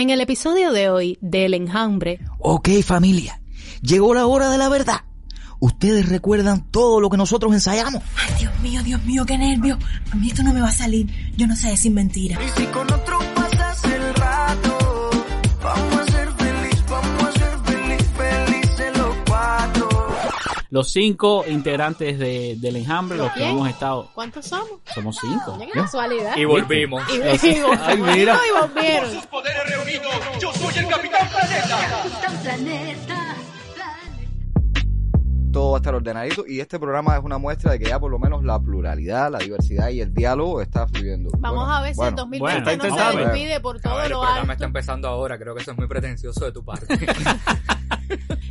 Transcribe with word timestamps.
En 0.00 0.08
el 0.08 0.22
episodio 0.22 0.72
de 0.72 0.88
hoy 0.88 1.18
del 1.20 1.52
enjambre. 1.52 2.20
Ok 2.38 2.70
familia, 2.82 3.42
llegó 3.82 4.14
la 4.14 4.24
hora 4.24 4.48
de 4.48 4.56
la 4.56 4.70
verdad. 4.70 5.02
¿Ustedes 5.58 6.08
recuerdan 6.08 6.70
todo 6.70 7.02
lo 7.02 7.10
que 7.10 7.18
nosotros 7.18 7.52
ensayamos? 7.52 8.02
Ay, 8.16 8.34
Dios 8.38 8.60
mío, 8.60 8.82
Dios 8.82 9.04
mío, 9.04 9.26
qué 9.26 9.36
nervio. 9.36 9.78
A 10.10 10.16
mí 10.16 10.28
esto 10.28 10.42
no 10.42 10.54
me 10.54 10.62
va 10.62 10.68
a 10.68 10.72
salir. 10.72 11.06
Yo 11.36 11.46
no 11.46 11.54
sé 11.54 11.68
decir 11.68 11.92
mentira. 11.92 12.38
Y 12.42 12.48
si 12.58 12.66
con 12.68 12.90
otro 12.90 13.19
Los 20.70 20.90
cinco 20.92 21.44
integrantes 21.48 22.16
de, 22.18 22.54
del 22.60 22.76
enjambre, 22.76 23.18
los 23.18 23.32
que 23.32 23.48
hemos 23.48 23.68
estado. 23.68 24.08
¿Cuántos 24.14 24.46
somos? 24.46 24.70
Somos 24.94 25.16
cinco. 25.20 25.58
Qué 25.58 25.68
casualidad. 25.70 26.36
Y 26.36 26.44
volvimos. 26.44 27.02
Y, 27.10 27.16
y- 27.16 27.62
Ay, 27.82 27.96
mira. 27.98 28.38
y 28.46 28.60
volvieron. 28.60 29.10
poderes 29.28 29.68
reunidos, 29.68 30.14
yo 30.40 30.52
soy 30.52 30.78
el 30.78 30.86
Capitán 30.88 31.28
Planeta. 31.28 31.78
todo 35.52 35.72
va 35.72 35.78
a 35.78 35.80
estar 35.80 35.94
ordenadito 35.96 36.44
y 36.46 36.60
este 36.60 36.78
programa 36.78 37.16
es 37.16 37.24
una 37.24 37.36
muestra 37.36 37.72
de 37.72 37.80
que 37.80 37.86
ya 37.88 37.98
por 37.98 38.08
lo 38.08 38.20
menos 38.20 38.44
la 38.44 38.60
pluralidad, 38.60 39.32
la 39.32 39.38
diversidad 39.38 39.88
y 39.88 40.00
el 40.00 40.14
diálogo 40.14 40.62
está 40.62 40.86
fluyendo. 40.86 41.30
Vamos 41.38 41.64
Bueno, 41.64 41.74
a 41.74 41.80
ver 41.82 41.94
si 41.94 42.00
el 42.00 42.04
bueno, 42.04 42.16
2020 42.18 42.62
bueno, 42.76 42.96
no 42.96 43.10
se 43.12 43.18
despide 43.18 43.60
por 43.60 43.76
A 43.76 43.80
todo 43.80 43.96
ver, 43.96 44.04
el 44.06 44.10
lo 44.12 44.20
programa 44.20 44.40
alto. 44.42 44.52
está 44.52 44.64
empezando 44.66 45.08
ahora, 45.08 45.36
creo 45.40 45.52
que 45.56 45.62
eso 45.62 45.72
es 45.72 45.76
muy 45.76 45.88
pretencioso 45.88 46.44
de 46.44 46.52
tu 46.52 46.64
parte. 46.64 46.86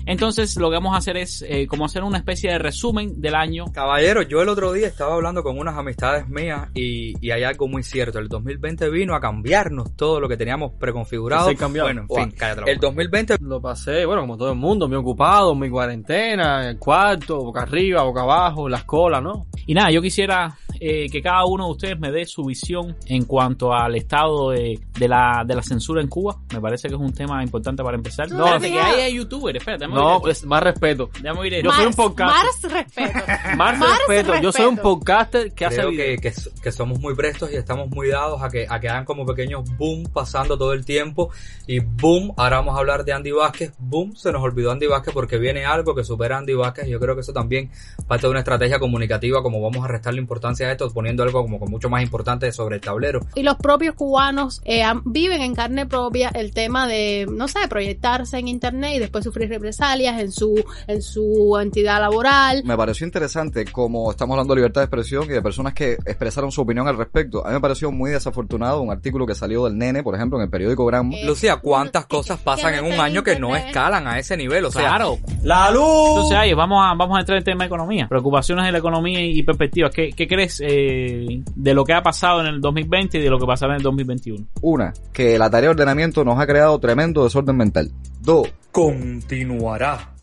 Entonces, 0.05 0.55
lo 0.57 0.69
que 0.69 0.75
vamos 0.75 0.95
a 0.95 0.97
hacer 0.97 1.17
es 1.17 1.45
eh, 1.47 1.67
como 1.67 1.85
hacer 1.85 2.03
una 2.03 2.17
especie 2.17 2.51
de 2.51 2.57
resumen 2.57 3.21
del 3.21 3.35
año. 3.35 3.65
Caballero, 3.71 4.23
yo 4.23 4.41
el 4.41 4.49
otro 4.49 4.73
día 4.73 4.87
estaba 4.87 5.13
hablando 5.13 5.43
con 5.43 5.59
unas 5.59 5.77
amistades 5.77 6.27
mías 6.27 6.69
y, 6.73 7.13
y 7.25 7.31
hay 7.31 7.43
algo 7.43 7.67
muy 7.67 7.83
cierto. 7.83 8.19
El 8.19 8.27
2020 8.27 8.89
vino 8.89 9.15
a 9.15 9.19
cambiarnos 9.19 9.95
todo 9.95 10.19
lo 10.19 10.27
que 10.27 10.37
teníamos 10.37 10.73
preconfigurado. 10.79 11.51
Bueno, 11.69 12.07
en 12.09 12.29
fin, 12.29 12.35
cállate 12.37 12.61
la 12.61 12.67
el 12.71 12.77
boca. 12.77 12.87
2020 12.87 13.35
Lo 13.41 13.61
pasé, 13.61 14.05
bueno, 14.05 14.21
como 14.21 14.37
todo 14.37 14.51
el 14.51 14.57
mundo, 14.57 14.87
muy 14.87 14.97
ocupado, 14.97 15.53
muy 15.53 15.69
cuarentena, 15.69 16.63
en 16.63 16.69
el 16.69 16.79
cuarto, 16.79 17.37
boca 17.43 17.61
arriba, 17.61 18.03
boca 18.03 18.21
abajo, 18.21 18.67
las 18.67 18.83
colas, 18.85 19.21
¿no? 19.21 19.47
Y 19.67 19.73
nada, 19.73 19.91
yo 19.91 20.01
quisiera 20.01 20.57
eh, 20.79 21.09
que 21.09 21.21
cada 21.21 21.45
uno 21.45 21.65
de 21.65 21.71
ustedes 21.71 21.99
me 21.99 22.11
dé 22.11 22.25
su 22.25 22.43
visión 22.43 22.95
en 23.05 23.25
cuanto 23.25 23.73
al 23.73 23.95
estado 23.95 24.51
de, 24.51 24.79
de 24.97 25.07
la, 25.07 25.43
de 25.45 25.55
la 25.55 25.61
censura 25.63 26.01
en 26.01 26.07
Cuba. 26.07 26.37
Me 26.53 26.61
parece 26.61 26.87
que 26.87 26.95
es 26.95 26.99
un 27.01 27.13
tema 27.13 27.43
importante 27.43 27.83
para 27.83 27.97
empezar. 27.97 28.29
No, 28.31 28.37
No, 28.39 28.45
espérate, 28.55 28.69
no. 28.69 28.73
que 28.75 28.79
ahí 28.81 29.01
hay 29.01 29.15
youtubers. 29.15 29.57
Espérate, 29.57 29.85
déjame 29.85 29.99
No, 30.01 30.27
es 30.27 30.45
más 30.45 30.63
respeto. 30.63 31.09
Déjame 31.21 31.39
oír 31.41 31.53
esto. 31.55 31.69
Yo 31.69 31.75
soy 31.75 31.83
un 31.85 31.89
Más- 31.89 31.95
podcast. 31.95 32.33
Más 32.35 32.71
respeto. 32.73 33.19
Más, 33.57 33.79
respeto. 34.07 34.41
Yo 34.41 34.51
soy 34.51 34.65
un 34.65 34.77
podcaster 34.77 35.53
que 35.53 35.65
hace 35.65 35.77
creo 35.77 35.89
video. 35.91 36.05
que, 36.21 36.31
que, 36.31 36.33
que 36.61 36.71
somos 36.71 36.99
muy 36.99 37.15
prestos 37.15 37.51
y 37.51 37.55
estamos 37.55 37.89
muy 37.89 38.09
dados 38.09 38.41
a 38.41 38.49
que, 38.49 38.65
a 38.69 38.79
que 38.79 38.89
hagan 38.89 39.05
como 39.05 39.25
pequeños 39.25 39.63
boom 39.77 40.03
pasando 40.13 40.57
todo 40.57 40.73
el 40.73 40.85
tiempo 40.85 41.29
y 41.67 41.79
boom, 41.79 42.33
ahora 42.37 42.57
vamos 42.57 42.75
a 42.75 42.79
hablar 42.79 43.03
de 43.05 43.13
Andy 43.13 43.31
Vázquez, 43.31 43.73
boom, 43.79 44.15
se 44.15 44.31
nos 44.31 44.41
olvidó 44.41 44.71
Andy 44.71 44.87
Vázquez 44.87 45.13
porque 45.13 45.37
viene 45.37 45.65
algo 45.65 45.93
que 45.95 46.03
supera 46.03 46.35
a 46.35 46.39
Andy 46.39 46.53
Vázquez 46.53 46.87
y 46.87 46.91
yo 46.91 46.99
creo 46.99 47.15
que 47.15 47.21
eso 47.21 47.33
también 47.33 47.69
parte 48.07 48.25
de 48.27 48.31
una 48.31 48.39
estrategia 48.39 48.79
comunicativa 48.79 49.41
como 49.43 49.61
vamos 49.61 49.83
a 49.83 49.87
restarle 49.87 50.19
importancia 50.19 50.68
a 50.69 50.71
esto 50.73 50.89
poniendo 50.93 51.23
algo 51.23 51.41
como 51.43 51.59
con 51.59 51.69
mucho 51.69 51.89
más 51.89 52.01
importante 52.03 52.51
sobre 52.51 52.75
el 52.75 52.81
tablero. 52.81 53.21
y 53.35 53.43
los 53.43 53.55
propios 53.57 53.95
cubanos 53.95 54.61
eh, 54.65 54.83
viven 55.05 55.41
en 55.41 55.55
carne 55.55 55.85
propia 55.85 56.29
el 56.29 56.53
tema 56.53 56.87
de, 56.87 57.25
no 57.29 57.47
sé, 57.47 57.59
proyectarse 57.69 58.37
en 58.37 58.47
internet 58.47 58.93
y 58.95 58.99
después 58.99 59.23
sufrir 59.23 59.49
represalias 59.49 60.19
en 60.19 60.31
su, 60.31 60.63
en 60.87 61.01
su 61.01 61.57
entidad 61.61 61.99
laboral. 61.99 62.63
Me 62.63 62.77
pareció 62.77 63.05
interesante 63.05 63.65
como 63.65 64.11
estamos 64.11 64.33
hablando 64.35 64.53
de 64.53 64.59
libertad 64.59 64.81
de 64.81 64.85
expresión 64.85 65.23
y 65.25 65.29
de 65.29 65.41
personas 65.41 65.73
que 65.73 65.93
expresaron 65.93 66.51
su 66.51 66.61
opinión 66.61 66.87
al 66.87 66.97
respecto. 66.97 67.45
A 67.45 67.49
mí 67.49 67.53
me 67.55 67.61
pareció 67.61 67.91
muy 67.91 68.11
desafortunado 68.11 68.81
un 68.81 68.91
artículo 68.91 69.25
que 69.25 69.35
salió 69.35 69.65
del 69.65 69.77
nene, 69.77 70.03
por 70.03 70.15
ejemplo, 70.15 70.37
en 70.37 70.43
el 70.45 70.49
periódico 70.49 70.85
Grammo. 70.85 71.15
Eh, 71.15 71.25
Lucía, 71.25 71.57
¿cuántas 71.57 72.05
cosas 72.05 72.39
pasan 72.39 72.75
en 72.75 72.85
un 72.85 72.99
año 72.99 73.23
que 73.23 73.39
no 73.39 73.55
escalan 73.55 74.07
a 74.07 74.19
ese 74.19 74.37
nivel? 74.37 74.65
O 74.65 74.71
sea, 74.71 74.81
Claro. 74.81 75.17
¡La 75.43 75.71
luz! 75.71 76.09
Entonces 76.09 76.37
ahí 76.37 76.53
vamos 76.53 76.79
a, 76.83 76.93
vamos 76.95 77.17
a 77.17 77.21
entrar 77.21 77.35
en 77.35 77.39
el 77.39 77.43
tema 77.45 77.63
de 77.63 77.67
economía. 77.67 78.07
Preocupaciones 78.07 78.65
de 78.65 78.71
la 78.71 78.77
economía 78.77 79.21
y 79.21 79.41
perspectivas. 79.43 79.91
¿Qué, 79.93 80.11
qué 80.13 80.27
crees 80.27 80.58
eh, 80.61 81.43
de 81.55 81.73
lo 81.73 81.83
que 81.83 81.93
ha 81.93 82.01
pasado 82.01 82.41
en 82.41 82.47
el 82.47 82.61
2020 82.61 83.17
y 83.17 83.21
de 83.21 83.29
lo 83.29 83.39
que 83.39 83.45
pasará 83.45 83.73
en 83.73 83.77
el 83.77 83.83
2021? 83.83 84.47
Una, 84.61 84.93
que 85.13 85.37
la 85.37 85.49
tarea 85.49 85.69
de 85.69 85.75
ordenamiento 85.75 86.23
nos 86.23 86.39
ha 86.39 86.47
creado 86.47 86.79
tremendo 86.79 87.23
desorden 87.23 87.57
mental. 87.57 87.91
Dos, 88.21 88.53
continuará. 88.71 90.15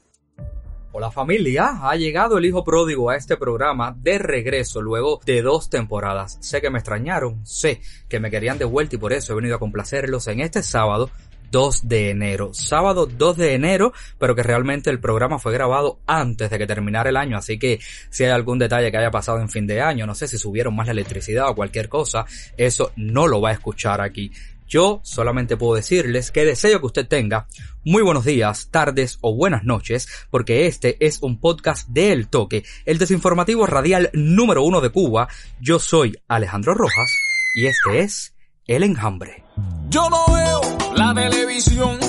Hola 0.99 1.11
familia, 1.11 1.81
ha 1.83 1.95
llegado 1.95 2.39
el 2.39 2.47
hijo 2.47 2.65
pródigo 2.65 3.11
a 3.11 3.17
este 3.17 3.37
programa 3.37 3.95
de 4.01 4.17
regreso 4.17 4.81
luego 4.81 5.21
de 5.27 5.43
dos 5.43 5.69
temporadas. 5.69 6.39
Sé 6.41 6.63
que 6.63 6.71
me 6.71 6.79
extrañaron, 6.79 7.45
sé 7.45 7.83
que 8.09 8.19
me 8.19 8.31
querían 8.31 8.57
de 8.57 8.65
vuelta 8.65 8.97
y 8.97 8.99
por 8.99 9.13
eso 9.13 9.35
he 9.35 9.37
venido 9.37 9.57
a 9.57 9.59
complacerlos 9.59 10.27
en 10.29 10.41
este 10.41 10.63
sábado 10.63 11.11
2 11.51 11.89
de 11.89 12.11
enero. 12.11 12.51
Sábado 12.53 13.07
2 13.07 13.37
de 13.37 13.55
enero, 13.55 13.93
pero 14.19 14.35
que 14.35 14.43
realmente 14.43 14.91
el 14.91 15.01
programa 15.01 15.39
fue 15.39 15.53
grabado 15.53 15.99
antes 16.07 16.51
de 16.51 16.59
que 16.59 16.67
terminara 16.67 17.11
el 17.11 17.17
año, 17.17 17.37
así 17.37 17.59
que 17.59 17.81
si 18.11 18.25
hay 18.25 18.31
algún 18.31 18.59
detalle 18.59 18.91
que 18.91 18.99
haya 18.99 19.11
pasado 19.11 19.41
en 19.41 19.49
fin 19.49 19.67
de 19.67 19.81
año, 19.81 20.07
no 20.07 20.15
sé 20.15 20.29
si 20.29 20.39
subieron 20.39 20.75
más 20.75 20.87
la 20.87 20.93
electricidad 20.93 21.49
o 21.49 21.55
cualquier 21.55 21.89
cosa, 21.89 22.25
eso 22.57 22.93
no 22.97 23.27
lo 23.27 23.41
va 23.41 23.51
a 23.51 23.53
escuchar 23.53 24.01
aquí. 24.01 24.31
Yo 24.69 25.01
solamente 25.05 25.57
puedo 25.57 25.77
decirles 25.77 26.33
que 26.33 26.45
deseo 26.45 26.81
que 26.81 26.87
usted 26.87 27.07
tenga 27.07 27.47
muy 27.85 28.03
buenos 28.03 28.25
días, 28.25 28.69
tardes 28.73 29.19
o 29.21 29.33
buenas 29.35 29.63
noches, 29.63 30.09
porque 30.29 30.67
este 30.67 30.97
es 30.99 31.23
un 31.23 31.39
podcast 31.39 31.89
de 31.89 32.11
El 32.11 32.29
Toque, 32.29 32.65
el 32.85 32.99
desinformativo 32.99 33.67
radial 33.67 34.11
número 34.13 34.65
uno 34.65 34.81
de 34.81 34.91
Cuba. 34.91 35.29
Yo 35.61 35.79
soy 35.79 36.19
Alejandro 36.27 36.75
Rojas 36.75 37.11
y 37.55 37.67
este 37.67 38.01
es 38.01 38.36
El 38.69 38.83
Enjambre. 38.83 39.45
Yo 39.89 40.11
no 40.11 40.25
veo 40.27 40.61
la 40.97 41.15
televisión, 41.15 42.01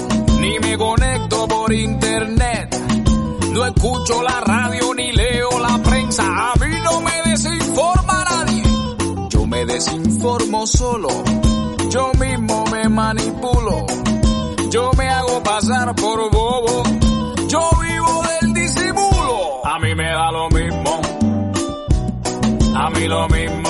ni 0.41 0.57
me 0.57 0.75
conecto 0.75 1.47
por 1.47 1.71
internet. 1.71 2.75
No 3.51 3.63
escucho 3.63 4.23
la 4.23 4.41
radio 4.41 4.91
ni 4.95 5.11
leo 5.11 5.49
la 5.59 5.77
prensa. 5.83 6.23
A 6.25 6.53
mí 6.55 6.75
no 6.83 7.01
me 7.01 7.29
desinforma 7.29 8.25
nadie. 8.25 8.63
Yo 9.29 9.45
me 9.45 9.67
desinformo 9.67 10.65
solo. 10.65 11.09
Yo 11.91 12.11
mismo 12.19 12.65
me 12.71 12.89
manipulo. 12.89 13.85
Yo 14.71 14.91
me 14.97 15.09
hago 15.09 15.43
pasar 15.43 15.93
por 15.93 16.31
bobo. 16.31 16.83
Yo 17.47 17.69
vivo 17.79 18.23
del 18.41 18.53
disimulo. 18.55 19.63
A 19.63 19.77
mí 19.77 19.93
me 19.93 20.09
da 20.11 20.31
lo 20.31 20.49
mismo. 20.49 21.01
A 22.75 22.89
mí 22.89 23.07
lo 23.07 23.27
mismo. 23.27 23.66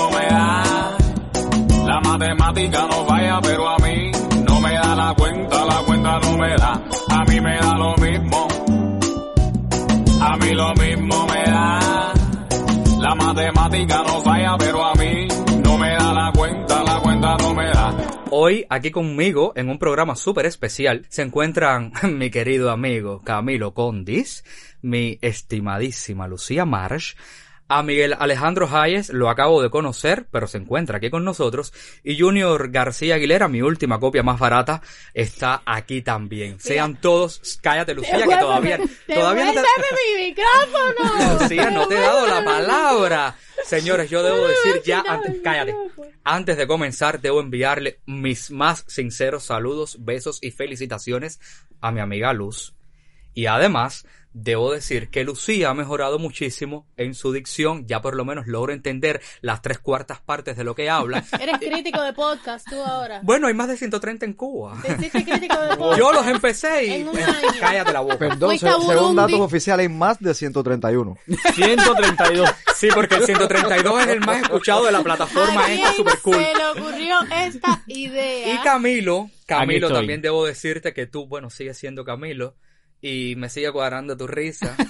La 1.87 2.01
matemática 2.01 2.85
no 2.91 3.05
falla, 3.05 3.39
pero 3.41 3.69
a 3.69 3.77
mí 3.77 4.11
no 4.45 4.59
me 4.59 4.73
da 4.73 4.93
la 4.93 5.13
cuenta, 5.15 5.65
la 5.65 5.77
cuenta 5.85 6.19
no 6.19 6.37
me 6.37 6.49
da. 6.57 6.73
A 7.09 7.23
mí 7.23 7.39
me 7.39 7.55
da 7.55 7.77
lo 7.77 7.95
mismo. 7.95 8.47
A 10.19 10.35
mí 10.35 10.53
lo 10.53 10.73
mismo 10.73 11.27
me 11.27 11.43
da. 11.49 12.13
La 12.99 13.15
matemática 13.15 14.03
no 14.03 14.19
falla, 14.19 14.57
pero 14.59 14.83
a 14.83 14.93
mí 14.95 15.27
no 15.63 15.77
me 15.77 15.89
da 15.91 16.11
la 16.11 16.31
cuenta, 16.35 16.83
la 16.83 16.99
cuenta 16.99 17.37
no 17.37 17.53
me 17.53 17.67
da. 17.71 17.95
Hoy 18.31 18.65
aquí 18.69 18.91
conmigo 18.91 19.53
en 19.55 19.69
un 19.69 19.79
programa 19.79 20.17
súper 20.17 20.45
especial 20.45 21.05
se 21.07 21.21
encuentran 21.21 21.93
mi 22.17 22.29
querido 22.29 22.69
amigo 22.69 23.21
Camilo 23.23 23.73
Condis, 23.73 24.43
mi 24.81 25.19
estimadísima 25.21 26.27
Lucía 26.27 26.65
Marsh, 26.65 27.15
a 27.69 27.83
Miguel 27.83 28.15
Alejandro 28.17 28.67
Hayes 28.71 29.09
lo 29.09 29.29
acabo 29.29 29.61
de 29.61 29.69
conocer, 29.69 30.27
pero 30.31 30.47
se 30.47 30.57
encuentra 30.57 30.97
aquí 30.97 31.09
con 31.09 31.23
nosotros. 31.23 31.73
Y 32.03 32.19
Junior 32.19 32.71
García 32.71 33.15
Aguilera, 33.15 33.47
mi 33.47 33.61
última 33.61 33.99
copia 33.99 34.23
más 34.23 34.39
barata, 34.39 34.81
está 35.13 35.61
aquí 35.65 36.01
también. 36.01 36.59
Sean 36.59 36.99
todos, 36.99 37.59
cállate 37.61 37.93
Lucía, 37.93 38.25
que 38.27 38.37
todavía, 38.37 38.79
todavía 39.13 39.45
no 39.45 39.53
te, 39.53 39.59
¡Devuélveme 39.59 39.87
mi 40.17 40.25
micrófono! 40.27 41.39
Lucía, 41.39 41.69
no 41.71 41.87
te 41.87 41.95
he 41.95 42.01
dado 42.01 42.27
la 42.27 42.43
palabra. 42.43 43.35
Señores, 43.65 44.09
yo 44.09 44.23
debo 44.23 44.47
decir 44.47 44.81
ya, 44.85 45.03
antes, 45.07 45.35
cállate. 45.43 45.75
Antes 46.23 46.57
de 46.57 46.67
comenzar, 46.67 47.19
debo 47.19 47.41
enviarle 47.41 47.99
mis 48.05 48.51
más 48.51 48.85
sinceros 48.87 49.43
saludos, 49.43 49.97
besos 49.99 50.39
y 50.41 50.51
felicitaciones 50.51 51.39
a 51.81 51.91
mi 51.91 51.99
amiga 51.99 52.31
Luz. 52.33 52.76
Y 53.37 53.45
además, 53.45 54.07
debo 54.33 54.71
decir 54.71 55.09
que 55.11 55.23
Lucía 55.23 55.69
ha 55.69 55.73
mejorado 55.75 56.17
muchísimo 56.17 56.87
en 56.97 57.13
su 57.13 57.31
dicción, 57.31 57.85
ya 57.85 58.01
por 58.01 58.15
lo 58.15 58.25
menos 58.25 58.47
logro 58.47 58.73
entender 58.73 59.21
las 59.41 59.61
tres 59.61 59.77
cuartas 59.77 60.19
partes 60.21 60.57
de 60.57 60.63
lo 60.63 60.73
que 60.73 60.89
habla. 60.89 61.23
Eres 61.39 61.59
crítico 61.59 62.01
de 62.01 62.13
podcast 62.13 62.67
tú 62.67 62.81
ahora. 62.81 63.19
Bueno, 63.21 63.45
hay 63.45 63.53
más 63.53 63.67
de 63.67 63.77
130 63.77 64.25
en 64.25 64.33
Cuba. 64.33 64.79
Te 64.81 64.91
hiciste 64.93 65.23
crítico 65.23 65.55
de 65.61 65.67
podcast. 65.77 65.99
Yo 65.99 66.11
los 66.13 66.25
empecé 66.25 66.85
y... 66.85 66.91
En 66.93 67.09
un 67.09 67.17
año. 67.19 67.47
Cállate 67.59 67.93
la 67.93 67.99
boca. 67.99 68.17
perdón, 68.17 68.57
se- 68.57 68.67
según 68.67 69.15
datos 69.15 69.39
oficiales 69.39 69.87
hay 69.87 69.93
más 69.93 70.19
de 70.19 70.33
131. 70.33 71.15
132. 71.53 72.49
Sí, 72.75 72.87
porque 72.91 73.15
el 73.17 73.23
132 73.25 74.01
es 74.01 74.07
el 74.07 74.19
más 74.21 74.41
escuchado 74.41 74.83
de 74.85 74.91
la 74.93 75.03
plataforma 75.03 75.63
¿A 75.65 75.71
esta 75.73 75.93
super 75.93 76.17
cool. 76.23 76.35
se 76.35 76.53
le 76.55 76.65
ocurrió 76.65 77.15
esta 77.45 77.83
idea? 77.85 78.53
Y 78.55 78.57
Camilo, 78.63 79.29
Camilo 79.45 79.91
también 79.91 80.21
debo 80.23 80.43
decirte 80.43 80.91
que 80.95 81.05
tú, 81.05 81.27
bueno, 81.27 81.51
sigues 81.51 81.77
siendo 81.77 82.03
Camilo. 82.03 82.55
Y 83.01 83.35
me 83.37 83.49
sigue 83.49 83.71
cuadrando 83.71 84.15
tu 84.17 84.27
risa. 84.27 84.75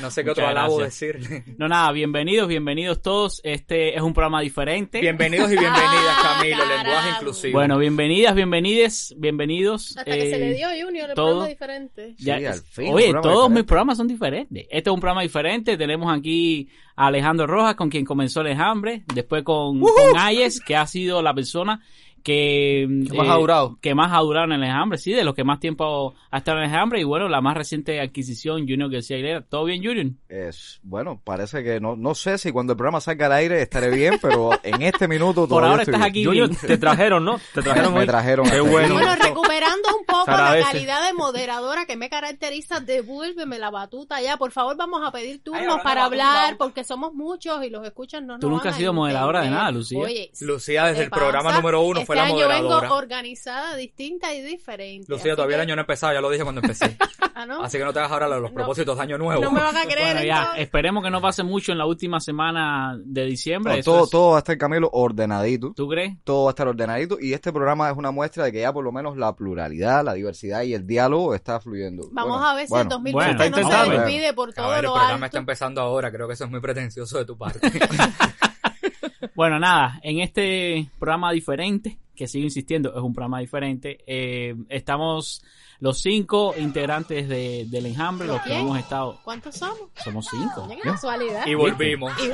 No 0.00 0.10
sé 0.10 0.24
qué 0.24 0.30
otro 0.32 0.46
alabo 0.48 0.80
decirle. 0.82 1.44
No, 1.56 1.68
nada, 1.68 1.90
bienvenidos, 1.92 2.48
bienvenidos 2.48 3.00
todos. 3.00 3.40
Este 3.44 3.94
es 3.94 4.02
un 4.02 4.12
programa 4.12 4.40
diferente. 4.40 5.00
Bienvenidos 5.00 5.46
y 5.52 5.56
bienvenidas, 5.56 6.16
Ah, 6.18 6.36
Camilo, 6.40 6.64
lenguaje 6.66 7.10
inclusivo. 7.16 7.52
Bueno, 7.58 7.78
bienvenidas, 7.78 8.34
bienvenides, 8.34 9.14
bienvenidos. 9.16 9.96
Hasta 9.96 10.04
que 10.16 10.20
se 10.22 10.34
eh, 10.34 10.38
le 10.40 10.54
dio 10.54 10.66
Junior 10.84 11.10
el 11.10 11.14
todo. 11.14 11.26
programa 11.26 11.48
diferente. 11.48 12.14
Ya- 12.18 12.38
Sí, 12.38 12.44
al 12.44 12.60
fin, 12.60 12.92
oye, 12.92 13.12
todos 13.12 13.22
diferente. 13.24 13.54
mis 13.54 13.64
programas 13.64 13.96
son 13.96 14.08
diferentes. 14.08 14.66
Este 14.68 14.90
es 14.90 14.94
un 14.94 15.00
programa 15.00 15.22
diferente. 15.22 15.76
Tenemos 15.78 16.12
aquí 16.14 16.68
a 16.96 17.06
Alejandro 17.06 17.46
Rojas, 17.46 17.76
con 17.76 17.88
quien 17.88 18.04
comenzó 18.04 18.40
el 18.40 18.48
enjambre. 18.48 19.04
Después 19.14 19.44
con, 19.44 19.78
con 19.80 20.18
Ayes, 20.18 20.60
que 20.60 20.74
ha 20.76 20.86
sido 20.88 21.22
la 21.22 21.32
persona 21.32 21.80
que, 22.24 22.82
eh, 22.84 22.88
Que 23.10 23.16
más 23.18 23.28
ha 23.28 23.34
durado. 23.34 23.78
que 23.80 23.94
más 23.94 24.10
ha 24.12 24.18
durado 24.20 24.46
en 24.46 24.52
el 24.52 24.64
enjambre, 24.64 24.98
sí, 24.98 25.12
de 25.12 25.22
los 25.24 25.34
que 25.34 25.44
más 25.44 25.60
tiempo 25.60 26.14
ha 26.30 26.38
estado 26.38 26.58
en 26.58 26.64
el 26.64 26.70
enjambre. 26.70 27.00
Y 27.00 27.04
bueno, 27.04 27.28
la 27.28 27.40
más 27.40 27.56
reciente 27.56 28.00
adquisición, 28.00 28.66
Junior 28.66 28.90
García 28.90 29.16
Aguilera. 29.16 29.42
¿Todo 29.42 29.64
bien, 29.66 29.84
Junior? 29.84 30.06
Es, 30.28 30.80
bueno, 30.82 31.20
parece 31.22 31.62
que 31.62 31.78
no, 31.80 31.94
no 31.96 32.14
sé 32.14 32.38
si 32.38 32.50
cuando 32.50 32.72
el 32.72 32.76
programa 32.78 33.00
salga 33.00 33.26
al 33.26 33.32
aire 33.32 33.62
estaré 33.62 33.90
bien, 33.90 34.18
pero 34.20 34.50
en 34.64 34.82
este 34.82 35.06
minuto 35.06 35.42
Por 35.42 35.48
todavía 35.50 35.70
ahora 35.70 35.82
estoy 35.82 35.94
estás 35.94 36.12
bien. 36.12 36.24
aquí 36.24 36.24
Junior, 36.24 36.48
bien. 36.48 36.60
te 36.66 36.78
trajeron, 36.78 37.24
¿no? 37.24 37.40
Te 37.54 37.62
trajeron 37.62 37.92
Me 37.94 38.00
hoy. 38.00 38.06
trajeron 38.06 38.46
Qué 38.46 38.56
hasta 38.56 38.70
bueno. 38.70 38.94
Bueno, 38.94 39.14
recuperando 39.22 39.88
un 40.00 40.06
poco 40.06 40.30
la 40.30 40.58
calidad 40.62 41.06
de 41.06 41.12
moderadora 41.12 41.84
que 41.86 41.96
me 41.96 42.08
caracteriza, 42.08 42.80
devuélveme 42.80 43.58
la 43.58 43.70
batuta 43.70 44.20
ya. 44.22 44.38
Por 44.38 44.50
favor, 44.50 44.76
vamos 44.76 45.02
a 45.06 45.12
pedir 45.12 45.42
turnos 45.42 45.80
para 45.82 46.04
hablar, 46.06 46.56
porque 46.56 46.84
somos 46.84 47.12
muchos 47.14 47.62
y 47.64 47.70
los 47.70 47.84
escuchan 47.86 48.26
no 48.26 48.38
Tú 48.38 48.48
nos 48.48 48.56
nunca 48.58 48.70
has 48.70 48.76
sido 48.76 48.92
moderadora 48.94 49.42
de 49.42 49.50
nada, 49.50 49.70
Lucía. 49.70 49.98
Oye, 50.00 50.30
Lucía 50.40 50.84
desde 50.86 50.98
¿qué 50.98 51.04
el 51.04 51.10
programa 51.10 51.52
número 51.52 51.82
uno 51.82 52.00
este 52.00 52.13
fue 52.14 52.22
la 52.22 52.24
año 52.24 52.34
moderadora. 52.34 52.80
vengo 52.80 52.94
organizada, 52.96 53.76
distinta 53.76 54.34
y 54.34 54.42
diferente. 54.42 55.06
Lucía, 55.08 55.34
todavía 55.36 55.56
el 55.56 55.62
año 55.62 55.76
no 55.76 55.80
ha 55.80 55.84
empezado, 55.84 56.12
ya 56.14 56.20
lo 56.20 56.30
dije 56.30 56.42
cuando 56.44 56.60
empecé. 56.60 56.96
Ah, 57.36 57.46
¿no? 57.46 57.64
Así 57.64 57.78
que 57.78 57.84
no 57.84 57.92
te 57.92 57.98
hagas 57.98 58.12
ahora 58.12 58.28
los 58.28 58.42
No. 58.42 58.54
propósitos 58.54 58.96
de 58.96 59.02
año 59.02 59.18
nuevo. 59.18 59.42
No 59.42 59.50
me 59.50 59.60
van 59.60 59.76
a 59.76 59.82
creer. 59.86 60.12
Bueno, 60.14 60.22
ya, 60.24 60.52
esperemos 60.56 61.02
que 61.02 61.10
no 61.10 61.20
pase 61.20 61.42
mucho 61.42 61.72
en 61.72 61.78
la 61.78 61.84
última 61.84 62.20
semana 62.20 62.96
de 63.04 63.24
diciembre. 63.24 63.78
No, 63.78 63.82
todo, 63.82 64.04
es- 64.04 64.10
todo 64.10 64.30
va 64.30 64.36
a 64.36 64.38
estar, 64.38 64.56
Camilo, 64.56 64.88
ordenadito. 64.92 65.72
¿Tú 65.74 65.88
crees? 65.88 66.14
Todo 66.22 66.44
va 66.44 66.50
a 66.50 66.52
estar 66.52 66.68
ordenadito 66.68 67.18
y 67.20 67.32
este 67.32 67.52
programa 67.52 67.90
es 67.90 67.96
una 67.96 68.12
muestra 68.12 68.44
de 68.44 68.52
que 68.52 68.60
ya 68.60 68.72
por 68.72 68.84
lo 68.84 68.92
menos 68.92 69.16
la 69.16 69.34
pluralidad, 69.34 70.04
la 70.04 70.14
diversidad 70.14 70.62
y 70.62 70.74
el 70.74 70.86
diálogo 70.86 71.34
está 71.34 71.58
fluyendo. 71.58 72.08
Vamos 72.12 72.34
Bueno, 72.38 72.46
a 72.46 72.54
ver 72.54 72.66
si 72.66 72.70
bueno, 72.70 72.82
el 72.82 72.88
2020 72.90 73.36
bueno, 73.50 73.56
no 73.68 73.84
se 73.84 73.90
despide 73.90 74.32
por 74.32 74.52
todo 74.52 74.76
el 74.76 74.82
lo 74.84 74.92
programa 74.92 75.14
alto. 75.14 75.26
está 75.26 75.38
empezando 75.38 75.80
ahora, 75.80 76.12
creo 76.12 76.28
que 76.28 76.34
eso 76.34 76.44
es 76.44 76.50
muy 76.52 76.60
pretencioso 76.60 77.18
de 77.18 77.24
tu 77.24 77.36
parte. 77.36 77.58
Bueno, 79.34 79.58
nada, 79.58 79.98
en 80.02 80.20
este 80.20 80.88
programa 80.98 81.32
diferente, 81.32 81.98
que 82.14 82.26
sigo 82.28 82.44
insistiendo, 82.44 82.90
es 82.96 83.02
un 83.02 83.12
programa 83.12 83.40
diferente, 83.40 83.98
eh, 84.06 84.54
estamos 84.68 85.42
los 85.80 86.00
cinco 86.00 86.54
integrantes 86.56 87.28
de, 87.28 87.66
del 87.68 87.86
enjambre, 87.86 88.26
los 88.28 88.40
que 88.42 88.50
¿Quién? 88.50 88.60
hemos 88.60 88.78
estado... 88.78 89.20
¿Cuántos 89.24 89.56
somos? 89.56 89.90
Somos 90.02 90.26
cinco. 90.30 90.62
Oye, 90.64 90.76
qué 90.76 90.82
casualidad. 90.82 91.46
y 91.46 91.54
volvimos. 91.54 92.12
Y, 92.20 92.26
y, 92.26 92.30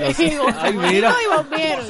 Ay, 0.59 0.73
mira. 0.75 1.15
y 1.25 1.37
volvieron. 1.37 1.87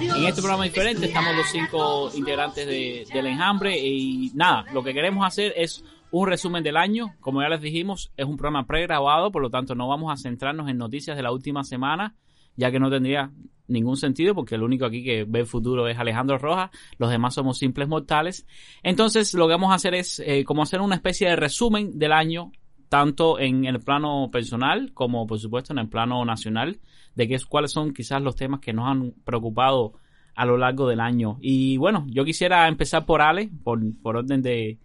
En 0.00 0.24
este 0.26 0.40
programa 0.40 0.64
diferente 0.64 1.06
estamos 1.06 1.34
los 1.36 1.46
cinco 1.50 2.10
integrantes 2.14 2.66
de- 2.66 3.06
del 3.12 3.26
enjambre 3.26 3.76
y 3.78 4.30
nada, 4.34 4.64
lo 4.72 4.82
que 4.82 4.92
queremos 4.94 5.26
hacer 5.26 5.52
es 5.56 5.82
un 6.20 6.28
resumen 6.28 6.62
del 6.62 6.76
año. 6.76 7.16
Como 7.20 7.42
ya 7.42 7.48
les 7.48 7.60
dijimos, 7.60 8.12
es 8.16 8.24
un 8.24 8.36
programa 8.36 8.66
pregrabado, 8.66 9.32
por 9.32 9.42
lo 9.42 9.50
tanto 9.50 9.74
no 9.74 9.88
vamos 9.88 10.12
a 10.12 10.16
centrarnos 10.16 10.68
en 10.68 10.78
noticias 10.78 11.16
de 11.16 11.24
la 11.24 11.32
última 11.32 11.64
semana, 11.64 12.14
ya 12.56 12.70
que 12.70 12.78
no 12.78 12.88
tendría 12.88 13.32
ningún 13.66 13.96
sentido 13.96 14.32
porque 14.32 14.54
el 14.54 14.62
único 14.62 14.84
aquí 14.84 15.02
que 15.02 15.24
ve 15.24 15.40
el 15.40 15.46
futuro 15.46 15.88
es 15.88 15.98
Alejandro 15.98 16.38
Rojas, 16.38 16.70
los 16.98 17.10
demás 17.10 17.34
somos 17.34 17.58
simples 17.58 17.88
mortales. 17.88 18.46
Entonces 18.84 19.34
lo 19.34 19.48
que 19.48 19.54
vamos 19.54 19.72
a 19.72 19.74
hacer 19.74 19.94
es 19.94 20.20
eh, 20.20 20.44
como 20.44 20.62
hacer 20.62 20.80
una 20.80 20.94
especie 20.94 21.28
de 21.28 21.34
resumen 21.34 21.98
del 21.98 22.12
año, 22.12 22.52
tanto 22.88 23.40
en 23.40 23.64
el 23.64 23.80
plano 23.80 24.30
personal 24.30 24.92
como 24.94 25.26
por 25.26 25.40
supuesto 25.40 25.72
en 25.72 25.80
el 25.80 25.88
plano 25.88 26.24
nacional, 26.24 26.78
de 27.16 27.26
qué 27.26 27.34
es, 27.34 27.44
cuáles 27.44 27.72
son 27.72 27.92
quizás 27.92 28.22
los 28.22 28.36
temas 28.36 28.60
que 28.60 28.72
nos 28.72 28.86
han 28.86 29.14
preocupado 29.24 29.94
a 30.36 30.46
lo 30.46 30.58
largo 30.58 30.86
del 30.86 31.00
año. 31.00 31.38
Y 31.40 31.76
bueno, 31.76 32.06
yo 32.08 32.24
quisiera 32.24 32.68
empezar 32.68 33.04
por 33.04 33.20
Ale, 33.20 33.50
por, 33.64 33.80
por 34.00 34.16
orden 34.16 34.42
de, 34.42 34.78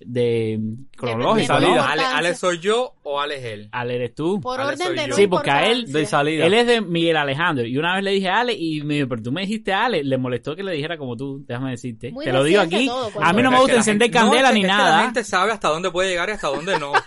de 0.00 0.58
cronológico, 0.96 1.54
de 1.54 1.60
¿no? 1.60 1.66
salida. 1.66 1.88
Ale, 1.90 2.02
Ale 2.04 2.34
soy 2.34 2.58
yo 2.58 2.94
o 3.02 3.20
Ale 3.20 3.36
es 3.36 3.44
él. 3.44 3.68
Ale 3.72 3.94
eres 3.96 4.14
tú. 4.14 4.40
Por 4.40 4.60
Ale 4.60 4.72
orden 4.72 4.94
de 4.96 5.02
yo. 5.02 5.08
no 5.08 5.14
Sí, 5.16 5.26
porque 5.26 5.50
a 5.50 5.66
él-. 5.70 5.90
De 5.92 6.06
salida. 6.06 6.46
Él 6.46 6.54
es 6.54 6.66
de 6.66 6.80
Miguel 6.80 7.16
Alejandro. 7.16 7.64
Y 7.66 7.76
una 7.78 7.94
vez 7.94 8.04
le 8.04 8.10
dije 8.12 8.28
a 8.28 8.40
Ale 8.40 8.52
y 8.54 8.82
me 8.82 8.94
dijo, 8.94 9.08
pero 9.08 9.22
tú 9.22 9.32
me 9.32 9.42
dijiste 9.42 9.72
a 9.72 9.86
Ale. 9.86 10.04
Le 10.04 10.18
molestó 10.18 10.54
que 10.56 10.62
le 10.62 10.72
dijera 10.72 10.98
como 10.98 11.16
tú. 11.16 11.44
Déjame 11.46 11.70
decirte. 11.72 12.10
Muy 12.12 12.24
Te 12.24 12.32
lo 12.32 12.44
digo 12.44 12.60
aquí. 12.60 12.86
todo, 12.86 13.10
a 13.20 13.32
mí 13.32 13.42
no 13.42 13.50
me 13.50 13.58
gusta 13.60 13.76
encender 13.76 14.08
gente- 14.08 14.18
candela 14.18 14.52
ni 14.52 14.62
nada. 14.62 14.96
la 14.98 15.02
gente 15.04 15.24
sabe 15.24 15.52
hasta 15.52 15.68
dónde 15.68 15.90
puede 15.90 16.10
llegar 16.10 16.28
y 16.28 16.32
hasta 16.32 16.48
dónde 16.48 16.78
no. 16.78 16.92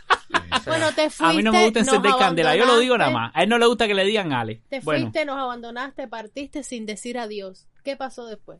Bueno, 0.66 0.88
te 0.94 1.10
fuiste. 1.10 1.24
A 1.24 1.34
mí 1.34 1.44
no 1.44 1.54
me 1.54 1.64
gusta 1.64 1.80
encender 1.80 2.12
candela. 2.20 2.56
Yo 2.58 2.66
lo 2.66 2.78
digo 2.80 2.98
nada 2.98 3.10
más. 3.12 3.32
A 3.34 3.44
él 3.44 3.50
no 3.50 3.58
le 3.58 3.66
gusta 3.68 3.88
que 3.88 3.94
le 3.94 4.04
digan 4.04 4.34
Ale. 4.34 4.62
Te 4.70 4.82
Bueno, 4.82 5.04
fuiste, 5.06 5.24
nos 5.24 5.38
abandonaste, 5.38 6.08
partiste 6.10 6.62
sin 6.64 6.86
decir 6.86 7.18
adiós. 7.18 7.68
¿Qué 7.86 7.96
pasó 7.96 8.26
después? 8.26 8.60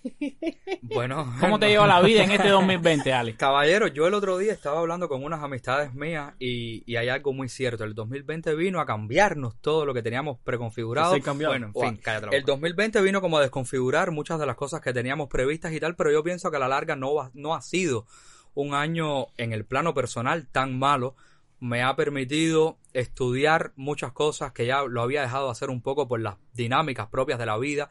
bueno. 0.82 1.32
¿cómo 1.40 1.58
te 1.58 1.68
lleva 1.68 1.86
la 1.86 2.00
vida 2.00 2.24
en 2.24 2.30
este 2.30 2.48
2020, 2.48 3.12
Ale? 3.12 3.36
Caballero, 3.36 3.86
yo 3.88 4.06
el 4.06 4.14
otro 4.14 4.38
día 4.38 4.52
estaba 4.52 4.80
hablando 4.80 5.08
con 5.08 5.22
unas 5.24 5.42
amistades 5.42 5.94
mías 5.94 6.34
y, 6.38 6.82
y 6.90 6.96
hay 6.96 7.08
algo 7.08 7.32
muy 7.32 7.48
cierto. 7.48 7.84
El 7.84 7.94
2020 7.94 8.54
vino 8.54 8.80
a 8.80 8.86
cambiarnos 8.86 9.56
todo 9.60 9.84
lo 9.86 9.94
que 9.94 10.02
teníamos 10.02 10.38
preconfigurado. 10.44 11.14
Que 11.14 11.20
se 11.20 11.24
cambió. 11.24 11.48
Bueno, 11.48 11.72
en 11.74 11.74
fin, 11.74 12.00
cállate 12.02 12.26
la 12.26 12.36
el 12.36 12.44
2020 12.44 13.00
vino 13.02 13.20
como 13.20 13.38
a 13.38 13.42
desconfigurar 13.42 14.10
muchas 14.10 14.38
de 14.38 14.46
las 14.46 14.56
cosas 14.56 14.80
que 14.80 14.92
teníamos 14.92 15.28
previstas 15.28 15.72
y 15.72 15.80
tal, 15.80 15.96
pero 15.96 16.10
yo 16.10 16.22
pienso 16.22 16.50
que 16.50 16.56
a 16.56 16.60
la 16.60 16.68
larga 16.68 16.96
no, 16.96 17.14
va- 17.14 17.30
no 17.34 17.54
ha 17.54 17.62
sido 17.62 18.06
un 18.54 18.74
año 18.74 19.26
en 19.36 19.52
el 19.52 19.64
plano 19.64 19.94
personal 19.94 20.46
tan 20.50 20.78
malo. 20.78 21.14
Me 21.60 21.82
ha 21.82 21.94
permitido 21.94 22.76
estudiar 22.92 23.72
muchas 23.76 24.12
cosas 24.12 24.52
que 24.52 24.66
ya 24.66 24.82
lo 24.82 25.00
había 25.00 25.22
dejado 25.22 25.46
de 25.46 25.52
hacer 25.52 25.70
un 25.70 25.80
poco 25.80 26.08
por 26.08 26.20
las 26.20 26.36
dinámicas 26.54 27.06
propias 27.06 27.38
de 27.38 27.46
la 27.46 27.56
vida 27.56 27.88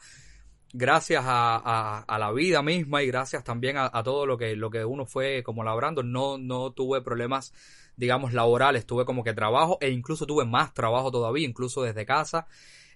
gracias 0.73 1.23
a, 1.25 2.05
la 2.07 2.31
vida 2.31 2.61
misma 2.61 3.03
y 3.03 3.07
gracias 3.07 3.43
también 3.43 3.77
a, 3.77 4.03
todo 4.03 4.25
lo 4.25 4.37
que, 4.37 4.55
lo 4.55 4.69
que 4.69 4.85
uno 4.85 5.05
fue 5.05 5.43
como 5.43 5.63
labrando, 5.63 6.03
no, 6.03 6.37
no 6.37 6.71
tuve 6.71 7.01
problemas, 7.01 7.53
digamos, 7.95 8.33
laborales, 8.33 8.85
tuve 8.85 9.05
como 9.05 9.23
que 9.23 9.33
trabajo 9.33 9.77
e 9.81 9.89
incluso 9.89 10.25
tuve 10.25 10.45
más 10.45 10.73
trabajo 10.73 11.11
todavía, 11.11 11.47
incluso 11.47 11.83
desde 11.83 12.05
casa. 12.05 12.47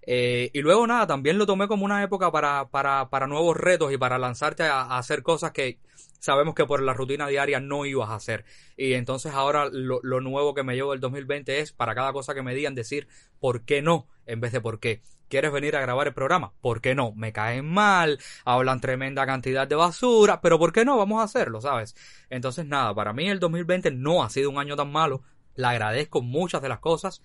Eh, 0.07 0.51
y 0.53 0.61
luego 0.61 0.85
nada, 0.85 1.07
también 1.07 1.37
lo 1.37 1.47
tomé 1.47 1.67
como 1.67 1.83
una 1.83 2.03
época 2.03 2.31
para, 2.31 2.69
para, 2.69 3.09
para 3.09 3.27
nuevos 3.27 3.57
retos 3.57 3.91
y 3.91 3.97
para 3.97 4.19
lanzarte 4.19 4.63
a, 4.63 4.81
a 4.81 4.97
hacer 4.99 5.23
cosas 5.23 5.51
que 5.51 5.79
sabemos 6.19 6.55
que 6.55 6.65
por 6.65 6.81
la 6.81 6.93
rutina 6.93 7.27
diaria 7.27 7.59
no 7.59 7.85
ibas 7.85 8.09
a 8.09 8.15
hacer. 8.15 8.45
Y 8.77 8.93
entonces 8.93 9.33
ahora 9.33 9.69
lo, 9.71 9.99
lo 10.03 10.21
nuevo 10.21 10.53
que 10.53 10.63
me 10.63 10.75
llevo 10.75 10.91
del 10.91 10.99
2020 10.99 11.59
es 11.59 11.71
para 11.71 11.95
cada 11.95 12.13
cosa 12.13 12.33
que 12.33 12.43
me 12.43 12.53
digan 12.53 12.75
decir 12.75 13.07
por 13.39 13.63
qué 13.63 13.81
no 13.81 14.07
en 14.25 14.41
vez 14.41 14.51
de 14.51 14.61
por 14.61 14.79
qué. 14.79 15.01
¿Quieres 15.29 15.51
venir 15.51 15.75
a 15.75 15.81
grabar 15.81 16.07
el 16.07 16.13
programa? 16.13 16.53
¿Por 16.61 16.81
qué 16.81 16.95
no? 16.95 17.13
Me 17.13 17.33
caen 17.33 17.65
mal, 17.65 18.19
hablan 18.45 18.81
tremenda 18.81 19.25
cantidad 19.25 19.67
de 19.67 19.75
basura, 19.75 20.41
pero 20.41 20.59
¿por 20.59 20.71
qué 20.71 20.85
no? 20.85 20.97
Vamos 20.97 21.21
a 21.21 21.23
hacerlo, 21.23 21.61
¿sabes? 21.61 21.95
Entonces 22.29 22.65
nada, 22.65 22.93
para 22.93 23.13
mí 23.13 23.27
el 23.29 23.39
2020 23.39 23.91
no 23.91 24.23
ha 24.23 24.29
sido 24.29 24.49
un 24.49 24.59
año 24.59 24.75
tan 24.75 24.91
malo, 24.91 25.23
le 25.55 25.65
agradezco 25.65 26.21
muchas 26.21 26.61
de 26.61 26.69
las 26.69 26.79
cosas 26.79 27.21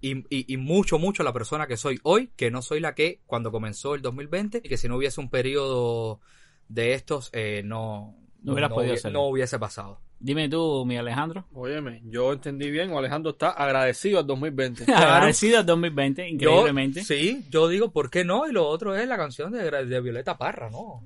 y, 0.00 0.18
y, 0.34 0.52
y 0.52 0.56
mucho, 0.56 0.98
mucho 0.98 1.22
a 1.22 1.24
la 1.24 1.32
persona 1.32 1.66
que 1.66 1.76
soy 1.76 1.98
hoy, 2.02 2.32
que 2.36 2.50
no 2.50 2.62
soy 2.62 2.80
la 2.80 2.94
que 2.94 3.20
cuando 3.26 3.50
comenzó 3.50 3.94
el 3.94 4.02
2020 4.02 4.60
y 4.64 4.68
que 4.68 4.76
si 4.76 4.88
no 4.88 4.96
hubiese 4.96 5.20
un 5.20 5.30
periodo 5.30 6.20
de 6.68 6.94
estos, 6.94 7.30
eh, 7.32 7.62
no, 7.64 8.14
No 8.42 8.54
podido 8.68 9.10
no 9.10 9.26
hubiese 9.28 9.58
pasado. 9.58 10.00
Dime 10.18 10.48
tú, 10.48 10.84
mi 10.86 10.96
Alejandro. 10.96 11.44
Óyeme, 11.54 12.00
yo 12.04 12.32
entendí 12.32 12.70
bien, 12.70 12.90
o 12.92 12.98
Alejandro 12.98 13.32
está 13.32 13.50
agradecido 13.50 14.18
al 14.20 14.26
2020. 14.26 14.84
Agradecido 14.92 15.58
al 15.58 15.66
2020, 15.66 16.28
increíblemente. 16.28 17.00
Yo, 17.00 17.06
sí, 17.06 17.44
yo 17.50 17.68
digo, 17.68 17.90
¿por 17.92 18.10
qué 18.10 18.24
no? 18.24 18.48
Y 18.48 18.52
lo 18.52 18.66
otro 18.66 18.96
es 18.96 19.06
la 19.06 19.16
canción 19.16 19.52
de, 19.52 19.70
de 19.70 20.00
Violeta 20.00 20.36
Parra, 20.38 20.70
¿no? 20.70 21.02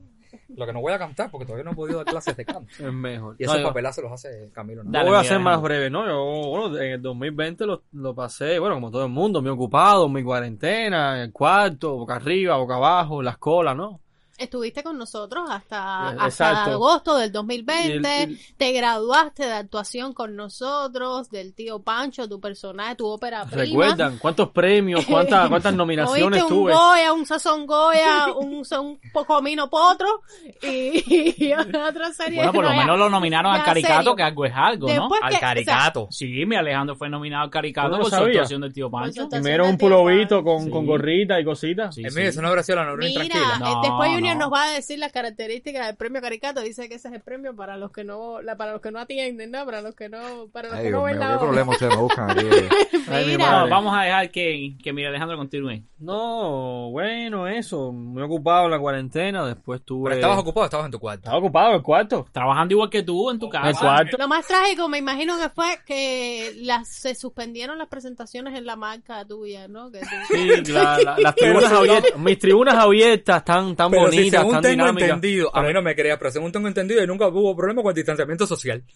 Lo 0.56 0.66
que 0.66 0.72
no 0.72 0.80
voy 0.80 0.92
a 0.92 0.98
cantar 0.98 1.30
porque 1.30 1.44
todavía 1.44 1.64
no 1.64 1.72
he 1.72 1.74
podido 1.74 1.98
dar 1.98 2.06
clases 2.06 2.36
de 2.36 2.44
canto. 2.44 2.70
Es 2.78 2.92
mejor. 2.92 3.34
Y 3.38 3.44
No, 3.44 3.50
esos 3.50 3.62
yo- 3.62 3.68
papelazos 3.68 4.04
los 4.04 4.12
hace 4.12 4.50
Camilo. 4.52 4.84
¿no? 4.84 4.90
Dale, 4.92 5.10
voy 5.10 5.18
a 5.18 5.24
ser 5.24 5.38
más 5.40 5.60
breve, 5.60 5.90
¿no? 5.90 6.06
Yo, 6.06 6.48
bueno, 6.48 6.78
en 6.78 6.92
el 6.92 7.02
2020 7.02 7.66
lo, 7.66 7.82
lo 7.92 8.14
pasé, 8.14 8.58
bueno, 8.60 8.76
como 8.76 8.90
todo 8.90 9.04
el 9.04 9.10
mundo, 9.10 9.42
muy 9.42 9.50
ocupado, 9.50 10.08
mi 10.08 10.22
cuarentena, 10.22 11.16
en 11.16 11.22
el 11.22 11.32
cuarto, 11.32 11.96
boca 11.96 12.16
arriba, 12.16 12.56
boca 12.56 12.76
abajo, 12.76 13.22
las 13.22 13.38
colas, 13.38 13.76
¿no? 13.76 14.00
Estuviste 14.40 14.82
con 14.82 14.96
nosotros 14.98 15.48
hasta, 15.50 16.12
Eh, 16.12 16.16
hasta 16.18 16.64
agosto 16.64 17.16
del 17.18 17.30
2020. 17.30 17.88
Y 17.88 17.92
el- 17.92 18.06
el- 18.30 18.38
Te 18.56 18.72
graduaste 18.72 19.44
de 19.46 19.52
actuación 19.52 20.12
con 20.14 20.34
nosotros, 20.36 21.30
del 21.30 21.54
tío 21.54 21.80
Pancho, 21.80 22.28
tu 22.28 22.40
personaje, 22.40 22.94
tu 22.96 23.06
ópera 23.06 23.44
prima. 23.44 23.62
¿Recuerdan 23.64 24.18
cuántos 24.18 24.48
premios, 24.50 25.04
cuántas, 25.06 25.48
cuántas 25.50 25.74
nominaciones 25.74 26.42
Oíste 26.42 26.42
un 26.54 26.60
tuve? 26.60 26.72
Goya, 26.72 27.12
un 27.12 27.26
Sazón 27.26 27.66
Goya, 27.66 28.32
un, 28.36 28.62
un 28.78 29.00
Pocomino 29.12 29.68
Potro 29.68 30.22
y, 30.62 31.44
y 31.46 31.52
otra 31.52 32.12
serie. 32.12 32.36
Bueno, 32.36 32.52
por 32.52 32.64
lo 32.64 32.70
menos 32.70 32.98
lo 32.98 33.10
nominaron 33.10 33.52
al 33.52 33.62
Caricato, 33.64 33.96
serio. 33.98 34.16
que 34.16 34.22
algo 34.22 34.44
es 34.46 34.52
algo, 34.54 34.86
¿no? 34.88 34.92
Después 34.94 35.20
Al 35.22 35.30
que- 35.30 35.36
o 35.36 35.38
sea, 35.38 35.48
caricato. 35.48 36.08
Sí, 36.10 36.46
mi 36.46 36.56
Alejandro 36.56 36.96
fue 36.96 37.08
nominado 37.08 37.44
al 37.44 37.50
Caricato 37.50 37.98
por 37.98 38.08
su 38.10 38.16
actuación 38.16 38.60
del 38.62 38.72
tío 38.72 38.90
Pancho. 38.90 39.28
dieron 39.42 39.68
un 39.70 39.78
pulovito 39.78 40.42
con, 40.42 40.64
Sí. 40.64 40.70
con 40.70 40.86
gorrita 40.86 41.38
y 41.40 41.44
cositas. 41.44 41.94
Sí, 41.94 42.02
Eh, 42.04 42.10
sí. 42.10 42.16
mire, 42.16 42.28
eso 42.28 42.42
no 42.42 42.48
habrá 42.48 42.62
sido 42.62 42.76
la 42.82 42.96
Mira. 42.96 43.58
No, 43.58 43.66
eh, 43.66 43.74
después 43.82 44.10
Junior 44.12 44.29
no. 44.34 44.46
nos 44.46 44.52
va 44.52 44.64
a 44.64 44.72
decir 44.72 44.98
las 44.98 45.12
características 45.12 45.86
del 45.86 45.96
premio 45.96 46.20
Caricato. 46.20 46.60
Dice 46.60 46.88
que 46.88 46.94
ese 46.96 47.08
es 47.08 47.14
el 47.14 47.20
premio 47.20 47.54
para 47.54 47.76
los 47.76 47.90
que 47.92 48.04
no, 48.04 48.40
la- 48.42 48.56
para 48.56 48.72
los 48.72 48.80
que 48.80 48.90
no 48.90 48.98
atienden, 48.98 49.50
¿no? 49.50 49.64
Para 49.64 49.82
los 49.82 49.94
que 49.94 50.08
no, 50.08 50.48
para 50.52 50.68
los 50.68 50.76
Ay, 50.78 50.84
que 50.84 50.88
Dios 50.88 50.98
no 51.00 51.04
ven 51.04 51.18
mío, 51.18 51.26
la 51.28 51.32
qué 51.34 51.38
problema 51.38 51.72
me 51.80 51.96
buscan 51.96 52.30
aquí. 52.30 52.46
Ay, 53.10 53.24
mi 53.26 53.30
Mira, 53.32 53.44
No, 53.50 53.56
madre. 53.58 53.70
vamos 53.70 53.96
a 53.96 54.02
dejar 54.02 54.30
que, 54.30 54.74
que 54.82 54.92
mira 54.92 55.08
Alejandro 55.08 55.36
continúe. 55.36 55.82
No, 55.98 56.90
bueno, 56.90 57.46
eso. 57.48 57.92
Muy 57.92 58.22
ocupado 58.22 58.64
en 58.66 58.70
la 58.72 58.78
cuarentena. 58.78 59.44
Después 59.46 59.82
tuve. 59.84 60.04
Pero 60.10 60.16
estabas 60.16 60.38
ocupado, 60.38 60.64
estabas 60.66 60.86
en 60.86 60.92
tu 60.92 60.98
cuarto. 60.98 61.20
Estaba 61.20 61.38
ocupado 61.38 61.70
en 61.70 61.74
el 61.76 61.82
cuarto. 61.82 62.26
Trabajando 62.32 62.74
igual 62.74 62.90
que 62.90 63.02
tú 63.02 63.30
en 63.30 63.38
tu 63.38 63.46
En 63.46 63.52
casa. 63.52 63.68
el 63.70 63.76
cuarto. 63.76 64.16
Lo 64.18 64.28
más 64.28 64.46
trágico, 64.46 64.88
me 64.88 64.98
imagino 64.98 65.38
que 65.38 65.48
fue 65.50 65.78
que 65.86 66.52
las, 66.62 66.88
se 66.88 67.14
suspendieron 67.14 67.78
las 67.78 67.88
presentaciones 67.88 68.54
en 68.56 68.66
la 68.66 68.76
marca 68.76 69.24
tuya, 69.26 69.68
¿no? 69.68 69.90
Que 69.90 70.00
tú- 70.00 70.06
Sí, 70.28 70.72
la- 70.72 70.98
la- 70.98 71.16
las 71.18 71.34
tribunas 71.34 71.72
abiertas. 71.72 72.18
Mis 72.18 72.38
tribunas 72.38 72.74
abiertas 72.74 73.44
tan, 73.44 73.76
tan 73.76 73.90
Pero 73.90 74.04
bonitas, 74.20 74.40
según 74.40 74.60
tengo 74.62 74.88
entendido, 74.88 75.56
a 75.56 75.62
mí 75.62 75.72
no 75.72 75.82
me 75.82 75.94
creas, 75.94 76.18
pero 76.18 76.30
según 76.30 76.52
tengo 76.52 76.68
entendido, 76.68 77.02
y 77.02 77.06
nunca 77.06 77.28
hubo 77.28 77.56
problema 77.56 77.82
con 77.82 77.90
el 77.90 77.96
distanciamiento 77.96 78.46
social. 78.46 78.82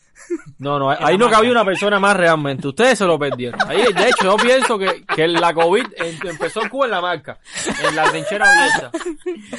No, 0.58 0.78
no, 0.78 0.90
ahí 0.90 1.18
no 1.18 1.28
cabía 1.28 1.50
una 1.50 1.64
persona 1.64 1.98
más 1.98 2.16
realmente. 2.16 2.68
Ustedes 2.68 2.98
se 2.98 3.04
lo 3.04 3.18
perdieron. 3.18 3.60
Ahí, 3.68 3.82
de 3.92 4.08
hecho, 4.08 4.24
yo 4.24 4.36
pienso 4.36 4.78
que, 4.78 5.04
que 5.14 5.26
la 5.28 5.52
COVID 5.52 5.84
em- 5.96 6.18
empezó 6.28 6.62
en 6.62 6.68
Cuba 6.68 6.84
en 6.86 6.90
la 6.92 7.00
marca, 7.00 7.38
en 7.86 7.96
la 7.96 8.04
trinchera 8.10 8.46
abierta. 8.50 8.90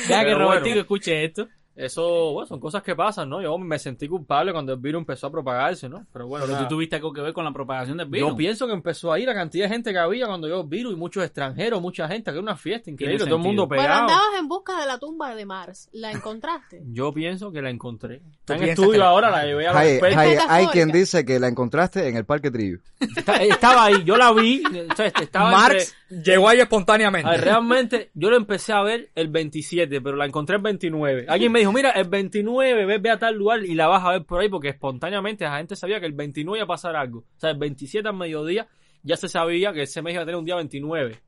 Deja 0.08 0.24
que 0.24 0.34
Robertico 0.34 0.64
bueno, 0.70 0.82
escuche 0.82 1.26
esto. 1.26 1.48
Eso, 1.76 2.32
bueno, 2.34 2.48
son 2.48 2.60
cosas 2.60 2.82
que 2.84 2.96
pasan, 2.96 3.30
¿no? 3.30 3.42
Yo 3.42 3.58
me 3.58 3.78
sentí 3.80 4.08
culpable 4.08 4.54
cuando 4.54 4.74
el 4.74 4.80
virus 4.80 5.00
empezó 5.02 5.28
a 5.28 5.32
propagarse, 5.32 5.90
¿no? 5.90 6.06
Pero 6.14 6.28
bueno, 6.28 6.46
Pero 6.48 6.60
tú 6.60 6.68
tuviste 6.70 6.96
algo 6.96 7.12
que 7.12 7.22
ver 7.22 7.34
con 7.34 7.44
la 7.44 7.52
propagación 7.52 7.98
del 7.98 8.08
virus. 8.08 8.30
yo 8.30 8.36
pienso 8.38 8.66
que 8.68 8.74
empezó 8.74 9.12
ahí 9.12 9.26
la 9.26 9.34
cantidad 9.34 9.66
de 9.66 9.74
gente 9.74 9.92
que 9.92 10.00
había 10.00 10.26
cuando 10.26 10.48
yo 10.48 10.62
el 10.62 10.68
virus 10.68 10.94
y 10.94 10.96
muchos 10.96 11.24
extranjeros, 11.26 11.82
mucha 11.82 12.08
gente, 12.08 12.32
que 12.32 12.36
era 12.38 12.42
una 12.42 12.56
fiesta 12.56 12.90
increíble, 12.90 13.26
todo 13.26 13.36
el 13.36 13.42
mundo 13.42 13.68
pegado. 13.68 14.04
andabas 14.04 14.40
en 14.40 14.48
busca 14.48 14.80
de 14.80 14.86
la 14.88 14.98
tumba 15.00 15.36
de 15.36 15.46
Mars. 15.46 15.90
¿La 15.92 16.12
encontraste? 16.12 16.82
Yo 16.94 17.12
pienso 17.14 17.52
que 17.52 17.62
la 17.62 17.70
encontré. 17.70 18.22
Está 18.40 18.56
en 18.56 18.64
estudio 18.64 18.92
que 18.92 18.98
la- 18.98 19.10
ahora, 19.10 19.30
la 19.30 19.44
llevé 19.46 19.68
a 19.68 19.72
los 19.74 19.82
Hay, 19.82 20.38
hay- 20.48 20.68
quien 20.68 20.92
dice 20.92 21.26
que 21.26 21.40
la 21.40 21.48
encontraste 21.48 22.08
en 22.08 22.16
el 22.16 22.26
Parque 22.26 22.52
Trillo. 22.52 22.80
Está- 23.00 23.44
estaba 23.44 23.86
ahí, 23.86 24.04
yo 24.06 24.16
la 24.18 24.32
vi, 24.34 24.64
o 24.90 24.96
sea, 24.96 25.08
estaba 25.08 25.52
Marx 25.52 25.96
llegó 26.10 26.48
ahí 26.48 26.60
espontáneamente. 26.60 27.28
A 27.28 27.32
ver, 27.32 27.42
realmente, 27.44 28.12
yo 28.14 28.30
lo 28.30 28.38
empecé 28.38 28.72
a 28.74 28.82
ver 28.82 29.10
el 29.16 29.28
27, 29.28 30.00
pero 30.02 30.16
la 30.16 30.26
encontré 30.26 30.56
el 30.56 30.62
29. 30.62 31.26
Alguien 31.28 31.52
me 31.52 31.60
dijo, 31.66 31.74
mira, 31.74 31.92
el 31.92 32.08
29, 32.08 32.86
ve, 32.86 32.98
ve 32.98 33.10
a 33.10 33.20
tal 33.20 33.36
lugar 33.36 33.64
y 33.64 33.76
la 33.76 33.88
vas 33.88 34.04
a 34.04 34.12
ver 34.12 34.24
por 34.26 34.42
ahí, 34.42 34.50
porque 34.50 34.70
espontáneamente 34.70 35.44
la 35.46 35.58
gente 35.58 35.76
sabía 35.76 36.00
que 36.00 36.06
el 36.06 36.14
29 36.14 36.58
iba 36.60 36.64
a 36.64 36.68
pasar 36.68 36.96
algo. 36.96 37.20
O 37.20 37.40
sea, 37.40 37.52
el 37.52 37.58
27 37.58 38.08
al 38.08 38.16
mediodía 38.16 38.68
ya 39.04 39.18
se 39.18 39.28
sabía 39.28 39.72
que 39.74 39.84
ese 39.84 40.02
mes 40.02 40.14
iba 40.14 40.24
a 40.24 40.26
tener 40.26 40.38
un 40.40 40.46
día 40.46 40.56
29, 40.56 41.20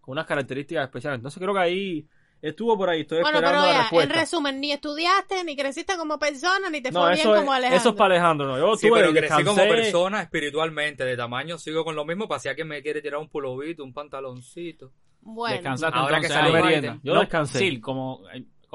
con 0.00 0.12
unas 0.12 0.26
características 0.26 0.84
especiales. 0.84 1.18
Entonces 1.18 1.40
creo 1.42 1.52
que 1.54 1.60
ahí 1.60 2.06
estuvo 2.42 2.76
por 2.76 2.88
ahí, 2.90 3.00
estoy 3.00 3.22
Bueno, 3.22 3.38
esperando 3.38 3.66
pero 3.66 3.78
la 3.78 3.90
ya, 3.90 4.02
en 4.04 4.10
resumen, 4.10 4.60
ni 4.60 4.70
estudiaste, 4.70 5.42
ni 5.42 5.56
creciste 5.56 5.96
como 5.96 6.18
persona, 6.18 6.70
ni 6.70 6.80
te 6.80 6.92
fue 6.92 7.14
bien 7.14 7.26
es, 7.28 7.34
como 7.34 7.52
Alejandro. 7.52 7.78
eso 7.80 7.88
es 7.88 7.94
para 7.96 8.14
Alejandro, 8.14 8.46
no. 8.46 8.58
Yo 8.58 8.76
Sí, 8.76 8.88
tuve, 8.88 9.00
pero 9.00 9.12
crecí 9.12 9.42
como 9.42 9.56
persona 9.56 10.22
espiritualmente, 10.22 11.04
de 11.04 11.16
tamaño 11.16 11.58
sigo 11.58 11.84
con 11.84 11.96
lo 11.96 12.04
mismo, 12.04 12.28
para 12.28 12.38
si 12.38 12.48
alguien 12.48 12.68
me 12.68 12.82
quiere 12.82 13.02
tirar 13.02 13.18
un 13.20 13.28
pulovito, 13.28 13.82
un 13.82 13.92
pantaloncito. 13.92 14.92
Bueno, 15.22 15.54
Descansaste 15.56 15.98
Ahora 15.98 16.20
que 16.20 16.26
entonces 16.26 16.36
salió 16.36 16.56
ahí. 16.56 16.62
merienda. 16.62 17.00
Yo 17.02 17.14
No, 17.14 17.20
descansé. 17.20 17.58
Sí, 17.58 17.80
como, 17.80 18.20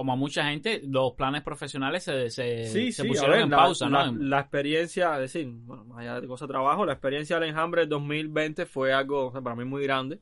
como 0.01 0.13
a 0.13 0.15
mucha 0.15 0.46
gente, 0.46 0.81
los 0.88 1.12
planes 1.13 1.43
profesionales 1.43 2.03
se, 2.03 2.31
se, 2.31 2.65
Sí, 2.65 2.91
se 2.91 3.03
sí, 3.03 3.08
pusieron 3.08 3.36
ver, 3.36 3.41
en 3.43 3.50
la, 3.51 3.58
pausa, 3.58 3.88
la- 3.88 4.08
¿no? 4.12 4.17
la 4.24 4.39
experiencia, 4.39 5.13
es 5.15 5.31
decir, 5.34 5.48
bueno, 5.48 5.86
más 5.86 6.00
allá 6.00 6.20
de 6.20 6.27
cosas 6.27 6.48
de 6.48 6.53
trabajo, 6.53 6.86
la 6.88 6.93
experiencia 6.93 7.39
del 7.39 7.50
enjambre 7.50 7.86
2020 7.86 8.65
fue 8.65 8.93
algo 8.93 9.27
o 9.27 9.31
sea, 9.31 9.41
para 9.41 9.55
mí 9.55 9.63
muy 9.63 9.84
grande. 9.84 10.20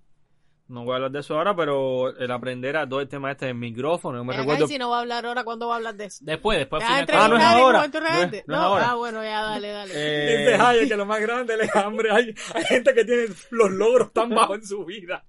No 0.67 0.83
voy 0.83 0.91
a 0.91 0.95
hablar 0.97 1.11
de 1.11 1.19
eso 1.21 1.35
ahora, 1.35 1.55
pero 1.55 2.15
el 2.15 2.29
aprender 2.29 2.77
a 2.77 2.87
todo 2.87 2.99
el 3.01 3.07
tema 3.07 3.31
este 3.31 3.45
del 3.47 3.55
micrófono, 3.55 4.19
yo 4.19 4.23
me 4.23 4.33
recuerdo... 4.37 4.65
y 4.65 4.67
si 4.67 4.77
no 4.77 4.89
va 4.91 4.97
a 4.97 4.99
hablar 5.01 5.25
ahora, 5.25 5.43
¿cuándo 5.43 5.67
va 5.67 5.73
a 5.73 5.77
hablar 5.77 5.95
de 5.95 6.05
eso? 6.05 6.19
Después, 6.23 6.59
después. 6.59 6.83
¿Te 6.83 6.89
vas 6.91 7.01
a 7.01 7.05
fui 7.07 7.15
a- 7.15 7.23
Ah, 7.23 7.27
no 7.27 7.37
es 7.37 7.43
ahora. 7.43 7.77
No 7.79 7.85
es- 7.85 8.43
no 8.45 8.53
es 8.55 8.59
ahora. 8.61 8.89
Ah, 8.91 8.95
bueno, 8.95 9.23
ya, 9.23 9.41
dale, 9.41 9.67
dale. 9.69 9.91
eh, 9.95 10.37
Dice 10.45 10.57
Jaya 10.59 10.87
que 10.87 10.95
lo 10.97 11.05
más 11.07 11.21
grande 11.21 11.55
es 11.55 11.61
el 11.61 11.69
hambre. 11.81 12.11
Hay, 12.11 12.35
hay 12.53 12.63
gente 12.65 12.93
que 12.93 13.03
tiene 13.05 13.23
los 13.49 13.71
logros 13.71 14.13
tan 14.13 14.29
bajos 14.29 14.57
en 14.57 14.65
su 14.67 14.85
vida. 14.85 15.23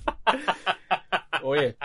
Oye, 1.42 1.76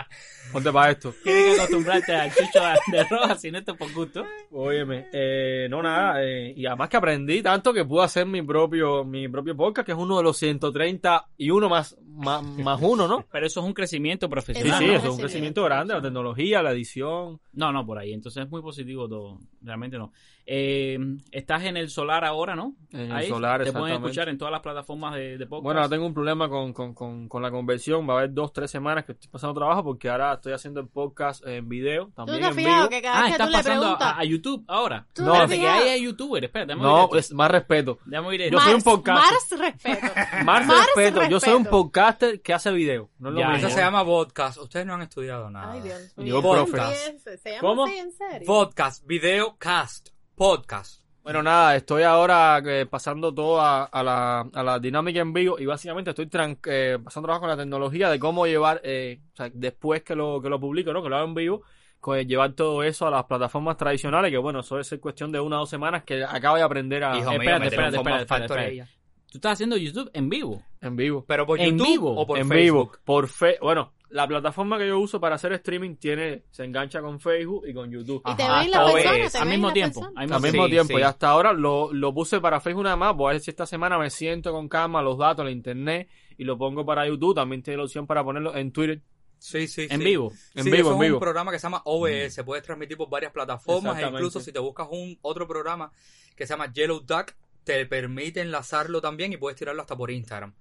ponte 0.52 0.72
para 0.72 0.90
esto. 0.92 1.14
Tienes 1.22 1.44
que 1.44 1.60
acostumbrarte 1.60 2.14
al 2.14 2.30
chucho 2.30 2.60
de 2.92 3.04
roja, 3.04 3.36
si 3.36 3.50
no 3.50 3.58
esto 3.58 3.72
es 3.72 3.78
por 3.78 3.92
gusto. 3.92 4.24
Óyeme, 4.50 5.06
eh, 5.12 5.66
no 5.70 5.82
nada, 5.82 6.22
eh, 6.24 6.52
y 6.56 6.66
además 6.66 6.88
que 6.88 6.96
aprendí 6.96 7.42
tanto 7.42 7.72
que 7.72 7.84
pude 7.84 8.04
hacer 8.04 8.26
mi 8.26 8.42
propio, 8.42 9.04
mi 9.04 9.28
propio 9.28 9.56
podcast, 9.56 9.86
que 9.86 9.92
es 9.92 9.98
uno 9.98 10.16
de 10.16 10.22
los 10.22 10.36
130 10.36 11.26
y 11.36 11.50
uno 11.50 11.68
más, 11.68 11.96
más, 12.06 12.42
más 12.42 12.80
uno, 12.82 13.06
¿no? 13.08 13.24
Pero 13.32 13.46
eso 13.46 13.60
es 13.60 13.66
un 13.66 13.74
crecimiento 13.74 14.26
Sí, 14.26 14.30
profesional. 14.30 14.78
sí, 14.78 14.86
¿no? 14.86 14.92
eso 14.94 15.06
es 15.08 15.12
un 15.14 15.18
crecimiento 15.20 15.62
grande, 15.64 15.94
la 15.94 16.02
tecnología, 16.02 16.62
la 16.62 16.72
edición. 16.72 17.40
No, 17.52 17.72
no, 17.72 17.84
por 17.84 17.98
ahí. 17.98 18.12
Entonces 18.12 18.44
es 18.44 18.50
muy 18.50 18.62
positivo 18.62 19.08
todo. 19.08 19.38
Realmente 19.62 19.98
no. 19.98 20.12
Eh, 20.48 20.96
estás 21.32 21.64
en 21.64 21.76
el 21.76 21.90
solar 21.90 22.24
ahora, 22.24 22.54
¿no? 22.54 22.74
En 22.92 23.00
el 23.00 23.12
Ahí 23.12 23.28
Solar, 23.28 23.64
Te 23.64 23.72
pueden 23.72 23.96
escuchar 23.96 24.28
en 24.28 24.38
todas 24.38 24.52
las 24.52 24.60
plataformas 24.62 25.14
de, 25.16 25.38
de 25.38 25.46
podcast. 25.46 25.64
Bueno, 25.64 25.80
ahora 25.80 25.90
tengo 25.90 26.06
un 26.06 26.14
problema 26.14 26.48
con, 26.48 26.72
con, 26.72 26.94
con, 26.94 27.28
con 27.28 27.42
la 27.42 27.50
conversión. 27.50 28.08
Va 28.08 28.14
a 28.14 28.18
haber 28.18 28.32
dos, 28.32 28.52
tres 28.52 28.70
semanas 28.70 29.04
que 29.04 29.12
estoy 29.12 29.28
pasando 29.28 29.54
trabajo 29.54 29.82
porque 29.82 30.08
ahora 30.08 30.34
estoy 30.34 30.52
haciendo 30.52 30.78
el 30.80 30.86
podcast 30.86 31.44
en 31.46 31.68
video, 31.68 32.06
¿Tú 32.06 32.12
también 32.12 32.38
te 32.40 32.44
has 32.46 32.50
en 32.52 32.56
fijado 32.58 32.76
vivo. 32.78 32.90
que 32.90 33.02
cada 33.02 33.18
Ah, 33.18 33.22
vez 33.24 33.36
que 33.36 33.42
tú 33.42 33.50
le 33.50 33.62
preguntas... 33.64 34.02
a, 34.02 34.18
a 34.20 34.24
YouTube 34.24 34.64
ahora. 34.68 35.06
¿Tú 35.12 35.22
No, 35.24 35.32
te 35.32 35.38
has 35.38 35.50
que 35.50 35.68
ahí 35.68 35.88
hay 35.88 36.02
YouTuber. 36.04 36.44
Espérate, 36.44 36.72
déjame 36.74 36.88
No, 36.88 37.14
es 37.16 37.32
más 37.34 37.50
respeto. 37.50 37.98
Yo 38.06 38.22
soy 38.22 38.38
un 38.46 38.52
Mars- 38.54 38.84
podcaster. 38.84 39.58
Mars 39.58 39.82
respeto. 39.82 40.06
Más 40.44 40.66
Mars 40.66 40.86
respeto. 40.94 41.28
Yo 41.28 41.40
soy 41.40 41.54
un 41.54 41.64
podcaster 41.64 42.40
que 42.40 42.54
hace 42.54 42.70
video. 42.70 43.10
No 43.18 43.30
es 43.30 43.34
lo 43.34 43.40
Ya. 43.40 43.56
Eso 43.56 43.68
se 43.70 43.80
llama 43.80 44.04
podcast. 44.04 44.58
Ustedes 44.58 44.86
no 44.86 44.94
han 44.94 45.02
estudiado 45.02 45.50
nada. 45.50 45.72
Ay, 45.72 45.80
Dios 45.80 46.14
Yo 46.16 46.40
mío. 46.40 46.42
profe. 46.42 46.78
¿Se 47.18 47.36
se 47.36 47.50
llama 47.50 47.60
¿Cómo? 47.60 47.84
así 47.86 47.96
en 47.98 48.12
serio? 48.12 48.46
Podcast, 48.46 49.04
video, 49.06 49.56
cast, 49.58 50.10
podcast. 50.36 51.02
Bueno, 51.22 51.42
nada, 51.42 51.74
estoy 51.74 52.04
ahora 52.04 52.62
eh, 52.64 52.86
pasando 52.88 53.34
todo 53.34 53.60
a, 53.60 53.84
a 53.84 54.02
la, 54.04 54.40
a 54.52 54.62
la 54.62 54.78
dinámica 54.78 55.18
en 55.20 55.32
vivo 55.32 55.58
y 55.58 55.66
básicamente 55.66 56.10
estoy 56.10 56.26
tran- 56.26 56.58
eh, 56.66 56.98
pasando 57.02 57.26
trabajo 57.26 57.40
con 57.40 57.48
la 57.50 57.56
tecnología 57.56 58.08
de 58.10 58.20
cómo 58.20 58.46
llevar, 58.46 58.80
eh, 58.84 59.18
o 59.32 59.36
sea, 59.36 59.50
después 59.52 60.02
que 60.04 60.14
lo, 60.14 60.40
que 60.40 60.48
lo 60.48 60.60
publico, 60.60 60.92
¿no? 60.92 61.02
Que 61.02 61.08
lo 61.08 61.16
hago 61.16 61.26
en 61.26 61.34
vivo, 61.34 61.62
pues, 62.00 62.24
llevar 62.28 62.52
todo 62.52 62.84
eso 62.84 63.08
a 63.08 63.10
las 63.10 63.24
plataformas 63.24 63.76
tradicionales, 63.76 64.30
que 64.30 64.38
bueno, 64.38 64.60
eso 64.60 64.78
es 64.78 64.94
cuestión 65.00 65.32
de 65.32 65.40
una 65.40 65.56
o 65.56 65.60
dos 65.60 65.70
semanas 65.70 66.04
que 66.04 66.22
acabo 66.22 66.56
de 66.56 66.62
aprender 66.62 67.02
a, 67.02 67.16
Hijo 67.18 67.30
mío, 67.30 67.40
espérate, 67.40 67.56
un 67.66 67.72
espérate, 67.72 67.96
espérate, 67.96 68.44
espérate. 68.44 68.90
Tú 69.28 69.38
estás 69.38 69.54
haciendo 69.54 69.76
YouTube 69.76 70.08
en 70.14 70.28
vivo. 70.28 70.62
en 70.80 70.94
vivo. 70.94 71.24
Pero 71.26 71.44
por 71.44 71.58
¿En 71.60 71.76
YouTube 71.76 71.86
vivo? 71.88 72.14
o 72.16 72.24
por 72.26 72.38
en 72.38 72.48
Facebook. 72.48 72.90
vivo, 72.92 72.98
por 73.04 73.26
fe, 73.28 73.58
bueno, 73.60 73.92
la 74.08 74.26
plataforma 74.28 74.78
que 74.78 74.86
yo 74.86 74.98
uso 75.00 75.20
para 75.20 75.34
hacer 75.34 75.52
streaming 75.54 75.96
tiene, 75.96 76.44
se 76.50 76.64
engancha 76.64 77.00
con 77.00 77.18
Facebook 77.20 77.64
y 77.66 77.74
con 77.74 77.90
YouTube. 77.90 78.22
Y 78.24 78.34
te 78.36 78.42
ven 78.44 78.70
te 78.70 79.38
al 79.38 79.48
mismo 79.48 79.72
tiempo. 79.72 80.08
Al 80.14 80.28
mismo 80.28 80.64
Sí, 80.64 80.70
tiempo, 80.70 80.94
sí. 80.94 81.00
y 81.00 81.02
hasta 81.02 81.28
ahora 81.28 81.52
lo, 81.52 81.92
lo 81.92 82.14
puse 82.14 82.40
para 82.40 82.60
Facebook 82.60 82.84
nada 82.84 82.96
más. 82.96 83.16
Voy 83.16 83.30
a 83.30 83.32
ver 83.32 83.40
si 83.40 83.50
esta 83.50 83.66
semana 83.66 83.98
me 83.98 84.10
siento 84.10 84.52
con 84.52 84.68
calma 84.68 85.02
los 85.02 85.18
datos, 85.18 85.44
la 85.44 85.50
internet, 85.50 86.08
y 86.38 86.44
lo 86.44 86.56
pongo 86.56 86.84
para 86.86 87.06
YouTube. 87.06 87.34
También 87.34 87.62
tiene 87.62 87.78
la 87.78 87.84
opción 87.84 88.06
para 88.06 88.22
ponerlo 88.22 88.54
en 88.54 88.70
Twitter. 88.72 89.02
Sí, 89.38 89.66
sí, 89.68 89.86
En 89.90 89.98
sí. 89.98 90.04
vivo. 90.04 90.32
En 90.54 90.64
Sí, 90.64 90.70
vivo, 90.70 90.90
eso 90.90 90.96
en 90.96 91.02
es 91.02 91.06
vivo. 91.08 91.16
un 91.16 91.20
programa 91.20 91.50
que 91.52 91.58
se 91.58 91.64
llama 91.64 91.82
OBS, 91.84 92.42
puedes 92.44 92.64
transmitir 92.64 92.96
por 92.96 93.10
varias 93.10 93.32
plataformas 93.32 93.98
e 93.98 94.06
incluso 94.06 94.40
si 94.40 94.50
te 94.52 94.58
buscas 94.60 94.88
un 94.90 95.18
otro 95.22 95.46
programa 95.46 95.90
que 96.34 96.46
se 96.46 96.54
llama 96.54 96.72
Yellow 96.72 97.00
Duck, 97.00 97.32
te 97.64 97.84
permite 97.86 98.40
enlazarlo 98.40 99.00
también 99.00 99.32
y 99.32 99.36
puedes 99.36 99.58
tirarlo 99.58 99.82
hasta 99.82 99.96
por 99.96 100.10
Instagram. 100.10 100.54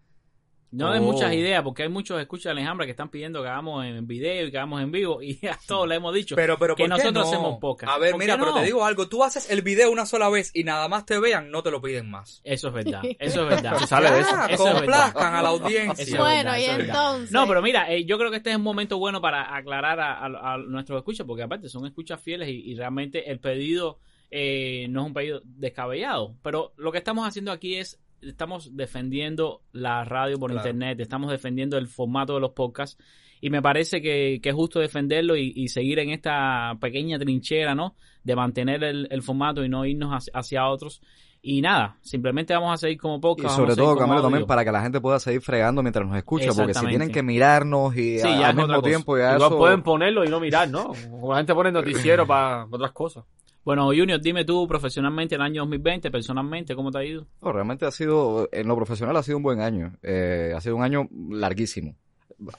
No 0.71 0.91
Oh. 0.91 1.01
muchas 1.01 1.31
ideas, 1.33 1.63
porque 1.63 1.83
hay 1.83 1.89
muchos 1.89 2.19
escuchas 2.19 2.45
de 2.45 2.51
Alejandra 2.51 2.85
que 2.85 2.91
están 2.91 3.09
pidiendo 3.09 3.41
que 3.41 3.47
hagamos 3.47 3.85
en 3.85 4.05
video 4.07 4.45
y 4.47 4.51
que 4.51 4.57
hagamos 4.57 4.81
en 4.81 4.91
vivo, 4.91 5.21
y 5.21 5.39
a 5.47 5.57
todos 5.65 5.87
le 5.87 5.95
hemos 5.95 6.13
dicho 6.13 6.35
Pero, 6.35 6.57
pero, 6.57 6.75
que 6.75 6.83
¿por 6.83 6.97
qué 6.97 7.03
nosotros 7.03 7.25
no? 7.25 7.31
hacemos 7.31 7.59
podcast. 7.59 7.93
A 7.93 7.97
ver, 7.97 8.11
¿Por 8.11 8.19
mira, 8.19 8.33
qué 8.33 8.39
pero 8.39 8.51
no? 8.51 8.59
te 8.59 8.65
digo 8.65 8.83
algo, 8.83 9.07
tú 9.07 9.23
haces 9.23 9.49
el 9.49 9.61
video 9.61 9.89
una 9.91 10.05
sola 10.05 10.27
vez 10.29 10.51
y 10.53 10.63
nada 10.65 10.87
más 10.89 11.05
te 11.05 11.17
vean, 11.19 11.49
no 11.51 11.63
te 11.63 11.71
lo 11.71 11.81
piden 11.81 12.09
más. 12.09 12.41
Eso 12.43 12.67
es 12.69 12.73
verdad, 12.73 13.01
eso 13.19 13.43
es 13.43 13.49
verdad. 13.49 13.77
Se 13.79 13.87
sale 13.87 14.11
de 14.11 14.19
eso. 14.19 14.29
Ah, 14.33 14.47
Eso 14.49 14.67
es 14.67 14.73
complazcan 14.75 15.33
a 15.35 15.41
la 15.41 15.53
Eso 15.53 15.63
audiencia. 15.63 16.03
es 16.03 16.17
Bueno, 16.17 16.51
verdad, 16.51 16.57
y 16.59 16.65
entonces... 16.81 17.31
No, 17.31 17.47
pero 17.47 17.61
mira, 17.61 17.93
eh, 17.93 18.03
yo 18.05 18.17
creo 18.17 18.29
que 18.31 18.37
este 18.37 18.49
es 18.49 18.55
un 18.57 18.63
momento 18.63 18.97
bueno 18.97 19.21
para 19.21 19.55
aclarar 19.55 19.99
a, 20.01 20.13
a- 20.25 20.53
a 20.55 20.57
nuestros 20.57 20.97
escuchas, 20.97 21.25
porque 21.25 21.43
aparte 21.43 21.69
son 21.69 21.85
escuchas 21.85 22.19
fieles 22.21 22.49
y, 22.49 22.71
y 22.71 22.75
realmente 22.75 23.31
el 23.31 23.39
pedido 23.39 23.99
eh, 24.31 24.87
no 24.89 25.01
es 25.01 25.07
un 25.07 25.13
pedido 25.13 25.41
descabellado. 25.45 26.35
Pero 26.43 26.73
lo 26.77 26.91
que 26.91 26.97
estamos 26.97 27.27
haciendo 27.27 27.51
aquí 27.51 27.75
es, 27.75 27.99
estamos 28.25 28.75
defendiendo 28.75 29.61
la 29.71 30.03
radio 30.05 30.37
por 30.39 30.51
Claro. 30.51 30.67
internet, 30.67 30.99
estamos 30.99 31.31
defendiendo 31.31 31.77
el 31.77 31.87
formato 31.87 32.33
de 32.35 32.39
los 32.41 32.51
podcasts 32.51 32.97
y 33.41 33.49
me 33.49 33.61
parece 33.61 34.01
que, 34.01 34.39
que 34.41 34.49
es 34.49 34.55
justo 34.55 34.79
defenderlo 34.79 35.35
y, 35.35 35.51
y 35.55 35.67
seguir 35.67 35.99
en 35.99 36.09
esta 36.09 36.75
pequeña 36.79 37.19
trinchera, 37.19 37.75
¿no? 37.75 37.95
De 38.23 38.35
mantener 38.35 38.83
el, 38.83 39.07
el 39.11 39.21
formato 39.21 39.63
y 39.63 39.69
no 39.69 39.85
irnos 39.85 40.11
hacia, 40.11 40.31
hacia 40.33 40.67
otros. 40.67 41.01
Y 41.47 41.61
nada, 41.61 41.97
simplemente 42.01 42.55
vamos 42.55 42.73
a 42.73 42.77
seguir 42.77 42.97
como 42.97 43.17
Y 43.17 43.19
podcast. 43.19 43.49
vamos 43.55 43.57
sobre 43.57 43.75
todo, 43.75 43.95
Camilo, 43.95 44.23
también 44.23 44.47
para 44.47 44.65
que 44.65 44.71
la 44.71 44.81
gente 44.81 44.99
pueda 44.99 45.19
seguir 45.19 45.41
fregando 45.41 45.83
mientras 45.83 46.07
nos 46.07 46.17
escucha, 46.17 46.49
porque 46.55 46.73
si 46.73 46.87
tienen 46.87 47.11
que 47.11 47.21
mirarnos 47.21 47.95
y 47.95 48.17
Sí, 48.17 48.27
a- 48.27 48.39
ya 48.39 48.47
al 48.49 48.55
mismo 48.55 48.81
tiempo 48.81 49.15
ya 49.15 49.35
Igual 49.35 49.49
eso... 49.51 49.57
pueden 49.59 49.83
ponerlo 49.83 50.25
y 50.25 50.29
no 50.29 50.39
mirar, 50.39 50.69
¿no? 50.71 50.93
La 51.29 51.37
gente 51.37 51.53
pone 51.53 51.71
noticiero 51.71 52.25
para 52.25 52.65
otras 52.65 52.91
cosas. 52.93 53.25
Bueno, 53.65 53.87
Junior, 53.87 54.21
dime 54.21 54.45
tú 54.45 54.67
profesionalmente 54.67 55.33
el 55.35 55.41
año 55.41 55.61
2020, 55.63 56.11
personalmente, 56.11 56.75
¿cómo 56.75 56.91
te 56.91 56.99
ha 56.99 57.03
ido? 57.03 57.25
No, 57.41 57.51
realmente 57.51 57.85
ha 57.85 57.91
sido, 57.91 58.47
en 58.51 58.67
lo 58.67 58.75
profesional 58.75 59.17
ha 59.17 59.23
sido 59.23 59.37
un 59.37 59.43
buen 59.43 59.59
año. 59.59 59.97
Eh, 60.03 60.53
ha 60.55 60.61
sido 60.61 60.75
un 60.75 60.83
año 60.83 61.09
larguísimo. 61.31 61.95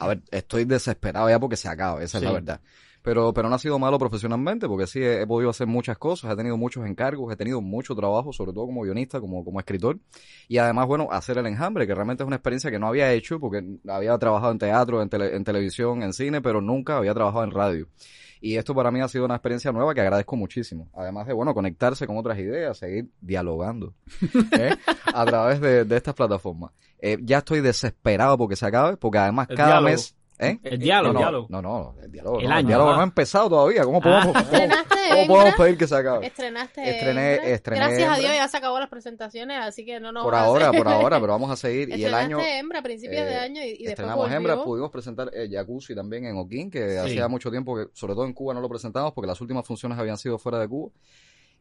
A 0.01 0.09
ver, 0.09 0.23
estoy 0.33 0.65
desesperado 0.65 1.29
ya 1.31 1.39
porque 1.39 1.57
se 1.57 1.69
acaba, 1.69 2.03
esa 2.03 2.19
Sí. 2.19 2.25
es 2.25 2.31
la 2.31 2.33
verdad. 2.35 2.61
Pero, 3.03 3.33
pero 3.33 3.49
no 3.49 3.55
ha 3.55 3.59
sido 3.61 3.79
malo 3.79 4.01
profesionalmente, 4.01 4.67
porque 4.67 4.89
sí 4.89 4.99
he, 5.01 5.23
he 5.23 5.27
podido 5.29 5.51
hacer 5.51 5.69
muchas 5.69 5.97
cosas, 5.97 6.33
he 6.33 6.37
tenido 6.37 6.57
muchos 6.57 6.85
encargos, 6.85 7.33
he 7.33 7.37
tenido 7.37 7.61
mucho 7.61 7.95
trabajo, 7.95 8.33
sobre 8.33 8.53
todo 8.53 8.67
como 8.67 8.83
guionista, 8.83 9.21
como, 9.21 9.45
como 9.45 9.61
escritor. 9.61 9.99
Y 10.49 10.59
además, 10.59 10.89
bueno, 10.89 11.07
hacer 11.13 11.39
el 11.39 11.47
enjambre, 11.47 11.87
que 11.87 11.95
realmente 11.95 12.25
es 12.25 12.27
una 12.27 12.35
experiencia 12.35 12.69
que 12.69 12.81
no 12.81 12.89
había 12.89 13.13
hecho, 13.13 13.39
porque 13.39 13.63
había 13.87 14.19
trabajado 14.19 14.51
en 14.51 14.59
teatro, 14.59 15.01
en, 15.03 15.09
tele- 15.09 15.37
en 15.37 15.45
televisión, 15.45 16.03
en 16.03 16.13
cine, 16.13 16.41
pero 16.41 16.61
nunca 16.61 16.97
había 16.97 17.15
trabajado 17.15 17.45
en 17.45 17.53
radio. 17.53 17.87
Y 18.47 18.57
esto 18.57 18.77
para 18.77 18.93
mí 18.93 19.01
ha 19.01 19.09
sido 19.09 19.25
una 19.25 19.35
experiencia 19.35 19.73
nueva 19.73 19.93
que 19.93 20.01
agradezco 20.01 20.37
muchísimo. 20.37 20.89
Además 20.95 21.27
de, 21.27 21.33
bueno, 21.33 21.53
conectarse 21.53 22.07
con 22.07 22.17
otras 22.17 22.39
ideas, 22.39 22.79
seguir 22.79 23.11
dialogando 23.21 23.93
¿eh? 24.53 24.77
a 25.13 25.25
través 25.25 25.61
de, 25.61 25.85
de 25.85 25.97
estas 25.97 26.15
plataformas. 26.15 26.71
Eh, 27.01 27.19
ya 27.23 27.39
estoy 27.39 27.61
desesperado 27.61 28.39
porque 28.39 28.55
se 28.55 28.65
acabe, 28.65 28.97
porque 28.99 29.19
además 29.19 29.49
El 29.51 29.57
cada 29.57 29.69
diálogo. 29.71 29.91
mes... 29.91 30.15
¿eh? 30.39 30.59
El 30.63 30.79
diálogo. 30.79 31.13
no, 31.13 31.19
no, 31.21 31.21
diálogo. 31.21 31.47
No, 31.51 31.63
no, 31.63 31.95
el 32.03 32.13
diálogo. 32.13 32.41
El 32.41 32.49
no, 32.49 32.55
año, 32.55 32.67
diálogo 32.69 32.91
ah. 32.91 32.95
no 32.97 33.01
ha 33.01 33.05
empezado 33.05 33.49
todavía. 33.49 33.85
¿Cómo 33.85 34.01
podemos, 34.01 34.27
cómo- 34.27 34.39
Estrenaste 34.41 34.95
cómo 35.09 35.21
Hembra. 35.21 35.27
podemos 35.37 35.55
pedir 35.57 35.79
que 35.79 35.87
se 35.87 35.97
acabe? 35.97 36.27
Estrenaste. 36.27 36.81
Estrené- 36.83 37.35
Hembra. 37.37 37.49
estrené 37.51 37.81
Gracias 37.81 37.99
a 38.01 38.15
Hembra. 38.15 38.19
Dios 38.19 38.35
ya 38.35 38.49
se 38.49 38.57
acabó 38.57 38.79
las 38.81 38.89
presentaciones, 38.89 39.59
así 39.63 39.85
que 39.85 40.01
no 40.01 40.13
nos 40.13 40.25
Por 40.25 40.35
a 40.35 40.41
ahora, 40.45 40.69
hacer- 40.69 40.79
por 40.83 40.89
ahora, 40.93 41.21
pero 41.21 41.33
vamos 41.33 41.51
a 41.51 41.57
seguir. 41.57 41.89
Y 41.91 41.93
el 41.93 42.01
Estrenaste 42.15 42.25
año... 42.25 42.41
Hembra 42.41 42.79
a 42.81 42.83
principios 42.83 43.25
de 43.25 43.33
eh, 43.33 43.39
año 43.39 43.63
y, 43.63 43.65
y 43.65 43.69
después 43.71 43.89
Estrenamos 43.91 44.31
Hembra, 44.31 44.55
volvió. 44.55 44.65
pudimos 44.67 44.91
presentar 44.91 45.31
eh, 45.33 45.49
Jacuzzi 45.51 45.95
también 45.95 46.27
en 46.27 46.37
Oquín, 46.37 46.71
que 46.71 46.91
Sí. 46.91 46.97
hacía 46.99 47.29
mucho 47.29 47.51
tiempo 47.51 47.77
que, 47.77 47.87
sobre 47.93 48.15
todo 48.15 48.25
en 48.27 48.33
Cuba, 48.33 48.55
no 48.55 48.61
lo 48.61 48.69
presentamos 48.69 49.13
porque 49.13 49.27
las 49.29 49.41
últimas 49.41 49.67
funciones 49.67 49.99
habían 49.99 50.17
sido 50.19 50.39
fuera 50.39 50.59
de 50.59 50.69
Cuba. 50.69 50.91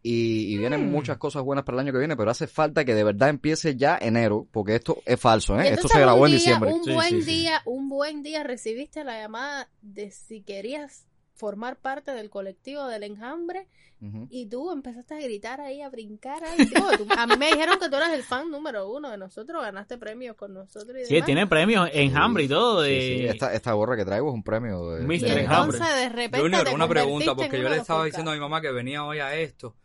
Y, 0.08 0.54
y 0.54 0.58
Mm. 0.58 0.60
vienen 0.60 0.92
muchas 0.92 1.18
cosas 1.18 1.42
buenas 1.42 1.66
para 1.66 1.78
el 1.78 1.80
año 1.88 1.92
que 1.92 1.98
viene, 1.98 2.16
pero 2.16 2.30
hace 2.30 2.46
falta 2.46 2.86
que 2.86 2.94
de 2.94 3.04
verdad 3.04 3.30
empiece 3.30 3.76
ya 3.76 3.98
enero, 4.00 4.46
porque 4.52 4.76
esto 4.76 5.00
es 5.04 5.20
falso, 5.20 5.60
¿eh? 5.60 5.70
Esto 5.70 5.88
se 5.88 6.00
grabó 6.00 6.28
en 6.28 6.34
día, 6.34 6.38
diciembre. 6.38 6.72
Un 6.74 6.84
Sí, 6.84 6.94
buen 6.94 7.10
sí, 7.10 7.22
sí. 7.24 7.32
día, 7.32 7.62
un 7.66 7.90
buen 7.90 8.22
día 8.22 8.44
recibiste 8.44 9.04
la 9.04 9.20
llamada 9.20 9.68
de 9.82 10.12
si 10.12 10.42
querías 10.44 11.08
formar 11.34 11.78
parte 11.78 12.12
del 12.12 12.30
colectivo 12.30 12.86
del 12.88 13.02
enjambre 13.04 13.68
y 14.30 14.46
tú 14.46 14.72
empezaste 14.72 15.16
a 15.16 15.20
gritar 15.20 15.60
ahí, 15.62 15.82
a 15.82 15.90
brincar 15.90 16.44
ahí. 16.44 16.68
Tú- 16.70 17.08
a 17.18 17.26
mí 17.26 17.38
me 17.38 17.48
dijeron 17.48 17.80
que 17.80 17.90
tú 17.90 17.96
eras 17.96 18.14
el 18.14 18.22
fan 18.22 18.52
número 18.52 18.88
uno 18.92 19.10
de 19.10 19.18
nosotros, 19.18 19.64
ganaste 19.64 19.98
premios 19.98 20.36
con 20.36 20.54
nosotros 20.54 20.96
y 21.02 21.06
Sí, 21.06 21.16
demás. 21.16 21.26
tiene 21.26 21.48
premios 21.48 21.90
en 21.92 22.16
hambre 22.16 22.44
y 22.44 22.48
todo. 22.48 22.84
Sí, 22.86 22.92
De... 22.92 23.02
sí, 23.02 23.26
Esta, 23.26 23.54
esta 23.56 23.74
gorra 23.74 23.98
que 23.98 24.06
traigo 24.06 24.30
es 24.30 24.36
un 24.36 24.44
premio 24.44 24.92
de... 24.92 25.02
Enjambre. 25.02 25.78
entonces 25.78 25.96
de 25.96 26.10
repente 26.10 26.40
Junior, 26.42 26.64
te 26.66 26.76
una 26.76 26.88
pregunta, 26.88 27.34
porque 27.36 27.60
yo 27.60 27.70
le 27.70 27.78
estaba 27.78 28.06
diciendo 28.06 28.30
a 28.30 28.36
mi 28.36 28.40
mamá 28.40 28.62
que 28.62 28.70
venía 28.72 29.04
hoy 29.04 29.18
a 29.18 29.34
esto. 29.36 29.76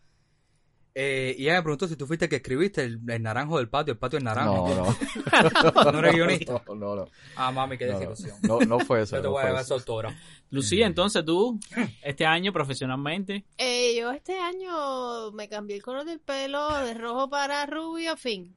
Eh, 0.95 1.35
y 1.39 1.45
ella 1.45 1.55
me 1.55 1.63
preguntó 1.63 1.87
si 1.87 1.97
tú 1.97 2.07
fuiste 2.07 2.25
el 2.25 2.29
que 2.29 2.37
escribiste 2.37 2.83
el, 2.83 3.01
el 3.09 3.23
naranjo 3.23 3.59
del 3.59 3.69
patio, 3.69 3.93
el 3.93 3.99
patio 3.99 4.19
del 4.19 4.25
naranjo. 4.25 4.69
No, 4.69 4.85
no. 4.85 5.93
¿No 5.93 5.99
eres 6.01 6.15
guionista? 6.15 6.63
No, 6.67 6.75
no, 6.75 6.97
no. 6.97 7.09
Ah, 7.37 7.53
mami, 7.53 7.79
qué 7.79 7.87
desilusión. 7.87 8.37
no, 8.43 8.61
no 8.61 8.81
fue 8.81 9.03
eso. 9.03 9.17
Yo 9.17 9.23
te 9.23 9.29
no 9.29 9.33
voy 9.33 9.41
a 9.41 9.43
fue 9.43 9.51
llevar. 9.51 10.15
Lucía, 10.51 10.87
entonces 10.87 11.25
tú, 11.25 11.61
este 12.03 12.27
año 12.27 12.53
profesionalmente, 12.53 13.45
Eh, 13.57 13.95
yo 13.97 14.11
este 14.11 14.37
año 14.37 15.31
me 15.31 15.49
cambié 15.49 15.77
el 15.77 15.83
color 15.83 16.05
del 16.05 16.19
pelo 16.19 16.75
de 16.85 16.95
rojo 16.95 17.31
para 17.31 17.65
rubio, 17.67 18.17
fin. 18.17 18.57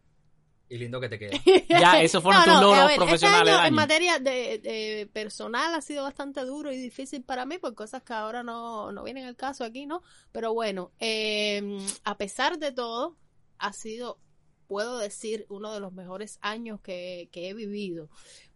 Y 0.74 0.78
lindo 0.80 1.00
que 1.00 1.08
te 1.08 1.20
queda. 1.20 1.38
ya 1.70 2.02
esos 2.02 2.24
fueron 2.24 2.44
tus 2.44 2.54
a 2.54 2.62
logros 2.62 2.88
ver, 2.88 2.96
profesionales 2.98 3.54
Este 3.54 3.60
año, 3.62 3.68
en 3.68 3.74
materia 3.76 4.18
de, 4.18 4.58
de 4.58 5.08
personal 5.14 5.76
ha 5.76 5.82
sido 5.82 6.02
bastante 6.02 6.44
duro 6.46 6.72
y 6.72 6.78
difícil 6.78 7.24
para 7.24 7.46
mí 7.46 7.60
por 7.60 7.76
cosas 7.76 8.02
que 8.02 8.14
ahora 8.14 8.42
no, 8.42 8.92
no 8.92 9.04
vienen 9.04 9.26
al 9.26 9.36
caso 9.36 9.64
aquí, 9.64 9.86
¿no? 9.86 10.02
Pero 10.32 10.52
bueno, 10.52 10.92
eh, 11.00 11.78
a 12.04 12.18
pesar 12.18 12.58
de 12.58 12.72
todo, 12.72 13.16
ha 13.60 13.72
sido, 13.72 14.18
puedo 14.66 14.98
decir, 14.98 15.46
uno 15.50 15.72
de 15.72 15.80
los 15.80 15.94
mejores 15.94 16.40
años 16.42 16.82
que, 16.82 17.30
que 17.32 17.50
he 17.50 17.54
vivido. 17.54 18.10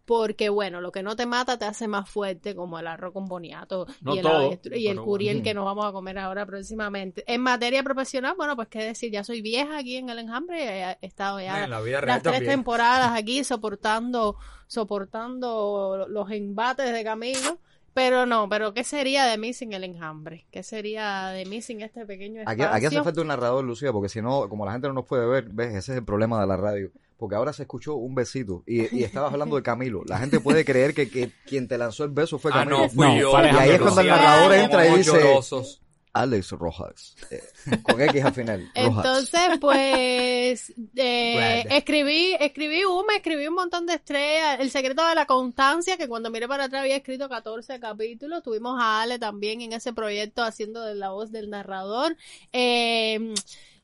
Porque 0.08 0.48
bueno, 0.48 0.80
lo 0.80 0.90
que 0.90 1.02
no 1.02 1.16
te 1.16 1.26
mata 1.26 1.58
te 1.58 1.66
hace 1.66 1.86
más 1.86 2.08
fuerte, 2.08 2.54
como 2.54 2.78
el 2.78 2.86
arroz 2.86 3.12
con 3.12 3.26
boniato 3.26 3.86
No 4.00 4.14
y 4.14 4.18
el, 4.18 4.22
todo, 4.22 4.58
y 4.74 4.86
el 4.86 4.98
curiel 5.02 5.36
bueno. 5.36 5.44
que 5.44 5.52
nos 5.52 5.64
vamos 5.66 5.84
a 5.84 5.92
comer 5.92 6.18
ahora 6.18 6.46
próximamente. 6.46 7.22
En 7.26 7.42
materia 7.42 7.82
profesional, 7.82 8.34
bueno, 8.34 8.56
pues 8.56 8.68
qué 8.68 8.82
decir, 8.82 9.12
ya 9.12 9.22
soy 9.22 9.42
vieja 9.42 9.76
aquí 9.76 9.96
en 9.96 10.08
el 10.08 10.18
enjambre, 10.18 10.64
he, 10.64 10.96
he 11.02 11.06
estado 11.06 11.38
ya 11.40 11.62
En 11.64 11.68
la 11.70 11.82
vida 11.82 12.00
real 12.00 12.16
las 12.16 12.22
tres 12.22 12.36
también. 12.36 12.52
temporadas 12.52 13.12
aquí 13.18 13.44
soportando 13.44 14.36
soportando 14.66 16.06
los 16.08 16.30
embates 16.30 16.92
de 16.92 17.04
Camilo 17.04 17.58
pero 17.94 18.26
no 18.26 18.48
pero 18.48 18.74
qué 18.74 18.84
sería 18.84 19.24
de 19.26 19.38
mí 19.38 19.52
sin 19.52 19.72
el 19.72 19.82
enjambre 19.84 20.46
qué 20.50 20.62
sería 20.62 21.28
de 21.28 21.44
mí 21.46 21.60
sin 21.62 21.80
este 21.80 22.06
pequeño 22.06 22.42
Aquí, 22.46 22.62
espacio 22.62 22.76
aquí 22.76 22.86
hace 22.86 23.02
falta 23.02 23.20
un 23.20 23.26
narrador, 23.28 23.64
Lucía, 23.64 23.92
porque 23.92 24.08
si 24.08 24.22
no, 24.22 24.48
como 24.48 24.64
la 24.64 24.72
gente 24.72 24.88
no 24.88 24.94
nos 24.94 25.04
puede 25.06 25.26
ver, 25.26 25.48
ves, 25.50 25.74
ese 25.74 25.92
es 25.92 25.98
el 25.98 26.04
problema 26.04 26.40
de 26.40 26.46
la 26.46 26.56
radio. 26.56 26.90
Porque 27.18 27.34
ahora 27.36 27.52
se 27.52 27.62
escuchó 27.64 27.96
un 27.96 28.14
besito 28.14 28.62
y, 28.66 28.96
y 28.96 29.02
estabas 29.04 29.32
hablando 29.32 29.56
de 29.56 29.62
Camilo. 29.62 30.02
La 30.06 30.18
gente 30.18 30.38
puede 30.40 30.64
creer 30.64 30.94
que, 30.94 31.10
que 31.10 31.32
quien 31.44 31.66
te 31.68 31.76
lanzó 31.76 32.04
el 32.04 32.10
beso 32.10 32.38
fue 32.38 32.52
Ah, 32.54 32.60
Camilo. 32.60 32.78
no, 32.78 32.88
fui 32.88 33.06
No, 33.06 33.16
yo. 33.18 33.36
Alejandro 33.36 33.64
Y 33.66 33.68
ahí 33.68 33.74
es 33.74 33.80
cuando 33.82 34.00
el 34.00 34.06
narrador 34.06 34.54
entra 34.54 34.86
y 34.86 34.96
dice- 34.98 35.10
llorosos. 35.12 35.82
Alex 36.14 36.50
Rojas. 36.52 37.14
eh, 37.30 37.40
con 37.82 38.00
X 38.00 38.24
al 38.24 38.32
final. 38.34 38.70
Rojas. 38.74 39.04
entonces 39.04 39.58
pues 39.60 40.72
eh, 40.96 41.64
escribí 41.70 42.34
escribí 42.40 42.84
una 42.84 43.16
escribí 43.16 43.46
un 43.46 43.54
montón 43.54 43.86
de 43.86 43.94
estrellas 43.94 44.58
el 44.58 44.70
secreto 44.70 45.06
de 45.06 45.14
la 45.14 45.26
constancia 45.26 45.96
que 45.96 46.08
cuando 46.08 46.30
miré 46.30 46.48
para 46.48 46.64
atrás 46.64 46.80
había 46.82 46.96
escrito 46.96 47.28
14 47.28 47.78
capítulos 47.78 48.42
tuvimos 48.42 48.80
a 48.80 49.02
Ale 49.02 49.18
también 49.18 49.60
en 49.60 49.74
ese 49.74 49.92
proyecto 49.92 50.42
haciendo 50.42 50.82
de 50.82 50.94
la 50.96 51.10
voz 51.10 51.30
del 51.30 51.50
narrador 51.50 52.16
eh, 52.52 53.34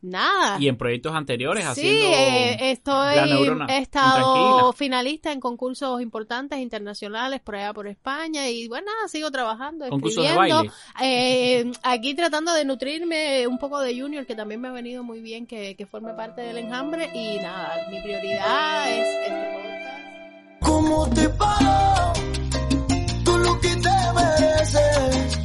nada 0.04 0.56
Y 0.60 0.68
en 0.68 0.76
proyectos 0.76 1.14
anteriores 1.14 1.64
Sí, 1.64 1.70
haciendo... 1.70 2.06
eh, 2.16 2.70
estoy, 2.72 3.16
La 3.16 3.26
neurona 3.26 3.66
he 3.68 3.78
estado 3.78 4.72
finalista 4.72 5.32
en 5.32 5.40
concursos 5.40 6.00
importantes 6.00 6.58
internacionales 6.58 7.40
por 7.40 7.56
allá 7.56 7.72
por 7.72 7.86
España 7.88 8.48
y 8.48 8.68
bueno, 8.68 8.86
nada, 8.86 9.08
sigo 9.08 9.30
trabajando, 9.30 9.88
Concursos 9.88 10.22
de 10.22 10.30
escribiendo. 10.30 10.56
baile. 10.56 10.72
Eh, 11.02 11.72
aquí 11.82 12.14
tratando 12.14 12.52
de 12.54 12.64
nutrirme 12.64 13.46
un 13.46 13.58
poco 13.58 13.80
de 13.80 13.98
Junior, 13.98 14.26
que 14.26 14.34
también 14.34 14.60
me 14.60 14.68
ha 14.68 14.72
venido 14.72 15.02
muy 15.02 15.20
bien 15.20 15.46
que, 15.46 15.74
que 15.76 15.86
forme 15.86 16.14
parte 16.14 16.40
del 16.42 16.58
enjambre 16.58 17.10
y 17.14 17.36
nada, 17.38 17.86
mi 17.90 18.00
prioridad 18.00 18.90
es 18.90 19.06
este 19.06 19.30
podcast. 19.30 20.60
¿Cómo 20.60 21.08
te 21.10 21.28
pago? 21.30 22.12
Tú 23.24 23.38
lo 23.38 23.60
que 23.60 23.68
te 23.68 23.90
mereces. 24.14 25.43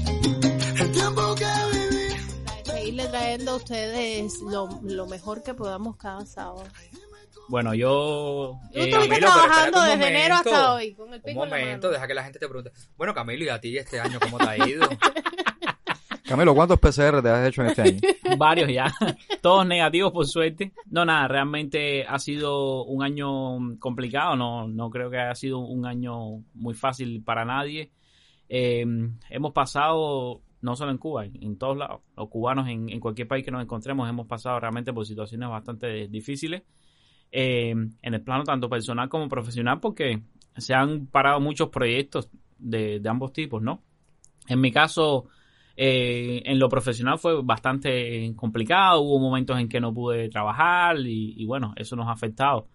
Trayendo 3.19 3.51
a 3.51 3.55
ustedes 3.55 4.41
lo, 4.41 4.69
lo 4.83 5.07
mejor 5.07 5.43
que 5.43 5.53
podamos 5.53 5.97
cada 5.97 6.25
sábado. 6.25 6.63
Bueno, 7.47 7.73
yo... 7.73 8.59
Tú 8.71 8.79
eh, 8.79 8.89
estuviste 8.89 9.19
Camilo, 9.19 9.27
trabajando 9.33 9.81
desde 9.81 10.07
enero 10.07 10.35
hasta 10.35 10.49
momento. 10.49 10.73
hoy, 10.73 10.93
con 10.93 11.07
el 11.07 11.15
Un 11.15 11.21
pico 11.21 11.43
en 11.43 11.49
la 11.49 11.57
momento, 11.57 11.89
deja 11.89 12.07
que 12.07 12.13
la 12.13 12.23
gente 12.23 12.39
te 12.39 12.47
pregunte. 12.47 12.71
Bueno, 12.95 13.13
Camilo, 13.13 13.43
¿y 13.45 13.49
a 13.49 13.59
ti 13.59 13.77
este 13.77 13.99
año 13.99 14.19
cómo 14.19 14.37
te 14.37 14.47
ha 14.47 14.67
ido? 14.67 14.87
Camilo, 16.27 16.53
¿cuántos 16.53 16.79
PCR 16.79 17.23
te 17.23 17.29
has 17.29 17.47
hecho 17.47 17.63
en 17.63 17.67
este 17.69 17.81
año? 17.81 17.99
varios 18.37 18.71
ya, 18.71 18.93
todos 19.41 19.65
negativos 19.65 20.11
por 20.11 20.27
suerte. 20.27 20.73
No, 20.85 21.03
nada, 21.03 21.27
realmente 21.27 22.05
ha 22.05 22.19
sido 22.19 22.83
un 22.83 23.03
año 23.03 23.79
complicado, 23.79 24.35
no, 24.35 24.67
no 24.67 24.91
creo 24.91 25.09
que 25.09 25.17
haya 25.17 25.33
sido 25.33 25.57
un 25.57 25.87
año 25.87 26.43
muy 26.53 26.75
fácil 26.75 27.23
para 27.23 27.45
nadie. 27.45 27.91
Eh, 28.47 28.85
hemos 29.31 29.53
pasado, 29.53 30.41
no 30.61 30.75
solo 30.75 30.91
en 30.91 30.97
Cuba, 30.97 31.25
en, 31.25 31.57
todos 31.57 31.77
lados, 31.77 32.01
los 32.17 32.29
cubanos 32.29 32.67
en, 32.67 32.99
cualquier 32.99 33.27
país 33.27 33.45
que 33.45 33.51
nos 33.51 33.61
encontremos 33.61 34.09
hemos 34.09 34.27
pasado 34.27 34.59
realmente 34.59 34.93
por 34.93 35.05
situaciones 35.05 35.49
bastante 35.49 36.07
difíciles, 36.07 36.63
eh, 37.31 37.71
en 37.71 38.13
el 38.13 38.21
plano 38.21 38.43
tanto 38.43 38.69
personal 38.69 39.09
como 39.09 39.29
profesional, 39.29 39.79
porque 39.79 40.21
se 40.57 40.73
han 40.73 41.07
parado 41.07 41.39
muchos 41.39 41.69
proyectos 41.69 42.29
de, 42.57 43.01
ambos 43.05 43.31
tipos, 43.33 43.61
¿no? 43.61 43.83
En 44.47 44.59
mi 44.59 44.71
caso, 44.71 45.25
eh, 45.77 46.41
en 46.45 46.59
lo 46.59 46.67
profesional 46.69 47.19
fue 47.19 47.41
bastante 47.41 48.33
complicado, 48.35 49.01
hubo 49.01 49.19
momentos 49.19 49.59
en 49.59 49.69
que 49.69 49.79
no 49.79 49.93
pude 49.93 50.29
trabajar 50.29 50.97
y, 50.99 51.35
y 51.37 51.45
bueno, 51.45 51.73
eso 51.77 51.95
nos 51.95 52.07
ha 52.07 52.11
afectado 52.11 52.67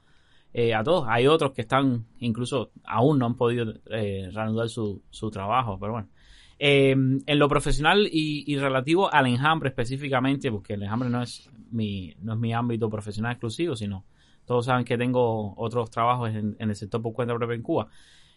eh, 0.57 0.73
a 0.73 0.85
todos. 0.85 1.05
Hay 1.09 1.27
otros 1.27 1.51
que 1.51 1.63
están, 1.63 2.07
incluso 2.21 2.71
aún 2.85 3.19
no 3.19 3.27
han 3.27 3.35
podido 3.35 3.75
eh, 3.91 4.31
reanudar 4.33 4.69
su, 4.69 5.03
su 5.11 5.29
trabajo, 5.29 5.77
pero 5.81 5.93
bueno. 5.95 6.09
Eh, 6.59 6.91
en 6.93 7.39
lo 7.39 7.49
profesional 7.49 8.09
y, 8.11 8.45
y 8.47 8.57
relativo 8.57 9.13
al 9.13 9.27
enjambre 9.27 9.71
específicamente, 9.71 10.51
porque 10.51 10.75
el 10.75 10.83
enjambre 10.83 11.11
no 11.11 11.23
es 11.23 11.51
mi, 11.71 12.15
no 12.21 12.35
es 12.35 12.39
mi 12.39 12.53
ámbito 12.53 12.89
profesional 12.89 13.33
exclusivo, 13.33 13.77
sino 13.77 14.05
todos 14.47 14.67
saben 14.67 14.85
que 14.85 14.99
tengo 14.99 15.55
otros 15.57 15.91
trabajos 15.91 16.31
en, 16.31 16.57
el 16.59 16.77
sector 16.77 17.03
por 17.03 17.13
cuenta 17.13 17.35
propia 17.35 17.57
en 17.57 17.63
Cuba, 17.63 17.89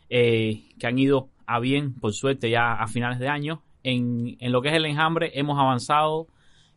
eh, 0.10 0.70
que 0.80 0.88
han 0.88 0.98
ido 0.98 1.30
a 1.46 1.60
bien, 1.60 1.94
por 1.94 2.14
suerte, 2.14 2.50
ya 2.50 2.74
a 2.74 2.88
finales 2.88 3.20
de 3.20 3.28
año. 3.28 3.62
En, 3.84 4.36
en 4.40 4.52
lo 4.52 4.62
que 4.62 4.70
es 4.70 4.74
el 4.74 4.86
enjambre 4.86 5.32
hemos 5.36 5.60
avanzado 5.60 6.28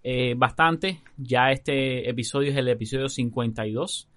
eh, 0.03 0.35
bastante. 0.37 1.01
Ya 1.17 1.51
este 1.51 2.09
episodio 2.09 2.51
es 2.51 2.57
el 2.57 2.69
episodio 2.69 3.09
52. 3.09 4.09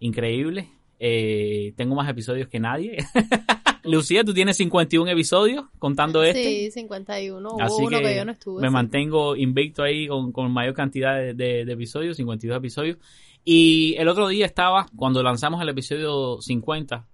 Increíble. 0.00 0.68
Eh, 0.98 1.72
tengo 1.76 1.94
más 1.94 2.08
episodios 2.08 2.48
que 2.48 2.60
nadie. 2.60 2.98
Lucía, 3.84 4.24
tú 4.24 4.32
tienes 4.34 4.56
51 4.56 5.10
episodios 5.10 5.64
contando 5.78 6.22
este. 6.22 6.42
Sí, 6.42 6.70
51. 6.70 7.48
Hubo 7.48 7.60
Así 7.62 7.74
uno 7.82 7.98
que, 7.98 8.04
que, 8.04 8.16
yo 8.16 8.24
no 8.24 8.32
estuve. 8.32 8.62
me 8.62 8.68
sí. 8.68 8.72
mantengo 8.72 9.36
invicto 9.36 9.82
ahí 9.82 10.06
con, 10.08 10.32
con 10.32 10.50
mayor 10.52 10.74
cantidad 10.74 11.16
de, 11.16 11.34
de- 11.34 11.64
de 11.64 11.72
episodios, 11.72 12.16
52 12.16 12.56
episodios. 12.58 12.98
Y 13.44 13.94
el 13.98 14.08
otro 14.08 14.28
día 14.28 14.44
estaba, 14.46 14.86
cuando 14.96 15.22
lanzamos 15.22 15.62
el 15.62 15.68
episodio 15.70 16.40
50, 16.42 17.06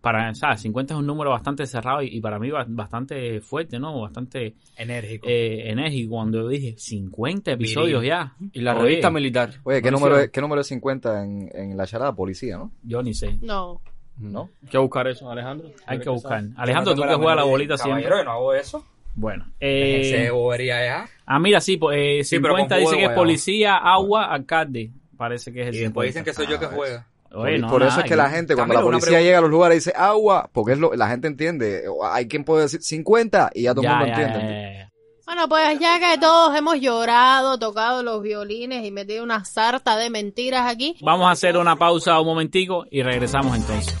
para, 0.00 0.34
¿sabes? 0.34 0.60
50 0.60 0.92
es 0.94 1.00
un 1.00 1.06
número 1.06 1.30
bastante 1.30 1.64
cerrado 1.66 2.02
y, 2.02 2.08
y 2.08 2.20
para 2.20 2.38
mí 2.38 2.50
ba- 2.50 2.66
bastante 2.68 3.40
fuerte, 3.40 3.78
¿no? 3.78 4.00
Bastante 4.02 4.54
Enérgico. 4.76 5.26
eh, 5.28 5.70
enérgico. 5.70 6.10
Cuando 6.16 6.42
yo 6.42 6.48
dije 6.48 6.74
50 6.76 7.52
episodios 7.52 8.04
ya. 8.04 8.34
Y 8.52 8.60
la 8.60 8.74
Oye, 8.74 8.82
revista 8.82 9.10
militar. 9.10 9.54
Oye, 9.62 9.80
¿qué 9.80 9.90
¿No 9.90 9.96
número, 9.98 10.18
es, 10.18 10.30
¿qué 10.30 10.40
número 10.42 10.60
es 10.60 10.66
50 10.66 11.24
en, 11.24 11.50
en 11.54 11.76
la 11.76 11.86
charada? 11.86 12.14
Policía, 12.14 12.58
¿no? 12.58 12.72
Yo 12.82 13.02
ni 13.02 13.14
sé. 13.14 13.38
No. 13.40 13.80
¿No? 14.18 14.50
Hay 14.62 14.68
que 14.68 14.78
buscar 14.78 15.06
eso, 15.08 15.30
Alejandro. 15.30 15.68
Hay 15.86 15.98
que 15.98 16.08
buscar. 16.08 16.40
sabes. 16.40 16.52
Alejandro, 16.56 16.92
Yo 16.92 16.96
tú 16.96 17.02
no 17.04 17.08
que 17.10 17.14
juegas 17.16 17.36
la 17.36 17.42
bolita 17.44 17.76
siempre. 17.78 18.04
Yo 18.08 18.24
no 18.24 18.30
hago 18.30 18.54
eso. 18.54 18.84
Bueno. 19.16 19.46
Ese 19.60 20.26
Eh, 20.26 20.30
bobería 20.30 20.84
ya. 20.84 21.08
ah, 21.26 21.38
mira, 21.38 21.60
sí, 21.60 21.76
pues, 21.76 21.96
eh, 22.00 22.24
Sí, 22.24 22.38
pero 22.40 22.54
50 22.56 22.74
con 22.76 22.80
dice 22.84 22.96
que 22.96 23.04
es 23.04 23.10
policía, 23.10 23.76
agua, 23.76 24.26
alcalde. 24.32 24.90
Parece 25.16 25.52
que 25.52 25.62
es 25.62 25.68
el 25.68 25.74
Y 25.74 25.78
después 25.80 26.12
50. 26.12 26.20
dicen 26.20 26.24
que 26.24 26.32
soy 26.32 26.46
yo 26.52 26.58
que 26.60 26.66
Ah, 26.66 26.76
juega. 26.76 27.06
Por, 27.30 27.48
Oye, 27.48 27.58
no, 27.58 27.68
por 27.68 27.82
eso 27.82 27.90
nada, 27.90 28.02
es 28.02 28.08
que 28.08 28.16
la 28.16 28.30
gente, 28.30 28.54
cuando 28.54 28.74
la 28.74 28.80
policía 28.80 29.20
llega 29.20 29.38
a 29.38 29.40
los 29.40 29.50
lugares 29.50 29.84
dice 29.84 29.92
agua, 29.96 30.48
porque 30.52 30.72
es 30.72 30.78
lo, 30.78 30.94
la 30.94 31.08
gente 31.08 31.26
entiende. 31.26 31.82
Hay 32.12 32.28
quien 32.28 32.44
puede 32.44 32.62
decir 32.62 32.80
50 32.80 33.50
y 33.54 33.62
ya 33.62 33.74
todo 33.74 33.82
el 33.84 33.90
mundo 33.90 34.06
ya, 34.06 34.12
entiende. 34.12 34.38
ya, 34.38 34.50
ya, 34.72 34.78
ya. 34.78 34.83
Bueno, 35.26 35.48
pues 35.48 35.78
ya 35.78 35.98
que 35.98 36.18
todos 36.18 36.54
hemos 36.54 36.80
llorado, 36.80 37.58
tocado 37.58 38.02
los 38.02 38.22
violines 38.22 38.84
y 38.84 38.90
metido 38.90 39.24
una 39.24 39.44
sarta 39.44 39.96
de 39.96 40.10
mentiras 40.10 40.70
aquí, 40.70 40.96
Vamos 41.00 41.26
a 41.28 41.30
hacer 41.30 41.56
una 41.56 41.76
pausa 41.76 42.20
un 42.20 42.26
momentico 42.26 42.84
y 42.90 43.02
regresamos 43.02 43.56
entonces. 43.56 43.94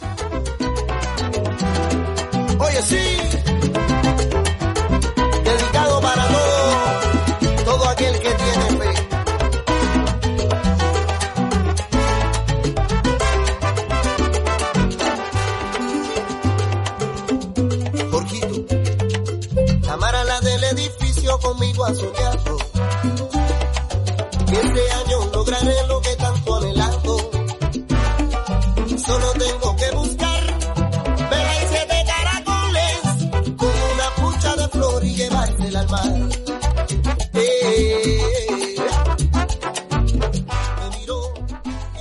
Oye, 2.58 2.82
sí. 2.82 3.13
Este 24.52 24.92
año 24.92 25.18
lograré 25.34 25.86
lo 25.86 26.00
que 26.00 26.13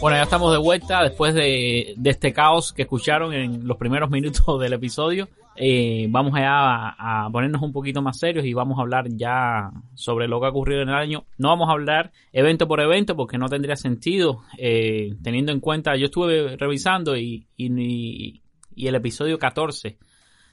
Bueno, 0.03 0.17
ya 0.17 0.23
estamos 0.23 0.51
de 0.51 0.57
vuelta 0.57 1.01
después 1.01 1.33
de, 1.33 1.95
este 2.03 2.33
caos 2.33 2.73
que 2.73 2.81
escucharon 2.81 3.33
en 3.33 3.65
los 3.65 3.77
primeros 3.77 4.09
minutos 4.09 4.59
del 4.59 4.73
episodio. 4.73 5.29
Eh, 5.55 6.07
vamos 6.09 6.33
ya 6.37 6.89
a, 6.89 7.29
ponernos 7.31 7.61
un 7.61 7.71
poquito 7.71 8.01
más 8.01 8.19
serios 8.19 8.43
y 8.43 8.53
vamos 8.53 8.77
a 8.77 8.81
hablar 8.81 9.05
ya 9.07 9.71
sobre 9.93 10.27
lo 10.27 10.41
que 10.41 10.47
ha 10.47 10.49
ocurrido 10.49 10.81
en 10.81 10.89
el 10.89 10.95
año. 10.95 11.23
No 11.37 11.47
vamos 11.47 11.69
a 11.69 11.71
hablar 11.71 12.11
evento 12.33 12.67
por 12.67 12.81
evento 12.81 13.15
porque 13.15 13.37
no 13.37 13.47
tendría 13.47 13.77
sentido 13.77 14.41
eh, 14.57 15.15
teniendo 15.23 15.53
en 15.53 15.61
cuenta, 15.61 15.95
yo 15.95 16.07
estuve 16.07 16.57
revisando 16.57 17.15
y, 17.15 17.47
y, 17.55 18.41
y 18.75 18.87
el 18.87 18.95
episodio 18.95 19.39
14, 19.39 19.97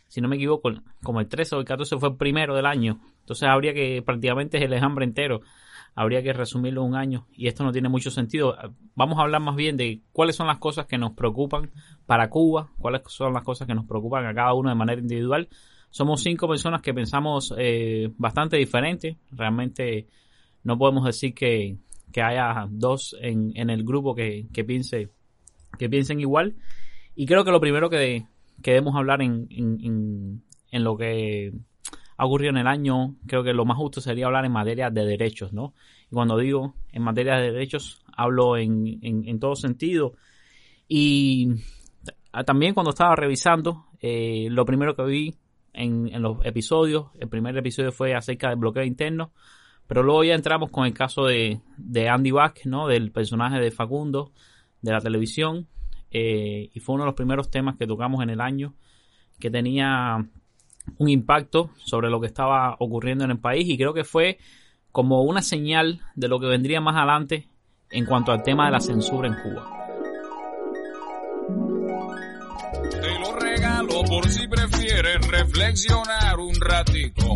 si 0.06 0.20
no 0.20 0.28
me 0.28 0.36
equivoco, 0.36 0.70
como 1.02 1.18
el 1.18 1.26
13 1.26 1.56
o 1.56 1.58
el 1.58 1.64
14 1.64 1.98
fue 1.98 2.10
el 2.10 2.16
primero 2.16 2.54
del 2.54 2.66
año. 2.66 3.00
Entonces 3.18 3.48
habría 3.48 3.74
que 3.74 4.00
prácticamente 4.00 4.64
el 4.64 4.72
enjambre 4.72 5.06
entero 5.06 5.40
habría 5.94 6.22
que 6.22 6.32
resumirlo 6.32 6.82
un 6.82 6.94
año 6.94 7.26
y 7.32 7.48
esto 7.48 7.64
no 7.64 7.72
tiene 7.72 7.88
mucho 7.88 8.10
sentido. 8.10 8.56
Vamos 8.94 9.18
a 9.18 9.22
hablar 9.22 9.40
más 9.40 9.56
bien 9.56 9.76
de 9.76 10.00
cuáles 10.12 10.36
son 10.36 10.46
las 10.46 10.58
cosas 10.58 10.86
que 10.86 10.98
nos 10.98 11.12
preocupan 11.12 11.70
para 12.06 12.30
Cuba, 12.30 12.70
cuáles 12.78 13.02
son 13.06 13.32
las 13.32 13.42
cosas 13.42 13.66
que 13.66 13.74
nos 13.74 13.86
preocupan 13.86 14.26
a 14.26 14.34
cada 14.34 14.54
uno 14.54 14.68
de 14.68 14.74
manera 14.74 15.00
individual. 15.00 15.48
Somos 15.90 16.22
cinco 16.22 16.48
personas 16.48 16.82
que 16.82 16.94
pensamos 16.94 17.52
eh, 17.58 18.12
bastante 18.16 18.56
diferente. 18.56 19.18
Realmente 19.32 20.06
no 20.62 20.78
podemos 20.78 21.04
decir 21.04 21.34
que, 21.34 21.76
que 22.12 22.22
haya 22.22 22.66
dos 22.70 23.16
en, 23.20 23.52
en 23.56 23.70
el 23.70 23.84
grupo 23.84 24.14
que, 24.14 24.46
que 24.52 24.64
piense 24.64 25.10
que 25.78 25.88
piensen 25.88 26.20
igual. 26.20 26.56
Y 27.14 27.26
creo 27.26 27.44
que 27.44 27.50
lo 27.50 27.60
primero 27.60 27.90
que, 27.90 28.26
debemos 28.58 28.94
hablar 28.94 29.22
en, 29.22 29.48
en 29.50 30.84
lo 30.84 30.96
que 30.96 31.52
ha 32.20 32.26
ocurrido 32.26 32.50
en 32.50 32.58
el 32.58 32.66
año, 32.66 33.16
creo 33.26 33.42
que 33.42 33.54
lo 33.54 33.64
más 33.64 33.78
justo 33.78 34.02
sería 34.02 34.26
hablar 34.26 34.44
en 34.44 34.52
materia 34.52 34.90
de 34.90 35.06
derechos, 35.06 35.54
¿no? 35.54 35.72
Y 36.10 36.14
cuando 36.14 36.36
digo 36.36 36.74
en 36.92 37.02
materia 37.02 37.36
de 37.36 37.50
derechos, 37.50 38.04
hablo 38.14 38.58
en, 38.58 38.98
en, 39.00 39.26
en 39.26 39.40
todo 39.40 39.56
sentido. 39.56 40.12
Y 40.86 41.48
también 42.44 42.74
cuando 42.74 42.90
estaba 42.90 43.16
revisando, 43.16 43.86
eh, 44.02 44.48
lo 44.50 44.66
primero 44.66 44.94
que 44.94 45.02
vi 45.04 45.34
en, 45.72 46.10
en, 46.12 46.20
los 46.20 46.44
episodios, 46.44 47.06
el 47.18 47.30
primer 47.30 47.56
episodio 47.56 47.90
fue 47.90 48.14
acerca 48.14 48.50
del 48.50 48.58
bloqueo 48.58 48.84
interno, 48.84 49.32
pero 49.86 50.02
luego 50.02 50.22
ya 50.22 50.34
entramos 50.34 50.70
con 50.70 50.84
el 50.84 50.92
caso 50.92 51.24
de, 51.24 51.62
de 51.78 52.10
Andy 52.10 52.32
Back, 52.32 52.66
¿no? 52.66 52.86
Del 52.86 53.12
personaje 53.12 53.58
de 53.60 53.70
Facundo, 53.70 54.30
de 54.82 54.92
la 54.92 55.00
televisión, 55.00 55.68
eh, 56.10 56.68
y 56.74 56.80
fue 56.80 56.96
uno 56.96 57.04
de 57.04 57.12
los 57.12 57.16
primeros 57.16 57.50
temas 57.50 57.78
que 57.78 57.86
tocamos 57.86 58.22
en 58.22 58.28
el 58.28 58.42
año, 58.42 58.74
que 59.38 59.50
tenía 59.50 60.28
un 60.98 61.08
impacto 61.08 61.70
sobre 61.76 62.10
lo 62.10 62.20
que 62.20 62.26
estaba 62.26 62.76
ocurriendo 62.78 63.24
en 63.24 63.30
el 63.30 63.38
país 63.38 63.68
y 63.68 63.76
creo 63.76 63.94
que 63.94 64.04
fue 64.04 64.38
como 64.92 65.22
una 65.22 65.42
señal 65.42 66.00
de 66.14 66.28
lo 66.28 66.40
que 66.40 66.46
vendría 66.46 66.80
más 66.80 66.96
adelante 66.96 67.48
en 67.90 68.06
cuanto 68.06 68.32
al 68.32 68.42
tema 68.42 68.66
de 68.66 68.72
la 68.72 68.80
censura 68.80 69.28
en 69.28 69.34
Cuba. 69.34 69.80
Te 72.90 73.18
lo 73.20 73.36
regalo 73.38 74.02
por 74.04 74.28
si 74.28 74.46
prefieren 74.46 75.22
reflexionar 75.22 76.38
un 76.38 76.54
ratico. 76.60 77.34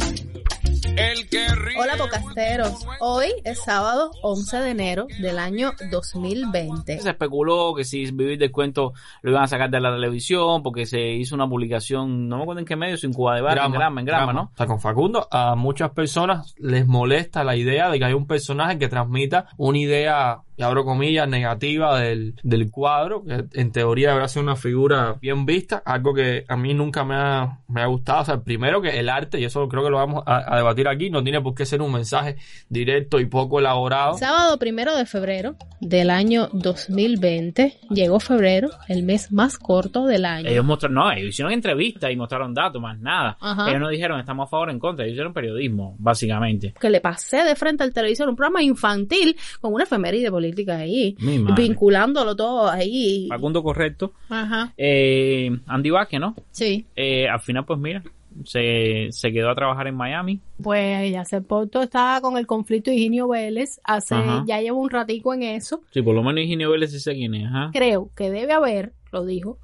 El 0.97 1.29
que 1.29 1.49
ríe 1.49 1.77
Hola 1.81 1.97
pocasteros, 1.97 2.87
hoy 3.01 3.27
es 3.43 3.61
sábado 3.65 4.13
11 4.23 4.59
de 4.59 4.71
enero 4.71 5.07
del 5.21 5.41
año 5.41 5.73
2020. 5.91 7.01
Se 7.01 7.11
especuló 7.11 7.75
que 7.75 7.85
si 7.85 8.13
vivir 8.13 8.39
del 8.39 8.53
cuento 8.53 8.93
lo 9.23 9.33
iban 9.33 9.43
a 9.43 9.49
sacar 9.49 9.71
de 9.71 9.81
la 9.81 9.93
televisión 9.93 10.63
porque 10.63 10.87
se 10.87 11.01
hizo 11.01 11.35
una 11.35 11.49
publicación, 11.49 12.29
no 12.29 12.37
me 12.37 12.43
acuerdo 12.43 12.61
en 12.61 12.67
qué 12.67 12.77
medio, 12.77 12.97
sin 12.97 13.13
Cuba 13.13 13.35
de 13.35 13.43
Bar, 13.43 13.59
en 13.59 13.73
Grama, 13.73 14.01
en 14.01 14.07
Grama, 14.07 14.33
¿no? 14.33 14.43
O 14.55 14.57
sea, 14.57 14.67
con 14.67 14.81
Facundo, 14.81 15.27
a 15.33 15.57
muchas 15.57 15.91
personas 15.91 16.55
les 16.59 16.87
molesta 16.87 17.43
la 17.43 17.57
idea 17.57 17.91
de 17.91 17.99
que 17.99 18.05
hay 18.05 18.15
un 18.15 18.29
personaje 18.29 18.79
que 18.79 18.89
transmita 18.89 19.49
una 19.57 19.79
idea, 19.79 20.43
y 20.57 20.63
abro 20.63 20.85
comillas, 20.85 21.29
negativa 21.29 21.99
del, 21.99 22.35
del 22.43 22.71
cuadro, 22.71 23.25
que 23.25 23.45
en 23.61 23.73
teoría 23.73 24.09
debería 24.11 24.29
ser 24.29 24.43
una 24.43 24.57
figura 24.57 25.17
bien 25.21 25.47
vista, 25.47 25.83
algo 25.85 26.15
que 26.15 26.45
a 26.49 26.57
mí 26.57 26.75
nunca 26.75 27.05
me 27.05 27.15
ha, 27.17 27.59
me 27.69 27.83
ha 27.83 27.87
gustado. 27.87 28.23
O 28.23 28.25
sea, 28.25 28.41
primero 28.41 28.81
que 28.81 28.99
el 28.99 29.09
arte, 29.09 29.41
y 29.41 29.45
eso 29.45 29.69
creo 29.69 29.83
que 29.83 29.91
lo 29.91 29.97
vamos 29.97 30.23
a, 30.27 30.55
a 30.55 30.57
debatir 30.57 30.87
aquí, 30.87 31.11
no 31.11 31.23
tiene 31.23 31.41
por 31.41 31.55
qué 31.55 31.67
ser 31.67 31.83
un 31.83 31.93
mensaje 31.93 32.37
directo 32.69 33.19
y 33.19 33.27
poco 33.27 33.59
elaborado. 33.59 34.17
Sábado 34.17 34.59
primero 34.59 34.97
de 34.97 35.07
febrero 35.07 35.57
del 35.81 36.11
año 36.11 36.49
2020, 36.53 37.81
llegó 37.91 38.21
febrero, 38.21 38.71
el 38.89 39.03
mes 39.03 39.33
más 39.33 39.59
corto 39.59 40.07
del 40.07 40.25
año. 40.25 40.49
Ellos 40.49 40.65
mostraron, 40.65 40.95
no, 40.95 41.13
ellos 41.13 41.31
hicieron 41.31 41.53
entrevistas 41.53 42.11
y 42.13 42.17
mostraron 42.17 42.55
datos, 42.55 42.81
más 42.81 42.99
nada. 42.99 43.37
Ajá. 43.41 43.69
Ellos 43.69 43.81
no 43.81 43.89
dijeron 43.89 44.21
estamos 44.21 44.47
a 44.47 44.51
favor 44.51 44.69
o 44.69 44.71
en 44.71 44.79
contra, 44.79 45.05
ellos 45.05 45.15
hicieron 45.15 45.33
periodismo, 45.33 45.97
básicamente. 45.99 46.75
Que 46.81 46.91
le 46.91 47.01
pasé 47.01 47.39
de 47.45 47.57
frente 47.57 47.83
al 47.83 47.93
televisor, 47.93 48.29
un 48.29 48.37
programa 48.37 48.63
infantil 48.63 49.37
con 49.61 49.75
una 49.75 49.85
efeméride 49.85 50.31
política 50.31 50.44
ahí, 50.73 51.17
Mi 51.21 51.39
madre. 51.39 51.63
vinculándolo 51.63 52.35
todo 52.37 52.69
ahí. 52.71 53.27
Facundo 53.29 53.63
correcto. 53.63 54.13
Ajá, 54.29 54.73
Eh, 54.77 55.51
Andy 55.67 55.91
Vázquez, 55.91 56.21
¿no? 56.21 56.35
sí. 56.51 56.87
Eh, 56.97 57.29
al 57.29 57.41
final, 57.41 57.65
pues 57.65 57.79
mira, 57.79 58.03
se, 58.45 59.09
se 59.11 59.33
quedó 59.33 59.51
a 59.51 59.55
trabajar 59.55 59.87
en 59.87 59.95
Miami. 59.95 60.41
Pues 60.63 61.11
ya 61.13 61.21
hace 61.23 61.41
poco 61.41 61.83
estaba 61.83 62.21
con 62.21 62.37
el 62.37 62.47
conflicto 62.47 62.91
de 62.91 62.97
Higinio 62.97 63.29
Vélez, 63.29 63.81
hace, 63.85 64.15
Ajá. 64.17 64.45
ya 64.47 64.61
llevo 64.61 64.81
un 64.81 64.91
ratico 64.91 65.33
en 65.35 65.43
eso. 65.45 65.83
Sí, 65.93 66.03
por 66.03 66.15
lo 66.15 66.23
menos 66.23 66.43
Higinio 66.45 66.71
Vélez 66.71 66.91
sí 66.93 67.01
sé 67.01 67.15
quién 67.15 67.35
es, 67.35 67.47
ajá. 67.47 67.71
Creo 67.73 68.11
que 68.17 68.31
debe 68.31 68.53
haber, 68.53 68.93
lo 69.13 69.25
dijo, 69.25 69.59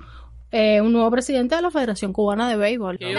eh, 0.53 0.81
un 0.81 0.93
nuevo 0.93 1.11
presidente 1.11 1.55
de 1.55 1.63
la 1.63 1.71
Federación 1.71 2.13
Cubana 2.13 2.49
de 2.49 2.57
Béisbol. 2.57 2.97
Es 3.01 3.15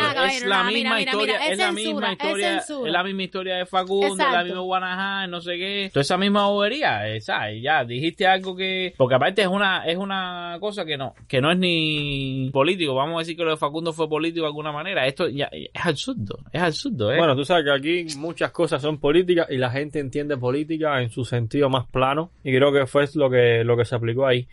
la 0.45 0.63
misma 0.65 0.71
mira, 0.71 0.95
mira, 0.95 0.99
historia, 0.99 1.33
mira, 1.39 1.51
es, 1.51 1.57
la 1.57 1.65
censura, 1.65 2.09
misma 2.09 2.11
historia, 2.11 2.57
es 2.57 2.91
la 2.91 3.03
misma 3.03 3.23
historia 3.23 3.55
de 3.55 3.65
Facundo, 3.65 4.23
es 4.23 4.31
la 4.31 4.43
misma 4.43 4.59
Guanajá, 4.59 5.27
no 5.27 5.41
sé 5.41 5.57
qué. 5.57 5.89
Toda 5.93 6.01
esa 6.01 6.17
misma 6.17 6.47
bobería, 6.47 7.07
esa, 7.07 7.51
y 7.51 7.61
ya 7.61 7.85
dijiste 7.85 8.27
algo 8.27 8.55
que 8.55 8.93
porque 8.97 9.15
aparte 9.15 9.41
es 9.41 9.47
una 9.47 9.85
es 9.85 9.97
una 9.97 10.57
cosa 10.59 10.85
que 10.85 10.97
no 10.97 11.13
que 11.27 11.41
no 11.41 11.51
es 11.51 11.57
ni 11.57 12.49
político, 12.51 12.95
vamos 12.95 13.15
a 13.15 13.19
decir 13.19 13.37
que 13.37 13.43
lo 13.43 13.51
de 13.51 13.57
Facundo 13.57 13.93
fue 13.93 14.09
político 14.09 14.41
de 14.41 14.47
alguna 14.47 14.71
manera. 14.71 15.05
Esto 15.07 15.27
ya 15.29 15.49
es 15.51 15.69
absurdo, 15.73 16.39
es 16.51 16.61
absurdo, 16.61 17.11
¿eh? 17.11 17.17
Bueno, 17.17 17.35
tú 17.35 17.45
sabes 17.45 17.63
que 17.65 17.71
aquí 17.71 18.05
muchas 18.17 18.51
cosas 18.51 18.81
son 18.81 18.99
políticas 18.99 19.47
y 19.49 19.57
la 19.57 19.69
gente 19.69 19.99
entiende 19.99 20.37
política 20.37 21.01
en 21.01 21.09
su 21.09 21.23
sentido 21.23 21.69
más 21.69 21.87
plano 21.87 22.31
y 22.43 22.55
creo 22.55 22.73
que 22.73 22.85
fue 22.85 23.05
lo 23.15 23.29
que 23.29 23.63
lo 23.63 23.77
que 23.77 23.85
se 23.85 23.95
aplicó 23.95 24.25
ahí. 24.25 24.47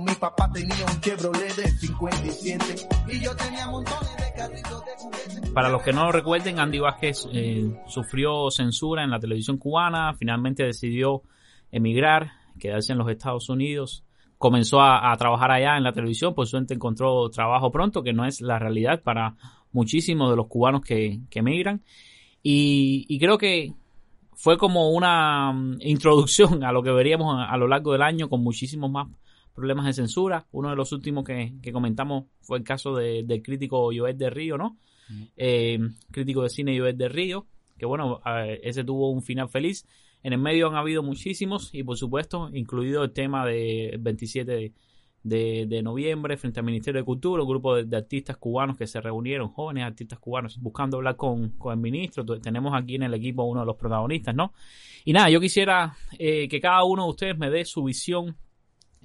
Mi 0.00 0.14
papá 0.14 0.50
tenía 0.52 0.86
un 0.92 1.00
Chevrolet 1.00 1.54
de 1.54 1.68
57 1.70 2.88
y 3.12 3.20
yo 3.20 3.36
tenía 3.36 3.66
montones 3.68 4.16
de 4.16 4.32
carritos 4.36 4.84
de 4.84 4.92
juguete. 4.96 5.52
Para 5.52 5.68
los 5.68 5.82
que 5.82 5.92
no 5.92 6.04
lo 6.04 6.12
recuerden, 6.12 6.58
Andy 6.58 6.80
Vázquez 6.80 7.28
eh, 7.32 7.70
sufrió 7.86 8.50
censura 8.50 9.04
en 9.04 9.10
la 9.10 9.20
televisión 9.20 9.56
cubana, 9.56 10.14
finalmente 10.14 10.64
decidió 10.64 11.22
emigrar, 11.70 12.32
quedarse 12.58 12.92
en 12.92 12.98
los 12.98 13.08
Estados 13.08 13.48
Unidos, 13.48 14.04
comenzó 14.36 14.80
a, 14.80 15.12
a 15.12 15.16
trabajar 15.16 15.52
allá 15.52 15.76
en 15.76 15.84
la 15.84 15.92
televisión, 15.92 16.34
por 16.34 16.48
suerte 16.48 16.74
encontró 16.74 17.30
trabajo 17.30 17.70
pronto, 17.70 18.02
que 18.02 18.12
no 18.12 18.24
es 18.24 18.40
la 18.40 18.58
realidad 18.58 19.00
para 19.02 19.36
muchísimos 19.70 20.30
de 20.30 20.36
los 20.36 20.48
cubanos 20.48 20.80
que, 20.80 21.20
que 21.30 21.38
emigran. 21.38 21.82
Y, 22.42 23.06
y 23.08 23.18
creo 23.20 23.38
que 23.38 23.72
fue 24.34 24.58
como 24.58 24.90
una 24.90 25.52
mm, 25.52 25.78
introducción 25.82 26.64
a 26.64 26.72
lo 26.72 26.82
que 26.82 26.90
veríamos 26.90 27.36
a 27.48 27.56
lo 27.56 27.68
largo 27.68 27.92
del 27.92 28.02
año 28.02 28.28
con 28.28 28.42
muchísimos 28.42 28.90
más 28.90 29.06
problemas 29.54 29.86
de 29.86 29.92
censura. 29.92 30.46
Uno 30.52 30.70
de 30.70 30.76
los 30.76 30.92
últimos 30.92 31.24
que, 31.24 31.54
que 31.62 31.72
comentamos 31.72 32.24
fue 32.40 32.58
el 32.58 32.64
caso 32.64 32.94
de- 32.96 33.22
del 33.24 33.42
crítico 33.42 33.90
Joel 33.96 34.16
de 34.18 34.30
Río, 34.30 34.58
¿no? 34.58 34.76
Eh, 35.36 35.78
crítico 36.10 36.42
de 36.42 36.48
cine 36.48 36.78
Joel 36.78 36.96
de 36.96 37.08
Río, 37.08 37.46
que 37.78 37.86
bueno, 37.86 38.20
eh, 38.26 38.60
ese 38.64 38.84
tuvo 38.84 39.10
un 39.10 39.22
final 39.22 39.48
feliz. 39.48 39.86
En 40.22 40.32
el 40.32 40.38
medio 40.38 40.68
han 40.68 40.76
habido 40.76 41.02
muchísimos 41.02 41.70
y 41.74 41.82
por 41.82 41.96
supuesto, 41.98 42.48
incluido 42.52 43.04
el 43.04 43.12
tema 43.12 43.44
del 43.46 43.98
27 43.98 44.50
de, 44.50 44.72
de, 45.22 45.66
de 45.68 45.82
noviembre 45.82 46.36
frente 46.38 46.60
al 46.60 46.66
Ministerio 46.66 47.00
de 47.00 47.04
Cultura, 47.04 47.42
un 47.42 47.48
grupo 47.48 47.76
de, 47.76 47.84
de 47.84 47.96
artistas 47.98 48.38
cubanos 48.38 48.76
que 48.78 48.86
se 48.86 49.00
reunieron, 49.02 49.48
jóvenes 49.48 49.84
artistas 49.84 50.18
cubanos, 50.18 50.58
buscando 50.60 50.96
hablar 50.96 51.16
con, 51.16 51.50
con 51.58 51.74
el 51.74 51.78
ministro. 51.80 52.24
Tenemos 52.40 52.72
aquí 52.74 52.94
en 52.94 53.02
el 53.02 53.12
equipo 53.14 53.44
uno 53.44 53.60
de 53.60 53.66
los 53.66 53.76
protagonistas, 53.76 54.34
¿no? 54.34 54.52
Y 55.04 55.12
nada, 55.12 55.28
yo 55.28 55.38
quisiera 55.40 55.94
eh, 56.18 56.48
que 56.48 56.60
cada 56.60 56.82
uno 56.84 57.04
de 57.04 57.10
ustedes 57.10 57.38
me 57.38 57.50
dé 57.50 57.64
su 57.66 57.84
visión 57.84 58.34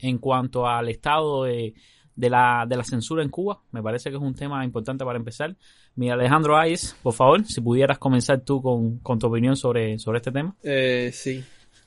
en 0.01 0.17
cuanto 0.17 0.67
al 0.67 0.89
estado 0.89 1.43
de, 1.43 1.73
de 2.15 2.29
la, 2.29 2.65
de 2.67 2.75
la 2.75 2.83
censura 2.83 3.23
en 3.23 3.29
Cuba. 3.29 3.61
Me 3.71 3.81
parece 3.81 4.09
que 4.09 4.17
es 4.17 4.21
un 4.21 4.35
tema 4.35 4.63
importante 4.65 5.05
para 5.05 5.17
empezar. 5.17 5.55
Mi 5.95 6.09
Alejandro 6.09 6.57
Ayes, 6.57 6.95
por 7.01 7.13
favor, 7.13 7.45
si 7.45 7.61
pudieras 7.61 7.97
comenzar 7.97 8.41
tú 8.41 8.61
con, 8.61 8.99
con 8.99 9.19
tu 9.19 9.27
opinión 9.27 9.55
sobre, 9.55 9.99
sobre 9.99 10.17
este 10.17 10.31
tema. 10.31 10.55
Eh, 10.63 11.11
sí. 11.13 11.43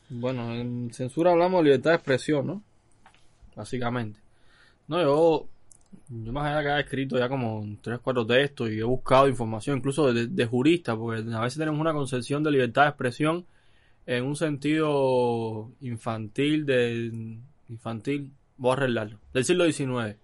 Bueno, 0.09 0.53
en 0.55 0.93
censura 0.93 1.33
hablamos 1.33 1.61
de 1.61 1.65
libertad 1.65 1.91
de 1.91 1.97
expresión, 1.97 2.47
¿no? 2.47 2.63
Básicamente. 3.57 4.21
No, 4.89 5.01
yo, 5.01 5.47
yo 6.09 6.33
más 6.33 6.47
allá 6.47 6.63
que 6.63 6.69
haya 6.69 6.81
escrito 6.81 7.19
ya 7.19 7.29
como 7.29 7.65
tres, 7.81 8.01
cuatro 8.03 8.27
textos 8.27 8.71
y 8.71 8.79
he 8.79 8.85
buscado 8.85 9.29
información, 9.29 9.79
incluso 9.79 10.13
de, 10.13 10.27
de 10.27 10.47
juristas, 10.47 10.97
porque 10.97 11.23
a 11.33 11.41
veces 11.41 11.59
tenemos 11.59 11.81
una 11.81 11.95
concepción 11.95 12.43
de 12.43 12.51
libertad 12.51 12.83
de 12.83 12.89
expresión 12.89 13.47
en 14.05 14.25
un 14.25 14.37
sentido 14.37 15.71
infantil, 15.81 16.67
de 16.67 17.39
infantil, 17.69 18.33
voy 18.57 18.71
a 18.71 18.75
arreglarlo, 18.75 19.19
del 19.33 19.45
siglo 19.45 19.65
XIX 19.71 20.17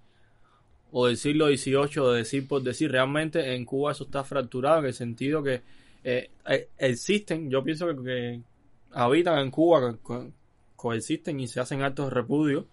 o 0.90 1.06
del 1.06 1.16
siglo 1.16 1.48
XVIII, 1.48 2.12
de 2.12 2.16
decir 2.16 2.48
por 2.48 2.62
decir, 2.62 2.90
realmente 2.90 3.54
en 3.54 3.64
Cuba 3.64 3.92
eso 3.92 4.04
está 4.04 4.24
fracturado 4.24 4.80
en 4.80 4.86
el 4.86 4.94
sentido 4.94 5.42
que 5.42 5.62
eh, 6.04 6.30
eh, 6.46 6.68
existen, 6.78 7.50
yo 7.50 7.62
pienso 7.62 7.86
que, 8.02 8.40
habitan 8.92 9.38
en 9.38 9.50
Cuba, 9.50 9.96
coexisten 10.76 11.40
y 11.40 11.48
se 11.48 11.60
hacen 11.60 11.82
actos 11.82 12.06
de 12.08 12.14
repudio, 12.14 12.66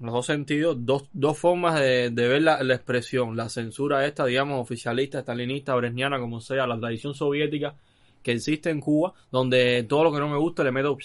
en 0.00 0.06
los 0.06 0.14
dos 0.14 0.26
sentidos, 0.26 0.76
dos, 0.80 1.08
dos 1.12 1.38
formas 1.38 1.78
de, 1.78 2.10
de 2.10 2.28
ver 2.28 2.42
la, 2.42 2.62
la 2.62 2.74
expresión, 2.74 3.36
la 3.36 3.48
censura 3.48 4.06
esta, 4.06 4.24
digamos, 4.26 4.60
oficialista, 4.60 5.20
estalinista, 5.20 5.74
bresniana, 5.74 6.18
como 6.18 6.40
sea, 6.40 6.66
la 6.66 6.78
tradición 6.78 7.14
soviética 7.14 7.74
que 8.22 8.32
existe 8.32 8.70
en 8.70 8.80
Cuba, 8.80 9.12
donde 9.30 9.84
todo 9.84 10.04
lo 10.04 10.12
que 10.12 10.18
no 10.18 10.28
me 10.28 10.38
gusta 10.38 10.64
le 10.64 10.72
meto 10.72 10.96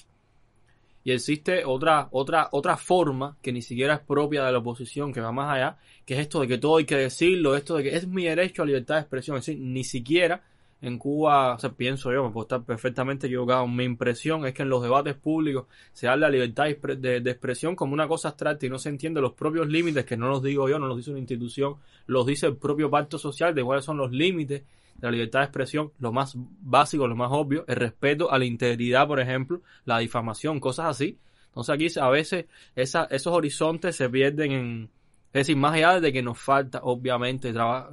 y 1.09 1.11
existe 1.13 1.65
otra, 1.65 2.07
otra, 2.11 2.49
otra 2.51 2.77
forma 2.77 3.35
que 3.41 3.51
ni 3.51 3.61
siquiera 3.61 3.95
es 3.95 3.99
propia 4.01 4.45
de 4.45 4.51
la 4.51 4.59
oposición, 4.59 5.11
que 5.11 5.21
va 5.21 5.31
más 5.31 5.55
allá, 5.55 5.77
que 6.05 6.13
es 6.13 6.19
esto 6.21 6.41
de 6.41 6.47
que 6.47 6.57
todo 6.57 6.77
hay 6.77 6.85
que 6.85 6.95
decirlo, 6.97 7.55
esto 7.55 7.77
de 7.77 7.83
que 7.83 7.95
es 7.95 8.07
mi 8.07 8.25
derecho 8.25 8.61
a 8.61 8.65
libertad 8.65 8.95
de 8.95 9.01
expresión. 9.01 9.37
Es 9.37 9.45
decir, 9.45 9.61
ni 9.61 9.83
siquiera 9.83 10.43
en 10.81 10.97
Cuba, 10.97 11.55
o 11.55 11.59
sea, 11.59 11.71
pienso 11.71 12.11
yo, 12.13 12.23
me 12.23 12.29
puedo 12.29 12.43
estar 12.45 12.63
perfectamente 12.63 13.27
equivocado. 13.27 13.67
Mi 13.67 13.83
impresión 13.83 14.45
es 14.45 14.53
que 14.53 14.61
en 14.61 14.69
los 14.69 14.81
debates 14.81 15.15
públicos 15.15 15.65
se 15.91 16.07
habla 16.07 16.27
de 16.27 16.33
libertad 16.33 16.65
de, 16.97 17.19
de- 17.21 17.31
expresión 17.31 17.75
como 17.75 17.93
una 17.93 18.07
cosa 18.07 18.29
abstracta 18.29 18.65
y 18.65 18.69
no 18.69 18.79
se 18.79 18.89
entiende 18.89 19.19
los 19.19 19.33
propios 19.33 19.67
límites, 19.67 20.05
que 20.05 20.15
no 20.15 20.29
los 20.29 20.41
digo 20.41 20.69
yo, 20.69 20.79
no 20.79 20.87
los 20.87 20.95
dice 20.97 21.09
una 21.09 21.19
institución, 21.19 21.75
los 22.07 22.25
dice 22.25 22.47
el 22.47 22.55
propio 22.55 22.89
pacto 22.89 23.17
social 23.17 23.53
de 23.53 23.63
cuáles 23.63 23.83
son 23.83 23.97
los 23.97 24.11
límites 24.11 24.61
la 25.01 25.11
libertad 25.11 25.39
de 25.39 25.45
expresión, 25.45 25.91
lo 25.99 26.11
más 26.11 26.33
básico, 26.35 27.07
lo 27.07 27.15
más 27.15 27.29
obvio, 27.31 27.65
el 27.67 27.75
respeto 27.75 28.31
a 28.31 28.37
la 28.39 28.45
integridad, 28.45 29.07
por 29.07 29.19
ejemplo, 29.19 29.61
la 29.85 29.99
difamación, 29.99 30.59
cosas 30.59 30.87
así. 30.87 31.17
Entonces 31.47 31.73
aquí 31.75 31.99
a 31.99 32.09
veces 32.09 32.45
esos 32.75 33.33
horizontes 33.33 33.95
se 33.95 34.09
pierden 34.09 34.51
en... 34.51 34.89
Es 35.31 35.41
decir, 35.41 35.57
más 35.57 35.73
allá 35.73 35.99
de 35.99 36.11
que 36.11 36.23
nos 36.23 36.39
falta, 36.39 36.79
obviamente, 36.83 37.53
trabajar 37.53 37.91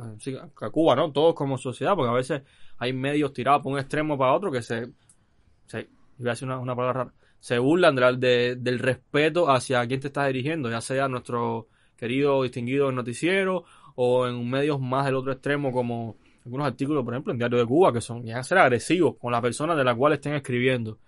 a 0.63 0.71
Cuba, 0.71 0.97
¿no? 0.97 1.13
Todos 1.13 1.35
como 1.35 1.59
sociedad, 1.59 1.95
porque 1.95 2.11
a 2.11 2.15
veces 2.15 2.43
hay 2.79 2.93
medios 2.95 3.33
tirados 3.35 3.63
por 3.63 3.73
un 3.73 3.79
extremo 3.79 4.17
para 4.17 4.33
otro 4.33 4.51
que 4.51 4.63
se... 4.63 4.89
se 5.67 5.89
iba 6.19 6.31
a 6.31 6.35
decir 6.35 6.49
una, 6.49 6.59
una 6.59 6.75
palabra 6.75 7.05
rara. 7.05 7.15
Se 7.41 7.59
burlan 7.59 7.95
de 7.95 8.01
la- 8.01 8.13
de- 8.15 8.57
del 8.57 8.79
respeto 8.79 9.51
hacia 9.51 9.87
quien 9.87 10.01
te 10.01 10.07
estás 10.07 10.27
dirigiendo, 10.29 10.71
ya 10.71 10.81
sea 10.81 11.09
nuestro 11.09 11.69
querido 11.97 12.43
distinguido 12.43 12.91
noticiero 12.91 13.65
o 13.95 14.27
en 14.27 14.49
medios 14.49 14.81
más 14.81 15.05
del 15.07 15.15
otro 15.17 15.33
extremo 15.33 15.73
como 15.73 16.17
algunos 16.47 16.69
artículos, 16.69 17.05
por 17.05 17.13
ejemplo, 17.13 17.33
en 17.33 17.39
Diario 17.39 17.59
de 17.59 17.67
Cuba, 17.67 17.93
que 17.93 18.01
son 18.01 18.23
llegan 18.23 18.39
a 18.39 18.45
ser 18.45 18.59
agresivos 18.59 19.17
con 19.17 19.33
la 19.33 19.43
persona 19.43 19.75
de 19.75 19.83
la 19.83 19.95
cual 19.95 20.13
estén 20.13 20.35
escribiendo. 20.35 20.99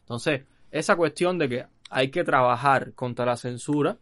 Entonces, 0.00 0.42
esa 0.72 0.96
cuestión 0.96 1.38
de 1.38 1.48
que 1.48 1.66
hay 1.88 2.10
que 2.10 2.24
trabajar 2.24 2.92
contra 2.94 3.24
la 3.24 3.36
censura, 3.36 3.96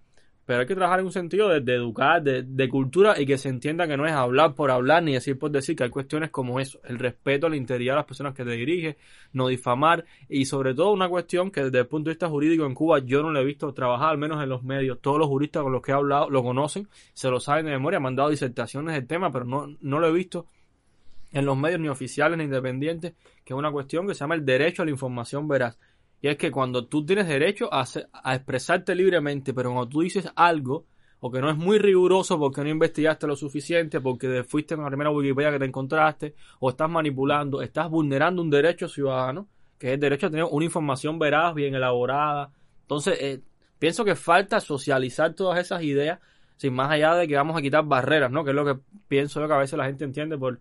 pero 0.47 0.61
hay 0.61 0.67
que 0.67 0.75
trabajar 0.75 1.01
en 1.01 1.07
un 1.07 1.13
sentido 1.13 1.49
de, 1.49 1.75
educar, 1.75 2.23
de, 2.23 2.45
de 2.45 2.69
cultura 2.69 3.21
y 3.21 3.27
que 3.27 3.37
se 3.37 3.51
entienda 3.51 3.87
que 3.87 3.97
no 3.99 4.07
es 4.07 4.13
hablar 4.13 4.55
por 4.55 4.71
hablar 4.71 5.03
ni 5.03 5.13
decir 5.13 5.39
por 5.39 5.51
decir, 5.51 5.77
que 5.77 5.85
hay 5.85 5.91
cuestiones 5.91 6.31
como 6.31 6.61
eso, 6.61 6.81
el 6.85 6.99
respeto 6.99 7.47
a 7.47 7.51
la 7.51 7.57
integridad 7.57 7.93
de 7.93 7.97
las 7.97 8.07
personas 8.07 8.33
que 8.33 8.45
te 8.45 8.53
dirigen, 8.53 8.97
no 9.33 9.49
difamar 9.49 10.05
y 10.31 10.47
sobre 10.47 10.73
todo 10.73 10.93
una 10.93 11.11
cuestión 11.11 11.51
que 11.51 11.65
desde 11.65 11.81
el 11.81 11.89
punto 11.89 12.09
de 12.09 12.15
vista 12.15 12.29
jurídico 12.29 12.65
en 12.65 12.75
Cuba 12.75 13.01
yo 13.01 13.23
no 13.23 13.33
lo 13.33 13.41
he 13.41 13.45
visto 13.45 13.75
trabajar, 13.75 14.11
al 14.11 14.19
menos 14.19 14.43
en 14.43 14.49
los 14.49 14.63
medios, 14.63 15.01
todos 15.03 15.19
los 15.19 15.29
juristas 15.29 15.63
con 15.63 15.73
los 15.73 15.83
que 15.83 15.91
he 15.91 15.95
hablado 15.95 16.31
lo 16.31 16.43
conocen, 16.43 16.89
se 17.13 17.29
lo 17.29 17.39
saben 17.39 17.67
de 17.67 17.73
memoria, 17.73 18.01
me 18.01 18.09
han 18.09 18.17
dado 18.17 18.31
disertaciones 18.31 18.95
del 18.95 19.07
tema, 19.07 19.31
pero 19.31 19.45
no, 19.45 19.77
no 19.81 19.99
lo 19.99 20.07
he 20.07 20.13
visto 20.13 20.47
en 21.33 21.45
los 21.45 21.57
medios 21.57 21.81
ni 21.81 21.89
oficiales 21.89 22.39
ni 22.39 22.45
independientes, 22.45 23.15
que 23.45 23.55
es 23.55 23.59
una 23.59 23.73
cuestión 23.73 24.07
que 24.07 24.15
se 24.15 24.21
llama 24.21 24.35
el 24.35 24.45
derecho 24.45 24.83
a 24.83 24.85
la 24.85 24.91
información 24.91 25.49
veraz. 25.49 25.79
Y 26.21 26.29
es 26.29 26.37
que 26.37 26.51
cuando 26.51 26.87
tú 26.87 27.05
tienes 27.05 27.29
derecho 27.29 27.73
a, 27.73 27.85
a 28.13 28.35
expresarte 28.35 28.95
libremente, 28.95 29.53
pero 29.53 29.71
cuando 29.71 29.89
tú 29.89 30.01
dices 30.01 30.29
algo, 30.35 30.87
o 31.21 31.31
que 31.31 31.41
no 31.41 31.51
es 31.51 31.57
muy 31.57 31.79
riguroso 31.79 32.39
porque 32.39 32.63
no 32.63 32.69
investigaste 32.69 33.27
lo 33.27 33.37
suficiente, 33.37 34.01
porque 34.01 34.45
fuiste 34.45 34.75
en 34.75 34.83
la 34.83 34.89
primera 34.89 35.11
Wikipedia 35.11 35.51
que 35.51 35.59
te 35.59 35.65
encontraste, 35.65 36.35
o 36.61 36.71
estás 36.71 36.91
manipulando, 36.91 37.63
estás 37.63 37.91
vulnerando 37.91 38.43
un 38.43 38.51
derecho 38.51 38.89
ciudadano, 38.89 39.49
que 39.79 39.89
es 39.89 39.95
el 39.95 40.01
derecho 40.01 40.27
a 40.27 40.31
tener 40.31 40.47
una 40.51 40.65
información 40.65 41.19
veraz, 41.19 41.55
bien 41.55 41.75
elaborada. 41.75 42.51
Entonces, 42.83 43.19
eh, 43.21 43.41
pienso 43.79 44.05
que 44.05 44.15
falta 44.15 44.61
socializar 44.61 45.35
todas 45.35 45.59
esas 45.59 45.83
ideas, 45.83 46.21
sin 46.57 46.75
más 46.75 46.91
allá 46.91 47.15
de 47.15 47.29
que 47.29 47.37
vamos 47.37 47.57
a 47.57 47.63
quitar 47.63 47.85
barreras, 47.85 48.31
¿no? 48.31 48.45
Que 48.45 48.51
es 48.51 48.57
lo 48.57 48.65
que 48.65 48.81
pienso 49.09 49.41
yo 49.41 49.49
que 49.49 49.55
a 49.55 49.59
veces 49.59 49.77
la 49.77 49.87
gente 49.87 50.05
entiende 50.05 50.39
por 50.39 50.61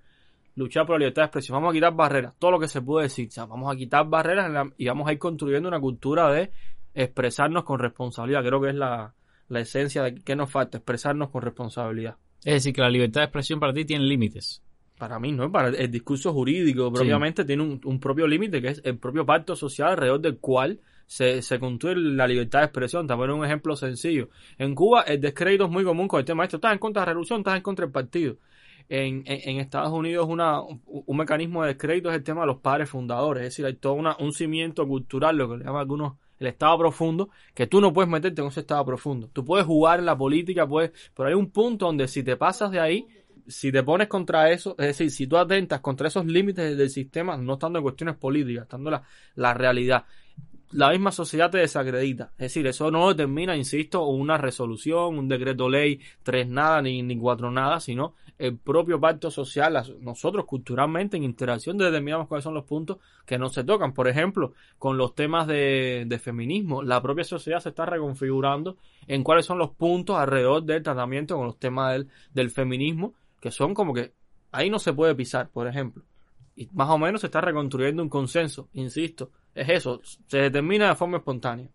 luchar 0.55 0.85
por 0.85 0.95
la 0.95 0.99
libertad 0.99 1.23
de 1.23 1.25
expresión. 1.27 1.55
Vamos 1.55 1.71
a 1.71 1.73
quitar 1.73 1.93
barreras, 1.93 2.33
todo 2.39 2.51
lo 2.51 2.59
que 2.59 2.67
se 2.67 2.81
puede 2.81 3.03
decir. 3.03 3.27
O 3.27 3.31
sea, 3.31 3.45
vamos 3.45 3.73
a 3.73 3.77
quitar 3.77 4.07
barreras 4.07 4.49
la- 4.51 4.71
y 4.77 4.87
vamos 4.87 5.07
a 5.07 5.13
ir 5.13 5.19
construyendo 5.19 5.67
una 5.69 5.79
cultura 5.79 6.31
de 6.31 6.51
expresarnos 6.93 7.63
con 7.63 7.79
responsabilidad. 7.79 8.43
Creo 8.43 8.61
que 8.61 8.69
es 8.69 8.75
la, 8.75 9.13
la 9.49 9.59
esencia 9.59 10.03
de 10.03 10.15
qué 10.15 10.35
nos 10.35 10.49
falta, 10.49 10.77
expresarnos 10.77 11.29
con 11.29 11.41
responsabilidad. 11.41 12.15
Es 12.43 12.55
decir, 12.55 12.73
que 12.73 12.81
la 12.81 12.89
libertad 12.89 13.21
de 13.21 13.25
expresión 13.25 13.59
para 13.59 13.73
ti 13.73 13.85
tiene 13.85 14.05
límites. 14.05 14.61
Para 14.97 15.19
mí, 15.19 15.33
¿no? 15.33 15.51
Para 15.51 15.69
el, 15.69 15.91
discurso 15.91 16.31
jurídico, 16.31 16.91
propiamente 16.93 17.43
tiene 17.43 17.63
un, 17.63 17.81
un 17.83 17.99
propio 17.99 18.27
límite 18.27 18.61
que 18.61 18.69
es 18.69 18.81
el 18.85 18.97
propio 18.97 19.25
pacto 19.25 19.55
social 19.55 19.89
alrededor 19.89 20.21
del 20.21 20.37
cual 20.37 20.79
se, 21.05 21.41
se 21.41 21.59
construye 21.59 21.95
la 21.97 22.25
libertad 22.27 22.59
de 22.59 22.65
expresión. 22.65 23.05
También 23.05 23.31
un 23.31 23.43
ejemplo 23.43 23.75
sencillo. 23.75 24.29
En 24.57 24.73
Cuba 24.73 25.01
el 25.01 25.19
descrédito 25.19 25.65
es 25.65 25.69
muy 25.71 25.83
común 25.83 26.07
con 26.07 26.19
el 26.19 26.25
tema 26.25 26.43
de 26.43 26.45
esto. 26.45 26.57
Estás 26.57 26.71
en 26.71 26.79
contra 26.79 27.01
de 27.01 27.07
la 27.07 27.09
revolución, 27.11 27.39
estás 27.39 27.57
en 27.57 27.61
contra 27.61 27.85
del 27.85 27.91
partido. 27.91 28.37
En, 28.87 29.23
Estados 29.59 29.91
Unidos 29.91 30.27
una, 30.29 30.61
un, 30.61 30.81
un 30.85 31.17
mecanismo 31.17 31.63
de 31.63 31.69
descrédito 31.69 32.09
es 32.09 32.15
el 32.15 32.23
tema 32.23 32.41
de 32.41 32.47
los 32.47 32.57
padres 32.57 32.89
fundadores. 32.89 33.43
Es 33.43 33.49
decir, 33.49 33.65
hay 33.65 33.75
todo 33.75 33.93
una, 33.93 34.15
un 34.19 34.31
cimiento 34.31 34.87
cultural, 34.87 35.37
lo 35.37 35.49
que 35.49 35.57
le 35.57 35.63
llaman 35.63 35.81
algunos 35.81 36.13
el 36.39 36.47
estado 36.47 36.77
profundo, 36.77 37.29
que 37.53 37.67
tú 37.67 37.81
no 37.81 37.93
puedes 37.93 38.09
meterte 38.09 38.41
en 38.41 38.47
ese 38.47 38.61
estado 38.61 38.85
profundo. 38.85 39.29
Tú 39.31 39.45
puedes 39.45 39.65
jugar 39.65 39.99
en 39.99 40.05
la 40.05 40.17
política, 40.17 40.67
puedes, 40.67 40.91
pero 41.15 41.29
hay 41.29 41.35
un 41.35 41.49
punto 41.49 41.85
donde 41.85 42.07
si 42.07 42.23
te 42.23 42.35
pasas 42.35 42.71
de 42.71 42.79
ahí, 42.79 43.07
si 43.47 43.71
te 43.71 43.83
pones 43.83 44.07
contra 44.07 44.51
eso, 44.51 44.75
es 44.77 44.87
decir, 44.87 45.11
si 45.11 45.27
tú 45.27 45.37
atentas 45.37 45.79
contra 45.79 46.07
esos 46.07 46.25
límites 46.25 46.77
del 46.77 46.89
sistema, 46.89 47.37
no 47.37 47.53
estando 47.53 47.79
en 47.79 47.83
cuestiones 47.83 48.15
políticas, 48.15 48.63
estando 48.63 48.89
la, 48.89 49.03
la 49.35 49.53
realidad, 49.53 50.05
la 50.71 50.89
misma 50.89 51.11
sociedad 51.11 51.51
te 51.51 51.59
desacredita. 51.59 52.31
Es 52.33 52.53
decir, 52.53 52.67
eso 52.67 52.91
no 52.91 53.07
determina, 53.09 53.55
insisto, 53.55 54.05
una 54.07 54.37
resolución, 54.37 55.17
un 55.17 55.27
decreto 55.29 55.69
ley, 55.69 56.01
tres 56.23 56.47
nada, 56.47 56.81
ni, 56.81 57.01
ni 57.01 57.17
cuatro 57.17 57.51
nada, 57.51 57.79
sino 57.79 58.15
el 58.37 58.57
propio 58.57 58.99
pacto 58.99 59.31
social, 59.31 59.81
nosotros 60.01 60.45
culturalmente 60.45 61.15
en 61.15 61.23
interacción 61.23 61.77
determinamos 61.77 62.27
cuáles 62.27 62.43
son 62.43 62.53
los 62.53 62.65
puntos 62.65 62.97
que 63.25 63.37
no 63.37 63.49
se 63.49 63.63
tocan. 63.63 63.93
Por 63.93 64.07
ejemplo, 64.07 64.53
con 64.77 64.97
los 64.97 65.15
temas 65.15 65.47
de, 65.47 66.03
de 66.05 66.19
feminismo, 66.19 66.83
la 66.83 67.01
propia 67.01 67.23
sociedad 67.23 67.59
se 67.59 67.69
está 67.69 67.85
reconfigurando 67.85 68.77
en 69.07 69.23
cuáles 69.23 69.45
son 69.45 69.57
los 69.57 69.71
puntos 69.71 70.17
alrededor 70.17 70.63
del 70.63 70.83
tratamiento 70.83 71.37
con 71.37 71.47
los 71.47 71.57
temas 71.59 71.93
del, 71.93 72.09
del 72.33 72.51
feminismo, 72.51 73.13
que 73.39 73.51
son 73.51 73.73
como 73.73 73.93
que 73.93 74.11
ahí 74.51 74.69
no 74.69 74.79
se 74.79 74.93
puede 74.93 75.15
pisar, 75.15 75.49
por 75.49 75.67
ejemplo. 75.67 76.03
Y 76.55 76.69
más 76.73 76.89
o 76.89 76.97
menos 76.97 77.21
se 77.21 77.27
está 77.27 77.41
reconstruyendo 77.41 78.01
un 78.01 78.09
consenso, 78.09 78.69
insisto, 78.73 79.31
es 79.53 79.69
eso, 79.69 80.01
se 80.27 80.37
determina 80.37 80.89
de 80.89 80.95
forma 80.95 81.17
espontánea. 81.17 81.69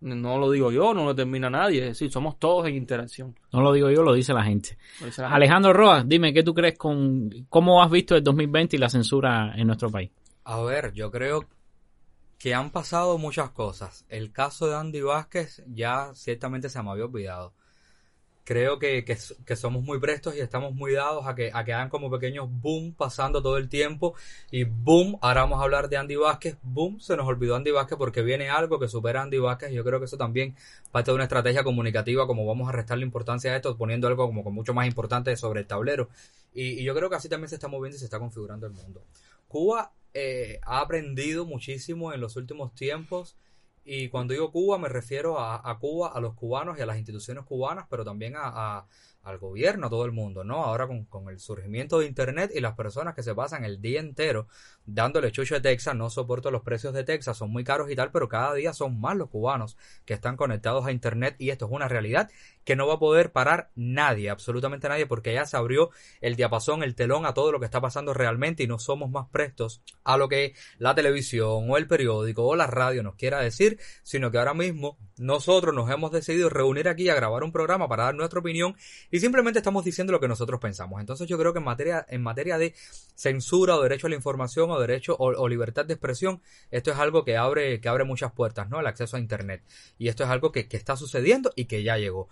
No 0.00 0.38
lo 0.38 0.50
digo 0.50 0.70
yo, 0.70 0.94
no 0.94 1.04
lo 1.04 1.14
determina 1.14 1.50
nadie, 1.50 1.80
es 1.82 1.88
decir, 1.88 2.12
somos 2.12 2.38
todos 2.38 2.68
en 2.68 2.76
interacción. 2.76 3.34
No 3.52 3.60
lo 3.60 3.72
digo 3.72 3.90
yo, 3.90 4.02
lo 4.02 4.14
dice 4.14 4.32
la 4.32 4.44
gente. 4.44 4.78
Dice 5.04 5.22
la 5.22 5.28
gente. 5.28 5.36
Alejandro 5.36 5.72
Roas, 5.72 6.08
dime, 6.08 6.32
¿qué 6.32 6.42
tú 6.42 6.54
crees 6.54 6.78
con 6.78 7.46
cómo 7.48 7.82
has 7.82 7.90
visto 7.90 8.14
el 8.14 8.22
2020 8.22 8.76
y 8.76 8.78
la 8.78 8.88
censura 8.88 9.52
en 9.56 9.66
nuestro 9.66 9.90
país? 9.90 10.10
A 10.44 10.60
ver, 10.62 10.92
yo 10.92 11.10
creo 11.10 11.44
que 12.38 12.54
han 12.54 12.70
pasado 12.70 13.18
muchas 13.18 13.50
cosas. 13.50 14.04
El 14.08 14.30
caso 14.30 14.68
de 14.68 14.76
Andy 14.76 15.00
Vázquez 15.00 15.62
ya 15.66 16.12
ciertamente 16.14 16.68
se 16.68 16.82
me 16.82 16.90
había 16.90 17.04
olvidado. 17.04 17.52
Creo 18.48 18.78
que, 18.78 19.04
que, 19.04 19.14
que 19.44 19.56
somos 19.56 19.84
muy 19.84 20.00
prestos 20.00 20.34
y 20.34 20.40
estamos 20.40 20.74
muy 20.74 20.94
dados 20.94 21.26
a 21.26 21.34
que, 21.34 21.50
a 21.52 21.64
que 21.66 21.74
hagan 21.74 21.90
como 21.90 22.10
pequeños 22.10 22.48
boom 22.50 22.94
pasando 22.94 23.42
todo 23.42 23.58
el 23.58 23.68
tiempo 23.68 24.14
y 24.50 24.64
boom, 24.64 25.18
ahora 25.20 25.42
vamos 25.42 25.60
a 25.60 25.64
hablar 25.64 25.90
de 25.90 25.98
Andy 25.98 26.16
Vázquez, 26.16 26.56
boom, 26.62 26.98
se 26.98 27.14
nos 27.14 27.26
olvidó 27.26 27.56
Andy 27.56 27.72
Vázquez 27.72 27.98
porque 27.98 28.22
viene 28.22 28.48
algo 28.48 28.80
que 28.80 28.88
supera 28.88 29.20
a 29.20 29.24
Andy 29.24 29.36
Vázquez 29.36 29.70
y 29.70 29.74
yo 29.74 29.84
creo 29.84 29.98
que 29.98 30.06
eso 30.06 30.16
también 30.16 30.56
parte 30.90 31.10
de 31.10 31.16
una 31.16 31.24
estrategia 31.24 31.62
comunicativa 31.62 32.26
como 32.26 32.46
vamos 32.46 32.70
a 32.70 32.72
restarle 32.72 33.04
importancia 33.04 33.52
a 33.52 33.56
esto 33.56 33.76
poniendo 33.76 34.08
algo 34.08 34.32
como 34.32 34.50
mucho 34.50 34.72
más 34.72 34.86
importante 34.86 35.36
sobre 35.36 35.60
el 35.60 35.66
tablero 35.66 36.08
y, 36.54 36.80
y 36.80 36.84
yo 36.84 36.94
creo 36.94 37.10
que 37.10 37.16
así 37.16 37.28
también 37.28 37.50
se 37.50 37.56
está 37.56 37.68
moviendo 37.68 37.96
y 37.96 37.98
se 37.98 38.06
está 38.06 38.18
configurando 38.18 38.66
el 38.66 38.72
mundo. 38.72 39.04
Cuba 39.46 39.92
eh, 40.14 40.58
ha 40.62 40.80
aprendido 40.80 41.44
muchísimo 41.44 42.14
en 42.14 42.22
los 42.22 42.36
últimos 42.36 42.74
tiempos 42.74 43.36
y 43.88 44.08
cuando 44.08 44.32
digo 44.34 44.50
Cuba 44.52 44.78
me 44.78 44.88
refiero 44.88 45.38
a, 45.38 45.68
a 45.68 45.78
Cuba, 45.78 46.12
a 46.14 46.20
los 46.20 46.34
cubanos 46.34 46.78
y 46.78 46.82
a 46.82 46.86
las 46.86 46.98
instituciones 46.98 47.44
cubanas, 47.44 47.86
pero 47.90 48.04
también 48.04 48.36
a, 48.36 48.42
a- 48.78 48.86
al 49.24 49.38
gobierno, 49.38 49.88
a 49.88 49.90
todo 49.90 50.04
el 50.06 50.12
mundo, 50.12 50.42
¿no? 50.44 50.64
Ahora 50.64 50.86
con, 50.86 51.04
con 51.04 51.28
el 51.28 51.38
surgimiento 51.38 51.98
de 51.98 52.06
Internet 52.06 52.50
y 52.54 52.60
las 52.60 52.74
personas 52.74 53.14
que 53.14 53.22
se 53.22 53.34
pasan 53.34 53.64
el 53.64 53.80
día 53.82 54.00
entero 54.00 54.46
dándole 54.86 55.32
chucho 55.32 55.54
de 55.56 55.60
Texas, 55.60 55.94
no 55.94 56.08
soporto 56.08 56.50
los 56.50 56.62
precios 56.62 56.94
de 56.94 57.04
Texas, 57.04 57.36
son 57.36 57.50
muy 57.50 57.62
caros 57.64 57.90
y 57.90 57.96
tal, 57.96 58.10
pero 58.10 58.28
cada 58.28 58.54
día 58.54 58.72
son 58.72 58.98
más 59.00 59.16
los 59.16 59.28
cubanos 59.28 59.76
que 60.06 60.14
están 60.14 60.36
conectados 60.36 60.86
a 60.86 60.92
Internet 60.92 61.36
y 61.38 61.50
esto 61.50 61.66
es 61.66 61.72
una 61.72 61.88
realidad 61.88 62.30
que 62.68 62.76
no 62.76 62.86
va 62.86 62.96
a 62.96 62.98
poder 62.98 63.32
parar 63.32 63.70
nadie, 63.76 64.28
absolutamente 64.28 64.90
nadie, 64.90 65.06
porque 65.06 65.32
ya 65.32 65.46
se 65.46 65.56
abrió 65.56 65.88
el 66.20 66.36
diapasón, 66.36 66.82
el 66.82 66.94
telón 66.94 67.24
a 67.24 67.32
todo 67.32 67.50
lo 67.50 67.60
que 67.60 67.64
está 67.64 67.80
pasando 67.80 68.12
realmente 68.12 68.62
y 68.62 68.66
no 68.66 68.78
somos 68.78 69.10
más 69.10 69.26
prestos 69.30 69.80
a 70.04 70.18
lo 70.18 70.28
que 70.28 70.52
la 70.76 70.94
televisión 70.94 71.64
o 71.70 71.78
el 71.78 71.86
periódico 71.86 72.44
o 72.44 72.56
la 72.56 72.66
radio 72.66 73.02
nos 73.02 73.14
quiera 73.14 73.40
decir, 73.40 73.78
sino 74.02 74.30
que 74.30 74.36
ahora 74.36 74.52
mismo 74.52 74.98
nosotros 75.16 75.74
nos 75.74 75.90
hemos 75.90 76.12
decidido 76.12 76.50
reunir 76.50 76.90
aquí 76.90 77.08
a 77.08 77.14
grabar 77.14 77.42
un 77.42 77.52
programa 77.52 77.88
para 77.88 78.04
dar 78.04 78.14
nuestra 78.14 78.38
opinión 78.38 78.76
y 79.10 79.20
simplemente 79.20 79.60
estamos 79.60 79.82
diciendo 79.82 80.12
lo 80.12 80.20
que 80.20 80.28
nosotros 80.28 80.60
pensamos. 80.60 81.00
Entonces 81.00 81.26
yo 81.26 81.38
creo 81.38 81.54
que 81.54 81.60
en 81.60 81.64
materia, 81.64 82.04
en 82.06 82.22
materia 82.22 82.58
de 82.58 82.74
censura 83.14 83.76
o 83.76 83.82
derecho 83.82 84.08
a 84.08 84.10
la 84.10 84.16
información 84.16 84.70
o 84.70 84.78
derecho 84.78 85.16
o, 85.18 85.48
libertad 85.48 85.86
de 85.86 85.94
expresión, 85.94 86.42
esto 86.70 86.90
es 86.90 86.98
algo 86.98 87.24
que 87.24 87.38
abre, 87.38 87.80
que 87.80 87.88
abre 87.88 88.04
muchas 88.04 88.30
puertas, 88.32 88.68
¿no? 88.68 88.78
El 88.78 88.86
acceso 88.86 89.16
a 89.16 89.20
internet. 89.20 89.62
Y 89.96 90.08
esto 90.08 90.24
es 90.24 90.28
algo 90.28 90.52
que, 90.52 90.68
que 90.68 90.76
está 90.76 90.98
sucediendo 90.98 91.50
y 91.56 91.64
que 91.64 91.82
ya 91.82 91.96
llegó. 91.96 92.28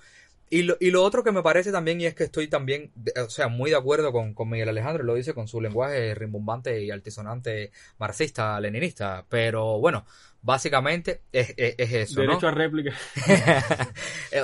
Y 0.49 0.63
lo, 0.63 0.77
y 0.79 0.93
lo 0.93 1.03
otro 1.03 1.25
que 1.25 1.33
me 1.33 1.43
parece 1.43 1.73
también, 1.73 2.01
y 2.01 2.07
es 2.07 2.15
que 2.15 2.25
estoy 2.25 2.47
también, 2.47 2.93
o 3.17 3.29
sea, 3.29 3.49
muy 3.49 3.71
de 3.71 3.77
acuerdo 3.77 4.13
con, 4.13 4.33
con 4.33 4.49
Miguel 4.49 4.69
Alejandro, 4.69 5.03
lo 5.03 5.15
dice 5.15 5.35
con 5.35 5.49
su 5.49 5.61
lenguaje 5.61 6.15
rimbombante 6.15 6.83
y 6.83 6.91
altisonante 6.91 7.73
marxista, 7.99 8.61
leninista, 8.61 9.25
pero 9.29 9.81
bueno, 9.81 10.07
básicamente 10.43 11.23
es, 11.33 11.53
es, 11.57 11.75
es 11.77 11.93
eso, 11.93 12.23
¿no? 12.23 12.29
Derecho 12.29 12.49
a 12.49 12.51
réplica. 12.53 12.95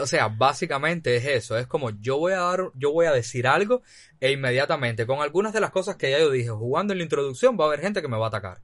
O 0.01 0.07
sea, 0.07 0.29
básicamente 0.29 1.15
es 1.17 1.27
eso, 1.27 1.57
es 1.57 1.69
como 1.69 1.91
yo 1.91 2.19
voy 2.19 2.33
a 2.33 2.41
dar, 2.41 2.71
yo 2.75 2.91
voy 2.91 3.07
a 3.07 3.12
decir 3.12 3.47
algo 3.47 3.83
e 4.19 4.33
inmediatamente 4.33 5.07
con 5.07 5.21
algunas 5.21 5.53
de 5.53 5.61
las 5.61 5.71
cosas 5.71 5.97
que 5.97 6.11
ya 6.11 6.19
yo 6.19 6.31
dije, 6.31 6.51
jugando 6.51 6.93
en 6.93 6.99
la 6.99 7.05
introducción 7.05 7.57
va 7.59 7.65
a 7.65 7.67
haber 7.69 7.81
gente 7.81 8.03
que 8.03 8.09
me 8.09 8.17
va 8.17 8.27
a 8.27 8.29
atacar. 8.29 8.59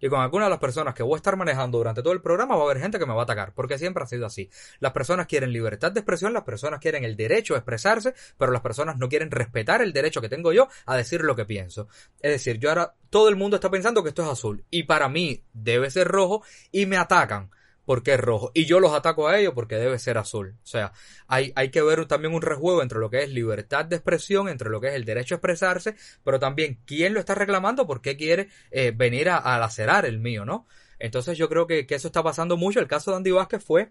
Y 0.00 0.08
con 0.08 0.20
algunas 0.20 0.46
de 0.46 0.50
las 0.50 0.58
personas 0.58 0.94
que 0.94 1.02
voy 1.02 1.14
a 1.14 1.16
estar 1.16 1.36
manejando 1.36 1.78
durante 1.78 2.02
todo 2.02 2.12
el 2.12 2.20
programa 2.20 2.56
va 2.56 2.62
a 2.62 2.64
haber 2.64 2.80
gente 2.80 2.98
que 2.98 3.06
me 3.06 3.14
va 3.14 3.20
a 3.20 3.24
atacar, 3.24 3.52
porque 3.54 3.78
siempre 3.78 4.04
ha 4.04 4.06
sido 4.06 4.26
así. 4.26 4.50
Las 4.80 4.92
personas 4.92 5.26
quieren 5.26 5.52
libertad 5.52 5.92
de 5.92 6.00
expresión, 6.00 6.32
las 6.32 6.44
personas 6.44 6.80
quieren 6.80 7.04
el 7.04 7.16
derecho 7.16 7.54
a 7.54 7.58
expresarse, 7.58 8.14
pero 8.36 8.52
las 8.52 8.62
personas 8.62 8.96
no 8.96 9.08
quieren 9.08 9.30
respetar 9.30 9.82
el 9.82 9.92
derecho 9.92 10.20
que 10.20 10.28
tengo 10.28 10.52
yo 10.52 10.68
a 10.86 10.96
decir 10.96 11.22
lo 11.22 11.34
que 11.36 11.44
pienso. 11.44 11.88
Es 12.20 12.32
decir, 12.32 12.58
yo 12.58 12.68
ahora 12.68 12.94
todo 13.10 13.28
el 13.28 13.36
mundo 13.36 13.56
está 13.56 13.70
pensando 13.70 14.02
que 14.02 14.10
esto 14.10 14.22
es 14.22 14.28
azul 14.28 14.64
y 14.70 14.84
para 14.84 15.08
mí 15.08 15.42
debe 15.52 15.90
ser 15.90 16.08
rojo 16.08 16.42
y 16.70 16.86
me 16.86 16.96
atacan 16.96 17.50
porque 17.88 18.12
es 18.12 18.20
rojo 18.20 18.50
y 18.52 18.66
yo 18.66 18.80
los 18.80 18.92
ataco 18.92 19.28
a 19.28 19.38
ellos 19.38 19.54
porque 19.54 19.76
debe 19.76 19.98
ser 19.98 20.18
azul. 20.18 20.58
O 20.62 20.66
sea, 20.66 20.92
hay, 21.26 21.54
hay 21.56 21.70
que 21.70 21.80
ver 21.80 22.04
también 22.04 22.34
un 22.34 22.42
rejuego 22.42 22.82
entre 22.82 22.98
lo 22.98 23.08
que 23.08 23.22
es 23.22 23.30
libertad 23.30 23.86
de 23.86 23.96
expresión, 23.96 24.50
entre 24.50 24.68
lo 24.68 24.78
que 24.78 24.88
es 24.88 24.94
el 24.94 25.06
derecho 25.06 25.34
a 25.34 25.36
expresarse, 25.36 25.94
pero 26.22 26.38
también 26.38 26.80
quién 26.84 27.14
lo 27.14 27.20
está 27.20 27.34
reclamando, 27.34 27.86
por 27.86 28.02
qué 28.02 28.18
quiere 28.18 28.50
eh, 28.72 28.92
venir 28.94 29.30
a, 29.30 29.58
lacerar 29.58 30.04
el 30.04 30.18
mío, 30.18 30.44
¿no? 30.44 30.66
Entonces 30.98 31.38
yo 31.38 31.48
creo 31.48 31.66
que, 31.66 31.86
que 31.86 31.94
eso 31.94 32.08
está 32.08 32.22
pasando 32.22 32.58
mucho. 32.58 32.78
El 32.78 32.88
caso 32.88 33.10
de 33.10 33.16
Andy 33.16 33.30
Vázquez 33.30 33.64
fue 33.64 33.90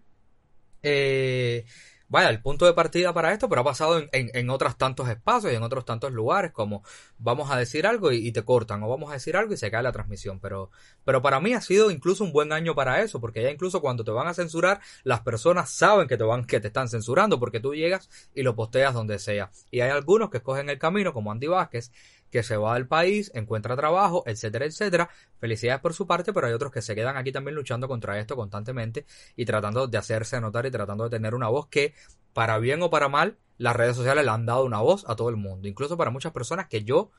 eh, 0.83 1.65
vaya, 2.09 2.29
el 2.29 2.41
punto 2.41 2.65
de 2.65 2.73
partida 2.73 3.13
para 3.13 3.33
esto, 3.33 3.49
pero 3.49 3.61
ha 3.61 3.63
pasado 3.63 3.97
en, 3.99 4.09
en, 4.11 4.29
en 4.33 4.49
otros 4.49 4.77
tantos 4.77 5.09
espacios 5.09 5.51
y 5.51 5.55
en 5.55 5.63
otros 5.63 5.85
tantos 5.85 6.11
lugares, 6.11 6.51
como 6.51 6.83
vamos 7.17 7.51
a 7.51 7.57
decir 7.57 7.85
algo 7.85 8.11
y, 8.11 8.27
y 8.27 8.31
te 8.31 8.43
cortan, 8.43 8.83
o 8.83 8.89
vamos 8.89 9.09
a 9.09 9.13
decir 9.13 9.35
algo 9.35 9.53
y 9.53 9.57
se 9.57 9.69
cae 9.71 9.83
la 9.83 9.91
transmisión. 9.91 10.39
Pero, 10.39 10.71
pero 11.03 11.21
para 11.21 11.39
mí 11.39 11.53
ha 11.53 11.61
sido 11.61 11.91
incluso 11.91 12.23
un 12.23 12.31
buen 12.31 12.51
año 12.53 12.75
para 12.75 13.01
eso, 13.01 13.19
porque 13.19 13.41
ya 13.41 13.51
incluso 13.51 13.81
cuando 13.81 14.03
te 14.03 14.11
van 14.11 14.27
a 14.27 14.33
censurar, 14.33 14.79
las 15.03 15.21
personas 15.21 15.69
saben 15.69 16.07
que 16.07 16.17
te 16.17 16.23
van, 16.23 16.45
que 16.45 16.59
te 16.59 16.67
están 16.67 16.89
censurando, 16.89 17.39
porque 17.39 17.59
tú 17.59 17.75
llegas 17.75 18.09
y 18.33 18.43
lo 18.43 18.55
posteas 18.55 18.93
donde 18.93 19.19
sea. 19.19 19.51
Y 19.71 19.81
hay 19.81 19.89
algunos 19.89 20.29
que 20.29 20.37
escogen 20.37 20.69
el 20.69 20.79
camino, 20.79 21.13
como 21.13 21.31
Andy 21.31 21.47
Vázquez, 21.47 21.91
que 22.31 22.43
se 22.43 22.57
va 22.57 22.75
del 22.75 22.87
país, 22.87 23.31
encuentra 23.33 23.75
trabajo, 23.75 24.23
etcétera, 24.25 24.65
etcétera. 24.65 25.09
Felicidades 25.39 25.81
por 25.81 25.93
su 25.93 26.07
parte, 26.07 26.33
pero 26.33 26.47
hay 26.47 26.53
otros 26.53 26.71
que 26.71 26.81
se 26.81 26.95
quedan 26.95 27.17
aquí 27.17 27.31
también 27.31 27.55
luchando 27.55 27.87
contra 27.87 28.19
esto 28.19 28.35
constantemente 28.35 29.05
y 29.35 29.45
tratando 29.45 29.87
de 29.87 29.97
hacerse 29.97 30.39
notar 30.41 30.65
y 30.65 30.71
tratando 30.71 31.05
de 31.05 31.09
tener 31.09 31.35
una 31.35 31.47
voz 31.47 31.67
que, 31.67 31.93
para 32.33 32.57
bien 32.59 32.81
o 32.81 32.89
para 32.89 33.09
mal, 33.09 33.37
las 33.57 33.75
redes 33.75 33.95
sociales 33.95 34.23
le 34.23 34.31
han 34.31 34.45
dado 34.45 34.65
una 34.65 34.79
voz 34.79 35.05
a 35.07 35.15
todo 35.15 35.29
el 35.29 35.35
mundo, 35.35 35.67
incluso 35.67 35.97
para 35.97 36.11
muchas 36.11 36.31
personas 36.31 36.67
que 36.67 36.83
yo 36.83 37.11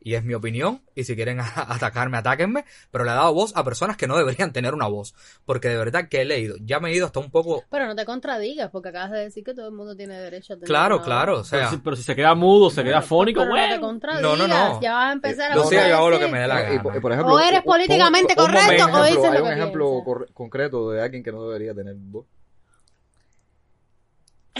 y 0.00 0.14
es 0.14 0.24
mi 0.24 0.34
opinión, 0.34 0.82
y 0.94 1.04
si 1.04 1.14
quieren 1.16 1.38
atacarme, 1.56 2.18
atáquenme, 2.18 2.64
pero 2.90 3.04
le 3.04 3.10
ha 3.10 3.14
dado 3.14 3.34
voz 3.34 3.52
a 3.56 3.64
personas 3.64 3.96
que 3.96 4.06
no 4.06 4.16
deberían 4.16 4.52
tener 4.52 4.74
una 4.74 4.86
voz, 4.86 5.14
porque 5.44 5.68
de 5.68 5.76
verdad 5.76 6.08
que 6.08 6.22
he 6.22 6.24
leído, 6.24 6.56
ya 6.60 6.80
me 6.80 6.90
he 6.90 6.94
ido 6.94 7.06
hasta 7.06 7.20
un 7.20 7.30
poco... 7.30 7.64
Pero 7.70 7.86
no 7.86 7.96
te 7.96 8.04
contradigas, 8.04 8.70
porque 8.70 8.90
acabas 8.90 9.10
de 9.10 9.18
decir 9.20 9.42
que 9.44 9.54
todo 9.54 9.66
el 9.68 9.74
mundo 9.74 9.96
tiene 9.96 10.18
derecho 10.18 10.52
a 10.52 10.56
tener 10.56 10.68
Claro, 10.68 10.96
una 10.96 11.04
claro, 11.04 11.32
voz. 11.38 11.40
o 11.40 11.44
sea... 11.44 11.58
Pero 11.58 11.70
si, 11.70 11.76
pero 11.78 11.96
si 11.96 12.02
se 12.02 12.14
queda 12.16 12.34
mudo, 12.34 12.70
se 12.70 12.84
queda 12.84 13.02
fónico, 13.02 13.40
Pero 13.40 13.50
no 13.50 13.56
te 13.60 13.66
bueno. 13.68 13.80
contradigas, 13.86 14.22
No, 14.22 14.36
no, 14.36 14.46
no. 14.48 14.80
ya 14.80 14.92
vas 14.92 15.08
a 15.10 15.12
empezar 15.12 15.52
a 15.52 15.64
sé, 15.64 15.88
yo 15.88 15.96
hago 15.96 16.10
lo 16.10 16.18
que 16.18 16.28
me 16.28 16.38
dé 16.40 16.46
la 16.46 16.60
gana. 16.62 16.82
por, 16.82 16.96
y 16.96 17.00
por 17.00 17.12
ejemplo, 17.12 17.34
O 17.34 17.40
eres 17.40 17.58
un- 17.60 17.64
políticamente 17.64 18.34
un 18.36 18.42
momento, 18.42 18.62
correcto, 18.62 19.00
o 19.00 19.04
dices 19.04 19.22
lo 19.24 19.30
Hay 19.30 19.38
un 19.42 19.48
que 19.48 19.54
ejemplo 19.54 20.02
piensas. 20.04 20.34
concreto 20.34 20.90
de 20.90 21.02
alguien 21.02 21.22
que 21.22 21.32
no 21.32 21.42
debería 21.44 21.74
tener 21.74 21.94
voz. 21.96 22.24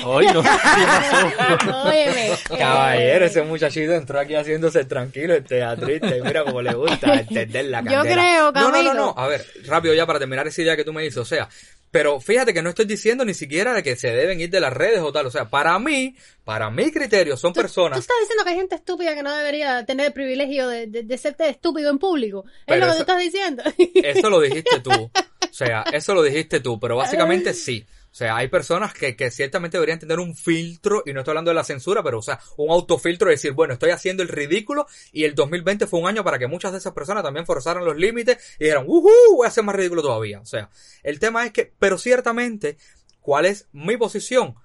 Ay, 0.04 0.26
no. 0.32 0.40
Óyeme. 1.84 2.30
Caballero, 2.58 3.24
ese 3.26 3.42
muchachito 3.42 3.92
entró 3.92 4.20
aquí 4.20 4.34
haciéndose 4.34 4.84
tranquilo, 4.84 5.34
el 5.34 5.44
teatrista, 5.44 6.16
y 6.16 6.22
mira 6.22 6.44
cómo 6.44 6.62
le 6.62 6.74
gusta 6.74 7.14
entender 7.20 7.66
la 7.66 7.80
Yo 7.82 7.90
candela. 7.90 8.14
creo, 8.14 8.52
No, 8.52 8.60
no, 8.60 8.66
no, 8.68 8.72
Camilo. 8.72 8.94
no, 8.94 9.14
a 9.16 9.26
ver, 9.28 9.44
rápido 9.66 9.94
ya 9.94 10.06
para 10.06 10.18
terminar 10.18 10.46
esa 10.46 10.62
idea 10.62 10.76
que 10.76 10.84
tú 10.84 10.92
me 10.92 11.02
dices, 11.02 11.18
o 11.18 11.24
sea, 11.24 11.48
pero 11.90 12.20
fíjate 12.20 12.52
que 12.52 12.60
no 12.60 12.68
estoy 12.68 12.84
diciendo 12.84 13.24
ni 13.24 13.32
siquiera 13.32 13.72
de 13.72 13.82
que 13.82 13.96
se 13.96 14.08
deben 14.12 14.40
ir 14.40 14.50
de 14.50 14.60
las 14.60 14.72
redes 14.72 15.00
o 15.00 15.10
tal, 15.12 15.26
o 15.26 15.30
sea, 15.30 15.46
para 15.48 15.78
mí, 15.78 16.14
para 16.44 16.70
mi 16.70 16.90
criterio, 16.92 17.36
son 17.36 17.52
Tú 17.54 17.60
personas... 17.62 17.98
estás 17.98 18.16
diciendo 18.20 18.44
que 18.44 18.50
hay 18.50 18.56
gente 18.56 18.74
estúpida 18.74 19.14
que 19.14 19.22
no 19.22 19.34
debería 19.34 19.84
tener 19.86 20.06
el 20.06 20.12
privilegio 20.12 20.68
de, 20.68 20.86
de, 20.86 21.02
de 21.02 21.18
serte 21.18 21.48
estúpido 21.48 21.90
en 21.90 21.98
público. 21.98 22.44
Es 22.46 22.52
Pero 22.66 22.80
lo 22.80 22.86
que 22.86 22.90
eso- 22.98 23.04
tú 23.06 23.12
estás 23.12 23.18
diciendo. 23.24 23.62
Eso 23.94 24.28
lo 24.30 24.40
dijiste 24.40 24.80
tú. 24.84 24.90
O 24.92 25.10
sea, 25.58 25.82
eso 25.92 26.12
lo 26.14 26.22
dijiste 26.22 26.60
tú, 26.60 26.78
pero 26.78 26.96
básicamente 26.96 27.54
sí. 27.54 27.86
Sea, 28.18 28.36
hay 28.36 28.48
personas 28.48 28.92
que, 28.92 29.14
que 29.14 29.30
ciertamente 29.30 29.76
deberían 29.76 30.00
tener 30.00 30.18
un 30.18 30.34
filtro, 30.34 31.04
y 31.06 31.12
no 31.12 31.20
estoy 31.20 31.30
hablando 31.30 31.52
de 31.52 31.54
la 31.54 31.62
censura, 31.62 32.02
pero 32.02 32.18
o 32.18 32.22
sea, 32.22 32.40
un 32.56 32.68
autofiltro 32.72 33.28
de 33.28 33.36
decir, 33.36 33.52
bueno, 33.52 33.74
estoy 33.74 33.90
haciendo 33.90 34.24
el 34.24 34.28
ridículo, 34.28 34.88
y 35.12 35.22
el 35.22 35.36
2020 35.36 35.86
fue 35.86 36.00
un 36.00 36.08
año 36.08 36.24
para 36.24 36.36
que 36.36 36.48
muchas 36.48 36.72
de 36.72 36.78
esas 36.78 36.94
personas 36.94 37.22
también 37.22 37.46
forzaran 37.46 37.84
los 37.84 37.96
límites 37.96 38.56
y 38.58 38.64
dijeran, 38.64 38.86
¡uhú! 38.88 39.08
Voy 39.36 39.44
a 39.44 39.50
hacer 39.50 39.62
más 39.62 39.76
ridículo 39.76 40.02
todavía. 40.02 40.40
O 40.40 40.46
sea, 40.46 40.68
el 41.04 41.20
tema 41.20 41.46
es 41.46 41.52
que, 41.52 41.72
pero 41.78 41.96
ciertamente, 41.96 42.76
¿cuál 43.20 43.46
es 43.46 43.68
mi 43.70 43.96
posición? 43.96 44.56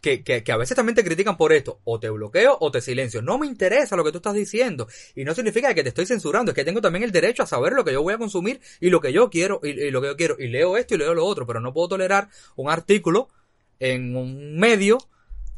Que, 0.00 0.24
que, 0.24 0.42
que 0.42 0.52
a 0.52 0.56
veces 0.56 0.74
también 0.74 0.94
te 0.94 1.04
critican 1.04 1.36
por 1.36 1.52
esto. 1.52 1.80
O 1.84 2.00
te 2.00 2.08
bloqueo 2.08 2.56
o 2.60 2.70
te 2.70 2.80
silencio. 2.80 3.20
No 3.20 3.38
me 3.38 3.46
interesa 3.46 3.96
lo 3.96 4.04
que 4.04 4.12
tú 4.12 4.18
estás 4.18 4.34
diciendo. 4.34 4.88
Y 5.14 5.24
no 5.24 5.34
significa 5.34 5.74
que 5.74 5.82
te 5.82 5.90
estoy 5.90 6.06
censurando. 6.06 6.52
Es 6.52 6.54
que 6.54 6.64
tengo 6.64 6.80
también 6.80 7.04
el 7.04 7.12
derecho 7.12 7.42
a 7.42 7.46
saber 7.46 7.74
lo 7.74 7.84
que 7.84 7.92
yo 7.92 8.02
voy 8.02 8.14
a 8.14 8.18
consumir 8.18 8.60
y 8.80 8.90
lo 8.90 9.00
que 9.00 9.12
yo 9.12 9.28
quiero 9.28 9.60
y, 9.62 9.90
lo 9.90 10.00
que 10.00 10.08
yo 10.08 10.16
quiero. 10.16 10.36
Y 10.38 10.48
leo 10.48 10.76
esto 10.76 10.94
y 10.94 10.98
leo 10.98 11.14
lo 11.14 11.26
otro. 11.26 11.46
Pero 11.46 11.60
no 11.60 11.72
puedo 11.72 11.88
tolerar 11.88 12.28
un 12.56 12.70
artículo 12.70 13.28
en 13.78 14.16
un 14.16 14.58
medio 14.58 14.98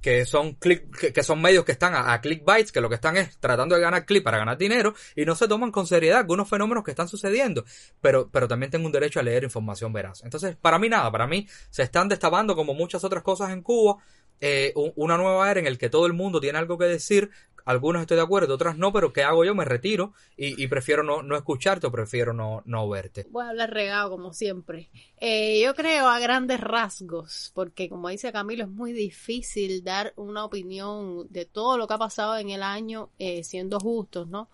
que 0.02 0.26
son 0.26 0.54
click, 0.54 0.98
que, 0.98 1.12
que 1.12 1.22
son 1.22 1.40
medios 1.40 1.64
que 1.64 1.72
están 1.72 1.94
a, 1.94 2.12
a 2.12 2.20
clickbites, 2.20 2.72
que 2.72 2.80
lo 2.80 2.88
que 2.88 2.96
están 2.96 3.16
es 3.16 3.38
tratando 3.38 3.76
de 3.76 3.80
ganar 3.80 4.04
click 4.04 4.24
para 4.24 4.36
ganar 4.36 4.58
dinero 4.58 4.94
y 5.14 5.24
no 5.24 5.36
se 5.36 5.46
toman 5.46 5.70
con 5.70 5.86
seriedad 5.86 6.18
algunos 6.18 6.48
fenómenos 6.48 6.82
que 6.82 6.90
están 6.90 7.06
sucediendo. 7.08 7.64
Pero, 8.00 8.28
pero 8.30 8.48
también 8.48 8.70
tengo 8.70 8.84
un 8.84 8.92
derecho 8.92 9.20
a 9.20 9.22
leer 9.22 9.44
información 9.44 9.92
veraz. 9.92 10.24
Entonces, 10.24 10.56
para 10.56 10.78
mí 10.80 10.88
nada, 10.88 11.10
para 11.12 11.28
mí 11.28 11.46
se 11.70 11.84
están 11.84 12.08
destapando 12.08 12.56
como 12.56 12.74
muchas 12.74 13.04
otras 13.04 13.22
cosas 13.22 13.50
en 13.50 13.62
Cuba, 13.62 13.98
eh, 14.42 14.72
un- 14.76 14.92
una 14.96 15.16
nueva 15.16 15.50
era 15.50 15.60
en 15.60 15.66
el 15.66 15.78
que 15.78 15.88
todo 15.88 16.04
el 16.04 16.12
mundo 16.12 16.40
tiene 16.40 16.58
algo 16.58 16.76
que 16.76 16.84
decir. 16.84 17.30
Algunos 17.64 18.02
estoy 18.02 18.16
de 18.16 18.24
acuerdo, 18.24 18.54
otras 18.54 18.76
no, 18.76 18.92
pero 18.92 19.12
¿qué 19.12 19.22
hago 19.22 19.44
yo? 19.44 19.54
Me 19.54 19.64
retiro 19.64 20.14
y, 20.36 20.60
y 20.60 20.66
prefiero 20.66 21.04
no, 21.04 21.22
no 21.22 21.36
escucharte 21.36 21.86
o 21.86 21.92
prefiero 21.92 22.32
no, 22.32 22.60
no 22.66 22.88
verte. 22.88 23.24
Voy 23.30 23.44
a 23.44 23.50
hablar 23.50 23.70
regado 23.72 24.10
como 24.10 24.32
siempre. 24.34 24.90
Eh, 25.20 25.62
yo 25.64 25.72
creo 25.76 26.08
a 26.08 26.18
grandes 26.18 26.60
rasgos, 26.60 27.52
porque 27.54 27.88
como 27.88 28.08
dice 28.08 28.32
Camilo, 28.32 28.64
es 28.64 28.70
muy 28.70 28.92
difícil 28.92 29.84
dar 29.84 30.12
una 30.16 30.44
opinión 30.44 31.28
de 31.30 31.44
todo 31.44 31.78
lo 31.78 31.86
que 31.86 31.94
ha 31.94 31.98
pasado 31.98 32.36
en 32.36 32.50
el 32.50 32.64
año 32.64 33.10
eh, 33.20 33.44
siendo 33.44 33.78
justos, 33.78 34.26
¿no? 34.28 34.48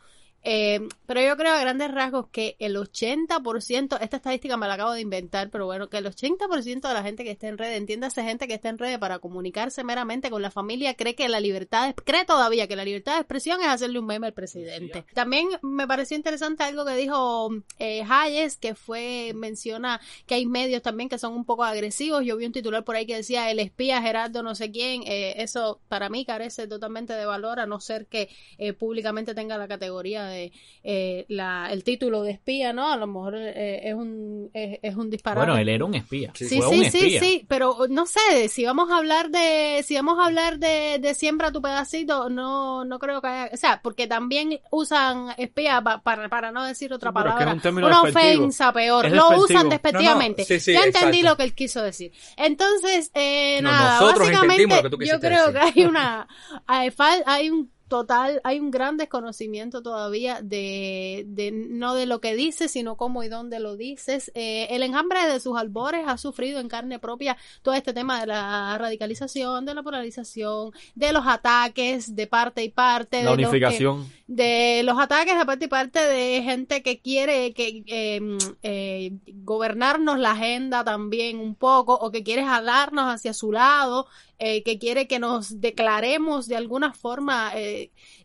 Eh, 0.51 0.81
pero 1.05 1.21
yo 1.21 1.37
creo 1.37 1.53
a 1.53 1.61
grandes 1.61 1.91
rasgos 1.93 2.29
que 2.33 2.57
el 2.59 2.77
80%, 2.77 3.99
esta 4.01 4.17
estadística 4.17 4.57
me 4.57 4.67
la 4.67 4.75
acabo 4.75 4.93
de 4.93 5.03
inventar, 5.03 5.51
pero 5.51 5.67
bueno, 5.67 5.91
que 5.91 5.99
el 5.99 6.07
80% 6.07 6.89
de 6.89 6.95
la 6.95 7.03
gente 7.03 7.23
que 7.23 7.33
está 7.33 7.49
en 7.49 7.59
red, 7.59 7.75
entiéndase 7.75 8.23
gente 8.23 8.49
que 8.49 8.55
está 8.55 8.71
en 8.71 8.79
red 8.79 8.99
para 8.99 9.19
comunicarse 9.19 9.85
meramente 9.85 10.31
con 10.31 10.41
la 10.41 10.51
familia, 10.51 10.95
cree 10.95 11.15
que 11.15 11.29
la 11.29 11.41
libertad, 11.41 11.95
cree 12.03 12.25
todavía 12.25 12.67
que 12.67 12.77
la 12.77 12.87
libertad 12.87 13.17
de 13.17 13.21
expresión 13.21 13.61
es 13.61 13.69
hacerle 13.69 13.99
un 13.99 14.07
meme 14.07 14.27
al 14.27 14.33
presidente. 14.33 15.05
También 15.13 15.49
me 15.61 15.87
pareció 15.87 16.17
interesante 16.17 16.63
algo 16.63 16.87
que 16.87 16.95
dijo 16.95 17.51
eh, 17.79 18.03
Hayes, 18.09 18.57
que 18.57 18.75
fue, 18.75 19.33
menciona 19.35 20.01
que 20.25 20.37
hay 20.37 20.47
medios 20.47 20.81
también 20.81 21.11
que 21.11 21.19
son 21.19 21.35
un 21.35 21.45
poco 21.45 21.65
agresivos. 21.65 22.25
Yo 22.25 22.39
vi 22.39 22.47
un 22.47 22.53
titular 22.53 22.85
por 22.85 22.97
ahí 22.97 23.05
que 23.05 23.17
decía 23.17 23.51
el 23.51 23.59
espía 23.59 24.01
Gerardo 24.01 24.43
no 24.43 24.55
sé 24.55 24.71
quién. 24.71 25.03
Eh, 25.05 25.43
eso 25.43 25.79
para 25.89 26.09
mí 26.09 26.25
carece 26.25 26.67
totalmente 26.67 27.13
de 27.13 27.27
valor, 27.27 27.61
a 27.61 27.67
no 27.67 27.81
ser 27.81 28.07
que 28.07 28.31
eh, 28.57 28.73
públicamente 28.73 29.35
tenga 29.35 29.59
la 29.59 29.69
categoría 29.69 30.25
de 30.25 30.38
eh, 30.83 31.25
la, 31.29 31.69
el 31.73 31.85
título 31.85 32.23
de 32.23 32.33
espía, 32.33 32.73
¿no? 32.73 32.91
A 32.93 32.97
lo 32.97 33.07
mejor 33.07 33.35
eh, 33.37 33.89
es 33.89 33.95
un 33.95 34.51
es, 34.55 34.79
es 34.83 34.97
un 34.97 35.11
disparate. 35.11 35.47
Bueno, 35.47 35.59
él 35.61 35.69
era 35.69 35.85
un 35.85 35.95
espía. 35.95 36.33
Sí, 36.35 36.47
sí, 36.49 36.61
sí, 36.63 36.85
espía. 36.85 37.21
sí, 37.21 37.45
pero 37.49 37.77
no 37.89 38.07
sé, 38.07 38.49
si 38.49 38.65
vamos 38.65 38.91
a 38.91 38.97
hablar 38.99 39.31
de, 39.31 39.83
si 39.85 39.95
vamos 39.97 40.19
a 40.19 40.27
hablar 40.27 40.59
de, 40.59 40.99
de 41.01 41.15
siembra 41.15 41.53
tu 41.53 41.61
pedacito, 41.63 42.29
no, 42.31 42.85
no 42.85 42.99
creo 42.99 43.21
que 43.21 43.29
haya, 43.29 43.51
o 43.53 43.57
sea, 43.57 43.81
porque 43.83 44.07
también 44.07 44.61
usan 44.71 45.35
espía 45.37 45.81
pa- 45.83 46.03
para, 46.03 46.29
para 46.29 46.53
no 46.53 46.65
decir 46.65 46.93
otra 46.93 47.13
pero 47.13 47.27
es 47.31 47.33
que 47.33 47.39
palabra, 47.39 47.51
es 47.51 47.57
un 47.57 47.63
término 47.63 47.87
una 47.89 48.03
despectivo. 48.03 48.43
ofensa 48.45 48.73
peor, 48.73 49.07
Es 49.07 49.13
lo 49.13 49.17
despectivo. 49.31 49.45
usan 49.45 49.57
No, 49.57 49.63
no, 49.65 49.71
despectivamente. 49.71 50.45
sí, 50.45 50.61
sí, 50.61 50.73
ya 50.73 50.85
entendí 50.85 51.19
exacto. 51.19 51.29
lo 51.31 51.37
que 51.37 51.43
él 51.45 51.55
quiso 51.55 51.83
decir. 51.83 52.13
Entonces, 52.37 53.11
eh, 53.15 53.61
No, 53.63 53.71
nada, 53.71 54.01
básicamente 54.01 54.37
entendimos 54.63 54.77
lo 54.85 54.91
que 54.91 54.97
tú 54.97 55.03
yo 55.05 55.21
creo 55.21 55.53
decir. 55.53 55.73
que 55.75 55.81
hay 55.81 55.87
una, 55.87 56.29
hay, 56.67 56.91
fal- 56.91 57.23
hay 57.27 57.51
un 57.51 57.71
total, 57.89 58.41
hay 58.45 58.61
un 58.61 58.71
gran 58.71 58.97
desconocimiento 58.97 59.83
todavía 59.83 60.41
de, 60.43 61.25
de 61.27 61.51
no 61.53 61.95
de 61.95 62.07
lo 62.07 62.21
que 62.21 62.35
dices, 62.37 62.71
sino 62.71 62.97
cómo 62.97 63.25
y 63.25 63.29
dónde 63.29 63.59
lo 63.61 63.77
dices. 63.77 64.31
Eh, 64.35 64.67
el 64.71 64.83
enjambre 64.83 65.27
de 65.27 65.41
sus 65.41 65.57
albores 65.59 66.05
ha 66.07 66.19
sufrido 66.19 66.61
en 66.61 66.69
carne 66.69 66.99
propia 66.99 67.37
todo 67.63 67.75
este 67.75 67.93
tema 67.93 68.21
de 68.21 68.27
la 68.27 68.77
radicalización, 68.79 69.65
de 69.65 69.75
la 69.75 69.83
polarización, 69.83 70.73
de 70.95 71.13
los 71.13 71.27
ataques 71.27 72.15
de 72.15 72.27
parte 72.27 72.63
y 72.65 72.69
parte. 72.69 73.23
La 73.25 73.31
de 73.33 73.37
los 73.43 73.51
que- 73.51 73.57
unificación. 73.57 74.18
De 74.29 74.83
los 74.85 74.99
ataques 75.01 75.39
de 75.39 75.47
parte 75.47 75.65
y 75.65 75.69
parte 75.69 76.01
de 76.01 76.43
gente 76.43 76.83
que 76.83 77.01
quiere 77.01 77.55
que 77.55 77.83
eh, 77.87 78.21
mm, 78.21 78.39
eh, 78.63 79.13
gobernarnos 79.43 80.19
la 80.19 80.33
agenda 80.33 80.85
también 80.85 81.39
un 81.39 81.55
poco 81.55 81.95
o 81.95 82.11
que 82.11 82.23
quiere 82.23 82.45
jalarnos 82.45 83.07
hacia 83.07 83.33
su 83.33 83.53
lado 83.53 84.07
eh, 84.39 84.63
que 84.65 84.79
quiere 84.79 85.09
que 85.09 85.19
nos 85.19 85.63
declaremos 85.63 86.47
de 86.47 86.57
alguna 86.57 86.93
forma 86.93 87.53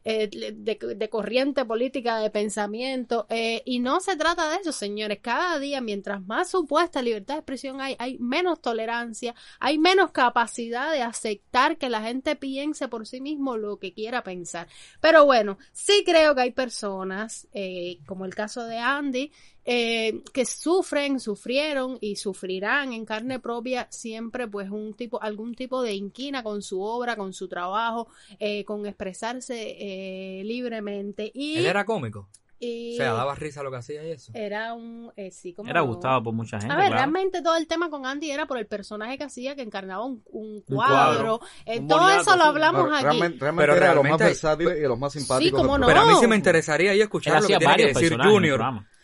eh, 0.06 0.30
de, 0.30 0.96
de 0.96 1.10
corriente 1.10 1.64
política 1.64 2.18
de 2.20 2.30
pensamiento 2.30 3.26
eh, 3.30 3.62
y 3.66 3.80
no 3.80 4.02
se 4.02 4.18
trata 4.18 4.50
de 4.50 4.58
eso 4.58 4.74
señores. 4.74 5.20
Cada 5.22 5.60
día 5.60 5.80
mientras 5.80 6.22
más 6.26 6.50
supuesta 6.50 7.02
libertad 7.02 7.36
de 7.36 7.40
expresión 7.40 7.80
hay 7.80 7.96
hay 8.00 8.18
menos 8.20 8.62
tolerancia 8.62 9.34
hay 9.60 9.78
menos 9.78 10.12
capacidad 10.12 10.92
de 10.92 11.02
aceptar 11.02 11.78
que 11.78 11.90
la 11.90 12.02
gente 12.02 12.36
piense 12.36 12.90
por 12.90 13.08
sí 13.08 13.22
mismo 13.22 13.56
lo 13.56 13.78
que 13.78 13.94
quiera 13.94 14.24
pensar. 14.24 14.68
Pero 15.00 15.26
bueno 15.26 15.58
sí 15.72 16.04
creo 16.06 16.36
que 16.36 16.42
hay 16.42 16.52
personas 16.52 17.48
eh, 17.54 18.00
como 18.06 18.26
el 18.26 18.36
caso 18.36 18.66
de 18.66 18.80
Andy 18.80 19.32
eh, 19.66 20.22
que 20.34 20.46
sufren, 20.46 21.20
sufrieron 21.20 21.98
y 22.02 22.16
sufrirán 22.18 22.92
en 22.94 23.06
carne 23.06 23.40
propia 23.40 23.88
siempre 23.90 24.48
pues 24.48 24.70
un 24.70 24.94
tipo, 24.94 25.22
algún 25.22 25.56
tipo 25.56 25.82
de 25.82 25.94
inquina 25.94 26.44
con 26.44 26.62
su 26.62 26.82
obra, 26.82 27.16
con 27.16 27.34
su 27.34 27.48
trabajo, 27.48 28.08
eh, 28.40 28.66
con 28.66 28.86
expresarse 28.86 29.76
eh, 29.80 30.44
libremente. 30.44 31.32
Y, 31.34 31.56
Él 31.58 31.66
era 31.66 31.86
cómico. 31.86 32.28
y 32.60 32.94
O 32.96 32.98
sea, 32.98 33.14
daba 33.14 33.36
risa 33.36 33.62
lo 33.64 33.72
que 33.72 33.78
hacía 33.78 34.06
y 34.08 34.12
eso. 34.12 34.32
era 34.36 34.74
un, 34.74 35.12
eh, 35.18 35.32
sí, 35.32 35.54
como 35.54 35.70
Era 35.70 35.82
gustado 35.82 36.24
por 36.24 36.34
mucha 36.34 36.60
gente. 36.60 36.74
a 36.74 36.78
ver, 36.78 36.88
claro. 36.88 37.02
realmente 37.02 37.42
todo 37.42 37.56
el 37.58 37.68
tema 37.68 37.90
con 37.90 38.06
Andy 38.06 38.32
era 38.32 38.46
por 38.46 38.58
el 38.58 38.68
personaje 38.68 39.18
que 39.18 39.24
hacía, 39.26 39.56
que 39.56 39.62
encarnaba 39.62 40.06
un, 40.06 40.24
un 40.32 40.56
Un 40.56 40.62
cuadro. 40.62 41.40
cuadro. 41.40 41.40
Eh, 41.66 41.80
Un 41.80 41.88
todo 41.88 42.00
boniato, 42.00 42.22
eso 42.22 42.36
lo 42.38 42.44
sí. 42.44 42.50
hablamos 42.50 42.84
Pero 42.84 42.96
aquí. 42.96 43.04
realmente, 43.04 43.38
realmente 43.40 43.64
Pero 43.72 43.76
era 43.78 43.90
de 43.90 43.96
los 43.96 44.04
más 44.04 44.10
realmente- 44.20 44.26
versátiles 44.26 44.78
y 44.78 44.82
los 44.88 45.00
más 45.00 45.14
simpáticos. 45.14 45.62
cómo 45.62 45.78
del 45.78 45.82
no. 45.82 45.88
Pero 45.88 46.00
a 46.02 46.06
mí 46.06 46.14
sí 46.20 46.28
me 46.28 46.36
interesaría 46.36 46.92
ahí 46.92 47.00
Él 47.00 47.04
escuchar 47.04 47.42
lo 47.42 47.48
que 47.48 47.58
tiene 47.58 47.76
que 47.76 47.82
decir 47.88 47.94
personajes 47.94 48.14
en 48.14 48.22
el 48.28 48.34
Junior. 48.34 48.60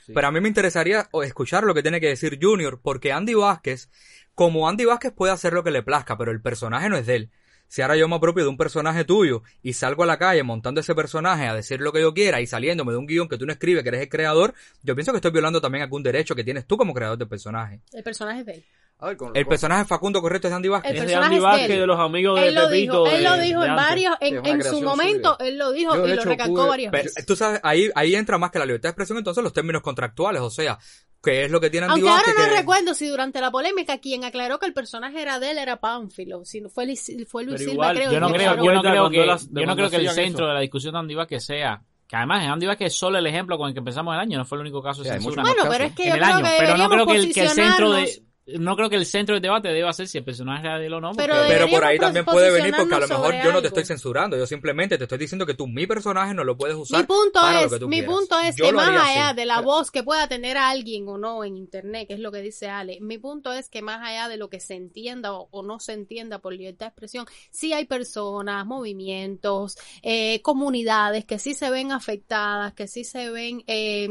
Sí. 0.10 0.14
Pero 0.16 0.28
a 0.28 0.32
mí 0.32 0.42
me 0.42 0.48
interesaría 0.48 1.08
o, 1.12 1.22
escuchar 1.22 1.64
lo 1.66 1.76
que 1.76 1.84
tiene 1.84 2.02
que 2.02 2.08
decir 2.08 2.40
Junior, 2.42 2.80
porque 2.82 3.12
Andy 3.12 3.36
Vázquez, 3.36 3.92
como 4.34 4.68
Andy 4.68 4.86
Vázquez 4.86 5.14
puede 5.14 5.32
hacer 5.32 5.54
lo 5.54 5.64
que 5.64 5.70
le 5.70 5.84
plazca, 5.84 6.18
pero 6.18 6.32
el 6.32 6.42
personaje 6.42 6.90
no 6.90 6.98
es 6.98 7.06
de 7.06 7.16
él. 7.16 7.32
Si 7.68 7.84
ahora 7.84 7.96
yo 7.96 8.08
me 8.08 8.16
apropio 8.16 8.44
de 8.44 8.50
un 8.50 8.58
personaje 8.58 9.06
tuyo 9.06 9.44
y 9.62 9.74
salgo 9.74 10.02
a 10.02 10.08
la 10.08 10.18
calle 10.18 10.42
montando 10.42 10.82
ese 10.82 10.96
personaje 10.96 11.46
a 11.46 11.54
decir 11.54 11.80
lo 11.80 11.94
que 11.94 12.02
yo 12.02 12.16
quiera 12.16 12.42
y 12.42 12.48
saliéndome 12.48 12.92
de 12.92 12.98
un 12.98 13.06
guion 13.06 13.30
que 13.30 13.38
tú 13.38 13.46
no 13.46 13.52
escribes, 13.52 13.84
que 13.84 13.90
eres 13.90 14.02
el 14.02 14.10
creador, 14.10 14.56
yo 14.82 14.96
pienso 14.96 15.12
que 15.12 15.18
estoy 15.18 15.30
violando 15.30 15.62
también 15.62 15.84
algún 15.84 16.02
derecho 16.02 16.34
que 16.34 16.44
tienes 16.44 16.66
tú 16.66 16.78
como 16.78 16.96
creador 16.96 17.20
del 17.20 17.28
personaje. 17.28 17.82
El 17.94 18.02
personaje 18.02 18.40
es 18.40 18.46
de 18.48 18.54
él. 18.54 18.66
A 19.02 19.08
ver, 19.08 19.18
con- 19.18 19.32
El 19.36 19.46
con- 19.46 19.50
personaje 19.50 19.86
Facundo 19.86 20.22
Correcto 20.22 20.48
es 20.48 20.52
de 20.52 20.56
Andy 20.58 20.68
Vázquez. 20.70 20.92
El 20.92 20.98
Es 20.98 21.02
de 21.02 21.08
personaje 21.08 21.28
Andy 21.28 21.36
de 21.38 21.42
Vázquez, 21.42 21.80
de 21.80 21.88
los 21.88 22.00
amigos 22.00 22.40
de 22.42 22.48
Él 22.50 22.56
lo 22.56 22.62
Pepito. 22.70 23.04
dijo, 23.04 23.08
él 23.16 23.24
lo 23.24 23.32
de- 23.38 23.42
dijo 23.44 23.64
en 23.64 23.76
varios, 23.76 24.16
en, 24.20 24.64
su 24.64 24.82
momento, 24.82 25.36
suya. 25.40 25.50
él 25.50 25.58
lo 25.58 25.72
dijo 25.72 25.96
Yo, 25.96 26.06
y 26.06 26.10
lo 26.10 26.14
hecho, 26.16 26.30
recalcó 26.30 26.54
pude- 26.56 26.68
varias 26.68 26.92
Pero, 26.92 27.04
veces. 27.06 27.26
tú 27.26 27.36
sabes, 27.38 27.62
ahí, 27.64 27.90
ahí 27.96 28.16
entra 28.16 28.38
más 28.38 28.52
que 28.52 28.60
la 28.60 28.66
libertad 28.66 28.90
de 28.90 28.92
expresión, 28.92 29.18
entonces 29.18 29.42
los 29.42 29.54
términos 29.54 29.82
contractuales, 29.82 30.42
o 30.42 30.50
sea, 30.50 30.78
que 31.24 31.46
es 31.46 31.52
lo 31.52 31.62
que 31.62 31.70
tiene 31.70 31.86
Andy 31.86 31.94
Aunque 32.02 32.10
ahora 32.10 32.24
Vázquez. 32.28 32.44
no 32.46 32.50
que- 32.52 32.58
recuerdo 32.60 32.94
si 32.94 33.08
durante 33.08 33.40
la 33.42 33.52
polémica 33.52 33.98
quien 34.00 34.26
aclaró 34.26 34.60
que 34.60 34.66
el 34.66 34.74
personaje 34.74 35.22
era 35.22 35.40
de 35.40 35.52
él 35.52 35.58
era 35.60 35.80
Pánfilo, 35.80 36.44
si 36.44 36.60
no 36.60 36.70
fue, 36.70 36.94
fue 37.28 37.46
Luis 37.46 37.60
Silva, 37.60 37.72
igual, 37.74 37.96
creo. 37.96 38.12
Yo 38.12 38.20
no 38.20 38.28
creo, 38.34 38.56
yo 38.64 38.74
no 38.74 39.10
que, 39.10 39.26
las- 39.26 39.54
de 39.54 39.62
yo 39.62 39.66
no 39.66 39.76
cuando 39.76 39.76
creo 39.76 39.90
que 40.02 40.08
el 40.08 40.10
centro 40.14 40.46
de 40.48 40.54
la 40.54 40.60
discusión 40.60 40.92
de 40.94 41.00
Andy 41.00 41.16
Vázquez 41.16 41.46
sea 41.46 41.82
que 42.06 42.16
además 42.16 42.44
Andy 42.46 42.66
Vázquez 42.66 42.88
es 42.88 42.98
solo 42.98 43.18
el 43.20 43.28
ejemplo 43.28 43.58
con 43.58 43.68
el 43.68 43.74
que 43.74 43.80
empezamos 43.80 44.14
el 44.16 44.20
año, 44.20 44.38
no 44.40 44.44
fue 44.46 44.58
el 44.58 44.62
único 44.64 44.82
caso 44.82 45.04
de 45.04 45.10
Sí, 45.10 45.14
censura. 45.16 45.44
Bueno, 45.44 45.64
pero 45.70 45.84
es 45.86 45.94
que 45.94 46.04
en 46.04 46.10
yo 46.10 46.16
el 46.16 46.22
creo 46.22 46.36
año, 46.36 46.44
que 46.46 46.56
pero 46.60 46.78
no 46.78 46.90
creo 46.90 47.06
que 47.06 47.16
el, 47.18 47.34
que 47.34 47.42
el 47.44 47.50
centro 47.50 47.92
de 47.94 48.24
no 48.58 48.76
creo 48.76 48.90
que 48.90 48.96
el 48.96 49.06
centro 49.06 49.36
del 49.36 49.42
debate 49.42 49.68
deba 49.70 49.92
ser 49.94 50.08
si 50.08 50.18
el 50.18 50.24
personaje 50.24 50.68
de 50.68 50.86
él 50.88 50.94
o 50.94 51.02
no. 51.02 51.12
Pero 51.14 51.36
porque- 51.36 51.50
Pero 51.50 51.70
por 51.70 51.84
ahí 51.84 52.00
también 52.00 52.26
puede 52.26 52.52
venir 52.52 52.74
porque 52.78 52.96
a 52.96 53.00
lo 53.00 53.08
mejor 53.08 53.36
yo 53.44 53.52
no 53.52 53.62
te 53.62 53.68
estoy 53.68 53.86
censurando, 53.86 54.38
yo 54.38 54.46
simplemente 54.48 54.98
te 54.98 55.04
estoy 55.04 55.18
diciendo 55.18 55.46
que 55.46 55.54
tú 55.54 55.68
mi 55.68 55.86
personaje 55.86 56.34
no 56.34 56.44
lo 56.44 56.58
puedes 56.58 56.76
usar 56.76 57.02
Mi 57.02 57.06
punto 57.06 57.40
para 57.42 57.60
lo 57.62 57.68
es, 57.68 57.74
que 57.74 57.80
tú 57.80 57.88
mi 57.88 57.98
quieras. 57.98 58.16
punto 58.16 58.40
es 58.40 58.56
Yo 58.56 58.66
que 58.66 58.72
más 58.74 58.90
allá 58.90 59.28
así. 59.30 59.36
de 59.36 59.46
la 59.46 59.62
voz 59.62 59.92
que 59.92 60.04
pueda 60.04 60.28
tener 60.28 60.58
a 60.58 60.70
alguien 60.70 61.08
o 61.08 61.18
no 61.18 61.44
en 61.44 61.58
internet, 61.58 62.08
que 62.08 62.14
es 62.16 62.20
lo 62.20 62.32
que 62.32 62.42
dice 62.42 62.68
Ale, 62.70 63.00
mi 63.02 63.18
punto 63.18 63.52
es 63.54 63.70
que 63.70 63.82
más 63.82 64.02
allá 64.02 64.28
de 64.30 64.38
lo 64.38 64.50
que 64.50 64.60
se 64.60 64.76
entienda 64.76 65.34
o, 65.34 65.48
o 65.52 65.64
no 65.64 65.80
se 65.80 65.94
entienda 65.94 66.40
por 66.40 66.54
libertad 66.54 66.88
de 66.88 66.90
expresión, 66.90 67.26
sí 67.52 67.74
hay 67.74 67.86
personas, 67.86 68.66
movimientos, 68.66 69.78
eh, 70.02 70.42
comunidades 70.42 71.26
que 71.26 71.40
sí 71.40 71.54
se 71.54 71.70
ven 71.70 71.92
afectadas, 71.92 72.74
que 72.74 72.88
sí 72.88 73.04
se 73.04 73.30
ven 73.30 73.64
eh, 73.68 74.08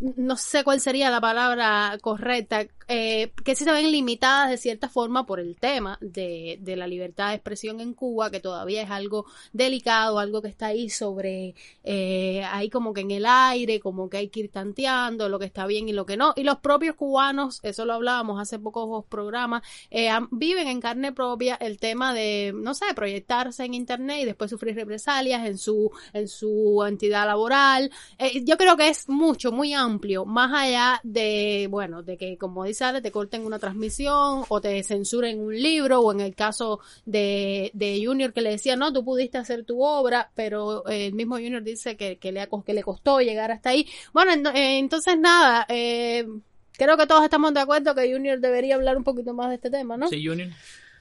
no 0.00 0.36
sé 0.36 0.62
cuál 0.62 0.80
sería 0.80 1.10
la 1.10 1.20
palabra 1.20 1.98
correcta, 2.00 2.64
eh, 2.88 3.32
que 3.44 3.54
se 3.54 3.70
ven 3.70 3.90
limitadas 3.90 4.50
de 4.50 4.56
cierta 4.56 4.88
forma 4.88 5.26
por 5.26 5.40
el 5.40 5.56
tema 5.56 5.98
de, 6.00 6.58
de 6.60 6.76
la 6.76 6.86
libertad 6.86 7.28
de 7.28 7.36
expresión 7.36 7.80
en 7.80 7.94
Cuba, 7.94 8.30
que 8.30 8.40
todavía 8.40 8.82
es 8.82 8.90
algo 8.90 9.26
delicado, 9.52 10.18
algo 10.18 10.42
que 10.42 10.48
está 10.48 10.66
ahí 10.66 10.90
sobre, 10.90 11.54
eh, 11.82 12.44
ahí 12.44 12.70
como 12.70 12.92
que 12.92 13.02
en 13.02 13.10
el 13.10 13.26
aire, 13.26 13.80
como 13.80 14.08
que 14.08 14.18
hay 14.18 14.28
que 14.28 14.40
ir 14.40 14.50
tanteando 14.50 15.28
lo 15.28 15.38
que 15.38 15.46
está 15.46 15.66
bien 15.66 15.88
y 15.88 15.92
lo 15.92 16.06
que 16.06 16.16
no. 16.16 16.32
Y 16.36 16.42
los 16.42 16.58
propios 16.58 16.96
cubanos, 16.96 17.60
eso 17.62 17.84
lo 17.84 17.94
hablábamos 17.94 18.40
hace 18.40 18.58
pocos 18.58 19.04
programas, 19.06 19.62
eh, 19.90 20.10
viven 20.30 20.68
en 20.68 20.80
carne 20.80 21.12
propia 21.12 21.54
el 21.56 21.78
tema 21.78 22.12
de, 22.12 22.52
no 22.54 22.74
sé, 22.74 22.86
proyectarse 22.94 23.64
en 23.64 23.74
internet 23.74 24.18
y 24.22 24.24
después 24.24 24.50
sufrir 24.50 24.74
represalias 24.74 25.46
en 25.46 25.58
su, 25.58 25.90
en 26.12 26.28
su 26.28 26.84
entidad 26.86 27.26
laboral. 27.26 27.90
Eh, 28.18 28.44
yo 28.44 28.56
creo 28.56 28.76
que 28.76 28.88
es 28.88 29.08
mucho, 29.08 29.52
muy 29.52 29.72
amplio, 29.72 30.24
más 30.24 30.52
allá 30.52 31.00
de, 31.02 31.68
bueno, 31.70 32.02
de 32.02 32.16
que 32.16 32.36
como 32.38 32.64
dice 32.64 32.73
Te 33.02 33.10
corten 33.12 33.46
una 33.46 33.58
transmisión 33.58 34.44
o 34.48 34.60
te 34.60 34.82
censuren 34.82 35.40
un 35.40 35.54
libro 35.54 36.00
o 36.00 36.12
en 36.12 36.20
el 36.20 36.34
caso 36.34 36.80
de, 37.06 37.70
de 37.74 38.02
Junior 38.04 38.32
que 38.32 38.40
le 38.42 38.50
decía, 38.50 38.76
no, 38.76 38.92
tú 38.92 39.04
pudiste 39.04 39.38
hacer 39.38 39.64
tu 39.64 39.82
obra, 39.82 40.30
pero 40.34 40.86
eh, 40.88 41.06
el 41.06 41.14
mismo 41.14 41.36
Junior 41.36 41.62
dice 41.62 41.96
que, 41.96 42.16
que, 42.18 42.32
le, 42.32 42.48
que 42.66 42.74
le 42.74 42.82
costó 42.82 43.20
llegar 43.20 43.50
hasta 43.52 43.70
ahí. 43.70 43.86
Bueno, 44.12 44.32
en- 44.32 44.46
eh, 44.48 44.78
entonces 44.78 45.18
nada, 45.18 45.64
eh, 45.68 46.26
creo 46.72 46.96
que 46.96 47.06
todos 47.06 47.22
estamos 47.24 47.54
de 47.54 47.60
acuerdo 47.60 47.94
que 47.94 48.12
Junior 48.12 48.40
debería 48.40 48.74
hablar 48.74 48.96
un 48.96 49.04
poquito 49.04 49.32
más 49.34 49.48
de 49.48 49.54
este 49.56 49.70
tema, 49.70 49.96
¿no? 49.96 50.08
Sí, 50.08 50.26
Junior. 50.26 50.50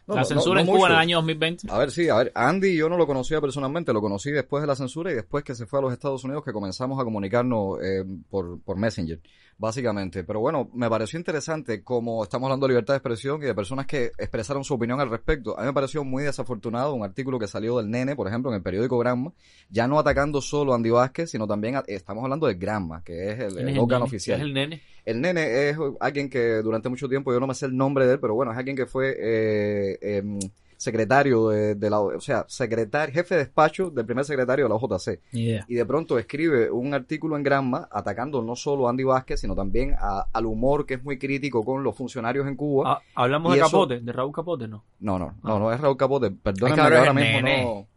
No, 0.06 0.16
la 0.16 0.22
no, 0.22 0.26
censura 0.28 0.62
no 0.64 0.70
en 0.70 0.76
Cuba 0.76 0.88
en 0.88 0.94
el 0.94 1.00
año 1.00 1.18
2020. 1.18 1.68
A 1.72 1.78
ver, 1.78 1.90
sí, 1.92 2.10
a 2.10 2.16
ver, 2.16 2.32
Andy 2.36 2.76
yo 2.76 2.90
no 2.90 2.98
lo 2.98 3.08
conocía 3.08 3.40
personalmente, 3.40 3.94
lo 3.94 4.02
conocí 4.02 4.32
después 4.32 4.62
de 4.62 4.68
la 4.68 4.76
censura 4.76 5.12
y 5.12 5.16
después 5.16 5.44
que 5.44 5.56
se 5.56 5.66
fue 5.66 5.80
a 5.80 5.82
los 5.82 5.94
Estados 5.94 6.24
Unidos 6.26 6.44
que 6.44 6.52
comenzamos 6.52 7.00
a 7.00 7.04
comunicarnos 7.06 7.78
eh, 7.82 8.04
por, 8.30 8.60
por 8.62 8.78
Messenger, 8.78 9.20
básicamente. 9.58 10.24
Pero 10.24 10.40
bueno, 10.42 10.70
me 10.74 10.90
pareció 10.90 11.18
interesante 11.18 11.84
como 11.84 12.22
estamos 12.24 12.48
hablando 12.48 12.68
de 12.68 12.74
libertad 12.74 12.94
de 12.94 12.98
expresión 12.98 13.42
y 13.42 13.46
de 13.46 13.56
personas 13.56 13.86
que 13.86 14.12
expresaron 14.18 14.64
su 14.64 14.74
opinión 14.74 15.00
al 15.00 15.10
respecto. 15.10 15.58
A 15.58 15.62
mí 15.62 15.68
me 15.68 15.74
pareció 15.74 16.04
muy 16.04 16.24
desafortunado 16.24 16.94
un 16.94 17.04
artículo 17.04 17.40
que 17.40 17.48
salió 17.48 17.78
del 17.78 17.90
Nene, 17.90 18.16
por 18.16 18.28
ejemplo, 18.28 18.52
en 18.52 18.58
el 18.58 18.62
periódico 18.64 18.98
Granma, 19.00 19.32
ya 19.70 19.88
no 19.88 20.00
atacando 20.00 20.42
solo 20.42 20.74
a 20.74 20.76
Andy 20.76 20.90
Vázquez, 20.90 21.32
sino 21.32 21.48
también 21.48 21.78
a- 21.78 21.84
estamos 21.88 22.24
hablando 22.24 22.48
de 22.48 22.56
Granma, 22.56 23.04
que 23.04 23.32
es 23.32 23.40
el, 23.40 23.54
¿Quién 23.56 23.68
el 23.70 23.74
el 23.76 23.80
órgano 23.80 24.00
nene? 24.06 24.08
oficial. 24.10 24.38
¿Quién 24.40 24.42
es 24.42 24.48
el 24.50 24.54
nene? 24.54 24.82
El 25.06 25.20
nene 25.22 25.70
es 25.70 25.78
alguien 26.00 26.30
que 26.30 26.62
durante 26.62 26.88
mucho 26.90 27.10
tiempo, 27.10 27.34
yo 27.34 27.40
no 27.40 27.48
me 27.48 27.54
sé 27.54 27.66
el 27.66 27.76
nombre 27.76 28.06
de 28.08 28.14
él, 28.14 28.20
pero 28.20 28.36
bueno, 28.36 28.52
es 28.52 28.58
alguien 28.58 28.76
que 28.76 28.86
fue 28.86 29.16
eh, 29.20 29.98
em, 30.02 30.40
secretario 30.78 31.50
de, 31.50 31.76
de 31.76 31.90
la, 31.90 32.00
o 32.02 32.20
sea, 32.20 32.46
secretario, 32.48 33.14
jefe 33.14 33.36
de 33.36 33.42
despacho 33.46 33.90
del 33.90 34.06
primer 34.06 34.26
secretario 34.26 34.66
de 34.66 34.70
la 34.70 34.76
OJC. 34.76 35.20
Y 35.68 35.76
de 35.76 35.86
pronto 35.86 36.18
escribe 36.20 36.70
un 36.72 36.94
artículo 36.94 37.38
en 37.38 37.44
Granma 37.44 37.88
atacando 37.92 38.42
no 38.42 38.56
solo 38.56 38.88
a 38.88 38.90
Andy 38.90 39.04
Vázquez, 39.04 39.40
sino 39.42 39.56
también 39.56 39.96
a- 40.00 40.26
al 40.32 40.46
humor 40.46 40.86
que 40.86 40.96
es 40.96 41.04
muy 41.04 41.18
crítico 41.18 41.64
con 41.64 41.84
los 41.84 41.96
funcionarios 41.96 42.48
en 42.48 42.56
Cuba. 42.56 42.94
Ah, 42.94 43.02
Hablamos 43.16 43.54
Y 43.54 43.60
de 43.60 43.62
eso- 43.62 43.72
Capote, 43.72 44.00
de 44.02 44.12
Raúl 44.12 44.34
Capote, 44.34 44.68
¿no? 44.68 44.84
No, 45.00 45.18
no, 45.20 45.36
no, 45.44 45.60
no 45.60 45.72
es 45.72 45.80
Raúl 45.80 45.96
Capote. 45.98 46.32
Perdónenme 46.32 46.82
Ay, 46.82 46.90
que 46.90 46.98
ahora 46.98 47.14
mismo 47.14 47.42
nene. 47.42 47.64
no. 47.64 47.88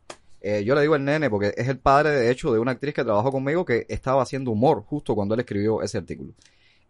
Eh, 0.41 0.63
yo 0.65 0.77
le 0.77 0.83
digo 0.83 0.95
el 0.95 1.05
nene 1.05 1.29
porque 1.29 1.55
es 1.57 1.67
el 1.67 1.79
padre, 1.79 2.11
de 2.11 2.31
hecho, 2.31 2.53
de 2.53 2.61
una 2.61 2.71
actriz 2.73 2.95
que 2.95 3.03
trabajó 3.03 3.33
conmigo 3.33 3.65
que 3.65 3.85
estaba 3.89 4.23
haciendo 4.23 4.53
humor 4.53 4.85
justo 4.87 5.17
cuando 5.17 5.35
él 5.35 5.41
escribió 5.41 5.83
ese 5.83 5.99
artículo. 5.99 6.33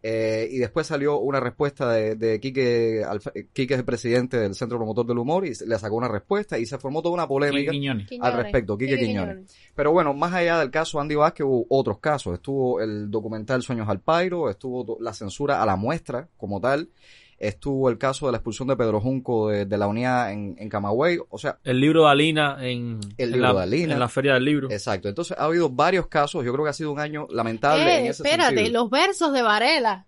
Eh, 0.02 0.48
y 0.50 0.58
después 0.58 0.86
salió 0.86 1.18
una 1.18 1.40
respuesta 1.40 1.90
de, 1.90 2.14
de 2.14 2.38
Quique, 2.38 3.00
eh, 3.00 3.48
Quique 3.52 3.74
es 3.74 3.80
el 3.80 3.84
presidente 3.84 4.38
del 4.38 4.54
Centro 4.54 4.78
Promotor 4.78 5.06
del 5.06 5.18
Humor 5.18 5.46
y 5.46 5.52
le 5.66 5.78
sacó 5.78 5.96
una 5.96 6.08
respuesta 6.08 6.58
y 6.58 6.66
se 6.66 6.78
formó 6.78 7.02
toda 7.02 7.14
una 7.14 7.26
polémica 7.26 7.72
Quiñones. 7.72 8.06
al 8.20 8.34
respecto, 8.34 8.76
Quique 8.76 8.94
Quique 8.94 9.06
Quiñones. 9.06 9.34
Quiñones. 9.34 9.56
Pero 9.74 9.92
bueno, 9.92 10.14
más 10.14 10.32
allá 10.32 10.58
del 10.60 10.70
caso 10.70 11.00
Andy 11.00 11.14
Vázquez 11.14 11.46
hubo 11.46 11.66
otros 11.70 11.98
casos. 11.98 12.34
Estuvo 12.34 12.80
el 12.80 13.10
documental 13.10 13.62
Sueños 13.62 13.88
al 13.88 14.00
Pairo, 14.00 14.50
estuvo 14.50 14.98
la 15.00 15.12
censura 15.12 15.62
a 15.62 15.66
la 15.66 15.76
muestra 15.76 16.28
como 16.36 16.60
tal, 16.60 16.90
estuvo 17.38 17.90
el 17.90 17.98
caso 17.98 18.26
de 18.26 18.32
la 18.32 18.38
expulsión 18.38 18.68
de 18.68 18.76
Pedro 18.76 19.00
Junco 19.00 19.48
de, 19.50 19.66
de 19.66 19.76
la 19.78 19.86
unidad 19.86 20.32
en, 20.32 20.56
en 20.58 20.68
Camagüey. 20.68 21.18
O 21.28 21.38
sea, 21.38 21.58
El 21.64 21.80
libro 21.80 22.04
de 22.04 22.10
Alina 22.10 22.56
en, 22.60 22.98
El 23.18 23.28
en 23.28 23.32
libro 23.32 23.48
la, 23.48 23.54
de 23.54 23.62
Alina. 23.62 23.92
en 23.94 24.00
la 24.00 24.08
Feria 24.08 24.34
del 24.34 24.44
Libro. 24.44 24.70
exacto. 24.70 25.08
Entonces 25.08 25.36
ha 25.38 25.44
habido 25.44 25.68
varios 25.68 26.06
casos. 26.06 26.44
Yo 26.44 26.52
creo 26.52 26.64
que 26.64 26.70
ha 26.70 26.74
sido 26.74 26.92
un 26.92 27.00
año 27.00 27.26
lamentable 27.30 27.82
en 27.98 28.06
Eh, 28.06 28.08
ese 28.08 28.22
espérate, 28.22 28.56
sentido. 28.56 28.82
los 28.82 28.90
versos 28.90 29.32
de 29.32 29.42
Varela. 29.42 30.05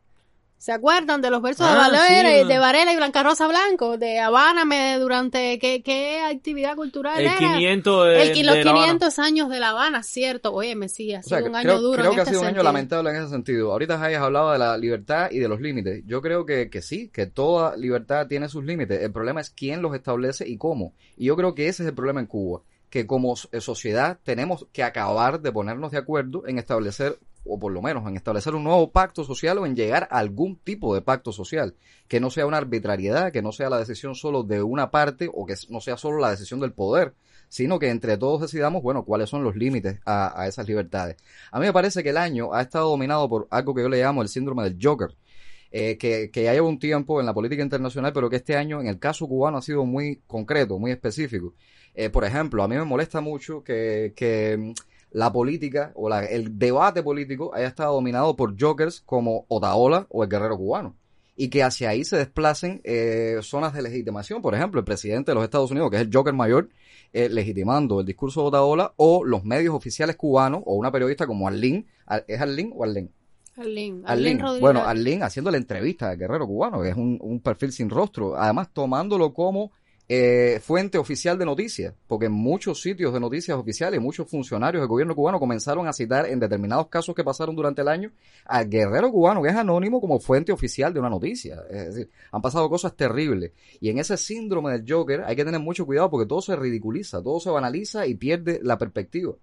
¿Se 0.58 0.72
acuerdan 0.72 1.22
de 1.22 1.30
los 1.30 1.40
versos 1.40 1.66
Ah, 1.68 1.70
de, 1.90 1.96
Varela, 1.96 2.30
sí. 2.30 2.36
y- 2.44 2.48
de 2.48 2.58
Varela 2.58 2.92
y 2.92 2.96
Blanca 2.96 3.22
Rosa 3.22 3.46
Blanco? 3.46 3.96
De 3.96 4.18
Habáname 4.18 4.98
durante 4.98 5.58
qué, 5.60 5.82
qué 5.82 6.20
actividad 6.20 6.74
cultural 6.74 7.18
El 7.20 7.26
era? 7.26 7.38
500 7.38 8.06
de, 8.06 8.22
El 8.22 8.46
los 8.46 8.54
de 8.56 8.60
Habana. 8.62 8.80
500 8.80 9.18
años 9.20 9.48
de 9.50 9.60
La 9.60 9.68
Habana, 9.70 10.02
cierto. 10.02 10.52
Oye, 10.52 10.74
sí, 10.88 11.14
ha 11.14 11.20
O 11.20 11.22
sido 11.22 11.38
sea, 11.38 11.48
un 11.48 11.54
año 11.54 11.62
creo, 11.68 11.80
duro 11.80 11.98
creo 11.98 12.10
en 12.10 12.14
que 12.16 12.20
ha 12.20 12.24
este 12.24 12.30
sido 12.34 12.42
un 12.42 12.48
año 12.48 12.62
lamentable 12.64 13.10
en 13.10 13.16
ese 13.16 13.28
sentido. 13.28 13.70
Ahorita 13.72 14.02
Hayes 14.02 14.18
hablaba 14.18 14.52
de 14.54 14.58
la 14.58 14.76
libertad 14.76 15.28
y 15.30 15.38
de 15.38 15.48
los 15.48 15.60
límites. 15.60 16.02
Yo 16.06 16.20
creo 16.20 16.44
que, 16.44 16.68
que 16.70 16.82
sí, 16.82 17.08
que 17.08 17.26
toda 17.26 17.76
libertad 17.76 18.26
tiene 18.26 18.48
sus 18.48 18.64
límites. 18.64 19.00
El 19.00 19.12
problema 19.12 19.40
es 19.40 19.50
quién 19.50 19.80
los 19.80 19.94
establece 19.94 20.48
y 20.48 20.56
cómo. 20.58 20.92
Y 21.16 21.26
yo 21.26 21.36
creo 21.36 21.54
que 21.54 21.68
ese 21.68 21.84
es 21.84 21.88
el 21.88 21.94
problema 21.94 22.18
en 22.20 22.26
Cuba. 22.26 22.62
Que 22.90 23.06
como 23.06 23.34
eh, 23.52 23.60
sociedad 23.60 24.18
tenemos 24.24 24.66
que 24.72 24.82
acabar 24.82 25.40
de 25.40 25.52
ponernos 25.52 25.92
de 25.92 25.98
acuerdo 25.98 26.44
en 26.46 26.58
establecer, 26.58 27.18
o 27.44 27.58
por 27.58 27.72
lo 27.72 27.82
menos 27.82 28.06
en 28.06 28.16
establecer 28.16 28.54
un 28.54 28.64
nuevo 28.64 28.90
pacto 28.90 29.24
social 29.24 29.58
o 29.58 29.66
en 29.66 29.76
llegar 29.76 30.08
a 30.10 30.18
algún 30.18 30.56
tipo 30.56 30.94
de 30.94 31.02
pacto 31.02 31.32
social. 31.32 31.74
Que 32.08 32.20
no 32.20 32.30
sea 32.30 32.46
una 32.46 32.58
arbitrariedad, 32.58 33.32
que 33.32 33.42
no 33.42 33.52
sea 33.52 33.70
la 33.70 33.78
decisión 33.78 34.14
solo 34.14 34.42
de 34.42 34.62
una 34.62 34.90
parte 34.90 35.30
o 35.32 35.46
que 35.46 35.54
no 35.68 35.80
sea 35.80 35.96
solo 35.96 36.18
la 36.18 36.30
decisión 36.30 36.60
del 36.60 36.72
poder, 36.72 37.14
sino 37.48 37.78
que 37.78 37.90
entre 37.90 38.16
todos 38.18 38.42
decidamos, 38.42 38.82
bueno, 38.82 39.04
cuáles 39.04 39.30
son 39.30 39.42
los 39.42 39.56
límites 39.56 40.00
a, 40.04 40.46
esas 40.46 40.68
libertades. 40.68 41.16
A 41.50 41.58
mí 41.58 41.66
me 41.66 41.72
parece 41.72 42.02
que 42.02 42.10
el 42.10 42.18
año 42.18 42.52
ha 42.52 42.62
estado 42.62 42.90
dominado 42.90 43.28
por 43.28 43.48
algo 43.50 43.74
que 43.74 43.82
yo 43.82 43.88
le 43.88 44.02
llamo 44.02 44.22
el 44.22 44.28
síndrome 44.28 44.64
del 44.64 44.78
Joker, 44.80 45.16
eh, 45.70 45.98
que, 45.98 46.30
que 46.30 46.44
ya 46.44 46.52
lleva 46.52 46.68
un 46.68 46.78
tiempo 46.78 47.20
en 47.20 47.26
la 47.26 47.34
política 47.34 47.62
internacional, 47.62 48.12
pero 48.12 48.30
que 48.30 48.36
este 48.36 48.56
año 48.56 48.80
en 48.80 48.86
el 48.86 48.98
caso 48.98 49.26
cubano 49.26 49.58
ha 49.58 49.62
sido 49.62 49.84
muy 49.84 50.22
concreto, 50.26 50.78
muy 50.78 50.90
específico. 50.90 51.54
Eh, 51.94 52.10
por 52.10 52.24
ejemplo, 52.24 52.62
a 52.62 52.68
mí 52.68 52.76
me 52.76 52.84
molesta 52.84 53.20
mucho 53.20 53.64
que, 53.64 54.12
la 55.10 55.32
política 55.32 55.92
o 55.94 56.08
la- 56.08 56.24
el 56.24 56.58
debate 56.58 57.02
político 57.02 57.54
haya 57.54 57.66
estado 57.68 57.94
dominado 57.94 58.36
por 58.36 58.54
jokers 58.60 59.00
como 59.06 59.44
Otaola 59.48 60.06
o 60.10 60.22
el 60.22 60.28
guerrero 60.28 60.56
cubano 60.56 60.94
y 61.36 61.48
que 61.50 61.62
hacia 61.62 61.90
ahí 61.90 62.04
se 62.04 62.16
desplacen 62.16 62.80
eh, 62.84 63.38
zonas 63.42 63.72
de 63.72 63.82
legitimación. 63.82 64.42
Por 64.42 64.54
ejemplo, 64.54 64.80
el 64.80 64.84
presidente 64.84 65.30
de 65.30 65.36
los 65.36 65.44
Estados 65.44 65.70
Unidos, 65.70 65.90
que 65.90 65.96
es 65.96 66.02
el 66.02 66.10
Joker 66.12 66.34
mayor, 66.34 66.68
eh, 67.12 67.28
legitimando 67.28 68.00
el 68.00 68.06
discurso 68.06 68.40
de 68.42 68.48
Otaola, 68.48 68.92
o 68.96 69.24
los 69.24 69.44
medios 69.44 69.74
oficiales 69.74 70.16
cubanos, 70.16 70.62
o 70.66 70.74
una 70.74 70.90
periodista 70.90 71.26
como 71.26 71.46
Arlene, 71.46 71.86
Ar- 72.06 72.24
¿es 72.26 72.40
Arlene 72.40 72.72
o 72.74 72.82
Arlene 72.84 73.10
Arlene. 74.06 74.40
Rodríguez. 74.42 74.60
Bueno, 74.60 74.80
Arlene 74.84 75.22
haciendo 75.24 75.50
la 75.50 75.56
entrevista 75.56 76.10
al 76.10 76.18
guerrero 76.18 76.46
cubano, 76.46 76.80
que 76.82 76.90
es 76.90 76.96
un, 76.96 77.18
un 77.20 77.40
perfil 77.40 77.72
sin 77.72 77.88
rostro, 77.90 78.36
además 78.36 78.68
tomándolo 78.72 79.32
como 79.32 79.72
eh, 80.10 80.58
fuente 80.62 80.96
oficial 80.96 81.38
de 81.38 81.44
noticias, 81.44 81.94
porque 82.06 82.26
en 82.26 82.32
muchos 82.32 82.80
sitios 82.80 83.12
de 83.12 83.20
noticias 83.20 83.58
oficiales, 83.58 84.00
muchos 84.00 84.26
funcionarios 84.26 84.80
del 84.80 84.88
gobierno 84.88 85.14
cubano 85.14 85.38
comenzaron 85.38 85.86
a 85.86 85.92
citar 85.92 86.24
en 86.26 86.40
determinados 86.40 86.88
casos 86.88 87.14
que 87.14 87.22
pasaron 87.22 87.54
durante 87.54 87.82
el 87.82 87.88
año 87.88 88.10
al 88.46 88.70
guerrero 88.70 89.12
cubano, 89.12 89.42
que 89.42 89.50
es 89.50 89.54
anónimo, 89.56 90.00
como 90.00 90.18
fuente 90.18 90.50
oficial 90.50 90.94
de 90.94 91.00
una 91.00 91.10
noticia. 91.10 91.62
Es 91.70 91.94
decir, 91.94 92.10
han 92.32 92.40
pasado 92.40 92.70
cosas 92.70 92.96
terribles. 92.96 93.52
Y 93.80 93.90
en 93.90 93.98
ese 93.98 94.16
síndrome 94.16 94.72
del 94.72 94.84
Joker 94.88 95.24
hay 95.26 95.36
que 95.36 95.44
tener 95.44 95.60
mucho 95.60 95.84
cuidado 95.84 96.08
porque 96.08 96.26
todo 96.26 96.40
se 96.40 96.56
ridiculiza, 96.56 97.22
todo 97.22 97.38
se 97.38 97.50
banaliza 97.50 98.06
y 98.06 98.14
pierde 98.14 98.60
la 98.62 98.78
perspectiva. 98.78 99.34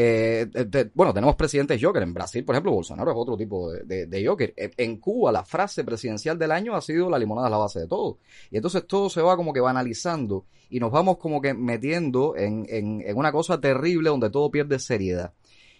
Eh, 0.00 0.46
bueno, 0.94 1.12
tenemos 1.12 1.34
presidentes 1.34 1.82
Joker. 1.82 2.04
En 2.04 2.14
Brasil, 2.14 2.44
por 2.44 2.54
ejemplo, 2.54 2.70
Bolsonaro 2.70 3.10
es 3.10 3.16
otro 3.18 3.36
tipo 3.36 3.72
de, 3.72 4.24
Joker. 4.24 4.54
En, 4.56 4.98
Cuba, 4.98 5.32
la 5.32 5.44
frase 5.44 5.82
presidencial 5.82 6.38
del 6.38 6.52
año 6.52 6.76
ha 6.76 6.80
sido 6.80 7.10
la 7.10 7.18
limonada 7.18 7.48
es 7.48 7.50
la 7.50 7.56
base 7.56 7.80
de 7.80 7.88
todo. 7.88 8.18
Y 8.52 8.56
entonces 8.58 8.86
todo 8.86 9.10
se 9.10 9.20
va 9.20 9.36
como 9.36 9.52
que 9.52 9.58
banalizando 9.58 10.44
y 10.70 10.78
nos 10.78 10.92
vamos 10.92 11.18
como 11.18 11.40
que 11.42 11.52
metiendo 11.52 12.36
en, 12.36 12.64
en, 12.68 13.16
una 13.16 13.32
cosa 13.32 13.60
terrible 13.60 14.10
donde 14.10 14.30
todo 14.30 14.52
pierde 14.52 14.78
seriedad. 14.78 15.32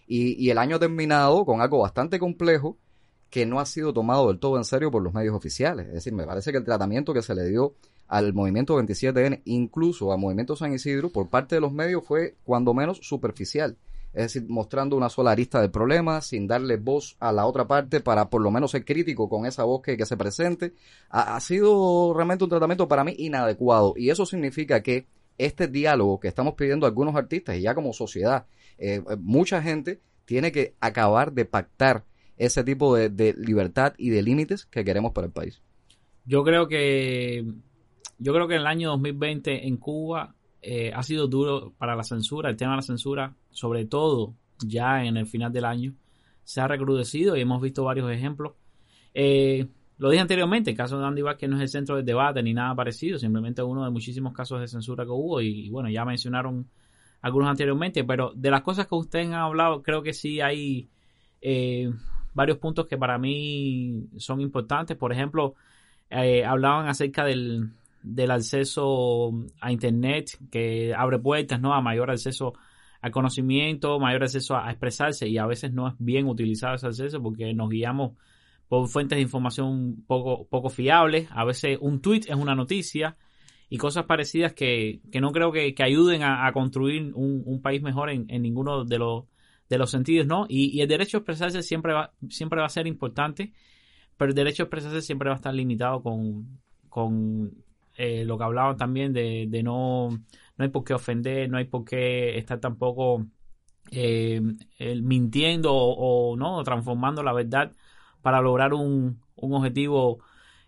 Y, 0.09 0.45
y 0.45 0.51
el 0.51 0.59
año 0.59 0.77
ha 0.77 0.81
terminado 0.81 1.45
con 1.45 1.61
algo 1.61 1.79
bastante 1.79 2.19
complejo 2.19 2.77
que 3.31 3.47
no 3.47 3.61
ha 3.61 3.67
sido 3.67 3.93
tomado 3.93 4.27
del 4.27 4.41
todo 4.41 4.57
en 4.57 4.65
serio 4.65 4.91
por 4.91 5.01
los 5.01 5.15
medios 5.15 5.37
oficiales. 5.37 5.87
Es 5.87 5.95
decir, 5.95 6.13
me 6.13 6.27
parece 6.27 6.51
que 6.51 6.59
el 6.59 6.65
tratamiento 6.65 7.15
que 7.15 7.23
se 7.23 7.37
le 7.37 7.45
dio 7.49 7.77
al 8.09 8.35
movimiento 8.35 8.77
27N, 8.77 9.43
incluso 9.45 10.13
al 10.13 10.19
movimiento 10.19 10.57
San 10.57 10.73
Isidro, 10.73 11.11
por 11.11 11.29
parte 11.29 11.55
de 11.55 11.61
los 11.61 11.73
medios 11.73 12.05
fue 12.05 12.35
cuando 12.43 12.75
menos 12.75 12.99
superficial. 13.03 13.77
Es 14.13 14.33
decir, 14.33 14.49
mostrando 14.49 14.97
una 14.97 15.09
sola 15.09 15.33
arista 15.33 15.61
del 15.61 15.71
problema, 15.71 16.21
sin 16.21 16.47
darle 16.47 16.77
voz 16.77 17.17
a 17.21 17.31
la 17.33 17.47
otra 17.47 17.67
parte 17.67 18.01
para 18.01 18.31
por 18.31 18.43
lo 18.43 18.51
menos 18.51 18.71
ser 18.71 18.85
crítico 18.85 19.29
con 19.29 19.47
esa 19.47 19.65
voz 19.65 19.83
que, 19.83 19.97
que 19.97 20.07
se 20.07 20.17
presente. 20.17 20.75
Ha, 21.11 21.39
sido 21.41 22.13
realmente 22.15 22.45
un 22.45 22.51
tratamiento 22.51 22.89
para 22.89 23.05
mí 23.05 23.15
inadecuado. 23.19 23.95
Y 23.97 24.11
eso 24.11 24.27
significa 24.27 24.83
que 24.83 25.07
este 25.37 25.69
diálogo 25.69 26.19
que 26.19 26.29
estamos 26.29 26.55
pidiendo 26.55 26.87
algunos 26.87 27.15
artistas 27.15 27.57
y 27.57 27.63
ya 27.63 27.75
como 27.75 27.93
sociedad, 27.93 28.47
eh, 28.79 29.03
mucha 29.21 29.63
gente 29.63 30.01
tiene 30.25 30.53
que 30.53 30.75
acabar 30.81 31.33
de 31.33 31.45
pactar 31.45 32.05
ese 32.37 32.65
tipo 32.65 32.95
de, 32.95 33.09
de 33.09 33.35
libertad 33.35 33.95
y 33.99 34.11
de 34.11 34.23
límites 34.23 34.67
que 34.67 34.85
queremos 34.85 35.13
para 35.13 35.27
el 35.27 35.33
país. 35.33 35.63
Yo 36.25 36.45
creo 36.45 36.69
que 36.69 37.45
yo 38.19 38.35
creo 38.35 38.49
que 38.49 38.57
el 38.57 38.67
año 38.67 38.91
2020 38.91 39.67
en 39.67 39.77
Cuba 39.77 40.35
eh, 40.61 40.91
ha 40.93 41.03
sido 41.03 41.29
duro 41.29 41.73
para 41.79 41.95
la 41.95 42.03
censura, 42.03 42.51
el 42.51 42.57
tema 42.57 42.73
de 42.73 42.77
la 42.79 42.83
censura, 42.83 43.35
sobre 43.51 43.85
todo 43.85 44.35
ya 44.67 45.05
en 45.05 45.17
el 45.17 45.27
final 45.27 45.53
del 45.53 45.65
año, 45.65 45.95
se 46.45 46.61
ha 46.61 46.69
recrudecido 46.69 47.37
y 47.37 47.41
hemos 47.41 47.61
visto 47.61 47.85
varios 47.85 48.11
ejemplos. 48.11 48.55
Eh, 49.15 49.67
lo 49.99 50.11
dije 50.11 50.21
anteriormente, 50.21 50.71
el 50.71 50.77
caso 50.77 50.99
de 50.99 51.07
Andy 51.07 51.23
Vázquez 51.23 51.51
no 51.51 51.57
es 51.57 51.63
el 51.63 51.69
centro 51.69 51.97
del 51.97 52.05
debate 52.05 52.43
ni 52.43 52.55
nada 52.55 52.75
parecido, 52.75 53.19
simplemente 53.19 53.63
uno 53.63 53.85
de 53.85 53.91
muchísimos 53.91 54.33
casos 54.33 54.61
de 54.61 54.69
censura 54.69 55.05
que 55.05 55.11
hubo 55.11 55.41
y, 55.41 55.69
bueno, 55.71 55.91
ya 55.91 56.05
mencionaron 56.05 56.69
algunos 57.21 57.51
anteriormente, 57.51 58.05
pero 58.05 58.33
de 58.35 58.51
las 58.51 58.63
cosas 58.63 58.87
que 58.87 58.95
ustedes 58.95 59.27
han 59.27 59.35
hablado, 59.35 59.83
creo 59.83 60.03
que 60.03 60.13
sí 60.13 60.41
hay 60.41 60.89
eh, 61.41 61.93
varios 62.33 62.59
puntos 62.59 62.87
que 62.87 62.97
para 62.97 63.19
mí 63.19 64.07
son 64.17 64.41
importantes. 64.41 64.97
Por 64.97 65.13
ejemplo, 65.13 65.55
eh, 66.11 66.45
hablaban 66.45 66.87
acerca 66.87 67.25
del, 67.25 67.71
del 68.03 68.31
acceso 68.31 69.33
a 69.61 69.73
Internet, 69.73 70.39
que 70.51 70.95
abre 70.95 71.19
puertas 71.19 71.61
¿no? 71.61 71.75
a 71.75 71.81
mayor 71.81 72.11
acceso 72.11 72.55
al 73.01 73.11
conocimiento, 73.11 73.99
mayor 74.01 74.25
acceso 74.25 74.57
a, 74.57 74.69
a 74.69 74.71
expresarse 74.71 75.29
y 75.29 75.39
a 75.39 75.47
veces 75.47 75.73
no 75.73 75.89
es 75.89 75.95
bien 75.99 76.27
utilizado 76.27 76.75
ese 76.75 76.87
acceso 76.87 77.23
porque 77.23 77.55
nos 77.55 77.69
guiamos 77.71 78.13
por 78.69 78.87
fuentes 78.89 79.17
de 79.17 79.23
información 79.23 80.05
poco, 80.07 80.47
poco 80.49 80.69
fiables. 80.69 81.29
A 81.33 81.45
veces 81.45 81.79
un 81.81 82.01
tweet 82.01 82.23
es 82.29 82.37
una 82.37 82.55
noticia 82.55 83.17
y 83.71 83.79
cosas 83.79 84.05
parecidas 84.05 84.53
que, 84.53 85.01
que 85.11 85.21
no 85.21 85.33
creo 85.33 85.53
que, 85.53 85.75
que 85.75 85.83
ayuden 85.83 86.23
a, 86.23 86.47
a 86.47 86.53
construir 86.53 87.13
un, 87.15 87.43
un, 87.45 87.61
país 87.61 87.83
mejor 87.83 88.11
en, 88.11 88.27
en 88.29 88.43
ninguno 88.43 88.85
de 88.85 88.99
los, 88.99 89.25
de 89.69 89.79
los 89.79 89.91
sentidos, 89.91 90.27
¿no? 90.27 90.47
Y, 90.49 90.77
y, 90.77 90.81
el 90.81 90.89
derecho 90.89 91.19
a 91.19 91.21
expresarse 91.21 91.63
siempre 91.63 91.93
va, 91.93 92.13
siempre 92.31 92.61
va 92.61 92.67
a 92.67 92.71
ser 92.71 92.87
importante, 92.87 93.53
pero 94.17 94.31
el 94.31 94.35
derecho 94.35 94.63
a 94.63 94.67
expresarse 94.67 95.03
siempre 95.03 95.29
va 95.29 95.35
a 95.35 95.37
estar 95.37 95.55
limitado 95.55 96.03
con, 96.03 96.59
con 96.89 97.53
eh, 97.97 98.25
lo 98.25 98.39
que 98.39 98.45
hablaban 98.45 98.77
también 98.77 99.13
de, 99.13 99.47
de 99.49 99.63
no, 99.63 100.09
no 100.59 100.65
hay 100.65 100.71
por 100.71 100.85
qué 100.85 100.95
ofender, 100.95 101.49
no 101.49 101.57
hay 101.59 101.65
por 101.65 101.85
qué 101.85 102.37
estar 102.37 102.61
tampoco 102.61 103.27
eh, 103.91 104.41
mintiendo 105.03 105.73
o, 105.75 106.33
o, 106.33 106.37
no 106.37 106.63
transformando 106.65 107.23
la 107.23 107.33
verdad 107.33 107.73
para 108.23 108.41
lograr 108.43 108.75
un, 108.75 109.21
un 109.37 109.55
objetivo 109.55 110.19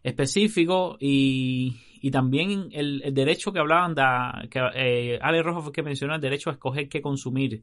específico. 0.03 0.97
Y, 1.01 1.77
y 2.01 2.11
también 2.11 2.69
el, 2.73 3.03
derecho 3.13 3.53
que 3.53 3.59
hablaban 3.59 3.95
de, 3.95 4.49
que 4.49 4.61
eh, 4.75 5.19
Ale 5.21 5.43
Rojo 5.43 5.63
fue 5.63 5.73
que 5.73 5.83
mencionó 5.83 6.15
el 6.15 6.21
derecho 6.21 6.51
a 6.51 6.55
escoger 6.55 6.89
qué 6.89 7.03
consumir. 7.03 7.63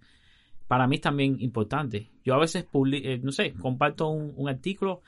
Para 0.67 0.85
mí 0.85 0.97
es 0.97 1.01
también 1.01 1.37
importante. 1.39 2.11
Yo 2.25 2.35
a 2.35 2.39
veces 2.39 2.65
publi- 2.69 3.01
eh, 3.03 3.19
no 3.23 3.31
sé 3.31 3.53
comparto 3.53 4.09
un, 4.09 4.33
un 4.35 4.49
artículo 4.49 5.01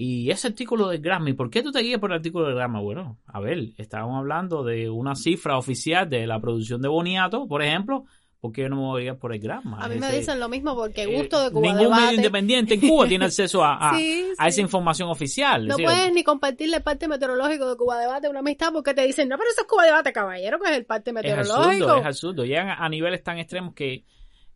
y 0.00 0.30
ese 0.30 0.46
artículo 0.48 0.88
de 0.88 0.98
Grammy, 0.98 1.32
¿por 1.32 1.50
qué 1.50 1.62
tú 1.62 1.72
te 1.72 1.80
guías 1.80 1.98
por 2.00 2.10
el 2.12 2.16
artículo 2.18 2.46
de 2.48 2.54
Grammy? 2.54 2.80
Bueno, 2.80 3.18
a 3.26 3.40
ver, 3.40 3.58
estábamos 3.78 4.18
hablando 4.18 4.62
de 4.62 4.88
una 4.88 5.14
cifra 5.16 5.58
oficial 5.58 6.08
de 6.08 6.26
la 6.26 6.40
producción 6.40 6.80
de 6.80 6.88
Boniato, 6.88 7.46
por 7.48 7.62
ejemplo, 7.62 8.04
¿por 8.40 8.52
qué 8.52 8.62
yo 8.62 8.68
no 8.68 8.76
me 8.76 8.82
voy 8.82 9.00
a 9.00 9.02
guiar 9.02 9.18
por 9.18 9.34
el 9.34 9.40
Grammy? 9.40 9.74
A 9.78 9.88
mí 9.88 9.96
me 9.98 10.12
dicen 10.12 10.38
lo 10.38 10.48
mismo 10.48 10.76
porque 10.76 11.02
eh, 11.02 11.16
gusto 11.18 11.42
de 11.42 11.50
Cuba 11.50 11.62
Ningún 11.66 11.82
Debate. 11.82 12.02
medio 12.02 12.16
independiente 12.16 12.74
en 12.74 12.80
Cuba 12.88 13.08
tiene 13.08 13.24
acceso 13.24 13.64
a, 13.64 13.74
a- 13.90 13.96
Sí, 13.98 14.24
a 14.38 14.46
esa 14.46 14.60
información 14.60 15.08
oficial. 15.08 15.66
No 15.66 15.72
Es 15.74 15.76
decir, 15.78 15.84
puedes 15.86 16.12
ni 16.14 16.22
compartirle 16.22 16.76
el 16.76 16.82
parte 16.84 17.08
meteorológico 17.08 17.68
de 17.68 17.76
Cuba 17.76 17.98
Debate 17.98 18.28
a 18.28 18.30
una 18.30 18.38
amistad 18.38 18.72
porque 18.72 18.94
te 18.94 19.04
dicen, 19.04 19.28
no, 19.28 19.36
pero 19.36 19.50
eso 19.50 19.62
es 19.62 19.66
Cuba 19.66 19.84
Debate, 19.84 20.12
caballero, 20.12 20.60
que 20.60 20.70
es 20.70 20.76
el 20.76 20.86
parte 20.86 21.10
es 21.10 21.14
meteorológico. 21.14 21.64
absurdo, 21.66 21.96
es 21.96 22.06
absurdo. 22.06 22.44
Llegan 22.44 22.68
a, 22.68 22.74
a 22.84 22.88
niveles 22.88 23.24
tan 23.24 23.38
extremos 23.38 23.74
que 23.74 24.04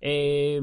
eh, 0.01 0.61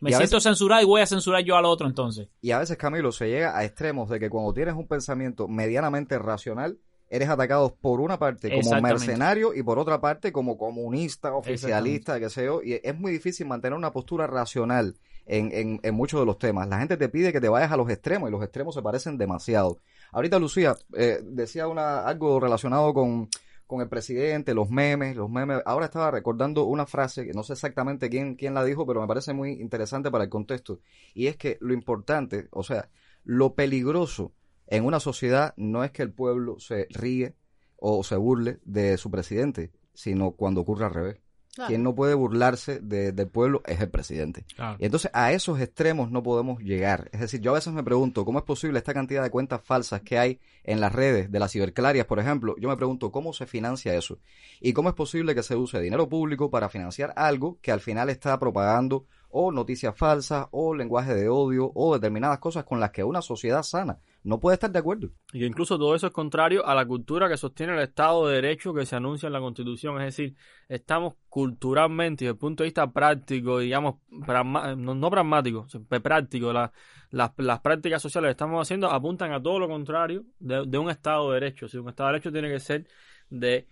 me 0.00 0.10
siento 0.10 0.36
veces- 0.36 0.42
censurado 0.42 0.82
y 0.82 0.86
voy 0.86 1.00
a 1.00 1.06
censurar 1.06 1.42
yo 1.44 1.56
al 1.56 1.64
otro 1.64 1.86
entonces. 1.86 2.28
Y 2.40 2.50
a 2.52 2.58
veces, 2.58 2.76
Camilo, 2.76 3.12
se 3.12 3.28
llega 3.28 3.56
a 3.56 3.64
extremos 3.64 4.08
de 4.08 4.20
que 4.20 4.30
cuando 4.30 4.52
tienes 4.52 4.74
un 4.74 4.86
pensamiento 4.86 5.48
medianamente 5.48 6.18
racional, 6.18 6.78
eres 7.10 7.28
atacado 7.30 7.74
por 7.80 8.00
una 8.00 8.18
parte 8.18 8.50
como 8.50 8.80
mercenario 8.82 9.54
y 9.54 9.62
por 9.62 9.78
otra 9.78 9.98
parte 10.00 10.30
como 10.30 10.58
comunista, 10.58 11.32
oficialista, 11.34 12.20
qué 12.20 12.28
sé 12.28 12.44
yo. 12.44 12.60
Y 12.62 12.80
es 12.82 12.98
muy 12.98 13.12
difícil 13.12 13.46
mantener 13.46 13.76
una 13.78 13.92
postura 13.92 14.26
racional 14.26 14.94
en, 15.24 15.50
en, 15.52 15.80
en 15.82 15.94
muchos 15.94 16.20
de 16.20 16.26
los 16.26 16.38
temas. 16.38 16.68
La 16.68 16.78
gente 16.78 16.96
te 16.98 17.08
pide 17.08 17.32
que 17.32 17.40
te 17.40 17.48
vayas 17.48 17.72
a 17.72 17.76
los 17.78 17.88
extremos 17.90 18.28
y 18.28 18.32
los 18.32 18.42
extremos 18.42 18.74
se 18.74 18.82
parecen 18.82 19.16
demasiado. 19.16 19.78
Ahorita 20.12 20.38
Lucía 20.38 20.76
eh, 20.96 21.20
decía 21.22 21.66
una, 21.68 22.00
algo 22.00 22.40
relacionado 22.40 22.92
con, 22.92 23.28
con 23.68 23.82
el 23.82 23.88
presidente, 23.88 24.54
los 24.54 24.70
memes, 24.70 25.14
los 25.14 25.30
memes. 25.30 25.62
Ahora 25.66 25.86
estaba 25.86 26.10
recordando 26.10 26.64
una 26.64 26.86
frase 26.86 27.26
que 27.26 27.34
no 27.34 27.44
sé 27.44 27.52
exactamente 27.52 28.08
quién, 28.08 28.34
quién 28.34 28.54
la 28.54 28.64
dijo, 28.64 28.86
pero 28.86 29.00
me 29.02 29.06
parece 29.06 29.34
muy 29.34 29.52
interesante 29.52 30.10
para 30.10 30.24
el 30.24 30.30
contexto. 30.30 30.80
Y 31.14 31.26
es 31.28 31.36
que 31.36 31.58
lo 31.60 31.74
importante, 31.74 32.48
o 32.50 32.64
sea, 32.64 32.90
lo 33.24 33.54
peligroso 33.54 34.32
en 34.66 34.86
una 34.86 35.00
sociedad 35.00 35.52
no 35.58 35.84
es 35.84 35.92
que 35.92 36.02
el 36.02 36.12
pueblo 36.12 36.58
se 36.58 36.86
ríe 36.90 37.36
o 37.76 38.02
se 38.02 38.16
burle 38.16 38.58
de 38.64 38.96
su 38.96 39.10
presidente, 39.10 39.70
sino 39.92 40.32
cuando 40.32 40.62
ocurre 40.62 40.86
al 40.86 40.94
revés. 40.94 41.20
Claro. 41.58 41.70
Quien 41.70 41.82
no 41.82 41.92
puede 41.92 42.14
burlarse 42.14 42.78
de- 42.78 43.10
del 43.10 43.26
pueblo 43.26 43.62
es 43.66 43.80
el 43.80 43.90
presidente. 43.90 44.44
Claro. 44.54 44.76
Y 44.78 44.84
entonces 44.84 45.10
a 45.12 45.32
esos 45.32 45.60
extremos 45.60 46.08
no 46.08 46.22
podemos 46.22 46.60
llegar. 46.62 47.08
Es 47.10 47.18
decir, 47.18 47.40
yo 47.40 47.50
a 47.50 47.54
veces 47.54 47.72
me 47.72 47.82
pregunto 47.82 48.24
cómo 48.24 48.38
es 48.38 48.44
posible 48.44 48.78
esta 48.78 48.94
cantidad 48.94 49.24
de 49.24 49.30
cuentas 49.30 49.60
falsas 49.64 50.02
que 50.02 50.20
hay 50.20 50.38
en 50.62 50.80
las 50.80 50.92
redes 50.92 51.32
de 51.32 51.38
las 51.40 51.50
ciberclarias, 51.50 52.06
por 52.06 52.20
ejemplo. 52.20 52.54
Yo 52.60 52.68
me 52.68 52.76
pregunto 52.76 53.10
cómo 53.10 53.32
se 53.32 53.46
financia 53.46 53.92
eso. 53.96 54.20
Y 54.60 54.72
cómo 54.72 54.88
es 54.88 54.94
posible 54.94 55.34
que 55.34 55.42
se 55.42 55.56
use 55.56 55.80
dinero 55.80 56.08
público 56.08 56.48
para 56.48 56.68
financiar 56.68 57.12
algo 57.16 57.58
que 57.60 57.72
al 57.72 57.80
final 57.80 58.08
está 58.08 58.38
propagando 58.38 59.06
o 59.30 59.52
noticias 59.52 59.96
falsas 59.96 60.46
o 60.50 60.74
lenguaje 60.74 61.14
de 61.14 61.28
odio 61.28 61.70
o 61.74 61.94
determinadas 61.94 62.38
cosas 62.38 62.64
con 62.64 62.80
las 62.80 62.90
que 62.90 63.04
una 63.04 63.22
sociedad 63.22 63.62
sana 63.62 63.98
no 64.24 64.40
puede 64.40 64.54
estar 64.54 64.70
de 64.70 64.78
acuerdo. 64.78 65.10
Y 65.32 65.44
incluso 65.44 65.78
todo 65.78 65.94
eso 65.94 66.06
es 66.08 66.12
contrario 66.12 66.66
a 66.66 66.74
la 66.74 66.84
cultura 66.86 67.28
que 67.28 67.36
sostiene 67.36 67.74
el 67.74 67.80
Estado 67.80 68.26
de 68.26 68.34
Derecho 68.34 68.74
que 68.74 68.84
se 68.84 68.96
anuncia 68.96 69.26
en 69.28 69.32
la 69.32 69.40
Constitución. 69.40 69.98
Es 70.00 70.16
decir, 70.16 70.34
estamos 70.68 71.14
culturalmente 71.28 72.24
y 72.24 72.26
desde 72.26 72.32
el 72.34 72.38
punto 72.38 72.62
de 72.62 72.66
vista 72.68 72.90
práctico, 72.90 73.58
digamos, 73.60 73.96
no, 74.10 74.94
no 74.94 75.10
pragmático, 75.10 75.66
práctico, 76.02 76.52
la- 76.52 76.72
las, 77.10 77.30
las 77.38 77.60
prácticas 77.60 78.02
sociales 78.02 78.28
que 78.28 78.32
estamos 78.32 78.60
haciendo 78.60 78.90
apuntan 78.90 79.32
a 79.32 79.42
todo 79.42 79.58
lo 79.58 79.68
contrario 79.68 80.24
de, 80.40 80.64
de 80.66 80.78
un 80.78 80.90
Estado 80.90 81.28
de 81.30 81.40
Derecho. 81.40 81.68
Si 81.68 81.78
un 81.78 81.88
Estado 81.88 82.08
de 82.08 82.12
Derecho 82.14 82.32
tiene 82.32 82.50
que 82.50 82.60
ser 82.60 82.86
de, 83.30 83.66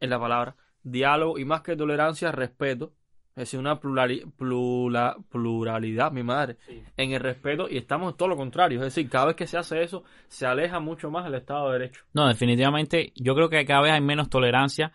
en 0.00 0.10
la 0.10 0.18
palabra, 0.18 0.56
diálogo 0.82 1.38
y 1.38 1.44
más 1.44 1.60
que 1.62 1.76
tolerancia, 1.76 2.32
respeto. 2.32 2.92
Es 3.30 3.42
decir, 3.44 3.60
una 3.60 3.80
plurali- 3.80 4.24
plura- 4.36 5.16
pluralidad, 5.30 6.12
mi 6.12 6.22
madre, 6.22 6.56
en 6.96 7.12
el 7.12 7.20
respeto 7.20 7.68
y 7.70 7.76
estamos 7.78 8.12
en 8.12 8.16
todo 8.18 8.28
lo 8.28 8.36
contrario. 8.36 8.78
Es 8.80 8.94
decir, 8.94 9.08
cada 9.08 9.26
vez 9.26 9.36
que 9.36 9.46
se 9.46 9.56
hace 9.56 9.82
eso, 9.82 10.02
se 10.28 10.46
aleja 10.46 10.80
mucho 10.80 11.10
más 11.10 11.26
el 11.26 11.34
Estado 11.34 11.66
de 11.70 11.78
Derecho. 11.78 12.04
No, 12.12 12.26
definitivamente 12.28 13.12
yo 13.16 13.34
creo 13.34 13.48
que 13.48 13.64
cada 13.64 13.82
vez 13.82 13.92
hay 13.92 14.00
menos 14.00 14.28
tolerancia 14.28 14.92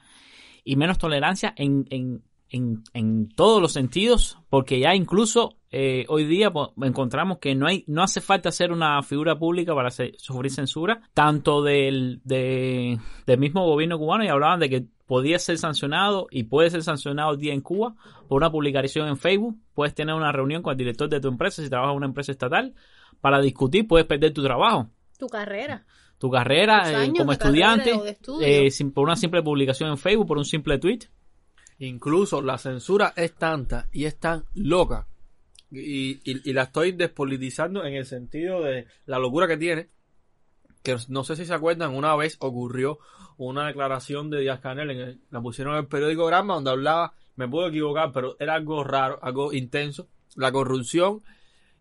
y 0.64 0.76
menos 0.76 0.98
tolerancia 0.98 1.54
en, 1.56 1.86
en, 1.90 2.24
en, 2.50 2.84
en 2.94 3.30
todos 3.30 3.62
los 3.62 3.72
sentidos, 3.72 4.38
porque 4.50 4.80
ya 4.80 4.94
incluso 4.96 5.56
eh, 5.72 6.06
hoy 6.10 6.26
día 6.26 6.52
pues, 6.52 6.70
encontramos 6.84 7.40
que 7.40 7.54
no 7.56 7.68
hay 7.68 7.84
no 7.88 8.04
hace 8.04 8.22
falta 8.22 8.52
ser 8.52 8.72
una 8.72 9.02
figura 9.04 9.38
pública 9.38 9.74
para 9.76 9.90
sufrir 9.92 10.52
censura, 10.52 11.02
tanto 11.14 11.64
del, 11.64 12.22
de- 12.24 12.98
del 13.26 13.40
mismo 13.40 13.66
gobierno 13.66 13.98
cubano 13.98 14.24
y 14.24 14.28
hablaban 14.28 14.60
de 14.60 14.70
que 14.70 14.86
podía 15.06 15.38
ser 15.40 15.58
sancionado 15.58 16.28
y 16.32 16.44
puede 16.44 16.70
ser 16.70 16.82
sancionado 16.84 17.32
el 17.34 17.40
día 17.40 17.54
en 17.54 17.62
Cuba 17.62 17.96
por 18.28 18.38
una 18.38 18.52
publicación 18.52 19.08
en 19.08 19.18
Facebook, 19.18 19.56
puedes 19.74 19.94
tener 19.94 20.16
una 20.16 20.32
reunión 20.32 20.62
con 20.64 20.72
el 20.72 20.78
director 20.78 21.08
de 21.10 21.20
tu 21.20 21.28
empresa 21.28 21.62
si 21.64 21.70
trabajas 21.70 21.92
en 21.94 21.98
una 21.98 22.08
empresa 22.08 22.32
estatal 22.32 22.74
para 23.22 23.40
discutir, 23.42 23.88
puedes 23.88 24.08
perder 24.08 24.34
tu 24.34 24.44
trabajo 24.44 24.90
Tu 25.20 25.28
carrera. 25.28 25.86
tu 26.18 26.30
carrera 26.32 26.92
eh, 26.92 26.96
años 26.96 27.18
como 27.20 27.32
estudiante 27.34 27.94
eh, 28.42 28.72
sin- 28.72 28.92
por 28.92 29.04
una 29.04 29.16
simple 29.16 29.42
publicación 29.44 29.90
en 29.92 29.98
Facebook, 29.98 30.28
por 30.28 30.38
un 30.38 30.46
simple 30.46 30.78
tweet. 30.80 31.00
Incluso 31.80 32.42
la 32.42 32.58
censura 32.58 33.14
es 33.16 33.36
tanta 33.36 33.88
y 33.92 34.06
es 34.06 34.18
tan 34.20 34.46
loca. 34.54 35.08
Y, 35.72 36.14
y- 36.24 36.50
y 36.50 36.54
la 36.54 36.64
estoy 36.64 36.94
despolitizando 36.94 37.84
en 37.84 37.96
el 37.96 38.06
sentido 38.06 38.62
de 38.64 38.88
la 39.06 39.20
locura 39.20 39.48
que 39.48 39.58
tiene. 39.58 39.90
Que 40.84 40.96
no 41.10 41.24
sé 41.24 41.36
si 41.36 41.46
se 41.46 41.54
acuerdan, 41.54 41.94
una 41.96 42.16
vez 42.16 42.38
ocurrió 42.40 43.00
una 43.38 43.68
declaración 43.68 44.30
de 44.30 44.42
Díaz 44.42 44.60
Canel, 44.60 44.92
en 44.92 45.00
el- 45.00 45.20
la 45.32 45.42
pusieron 45.42 45.74
en 45.74 45.80
el 45.82 45.88
periódico 45.88 46.26
Gramma, 46.26 46.56
donde 46.56 46.72
hablaba, 46.72 47.14
me 47.36 47.48
puedo 47.48 47.68
equivocar, 47.68 48.12
pero 48.14 48.36
era 48.40 48.54
algo 48.56 48.84
raro, 48.84 49.20
algo 49.22 49.52
intenso, 49.54 50.08
la 50.36 50.52
corrupción, 50.52 51.22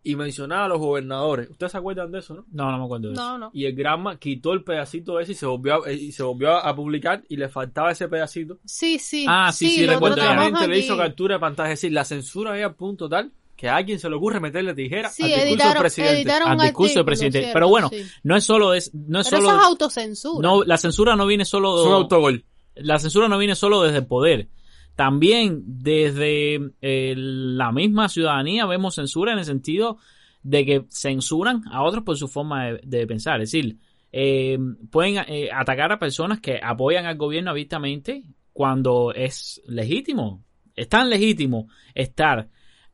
y 0.06 0.16
mencionaba 0.16 0.66
a 0.66 0.68
los 0.68 0.78
gobernadores. 0.78 1.48
¿Ustedes 1.48 1.72
se 1.72 1.78
acuerdan 1.78 2.12
de 2.12 2.18
eso, 2.18 2.34
no? 2.34 2.44
No, 2.52 2.70
no 2.70 2.78
me 2.78 2.84
acuerdo 2.84 3.08
de 3.08 3.14
eso. 3.14 3.38
No. 3.38 3.50
Y 3.54 3.64
el 3.64 3.74
Gramma 3.74 4.18
quitó 4.18 4.52
el 4.52 4.62
pedacito 4.62 5.18
ese 5.18 5.32
y 5.32 5.34
se 5.34 5.46
volvió 5.46 5.82
a, 5.82 5.90
y 5.92 6.12
se 6.12 6.22
volvió 6.22 6.50
a 6.56 6.76
publicar 6.76 7.22
y 7.28 7.36
le 7.38 7.48
faltaba 7.48 7.90
ese 7.90 8.06
pedacito. 8.08 8.58
Sí, 8.66 8.98
sí. 8.98 9.24
Ah, 9.26 9.50
sí, 9.50 9.70
sí, 9.70 9.86
lo 9.86 9.94
recuerdo. 9.94 10.16
tratamos 10.16 10.40
Realmente 10.40 10.68
le 10.68 10.78
hizo 10.78 10.96
captura 10.98 11.36
de 11.36 11.40
pantalla. 11.40 11.72
Es 11.72 11.80
decir, 11.80 11.92
la 11.92 12.04
censura 12.04 12.50
había 12.50 12.66
al 12.66 12.74
punto 12.74 13.08
tal 13.08 13.32
que 13.56 13.68
a 13.68 13.76
alguien 13.76 13.98
se 13.98 14.08
le 14.10 14.16
ocurre 14.16 14.40
meterle 14.40 14.74
tijera 14.74 15.08
Sí, 15.10 15.22
al 15.32 15.44
discurso 15.48 15.68
del 15.68 15.78
presidente. 15.78 16.14
editaron 16.20 16.48
Al 16.50 16.58
discurso 16.58 16.94
del 16.98 17.04
presidente. 17.04 17.38
cierto, 17.38 17.54
Pero 17.54 17.68
bueno, 17.68 17.88
sí. 17.90 18.02
no 18.22 18.36
es 18.36 18.44
solo 18.44 18.74
es, 18.74 18.92
no 18.94 19.20
es 19.20 19.28
Pero 19.28 19.42
solo 19.42 19.50
eso 19.52 19.58
es 19.60 19.66
autocensura. 19.66 20.48
no 20.48 20.64
la 20.64 20.76
censura 20.76 21.16
no 21.16 21.26
viene 21.26 21.44
solo 21.44 21.80
Es 21.80 21.86
un 21.86 21.92
autogol. 21.92 22.44
la 22.74 22.98
censura 22.98 23.28
no 23.28 23.38
viene 23.38 23.54
solo 23.54 23.82
desde 23.82 23.98
el 23.98 24.06
poder. 24.06 24.48
También 24.96 25.62
desde 25.66 26.60
eh, 26.80 27.14
la 27.16 27.72
misma 27.72 28.08
ciudadanía 28.08 28.66
vemos 28.66 28.94
censura 28.94 29.32
en 29.32 29.38
el 29.38 29.44
sentido 29.44 29.98
de 30.42 30.64
que 30.64 30.84
censuran 30.90 31.62
a 31.70 31.82
otros 31.82 32.04
por 32.04 32.16
su 32.16 32.28
forma 32.28 32.66
de, 32.66 32.80
de 32.84 33.06
pensar. 33.06 33.40
Es 33.40 33.50
decir, 33.50 33.78
eh, 34.12 34.56
pueden 34.90 35.24
eh, 35.26 35.48
atacar 35.52 35.90
a 35.90 35.98
personas 35.98 36.40
que 36.40 36.60
apoyan 36.62 37.06
al 37.06 37.16
gobierno 37.16 37.50
abiertamente 37.50 38.22
cuando 38.52 39.12
es 39.12 39.60
legítimo. 39.66 40.44
Es 40.76 40.88
tan 40.88 41.10
legítimo 41.10 41.68
estar 41.94 42.48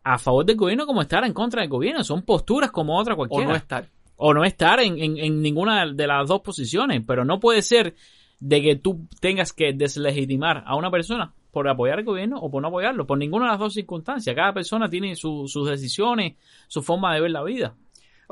a 0.04 0.18
favor 0.18 0.44
del 0.46 0.56
gobierno 0.56 0.86
como 0.86 1.02
estar 1.02 1.24
en 1.24 1.32
contra 1.32 1.60
del 1.62 1.70
gobierno. 1.70 2.02
Son 2.04 2.22
posturas 2.22 2.70
como 2.70 2.98
otra 2.98 3.14
O 3.14 3.16
cualquiera 3.16 3.48
no 3.50 3.56
estar. 3.56 3.88
o 4.16 4.34
no 4.34 4.44
estar 4.44 4.80
en, 4.80 4.98
en- 4.98 5.18
en 5.18 5.42
ninguna 5.42 5.86
de 5.86 6.06
las 6.06 6.28
dos 6.28 6.40
posiciones, 6.40 7.02
pero 7.06 7.24
no 7.24 7.38
puede 7.40 7.62
ser 7.62 7.94
de 8.38 8.62
que 8.62 8.76
tú 8.76 9.06
tengas 9.20 9.52
que 9.52 9.72
deslegitimar 9.74 10.62
a 10.66 10.74
una 10.76 10.90
persona 10.90 11.32
por 11.50 11.68
apoyar 11.68 11.98
al 11.98 12.04
gobierno 12.04 12.38
o 12.38 12.50
por 12.50 12.62
no 12.62 12.68
apoyarlo, 12.68 13.06
por 13.06 13.18
ninguna 13.18 13.46
de 13.46 13.50
las 13.52 13.58
dos 13.60 13.74
circunstancias. 13.74 14.34
Cada 14.36 14.52
persona 14.54 14.88
tiene 14.88 15.14
su- 15.16 15.46
sus 15.48 15.68
decisiones, 15.68 16.36
su 16.68 16.80
forma 16.82 17.12
de 17.14 17.20
ver 17.20 17.30
la 17.32 17.42
vida. 17.42 17.74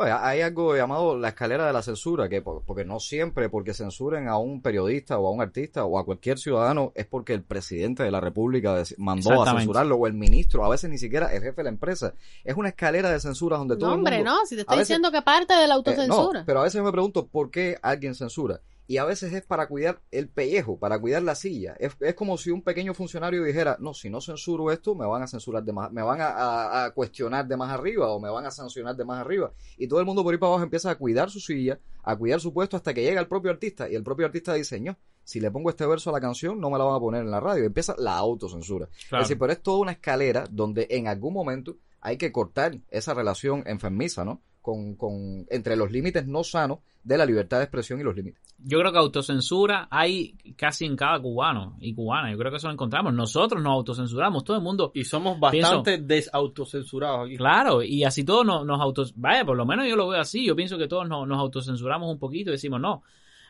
Oye, 0.01 0.13
hay 0.13 0.43
algo 0.43 0.77
llamado 0.77 1.19
la 1.19 1.31
escalera 1.31 1.67
de 1.67 1.73
la 1.73 1.83
censura, 1.83 2.29
que 2.29 2.41
por- 2.41 2.63
porque 2.63 2.85
no 2.85 3.01
siempre 3.01 3.49
porque 3.49 3.75
censuren 3.75 4.29
a 4.29 4.39
un 4.39 4.63
periodista 4.63 5.19
o 5.19 5.27
a 5.27 5.33
un 5.33 5.41
artista 5.43 5.85
o 5.85 5.99
a 5.99 6.05
cualquier 6.05 6.39
ciudadano 6.39 6.93
es 6.95 7.05
porque 7.07 7.35
el 7.35 7.43
presidente 7.43 8.05
de 8.05 8.13
la 8.13 8.21
República 8.21 8.81
mandó 8.97 9.43
a 9.43 9.51
censurarlo 9.59 9.97
o 9.97 10.07
el 10.07 10.15
ministro, 10.15 10.65
a 10.65 10.69
veces 10.69 10.89
ni 10.89 10.99
siquiera 10.99 11.35
el 11.35 11.43
jefe 11.43 11.57
de 11.57 11.65
la 11.65 11.71
empresa. 11.71 12.15
Es 12.45 12.55
una 12.57 12.69
escalera 12.69 13.11
de 13.11 13.19
censura 13.19 13.57
donde 13.59 13.77
todo 13.77 13.87
No, 13.89 13.95
el 13.95 13.99
hombre, 13.99 14.23
no. 14.23 14.47
Si 14.47 14.55
te 14.55 14.61
estoy 14.61 14.77
veces- 14.77 14.89
diciendo 14.89 15.11
que 15.11 15.21
parte 15.23 15.55
de 15.55 15.67
la 15.67 15.75
Eh, 15.75 15.77
autocensura. 15.79 16.41
no, 16.41 16.47
pero 16.47 16.61
a 16.61 16.63
veces 16.63 16.81
me 16.81 16.93
pregunto 16.93 17.27
por 17.27 17.51
qué 17.51 17.77
alguien 17.83 18.15
censura. 18.15 18.61
Y 18.89 18.97
a 18.97 19.05
veces 19.05 19.33
es 19.35 19.45
para 19.45 19.69
cuidar 19.69 20.01
el 20.11 20.29
pellejo, 20.31 20.79
para 20.79 20.99
cuidar 20.99 21.23
la 21.23 21.35
silla. 21.35 21.77
Es, 21.79 21.93
es 22.01 22.15
como 22.15 22.39
si 22.39 22.51
un 22.51 22.63
pequeño 22.63 22.95
funcionario 22.95 23.45
dijera, 23.45 23.77
no, 23.79 23.93
si 23.95 24.09
no 24.09 24.21
censuro 24.23 24.73
esto, 24.73 24.95
me 24.95 25.07
van 25.07 25.23
a 25.23 25.27
censurar 25.29 25.63
de 25.63 25.73
más, 25.75 25.93
me 25.93 26.03
van 26.03 26.21
a, 26.23 26.29
a- 26.29 26.85
a 26.87 26.91
cuestionar 26.93 27.47
de 27.47 27.57
más 27.59 27.71
arriba 27.71 28.09
o 28.09 28.19
me 28.19 28.31
van 28.31 28.47
a 28.47 28.51
sancionar 28.51 28.97
de 28.97 29.05
más 29.05 29.21
arriba. 29.21 29.53
Y 29.77 29.87
todo 29.89 30.01
el 30.01 30.07
mundo 30.07 30.25
por 30.25 30.33
ahí 30.33 30.39
para 30.39 30.49
abajo 30.53 30.65
empieza 30.65 30.91
a 30.91 30.95
cuidar 30.97 31.29
su 31.31 31.39
silla, 31.39 31.79
a 32.03 32.17
cuidar 32.17 32.41
su 32.41 32.53
puesto 32.55 32.79
hasta 32.79 32.95
que 32.95 33.03
llega 33.03 33.21
el 33.21 33.29
propio 33.29 33.51
artista. 33.51 33.89
Y 33.91 33.95
el 33.95 34.03
propio 34.03 34.25
artista 34.25 34.55
dice, 34.55 34.81
no, 34.81 34.97
si 35.23 35.39
le 35.39 35.51
pongo 35.51 35.69
este 35.69 35.85
verso 35.87 36.09
a 36.09 36.15
la 36.15 36.21
canción, 36.23 36.59
no 36.59 36.71
me 36.71 36.79
la 36.79 36.85
van 36.85 36.95
a 36.97 37.01
poner 37.01 37.21
en 37.23 37.31
la 37.31 37.41
radio. 37.41 37.67
Empieza 37.67 37.95
la 37.99 38.17
autocensura. 38.17 38.89
Claro. 39.11 39.23
Es 39.23 39.29
decir, 39.29 39.39
pero 39.39 39.53
es 39.53 39.63
toda 39.63 39.81
una 39.81 39.93
escalera 39.93 40.47
donde 40.51 40.87
en 40.89 41.09
algún 41.09 41.35
momento 41.35 41.77
hay 42.01 42.17
que 42.17 42.33
cortar 42.33 42.79
esa 42.91 43.13
relación 43.13 43.65
enfermiza, 43.67 44.25
¿no? 44.25 44.41
Con, 44.69 44.97
con, 44.97 45.47
entre 45.49 45.77
los 45.77 45.91
límites 45.91 46.27
no 46.27 46.45
sanos 46.45 46.81
de 47.03 47.17
la 47.17 47.25
libertad 47.25 47.57
de 47.57 47.65
expresión 47.65 47.99
y 48.01 48.03
los 48.03 48.15
límites. 48.15 48.43
Yo 48.59 48.79
creo 48.81 48.93
que 48.93 48.99
autocensura 48.99 49.89
hay 49.91 50.37
casi 50.59 50.85
en 50.85 50.95
cada 50.95 51.19
cubano 51.19 51.79
y 51.81 51.95
cubana. 51.95 52.31
Yo 52.31 52.37
creo 52.37 52.51
que 52.51 52.59
eso 52.59 52.67
lo 52.67 52.75
encontramos. 52.75 53.15
Nosotros 53.15 53.63
nos 53.63 53.73
autocensuramos, 53.73 54.45
todo 54.45 54.59
el 54.59 54.63
mundo. 54.63 54.93
Y 54.95 55.05
somos 55.05 55.41
bastante 55.41 55.97
desautocensurados 55.97 57.25
aquí. 57.25 57.39
Claro, 57.39 57.83
y 57.83 58.05
así 58.05 58.25
todos 58.25 58.45
nos, 58.45 58.67
nos 58.67 58.79
autos... 58.79 59.15
Vaya, 59.17 59.43
por 59.47 59.57
lo 59.57 59.65
menos 59.65 59.87
yo 59.89 59.97
lo 59.97 60.09
veo 60.09 60.21
así. 60.21 60.45
Yo 60.45 60.55
pienso 60.55 60.77
que 60.77 60.87
todos 60.87 61.09
nos, 61.09 61.27
nos 61.27 61.39
autocensuramos 61.39 62.11
un 62.11 62.19
poquito 62.19 62.51
y 62.51 62.53
decimos, 62.53 62.79
no, 62.79 63.03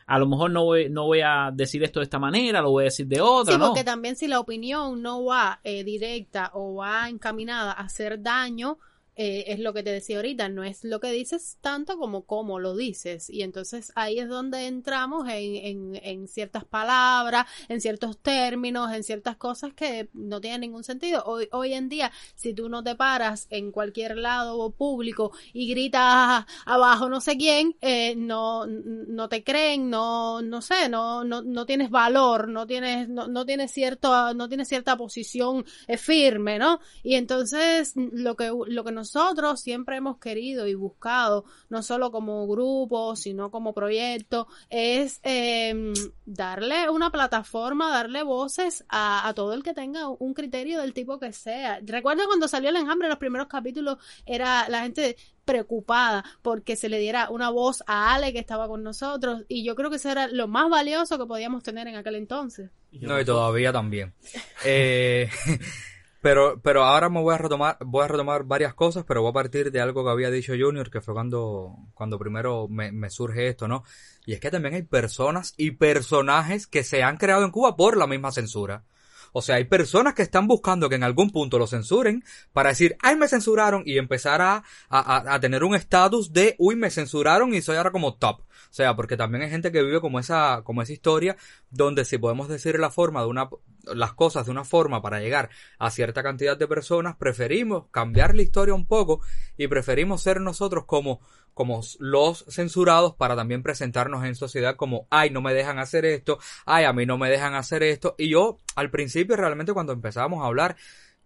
a 0.07 0.17
lo 0.19 0.25
mejor 0.25 0.51
no 0.51 0.63
voy, 0.63 0.89
no 0.89 1.05
voy 1.05 1.19
a 1.19 1.51
decir 1.53 1.83
esto 1.83 1.99
de 1.99 2.05
esta 2.05 2.17
manera, 2.17 2.61
lo 2.61 2.71
voy 2.71 2.83
a 2.83 2.85
decir 2.85 3.07
de 3.07 3.19
otra, 3.19 3.55
Sí, 3.55 3.59
¿no? 3.59 3.67
porque 3.67 3.83
también 3.83 4.15
si 4.15 4.27
la 4.29 4.39
opinión 4.39 5.01
no 5.01 5.25
va 5.25 5.59
eh, 5.65 5.83
directa 5.83 6.51
o 6.53 6.75
va 6.75 7.09
encaminada 7.09 7.73
a 7.73 7.81
hacer 7.81 8.21
daño, 8.21 8.77
eh, 9.21 9.51
es 9.51 9.59
lo 9.59 9.73
que 9.73 9.83
te 9.83 9.91
decía 9.91 10.15
ahorita, 10.15 10.47
no 10.47 10.63
es 10.63 10.85
lo 10.85 11.01
que 11.01 11.11
dices 11.11 11.57
tanto 11.59 11.97
como 11.97 12.25
cómo 12.25 12.57
lo 12.57 12.73
dices. 12.73 13.29
Y 13.29 13.41
entonces 13.41 13.91
ahí 13.95 14.17
es 14.17 14.29
donde 14.29 14.65
entramos 14.65 15.27
en, 15.27 15.55
en, 15.57 15.99
en 16.01 16.27
ciertas 16.29 16.63
palabras, 16.63 17.45
en 17.67 17.81
ciertos 17.81 18.17
términos, 18.19 18.93
en 18.93 19.03
ciertas 19.03 19.35
cosas 19.35 19.73
que 19.73 20.07
no 20.13 20.39
tienen 20.39 20.61
ningún 20.61 20.85
sentido. 20.85 21.21
Hoy, 21.25 21.49
hoy 21.51 21.73
en 21.73 21.89
día, 21.89 22.13
si 22.35 22.53
tú 22.53 22.69
no 22.69 22.81
te 22.81 22.95
paras 22.95 23.47
en 23.49 23.73
cualquier 23.73 24.15
lado 24.15 24.71
público 24.71 25.33
y 25.51 25.69
gritas 25.69 26.45
abajo 26.65 27.09
no 27.09 27.19
sé 27.19 27.35
quién, 27.35 27.75
eh, 27.81 28.15
no, 28.15 28.67
no 28.67 29.27
te 29.27 29.43
creen, 29.43 29.89
no, 29.89 30.41
no 30.41 30.61
sé, 30.61 30.87
no, 30.87 31.25
no, 31.25 31.41
no 31.41 31.65
tienes 31.65 31.89
valor, 31.89 32.47
no 32.47 32.65
tienes, 32.65 33.09
no, 33.09 33.27
no 33.27 33.45
tienes 33.45 33.71
cierto, 33.71 34.33
no 34.33 34.47
tienes 34.47 34.69
cierta 34.69 34.95
posición 34.95 35.65
eh, 35.87 35.97
firme, 35.97 36.57
¿no? 36.57 36.79
Y 37.03 37.15
entonces 37.15 37.95
lo 37.95 38.37
que, 38.37 38.49
lo 38.67 38.83
que 38.85 38.91
nosotros 39.15 39.59
siempre 39.59 39.97
hemos 39.97 40.19
querido 40.19 40.67
y 40.67 40.75
buscado, 40.75 41.45
no 41.69 41.81
solo 41.81 42.11
como 42.11 42.47
grupo, 42.47 43.15
sino 43.15 43.49
como 43.49 43.73
proyecto, 43.73 44.47
es 44.69 45.19
eh, 45.23 45.93
darle 46.25 46.89
una 46.91 47.11
plataforma, 47.11 47.89
darle 47.89 48.21
voces 48.21 48.85
a, 48.87 49.27
a, 49.27 49.33
todo 49.33 49.53
el 49.53 49.63
que 49.63 49.73
tenga 49.73 50.07
un 50.09 50.35
criterio 50.35 50.79
del 50.81 50.93
tipo 50.93 51.17
que 51.17 51.33
sea. 51.33 51.79
Recuerda 51.83 52.27
cuando 52.27 52.47
salió 52.47 52.69
el 52.69 52.75
enjambre, 52.75 53.07
los 53.07 53.17
primeros 53.17 53.47
capítulos 53.47 53.97
era 54.27 54.69
la 54.69 54.81
gente 54.81 55.17
preocupada 55.43 56.23
porque 56.43 56.75
se 56.75 56.89
le 56.89 56.99
diera 56.99 57.31
una 57.31 57.49
voz 57.49 57.83
a 57.87 58.13
Ale 58.13 58.31
que 58.31 58.37
estaba 58.37 58.67
con 58.67 58.83
nosotros 58.83 59.45
y 59.47 59.63
yo 59.63 59.73
creo 59.73 59.89
que 59.89 59.95
eso 59.95 60.11
era 60.11 60.27
lo 60.27 60.47
más 60.47 60.69
valioso 60.69 61.17
que 61.17 61.25
podíamos 61.25 61.63
tener 61.63 61.87
en 61.87 61.95
aquel 61.95 62.13
entonces. 62.13 62.69
No, 62.91 63.19
y 63.19 63.25
todavía 63.25 63.73
también. 63.73 64.13
Eh, 64.65 65.29
pero, 66.21 66.59
pero 66.61 66.83
ahora 66.83 67.09
me 67.09 67.21
voy 67.21 67.33
a 67.33 67.37
retomar, 67.37 67.77
voy 67.85 68.03
a 68.03 68.07
retomar 68.07 68.43
varias 68.43 68.73
cosas, 68.73 69.05
pero 69.07 69.21
voy 69.21 69.29
a 69.29 69.33
partir 69.33 69.71
de 69.71 69.81
algo 69.81 70.03
que 70.03 70.11
había 70.11 70.29
dicho 70.29 70.53
Junior, 70.59 70.89
que 70.89 71.01
fue 71.01 71.13
cuando, 71.13 71.75
cuando 71.93 72.19
primero 72.19 72.67
me, 72.67 72.91
me 72.91 73.09
surge 73.09 73.47
esto, 73.47 73.67
¿no? 73.67 73.83
Y 74.25 74.33
es 74.33 74.39
que 74.39 74.51
también 74.51 74.75
hay 74.75 74.83
personas 74.83 75.53
y 75.57 75.71
personajes 75.71 76.67
que 76.67 76.83
se 76.83 77.03
han 77.03 77.17
creado 77.17 77.43
en 77.45 77.51
Cuba 77.51 77.75
por 77.75 77.97
la 77.97 78.07
misma 78.07 78.31
censura. 78.31 78.83
O 79.31 79.41
sea, 79.41 79.55
hay 79.55 79.65
personas 79.65 80.13
que 80.13 80.21
están 80.21 80.47
buscando 80.47 80.89
que 80.89 80.95
en 80.95 81.03
algún 81.03 81.29
punto 81.29 81.59
lo 81.59 81.67
censuren 81.67 82.23
para 82.51 82.69
decir, 82.69 82.97
ay, 83.01 83.15
me 83.15 83.27
censuraron 83.27 83.83
y 83.85 83.97
empezar 83.97 84.41
a, 84.41 84.63
a, 84.89 85.33
a 85.33 85.39
tener 85.39 85.63
un 85.63 85.75
estatus 85.75 86.33
de, 86.33 86.55
uy, 86.57 86.75
me 86.75 86.89
censuraron 86.89 87.53
y 87.53 87.61
soy 87.61 87.77
ahora 87.77 87.91
como 87.91 88.15
top. 88.15 88.41
O 88.41 88.73
sea, 88.73 88.95
porque 88.95 89.17
también 89.17 89.43
hay 89.43 89.49
gente 89.49 89.71
que 89.71 89.81
vive 89.81 90.01
como 90.01 90.19
esa, 90.19 90.61
como 90.63 90.81
esa 90.81 90.93
historia 90.93 91.37
donde 91.71 92.05
si 92.05 92.17
podemos 92.17 92.47
decir 92.49 92.79
la 92.79 92.91
forma 92.91 93.21
de 93.21 93.27
una, 93.27 93.49
las 93.95 94.13
cosas 94.13 94.45
de 94.45 94.51
una 94.51 94.63
forma 94.63 95.01
para 95.01 95.19
llegar 95.19 95.49
a 95.77 95.91
cierta 95.91 96.23
cantidad 96.23 96.57
de 96.57 96.67
personas, 96.67 97.15
preferimos 97.15 97.85
cambiar 97.91 98.35
la 98.35 98.41
historia 98.41 98.73
un 98.73 98.85
poco 98.85 99.21
y 99.57 99.67
preferimos 99.67 100.21
ser 100.21 100.41
nosotros 100.41 100.85
como, 100.85 101.21
como 101.53 101.81
los 101.99 102.45
censurados 102.49 103.15
para 103.15 103.35
también 103.35 103.63
presentarnos 103.63 104.25
en 104.25 104.35
sociedad 104.35 104.75
como, 104.75 105.07
ay, 105.09 105.29
no 105.29 105.41
me 105.41 105.53
dejan 105.53 105.79
hacer 105.79 106.05
esto, 106.05 106.39
ay, 106.65 106.85
a 106.85 106.93
mí 106.93 107.05
no 107.05 107.17
me 107.17 107.29
dejan 107.29 107.55
hacer 107.55 107.83
esto. 107.83 108.15
Y 108.17 108.29
yo, 108.29 108.57
al 108.75 108.89
principio, 108.89 109.35
realmente 109.35 109.73
cuando 109.73 109.93
empezábamos 109.93 110.43
a 110.43 110.47
hablar, 110.47 110.75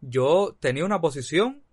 yo 0.01 0.57
tenía 0.59 0.85
una 0.85 1.01
posición 1.01 1.63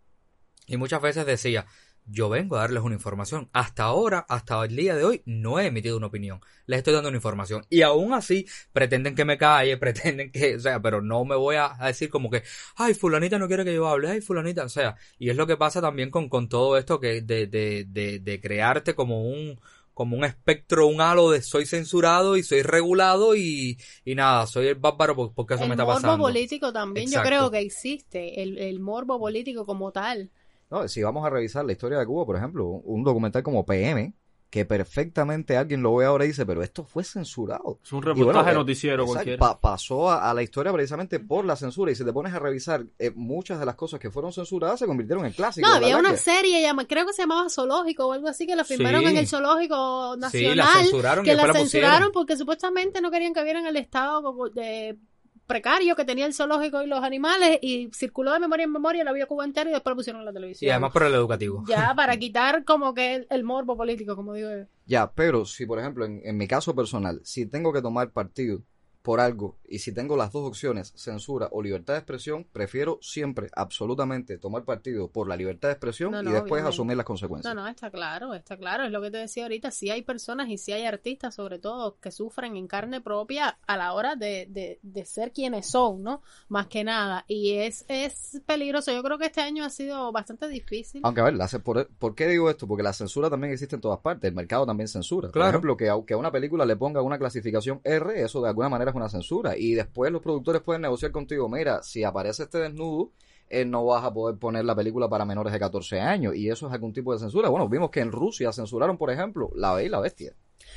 y 0.66 0.76
muchas 0.76 1.02
veces 1.02 1.26
decía, 1.26 1.66
yo 2.06 2.28
vengo 2.28 2.56
a 2.56 2.60
darles 2.60 2.82
una 2.82 2.94
información. 2.94 3.48
Hasta 3.52 3.84
ahora, 3.84 4.26
hasta 4.28 4.64
el 4.64 4.74
día 4.74 4.94
de 4.96 5.04
hoy, 5.04 5.22
no 5.24 5.58
he 5.58 5.66
emitido 5.66 5.96
una 5.96 6.06
opinión. 6.06 6.40
Les 6.66 6.78
estoy 6.78 6.94
dando 6.94 7.08
una 7.08 7.18
información. 7.18 7.64
Y 7.70 7.82
aún 7.82 8.12
así, 8.12 8.46
pretenden 8.72 9.14
que 9.14 9.24
me 9.24 9.38
calle, 9.38 9.76
pretenden 9.78 10.30
que, 10.32 10.56
o 10.56 10.60
sea, 10.60 10.80
pero 10.80 11.02
no 11.02 11.24
me 11.24 11.36
voy 11.36 11.56
a, 11.56 11.76
decir 11.86 12.10
como 12.10 12.30
que, 12.30 12.42
ay, 12.76 12.94
fulanita 12.94 13.38
no 13.38 13.48
quiere 13.48 13.64
que 13.64 13.74
yo 13.74 13.88
hable, 13.88 14.10
ay, 14.10 14.20
fulanita, 14.20 14.64
o 14.64 14.68
sea, 14.68 14.96
y 15.18 15.30
es 15.30 15.36
lo 15.36 15.46
que 15.46 15.56
pasa 15.56 15.80
también 15.80 16.10
con, 16.10 16.28
con 16.28 16.48
todo 16.48 16.76
esto 16.76 17.00
que 17.00 17.22
de, 17.22 17.46
de, 17.46 17.84
de, 17.88 18.18
de 18.18 18.40
crearte 18.40 18.94
como 18.94 19.22
un, 19.24 19.58
como 20.00 20.16
un 20.16 20.24
espectro, 20.24 20.86
un 20.86 21.00
halo 21.00 21.30
de 21.30 21.42
soy 21.42 21.66
censurado 21.66 22.36
y 22.38 22.42
soy 22.42 22.62
regulado 22.62 23.36
y, 23.36 23.78
y 24.04 24.14
nada, 24.14 24.46
soy 24.46 24.68
el 24.68 24.76
bárbaro 24.76 25.14
porque 25.34 25.54
eso 25.54 25.64
el 25.64 25.68
me 25.68 25.74
está 25.74 25.84
pasando. 25.84 26.12
El 26.12 26.18
morbo 26.18 26.32
político 26.32 26.72
también 26.72 27.06
Exacto. 27.06 27.28
yo 27.28 27.28
creo 27.28 27.50
que 27.50 27.58
existe, 27.58 28.42
el, 28.42 28.56
el 28.56 28.80
morbo 28.80 29.18
político 29.18 29.66
como 29.66 29.92
tal. 29.92 30.30
No, 30.70 30.86
si 30.88 31.02
vamos 31.02 31.26
a 31.26 31.30
revisar 31.30 31.64
la 31.64 31.72
historia 31.72 31.98
de 31.98 32.06
Cuba, 32.06 32.24
por 32.24 32.36
ejemplo, 32.36 32.66
un 32.66 33.02
documental 33.02 33.42
como 33.42 33.66
PM, 33.66 34.14
que 34.50 34.64
perfectamente 34.64 35.56
alguien 35.56 35.80
lo 35.80 35.94
ve 35.94 36.04
ahora 36.04 36.24
y 36.24 36.28
dice, 36.28 36.44
pero 36.44 36.62
esto 36.62 36.82
fue 36.82 37.04
censurado. 37.04 37.78
Es 37.84 37.92
un 37.92 38.02
reportaje 38.02 38.46
bueno, 38.46 38.60
noticiero 38.60 39.04
exacto, 39.04 39.14
cualquiera. 39.14 39.38
pa 39.38 39.60
pasó 39.60 40.10
a, 40.10 40.28
a, 40.28 40.34
la 40.34 40.42
historia 40.42 40.72
precisamente 40.72 41.20
por 41.20 41.44
la 41.44 41.54
censura 41.54 41.92
y 41.92 41.94
si 41.94 42.04
te 42.04 42.12
pones 42.12 42.34
a 42.34 42.40
revisar 42.40 42.84
eh, 42.98 43.12
muchas 43.14 43.60
de 43.60 43.66
las 43.66 43.76
cosas 43.76 44.00
que 44.00 44.10
fueron 44.10 44.32
censuradas 44.32 44.80
se 44.80 44.86
convirtieron 44.86 45.24
en 45.24 45.32
clásicos. 45.32 45.70
No, 45.70 45.76
había 45.76 45.96
una 45.96 46.16
serie, 46.16 46.68
creo 46.88 47.06
que 47.06 47.12
se 47.12 47.22
llamaba 47.22 47.48
Zoológico 47.48 48.06
o 48.06 48.12
algo 48.12 48.26
así, 48.26 48.44
que 48.44 48.56
la 48.56 48.64
filmaron 48.64 49.02
sí. 49.02 49.06
en 49.06 49.16
el 49.18 49.28
Zoológico 49.28 50.16
Nacional. 50.18 50.50
Sí, 50.50 50.56
la 50.56 50.66
censuraron 50.66 51.24
que 51.24 51.34
la, 51.34 51.46
la 51.46 51.52
censuraron 51.52 52.10
porque 52.12 52.36
supuestamente 52.36 53.00
no 53.00 53.12
querían 53.12 53.32
que 53.32 53.44
vieran 53.44 53.66
el 53.66 53.76
estado 53.76 54.34
de 54.52 54.98
precario 55.50 55.96
que 55.96 56.04
tenía 56.04 56.26
el 56.26 56.32
zoológico 56.32 56.80
y 56.80 56.86
los 56.86 57.02
animales 57.02 57.58
y 57.60 57.90
circuló 57.92 58.32
de 58.32 58.38
memoria 58.38 58.64
en 58.64 58.72
memoria 58.72 59.02
la 59.02 59.12
vio 59.12 59.26
Cuba 59.26 59.44
entera 59.44 59.68
y 59.68 59.72
después 59.72 59.90
lo 59.90 59.96
pusieron 59.96 60.20
en 60.20 60.26
la 60.26 60.32
televisión. 60.32 60.68
Y 60.68 60.70
además 60.70 60.92
por 60.92 61.02
el 61.02 61.12
educativo. 61.12 61.64
Ya, 61.66 61.92
para 61.96 62.16
quitar 62.16 62.64
como 62.64 62.94
que 62.94 63.16
el, 63.16 63.26
el 63.30 63.42
morbo 63.42 63.76
político, 63.76 64.14
como 64.14 64.34
digo 64.34 64.48
yo. 64.48 64.64
Ya, 64.86 65.10
pero 65.10 65.44
si 65.44 65.66
por 65.66 65.80
ejemplo 65.80 66.04
en, 66.04 66.20
en 66.24 66.36
mi 66.36 66.46
caso 66.46 66.74
personal, 66.74 67.20
si 67.24 67.46
tengo 67.46 67.72
que 67.72 67.82
tomar 67.82 68.12
partido 68.12 68.62
por 69.02 69.20
algo 69.20 69.56
y 69.66 69.78
si 69.78 69.92
tengo 69.92 70.16
las 70.16 70.32
dos 70.32 70.46
opciones, 70.46 70.92
censura 70.96 71.48
o 71.52 71.62
libertad 71.62 71.94
de 71.94 72.00
expresión, 72.00 72.44
prefiero 72.52 72.98
siempre, 73.00 73.48
absolutamente, 73.54 74.36
tomar 74.36 74.64
partido 74.64 75.08
por 75.08 75.28
la 75.28 75.36
libertad 75.36 75.68
de 75.68 75.72
expresión 75.74 76.10
no, 76.10 76.22
y 76.22 76.24
después 76.24 76.50
obviamente. 76.50 76.68
asumir 76.68 76.96
las 76.96 77.06
consecuencias. 77.06 77.54
No, 77.54 77.62
no, 77.62 77.68
está 77.68 77.90
claro, 77.90 78.34
está 78.34 78.56
claro, 78.56 78.84
es 78.84 78.90
lo 78.90 79.00
que 79.00 79.10
te 79.10 79.18
decía 79.18 79.44
ahorita, 79.44 79.70
sí 79.70 79.90
hay 79.90 80.02
personas 80.02 80.48
y 80.48 80.58
sí 80.58 80.72
hay 80.72 80.86
artistas 80.86 81.36
sobre 81.36 81.58
todo 81.58 81.98
que 82.00 82.10
sufren 82.10 82.56
en 82.56 82.66
carne 82.66 83.00
propia 83.00 83.58
a 83.66 83.76
la 83.76 83.92
hora 83.92 84.16
de, 84.16 84.46
de, 84.50 84.80
de 84.82 85.04
ser 85.04 85.32
quienes 85.32 85.66
son, 85.66 86.02
¿no? 86.02 86.22
Más 86.48 86.66
que 86.66 86.82
nada, 86.82 87.24
y 87.28 87.52
es, 87.52 87.84
es 87.88 88.42
peligroso, 88.44 88.92
yo 88.92 89.02
creo 89.02 89.18
que 89.18 89.26
este 89.26 89.40
año 89.40 89.64
ha 89.64 89.70
sido 89.70 90.10
bastante 90.10 90.48
difícil. 90.48 91.00
Aunque 91.04 91.20
a 91.20 91.24
ver, 91.24 91.34
la, 91.34 91.46
por, 91.46 91.86
¿por 91.86 92.14
qué 92.16 92.26
digo 92.26 92.50
esto? 92.50 92.66
Porque 92.66 92.82
la 92.82 92.92
censura 92.92 93.30
también 93.30 93.52
existe 93.52 93.76
en 93.76 93.80
todas 93.80 94.00
partes, 94.00 94.28
el 94.28 94.34
mercado 94.34 94.66
también 94.66 94.88
censura. 94.88 95.30
Claro. 95.30 95.46
Por 95.46 95.54
ejemplo, 95.54 95.76
que 95.76 95.88
a, 95.88 95.94
que 96.04 96.14
a 96.14 96.16
una 96.16 96.32
película 96.32 96.66
le 96.66 96.74
ponga 96.76 97.02
una 97.02 97.18
clasificación 97.18 97.80
R, 97.84 98.20
eso 98.20 98.42
de 98.42 98.48
alguna 98.48 98.68
manera 98.68 98.89
es 98.90 98.96
una 98.96 99.08
censura. 99.08 99.56
Y 99.56 99.74
después 99.74 100.12
los 100.12 100.22
productores 100.22 100.62
pueden 100.62 100.82
negociar 100.82 101.10
contigo, 101.10 101.48
mira, 101.48 101.82
si 101.82 102.04
aparece 102.04 102.44
este 102.44 102.58
desnudo, 102.58 103.12
eh, 103.48 103.64
no 103.64 103.84
vas 103.84 104.04
a 104.04 104.12
poder 104.12 104.38
poner 104.38 104.64
la 104.64 104.76
película 104.76 105.08
para 105.08 105.24
menores 105.24 105.52
de 105.52 105.58
14 105.58 106.00
años. 106.00 106.34
Y 106.36 106.48
eso 106.48 106.68
es 106.68 106.72
algún 106.72 106.92
tipo 106.92 107.12
de 107.12 107.18
censura. 107.18 107.48
Bueno, 107.48 107.68
vimos 107.68 107.90
que 107.90 108.00
en 108.00 108.12
Rusia 108.12 108.52
censuraron, 108.52 108.96
por 108.96 109.10
ejemplo, 109.10 109.50
La 109.54 109.72
Bella 109.74 109.86
y 109.86 109.90
la 109.90 110.00
Bestia. 110.00 110.34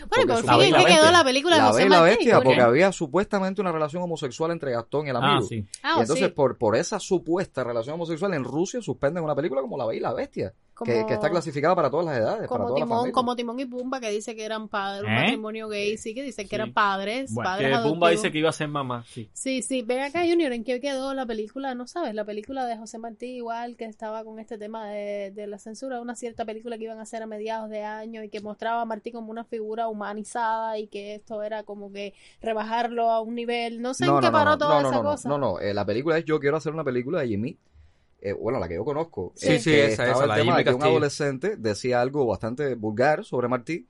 Bueno, 0.10 0.34
por 0.34 0.62
fin, 0.62 0.74
¿qué 0.76 0.86
quedó 0.86 1.12
la 1.12 1.24
película 1.24 1.56
de 1.56 1.62
La 1.62 1.72
Bella 1.72 1.86
y 1.86 1.90
la? 1.90 2.02
Bestia, 2.02 2.42
porque 2.42 2.62
había 2.62 2.92
supuestamente 2.92 3.62
una 3.62 3.72
relación 3.72 4.02
homosexual 4.02 4.52
entre 4.52 4.72
Gastón 4.72 5.08
y 5.08 5.10
el 5.10 5.16
amigo. 5.16 5.44
Ah, 5.44 5.48
sí. 5.48 5.66
Ah, 5.84 5.96
y 5.98 6.02
entonces, 6.02 6.28
sí. 6.28 6.34
por, 6.34 6.58
por 6.58 6.76
esa 6.76 7.00
supuesta 7.00 7.64
relación 7.64 7.96
homosexual, 7.96 8.34
en 8.34 8.44
Rusia 8.44 8.82
suspenden 8.82 9.24
una 9.24 9.36
película 9.36 9.62
como 9.62 9.78
La 9.78 9.86
Bella 9.86 9.98
y 9.98 10.02
la 10.02 10.14
Bestia, 10.14 10.54
Como- 10.74 10.92
que, 10.92 11.06
que 11.06 11.14
está 11.14 11.30
clasificada 11.30 11.76
para 11.76 11.90
todas 11.90 12.06
las 12.06 12.18
edades, 12.18 12.48
para 12.50 12.64
como 12.64 12.74
Timón, 12.76 13.12
como 13.12 13.36
Timón 13.36 13.60
y 13.60 13.66
Pumba 13.66 14.00
que 14.00 14.10
dice 14.10 14.36
que 14.36 14.44
eran 14.44 14.68
padres, 14.68 15.04
un 15.04 15.12
¿Eh? 15.14 15.22
matrimonio 15.22 15.70
gay, 15.70 15.98
sí, 15.98 16.14
que 16.16 16.24
dicen 16.24 16.48
que 16.48 16.56
eran 16.56 16.74
padres, 16.74 17.34
Bueno, 17.34 17.50
padres 17.50 17.78
Que 17.78 17.84
Pumba 17.90 18.10
dice 18.10 18.32
que 18.32 18.40
iba 18.40 18.50
a 18.50 18.54
ser 18.54 18.68
mamá, 18.68 19.04
sí. 19.08 19.30
Sí, 19.34 19.62
sí, 19.62 19.82
ven 19.84 20.00
acá 20.02 20.22
Junior, 20.28 20.52
¿en 20.52 20.64
qué 20.64 20.80
quedó 20.82 21.14
la 21.14 21.26
película? 21.26 21.76
No 21.76 21.86
sabes, 21.88 22.16
la 22.16 22.26
película 22.26 22.66
de 22.66 22.78
José 22.78 22.98
Martí 22.98 23.28
igual 23.36 23.76
que 23.78 23.86
estaba 23.86 24.24
con 24.24 24.40
este 24.40 24.58
tema 24.58 24.88
de, 24.88 25.32
de 25.32 25.48
la 25.48 25.60
censura, 25.60 26.02
una 26.02 26.16
cierta 26.16 26.46
película 26.46 26.78
que 26.78 26.86
iban 26.86 27.00
a 27.00 27.04
hacer 27.04 27.22
a 27.22 27.28
mediados 27.28 27.70
de 27.70 27.84
año 27.84 28.24
y 28.24 28.30
que 28.30 28.42
mostraba 28.42 28.82
a 28.82 28.86
Martí 28.86 29.12
como 29.12 29.32
una 29.32 29.44
figura 29.44 29.88
humanizada 29.88 30.78
y 30.80 30.88
que 30.88 31.16
esto 31.16 31.44
era 31.44 31.64
como 31.64 31.92
que 31.92 32.14
rebajarlo 32.42 33.12
a 33.12 33.22
un 33.22 33.36
nivel, 33.36 33.82
no 33.82 33.94
sé 33.94 34.06
en 34.06 34.20
qué 34.20 34.32
paró 34.32 34.58
toda 34.58 34.82
no, 34.82 34.90
esa 34.90 34.98
no, 34.98 35.04
no, 35.04 35.10
cosa. 35.10 35.30
No, 35.30 35.38
no, 35.38 35.60
eh, 35.60 35.74
la 35.74 35.86
película 35.86 36.18
es 36.18 36.26
Yo 36.26 36.40
quiero 36.40 36.58
hacer 36.58 36.74
una 36.74 36.84
película 36.84 37.22
de 37.22 37.28
Jimmy. 37.28 37.58
Eh, 38.26 38.34
bueno, 38.34 38.58
la 38.60 38.68
que 38.70 38.76
yo 38.76 38.86
conozco. 38.86 39.34
Sí, 39.36 39.54
eh, 39.54 39.60
sí, 39.60 39.72
que 39.72 39.86
esa, 39.88 40.04
estaba 40.06 40.12
esa, 40.12 40.24
el 40.24 40.30
la 40.30 40.36
tema 40.36 40.58
de 40.58 40.64
que 40.64 40.74
un 40.74 40.82
adolescente 40.84 41.58
decía 41.58 42.00
algo 42.02 42.26
bastante 42.26 42.76
vulgar 42.76 43.26
sobre 43.26 43.48
Martí 43.50 43.86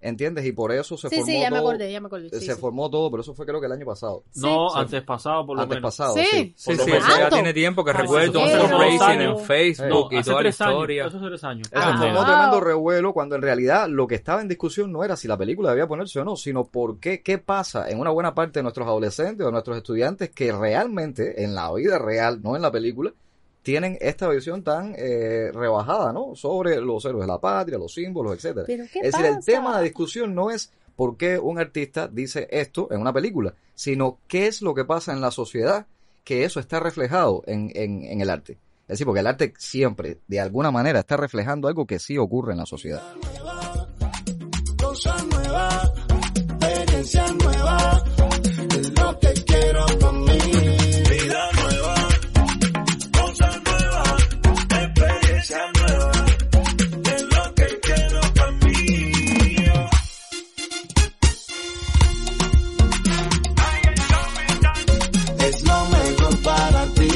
¿entiendes? 0.00 0.46
Y 0.46 0.52
por 0.52 0.70
eso 0.70 0.96
se 0.96 1.08
Sí, 1.08 1.16
formó 1.16 1.26
sí, 1.26 1.40
ya 1.40 1.50
me 1.50 1.56
todo. 1.58 1.68
acordé, 1.70 1.90
ya 1.90 2.00
me 2.00 2.06
acordé. 2.06 2.30
Sí, 2.30 2.46
se 2.46 2.54
sí. 2.54 2.60
formó 2.60 2.88
todo, 2.88 3.10
pero 3.10 3.22
eso 3.22 3.34
fue 3.34 3.44
creo 3.46 3.58
que 3.58 3.66
el 3.66 3.72
año 3.72 3.84
pasado. 3.84 4.22
No, 4.36 4.72
antes 4.76 5.02
pasado 5.02 5.44
por 5.44 5.56
lo 5.56 5.62
Antes 5.62 5.74
menos. 5.78 5.88
pasado, 5.96 6.14
Sí. 6.14 6.54
sí. 6.54 6.54
Sí, 6.54 6.72
eso 6.72 7.18
ya 7.18 7.28
tiene 7.30 7.52
tiempo 7.52 7.84
que 7.84 7.90
Ah, 7.90 7.94
recuerdo 7.94 8.38
fundraising 8.40 9.20
en 9.22 9.38
Facebook 9.40 9.88
No, 10.12 10.18
y 10.20 10.22
toda 10.22 10.36
la 10.36 10.40
tres 10.42 10.60
años. 10.60 10.72
historia. 10.74 11.06
Eso 11.06 11.16
hace 11.16 11.26
tres 11.26 11.42
años. 11.44 11.68
Eso 11.72 11.82
Ah, 11.82 11.96
formó 11.98 12.14
wow. 12.14 12.24
tremendo 12.26 12.60
revuelo 12.60 13.12
cuando 13.12 13.34
en 13.34 13.42
realidad 13.42 13.88
lo 13.88 14.06
que 14.06 14.14
estaba 14.14 14.40
en 14.40 14.46
discusión 14.46 14.92
no 14.92 15.02
era 15.02 15.16
si 15.16 15.26
la 15.26 15.36
película 15.36 15.70
debía 15.70 15.88
ponerse 15.88 16.20
o 16.20 16.24
no, 16.24 16.36
sino 16.36 16.64
por 16.66 17.00
qué, 17.00 17.20
qué 17.20 17.38
pasa 17.38 17.90
en 17.90 17.98
una 17.98 18.10
buena 18.10 18.34
parte 18.36 18.60
de 18.60 18.62
nuestros 18.62 18.86
adolescentes 18.86 19.44
o 19.44 19.50
nuestros 19.50 19.78
estudiantes 19.78 20.30
que 20.30 20.52
realmente 20.52 21.42
en 21.42 21.56
la 21.56 21.72
vida 21.74 21.98
real, 21.98 22.40
no 22.40 22.54
en 22.54 22.62
la 22.62 22.70
película, 22.70 23.12
tienen 23.68 23.98
esta 24.00 24.30
visión 24.30 24.62
tan 24.62 24.94
eh, 24.96 25.50
rebajada, 25.52 26.10
¿no? 26.10 26.34
Sobre 26.34 26.80
los 26.80 27.04
héroes 27.04 27.26
de 27.26 27.26
la 27.26 27.38
patria, 27.38 27.76
los 27.76 27.92
símbolos, 27.92 28.32
etcétera. 28.32 28.64
¿Pero 28.66 28.84
qué 28.90 29.00
Es 29.00 29.12
decir, 29.12 29.26
el 29.26 29.44
tema 29.44 29.76
de 29.76 29.84
discusión 29.84 30.34
no 30.34 30.50
es 30.50 30.72
por 30.96 31.18
qué 31.18 31.38
un 31.38 31.58
artista 31.58 32.08
dice 32.08 32.48
esto 32.50 32.88
en 32.90 32.98
una 32.98 33.12
película, 33.12 33.52
sino 33.74 34.20
qué 34.26 34.46
es 34.46 34.62
lo 34.62 34.72
que 34.74 34.86
pasa 34.86 35.12
en 35.12 35.20
la 35.20 35.30
sociedad 35.30 35.86
que 36.24 36.44
eso 36.46 36.60
está 36.60 36.80
reflejado 36.80 37.42
en, 37.46 37.70
en, 37.74 38.04
en 38.04 38.22
el 38.22 38.30
arte. 38.30 38.52
Es 38.84 38.88
decir, 38.88 39.04
porque 39.04 39.20
el 39.20 39.26
arte 39.26 39.52
siempre, 39.58 40.16
de 40.26 40.40
alguna 40.40 40.70
manera, 40.70 41.00
está 41.00 41.18
reflejando 41.18 41.68
algo 41.68 41.86
que 41.86 41.98
sí 41.98 42.16
ocurre 42.16 42.52
en 42.52 42.58
la 42.60 42.64
sociedad. 42.64 43.02
Cosa 44.82 45.14
nueva, 45.30 45.92
experiencia 46.34 47.26
nueva, 47.32 48.04
es 48.78 48.98
lo 48.98 49.18
que 49.18 49.34
quiero 49.44 49.86
para 50.00 50.77
es 55.50 57.22
lo 57.22 57.54
que 57.54 57.80
quiero 57.80 58.20
para 58.34 58.50
mí. 58.52 59.12
Es 65.38 65.62
lo 65.64 65.84
mejor 65.86 66.42
para 66.42 66.84
ti. 66.94 67.08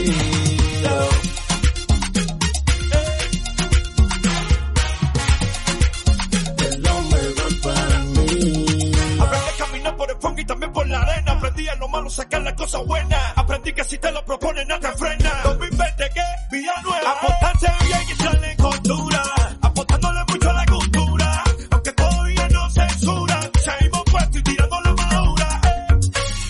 Es 6.59 6.79
lo 6.79 7.03
mejor 7.03 7.61
para 7.61 7.99
mí. 7.99 8.93
Aprendí 9.21 9.49
a 9.49 9.57
caminar 9.59 9.97
por 9.97 10.11
el 10.11 10.17
fango 10.17 10.41
y 10.41 10.45
también 10.47 10.72
la 10.93 11.01
arena. 11.01 11.33
Aprendí 11.33 11.69
a 11.69 11.75
lo 11.77 11.89
malo 11.89 12.11
sacar 12.11 12.43
las 12.43 12.55
cosas 12.55 12.87
buenas. 12.87 13.33
Aprendí 13.37 13.73
que 13.73 13.85
si 13.85 13.99
te 13.99 14.13
lo 14.13 14.25
proponen 14.25 14.69
no 14.69 14.79
te 14.79 14.93
frena. 14.93 15.31
2020 15.45 16.11
que 16.15 16.57
vida 16.57 16.75
nueva. 16.85 17.11
Aportarse 17.11 17.67
bien 17.87 18.03
y 18.11 18.15
sale 18.23 18.57
costura. 18.57 19.23
Aportándole 19.63 20.21
mucho 20.29 20.51
a 20.51 20.53
la 20.53 20.67
cultura. 20.67 21.45
Aunque 21.71 21.93
todavía 21.93 22.49
no 22.49 22.71
censura. 22.71 23.41
Seguimos 23.59 24.03
puestos 24.05 24.37
y 24.37 24.43
tirando 24.43 24.81
la 24.83 24.93
madura. 24.93 25.61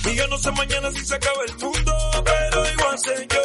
Y 0.04 0.14
yo 0.14 0.28
no 0.28 0.38
sé 0.38 0.52
mañana 0.52 0.90
si 0.90 1.04
se 1.04 1.14
acaba 1.14 1.42
el 1.46 1.64
mundo. 1.64 1.94
Pero 2.24 2.72
igual 2.72 2.98
sé 2.98 3.41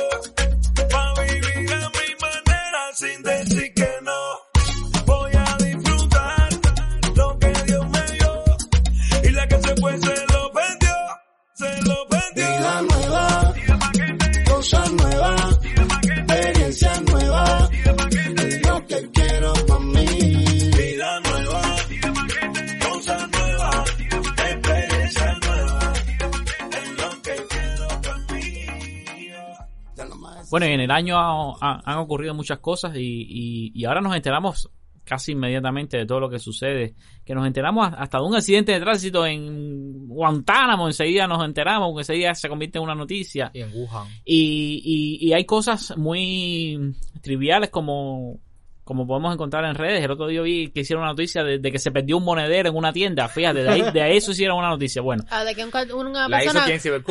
Bueno, 30.60 30.74
en 30.74 30.80
el 30.82 30.92
año 30.92 31.18
ha- 31.18 31.54
ha- 31.62 31.82
han 31.86 31.98
ocurrido 32.00 32.34
muchas 32.34 32.60
cosas 32.60 32.96
y, 32.96 33.00
y- 33.30 33.72
y 33.76 33.86
ahora 33.86 34.02
nos 34.02 34.16
enteramos 34.16 34.70
casi 35.04 35.32
inmediatamente 35.32 35.98
de 35.98 36.06
todo 36.06 36.20
lo 36.20 36.30
que 36.30 36.38
sucede. 36.40 36.94
Que 37.24 37.34
nos 37.34 37.48
enteramos 37.48 37.88
hasta 37.98 38.18
de 38.18 38.24
un 38.26 38.36
accidente 38.36 38.74
de 38.74 38.80
tránsito 38.82 39.26
en 39.26 40.08
Guantánamo, 40.08 40.88
enseguida 40.88 41.28
nos 41.28 41.46
enteramos, 41.46 41.94
que 41.94 42.02
enseguida 42.02 42.34
se 42.36 42.50
convierte 42.50 42.78
en 42.80 42.84
una 42.84 42.96
noticia. 42.96 43.50
Y 43.54 43.62
en 43.62 43.72
Wuhan. 43.74 44.08
Y, 44.26 44.82
y, 45.22 45.28
y 45.30 45.34
hay 45.34 45.46
cosas 45.46 45.96
muy 45.98 46.94
triviales 47.22 47.70
como, 47.70 48.40
como 48.88 49.06
podemos 49.06 49.34
encontrar 49.34 49.66
en 49.66 49.76
redes. 49.76 50.04
El 50.04 50.12
otro 50.12 50.28
día 50.28 50.42
vi 50.42 50.70
que 50.70 50.80
hicieron 50.80 51.04
una 51.04 51.12
noticia 51.12 51.44
de, 51.44 51.60
de 51.60 51.72
que 51.72 51.78
se 51.78 51.92
perdió 51.92 52.18
un 52.18 52.24
monedero 52.24 52.70
en 52.70 52.76
una 52.76 52.94
tienda. 52.94 53.28
Fíjate, 53.28 53.64
de, 53.64 53.70
ahí, 53.70 53.82
de 53.92 54.16
eso 54.16 54.32
hicieron 54.32 54.58
una 54.58 54.70
noticia. 54.70 55.02
Bueno, 55.02 55.24
Ah, 55.30 55.44
de 55.44 55.54
que 55.54 55.64
un 55.64 55.70
una 56.08 56.28
persona... 56.30 56.66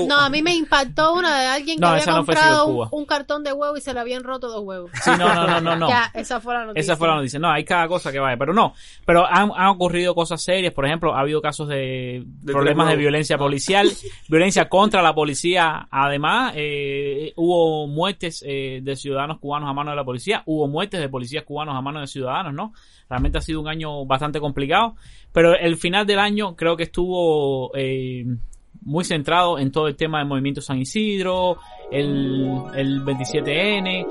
No, 0.08 0.18
a 0.18 0.30
mí 0.30 0.42
me 0.42 0.54
impactó 0.54 1.12
una 1.14 1.38
de 1.40 1.46
alguien 1.46 1.76
que 1.78 1.80
No, 1.82 1.88
había 1.88 2.06
no 2.06 2.16
comprado 2.16 2.64
Cibercuba. 2.64 2.88
un, 2.90 3.00
un 3.00 3.06
cartón 3.06 3.44
de 3.44 3.52
huevo 3.52 3.76
y 3.76 3.80
se 3.80 3.92
le 3.92 4.00
habían 4.00 4.24
roto 4.24 4.48
dos 4.48 4.62
huevos. 4.64 4.90
sí, 5.04 5.10
no, 5.18 5.34
no, 5.34 5.46
no, 5.46 5.60
no. 5.60 5.76
no. 5.76 5.88
Ya, 5.96 6.10
esa 6.14 6.40
fue 6.40 6.54
la 6.54 6.64
noticia. 6.64 6.80
Esa 6.80 6.96
fue 6.96 7.08
la 7.08 7.14
noticia. 7.16 7.38
No, 7.38 7.50
hay 7.50 7.64
cada 7.64 7.86
cosa 7.86 8.10
que 8.10 8.18
vaya. 8.18 8.36
Pero 8.36 8.52
no. 8.52 8.74
Pero 9.04 9.26
han, 9.26 9.50
han 9.54 9.68
ocurrido 9.68 10.14
cosas 10.14 10.42
serias. 10.42 10.72
Por 10.72 10.86
ejemplo, 10.86 11.14
ha 11.14 11.20
habido 11.20 11.40
casos 11.42 11.68
de, 11.68 12.24
problemas 12.44 12.88
de 12.88 12.96
violencia 12.96 13.36
policial, 13.38 13.90
violencia 14.28 14.68
contra 14.68 15.02
la 15.02 15.14
policía. 15.14 15.86
Además, 15.90 16.54
eh, 16.56 17.32
hubo 17.36 17.86
muertes 17.86 18.42
eh, 18.46 18.80
de 18.82 18.96
ciudadanos 18.96 19.38
cubanos 19.38 19.68
a 19.68 19.72
mano 19.72 19.90
de 19.90 19.96
la 19.96 20.04
policía. 20.04 20.42
Hubo 20.46 20.66
muertes 20.68 21.00
de 21.00 21.08
policías 21.08 21.44
cubanos 21.44 21.65
a 21.74 21.80
mano 21.80 22.00
de 22.00 22.06
ciudadanos, 22.06 22.52
¿no? 22.54 22.72
Realmente 23.08 23.38
ha 23.38 23.40
sido 23.40 23.60
un 23.60 23.68
año 23.68 24.04
bastante 24.04 24.38
complicado. 24.40 24.96
Pero 25.32 25.54
el 25.56 25.76
final 25.76 26.06
del 26.06 26.18
año 26.18 26.54
creo 26.54 26.76
que 26.76 26.82
estuvo 26.84 27.70
eh, 27.74 28.24
muy 28.82 29.04
centrado 29.04 29.58
en 29.58 29.72
todo 29.72 29.88
el 29.88 29.96
tema 29.96 30.18
del 30.18 30.28
movimiento 30.28 30.60
San 30.60 30.78
Isidro, 30.78 31.56
el, 31.90 32.52
el 32.74 33.02
27N. 33.04 34.06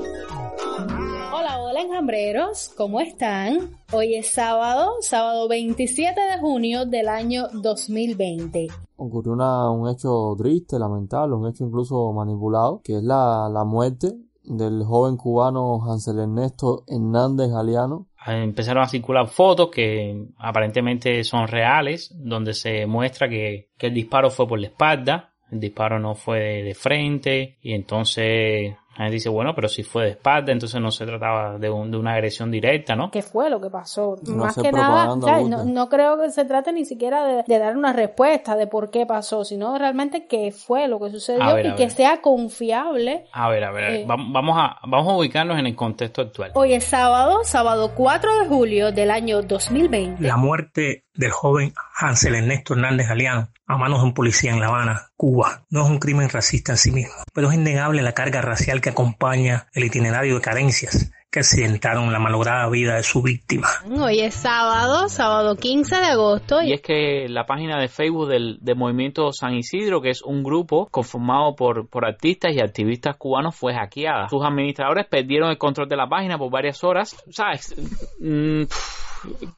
Hola, 1.33 1.59
hola 1.61 1.81
enjambreros, 1.81 2.71
¿cómo 2.77 2.99
están? 3.01 3.77
Hoy 3.91 4.15
es 4.15 4.31
sábado, 4.33 4.93
sábado 5.01 5.47
27 5.47 6.19
de 6.19 6.39
junio 6.39 6.85
del 6.85 7.07
año 7.09 7.47
2020. 7.53 8.67
ocurrió 8.97 9.33
una- 9.33 9.69
un 9.71 9.89
hecho 9.89 10.33
triste, 10.37 10.79
lamentable, 10.79 11.35
un 11.35 11.47
hecho 11.47 11.65
incluso 11.65 12.11
manipulado, 12.13 12.81
que 12.83 12.97
es 12.97 13.03
la, 13.03 13.49
la 13.51 13.63
muerte 13.65 14.13
del 14.47 14.83
joven 14.83 15.17
cubano 15.17 15.79
Hansel 15.83 16.19
Ernesto 16.19 16.83
Hernández 16.87 17.49
Galeano. 17.49 18.07
empezaron 18.27 18.83
a 18.83 18.87
circular 18.87 19.27
fotos 19.27 19.69
que 19.71 20.27
aparentemente 20.37 21.23
son 21.23 21.47
reales, 21.47 22.13
donde 22.15 22.53
se 22.53 22.85
muestra 22.85 23.29
que, 23.29 23.69
que 23.77 23.87
el 23.87 23.93
disparo 23.93 24.29
fue 24.29 24.47
por 24.47 24.59
la 24.59 24.67
espalda, 24.67 25.33
el 25.51 25.59
disparo 25.59 25.99
no 25.99 26.15
fue 26.15 26.63
de 26.63 26.73
frente, 26.73 27.57
y 27.61 27.73
entonces 27.73 28.75
la 28.97 29.05
gente 29.05 29.13
dice, 29.15 29.29
bueno, 29.29 29.53
pero 29.55 29.67
si 29.67 29.83
fue 29.83 30.03
de 30.05 30.09
espalda, 30.11 30.51
entonces 30.51 30.79
no 30.81 30.89
se 30.91 31.05
trataba 31.05 31.57
de, 31.57 31.69
un- 31.69 31.91
de 31.91 31.97
una 31.97 32.13
agresión 32.13 32.49
directa, 32.51 32.95
¿no? 32.95 33.11
¿Qué 33.11 33.21
fue 33.21 33.49
lo 33.49 33.59
que 33.61 33.69
pasó? 33.69 34.15
No 34.27 34.35
Más 34.45 34.55
que 34.55 34.71
nada, 34.71 35.15
no, 35.15 35.65
no 35.65 35.89
creo 35.89 36.19
que 36.19 36.29
se 36.31 36.45
trate 36.45 36.71
ni 36.73 36.85
siquiera 36.85 37.25
de, 37.25 37.43
de 37.45 37.59
dar 37.59 37.75
una 37.77 37.93
respuesta 37.93 38.55
de 38.55 38.67
por 38.67 38.89
qué 38.91 39.05
pasó, 39.05 39.43
sino 39.45 39.77
realmente 39.77 40.27
qué 40.27 40.51
fue 40.51 40.87
lo 40.87 40.99
que 40.99 41.09
sucedió 41.11 41.43
A 41.43 41.53
ver, 41.53 41.65
y 41.65 41.69
a 41.69 41.75
que 41.75 41.89
sea 41.89 42.21
confiable. 42.21 43.25
A 43.33 43.49
ver, 43.49 43.63
a 43.63 43.71
ver, 43.71 43.83
a 43.83 43.89
ver, 43.89 43.99
Eh. 44.01 44.05
vam- 44.07 44.31
vamos, 44.31 44.55
a, 44.57 44.77
vamos 44.87 45.13
a 45.13 45.17
ubicarnos 45.17 45.59
en 45.59 45.67
el 45.67 45.75
contexto 45.75 46.21
actual. 46.21 46.51
Hoy 46.55 46.73
es 46.73 46.85
sábado, 46.85 47.39
sábado 47.43 47.91
4 47.95 48.39
de 48.39 48.47
julio 48.47 48.91
del 48.91 49.11
año 49.11 49.41
2020. 49.41 50.23
La 50.23 50.37
muerte 50.37 51.03
del 51.13 51.31
joven 51.31 51.73
Hansel 51.97 52.35
Ernesto 52.35 52.73
Hernández 52.73 53.07
Galeano 53.07 53.49
a 53.67 53.77
manos 53.77 54.01
de 54.01 54.05
un 54.05 54.13
policía 54.13 54.51
en 54.51 54.59
La 54.59 54.67
Habana, 54.67 55.09
Cuba, 55.15 55.65
no 55.69 55.85
es 55.85 55.89
un 55.89 55.97
crimen 55.97 56.29
racista 56.29 56.73
en 56.73 56.77
sí 56.77 56.91
mismo, 56.91 57.15
pero 57.33 57.49
es 57.49 57.55
innegable 57.55 58.01
la 58.01 58.11
carga 58.11 58.41
racial 58.41 58.79
que 58.79 58.89
acompaña 58.89 59.67
el 59.73 59.85
itinerario 59.85 60.35
de 60.35 60.41
carencias 60.41 61.11
que 61.31 61.39
accidentaron 61.39 62.13
la 62.13 62.19
malograda 62.19 62.69
vida 62.69 62.95
de 62.95 63.03
su 63.03 63.21
víctima. 63.21 63.67
Hoy 63.89 64.21
es 64.21 64.35
sábado, 64.35 65.09
sábado 65.09 65.57
15 65.57 65.95
de 65.95 66.05
agosto. 66.05 66.61
Y 66.61 66.71
es 66.71 66.81
que 66.81 67.27
la 67.27 67.45
página 67.45 67.77
de 67.77 67.89
Facebook 67.89 68.29
del, 68.29 68.57
del 68.61 68.77
Movimiento 68.77 69.33
San 69.33 69.53
Isidro, 69.53 70.01
que 70.01 70.11
es 70.11 70.21
un 70.21 70.43
grupo 70.43 70.87
conformado 70.89 71.53
por, 71.55 71.89
por 71.89 72.05
artistas 72.05 72.53
y 72.53 72.61
activistas 72.61 73.17
cubanos, 73.17 73.53
fue 73.53 73.73
hackeada. 73.73 74.29
Sus 74.29 74.45
administradores 74.45 75.07
perdieron 75.07 75.49
el 75.49 75.57
control 75.57 75.89
de 75.89 75.97
la 75.97 76.07
página 76.07 76.37
por 76.37 76.49
varias 76.49 76.81
horas. 76.85 77.17
¿Sabes? 77.29 77.75
Mm, 78.21 78.63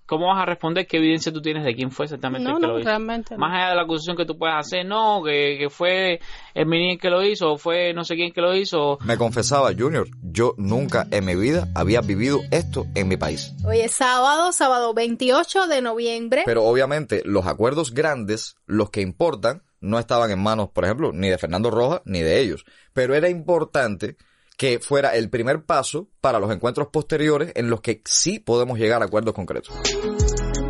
¿Cómo 0.05 0.27
vas 0.27 0.41
a 0.41 0.45
responder? 0.45 0.87
¿Qué 0.87 0.97
evidencia 0.97 1.31
tú 1.31 1.41
tienes 1.41 1.63
de 1.63 1.75
quién 1.75 1.91
fue 1.91 2.05
exactamente 2.05 2.43
No, 2.43 2.55
el 2.57 2.61
que 2.61 2.67
no, 2.67 2.73
lo 2.73 2.79
hizo? 2.79 2.87
realmente 2.87 3.33
no. 3.35 3.39
Más 3.39 3.53
allá 3.53 3.69
de 3.69 3.75
la 3.75 3.81
acusación 3.83 4.15
que 4.17 4.25
tú 4.25 4.37
puedas 4.37 4.65
hacer, 4.65 4.85
no, 4.85 5.21
que, 5.23 5.57
que 5.59 5.69
fue 5.69 6.19
el 6.53 6.65
mini 6.65 6.91
el 6.93 6.99
que 6.99 7.09
lo 7.09 7.23
hizo, 7.23 7.53
o 7.53 7.57
fue 7.57 7.93
no 7.93 8.03
sé 8.03 8.15
quién 8.15 8.31
que 8.31 8.41
lo 8.41 8.55
hizo. 8.55 8.97
Me 9.03 9.17
confesaba, 9.17 9.71
Junior, 9.77 10.07
yo 10.21 10.53
nunca 10.57 11.07
en 11.11 11.25
mi 11.25 11.35
vida 11.35 11.67
había 11.75 12.01
vivido 12.01 12.39
esto 12.51 12.85
en 12.95 13.07
mi 13.07 13.17
país. 13.17 13.53
Hoy 13.65 13.79
es 13.81 13.91
sábado, 13.93 14.51
sábado 14.51 14.93
28 14.93 15.67
de 15.67 15.81
noviembre. 15.81 16.43
Pero 16.45 16.63
obviamente 16.63 17.21
los 17.25 17.45
acuerdos 17.45 17.93
grandes, 17.93 18.55
los 18.65 18.89
que 18.89 19.01
importan, 19.01 19.63
no 19.79 19.99
estaban 19.99 20.31
en 20.31 20.41
manos, 20.41 20.69
por 20.69 20.85
ejemplo, 20.85 21.11
ni 21.13 21.29
de 21.29 21.37
Fernando 21.37 21.69
Rojas 21.69 22.01
ni 22.05 22.21
de 22.21 22.39
ellos. 22.39 22.65
Pero 22.93 23.13
era 23.13 23.29
importante 23.29 24.17
que 24.57 24.79
fuera 24.79 25.15
el 25.15 25.29
primer 25.29 25.63
paso 25.63 26.07
para 26.19 26.39
los 26.39 26.51
encuentros 26.51 26.87
posteriores 26.91 27.51
en 27.55 27.69
los 27.69 27.79
que 27.81 28.01
sí 28.05 28.39
podemos 28.39 28.77
llegar 28.79 29.01
a 29.03 29.05
acuerdos 29.05 29.33
concretos. 29.35 29.73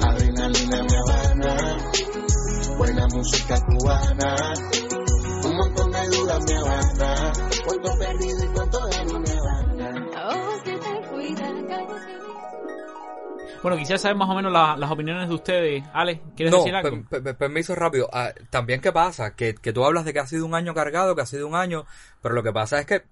Adrenalina 0.01 0.83
me 0.83 0.97
habana, 0.97 1.77
música 3.13 3.55
cubana. 3.65 4.35
Un 5.45 5.55
montón 5.57 5.91
de 5.91 6.07
dudas 6.17 6.43
me 6.47 6.55
abarca, 6.57 7.33
cuánto 7.65 7.89
he 7.93 7.97
perdido 8.05 8.43
y 8.43 8.47
cuánto 8.53 8.87
de 8.87 9.05
mí 9.05 9.13
me 9.13 9.35
basta. 9.35 10.27
Ojos 10.27 10.61
que 10.63 10.71
te 10.77 11.07
cuidan, 11.09 11.67
calles 11.67 12.05
que 12.05 13.57
Bueno, 13.63 13.77
quisiera 13.77 13.97
saber 13.99 14.17
más 14.17 14.29
o 14.29 14.35
menos 14.35 14.51
la- 14.51 14.75
las 14.77 14.91
opiniones 14.91 15.29
de 15.29 15.35
ustedes. 15.35 15.83
Ale, 15.93 16.21
¿quieres 16.35 16.51
no, 16.51 16.57
decir 16.59 16.75
algo? 16.75 17.03
per- 17.09 17.23
per- 17.23 17.37
permiso 17.37 17.73
rápido. 17.75 18.09
Ah, 18.11 18.31
También, 18.49 18.81
¿qué 18.81 18.91
pasa? 18.91 19.35
Que, 19.35 19.55
que 19.55 19.71
tú 19.73 19.85
hablas 19.85 20.03
de 20.05 20.13
que 20.13 20.19
ha 20.19 20.27
sido 20.27 20.45
un 20.45 20.53
año 20.55 20.73
cargado, 20.73 21.15
que 21.15 21.21
ha 21.21 21.25
sido 21.25 21.47
un 21.47 21.55
año, 21.55 21.85
pero 22.21 22.35
lo 22.35 22.43
que 22.43 22.51
pasa 22.51 22.79
es 22.79 22.85
que 22.85 23.03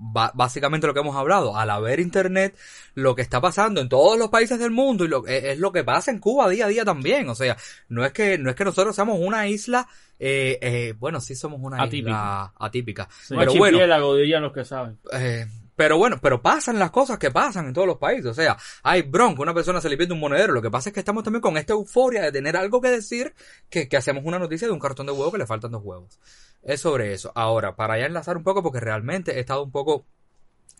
básicamente 0.00 0.86
lo 0.86 0.94
que 0.94 1.00
hemos 1.00 1.16
hablado, 1.16 1.56
al 1.56 1.70
haber 1.70 1.98
internet, 2.00 2.56
lo 2.94 3.14
que 3.14 3.22
está 3.22 3.40
pasando 3.40 3.80
en 3.80 3.88
todos 3.88 4.18
los 4.18 4.28
países 4.28 4.58
del 4.58 4.70
mundo 4.70 5.04
y 5.04 5.08
lo, 5.08 5.26
es, 5.26 5.44
es 5.44 5.58
lo 5.58 5.72
que 5.72 5.84
pasa 5.84 6.10
en 6.10 6.18
Cuba 6.20 6.48
día 6.48 6.66
a 6.66 6.68
día 6.68 6.84
también. 6.84 7.28
O 7.28 7.34
sea, 7.34 7.56
no 7.88 8.04
es 8.04 8.12
que, 8.12 8.38
no 8.38 8.50
es 8.50 8.56
que 8.56 8.64
nosotros 8.64 8.94
seamos 8.94 9.18
una 9.20 9.46
isla, 9.48 9.88
eh, 10.18 10.58
eh, 10.62 10.94
bueno, 10.98 11.20
sí 11.20 11.34
somos 11.34 11.60
una 11.62 11.82
Atípica. 11.82 12.10
isla 12.10 12.52
atípica. 12.58 13.08
Sí. 13.10 13.34
Pero 13.38 13.52
bueno, 13.54 13.64
Archipiélago, 13.78 14.16
dirían 14.16 14.42
los 14.42 14.52
que 14.52 14.64
saben. 14.64 14.98
eh, 15.12 15.46
pero 15.78 15.96
bueno, 15.96 16.18
pero 16.20 16.42
pasan 16.42 16.76
las 16.76 16.90
cosas 16.90 17.20
que 17.20 17.30
pasan 17.30 17.68
en 17.68 17.72
todos 17.72 17.86
los 17.86 17.98
países. 17.98 18.26
O 18.26 18.34
sea, 18.34 18.58
hay 18.82 19.02
bronca, 19.02 19.42
una 19.42 19.54
persona 19.54 19.80
se 19.80 19.88
le 19.88 19.96
pierde 19.96 20.12
un 20.12 20.18
monedero. 20.18 20.52
Lo 20.52 20.60
que 20.60 20.72
pasa 20.72 20.88
es 20.88 20.92
que 20.92 20.98
estamos 20.98 21.22
también 21.22 21.40
con 21.40 21.56
esta 21.56 21.72
euforia 21.72 22.20
de 22.20 22.32
tener 22.32 22.56
algo 22.56 22.80
que 22.80 22.90
decir 22.90 23.32
que, 23.70 23.88
que 23.88 23.96
hacemos 23.96 24.24
una 24.24 24.40
noticia 24.40 24.66
de 24.66 24.72
un 24.72 24.80
cartón 24.80 25.06
de 25.06 25.12
huevo 25.12 25.30
que 25.30 25.38
le 25.38 25.46
faltan 25.46 25.70
dos 25.70 25.84
huevos. 25.84 26.18
Es 26.64 26.80
sobre 26.80 27.12
eso. 27.12 27.30
Ahora, 27.32 27.76
para 27.76 27.96
ya 27.96 28.06
enlazar 28.06 28.36
un 28.36 28.42
poco, 28.42 28.60
porque 28.60 28.80
realmente 28.80 29.36
he 29.36 29.38
estado 29.38 29.62
un 29.62 29.70
poco 29.70 30.04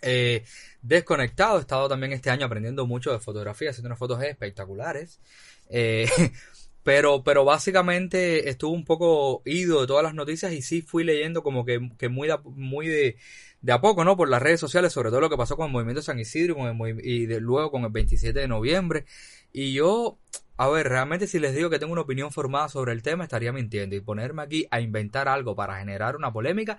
eh, 0.03 0.43
desconectado. 0.83 1.59
He 1.59 1.61
estado 1.61 1.89
también 1.89 2.13
este 2.13 2.31
año 2.31 2.47
aprendiendo 2.47 2.85
mucho 2.85 3.13
de 3.13 3.21
fotografía, 3.21 3.71
haciendo 3.71 3.91
unas 3.91 4.01
fotos 4.01 4.21
espectaculares. 4.25 5.21
Eh, 5.69 6.09
pero, 6.89 7.23
pero 7.23 7.45
básicamente 7.45 8.49
estuve 8.49 8.75
un 8.75 8.87
poco 8.87 9.43
ido 9.45 9.83
de 9.83 9.87
todas 9.87 10.03
las 10.03 10.15
noticias 10.15 10.55
y 10.55 10.63
sí 10.63 10.81
fui 10.81 11.05
leyendo 11.05 11.43
como 11.43 11.67
que, 11.67 11.91
que 11.99 12.09
muy, 12.09 12.29
de, 12.29 12.39
muy 12.47 12.89
de, 12.89 13.19
de 13.61 13.73
a 13.73 13.83
poco, 13.83 14.07
¿no? 14.07 14.17
Por 14.17 14.31
las 14.31 14.41
redes 14.41 14.59
sociales, 14.59 14.91
sobre 14.91 15.11
todo 15.11 15.21
lo 15.21 15.29
que 15.29 15.37
pasó 15.37 15.55
con 15.55 15.67
el 15.67 15.73
movimiento 15.73 16.01
San 16.01 16.19
Isidro 16.19 16.57
y 17.03 17.27
luego 17.41 17.71
con 17.71 17.85
el 17.85 17.91
27 17.91 18.41
de 18.41 18.49
noviembre. 18.49 19.05
Y 19.53 19.75
yo, 19.75 20.17
a 20.57 20.67
ver, 20.71 20.89
realmente 20.89 21.27
si 21.27 21.39
les 21.39 21.55
digo 21.55 21.69
que 21.69 21.79
tengo 21.79 21.93
una 21.93 22.01
opinión 22.01 22.33
formada 22.33 22.71
sobre 22.71 22.93
el 22.93 23.03
tema, 23.03 23.25
estaría 23.25 23.53
mintiendo. 23.53 23.95
Y 23.95 24.01
ponerme 24.01 24.41
aquí 24.41 24.67
a 24.71 24.81
inventar 24.81 25.29
algo 25.29 25.55
para 25.55 25.81
generar 25.81 26.17
una 26.17 26.33
polémica 26.33 26.79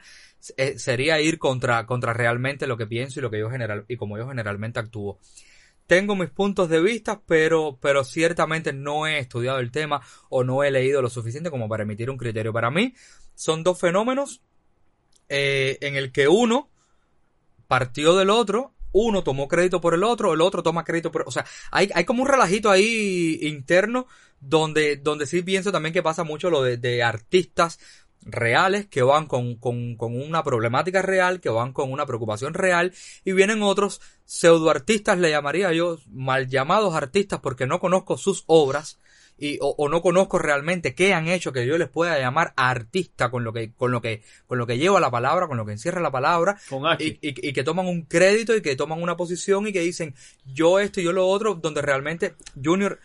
eh, 0.57 0.79
sería 0.79 1.21
ir 1.21 1.37
contra, 1.37 1.85
contra 1.85 2.13
realmente 2.13 2.65
lo 2.65 2.77
que 2.77 2.87
pienso 2.87 3.19
y 3.19 3.21
lo 3.21 3.29
que 3.29 3.37
yo 3.37 3.51
general, 3.51 3.85
y 3.87 3.95
como 3.95 4.17
yo 4.17 4.27
generalmente 4.27 4.79
actúo. 4.79 5.19
Tengo 5.89 6.15
mis 6.15 6.29
puntos 6.29 6.69
de 6.69 6.79
vista, 6.81 7.19
pero, 7.25 7.79
pero 7.81 8.03
ciertamente 8.03 8.73
no 8.73 9.07
he 9.07 9.17
estudiado 9.17 9.57
el 9.57 9.71
tema 9.71 10.03
o 10.29 10.43
no 10.43 10.63
he 10.63 10.69
leído 10.69 11.01
lo 11.01 11.09
suficiente 11.09 11.49
como 11.49 11.67
para 11.67 11.81
emitir 11.81 12.11
un 12.11 12.17
criterio. 12.17 12.53
Para 12.53 12.69
mí, 12.69 12.93
son 13.33 13.63
dos 13.63 13.79
fenómenos 13.79 14.43
eh, 15.29 15.79
en 15.81 15.95
el 15.95 16.11
que 16.11 16.27
uno 16.27 16.69
partió 17.67 18.15
del 18.15 18.29
otro, 18.29 18.75
uno 18.91 19.23
tomó 19.23 19.47
crédito 19.47 19.81
por 19.81 19.95
el 19.95 20.03
otro, 20.03 20.31
el 20.31 20.41
otro 20.41 20.61
toma 20.61 20.83
crédito 20.83 21.11
por... 21.11 21.23
O 21.25 21.31
sea, 21.31 21.43
hay, 21.71 21.89
hay 21.95 22.05
como 22.05 22.21
un 22.21 22.29
relajito 22.29 22.69
ahí 22.69 23.39
interno 23.41 24.05
donde, 24.39 24.95
donde 24.95 25.25
sí 25.25 25.41
pienso 25.41 25.71
también 25.71 25.91
que 25.91 26.03
pasa 26.03 26.23
mucho 26.23 26.51
lo 26.51 26.61
de, 26.61 26.77
de 26.77 27.01
artistas 27.01 27.79
reales 28.23 28.85
que 28.87 29.01
van 29.01 29.25
con, 29.27 29.55
con, 29.55 29.95
con 29.95 30.19
una 30.19 30.43
problemática 30.43 31.01
real, 31.01 31.39
que 31.41 31.49
van 31.49 31.73
con 31.73 31.91
una 31.91 32.05
preocupación 32.05 32.53
real, 32.53 32.93
y 33.23 33.31
vienen 33.33 33.61
otros 33.61 34.01
pseudoartistas, 34.25 35.17
le 35.19 35.29
llamaría 35.31 35.71
yo, 35.73 35.97
mal 36.11 36.47
llamados 36.47 36.95
artistas 36.95 37.39
porque 37.41 37.67
no 37.67 37.79
conozco 37.79 38.17
sus 38.17 38.43
obras, 38.47 38.99
y, 39.41 39.57
o, 39.61 39.73
o 39.77 39.87
no 39.87 40.01
conozco 40.01 40.37
realmente 40.37 40.93
qué 40.93 41.13
han 41.13 41.29
hecho 41.29 41.53
que 41.53 41.65
yo 41.65 41.77
les 41.77 41.87
pueda 41.87 42.19
llamar 42.19 42.51
artista 42.57 43.31
con 43.31 43.45
lo 43.45 43.53
que, 43.53 43.71
con 43.71 43.89
lo 43.91 44.01
que, 44.01 44.21
con 44.47 44.57
lo 44.57 44.67
que 44.67 44.77
lleva 44.77 44.99
la 44.99 45.11
palabra, 45.11 45.47
con 45.47 45.55
lo 45.55 45.65
que 45.65 45.71
encierra 45.71 46.01
la 46.01 46.11
palabra, 46.11 46.59
Con 46.69 46.85
H. 46.85 47.01
y, 47.03 47.07
y- 47.21 47.47
y 47.49 47.53
que 47.53 47.63
toman 47.63 47.87
un 47.87 48.01
crédito 48.01 48.53
y 48.55 48.61
que 48.61 48.75
toman 48.75 49.01
una 49.01 49.15
posición 49.15 49.65
y 49.65 49.71
que 49.71 49.79
dicen 49.79 50.13
yo 50.45 50.79
esto 50.79 50.99
y 50.99 51.05
yo 51.05 51.13
lo 51.13 51.25
otro, 51.25 51.55
donde 51.55 51.81
realmente 51.81 52.33
Junior 52.61 52.99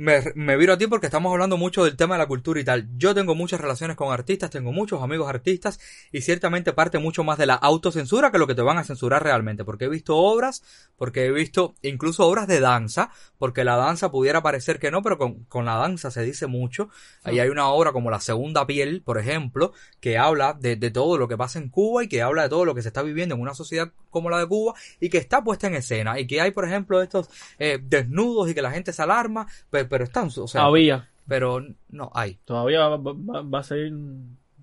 me, 0.00 0.22
me 0.34 0.56
viro 0.56 0.72
a 0.72 0.78
ti 0.78 0.86
porque 0.86 1.08
estamos 1.08 1.30
hablando 1.30 1.58
mucho 1.58 1.84
del 1.84 1.94
tema 1.94 2.14
de 2.14 2.20
la 2.20 2.26
cultura 2.26 2.58
y 2.58 2.64
tal. 2.64 2.88
Yo 2.96 3.14
tengo 3.14 3.34
muchas 3.34 3.60
relaciones 3.60 3.98
con 3.98 4.10
artistas, 4.14 4.48
tengo 4.48 4.72
muchos 4.72 5.02
amigos 5.02 5.28
artistas 5.28 5.78
y 6.10 6.22
ciertamente 6.22 6.72
parte 6.72 6.98
mucho 6.98 7.22
más 7.22 7.36
de 7.36 7.44
la 7.44 7.52
autocensura 7.52 8.32
que 8.32 8.38
lo 8.38 8.46
que 8.46 8.54
te 8.54 8.62
van 8.62 8.78
a 8.78 8.84
censurar 8.84 9.22
realmente. 9.22 9.62
Porque 9.62 9.84
he 9.84 9.88
visto 9.90 10.16
obras, 10.16 10.62
porque 10.96 11.26
he 11.26 11.30
visto 11.30 11.74
incluso 11.82 12.26
obras 12.26 12.46
de 12.46 12.60
danza, 12.60 13.10
porque 13.36 13.62
la 13.62 13.76
danza 13.76 14.10
pudiera 14.10 14.42
parecer 14.42 14.78
que 14.78 14.90
no, 14.90 15.02
pero 15.02 15.18
con, 15.18 15.44
con 15.44 15.66
la 15.66 15.74
danza 15.74 16.10
se 16.10 16.22
dice 16.22 16.46
mucho. 16.46 16.88
Ahí 17.22 17.38
hay 17.38 17.50
una 17.50 17.68
obra 17.68 17.92
como 17.92 18.10
La 18.10 18.20
Segunda 18.20 18.66
Piel, 18.66 19.02
por 19.02 19.18
ejemplo, 19.18 19.74
que 20.00 20.16
habla 20.16 20.54
de, 20.54 20.76
de 20.76 20.90
todo 20.90 21.18
lo 21.18 21.28
que 21.28 21.36
pasa 21.36 21.58
en 21.58 21.68
Cuba 21.68 22.04
y 22.04 22.08
que 22.08 22.22
habla 22.22 22.44
de 22.44 22.48
todo 22.48 22.64
lo 22.64 22.74
que 22.74 22.80
se 22.80 22.88
está 22.88 23.02
viviendo 23.02 23.34
en 23.34 23.42
una 23.42 23.52
sociedad 23.52 23.92
como 24.08 24.30
la 24.30 24.38
de 24.38 24.46
Cuba 24.46 24.72
y 24.98 25.10
que 25.10 25.18
está 25.18 25.44
puesta 25.44 25.66
en 25.66 25.74
escena 25.74 26.18
y 26.18 26.26
que 26.26 26.40
hay, 26.40 26.52
por 26.52 26.64
ejemplo, 26.64 27.02
estos 27.02 27.28
eh, 27.58 27.78
desnudos 27.82 28.50
y 28.50 28.54
que 28.54 28.62
la 28.62 28.70
gente 28.70 28.94
se 28.94 29.02
alarma, 29.02 29.46
pero, 29.70 29.89
pero 29.90 30.04
están, 30.04 30.30
o 30.34 30.48
sea, 30.48 30.62
Había. 30.62 31.10
pero 31.28 31.60
no 31.90 32.10
hay. 32.14 32.38
Todavía 32.46 32.88
va, 32.88 32.96
va- 32.96 33.42
va 33.42 33.58
a 33.58 33.62
seguir 33.62 33.92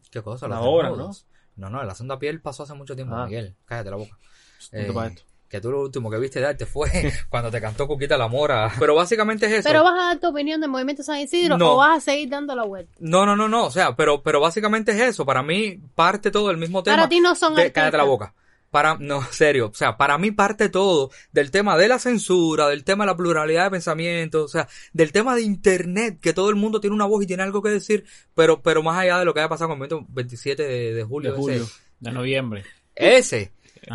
¿Qué 0.10 0.22
cosa? 0.24 0.48
la 0.48 0.62
obra, 0.62 0.90
¿no? 0.90 1.12
No, 1.58 1.70
no, 1.70 1.84
la 1.84 1.94
segunda 1.94 2.18
piel 2.18 2.42
pasó 2.42 2.64
hace 2.64 2.74
mucho 2.74 2.96
tiempo, 2.96 3.14
Ah. 3.16 3.26
Miguel. 3.26 3.56
Cállate 3.66 3.90
la 3.92 3.98
boca. 3.98 4.18
Esto. 4.72 5.22
que 5.50 5.62
tú 5.62 5.72
lo 5.72 5.82
último 5.82 6.10
que 6.12 6.18
viste 6.18 6.40
de 6.42 6.48
arte 6.48 6.66
fue 6.66 6.90
cuando 7.30 7.50
te 7.50 7.62
cantó 7.62 7.88
Cuquita 7.88 8.18
la 8.18 8.28
Mora. 8.28 8.70
Pero 8.80 8.96
básicamente 8.96 9.46
es 9.46 9.52
eso. 9.54 9.70
Pero 9.70 9.84
vas 9.84 9.94
a 9.94 10.08
dar 10.08 10.20
tu 10.20 10.28
opinión 10.28 10.60
del 10.62 10.70
movimiento 10.70 11.04
San 11.04 11.20
Isidro 11.20 11.58
No. 11.58 11.74
o 11.74 11.78
vas 11.78 11.98
a 11.98 12.02
seguir 12.02 12.30
dando 12.30 12.54
la 12.56 12.64
vuelta. 12.66 12.92
No, 13.00 13.26
no, 13.26 13.36
no, 13.38 13.48
no. 13.48 13.66
O 13.66 13.72
sea, 13.72 13.96
pero, 13.96 14.22
pero 14.24 14.40
básicamente 14.42 14.92
es 14.92 15.00
eso. 15.00 15.26
Para 15.26 15.44
mí 15.44 15.80
parte 15.96 16.32
todo 16.32 16.50
del 16.50 16.58
mismo 16.58 16.84
tema. 16.84 16.98
Para 16.98 17.08
ti 17.10 17.20
no 17.22 17.34
son 17.36 17.56
de-. 17.56 17.72
Cállate 17.72 17.96
la 17.98 18.04
boca. 18.04 18.34
Para, 18.72 18.98
no, 19.00 19.22
serio. 19.32 19.68
O 19.68 19.74
sea, 19.74 19.98
para 19.98 20.18
mí 20.18 20.32
parte 20.32 20.70
todo 20.70 21.10
del 21.32 21.52
tema 21.52 21.78
de 21.78 21.88
la 21.88 22.00
censura, 22.00 22.68
del 22.68 22.84
tema 22.84 23.06
de 23.06 23.12
la 23.12 23.18
pluralidad 23.18 23.66
de 23.66 23.72
pensamiento, 23.72 24.44
o 24.44 24.48
sea, 24.48 24.68
del 24.94 25.12
tema 25.12 25.36
de 25.36 25.42
internet, 25.44 26.20
que 26.22 26.34
todo 26.34 26.50
el 26.50 26.56
mundo 26.56 26.80
tiene 26.82 26.96
una 26.96 27.06
voz 27.06 27.24
y 27.24 27.28
tiene 27.28 27.44
algo 27.44 27.62
que 27.62 27.70
decir, 27.70 28.06
pero, 28.36 28.62
pero 28.62 28.84
más 28.84 28.98
allá 28.98 29.20
de 29.20 29.26
lo 29.26 29.34
que 29.34 29.40
haya 29.40 29.50
pasado 29.50 29.70
con 29.70 29.76
el 29.82 29.90
momento 29.90 30.06
27 30.14 30.64
de, 30.64 30.94
de 30.94 31.04
julio. 31.04 31.32
De 31.32 31.38
julio, 31.38 31.64
ese- 31.64 31.74
de 32.00 32.12
noviembre. 32.12 32.64
ese. 32.96 33.52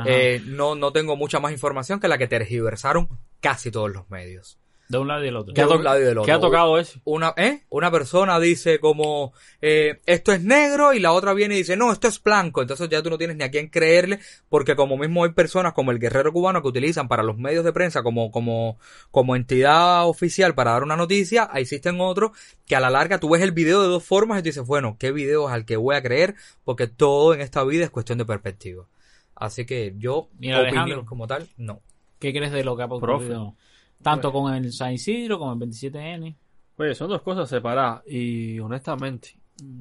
Eh, 0.06 0.40
no, 0.46 0.74
no 0.74 0.90
tengo 0.92 1.16
mucha 1.16 1.38
más 1.38 1.52
información 1.52 2.00
que 2.00 2.08
la 2.08 2.16
que 2.16 2.26
tergiversaron 2.26 3.08
casi 3.40 3.70
todos 3.70 3.90
los 3.92 4.08
medios. 4.10 4.58
De 4.93 4.99
un 4.99 5.09
lado 5.09 5.22
y 5.22 5.24
del 5.24 5.36
otro. 5.36 5.55
De 5.55 5.64
un 5.64 5.82
lado 5.82 5.99
y 5.99 6.05
del 6.05 6.18
otro. 6.18 6.26
¿Qué 6.26 6.32
ha 6.32 6.38
tocado 6.38 6.78
ese? 6.78 7.01
Una, 7.05 7.32
¿eh? 7.38 7.62
Una 7.70 7.90
persona 7.90 8.38
dice 8.38 8.78
como, 8.78 9.32
eh, 9.62 10.03
esto 10.05 10.32
es 10.32 10.43
negro 10.43 10.93
y 10.93 11.01
la 11.01 11.12
otra 11.12 11.32
viene 11.32 11.55
y 11.55 11.59
dice, 11.59 11.78
no, 11.78 11.90
esto 11.90 12.09
es 12.09 12.22
blanco. 12.22 12.61
Entonces 12.61 12.90
ya 12.90 13.03
tú 13.03 13.09
no 13.09 13.16
tienes 13.16 13.38
ni 13.38 13.43
a 13.43 13.51
quién 13.51 13.68
creerle 13.68 14.18
porque 14.51 14.76
como 14.76 14.99
mismo 14.99 15.24
hay 15.24 15.30
personas 15.30 15.72
como 15.72 15.93
el 15.93 15.99
guerrero 15.99 16.30
cubano 16.30 16.61
que 16.61 16.68
utilizan 16.68 17.09
para 17.09 17.22
los 17.22 17.38
medios 17.38 17.64
de 17.64 17.72
prensa 17.72 18.03
como, 18.03 18.30
como, 18.30 18.78
como 19.11 19.34
entidad 19.34 20.07
oficial 20.07 20.55
para 20.55 20.72
dar 20.72 20.82
una 20.82 20.97
noticia, 20.97 21.49
ahí 21.51 21.62
existen 21.62 21.99
otros 21.99 22.32
que 22.66 22.76
a 22.76 22.80
la 22.80 22.90
larga 22.90 23.18
tú 23.18 23.30
ves 23.30 23.40
el 23.40 23.53
video 23.53 23.80
de 23.80 23.88
dos 23.88 24.05
formas 24.05 24.40
y 24.40 24.43
tú 24.43 24.49
dices, 24.51 24.66
bueno, 24.66 24.97
¿qué 24.99 25.11
video 25.11 25.49
es 25.49 25.55
al 25.55 25.64
que 25.64 25.78
voy 25.78 25.97
a 25.97 26.03
creer? 26.03 26.34
Porque 26.64 26.86
todo 26.86 27.32
en 27.32 27.40
esta 27.40 27.64
vida 27.64 27.84
es 27.84 27.90
cuestión 27.90 28.18
de 28.18 28.26
perspectiva. 28.26 28.86
Así 29.34 29.64
que 29.64 29.95
yo, 29.97 30.28
Mira, 30.38 30.59
opinión 30.59 30.80
Alejandro. 30.82 31.07
como 31.07 31.26
tal, 31.26 31.49
no. 31.57 31.80
¿Qué 32.18 32.34
crees 32.34 32.53
de 32.53 32.62
lo 32.62 32.76
que 32.76 32.82
ha 32.82 32.86
ocurrido? 32.86 33.57
Tanto 34.03 34.32
con 34.32 34.53
el 34.55 34.72
San 34.72 34.92
Isidro 34.92 35.38
como 35.38 35.53
el 35.53 35.59
27N. 35.59 36.36
Oye, 36.76 36.94
son 36.94 37.09
dos 37.09 37.22
cosas 37.22 37.48
separadas 37.48 38.03
y 38.07 38.59
honestamente, 38.59 39.36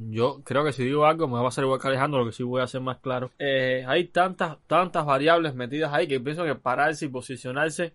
yo 0.10 0.42
creo 0.44 0.64
que 0.64 0.74
si 0.74 0.84
digo 0.84 1.06
algo 1.06 1.28
me 1.28 1.40
va 1.40 1.48
a 1.48 1.52
ser 1.52 1.64
igual 1.64 1.80
que 1.80 1.88
Alejandro, 1.88 2.20
lo 2.20 2.26
que 2.28 2.36
sí 2.36 2.44
voy 2.44 2.62
a 2.62 2.66
hacer 2.66 2.82
más 2.82 2.98
claro. 2.98 3.32
Eh, 3.40 3.84
hay 3.88 4.06
tantas, 4.06 4.58
tantas 4.68 5.06
variables 5.06 5.56
metidas 5.56 5.94
ahí 5.94 6.08
que 6.08 6.20
pienso 6.20 6.44
que 6.44 6.56
pararse 6.56 7.06
y 7.06 7.10
posicionarse 7.10 7.94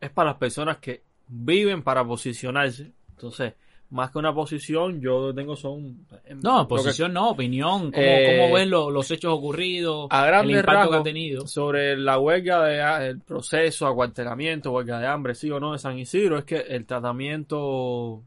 es 0.00 0.10
para 0.10 0.30
las 0.30 0.38
personas 0.38 0.78
que 0.78 1.02
viven 1.28 1.82
para 1.82 2.04
posicionarse. 2.04 2.92
Entonces, 3.10 3.54
más 3.90 4.10
que 4.12 4.18
una 4.18 4.32
posición, 4.32 5.00
yo 5.00 5.34
tengo 5.34 5.56
son... 5.56 6.06
No, 6.42 6.58
lo 6.58 6.62
que- 6.62 6.68
posición 6.76 7.12
no, 7.12 7.30
opinión. 7.30 7.90
¿Cómo, 7.90 8.06
Eh, 8.06 8.36
cómo 8.40 8.54
ves 8.54 8.68
lo- 8.68 8.90
los 8.90 9.10
hechos 9.10 9.32
ocurridos? 9.32 10.06
a 10.10 10.28
el 10.40 10.50
impacto 10.50 10.70
que 10.70 10.70
ha 10.70 10.74
rasgos 10.82 11.02
tenido. 11.04 11.46
sobre 11.48 11.96
la 11.96 12.18
huelga 12.18 12.64
de 12.64 12.80
ah, 12.82 13.04
el 13.04 13.20
proceso, 13.20 13.86
acuartelamiento, 13.88 14.70
huelga 14.70 15.00
de 15.00 15.06
hambre, 15.08 15.34
sí 15.34 15.50
o 15.50 15.58
no 15.58 15.72
de 15.72 15.78
San 15.78 15.98
Isidro, 15.98 16.38
es 16.38 16.44
que 16.44 16.56
el 16.58 16.86
tratamiento, 16.86 18.22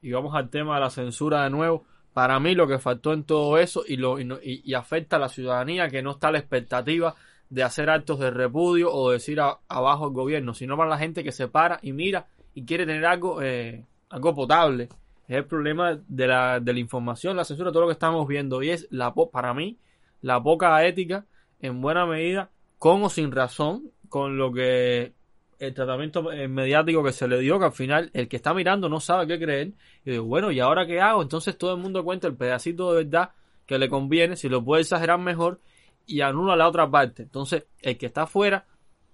y 0.00 0.12
vamos 0.12 0.34
al 0.34 0.50
tema 0.50 0.74
de 0.76 0.80
la 0.82 0.90
censura 0.90 1.44
de 1.44 1.50
nuevo, 1.50 1.84
para 2.12 2.38
mí 2.40 2.54
lo 2.54 2.66
que 2.68 2.78
faltó 2.78 3.12
en 3.12 3.24
todo 3.24 3.58
eso 3.58 3.82
y, 3.86 3.96
lo, 3.96 4.20
y, 4.20 4.24
no- 4.24 4.38
y- 4.42 4.62
y 4.64 4.74
afecta 4.74 5.16
a 5.16 5.18
la 5.18 5.28
ciudadanía 5.28 5.88
que 5.88 6.02
no 6.02 6.12
está 6.12 6.28
a 6.28 6.32
la 6.32 6.38
expectativa 6.38 7.14
de 7.48 7.62
hacer 7.62 7.90
actos 7.90 8.18
de 8.18 8.30
repudio 8.30 8.92
o 8.92 9.10
decir 9.10 9.40
a- 9.40 9.58
abajo 9.68 10.06
el 10.06 10.12
gobierno, 10.12 10.54
sino 10.54 10.76
para 10.76 10.90
la 10.90 10.98
gente 10.98 11.24
que 11.24 11.32
se 11.32 11.48
para 11.48 11.78
y 11.82 11.92
mira 11.92 12.26
y 12.54 12.64
quiere 12.64 12.84
tener 12.86 13.04
algo, 13.06 13.40
eh, 13.42 13.84
algo 14.12 14.34
potable. 14.34 14.88
Es 15.26 15.36
el 15.36 15.46
problema 15.46 15.98
de 16.06 16.26
la, 16.26 16.60
de 16.60 16.72
la 16.72 16.78
información, 16.78 17.36
la 17.36 17.44
censura, 17.44 17.72
todo 17.72 17.82
lo 17.82 17.88
que 17.88 17.94
estamos 17.94 18.28
viendo. 18.28 18.62
Y 18.62 18.70
es, 18.70 18.86
la 18.90 19.14
para 19.14 19.54
mí, 19.54 19.78
la 20.20 20.42
poca 20.42 20.84
ética, 20.84 21.24
en 21.60 21.80
buena 21.80 22.04
medida, 22.06 22.50
con 22.78 23.02
o 23.02 23.08
sin 23.08 23.32
razón, 23.32 23.90
con 24.08 24.36
lo 24.36 24.52
que 24.52 25.14
el 25.58 25.74
tratamiento 25.74 26.30
eh, 26.32 26.48
mediático 26.48 27.02
que 27.02 27.12
se 27.12 27.26
le 27.26 27.38
dio, 27.38 27.58
que 27.58 27.66
al 27.66 27.72
final 27.72 28.10
el 28.12 28.28
que 28.28 28.36
está 28.36 28.52
mirando 28.52 28.88
no 28.88 29.00
sabe 29.00 29.26
qué 29.26 29.38
creer. 29.38 29.72
Y 30.04 30.10
digo, 30.10 30.24
bueno, 30.24 30.50
¿y 30.50 30.60
ahora 30.60 30.86
qué 30.86 31.00
hago? 31.00 31.22
Entonces 31.22 31.56
todo 31.56 31.74
el 31.74 31.80
mundo 31.80 32.04
cuenta 32.04 32.26
el 32.26 32.36
pedacito 32.36 32.92
de 32.92 33.04
verdad 33.04 33.30
que 33.64 33.78
le 33.78 33.88
conviene, 33.88 34.36
si 34.36 34.48
lo 34.48 34.62
puede 34.62 34.82
exagerar 34.82 35.18
mejor, 35.18 35.60
y 36.04 36.20
anula 36.20 36.56
la 36.56 36.68
otra 36.68 36.90
parte. 36.90 37.22
Entonces, 37.22 37.64
el 37.80 37.96
que 37.96 38.06
está 38.06 38.22
afuera, 38.22 38.66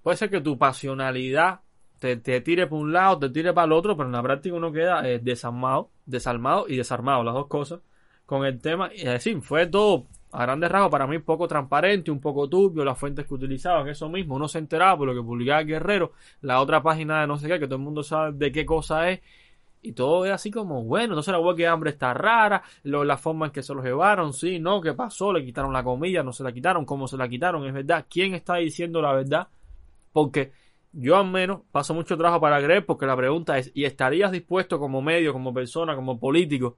puede 0.02 0.16
ser 0.16 0.30
que 0.30 0.40
tu 0.40 0.58
pasionalidad 0.58 1.60
te, 1.98 2.16
te 2.16 2.40
tire 2.40 2.66
para 2.66 2.80
un 2.80 2.92
lado, 2.92 3.18
te 3.18 3.30
tire 3.30 3.52
para 3.52 3.66
el 3.66 3.72
otro, 3.72 3.96
pero 3.96 4.08
en 4.08 4.12
la 4.12 4.22
práctica 4.22 4.54
uno 4.54 4.72
queda 4.72 5.08
eh, 5.08 5.18
desarmado, 5.18 5.90
desarmado 6.06 6.66
y 6.68 6.76
desarmado, 6.76 7.24
las 7.24 7.34
dos 7.34 7.46
cosas, 7.46 7.80
con 8.26 8.44
el 8.44 8.60
tema. 8.60 8.88
Es 8.88 9.04
decir, 9.04 9.40
fue 9.42 9.66
todo 9.66 10.06
a 10.30 10.42
grandes 10.42 10.70
rasgos 10.70 10.90
para 10.90 11.06
mí 11.06 11.18
poco 11.18 11.48
transparente, 11.48 12.10
un 12.10 12.20
poco 12.20 12.48
turbio, 12.48 12.84
las 12.84 12.98
fuentes 12.98 13.26
que 13.26 13.34
utilizaban, 13.34 13.88
eso 13.88 14.08
mismo, 14.08 14.36
uno 14.36 14.48
se 14.48 14.58
enteraba 14.58 14.96
por 14.98 15.08
lo 15.08 15.14
que 15.14 15.26
publicaba 15.26 15.62
Guerrero, 15.62 16.12
la 16.42 16.60
otra 16.60 16.82
página 16.82 17.22
de 17.22 17.26
no 17.26 17.38
sé 17.38 17.48
qué, 17.48 17.58
que 17.58 17.66
todo 17.66 17.76
el 17.76 17.82
mundo 17.82 18.02
sabe 18.02 18.32
de 18.32 18.52
qué 18.52 18.66
cosa 18.66 19.10
es, 19.10 19.20
y 19.80 19.92
todo 19.92 20.26
es 20.26 20.32
así 20.32 20.50
como, 20.50 20.82
bueno, 20.84 21.14
entonces 21.14 21.32
la 21.32 21.38
huelga 21.38 21.58
de 21.58 21.66
hambre 21.68 21.90
está 21.90 22.12
rara, 22.12 22.62
lo, 22.82 23.04
la 23.04 23.16
forma 23.16 23.46
en 23.46 23.52
que 23.52 23.62
se 23.62 23.72
los 23.74 23.84
llevaron, 23.84 24.32
sí, 24.32 24.58
no, 24.58 24.80
qué 24.80 24.92
pasó, 24.92 25.32
le 25.32 25.44
quitaron 25.44 25.72
la 25.72 25.82
comida, 25.82 26.22
no 26.22 26.32
se 26.32 26.44
la 26.44 26.52
quitaron, 26.52 26.84
cómo 26.84 27.08
se 27.08 27.16
la 27.16 27.28
quitaron, 27.28 27.64
es 27.66 27.72
verdad, 27.72 28.04
quién 28.10 28.34
está 28.34 28.56
diciendo 28.56 29.00
la 29.00 29.12
verdad, 29.12 29.48
porque 30.12 30.52
yo 30.92 31.16
al 31.16 31.26
menos 31.30 31.60
paso 31.70 31.94
mucho 31.94 32.16
trabajo 32.16 32.40
para 32.40 32.62
creer, 32.62 32.84
porque 32.86 33.06
la 33.06 33.16
pregunta 33.16 33.58
es, 33.58 33.70
¿y 33.74 33.84
estarías 33.84 34.32
dispuesto 34.32 34.78
como 34.78 35.02
medio, 35.02 35.32
como 35.32 35.52
persona, 35.52 35.94
como 35.94 36.18
político, 36.18 36.76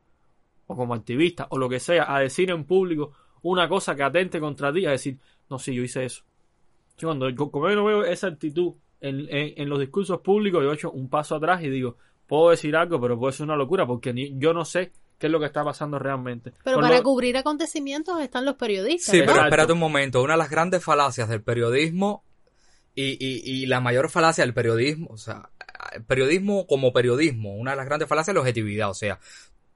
o 0.66 0.76
como 0.76 0.94
activista, 0.94 1.46
o 1.50 1.58
lo 1.58 1.68
que 1.68 1.80
sea, 1.80 2.14
a 2.14 2.20
decir 2.20 2.50
en 2.50 2.64
público 2.64 3.12
una 3.42 3.68
cosa 3.68 3.94
que 3.96 4.02
atente 4.02 4.38
contra 4.40 4.72
ti, 4.72 4.86
a 4.86 4.90
decir, 4.90 5.18
no, 5.48 5.58
sí, 5.58 5.74
yo 5.74 5.82
hice 5.82 6.04
eso? 6.04 6.22
Yo 6.98 7.08
cuando 7.08 7.34
como 7.50 7.68
yo 7.70 7.76
no 7.76 7.84
veo 7.84 8.04
esa 8.04 8.26
actitud 8.28 8.74
en, 9.00 9.20
en, 9.30 9.54
en 9.56 9.68
los 9.68 9.80
discursos 9.80 10.20
públicos, 10.20 10.62
yo 10.62 10.70
he 10.70 10.74
hecho 10.74 10.90
un 10.90 11.08
paso 11.08 11.34
atrás 11.36 11.62
y 11.62 11.70
digo, 11.70 11.96
puedo 12.26 12.50
decir 12.50 12.76
algo, 12.76 13.00
pero 13.00 13.18
puede 13.18 13.32
ser 13.32 13.44
una 13.46 13.56
locura 13.56 13.86
porque 13.86 14.12
ni, 14.12 14.38
yo 14.38 14.52
no 14.52 14.64
sé 14.64 14.92
qué 15.18 15.26
es 15.26 15.32
lo 15.32 15.40
que 15.40 15.46
está 15.46 15.64
pasando 15.64 15.98
realmente. 15.98 16.52
Pero 16.62 16.76
Con 16.76 16.82
para 16.84 16.98
lo- 16.98 17.02
cubrir 17.02 17.36
acontecimientos 17.36 18.20
están 18.20 18.44
los 18.44 18.54
periodistas. 18.56 19.12
Sí, 19.14 19.20
¿no? 19.20 19.26
pero 19.26 19.42
espérate 19.44 19.72
un 19.72 19.78
momento. 19.78 20.22
Una 20.22 20.34
de 20.34 20.38
las 20.38 20.50
grandes 20.50 20.84
falacias 20.84 21.28
del 21.28 21.42
periodismo 21.42 22.22
y, 22.94 23.12
y, 23.24 23.42
y 23.44 23.66
la 23.66 23.80
mayor 23.80 24.10
falacia 24.10 24.44
del 24.44 24.54
periodismo, 24.54 25.08
o 25.10 25.16
sea, 25.16 25.50
periodismo 26.06 26.66
como 26.66 26.92
periodismo, 26.92 27.54
una 27.56 27.72
de 27.72 27.76
las 27.76 27.86
grandes 27.86 28.08
falacias 28.08 28.28
es 28.28 28.34
la 28.34 28.40
objetividad, 28.40 28.90
o 28.90 28.94
sea, 28.94 29.18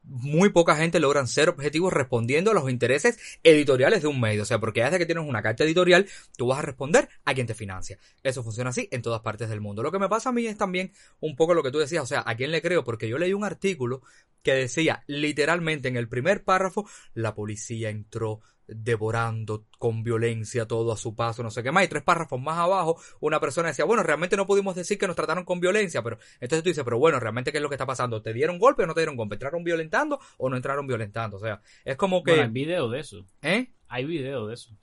muy 0.05 0.51
poca 0.51 0.77
gente 0.77 1.01
logran 1.01 1.27
ser 1.27 1.49
objetivos 1.49 1.93
respondiendo 1.93 2.51
a 2.51 2.55
los 2.55 2.69
intereses 2.71 3.19
editoriales 3.43 4.03
de 4.03 4.09
un 4.09 4.21
medio. 4.21 4.43
O 4.43 4.45
sea, 4.45 4.59
porque 4.59 4.83
desde 4.85 4.99
que 4.99 5.07
tienes 5.07 5.27
una 5.27 5.43
carta 5.43 5.65
editorial, 5.65 6.07
tú 6.37 6.49
vas 6.49 6.59
a 6.59 6.63
responder 6.63 7.09
a 7.25 7.35
quien 7.35 7.47
te 7.47 7.55
financia. 7.55 7.99
Eso 8.23 8.43
funciona 8.43 8.71
así 8.71 8.89
en 8.91 9.03
todas 9.03 9.23
partes 9.23 9.49
del 9.49 9.61
mundo. 9.61 9.83
Lo 9.83 9.91
que 9.91 9.99
me 9.99 10.09
pasa 10.09 10.29
a 10.29 10.33
mí 10.33 10.47
es 10.47 10.59
también 10.59 10.93
un 11.21 11.37
poco 11.37 11.55
lo 11.55 11.63
que 11.63 11.71
tú 11.71 11.79
decías, 11.79 12.03
o 12.03 12.07
sea, 12.07 12.23
¿a 12.27 12.37
quién 12.37 12.51
le 12.51 12.63
creo? 12.63 12.85
Porque 12.85 13.09
yo 13.09 13.19
leí 13.19 13.33
un 13.33 13.45
artículo 13.45 14.03
que 14.43 14.53
decía 14.53 15.05
literalmente 15.07 15.89
en 15.89 15.97
el 15.97 16.09
primer 16.09 16.45
párrafo, 16.45 16.87
la 17.15 17.35
policía 17.35 17.89
entró 17.89 18.41
devorando 18.67 19.67
con 19.79 20.03
violencia 20.03 20.67
todo 20.67 20.93
a 20.93 20.97
su 20.97 21.15
paso, 21.15 21.43
no 21.43 21.51
sé 21.51 21.63
qué 21.63 21.71
más, 21.73 21.85
y 21.85 21.89
tres 21.89 22.03
párrafos 22.03 22.41
más 22.41 22.59
abajo, 22.59 23.01
una 23.21 23.41
persona 23.41 23.69
decía, 23.69 23.85
bueno, 23.85 24.03
realmente 24.03 24.37
no 24.37 24.47
pudimos 24.47 24.75
decir 24.75 24.99
que 24.99 25.07
nos 25.07 25.17
trataron 25.17 25.45
con 25.45 25.61
violencia, 25.61 26.03
pero 26.03 26.19
entonces 26.41 26.63
tú 26.63 26.69
dices, 26.71 26.85
pero 26.85 26.99
bueno, 26.99 27.21
realmente 27.21 27.53
qué 27.53 27.59
es 27.59 27.63
lo 27.63 27.69
que 27.69 27.75
está 27.75 27.87
pasando, 27.87 28.23
¿te 28.23 28.33
dieron 28.33 28.59
golpe 28.59 28.83
o 28.83 28.87
no 28.87 28.95
te 28.95 29.01
dieron 29.01 29.17
golpe? 29.17 29.35
¿Entraron 29.35 29.65
violentando 29.65 30.19
o 30.39 30.49
no 30.49 30.57
entraron 30.57 30.87
violentando? 30.87 31.37
O 31.37 31.41
sea, 31.41 31.61
es 31.85 31.97
como 31.97 32.23
que... 32.23 32.33
Bueno, 32.33 32.45
hay 32.47 32.51
video 32.51 32.89
de 32.89 33.01
eso. 33.01 33.27
¿Eh? 33.43 33.71
Hay 33.89 34.05
video 34.07 34.47
de 34.47 34.55
eso. 34.55 34.77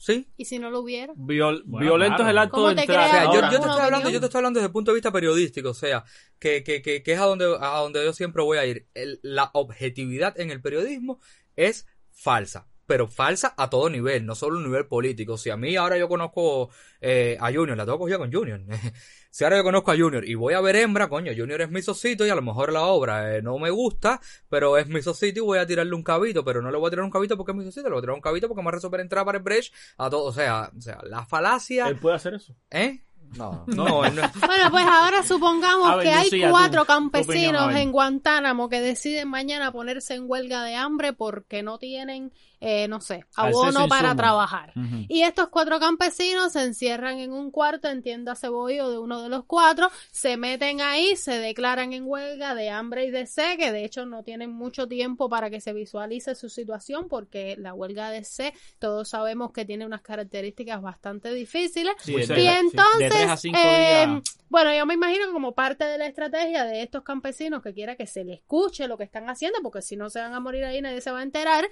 Sí. 0.00 0.28
¿Y 0.36 0.44
si 0.44 0.60
no 0.60 0.70
lo 0.70 0.80
hubiera? 0.80 1.12
Viol- 1.14 1.62
Bueno, 1.66 1.84
violento 1.86 2.18
claro. 2.18 2.28
es 2.28 2.30
el 2.30 2.38
acto 2.38 2.56
¿Cómo 2.56 2.68
de 2.72 2.80
entrar. 2.82 3.08
O 3.08 3.10
sea, 3.10 3.24
yo, 3.24 3.40
te 3.50 3.56
estoy 3.56 3.80
hablando, 3.80 4.10
yo 4.10 4.20
te 4.20 4.26
estoy 4.26 4.38
hablando 4.38 4.58
desde 4.60 4.66
el 4.66 4.72
punto 4.72 4.90
de 4.92 4.94
vista 4.94 5.10
periodístico, 5.10 5.70
o 5.70 5.74
sea, 5.74 6.04
que, 6.38 6.62
que, 6.62 6.82
que, 6.82 7.02
que 7.02 7.12
es 7.12 7.18
a 7.18 7.24
donde, 7.24 7.46
a 7.60 7.78
donde 7.78 8.04
yo 8.04 8.12
siempre 8.12 8.44
voy 8.44 8.58
a 8.58 8.66
ir. 8.66 8.86
El- 8.94 9.18
la 9.22 9.50
objetividad 9.54 10.38
en 10.38 10.52
el 10.52 10.60
periodismo 10.62 11.20
es 11.56 11.86
falsa, 12.12 12.68
pero 12.88 13.06
falsa 13.06 13.52
a 13.56 13.68
todo 13.68 13.90
nivel, 13.90 14.24
no 14.24 14.34
solo 14.34 14.58
a 14.58 14.62
nivel 14.62 14.86
político. 14.86 15.36
Si 15.36 15.50
a 15.50 15.56
mí 15.58 15.76
ahora 15.76 15.98
yo 15.98 16.08
conozco 16.08 16.70
eh, 17.02 17.36
a 17.38 17.52
Junior, 17.52 17.76
la 17.76 17.84
tengo 17.84 17.98
cogida 17.98 18.16
con 18.16 18.32
Junior. 18.32 18.60
si 19.30 19.44
ahora 19.44 19.58
yo 19.58 19.62
conozco 19.62 19.92
a 19.92 19.96
Junior 19.96 20.24
y 20.26 20.34
voy 20.34 20.54
a 20.54 20.60
ver 20.62 20.76
hembra, 20.76 21.06
coño, 21.10 21.30
Junior 21.36 21.60
es 21.60 21.70
mi 21.70 21.82
socito 21.82 22.24
y 22.26 22.30
a 22.30 22.34
lo 22.34 22.40
mejor 22.40 22.72
la 22.72 22.84
obra 22.86 23.36
eh, 23.36 23.42
no 23.42 23.58
me 23.58 23.68
gusta, 23.68 24.20
pero 24.48 24.78
es 24.78 24.88
mi 24.88 25.02
socito 25.02 25.40
y 25.40 25.42
voy 25.42 25.58
a 25.58 25.66
tirarle 25.66 25.94
un 25.94 26.02
cabito, 26.02 26.42
pero 26.42 26.62
no 26.62 26.70
le 26.70 26.78
voy 26.78 26.86
a 26.86 26.90
tirar 26.90 27.04
un 27.04 27.10
cabito 27.10 27.36
porque 27.36 27.52
es 27.52 27.58
mi 27.58 27.64
socito, 27.64 27.88
le 27.88 27.92
voy 27.92 27.98
a 27.98 28.02
tirar 28.02 28.14
un 28.14 28.22
cabito 28.22 28.48
porque 28.48 28.62
me 28.62 28.66
va 28.66 28.70
a 28.70 28.74
resolver 28.76 29.00
entrar 29.02 29.24
para 29.26 29.36
el 29.36 29.44
breach 29.44 29.70
a 29.98 30.08
todo, 30.08 30.24
o 30.24 30.32
sea, 30.32 30.72
o 30.74 30.80
sea, 30.80 30.98
la 31.04 31.26
falacia, 31.26 31.88
Él 31.88 31.96
puede 31.98 32.16
hacer 32.16 32.32
eso. 32.34 32.54
¿eh? 32.70 33.02
No. 33.36 33.64
No, 33.66 34.06
él 34.06 34.14
no- 34.14 34.22
Bueno, 34.46 34.70
pues 34.70 34.84
ahora 34.86 35.22
supongamos 35.22 35.90
A 35.90 35.96
ver, 35.96 36.04
que 36.06 36.12
hay 36.12 36.30
cuatro 36.50 36.82
opinión, 36.82 37.10
campesinos 37.10 37.68
ver. 37.68 37.76
en 37.76 37.92
Guantánamo 37.92 38.70
que 38.70 38.80
deciden 38.80 39.28
mañana 39.28 39.70
ponerse 39.70 40.14
en 40.14 40.24
huelga 40.26 40.64
de 40.64 40.74
hambre 40.76 41.12
porque 41.12 41.62
no 41.62 41.78
tienen, 41.78 42.32
eh, 42.60 42.88
no 42.88 43.00
sé, 43.00 43.24
abono 43.36 43.88
para 43.88 44.14
trabajar. 44.16 44.72
Y 45.08 45.22
estos 45.22 45.48
cuatro 45.48 45.78
campesinos 45.78 46.52
se 46.52 46.62
encierran 46.62 47.18
en 47.18 47.32
un 47.32 47.50
cuarto 47.50 47.88
en 47.88 48.02
tienda 48.02 48.34
cebollo 48.34 48.90
de 48.90 48.98
uno 48.98 49.22
de 49.22 49.28
los 49.28 49.44
cuatro, 49.44 49.90
se 50.10 50.36
meten 50.36 50.80
ahí, 50.80 51.16
se 51.16 51.38
declaran 51.38 51.92
en 51.92 52.04
huelga 52.06 52.54
de 52.54 52.70
hambre 52.70 53.04
y 53.04 53.10
de 53.10 53.26
sed, 53.26 53.58
que 53.58 53.72
de 53.72 53.84
hecho 53.84 54.06
no 54.06 54.22
tienen 54.22 54.50
mucho 54.50 54.88
tiempo 54.88 55.28
para 55.28 55.50
que 55.50 55.60
se 55.60 55.72
visualice 55.72 56.34
su 56.34 56.48
situación, 56.48 57.08
porque 57.08 57.56
la 57.58 57.74
huelga 57.74 58.10
de 58.10 58.24
sed, 58.24 58.52
todos 58.78 59.08
sabemos 59.08 59.52
que 59.52 59.64
tiene 59.64 59.86
unas 59.86 60.02
características 60.02 60.82
bastante 60.82 61.32
difíciles. 61.32 61.94
Sí. 62.00 62.14
Y 62.14 62.46
entonces, 62.46 63.12
de 63.12 63.22
a 63.24 63.36
cinco 63.36 63.58
eh, 63.58 64.06
días. 64.06 64.38
Bueno, 64.48 64.74
yo 64.74 64.86
me 64.86 64.94
imagino 64.94 65.32
como 65.32 65.52
parte 65.54 65.84
de 65.84 65.98
la 65.98 66.06
estrategia 66.06 66.64
de 66.64 66.82
estos 66.82 67.02
campesinos 67.02 67.62
que 67.62 67.74
quiera 67.74 67.96
que 67.96 68.06
se 68.06 68.24
le 68.24 68.34
escuche 68.34 68.88
lo 68.88 68.96
que 68.96 69.04
están 69.04 69.28
haciendo, 69.28 69.58
porque 69.62 69.82
si 69.82 69.96
no 69.96 70.10
se 70.10 70.20
van 70.20 70.34
a 70.34 70.40
morir 70.40 70.64
ahí, 70.64 70.80
nadie 70.80 71.00
se 71.00 71.10
va 71.10 71.20
a 71.20 71.22
enterar, 71.22 71.68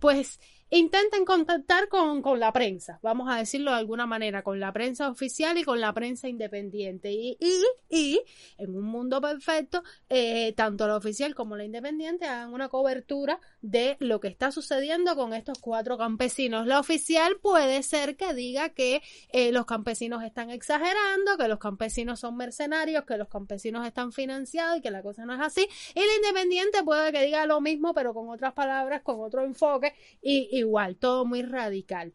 pues 0.00 0.40
intenten 0.70 1.24
contactar 1.24 1.88
con, 1.88 2.22
con 2.22 2.38
la 2.40 2.52
prensa, 2.52 2.98
vamos 3.02 3.28
a 3.30 3.36
decirlo 3.36 3.70
de 3.70 3.78
alguna 3.78 4.06
manera, 4.06 4.42
con 4.42 4.60
la 4.60 4.72
prensa 4.72 5.08
oficial 5.08 5.56
y 5.58 5.64
con 5.64 5.80
la 5.80 5.92
prensa 5.92 6.28
independiente. 6.28 7.10
Y, 7.12 7.36
y, 7.40 7.62
y 7.88 8.20
en 8.58 8.76
un 8.76 8.84
mundo 8.84 9.20
perfecto, 9.20 9.82
eh, 10.08 10.52
tanto 10.56 10.86
la 10.86 10.96
oficial 10.96 11.34
como 11.34 11.56
la 11.56 11.64
independiente 11.64 12.26
hagan 12.26 12.52
una 12.52 12.68
cobertura 12.68 13.40
de 13.62 13.96
lo 14.00 14.20
que 14.20 14.28
está 14.28 14.52
sucediendo 14.52 15.16
con 15.16 15.32
estos 15.32 15.58
cuatro 15.58 15.96
campesinos. 15.96 16.66
La 16.66 16.80
oficial 16.80 17.36
puede 17.40 17.82
ser 17.82 18.16
que 18.16 18.34
diga 18.34 18.70
que 18.70 19.02
eh, 19.32 19.52
los 19.52 19.66
campesinos 19.66 20.22
están 20.22 20.50
exagerando, 20.50 21.36
que 21.38 21.48
los 21.48 21.58
campesinos 21.58 22.20
son 22.20 22.36
mercenarios, 22.36 23.04
que 23.04 23.16
los 23.16 23.28
campesinos 23.28 23.86
están 23.86 24.12
financiados 24.12 24.78
y 24.78 24.80
que 24.80 24.90
la 24.90 25.02
cosa 25.02 25.24
no 25.24 25.34
es 25.34 25.40
así. 25.40 25.66
Y 25.94 26.00
la 26.00 26.14
independiente 26.16 26.82
puede 26.84 27.12
que 27.12 27.22
diga 27.22 27.46
lo 27.46 27.60
mismo, 27.60 27.94
pero 27.94 28.14
con 28.14 28.28
otras 28.28 28.52
palabras, 28.52 29.02
con 29.02 29.20
otro 29.20 29.44
enfoque, 29.44 29.94
y 30.22 30.57
igual, 30.58 30.96
todo 30.96 31.24
muy 31.24 31.42
radical. 31.42 32.14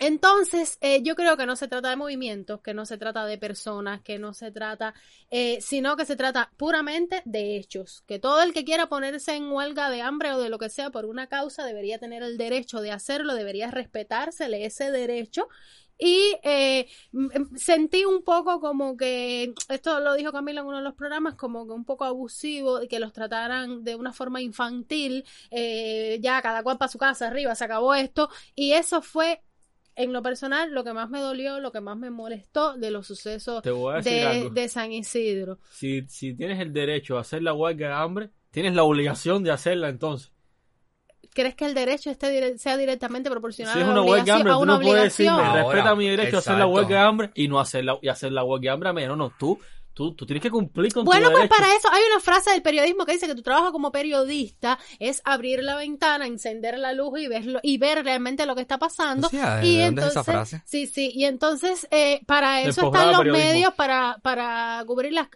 Entonces, 0.00 0.78
eh, 0.80 1.02
yo 1.02 1.16
creo 1.16 1.36
que 1.36 1.44
no 1.44 1.56
se 1.56 1.66
trata 1.66 1.90
de 1.90 1.96
movimientos, 1.96 2.60
que 2.60 2.72
no 2.72 2.86
se 2.86 2.98
trata 2.98 3.26
de 3.26 3.36
personas, 3.36 4.00
que 4.00 4.20
no 4.20 4.32
se 4.32 4.52
trata, 4.52 4.94
eh, 5.28 5.60
sino 5.60 5.96
que 5.96 6.04
se 6.04 6.14
trata 6.14 6.52
puramente 6.56 7.20
de 7.24 7.56
hechos. 7.56 8.04
Que 8.06 8.20
todo 8.20 8.42
el 8.42 8.52
que 8.52 8.64
quiera 8.64 8.88
ponerse 8.88 9.34
en 9.34 9.50
huelga 9.50 9.90
de 9.90 10.02
hambre 10.02 10.32
o 10.32 10.38
de 10.38 10.50
lo 10.50 10.58
que 10.58 10.70
sea 10.70 10.90
por 10.90 11.04
una 11.04 11.26
causa 11.26 11.64
debería 11.64 11.98
tener 11.98 12.22
el 12.22 12.38
derecho 12.38 12.80
de 12.80 12.92
hacerlo, 12.92 13.34
debería 13.34 13.72
respetársele 13.72 14.64
ese 14.66 14.92
derecho. 14.92 15.48
Y 15.98 16.36
eh, 16.44 16.86
m- 17.12 17.30
m- 17.34 17.58
sentí 17.58 18.04
un 18.04 18.22
poco 18.22 18.60
como 18.60 18.96
que, 18.96 19.52
esto 19.68 20.00
lo 20.00 20.14
dijo 20.14 20.32
Camila 20.32 20.60
en 20.60 20.66
uno 20.66 20.78
de 20.78 20.84
los 20.84 20.94
programas, 20.94 21.34
como 21.34 21.66
que 21.66 21.72
un 21.72 21.84
poco 21.84 22.04
abusivo, 22.04 22.80
que 22.88 23.00
los 23.00 23.12
trataran 23.12 23.82
de 23.84 23.96
una 23.96 24.12
forma 24.12 24.40
infantil, 24.40 25.24
eh, 25.50 26.18
ya 26.20 26.40
cada 26.40 26.62
cual 26.62 26.78
para 26.78 26.88
su 26.90 26.98
casa, 26.98 27.26
arriba, 27.26 27.54
se 27.54 27.64
acabó 27.64 27.94
esto. 27.94 28.30
Y 28.54 28.72
eso 28.72 29.02
fue 29.02 29.42
en 29.96 30.12
lo 30.12 30.22
personal, 30.22 30.72
lo 30.72 30.84
que 30.84 30.92
más 30.92 31.10
me 31.10 31.20
dolió, 31.20 31.58
lo 31.58 31.72
que 31.72 31.80
más 31.80 31.96
me 31.96 32.10
molestó 32.10 32.74
de 32.76 32.92
los 32.92 33.08
sucesos 33.08 33.62
de 34.54 34.68
San 34.68 34.92
Isidro. 34.92 35.58
Si, 35.72 36.02
si 36.08 36.34
tienes 36.34 36.60
el 36.60 36.72
derecho 36.72 37.18
a 37.18 37.22
hacer 37.22 37.42
la 37.42 37.52
huelga 37.52 37.88
de 37.88 37.94
hambre, 37.94 38.30
tienes 38.52 38.74
la 38.74 38.84
obligación 38.84 39.42
de 39.42 39.50
hacerla 39.50 39.88
entonces. 39.88 40.30
¿Crees 41.34 41.54
que 41.54 41.66
el 41.66 41.74
derecho 41.74 42.10
esté 42.10 42.30
dire- 42.30 42.58
sea 42.58 42.76
directamente 42.76 43.30
proporcional 43.30 43.72
Si 43.74 43.78
es 43.80 43.84
a, 43.84 43.88
la 43.88 43.92
una 43.92 44.02
huelga 44.02 44.24
de 44.24 44.30
obligación- 44.32 44.36
hambre, 44.40 44.52
a 44.52 44.56
tú 44.56 44.62
una 44.62 44.72
no 44.74 44.80
puedes 44.80 45.02
decirme, 45.04 45.32
obligación? 45.32 45.56
Ahora, 45.60 45.72
respeta 45.72 45.94
mi 45.94 46.08
derecho 46.08 46.36
a 46.36 46.38
hacer 46.40 46.52
la 46.54 46.58
exacto. 46.58 46.74
huelga 46.74 46.88
de 47.00 47.06
hambre 47.06 47.30
y 47.34 47.48
no 47.48 47.60
hacer 47.60 47.84
la, 47.84 47.98
y 48.02 48.08
hacer 48.08 48.32
la 48.32 48.44
huelga 48.44 48.62
de 48.62 48.70
hambre. 48.74 48.92
Mira, 48.92 49.08
no, 49.08 49.16
no, 49.16 49.32
tú, 49.38 49.58
Tú, 49.98 50.14
tú 50.14 50.24
tienes 50.26 50.40
que 50.44 50.50
cumplir 50.50 50.92
con 50.92 51.04
Bueno, 51.04 51.26
tu 51.26 51.32
pues 51.32 51.42
derecho. 51.48 51.56
para 51.60 51.74
eso 51.76 51.88
hay 51.90 52.02
una 52.12 52.20
frase 52.20 52.50
del 52.52 52.62
periodismo 52.62 53.04
que 53.04 53.14
dice 53.14 53.26
que 53.26 53.34
tu 53.34 53.42
trabajo 53.42 53.72
como 53.72 53.90
periodista 53.90 54.78
es 55.00 55.20
abrir 55.24 55.60
la 55.64 55.74
ventana, 55.74 56.24
encender 56.28 56.78
la 56.78 56.92
luz 56.92 57.18
y 57.18 57.26
verlo 57.26 57.58
y 57.64 57.78
ver 57.78 58.04
realmente 58.04 58.46
lo 58.46 58.54
que 58.54 58.60
está 58.60 58.78
pasando. 58.78 59.28
Y 59.32 59.36
¿de 59.36 59.42
dónde 59.42 59.78
es 59.80 59.88
entonces, 59.88 60.10
esa 60.12 60.22
frase? 60.24 60.62
sí, 60.64 60.86
sí, 60.86 61.10
y 61.12 61.24
entonces 61.24 61.88
eh, 61.90 62.20
para 62.26 62.62
eso 62.62 62.86
están 62.86 63.12
los 63.12 63.24
medios 63.24 63.74
para 63.74 64.18
para 64.22 64.84
cubrir 64.86 65.12
la- 65.14 65.28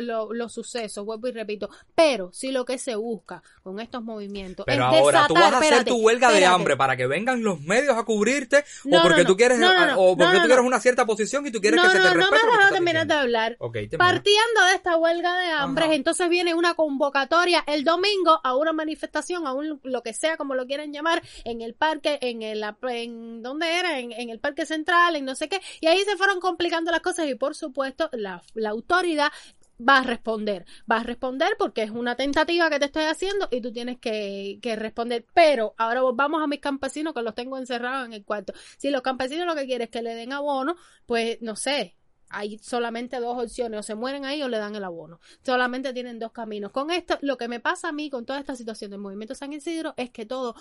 lo- 0.00 0.34
los 0.34 0.52
sucesos, 0.52 1.02
vuelvo 1.06 1.28
y 1.28 1.32
repito. 1.32 1.70
Pero 1.94 2.30
si 2.34 2.50
lo 2.52 2.66
que 2.66 2.76
se 2.76 2.96
busca 2.96 3.42
con 3.62 3.80
estos 3.80 4.02
movimientos 4.02 4.66
Pero 4.66 4.90
es 4.92 4.98
ahora 5.00 5.26
tú 5.28 5.32
vas 5.34 5.44
a 5.44 5.46
hacer 5.56 5.62
espérate, 5.64 5.90
tu 5.92 5.96
huelga 5.96 6.30
de 6.30 6.44
hambre 6.44 6.76
para 6.76 6.94
que 6.94 7.06
vengan 7.06 7.42
los 7.42 7.60
medios 7.62 7.96
a 7.96 8.02
cubrirte 8.04 8.64
No, 8.84 8.98
o 8.98 9.02
porque 9.02 9.22
no, 9.22 9.26
tú 9.28 9.32
no. 9.32 9.36
quieres 9.38 9.58
No, 9.58 9.72
no, 9.72 9.86
no. 9.86 9.94
o 9.98 10.16
porque 10.16 10.24
No, 10.24 10.30
tú 10.32 10.38
no, 10.40 10.44
quieres 10.46 10.62
no. 10.62 10.68
una 10.68 10.80
cierta 10.80 11.06
posición 11.06 11.46
y 11.46 11.50
tú 11.50 11.60
quieres 11.62 11.78
no, 11.80 11.84
que 11.88 11.92
se 11.92 11.98
no, 11.98 12.04
te 12.04 12.10
no 12.10 12.16
respete 12.20 12.36
estás 12.52 12.70
terminar 12.70 13.06
de 13.06 13.14
diciendo. 13.14 13.14
hablar. 13.22 13.56
Ok, 13.60 13.72
termina. 13.72 13.98
Partiendo 14.10 14.64
de 14.68 14.74
esta 14.74 14.96
huelga 14.96 15.38
de 15.38 15.52
hambre, 15.52 15.94
entonces 15.94 16.28
viene 16.28 16.52
una 16.52 16.74
convocatoria 16.74 17.62
el 17.68 17.84
domingo 17.84 18.40
a 18.42 18.56
una 18.56 18.72
manifestación, 18.72 19.46
a 19.46 19.52
un 19.52 19.80
lo 19.84 20.02
que 20.02 20.12
sea 20.12 20.36
como 20.36 20.56
lo 20.56 20.66
quieran 20.66 20.92
llamar, 20.92 21.22
en 21.44 21.60
el 21.60 21.74
parque, 21.74 22.18
en 22.20 22.42
el 22.42 22.64
en 22.88 23.40
dónde 23.40 23.78
era, 23.78 24.00
en, 24.00 24.10
en 24.10 24.30
el 24.30 24.40
parque 24.40 24.66
central, 24.66 25.14
en 25.14 25.24
no 25.24 25.36
sé 25.36 25.48
qué, 25.48 25.60
y 25.80 25.86
ahí 25.86 26.00
se 26.00 26.16
fueron 26.16 26.40
complicando 26.40 26.90
las 26.90 27.02
cosas 27.02 27.28
y 27.28 27.36
por 27.36 27.54
supuesto 27.54 28.10
la, 28.12 28.42
la 28.54 28.70
autoridad 28.70 29.30
va 29.80 29.98
a 29.98 30.02
responder, 30.02 30.66
va 30.90 30.96
a 30.98 31.02
responder 31.04 31.54
porque 31.56 31.82
es 31.84 31.90
una 31.90 32.16
tentativa 32.16 32.68
que 32.68 32.78
te 32.78 32.86
estoy 32.86 33.04
haciendo 33.04 33.48
y 33.50 33.60
tú 33.60 33.72
tienes 33.72 33.98
que, 33.98 34.58
que 34.60 34.76
responder. 34.76 35.24
Pero 35.34 35.74
ahora 35.78 36.02
vamos 36.14 36.42
a 36.42 36.46
mis 36.46 36.60
campesinos 36.60 37.14
que 37.14 37.22
los 37.22 37.34
tengo 37.34 37.58
encerrados 37.58 38.06
en 38.06 38.12
el 38.12 38.24
cuarto. 38.24 38.52
Si 38.76 38.90
los 38.90 39.02
campesinos 39.02 39.46
lo 39.46 39.54
que 39.54 39.66
quieren 39.66 39.86
es 39.86 39.90
que 39.90 40.02
le 40.02 40.14
den 40.14 40.32
abono, 40.32 40.76
pues 41.06 41.38
no 41.40 41.56
sé, 41.56 41.96
hay 42.30 42.58
solamente 42.58 43.20
dos 43.20 43.42
opciones, 43.42 43.80
o 43.80 43.82
se 43.82 43.94
mueren 43.94 44.24
ahí 44.24 44.42
o 44.42 44.48
le 44.48 44.58
dan 44.58 44.74
el 44.74 44.84
abono. 44.84 45.20
Solamente 45.44 45.92
tienen 45.92 46.18
dos 46.18 46.32
caminos. 46.32 46.70
Con 46.72 46.90
esto, 46.90 47.18
lo 47.22 47.36
que 47.36 47.48
me 47.48 47.60
pasa 47.60 47.88
a 47.88 47.92
mí 47.92 48.08
con 48.08 48.24
toda 48.24 48.38
esta 48.38 48.56
situación 48.56 48.90
del 48.90 49.00
movimiento 49.00 49.34
San 49.34 49.52
Isidro 49.52 49.94
es 49.96 50.10
que 50.10 50.26
todo 50.26 50.54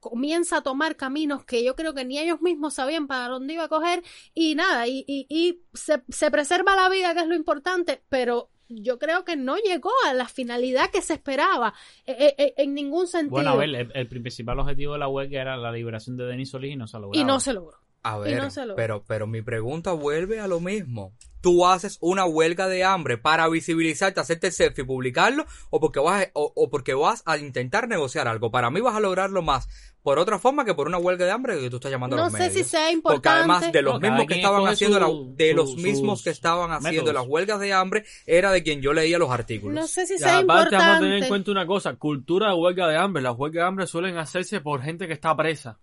comienza 0.00 0.58
a 0.58 0.62
tomar 0.62 0.96
caminos 0.96 1.44
que 1.44 1.64
yo 1.64 1.74
creo 1.74 1.94
que 1.94 2.04
ni 2.04 2.18
ellos 2.18 2.42
mismos 2.42 2.74
sabían 2.74 3.06
para 3.06 3.28
dónde 3.28 3.54
iba 3.54 3.64
a 3.64 3.68
coger 3.68 4.02
y 4.34 4.54
nada, 4.54 4.86
y, 4.86 5.02
y, 5.06 5.26
y 5.30 5.62
se, 5.72 6.02
se 6.10 6.30
preserva 6.30 6.76
la 6.76 6.90
vida, 6.90 7.14
que 7.14 7.20
es 7.20 7.26
lo 7.26 7.34
importante, 7.34 8.02
pero 8.10 8.50
yo 8.68 8.98
creo 8.98 9.24
que 9.24 9.36
no 9.36 9.56
llegó 9.56 9.90
a 10.06 10.14
la 10.14 10.26
finalidad 10.26 10.90
que 10.90 11.00
se 11.00 11.14
esperaba 11.14 11.74
eh, 12.06 12.34
eh, 12.36 12.54
en 12.58 12.74
ningún 12.74 13.06
sentido. 13.06 13.30
Bueno, 13.30 13.50
a 13.50 13.56
ver, 13.56 13.74
el, 13.74 13.92
el 13.94 14.08
principal 14.08 14.58
objetivo 14.58 14.94
de 14.94 14.98
la 14.98 15.08
huelga 15.08 15.40
era 15.40 15.56
la 15.56 15.72
liberación 15.72 16.16
de 16.16 16.24
Denis 16.26 16.50
Solís 16.50 16.72
y 16.72 16.76
no 16.76 16.86
se 16.86 16.98
logrado. 16.98 17.22
y 17.22 17.24
no 17.24 17.40
se 17.40 17.52
logró. 17.52 17.83
A 18.04 18.18
Y 18.18 18.32
ver, 18.32 18.42
no 18.42 18.50
se 18.50 18.62
pero, 18.76 19.02
pero 19.06 19.26
mi 19.26 19.42
pregunta 19.42 19.92
vuelve 19.92 20.38
a 20.38 20.46
lo 20.46 20.60
mismo. 20.60 21.12
¿Tú 21.40 21.66
haces 21.66 21.98
una 22.00 22.24
huelga 22.24 22.68
de 22.68 22.84
hambre 22.84 23.18
para 23.18 23.46
visibilizarte, 23.48 24.18
hacerte 24.18 24.46
el 24.46 24.52
selfie 24.54 24.84
y 24.84 24.86
publicarlo? 24.86 25.44
¿O 25.70 25.78
porque, 25.80 26.00
vas 26.00 26.22
a, 26.24 26.30
o, 26.32 26.52
o 26.56 26.70
porque 26.70 26.94
vas 26.94 27.22
a 27.26 27.36
intentar 27.36 27.86
negociar 27.88 28.28
algo? 28.28 28.50
Para 28.50 28.70
mí 28.70 28.80
vas 28.80 28.94
a 28.96 29.00
lograrlo 29.00 29.42
más 29.42 29.68
por 30.02 30.18
otra 30.18 30.38
forma 30.38 30.64
que 30.66 30.74
por 30.74 30.86
una 30.86 30.96
huelga 30.98 31.24
de 31.26 31.30
hambre 31.32 31.58
que 31.60 31.68
tú 31.70 31.76
estás 31.76 31.90
llamando 31.92 32.16
a 32.16 32.18
No 32.18 32.24
los 32.24 32.32
sé 32.32 32.38
medios. 32.38 32.54
si 32.54 32.64
sea 32.64 32.80
Porque 32.80 32.94
importante. 32.94 33.38
además 33.40 33.72
de 33.72 33.82
los 33.82 33.94
No, 33.94 34.00
mismos 34.00 34.26
que 34.26 34.34
estaban 34.36 34.66
haciendo 34.68 35.00
la- 35.00 35.08
de 35.34 35.50
su- 35.50 35.56
los 35.56 35.76
mismos 35.76 36.22
que 36.22 36.30
estaban 36.30 36.70
haciendo 36.72 37.02
métodos. 37.02 37.14
las 37.14 37.26
huelgas 37.26 37.60
de 37.60 37.72
hambre 37.74 38.04
era 38.26 38.50
de 38.52 38.62
quien 38.62 38.80
yo 38.82 38.92
leía 38.94 39.18
los 39.18 39.30
artículos. 39.30 39.74
No 39.74 39.86
sé 39.86 40.06
si 40.06 40.14
Y 40.14 40.18
sea 40.18 40.38
aparte 40.38 40.76
vamos 40.76 40.96
a 40.96 40.98
tener 40.98 41.12
en 41.12 41.18
importante. 41.24 41.28
cuenta 41.28 41.50
una 41.50 41.66
cosa, 41.66 41.96
cultura 41.96 42.48
de 42.48 42.54
huelga 42.54 42.88
de 42.88 42.96
hambre. 42.98 43.22
Las 43.22 43.36
huelgas 43.36 43.62
de 43.62 43.68
hambre 43.68 43.86
suelen 43.86 44.16
hacerse 44.18 44.60
por 44.60 44.82
gente 44.82 45.06
que 45.06 45.12
está 45.14 45.34
presa. 45.36 45.78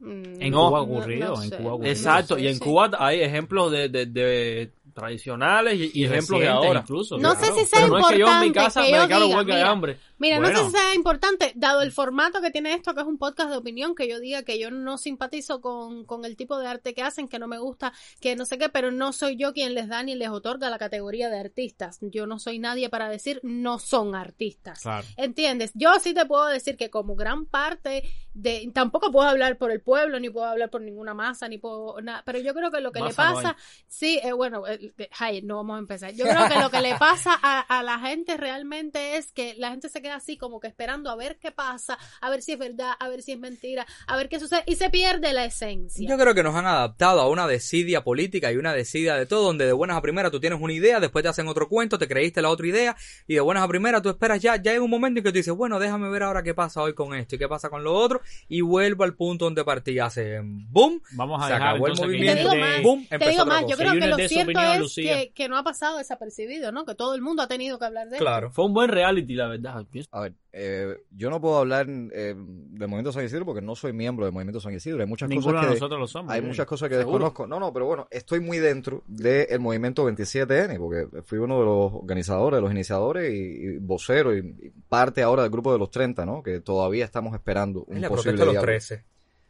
Mm, 0.00 0.40
En 0.40 0.50
No, 0.50 0.66
Cuba 0.68 0.78
ha 0.78 0.82
ocurrido, 0.82 1.36
no 1.36 1.42
en 1.42 1.48
sé, 1.50 1.56
Cuba 1.56 1.72
ocurrido. 1.74 1.92
Exacto, 1.92 2.38
y 2.38 2.48
en 2.48 2.54
sí. 2.54 2.60
Cuba 2.60 2.90
hay 2.98 3.20
ejemplos 3.20 3.70
de, 3.72 3.88
de- 3.88 4.06
de 4.06 4.70
tradicionales 4.92 5.74
y, 5.94 6.04
ejemplos 6.04 6.40
de 6.40 6.48
ahora. 6.48 6.80
incluso, 6.80 7.16
No 7.18 7.34
claro. 7.34 7.46
sé 7.54 7.60
si 7.60 7.66
sea 7.66 7.80
Pero 7.80 7.92
no 7.94 7.98
es 8.00 8.06
que 8.14 8.18
yo 8.18 8.26
en 8.28 8.40
mi 8.40 8.46
importante 8.46 8.52
casa 8.54 8.82
que 8.82 8.90
me 8.92 8.96
yo 8.96 9.02
declaro 9.02 9.24
diga, 9.24 9.36
huelga 9.36 9.54
de 9.54 9.60
mira, 9.60 9.70
hambre. 9.72 9.96
Mira, 10.24 10.38
no 10.38 10.48
sé 10.48 10.64
si 10.64 10.70
sea 10.70 10.94
importante, 10.94 11.52
dado 11.54 11.82
el 11.82 11.92
formato 11.92 12.40
que 12.40 12.50
tiene 12.50 12.72
esto, 12.72 12.94
que 12.94 13.02
es 13.02 13.06
un 13.06 13.18
podcast 13.18 13.50
de 13.50 13.56
opinión, 13.58 13.94
que 13.94 14.08
yo 14.08 14.20
diga 14.20 14.42
que 14.42 14.58
yo 14.58 14.70
no 14.70 14.96
simpatizo 14.96 15.60
con, 15.60 16.06
con 16.06 16.24
el 16.24 16.34
tipo 16.34 16.58
de 16.58 16.66
arte 16.66 16.94
que 16.94 17.02
hacen, 17.02 17.28
que 17.28 17.38
no 17.38 17.46
me 17.46 17.58
gusta, 17.58 17.92
que 18.20 18.34
no 18.34 18.46
sé 18.46 18.56
qué, 18.56 18.70
pero 18.70 18.90
no 18.90 19.12
soy 19.12 19.36
yo 19.36 19.52
quien 19.52 19.74
les 19.74 19.86
da 19.88 20.02
ni 20.02 20.14
les 20.14 20.30
otorga 20.30 20.70
la 20.70 20.78
categoría 20.78 21.28
de 21.28 21.38
artistas. 21.38 21.98
Yo 22.00 22.26
no 22.26 22.38
soy 22.38 22.58
nadie 22.58 22.88
para 22.88 23.10
decir 23.10 23.40
no 23.42 23.78
son 23.78 24.14
artistas. 24.14 24.80
Claro. 24.80 25.06
¿Entiendes? 25.16 25.72
Yo 25.74 25.92
sí 26.00 26.14
te 26.14 26.24
puedo 26.24 26.46
decir 26.46 26.76
que 26.78 26.88
como 26.88 27.16
gran 27.16 27.44
parte 27.44 28.04
de... 28.32 28.70
Tampoco 28.72 29.12
puedo 29.12 29.28
hablar 29.28 29.58
por 29.58 29.70
el 29.70 29.82
pueblo, 29.82 30.18
ni 30.20 30.30
puedo 30.30 30.46
hablar 30.46 30.70
por 30.70 30.80
ninguna 30.80 31.12
masa, 31.12 31.48
ni 31.48 31.58
puedo... 31.58 32.00
nada, 32.00 32.22
pero 32.24 32.38
yo 32.38 32.54
creo 32.54 32.70
que 32.70 32.80
lo 32.80 32.92
que 32.92 33.00
le 33.00 33.06
Masa 33.06 33.34
pasa... 33.34 33.56
Sí, 33.86 34.18
eh, 34.22 34.32
bueno, 34.32 34.66
eh, 34.66 34.94
eh, 34.98 35.42
no 35.42 35.56
vamos 35.56 35.76
a 35.76 35.78
empezar. 35.80 36.14
Yo 36.14 36.24
creo 36.24 36.48
que 36.48 36.58
lo 36.58 36.70
que 36.70 36.80
le 36.80 36.94
pasa 36.98 37.38
a, 37.42 37.60
a 37.60 37.82
la 37.82 37.98
gente 37.98 38.36
realmente 38.36 39.16
es 39.16 39.32
que 39.32 39.54
la 39.58 39.70
gente 39.70 39.88
se 39.88 40.00
queda 40.00 40.13
así 40.14 40.36
como 40.36 40.60
que 40.60 40.68
esperando 40.68 41.10
a 41.10 41.16
ver 41.16 41.38
qué 41.38 41.50
pasa, 41.50 41.98
a 42.20 42.30
ver 42.30 42.42
si 42.42 42.52
es 42.52 42.58
verdad, 42.58 42.92
a 42.98 43.08
ver 43.08 43.22
si 43.22 43.32
es 43.32 43.38
mentira, 43.38 43.86
a 44.06 44.16
ver 44.16 44.28
qué 44.28 44.40
sucede 44.40 44.62
y 44.66 44.76
se 44.76 44.90
pierde 44.90 45.32
la 45.32 45.44
esencia. 45.44 46.08
Yo 46.08 46.16
creo 46.16 46.34
que 46.34 46.42
nos 46.42 46.54
han 46.54 46.66
adaptado 46.66 47.20
a 47.20 47.28
una 47.28 47.46
desidia 47.46 48.04
política 48.04 48.50
y 48.52 48.56
una 48.56 48.72
desidia 48.72 49.16
de 49.16 49.26
todo, 49.26 49.44
donde 49.44 49.66
de 49.66 49.72
buenas 49.72 49.96
a 49.96 50.02
primeras 50.02 50.30
tú 50.32 50.40
tienes 50.40 50.60
una 50.60 50.72
idea, 50.72 51.00
después 51.00 51.22
te 51.22 51.28
hacen 51.28 51.48
otro 51.48 51.68
cuento, 51.68 51.98
te 51.98 52.08
creíste 52.08 52.42
la 52.42 52.50
otra 52.50 52.66
idea, 52.66 52.96
y 53.26 53.34
de 53.34 53.40
buenas 53.40 53.64
a 53.64 53.68
primeras 53.68 54.02
tú 54.02 54.08
esperas 54.08 54.40
ya, 54.40 54.56
ya 54.56 54.72
hay 54.72 54.78
un 54.78 54.90
momento 54.90 55.18
en 55.18 55.24
que 55.24 55.30
tú 55.30 55.36
dices, 55.36 55.54
bueno, 55.54 55.78
déjame 55.78 56.08
ver 56.08 56.22
ahora 56.22 56.42
qué 56.42 56.54
pasa 56.54 56.82
hoy 56.82 56.94
con 56.94 57.14
esto 57.14 57.36
y 57.36 57.38
qué 57.38 57.48
pasa 57.48 57.68
con 57.68 57.84
lo 57.84 57.94
otro, 57.94 58.20
y 58.48 58.60
vuelvo 58.60 59.04
al 59.04 59.14
punto 59.14 59.44
donde 59.44 59.64
partí, 59.64 59.98
hace 59.98 60.40
boom, 60.42 61.02
Vamos 61.12 61.42
a 61.42 61.46
se 61.46 61.52
dejar 61.52 61.68
acabó 61.68 61.86
el 61.86 61.92
Y 61.92 61.96
te 61.96 62.02
movimiento, 62.02 62.50
digo 62.50 62.56
más, 62.56 62.82
boom, 62.82 63.06
te 63.08 63.30
digo 63.30 63.46
más, 63.46 63.64
yo 63.68 63.76
creo 63.76 63.92
que 63.92 64.06
lo 64.06 64.16
cierto 64.16 64.50
opinión, 64.52 64.82
es 64.82 64.94
que, 64.94 65.32
que 65.34 65.48
no 65.48 65.56
ha 65.56 65.62
pasado 65.62 65.98
desapercibido, 65.98 66.72
¿no? 66.72 66.84
Que 66.84 66.94
todo 66.94 67.14
el 67.14 67.22
mundo 67.22 67.42
ha 67.42 67.48
tenido 67.48 67.78
que 67.78 67.84
hablar 67.84 68.08
de 68.08 68.16
esto. 68.16 68.24
Claro. 68.24 68.50
Fue 68.50 68.64
un 68.64 68.74
buen 68.74 68.90
reality, 68.90 69.34
la 69.34 69.48
verdad. 69.48 69.84
A 70.12 70.20
ver, 70.20 70.34
eh, 70.52 70.96
yo 71.10 71.30
no 71.30 71.40
puedo 71.40 71.58
hablar 71.58 71.86
eh, 71.88 72.34
del 72.36 72.88
Movimiento 72.88 73.12
San 73.12 73.24
Isidro 73.24 73.44
porque 73.44 73.60
no 73.62 73.74
soy 73.74 73.92
miembro 73.92 74.24
del 74.24 74.32
Movimiento 74.34 74.60
San 74.60 74.74
Isidro. 74.74 75.00
Hay 75.02 75.08
muchas 75.08 75.28
Ninguno 75.28 75.52
cosas 75.52 75.62
de 75.62 75.66
que 75.68 75.74
nosotros 75.80 76.00
lo 76.00 76.06
somos. 76.06 76.32
hay 76.32 76.42
muchas 76.42 76.66
cosas 76.66 76.88
que 76.88 76.96
Seguro. 76.96 77.12
desconozco. 77.26 77.46
No, 77.46 77.60
no, 77.60 77.72
pero 77.72 77.86
bueno, 77.86 78.08
estoy 78.10 78.40
muy 78.40 78.58
dentro 78.58 79.02
del 79.06 79.60
movimiento 79.60 80.08
27N 80.08 80.78
porque 80.78 81.22
fui 81.22 81.38
uno 81.38 81.58
de 81.60 81.64
los 81.64 81.92
organizadores, 81.94 82.58
de 82.58 82.62
los 82.62 82.70
iniciadores 82.72 83.32
y, 83.32 83.36
y 83.36 83.78
vocero 83.78 84.36
y, 84.36 84.38
y 84.40 84.70
parte 84.88 85.22
ahora 85.22 85.42
del 85.42 85.50
grupo 85.50 85.72
de 85.72 85.78
los 85.78 85.90
30, 85.90 86.24
¿no? 86.26 86.42
Que 86.42 86.60
todavía 86.60 87.04
estamos 87.04 87.34
esperando 87.34 87.84
un 87.86 87.96
Es 87.96 88.02
la 88.02 88.08
posible 88.08 88.36
protesta 88.36 88.42
de 88.42 88.46
los 88.46 88.52
diálogo. 88.52 88.66
13. 88.66 89.04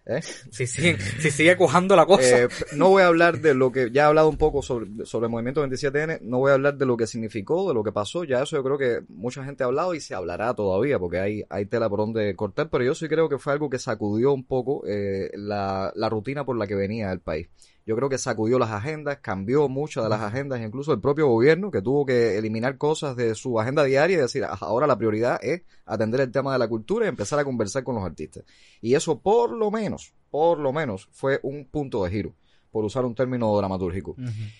¿Eh? 0.06 0.20
Si 0.50 0.66
sigue, 0.66 0.98
si 0.98 1.30
sigue 1.30 1.56
cojando 1.56 1.96
la 1.96 2.04
cosa. 2.04 2.42
Eh, 2.42 2.48
no 2.74 2.90
voy 2.90 3.02
a 3.02 3.06
hablar 3.06 3.40
de 3.40 3.54
lo 3.54 3.72
que 3.72 3.90
ya 3.90 4.02
he 4.02 4.04
hablado 4.06 4.28
un 4.28 4.36
poco 4.36 4.60
sobre, 4.60 5.06
sobre 5.06 5.26
el 5.26 5.30
movimiento 5.30 5.66
27N, 5.66 6.20
no 6.20 6.38
voy 6.38 6.50
a 6.50 6.54
hablar 6.54 6.76
de 6.76 6.84
lo 6.84 6.96
que 6.96 7.06
significó, 7.06 7.68
de 7.68 7.74
lo 7.74 7.82
que 7.82 7.92
pasó, 7.92 8.24
ya 8.24 8.42
eso 8.42 8.56
yo 8.56 8.62
creo 8.62 8.76
que 8.76 9.00
mucha 9.08 9.42
gente 9.44 9.62
ha 9.62 9.66
hablado 9.66 9.94
y 9.94 10.00
se 10.00 10.14
hablará 10.14 10.52
todavía 10.54 10.98
porque 10.98 11.18
hay, 11.18 11.44
hay 11.48 11.66
tela 11.66 11.88
por 11.88 12.00
donde 12.00 12.36
cortar, 12.36 12.68
pero 12.68 12.84
yo 12.84 12.94
sí 12.94 13.08
creo 13.08 13.28
que 13.28 13.38
fue 13.38 13.54
algo 13.54 13.70
que 13.70 13.78
sacudió 13.78 14.32
un 14.32 14.44
poco 14.44 14.82
eh, 14.86 15.30
la, 15.34 15.90
la 15.94 16.08
rutina 16.10 16.44
por 16.44 16.58
la 16.58 16.66
que 16.66 16.74
venía 16.74 17.10
el 17.10 17.20
país. 17.20 17.48
Yo 17.86 17.96
creo 17.96 18.08
que 18.08 18.16
sacudió 18.18 18.58
las 18.58 18.70
agendas, 18.70 19.18
cambió 19.18 19.68
muchas 19.68 20.04
de 20.04 20.10
las 20.10 20.22
agendas, 20.22 20.60
incluso 20.60 20.92
el 20.92 21.00
propio 21.00 21.28
gobierno 21.28 21.70
que 21.70 21.82
tuvo 21.82 22.06
que 22.06 22.38
eliminar 22.38 22.78
cosas 22.78 23.14
de 23.14 23.34
su 23.34 23.60
agenda 23.60 23.84
diaria 23.84 24.16
y 24.16 24.20
decir, 24.20 24.44
"Ah, 24.44 24.56
ahora 24.60 24.86
la 24.86 24.96
prioridad 24.96 25.38
es 25.42 25.62
atender 25.84 26.20
el 26.22 26.30
tema 26.30 26.52
de 26.52 26.58
la 26.58 26.68
cultura 26.68 27.04
y 27.04 27.08
empezar 27.08 27.38
a 27.38 27.44
conversar 27.44 27.84
con 27.84 27.94
los 27.94 28.04
artistas. 28.04 28.44
Y 28.80 28.94
eso 28.94 29.20
por 29.20 29.50
lo 29.50 29.70
menos, 29.70 30.14
por 30.30 30.58
lo 30.58 30.72
menos, 30.72 31.08
fue 31.12 31.40
un 31.42 31.66
punto 31.66 32.04
de 32.04 32.10
giro, 32.10 32.34
por 32.70 32.84
usar 32.84 33.04
un 33.04 33.14
término 33.14 33.54
dramatúrgico. 33.56 34.16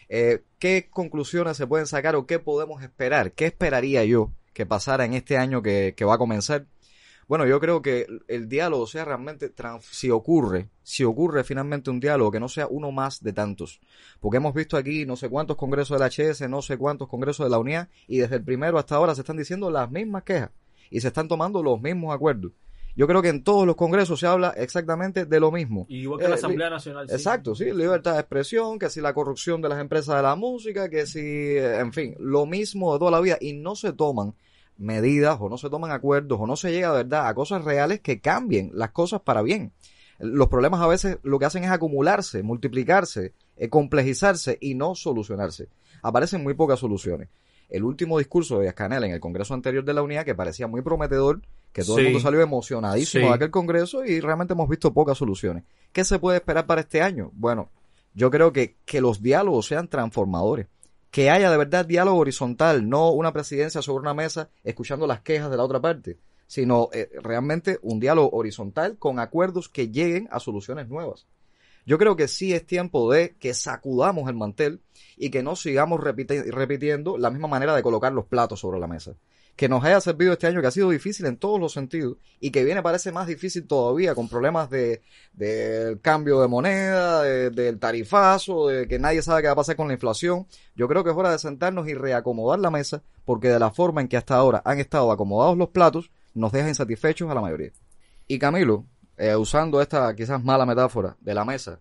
Eh, 0.08 0.42
¿Qué 0.58 0.88
conclusiones 0.90 1.56
se 1.56 1.66
pueden 1.66 1.86
sacar 1.86 2.16
o 2.16 2.26
qué 2.26 2.38
podemos 2.38 2.82
esperar? 2.82 3.32
¿Qué 3.32 3.46
esperaría 3.46 4.04
yo 4.04 4.32
que 4.52 4.66
pasara 4.66 5.04
en 5.04 5.14
este 5.14 5.36
año 5.38 5.62
que, 5.62 5.94
que 5.96 6.04
va 6.04 6.14
a 6.14 6.18
comenzar? 6.18 6.66
Bueno, 7.26 7.46
yo 7.46 7.58
creo 7.60 7.80
que 7.82 8.06
el- 8.28 8.48
diálogo 8.48 8.86
sea 8.86 9.04
realmente, 9.04 9.48
trans- 9.48 9.84
si 9.86 10.10
ocurre, 10.10 10.68
si 10.82 11.04
ocurre 11.04 11.42
finalmente 11.44 11.90
un 11.90 12.00
diálogo, 12.00 12.30
que 12.30 12.40
no 12.40 12.48
sea 12.48 12.66
uno 12.68 12.92
más 12.92 13.22
de 13.22 13.32
tantos. 13.32 13.80
Porque 14.20 14.36
hemos 14.36 14.54
visto 14.54 14.76
aquí 14.76 15.06
no 15.06 15.16
sé 15.16 15.28
cuántos 15.28 15.56
congresos 15.56 15.98
del 15.98 16.06
HS, 16.10 16.48
no 16.48 16.60
sé 16.62 16.76
cuántos 16.76 17.08
congresos 17.08 17.46
de 17.46 17.50
la 17.50 17.58
UNIA, 17.58 17.88
y 18.06 18.18
desde 18.18 18.36
el 18.36 18.44
primero 18.44 18.78
hasta 18.78 18.96
ahora 18.96 19.14
se 19.14 19.22
están 19.22 19.36
diciendo 19.36 19.70
las 19.70 19.90
mismas 19.90 20.22
quejas 20.24 20.50
y 20.90 21.00
se 21.00 21.08
están 21.08 21.28
tomando 21.28 21.62
los 21.62 21.80
mismos 21.80 22.14
acuerdos. 22.14 22.52
Yo 22.96 23.08
creo 23.08 23.22
que 23.22 23.28
en 23.30 23.42
todos 23.42 23.66
los 23.66 23.74
congresos 23.74 24.20
se 24.20 24.26
habla 24.28 24.50
exactamente 24.50 25.24
de 25.26 25.40
lo 25.40 25.50
mismo. 25.50 25.84
Igual 25.88 26.20
que 26.20 26.28
la 26.28 26.34
Eh, 26.36 26.38
Asamblea 26.38 26.70
Nacional. 26.70 27.08
sí. 27.08 27.14
Exacto, 27.16 27.54
sí, 27.56 27.64
libertad 27.72 28.12
de 28.14 28.20
expresión, 28.20 28.78
que 28.78 28.88
si 28.88 29.00
la 29.00 29.12
corrupción 29.12 29.60
de 29.60 29.68
las 29.68 29.80
empresas 29.80 30.14
de 30.14 30.22
la 30.22 30.36
música, 30.36 30.88
que 30.88 31.04
si, 31.06 31.18
eh, 31.20 31.78
en 31.80 31.92
fin, 31.92 32.14
lo 32.20 32.46
mismo 32.46 32.92
de 32.92 33.00
toda 33.00 33.10
la 33.10 33.20
vida 33.20 33.36
y 33.40 33.54
no 33.54 33.74
se 33.74 33.92
toman 33.94 34.34
medidas 34.76 35.38
o 35.40 35.48
no 35.48 35.58
se 35.58 35.70
toman 35.70 35.90
acuerdos 35.92 36.38
o 36.40 36.46
no 36.46 36.56
se 36.56 36.72
llega 36.72 36.90
de 36.90 37.04
verdad 37.04 37.28
a 37.28 37.34
cosas 37.34 37.64
reales 37.64 38.00
que 38.00 38.20
cambien 38.20 38.70
las 38.74 38.90
cosas 38.90 39.20
para 39.20 39.42
bien. 39.42 39.72
Los 40.18 40.48
problemas 40.48 40.80
a 40.80 40.86
veces 40.86 41.18
lo 41.22 41.38
que 41.38 41.44
hacen 41.44 41.64
es 41.64 41.70
acumularse, 41.70 42.42
multiplicarse, 42.42 43.32
eh, 43.56 43.68
complejizarse 43.68 44.58
y 44.60 44.74
no 44.74 44.94
solucionarse. 44.94 45.68
Aparecen 46.02 46.42
muy 46.42 46.54
pocas 46.54 46.78
soluciones. 46.78 47.28
El 47.68 47.82
último 47.82 48.18
discurso 48.18 48.58
de 48.60 48.72
Canel 48.74 49.04
en 49.04 49.12
el 49.12 49.20
Congreso 49.20 49.54
anterior 49.54 49.84
de 49.84 49.94
la 49.94 50.02
Unidad, 50.02 50.24
que 50.24 50.34
parecía 50.34 50.66
muy 50.66 50.82
prometedor, 50.82 51.40
que 51.72 51.82
todo 51.82 51.98
el 51.98 52.04
mundo 52.04 52.20
salió 52.20 52.40
emocionadísimo 52.40 53.24
Sí. 53.24 53.28
de 53.28 53.34
aquel 53.34 53.50
Congreso 53.50 54.04
y 54.04 54.20
realmente 54.20 54.52
hemos 54.54 54.68
visto 54.68 54.92
pocas 54.92 55.18
soluciones. 55.18 55.64
¿Qué 55.92 56.04
se 56.04 56.18
puede 56.18 56.36
esperar 56.38 56.66
para 56.66 56.82
este 56.82 57.02
año? 57.02 57.30
Bueno, 57.34 57.70
yo 58.14 58.30
creo 58.30 58.52
que, 58.52 58.76
que 58.84 59.00
los 59.00 59.20
diálogos 59.22 59.66
sean 59.66 59.88
transformadores, 59.88 60.68
que 61.14 61.30
haya 61.30 61.48
de 61.48 61.56
verdad 61.56 61.86
diálogo 61.86 62.18
horizontal, 62.18 62.88
no 62.88 63.12
una 63.12 63.32
presidencia 63.32 63.80
sobre 63.82 64.02
una 64.02 64.14
mesa 64.14 64.50
escuchando 64.64 65.06
las 65.06 65.20
quejas 65.20 65.48
de 65.48 65.56
la 65.56 65.62
otra 65.62 65.80
parte, 65.80 66.18
sino 66.48 66.88
eh, 66.92 67.08
realmente 67.22 67.78
un 67.82 68.00
diálogo 68.00 68.36
horizontal 68.36 68.98
con 68.98 69.20
acuerdos 69.20 69.68
que 69.68 69.92
lleguen 69.92 70.26
a 70.32 70.40
soluciones 70.40 70.88
nuevas. 70.88 71.28
Yo 71.86 71.98
creo 71.98 72.16
que 72.16 72.26
sí 72.26 72.52
es 72.52 72.66
tiempo 72.66 73.12
de 73.12 73.36
que 73.36 73.54
sacudamos 73.54 74.28
el 74.28 74.34
mantel 74.34 74.80
y 75.16 75.30
que 75.30 75.44
no 75.44 75.54
sigamos 75.54 76.00
repitiendo 76.02 77.16
la 77.16 77.30
misma 77.30 77.46
manera 77.46 77.76
de 77.76 77.82
colocar 77.84 78.12
los 78.12 78.24
platos 78.24 78.58
sobre 78.58 78.80
la 78.80 78.88
mesa. 78.88 79.14
Que 79.56 79.68
nos 79.68 79.84
haya 79.84 80.00
servido 80.00 80.32
este 80.32 80.48
año 80.48 80.60
que 80.60 80.66
ha 80.66 80.70
sido 80.72 80.90
difícil 80.90 81.26
en 81.26 81.36
todos 81.36 81.60
los 81.60 81.72
sentidos 81.72 82.16
y 82.40 82.50
que 82.50 82.64
viene 82.64 82.82
parece 82.82 83.12
más 83.12 83.28
difícil 83.28 83.66
todavía 83.68 84.14
con 84.16 84.28
problemas 84.28 84.68
de 84.68 85.00
del 85.32 86.00
cambio 86.00 86.40
de 86.40 86.48
moneda, 86.48 87.22
de- 87.22 87.50
del 87.50 87.78
tarifazo, 87.78 88.66
de 88.68 88.88
que 88.88 88.98
nadie 88.98 89.22
sabe 89.22 89.42
qué 89.42 89.46
va 89.48 89.52
a 89.52 89.56
pasar 89.56 89.76
con 89.76 89.86
la 89.88 89.94
inflación. 89.94 90.46
Yo 90.74 90.88
creo 90.88 91.04
que 91.04 91.10
es 91.10 91.16
hora 91.16 91.30
de 91.30 91.38
sentarnos 91.38 91.86
y 91.88 91.94
reacomodar 91.94 92.58
la 92.58 92.70
mesa 92.70 93.02
porque 93.24 93.48
de 93.48 93.58
la 93.60 93.70
forma 93.70 94.00
en 94.00 94.08
que 94.08 94.16
hasta 94.16 94.34
ahora 94.34 94.60
han 94.64 94.80
estado 94.80 95.12
acomodados 95.12 95.56
los 95.56 95.68
platos 95.68 96.10
nos 96.34 96.50
deja 96.50 96.68
insatisfechos 96.68 97.30
a 97.30 97.34
la 97.34 97.40
mayoría. 97.40 97.70
Y 98.26 98.40
Camilo, 98.40 98.84
eh, 99.16 99.36
usando 99.36 99.80
esta 99.80 100.12
quizás 100.16 100.42
mala 100.42 100.66
metáfora 100.66 101.16
de 101.20 101.32
la 101.34 101.44
mesa, 101.44 101.78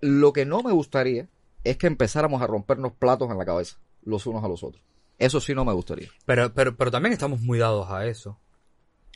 lo 0.00 0.32
que 0.32 0.44
no 0.46 0.62
me 0.62 0.70
gustaría 0.70 1.28
es 1.64 1.76
que 1.76 1.88
empezáramos 1.88 2.40
a 2.42 2.46
rompernos 2.46 2.92
platos 2.92 3.28
en 3.30 3.38
la 3.38 3.44
cabeza, 3.44 3.76
los 4.04 4.24
unos 4.26 4.44
a 4.44 4.48
los 4.48 4.62
otros. 4.62 4.82
Eso 5.18 5.40
sí 5.40 5.54
no 5.54 5.64
me 5.64 5.72
gustaría. 5.72 6.08
Pero, 6.24 6.52
pero, 6.52 6.76
pero 6.76 6.90
también 6.90 7.12
estamos 7.12 7.40
muy 7.40 7.58
dados 7.58 7.90
a 7.90 8.06
eso. 8.06 8.38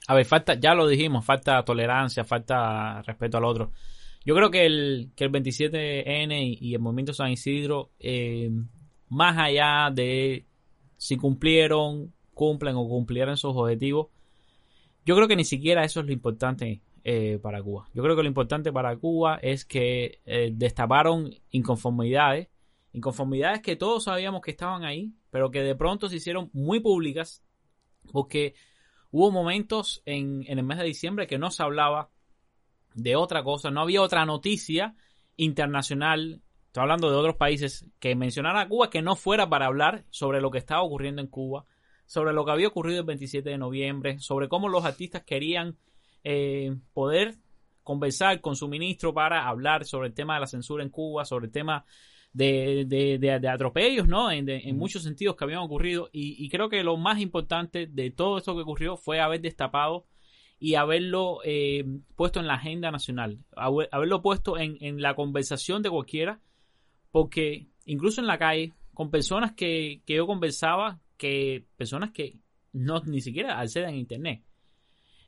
A 0.08 0.14
ver, 0.14 0.24
falta, 0.24 0.54
ya 0.54 0.74
lo 0.74 0.86
dijimos, 0.86 1.24
falta 1.24 1.64
tolerancia, 1.64 2.24
falta 2.24 3.02
respeto 3.02 3.38
al 3.38 3.44
otro. 3.44 3.72
Yo 4.24 4.34
creo 4.34 4.50
que 4.50 4.66
el, 4.66 5.10
que 5.16 5.24
el 5.24 5.32
27N 5.32 6.42
y, 6.42 6.58
y 6.60 6.74
el 6.74 6.80
movimiento 6.80 7.12
San 7.12 7.30
Isidro, 7.30 7.90
eh, 7.98 8.50
más 9.08 9.36
allá 9.38 9.90
de 9.92 10.46
si 10.96 11.16
cumplieron, 11.16 12.12
cumplen 12.34 12.76
o 12.76 12.88
cumplieron 12.88 13.36
sus 13.36 13.56
objetivos, 13.56 14.08
yo 15.04 15.14
creo 15.14 15.28
que 15.28 15.36
ni 15.36 15.44
siquiera 15.44 15.84
eso 15.84 16.00
es 16.00 16.06
lo 16.06 16.12
importante 16.12 16.82
eh, 17.04 17.38
para 17.40 17.62
Cuba. 17.62 17.88
Yo 17.94 18.02
creo 18.02 18.16
que 18.16 18.22
lo 18.22 18.28
importante 18.28 18.72
para 18.72 18.96
Cuba 18.96 19.38
es 19.40 19.64
que 19.64 20.20
eh, 20.26 20.50
destaparon 20.52 21.32
inconformidades, 21.52 22.48
inconformidades 22.92 23.60
que 23.60 23.76
todos 23.76 24.04
sabíamos 24.04 24.40
que 24.40 24.50
estaban 24.50 24.82
ahí, 24.84 25.12
pero 25.36 25.50
que 25.50 25.60
de 25.60 25.74
pronto 25.74 26.08
se 26.08 26.16
hicieron 26.16 26.48
muy 26.54 26.80
públicas 26.80 27.44
porque 28.10 28.54
hubo 29.10 29.30
momentos 29.30 30.00
en, 30.06 30.44
en 30.46 30.58
el 30.58 30.64
mes 30.64 30.78
de 30.78 30.84
diciembre 30.84 31.26
que 31.26 31.36
no 31.36 31.50
se 31.50 31.62
hablaba 31.62 32.08
de 32.94 33.16
otra 33.16 33.42
cosa, 33.42 33.70
no 33.70 33.82
había 33.82 34.00
otra 34.00 34.24
noticia 34.24 34.96
internacional, 35.36 36.40
estoy 36.68 36.80
hablando 36.80 37.10
de 37.10 37.16
otros 37.18 37.36
países, 37.36 37.84
que 38.00 38.16
mencionara 38.16 38.62
a 38.62 38.68
Cuba 38.70 38.88
que 38.88 39.02
no 39.02 39.14
fuera 39.14 39.46
para 39.46 39.66
hablar 39.66 40.06
sobre 40.08 40.40
lo 40.40 40.50
que 40.50 40.56
estaba 40.56 40.80
ocurriendo 40.80 41.20
en 41.20 41.28
Cuba, 41.28 41.66
sobre 42.06 42.32
lo 42.32 42.46
que 42.46 42.52
había 42.52 42.68
ocurrido 42.68 43.00
el 43.00 43.06
27 43.06 43.50
de 43.50 43.58
noviembre, 43.58 44.18
sobre 44.20 44.48
cómo 44.48 44.70
los 44.70 44.86
artistas 44.86 45.22
querían 45.24 45.76
eh, 46.24 46.74
poder 46.94 47.34
conversar 47.82 48.40
con 48.40 48.56
su 48.56 48.68
ministro 48.68 49.12
para 49.12 49.46
hablar 49.46 49.84
sobre 49.84 50.08
el 50.08 50.14
tema 50.14 50.36
de 50.36 50.40
la 50.40 50.46
censura 50.46 50.82
en 50.82 50.88
Cuba, 50.88 51.26
sobre 51.26 51.44
el 51.44 51.52
tema 51.52 51.84
de, 52.36 52.84
de, 52.86 53.18
de- 53.18 53.40
de 53.40 53.48
atropellos, 53.48 54.06
¿no? 54.08 54.30
En, 54.30 54.44
de- 54.44 54.58
en 54.68 54.76
muchos 54.76 55.02
sentidos 55.02 55.36
que 55.36 55.44
habían 55.44 55.60
ocurrido. 55.60 56.10
Y, 56.12 56.36
y 56.44 56.48
creo 56.50 56.68
que 56.68 56.82
lo 56.84 56.96
más 56.98 57.18
importante 57.20 57.86
de 57.86 58.10
todo 58.10 58.36
esto 58.36 58.54
que 58.54 58.62
ocurrió 58.62 58.96
fue 58.96 59.20
haber 59.20 59.40
destapado 59.40 60.04
y 60.58 60.74
haberlo 60.74 61.38
eh, 61.44 61.84
puesto 62.14 62.40
en 62.40 62.46
la 62.46 62.54
agenda 62.54 62.90
nacional, 62.90 63.38
haber- 63.56 63.88
haberlo 63.90 64.20
puesto 64.20 64.58
en, 64.58 64.76
en 64.80 65.00
la 65.00 65.14
conversación 65.14 65.82
de 65.82 65.88
cualquiera, 65.90 66.40
porque 67.10 67.68
incluso 67.86 68.20
en 68.20 68.26
la 68.26 68.38
calle, 68.38 68.74
con 68.92 69.10
personas 69.10 69.52
que, 69.52 70.02
que 70.04 70.16
yo 70.16 70.26
conversaba, 70.26 71.00
que 71.16 71.64
personas 71.76 72.10
que 72.10 72.36
no 72.72 73.00
ni 73.06 73.22
siquiera 73.22 73.58
acceden 73.60 73.94
a 73.94 73.96
internet. 73.96 74.42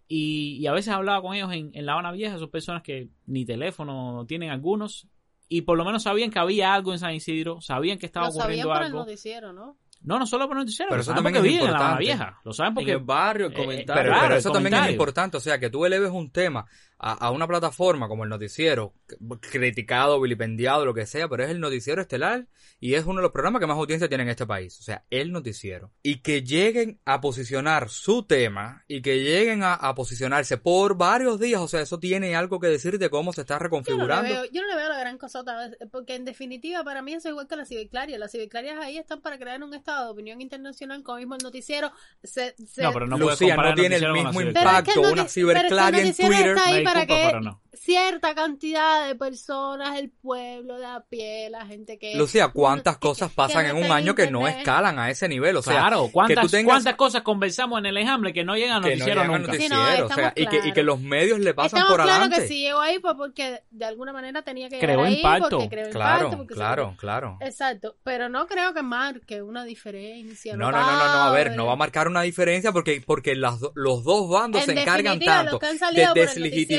Y, 0.09 0.57
y 0.61 0.67
a 0.67 0.73
veces 0.73 0.93
hablaba 0.93 1.21
con 1.23 1.35
ellos 1.35 1.53
en, 1.53 1.71
en 1.75 1.87
La 1.87 1.93
Habana 1.93 2.13
Vieja, 2.13 2.39
son 2.39 2.51
personas 2.51 2.83
que 2.83 3.09
ni 3.27 3.45
teléfono 3.47 4.25
tienen 4.27 4.51
algunos, 4.51 5.07
y 5.49 5.63
por 5.63 5.77
lo 5.79 5.85
menos 5.85 6.03
sabían 6.03 6.31
que 6.31 6.39
había 6.39 6.75
algo 6.75 6.93
en 6.93 6.99
San 6.99 7.15
Isidro, 7.15 7.61
sabían 7.61 7.99
que 7.99 8.07
estaba 8.07 8.27
Lo 8.27 8.33
sabían 8.33 8.67
ocurriendo 8.67 8.69
por 8.69 8.77
el 8.83 8.87
algo. 8.87 8.99
noticiero, 9.01 9.53
¿no? 9.53 9.77
No, 10.01 10.19
no 10.19 10.27
solo 10.27 10.47
por 10.47 10.57
noticiero, 10.57 10.91
Pero 10.91 11.01
eso 11.03 11.11
saben 11.11 11.25
también 11.25 11.43
porque 11.43 11.49
es 11.49 11.53
viven 11.55 11.67
en 11.67 11.73
La 11.73 11.79
importante. 11.79 12.05
Vieja. 12.05 12.41
Lo 12.45 12.53
saben 12.53 12.75
porque 12.75 12.91
En 12.93 12.99
el 12.99 13.05
barrio, 13.05 13.47
el 13.47 13.53
eh, 13.53 13.57
comentario. 13.57 14.03
Pero, 14.03 14.13
claro, 14.13 14.23
pero 14.23 14.35
el 14.35 14.39
eso 14.39 14.51
también 14.53 14.75
es 14.75 14.79
comentario. 14.79 14.93
importante, 14.93 15.37
o 15.37 15.41
sea, 15.41 15.59
que 15.59 15.71
tú 15.71 15.85
eleves 15.85 16.11
un 16.11 16.31
tema 16.31 16.67
a, 16.99 17.13
a 17.13 17.31
una 17.31 17.47
plataforma 17.47 18.09
como 18.09 18.25
el 18.25 18.31
noticiero, 18.31 18.93
criticado, 19.41 20.21
vilipendiado, 20.21 20.85
lo 20.85 20.95
que 20.95 21.07
sea, 21.07 21.29
pero 21.29 21.45
es 21.45 21.51
el 21.51 21.61
noticiero 21.61 22.01
estelar 22.03 22.47
y 22.81 22.95
es 22.95 23.05
uno 23.05 23.17
de 23.17 23.23
los 23.23 23.33
programas 23.33 23.61
que 23.61 23.67
más 23.67 23.77
audiencia 23.77 24.09
tiene 24.09 24.25
en 24.25 24.31
este 24.31 24.47
país, 24.47 24.79
o 24.79 24.83
sea, 24.83 25.05
el 25.11 25.33
noticiero. 25.33 25.91
Y 26.03 26.17
que 26.21 26.43
lleguen 26.43 27.01
a 27.05 27.21
posicionar 27.21 27.89
su 27.89 28.23
tema 28.25 28.85
y 28.89 29.03
que 29.03 29.21
lleguen 29.23 29.63
a, 29.63 29.75
a 29.75 29.95
posicionarse 29.95 30.59
por 30.59 30.97
varios 30.97 31.41
días, 31.41 31.61
o 31.61 31.69
sea, 31.69 31.81
eso 31.81 31.99
tiene 31.99 32.37
algo 32.37 32.61
que 32.61 32.69
decir 32.69 32.99
de 32.99 33.11
cómo 33.11 33.33
se 33.33 33.43
está 33.43 33.55
Yo 33.55 33.59
no, 33.59 33.63
le 33.63 33.65
reconfigurando. 33.65 34.29
veo, 34.29 34.45
yo 34.53 34.63
no 34.63 34.69
le 34.69 34.77
veo 34.77 34.89
la 34.89 34.99
gran 34.99 35.19
cosa 35.19 35.41
otra 35.41 35.57
vez, 35.69 35.79
porque 35.91 36.15
en 36.15 36.25
definitiva 36.25 36.85
para 36.85 37.03
mí 37.03 37.15
eso 37.15 37.29
es 37.29 37.33
igual 37.33 37.49
que 37.49 37.57
la 37.57 37.65
cibiclaria. 37.65 38.19
Las 38.19 38.33
cibiclarias 38.33 38.79
ahí 38.79 38.99
están 38.99 39.21
para 39.21 39.39
crear 39.39 39.63
un 39.63 39.75
estado 39.75 40.07
de 40.07 40.11
opinión 40.13 40.41
internacional 40.41 41.03
como 41.03 41.19
mismo 41.19 41.35
el 41.35 41.43
noticiero. 41.43 41.91
Se, 42.23 42.55
se- 42.67 42.83
No, 42.83 42.93
pero 42.93 43.07
no 43.07 43.19
Lucía, 43.19 43.57
no 43.57 43.75
tiene 43.75 43.97
el 43.97 44.05
con 44.05 44.13
mismo 44.13 44.33
ciberclaria. 44.33 44.53
Pero 44.63 44.79
es 44.79 44.83
que 44.85 44.91
impacto 44.91 45.07
el 45.09 45.13
una 45.13 45.29
ciberclaria 45.29 46.01
en 46.03 46.07
es 46.09 46.17
que 46.17 46.23
el 46.23 46.31
noticiero 46.31 46.55
Twitter. 46.55 46.85
Para 46.93 47.07
que 47.07 47.41
no. 47.41 47.61
cierta 47.73 48.35
cantidad 48.35 49.07
de 49.07 49.15
personas, 49.15 49.99
el 49.99 50.11
pueblo 50.11 50.79
de 50.79 50.87
a 50.87 51.01
pie, 51.09 51.49
la 51.51 51.65
gente 51.67 51.99
que... 51.99 52.15
Lucía, 52.17 52.49
¿cuántas 52.49 52.99
cosas 52.99 53.31
pasan 53.33 53.67
no 53.69 53.79
en 53.79 53.85
un 53.85 53.93
año 53.93 54.15
que 54.15 54.31
no 54.31 54.47
escalan 54.49 54.99
a 54.99 55.11
ese 55.11 55.29
nivel? 55.29 55.57
O 55.57 55.63
sea, 55.63 55.75
claro, 55.81 56.07
que 56.07 56.13
¿cuántas, 56.13 56.45
tú 56.45 56.51
tengas 56.51 56.75
cuántas 56.75 56.95
cosas 56.97 57.23
conversamos 57.23 57.79
en 57.79 57.87
el 57.87 57.97
enjambre 57.97 58.33
que 58.33 58.45
no 58.45 58.57
llegan 58.57 58.85
a 58.85 58.89
que 58.89 58.97
no 58.97 59.07
noticiero 59.07 59.25
nunca? 59.39 59.53
Sí, 59.55 59.69
no, 59.69 60.07
o 60.07 60.09
sea, 60.09 60.33
y, 60.37 60.47
que, 60.47 60.61
y 60.69 60.73
que 60.73 60.83
los 60.83 61.01
medios 61.01 61.39
le 61.41 61.55
pasan 61.55 61.79
Estamos 61.81 61.89
por 61.97 62.05
claros 62.05 62.23
adelante. 62.23 62.43
que 62.43 62.49
si 62.49 62.61
llegó 62.63 62.81
ahí 62.81 62.99
pues 62.99 63.15
porque 63.17 63.63
de 63.71 63.85
alguna 63.85 64.13
manera 64.13 64.43
tenía 64.43 64.69
que 64.69 64.79
Creó 64.79 65.07
impacto. 65.07 65.59
porque 65.59 65.69
creó 65.69 65.91
Claro, 65.91 66.17
impacto, 66.25 66.37
porque 66.39 66.55
se- 66.55 66.59
claro, 66.59 66.95
claro. 66.99 67.39
Exacto, 67.41 67.97
pero 68.03 68.29
no 68.29 68.47
creo 68.47 68.75
que 68.75 68.83
marque 68.83 69.43
una 69.43 69.65
diferencia. 69.65 70.57
No, 70.57 70.71
no, 70.71 70.79
no, 70.79 70.87
no, 70.93 70.99
no, 70.99 71.23
a 71.23 71.33
ver, 71.33 71.57
no 71.57 71.67
va 71.67 71.73
a 71.73 71.77
marcar 71.77 72.09
una 72.09 72.23
diferencia 72.23 72.73
porque, 72.73 73.03
porque 73.05 73.35
las 73.35 73.59
los 73.75 74.05
dos 74.05 74.29
bandos 74.29 74.63
En 74.63 74.75
se 74.75 74.83
encargan 74.83 75.19
tanto 75.21 75.59
que 75.59 75.67
de 75.69 76.09
deslegitimar. 76.15 76.78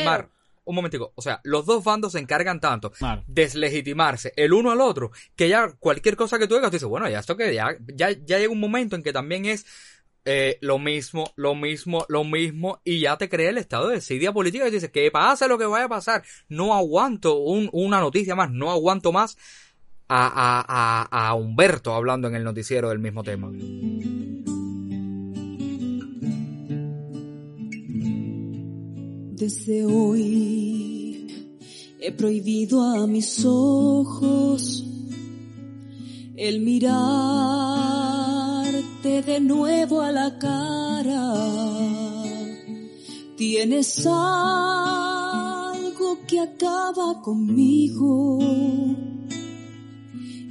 Un 0.65 0.75
momentico, 0.75 1.13
o 1.15 1.21
sea, 1.21 1.41
los 1.43 1.65
dos 1.65 1.83
bandos 1.83 2.11
se 2.11 2.19
encargan 2.19 2.59
tanto 2.59 2.91
Claro. 2.91 3.23
deslegitimarse 3.27 4.33
el 4.35 4.53
uno 4.53 4.71
al 4.71 4.81
otro 4.81 5.11
que 5.35 5.49
ya 5.49 5.71
cualquier 5.79 6.15
cosa 6.15 6.37
que 6.37 6.47
tú 6.47 6.53
digas, 6.55 6.69
tú 6.69 6.75
dices, 6.75 6.87
bueno, 6.89 7.09
ya 7.09 7.19
esto 7.19 7.35
que 7.35 7.53
ya, 7.55 7.75
ya, 7.95 8.11
ya 8.11 8.37
llega 8.37 8.51
un 8.51 8.59
momento 8.59 8.95
en 8.95 9.01
que 9.01 9.11
también 9.11 9.45
es 9.45 9.65
eh, 10.25 10.59
lo 10.61 10.77
mismo, 10.77 11.31
lo 11.37 11.55
mismo, 11.55 12.05
lo 12.07 12.23
mismo, 12.23 12.81
y 12.83 12.99
ya 12.99 13.17
te 13.17 13.29
crea 13.29 13.49
el 13.49 13.57
estado 13.57 13.87
de 13.87 13.95
desidia 13.95 14.31
política 14.31 14.67
y 14.67 14.71
dices, 14.71 14.91
que 14.91 15.09
pase 15.09 15.47
lo 15.47 15.57
que 15.57 15.65
vaya 15.65 15.85
a 15.85 15.89
pasar, 15.89 16.23
no 16.49 16.75
aguanto 16.75 17.37
un- 17.37 17.69
una 17.73 17.99
noticia 17.99 18.35
más, 18.35 18.51
no 18.51 18.69
aguanto 18.69 19.11
más 19.11 19.37
a, 20.07 20.27
a, 20.27 21.07
a, 21.09 21.29
a 21.29 21.33
Humberto 21.33 21.95
hablando 21.95 22.27
en 22.27 22.35
el 22.35 22.43
noticiero 22.43 22.89
del 22.89 22.99
mismo 22.99 23.23
tema. 23.23 23.49
Desde 29.39 29.85
hoy 29.85 31.27
he 32.01 32.11
prohibido 32.11 32.81
a 32.83 33.07
mis 33.07 33.45
ojos 33.45 34.83
el 36.35 36.59
mirarte 36.59 36.91
de 39.21 39.39
nuevo 39.39 40.01
a 40.01 40.11
la 40.11 40.37
cara. 40.37 41.37
Tienes 43.37 44.05
algo 44.05 44.97
que 46.27 46.41
acaba 46.41 47.21
conmigo 47.21 48.39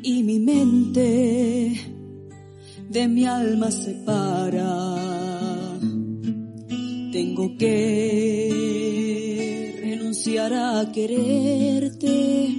y 0.03 0.23
mi 0.23 0.39
mente 0.39 1.79
de 2.89 3.07
mi 3.07 3.27
alma 3.27 3.71
separa. 3.71 5.38
Tengo 7.13 7.57
que 7.57 7.75
renunciar 9.81 10.53
a 10.53 10.93
quererte 10.93 12.55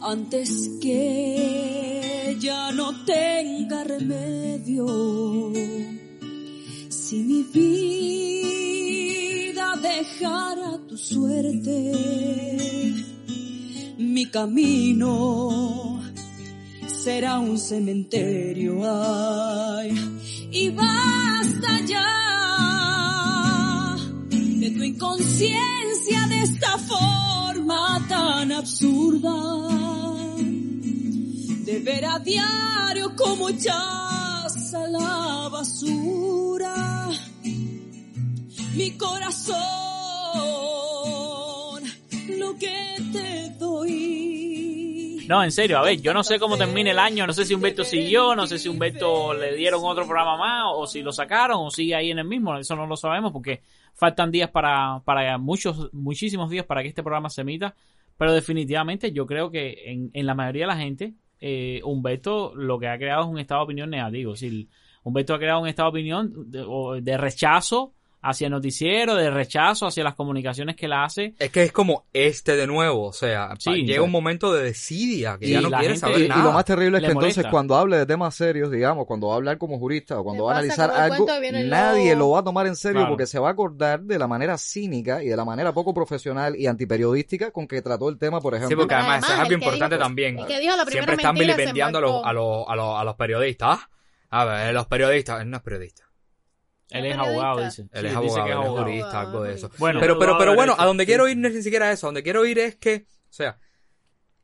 antes 0.00 0.70
que 0.80 2.36
ya 2.38 2.70
no 2.70 3.04
tenga 3.04 3.82
remedio. 3.82 4.86
Si 6.88 7.16
mi 7.24 7.42
vida 7.52 8.46
dejara 9.82 10.78
tu 10.86 10.96
suerte, 10.96 11.92
mi 13.98 14.26
camino 14.26 16.00
será 16.86 17.40
un 17.40 17.58
cementerio. 17.58 18.78
Y 20.52 20.70
basta 20.70 21.80
ya 21.84 22.35
de 24.66 24.72
tu 24.72 24.82
inconsciencia 24.82 26.26
de 26.28 26.42
esta 26.42 26.76
forma 26.78 28.04
tan 28.08 28.50
absurda 28.50 29.32
de 31.64 31.78
ver 31.84 32.04
a 32.04 32.18
diario 32.18 33.14
como 33.14 33.48
echas 33.48 34.74
a 34.74 34.88
la 34.88 35.48
basura 35.52 37.10
mi 38.74 38.90
corazón, 38.98 39.56
lo 42.36 42.58
que 42.58 42.96
te 43.12 43.50
doy. 43.58 45.24
No, 45.28 45.42
en 45.42 45.50
serio, 45.50 45.78
a 45.78 45.82
ver, 45.82 46.00
yo 46.00 46.14
no 46.14 46.22
sé 46.22 46.38
cómo 46.38 46.56
termina 46.56 46.92
el 46.92 46.98
año, 46.98 47.26
no 47.26 47.32
sé 47.32 47.44
si 47.44 47.54
Humberto 47.54 47.82
siguió, 47.84 48.36
no 48.36 48.46
sé 48.46 48.58
si 48.58 48.68
Humberto 48.68 49.34
le 49.34 49.56
dieron 49.56 49.80
otro 49.82 50.06
programa 50.06 50.36
más, 50.36 50.64
o 50.74 50.86
si 50.86 51.02
lo 51.02 51.10
sacaron, 51.12 51.66
o 51.66 51.70
sigue 51.70 51.94
ahí 51.94 52.10
en 52.10 52.18
el 52.20 52.26
mismo, 52.26 52.56
eso 52.56 52.76
no 52.76 52.86
lo 52.86 52.96
sabemos 52.96 53.32
porque 53.32 53.62
faltan 53.96 54.30
días 54.30 54.50
para, 54.50 55.00
para 55.04 55.38
muchos, 55.38 55.92
muchísimos 55.92 56.50
días 56.50 56.66
para 56.66 56.82
que 56.82 56.88
este 56.88 57.02
programa 57.02 57.30
se 57.30 57.40
emita, 57.40 57.74
pero 58.16 58.32
definitivamente 58.32 59.10
yo 59.12 59.26
creo 59.26 59.50
que 59.50 59.90
en, 59.90 60.10
en 60.12 60.26
la 60.26 60.34
mayoría 60.34 60.64
de 60.64 60.68
la 60.68 60.76
gente, 60.76 61.14
eh, 61.40 61.80
Humberto 61.82 62.54
lo 62.54 62.78
que 62.78 62.88
ha 62.88 62.98
creado 62.98 63.22
es 63.22 63.28
un 63.28 63.38
estado 63.38 63.60
de 63.60 63.64
opinión 63.64 63.90
negativo, 63.90 64.34
es 64.34 64.40
decir, 64.40 64.68
Humberto 65.02 65.34
ha 65.34 65.38
creado 65.38 65.60
un 65.60 65.68
estado 65.68 65.90
de 65.90 65.98
opinión 65.98 66.50
de, 66.50 67.00
de 67.02 67.16
rechazo 67.16 67.94
hacia 68.22 68.46
el 68.46 68.50
noticiero, 68.52 69.14
de 69.14 69.30
rechazo 69.30 69.86
hacia 69.86 70.02
las 70.02 70.14
comunicaciones 70.14 70.74
que 70.74 70.88
la 70.88 71.04
hace. 71.04 71.34
Es 71.38 71.50
que 71.50 71.62
es 71.62 71.70
como 71.72 72.06
este 72.12 72.56
de 72.56 72.66
nuevo, 72.66 73.04
o 73.06 73.12
sea, 73.12 73.50
Sí, 73.58 73.70
llega 73.84 73.94
sí. 73.94 73.98
un 74.00 74.10
momento 74.10 74.52
de 74.52 74.64
desidia, 74.64 75.38
que 75.38 75.46
Y 75.46 75.50
ya 75.52 75.60
no 75.60 75.68
quiere 75.68 75.84
gente- 75.94 76.00
saber 76.00 76.20
Y, 76.20 76.24
y 76.24 76.28
nada. 76.28 76.42
lo 76.42 76.52
más 76.52 76.64
terrible 76.64 76.98
es 76.98 77.04
que 77.04 77.10
entonces 77.12 77.46
cuando 77.50 77.76
hable 77.76 77.96
de 77.98 78.06
temas 78.06 78.34
serios, 78.34 78.70
digamos, 78.70 79.06
cuando 79.06 79.28
va 79.28 79.34
a 79.34 79.36
hablar 79.36 79.58
como 79.58 79.78
jurista 79.78 80.18
o 80.18 80.24
cuando 80.24 80.42
¿Qué 80.42 80.46
va 80.46 80.52
a 80.54 80.58
analizar 80.58 80.90
algo, 80.90 81.26
nadie 81.64 82.10
lobo? 82.16 82.18
lo 82.26 82.30
va 82.32 82.38
a 82.40 82.44
tomar 82.44 82.66
en 82.66 82.74
serio 82.76 83.00
Claro. 83.02 83.10
porque 83.10 83.26
se 83.26 83.38
va 83.38 83.48
a 83.48 83.52
acordar 83.52 84.00
de 84.02 84.18
la 84.18 84.26
manera 84.26 84.58
cínica 84.58 85.22
y 85.22 85.28
de 85.28 85.36
la 85.36 85.44
manera 85.44 85.72
poco 85.72 85.94
profesional 85.94 86.56
y 86.56 86.66
antiperiodística 86.66 87.52
con 87.52 87.68
que 87.68 87.80
trató 87.82 88.08
el 88.08 88.18
tema, 88.18 88.40
por 88.40 88.54
ejemplo. 88.54 88.70
Sí, 88.70 88.76
porque 88.76 88.94
además, 88.94 89.22
Además, 89.24 89.24
eso 89.30 89.34
es 89.34 89.40
algo 89.40 89.52
importante 89.54 89.94
dijo- 89.96 90.04
también. 90.04 90.38
el 90.38 90.46
que 90.46 90.58
dijo 90.60 90.76
la 90.76 90.84
primera 90.84 91.04
Siempre 91.06 91.14
están 91.16 91.34
vilipendiando 91.36 91.98
a 91.98 92.00
los, 92.00 92.24
a, 92.24 92.32
los, 92.32 92.64
a, 92.68 92.74
los, 92.76 92.98
a 93.00 93.04
los 93.04 93.14
periodistas. 93.14 93.78
A 94.30 94.44
ver, 94.44 94.74
los 94.74 94.86
periodistas, 94.86 95.40
él 95.42 95.50
no 95.50 95.58
es 95.58 95.62
periodista. 95.62 96.02
Él 96.90 97.06
¿Es 97.06 97.16
abogado, 97.16 97.64
dice. 97.64 97.88
Él 97.92 98.06
es 98.06 98.12
Sí, 98.12 98.16
abogado, 98.16 98.44
que 98.44 98.52
él 98.52 98.58
es 98.58 98.64
abogado. 98.66 98.84
jurista, 98.86 99.20
algo 99.20 99.42
de 99.42 99.54
eso. 99.54 99.70
Bueno, 99.78 100.00
pero, 100.00 100.18
pero, 100.18 100.38
pero 100.38 100.54
bueno, 100.54 100.74
a 100.78 100.86
donde 100.86 101.04
quiero 101.06 101.26
ir 101.28 101.36
no 101.36 101.48
es 101.48 101.54
ni 101.54 101.62
siquiera 101.62 101.90
eso. 101.90 102.06
A 102.06 102.08
donde 102.08 102.22
quiero 102.22 102.44
ir 102.46 102.58
es 102.58 102.76
que, 102.76 103.06
o 103.08 103.32
sea, 103.32 103.58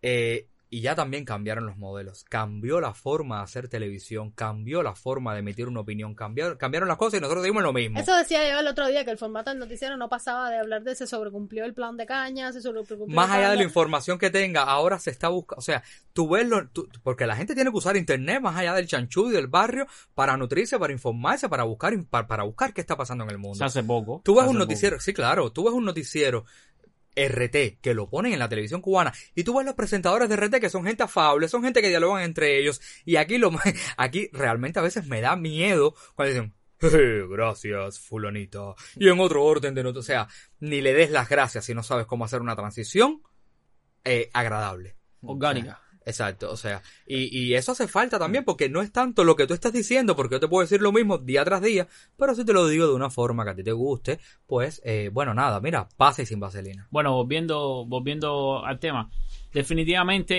eh, 0.03 0.49
y 0.75 0.81
ya 0.81 0.95
también 0.95 1.27
cambiaron 1.27 1.67
los 1.67 1.77
modelos. 1.77 2.25
Cambió 2.31 2.81
la 2.81 2.95
forma 2.95 3.37
de 3.37 3.43
hacer 3.45 3.69
televisión, 3.69 4.31
cambió 4.31 4.83
la 4.83 4.95
forma 4.95 5.35
de 5.35 5.41
emitir 5.41 5.69
una 5.69 5.81
opinión, 5.81 6.15
cambiaron, 6.15 6.57
cambiaron 6.57 6.89
las 6.89 6.97
cosas 6.97 7.19
y 7.19 7.21
nosotros 7.21 7.45
dimos 7.45 7.63
lo 7.63 7.75
mismo. 7.75 8.01
Eso 8.01 8.17
decía 8.17 8.51
yo 8.51 8.59
el 8.59 8.67
otro 8.67 8.87
día, 8.89 9.05
que 9.05 9.11
el 9.11 9.19
formato 9.19 9.51
del 9.51 9.59
noticiero 9.59 9.99
no 9.99 10.09
pasaba 10.09 10.49
de 10.49 10.57
hablar 10.57 10.83
de 10.83 10.95
se 10.95 11.07
sobrecumplió 11.07 11.67
el 11.67 11.75
plan 11.75 11.99
de 11.99 12.07
caña, 12.07 12.51
se 12.55 12.63
sobrecumplió 12.63 13.07
Más 13.15 13.31
allá 13.31 13.51
de 13.51 13.57
la 13.57 13.65
información 13.65 14.19
que 14.19 14.31
tenga, 14.31 14.63
ahora 14.63 14.99
se 14.99 15.11
está 15.11 15.29
buscando, 15.29 15.59
o 15.59 15.63
sea, 15.63 15.83
tú 16.15 16.27
ves 16.31 16.49
lo, 16.49 16.67
tú- 16.69 16.89
porque 17.03 17.27
la 17.27 17.37
gente 17.37 17.55
tiene 17.55 17.71
que 17.71 17.77
usar 17.77 17.99
internet 17.99 18.41
más 18.41 18.57
allá 18.57 18.73
del 18.73 18.87
chanchú 18.87 19.29
y 19.29 19.33
del 19.33 19.49
barrio 19.49 19.87
para 20.15 20.39
nutrirse, 20.39 20.79
para 20.79 20.95
informarse, 20.95 21.51
para 21.51 21.65
buscar, 21.65 21.93
para, 22.07 22.27
para 22.27 22.45
buscar 22.45 22.73
qué 22.73 22.81
está 22.81 22.97
pasando 22.97 23.25
en 23.25 23.31
el 23.31 23.37
mundo. 23.37 23.59
Se 23.59 23.65
hace 23.65 23.83
poco. 23.85 24.23
Tú 24.25 24.37
ves 24.37 24.47
un 24.47 24.57
noticiero, 24.57 24.99
sí, 25.01 25.13
claro, 25.13 25.53
tú 25.53 25.65
ves 25.65 25.75
un 25.75 25.85
noticiero 25.85 26.47
RT 27.17 27.81
que 27.81 27.95
lo 27.95 28.09
ponen 28.09 28.33
en 28.33 28.39
la 28.39 28.49
televisión 28.49 28.81
cubana 28.81 29.13
y 29.35 29.45
tú 29.45 29.57
ves 29.57 29.67
los 29.67 29.75
presentadores 29.75 30.29
de 30.29 30.37
RT 30.37 30.61
que 30.61 30.71
son 30.71 30.85
gente 30.85 31.03
afable, 31.03 31.49
son 31.49 31.63
gente 31.63 31.83
que 31.83 31.89
dialogan 31.89 32.23
entre 32.23 32.59
ellos 32.59 32.81
y 33.05 33.17
aquí 33.17 33.39
lo 33.39 33.51
aquí 33.97 34.29
realmente 34.33 34.79
a 34.79 34.83
veces 34.83 35.07
me 35.07 35.21
da 35.21 35.37
miedo 35.37 35.95
cuando 36.15 36.33
dicen 36.35 36.55
"Jeje, 36.81 37.27
gracias 37.29 38.01
fulanita 38.01 38.75
y 38.97 39.09
en 39.09 39.21
otro 39.21 39.45
orden 39.45 39.75
de 39.75 39.83
not 39.83 39.97
o 39.97 40.03
sea, 40.03 40.29
ni 40.61 40.81
le 40.81 40.95
des 40.95 41.11
las 41.11 41.29
gracias 41.29 41.65
si 41.65 41.75
no 41.75 41.83
sabes 41.83 42.07
cómo 42.07 42.25
hacer 42.25 42.41
una 42.41 42.57
transición 42.57 43.23
eh, 44.05 44.31
agradable. 44.33 44.97
Orgánica. 45.23 45.81
Exacto, 46.05 46.51
o 46.51 46.57
sea, 46.57 46.83
y, 47.07 47.37
y 47.39 47.55
eso 47.55 47.73
hace 47.73 47.87
falta 47.87 48.19
también 48.19 48.45
porque 48.45 48.69
no 48.69 48.83
es 48.83 48.91
tanto 48.91 49.23
lo 49.23 49.37
que 49.37 49.47
tú 49.47 49.55
estás 49.55 49.73
diciendo, 49.73 50.17
porque 50.17 50.35
yo 50.35 50.41
te 50.41 50.49
puedo 50.49 50.63
decir 50.63 50.83
lo 50.83 50.91
mismo 50.91 51.19
día 51.19 51.45
tras 51.45 51.63
día, 51.63 51.87
pero 52.17 52.35
si 52.35 52.45
te 52.45 52.53
lo 52.53 52.67
digo 52.67 52.89
de 52.89 52.95
una 52.95 53.09
forma 53.09 53.45
que 53.45 53.51
a 53.51 53.55
ti 53.55 53.63
te 53.63 53.71
guste, 53.73 54.19
pues, 54.49 54.83
eh, 54.85 55.11
bueno, 55.13 55.33
nada, 55.33 55.61
mira, 55.61 55.89
pase 55.97 56.27
sin 56.27 56.41
vaselina. 56.41 56.89
Bueno, 56.91 57.13
volviendo, 57.15 57.85
volviendo 57.87 58.65
al 58.65 58.81
tema, 58.81 59.09
definitivamente 59.53 60.35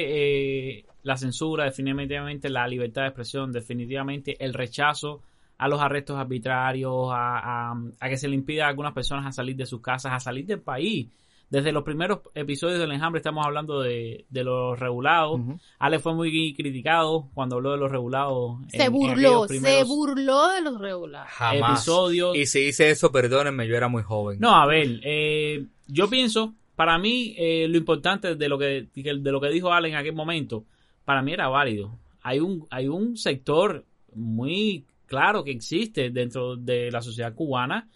eh, 0.79 0.85
la 1.03 1.15
censura, 1.17 1.65
definitivamente 1.65 2.49
la 2.49 2.67
libertad 2.67 3.03
de 3.03 3.07
expresión, 3.07 3.51
definitivamente 3.51 4.35
el 4.43 4.53
rechazo 4.53 5.21
a 5.57 5.67
los 5.67 5.79
arrestos 5.81 6.17
arbitrarios, 6.17 7.09
a, 7.11 7.71
a- 7.71 7.81
a 7.99 8.09
que 8.09 8.17
se 8.17 8.27
le 8.27 8.35
impida 8.35 8.65
a 8.65 8.69
algunas 8.69 8.93
personas 8.93 9.25
a 9.25 9.31
salir 9.31 9.55
de 9.55 9.65
sus 9.65 9.81
casas, 9.81 10.11
a 10.11 10.19
salir 10.19 10.45
del 10.45 10.59
país. 10.59 11.07
Desde 11.53 11.71
los 11.71 11.83
primeros 11.83 12.21
episodios 12.33 12.79
del 12.79 12.91
enjambre 12.93 13.19
estamos 13.19 13.45
hablando 13.45 13.79
de, 13.79 14.25
de 14.27 14.43
los 14.43 14.79
regulados. 14.79 15.39
Ale 15.77 15.99
fue 15.99 16.15
muy 16.15 16.55
criticado 16.55 17.29
cuando 17.35 17.57
habló 17.57 17.73
de 17.73 17.77
los 17.77 17.91
regulados. 17.91 18.57
Se 18.69 18.85
en 18.85 18.91
burló, 18.91 19.47
se 19.47 19.83
burló 19.83 20.47
de 20.47 20.61
los 20.61 20.79
regulares. 20.81 21.31
Jamás. 21.31 21.81
episodios. 21.85 22.35
Y 22.35 22.47
si 22.47 22.61
hice 22.61 22.89
eso, 22.89 23.11
perdónenme, 23.11 23.67
yo 23.67 23.75
era 23.75 23.87
muy 23.87 24.01
joven. 24.01 24.39
No, 24.39 24.55
a 24.55 24.65
ver, 24.65 24.99
eh, 25.03 25.67
yo 25.85 26.09
pienso, 26.09 26.55
para 26.75 26.97
mí, 26.97 27.35
eh, 27.37 27.67
lo 27.69 27.77
importante 27.77 28.33
de 28.33 28.49
lo 28.49 28.57
que 28.57 28.87
de 28.91 29.31
lo 29.31 29.39
que 29.39 29.49
dijo 29.49 29.71
Ale 29.71 29.89
en 29.89 29.95
aquel 29.95 30.15
momento, 30.15 30.65
para 31.05 31.21
mí 31.21 31.33
era 31.33 31.49
válido. 31.49 31.99
Hay 32.23 32.39
un, 32.39 32.65
hay 32.71 32.87
un 32.87 33.15
sector 33.15 33.85
muy 34.15 34.85
claro 35.05 35.43
que 35.43 35.51
existe 35.51 36.09
dentro 36.09 36.55
de 36.55 36.89
la 36.89 37.03
sociedad 37.03 37.35
cubana 37.35 37.87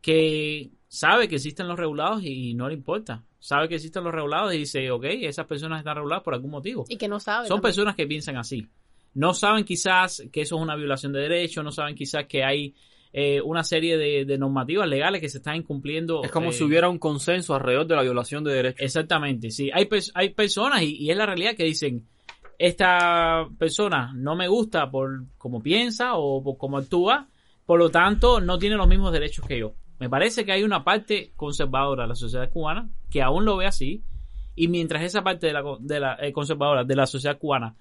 que 0.00 0.70
sabe 0.88 1.28
que 1.28 1.36
existen 1.36 1.68
los 1.68 1.78
regulados 1.78 2.24
y 2.24 2.54
no 2.54 2.68
le 2.68 2.74
importa. 2.74 3.22
Sabe 3.38 3.68
que 3.68 3.76
existen 3.76 4.02
los 4.02 4.12
regulados 4.12 4.52
y 4.54 4.58
dice, 4.58 4.90
ok, 4.90 5.04
esas 5.04 5.46
personas 5.46 5.78
están 5.78 5.96
reguladas 5.96 6.24
por 6.24 6.34
algún 6.34 6.50
motivo. 6.50 6.84
Y 6.88 6.96
que 6.96 7.08
no 7.08 7.20
sabe. 7.20 7.46
Son 7.46 7.56
también. 7.56 7.62
personas 7.62 7.94
que 7.94 8.06
piensan 8.06 8.36
así. 8.36 8.66
No 9.14 9.34
saben 9.34 9.64
quizás 9.64 10.24
que 10.32 10.42
eso 10.42 10.56
es 10.56 10.62
una 10.62 10.76
violación 10.76 11.12
de 11.12 11.20
derechos, 11.20 11.62
no 11.62 11.70
saben 11.70 11.94
quizás 11.94 12.26
que 12.26 12.42
hay 12.42 12.74
eh, 13.12 13.40
una 13.40 13.64
serie 13.64 13.96
de, 13.96 14.24
de 14.24 14.38
normativas 14.38 14.88
legales 14.88 15.20
que 15.20 15.28
se 15.28 15.38
están 15.38 15.56
incumpliendo. 15.56 16.22
Es 16.24 16.30
como 16.30 16.50
eh, 16.50 16.52
si 16.52 16.64
hubiera 16.64 16.88
un 16.88 16.98
consenso 16.98 17.54
alrededor 17.54 17.86
de 17.86 17.96
la 17.96 18.02
violación 18.02 18.44
de 18.44 18.52
derechos. 18.52 18.80
Exactamente, 18.80 19.50
sí. 19.50 19.70
Hay, 19.72 19.88
hay 20.14 20.30
personas, 20.30 20.82
y, 20.82 20.96
y 20.96 21.10
es 21.10 21.16
la 21.16 21.26
realidad, 21.26 21.54
que 21.54 21.64
dicen, 21.64 22.06
esta 22.58 23.48
persona 23.56 24.12
no 24.14 24.34
me 24.34 24.48
gusta 24.48 24.90
por 24.90 25.24
cómo 25.36 25.62
piensa 25.62 26.14
o 26.14 26.42
por 26.42 26.58
cómo 26.58 26.78
actúa, 26.78 27.28
por 27.64 27.78
lo 27.78 27.90
tanto 27.90 28.40
no 28.40 28.58
tiene 28.58 28.76
los 28.76 28.88
mismos 28.88 29.12
derechos 29.12 29.46
que 29.46 29.60
yo. 29.60 29.74
Me 29.98 30.08
parece 30.08 30.44
que 30.44 30.52
hay 30.52 30.62
una 30.62 30.84
parte 30.84 31.32
conservadora 31.36 32.04
de 32.04 32.08
la 32.08 32.14
sociedad 32.14 32.50
cubana 32.50 32.88
que 33.10 33.22
aún 33.22 33.44
lo 33.44 33.56
ve 33.56 33.66
así, 33.66 34.02
y 34.54 34.68
mientras 34.68 35.02
esa 35.02 35.22
parte 35.22 35.46
de 35.46 35.52
la, 35.52 35.62
de 35.80 36.00
la 36.00 36.16
eh, 36.20 36.32
conservadora 36.32 36.84
de 36.84 36.96
la 36.96 37.06
sociedad 37.06 37.38
cubana 37.38 37.76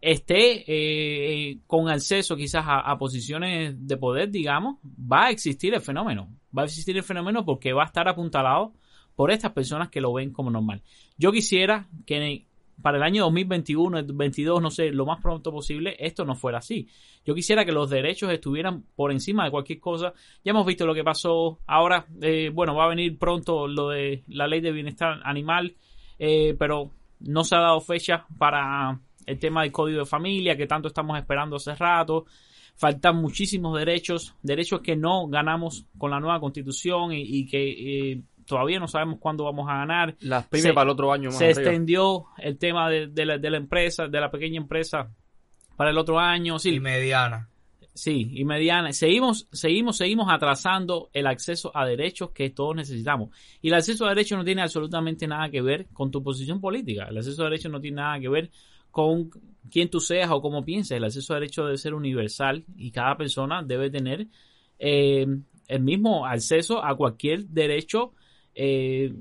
esté 0.00 0.64
eh, 0.66 1.58
con 1.66 1.88
acceso 1.88 2.36
quizás 2.36 2.64
a, 2.66 2.80
a 2.80 2.98
posiciones 2.98 3.74
de 3.86 3.96
poder, 3.96 4.30
digamos, 4.30 4.76
va 4.84 5.26
a 5.26 5.30
existir 5.30 5.74
el 5.74 5.80
fenómeno. 5.80 6.28
Va 6.56 6.62
a 6.62 6.64
existir 6.66 6.96
el 6.96 7.02
fenómeno 7.02 7.44
porque 7.44 7.72
va 7.72 7.82
a 7.82 7.86
estar 7.86 8.06
apuntalado 8.08 8.72
por 9.14 9.30
estas 9.30 9.52
personas 9.52 9.88
que 9.88 10.00
lo 10.00 10.12
ven 10.12 10.32
como 10.32 10.50
normal. 10.50 10.82
Yo 11.16 11.32
quisiera 11.32 11.88
que 12.04 12.46
para 12.80 12.98
el 12.98 13.02
año 13.02 13.24
2021, 13.24 13.98
2022, 14.02 14.62
no 14.62 14.70
sé, 14.70 14.90
lo 14.90 15.06
más 15.06 15.20
pronto 15.22 15.50
posible, 15.50 15.96
esto 15.98 16.24
no 16.24 16.34
fuera 16.34 16.58
así. 16.58 16.88
Yo 17.24 17.34
quisiera 17.34 17.64
que 17.64 17.72
los 17.72 17.90
derechos 17.90 18.30
estuvieran 18.30 18.84
por 18.94 19.12
encima 19.12 19.44
de 19.44 19.50
cualquier 19.50 19.80
cosa. 19.80 20.12
Ya 20.44 20.50
hemos 20.50 20.66
visto 20.66 20.86
lo 20.86 20.94
que 20.94 21.02
pasó 21.02 21.58
ahora. 21.66 22.06
eh, 22.20 22.50
bueno, 22.52 22.74
va 22.74 22.84
a 22.84 22.88
venir 22.88 23.18
pronto 23.18 23.66
lo 23.66 23.88
de 23.88 24.22
la 24.28 24.46
ley 24.46 24.60
de 24.60 24.72
bienestar 24.72 25.20
animal, 25.24 25.74
eh, 26.18 26.54
pero 26.58 26.90
no 27.20 27.44
se 27.44 27.56
ha 27.56 27.60
dado 27.60 27.80
fecha 27.80 28.26
para 28.38 29.00
el 29.24 29.38
tema 29.38 29.62
del 29.62 29.72
código 29.72 30.00
de 30.00 30.06
familia 30.06 30.56
que 30.56 30.66
tanto 30.66 30.88
estamos 30.88 31.18
esperando 31.18 31.56
hace 31.56 31.74
rato. 31.74 32.26
Faltan 32.76 33.16
muchísimos 33.16 33.76
derechos, 33.78 34.34
derechos 34.42 34.80
que 34.80 34.96
no 34.96 35.26
ganamos 35.28 35.86
con 35.96 36.10
la 36.10 36.20
nueva 36.20 36.40
constitución 36.40 37.12
y, 37.12 37.22
y 37.22 37.46
que 37.46 38.12
eh, 38.12 38.22
todavía 38.46 38.78
no 38.78 38.88
sabemos 38.88 39.18
cuándo 39.18 39.44
vamos 39.44 39.68
a 39.68 39.78
ganar. 39.78 40.16
Las 40.20 40.46
pymes 40.46 40.72
para 40.72 40.84
el 40.84 40.90
otro 40.90 41.12
año 41.12 41.30
más 41.30 41.38
Se 41.38 41.46
arriba. 41.46 41.60
extendió 41.62 42.26
el 42.38 42.58
tema 42.58 42.88
de, 42.88 43.08
de 43.08 43.26
la, 43.26 43.38
de 43.38 43.50
la 43.50 43.56
empresa, 43.56 44.08
de 44.08 44.20
la 44.20 44.30
pequeña 44.30 44.58
empresa 44.58 45.10
para 45.76 45.90
el 45.90 45.98
otro 45.98 46.18
año. 46.18 46.58
Sí. 46.58 46.74
Y 46.74 46.80
mediana. 46.80 47.48
Sí, 47.92 48.30
y 48.34 48.44
mediana. 48.44 48.92
Seguimos, 48.92 49.48
seguimos, 49.52 49.96
seguimos 49.96 50.26
atrasando 50.30 51.08
el 51.14 51.26
acceso 51.26 51.72
a 51.74 51.86
derechos 51.86 52.30
que 52.30 52.50
todos 52.50 52.76
necesitamos. 52.76 53.30
Y 53.62 53.68
el 53.68 53.74
acceso 53.74 54.04
a 54.04 54.10
derechos 54.10 54.36
no 54.36 54.44
tiene 54.44 54.60
absolutamente 54.62 55.26
nada 55.26 55.48
que 55.48 55.62
ver 55.62 55.86
con 55.94 56.10
tu 56.10 56.22
posición 56.22 56.60
política. 56.60 57.06
El 57.08 57.16
acceso 57.16 57.42
a 57.42 57.46
derechos 57.46 57.72
no 57.72 57.80
tiene 57.80 57.96
nada 57.96 58.20
que 58.20 58.28
ver 58.28 58.50
con 58.90 59.30
quién 59.70 59.88
tú 59.88 60.00
seas 60.00 60.30
o 60.30 60.42
cómo 60.42 60.62
pienses. 60.62 60.92
El 60.98 61.04
acceso 61.04 61.32
a 61.32 61.36
derechos 61.36 61.64
debe 61.64 61.78
ser 61.78 61.94
universal 61.94 62.64
y 62.76 62.90
cada 62.90 63.16
persona 63.16 63.62
debe 63.62 63.88
tener 63.90 64.26
eh, 64.78 65.26
el 65.68 65.80
mismo 65.80 66.26
acceso 66.26 66.84
a 66.84 66.94
cualquier 66.96 67.46
derecho 67.46 68.12
eh, 68.56 69.12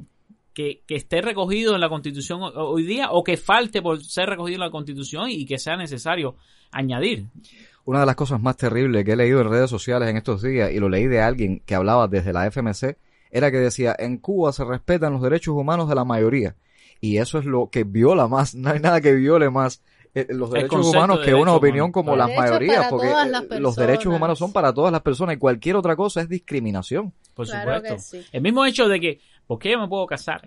que, 0.53 0.81
que 0.87 0.95
esté 0.95 1.21
recogido 1.21 1.75
en 1.75 1.81
la 1.81 1.89
Constitución 1.89 2.41
ho- 2.41 2.51
hoy 2.69 2.83
día 2.83 3.11
o 3.11 3.23
que 3.23 3.35
falte 3.37 3.81
por 3.81 4.01
ser 4.03 4.29
recogido 4.29 4.55
en 4.55 4.61
la 4.61 4.71
Constitución 4.71 5.29
y 5.29 5.45
que 5.45 5.59
sea 5.59 5.75
necesario 5.77 6.35
añadir. 6.71 7.25
Una 7.83 7.99
de 7.99 8.05
las 8.07 8.15
cosas 8.15 8.41
más 8.41 8.57
terribles 8.57 9.03
que 9.05 9.11
he 9.11 9.15
leído 9.15 9.41
en 9.41 9.49
redes 9.49 9.69
sociales 9.69 10.09
en 10.09 10.17
estos 10.17 10.41
días, 10.41 10.71
y 10.71 10.79
lo 10.79 10.89
leí 10.89 11.05
de 11.07 11.21
alguien 11.21 11.61
que 11.65 11.75
hablaba 11.75 12.07
desde 12.07 12.33
la 12.33 12.47
FMC, 12.49 12.97
era 13.29 13.51
que 13.51 13.57
decía, 13.57 13.95
en 13.99 14.17
Cuba 14.17 14.51
se 14.53 14.63
respetan 14.63 15.13
los 15.13 15.21
derechos 15.21 15.53
humanos 15.55 15.87
de 15.89 15.95
la 15.95 16.05
mayoría. 16.05 16.55
Y 17.01 17.17
eso 17.17 17.37
es 17.37 17.45
lo 17.45 17.69
que 17.69 17.83
viola 17.83 18.27
más, 18.27 18.55
no 18.55 18.69
hay 18.71 18.79
nada 18.79 19.01
que 19.01 19.13
viole 19.13 19.49
más 19.49 19.83
eh, 20.15 20.25
los 20.29 20.49
derechos 20.49 20.71
humanos 20.95 21.19
de 21.19 21.25
que 21.25 21.33
una 21.33 21.51
opinión 21.53 21.83
humano. 21.87 21.91
como 21.91 22.15
las 22.15 22.29
mayorías, 22.37 22.87
porque 22.89 23.07
las 23.09 23.59
los 23.59 23.75
derechos 23.75 24.13
humanos 24.15 24.39
son 24.39 24.53
para 24.53 24.73
todas 24.73 24.91
las 24.91 25.01
personas 25.01 25.35
y 25.35 25.37
cualquier 25.39 25.75
otra 25.75 25.95
cosa 25.97 26.21
es 26.21 26.29
discriminación. 26.29 27.13
Por 27.35 27.45
Claro 27.45 27.75
supuesto. 27.75 27.95
que 28.15 28.23
sí. 28.23 28.27
El 28.31 28.41
mismo 28.41 28.65
hecho 28.65 28.87
de 28.87 28.99
que, 28.99 29.19
¿por 29.45 29.59
qué 29.59 29.71
yo 29.71 29.79
me 29.79 29.87
puedo 29.87 30.07
casar? 30.07 30.41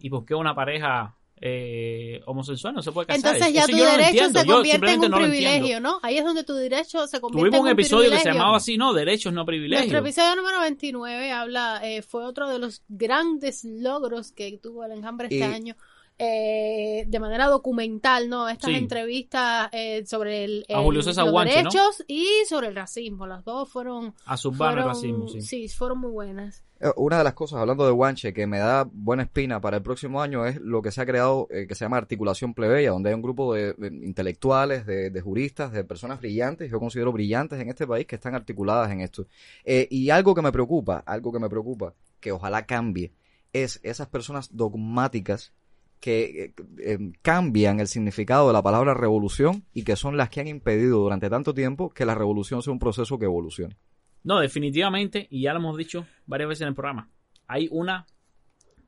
¿Y 0.00 0.10
por 0.10 0.24
qué 0.24 0.34
una 0.34 0.54
pareja 0.54 1.14
eh, 1.42 2.20
homosexual 2.26 2.74
no 2.74 2.82
se 2.82 2.92
puede 2.92 3.06
casar? 3.06 3.34
Entonces 3.34 3.54
ya 3.54 3.62
Eso 3.62 3.70
tu 3.72 3.76
no 3.78 3.84
derecho 3.84 4.08
entiendo, 4.08 4.40
se 4.40 4.46
convierte 4.46 4.92
en 4.92 5.00
un 5.04 5.10
no 5.10 5.16
privilegio, 5.18 5.80
¿no? 5.80 5.98
Ahí 6.02 6.18
es 6.18 6.24
donde 6.24 6.44
tu 6.44 6.54
derecho 6.54 7.06
se 7.06 7.20
convierte 7.20 7.40
Tuvimos 7.50 7.56
en 7.58 7.60
un 7.60 7.66
un 7.66 7.72
episodio 7.72 8.04
que 8.10 8.16
se 8.16 8.22
privilegio. 8.22 8.40
llamaba 8.40 8.56
así, 8.56 8.76
¿no? 8.78 8.92
Derechos, 8.94 9.32
no 9.32 9.44
privilegios. 9.46 9.86
Nuestro 9.90 10.06
episodio 10.06 10.36
número 10.36 10.60
29 10.60 11.32
habla, 11.32 11.80
eh, 11.82 12.02
fue 12.02 12.24
otro 12.24 12.48
de 12.48 12.58
los 12.58 12.82
grandes 12.88 13.64
logros 13.64 14.32
que 14.32 14.58
tuvo 14.62 14.84
el 14.84 14.92
enjambre 14.92 15.26
este 15.26 15.38
Y- 15.38 15.42
año. 15.42 15.76
Eh, 16.20 17.04
de 17.08 17.18
manera 17.20 17.46
documental, 17.46 18.28
¿no? 18.28 18.48
Estas 18.48 18.70
Sí. 18.70 18.76
entrevistas 18.76 19.68
eh, 19.72 20.04
sobre 20.06 20.44
el, 20.44 20.66
A 20.68 20.74
el- 20.78 20.84
Julio 20.84 21.02
César 21.02 21.24
los 21.24 21.32
Guanche, 21.32 21.62
¿no? 21.62 21.70
derechos 21.70 22.04
y 22.06 22.26
sobre 22.48 22.68
el 22.68 22.76
racismo. 22.76 23.26
Las 23.26 23.44
dos 23.44 23.68
fueron... 23.70 24.14
A 24.26 24.36
fueron- 24.36 24.76
racismo, 24.86 25.28
sí. 25.28 25.40
Sí, 25.42 25.68
fueron 25.68 25.98
muy 25.98 26.10
buenas. 26.10 26.62
Eh, 26.80 26.88
Una 26.96 27.18
de 27.18 27.24
las 27.24 27.34
cosas, 27.34 27.58
hablando 27.60 27.84
de 27.84 27.92
Guanche, 27.92 28.32
que 28.32 28.46
me 28.46 28.58
da 28.58 28.88
buena 28.90 29.22
espina 29.24 29.60
para 29.60 29.78
el 29.78 29.82
próximo 29.82 30.22
año 30.22 30.46
es 30.46 30.56
lo 30.60 30.80
que 30.82 30.90
se 30.90 31.00
ha 31.00 31.06
creado, 31.06 31.46
eh, 31.50 31.66
que 31.66 31.74
se 31.74 31.84
llama 31.84 31.96
Articulación 31.98 32.54
Plebeya, 32.54 32.90
donde 32.90 33.10
hay 33.10 33.14
un 33.14 33.22
grupo 33.22 33.52
de, 33.54 33.72
de 33.74 33.88
intelectuales, 33.88 34.86
de, 34.86 35.10
de 35.10 35.20
juristas, 35.20 35.72
de 35.72 35.84
personas 35.84 36.20
brillantes, 36.20 36.70
yo 36.70 36.78
considero 36.80 37.12
brillantes 37.12 37.60
en 37.60 37.68
este 37.68 37.86
país, 37.86 38.06
que 38.06 38.14
están 38.16 38.34
articuladas 38.34 38.90
en 38.92 39.00
esto. 39.00 39.26
Eh, 39.64 39.88
y 39.90 40.10
algo 40.10 40.34
que 40.34 40.42
me 40.42 40.52
preocupa, 40.52 41.02
algo 41.06 41.32
que 41.32 41.38
me 41.38 41.48
preocupa, 41.50 41.92
que 42.18 42.32
ojalá 42.32 42.64
cambie, 42.66 43.12
es 43.52 43.80
esas 43.82 44.06
personas 44.08 44.48
dogmáticas 44.56 45.52
que 46.00 46.44
eh, 46.44 46.54
eh, 46.78 47.12
cambian 47.22 47.78
el 47.78 47.86
significado 47.86 48.46
de 48.48 48.54
la 48.54 48.62
palabra 48.62 48.94
revolución 48.94 49.64
y 49.74 49.84
que 49.84 49.96
son 49.96 50.16
las 50.16 50.30
que 50.30 50.40
han 50.40 50.48
impedido 50.48 50.98
durante 50.98 51.30
tanto 51.30 51.54
tiempo 51.54 51.90
que 51.90 52.06
la 52.06 52.14
revolución 52.14 52.62
sea 52.62 52.72
un 52.72 52.78
proceso 52.78 53.18
que 53.18 53.26
evolucione. 53.26 53.76
No, 54.24 54.40
definitivamente, 54.40 55.28
y 55.30 55.42
ya 55.42 55.52
lo 55.52 55.60
hemos 55.60 55.76
dicho 55.76 56.06
varias 56.26 56.48
veces 56.48 56.62
en 56.62 56.68
el 56.68 56.74
programa, 56.74 57.10
hay 57.46 57.68
una 57.70 58.06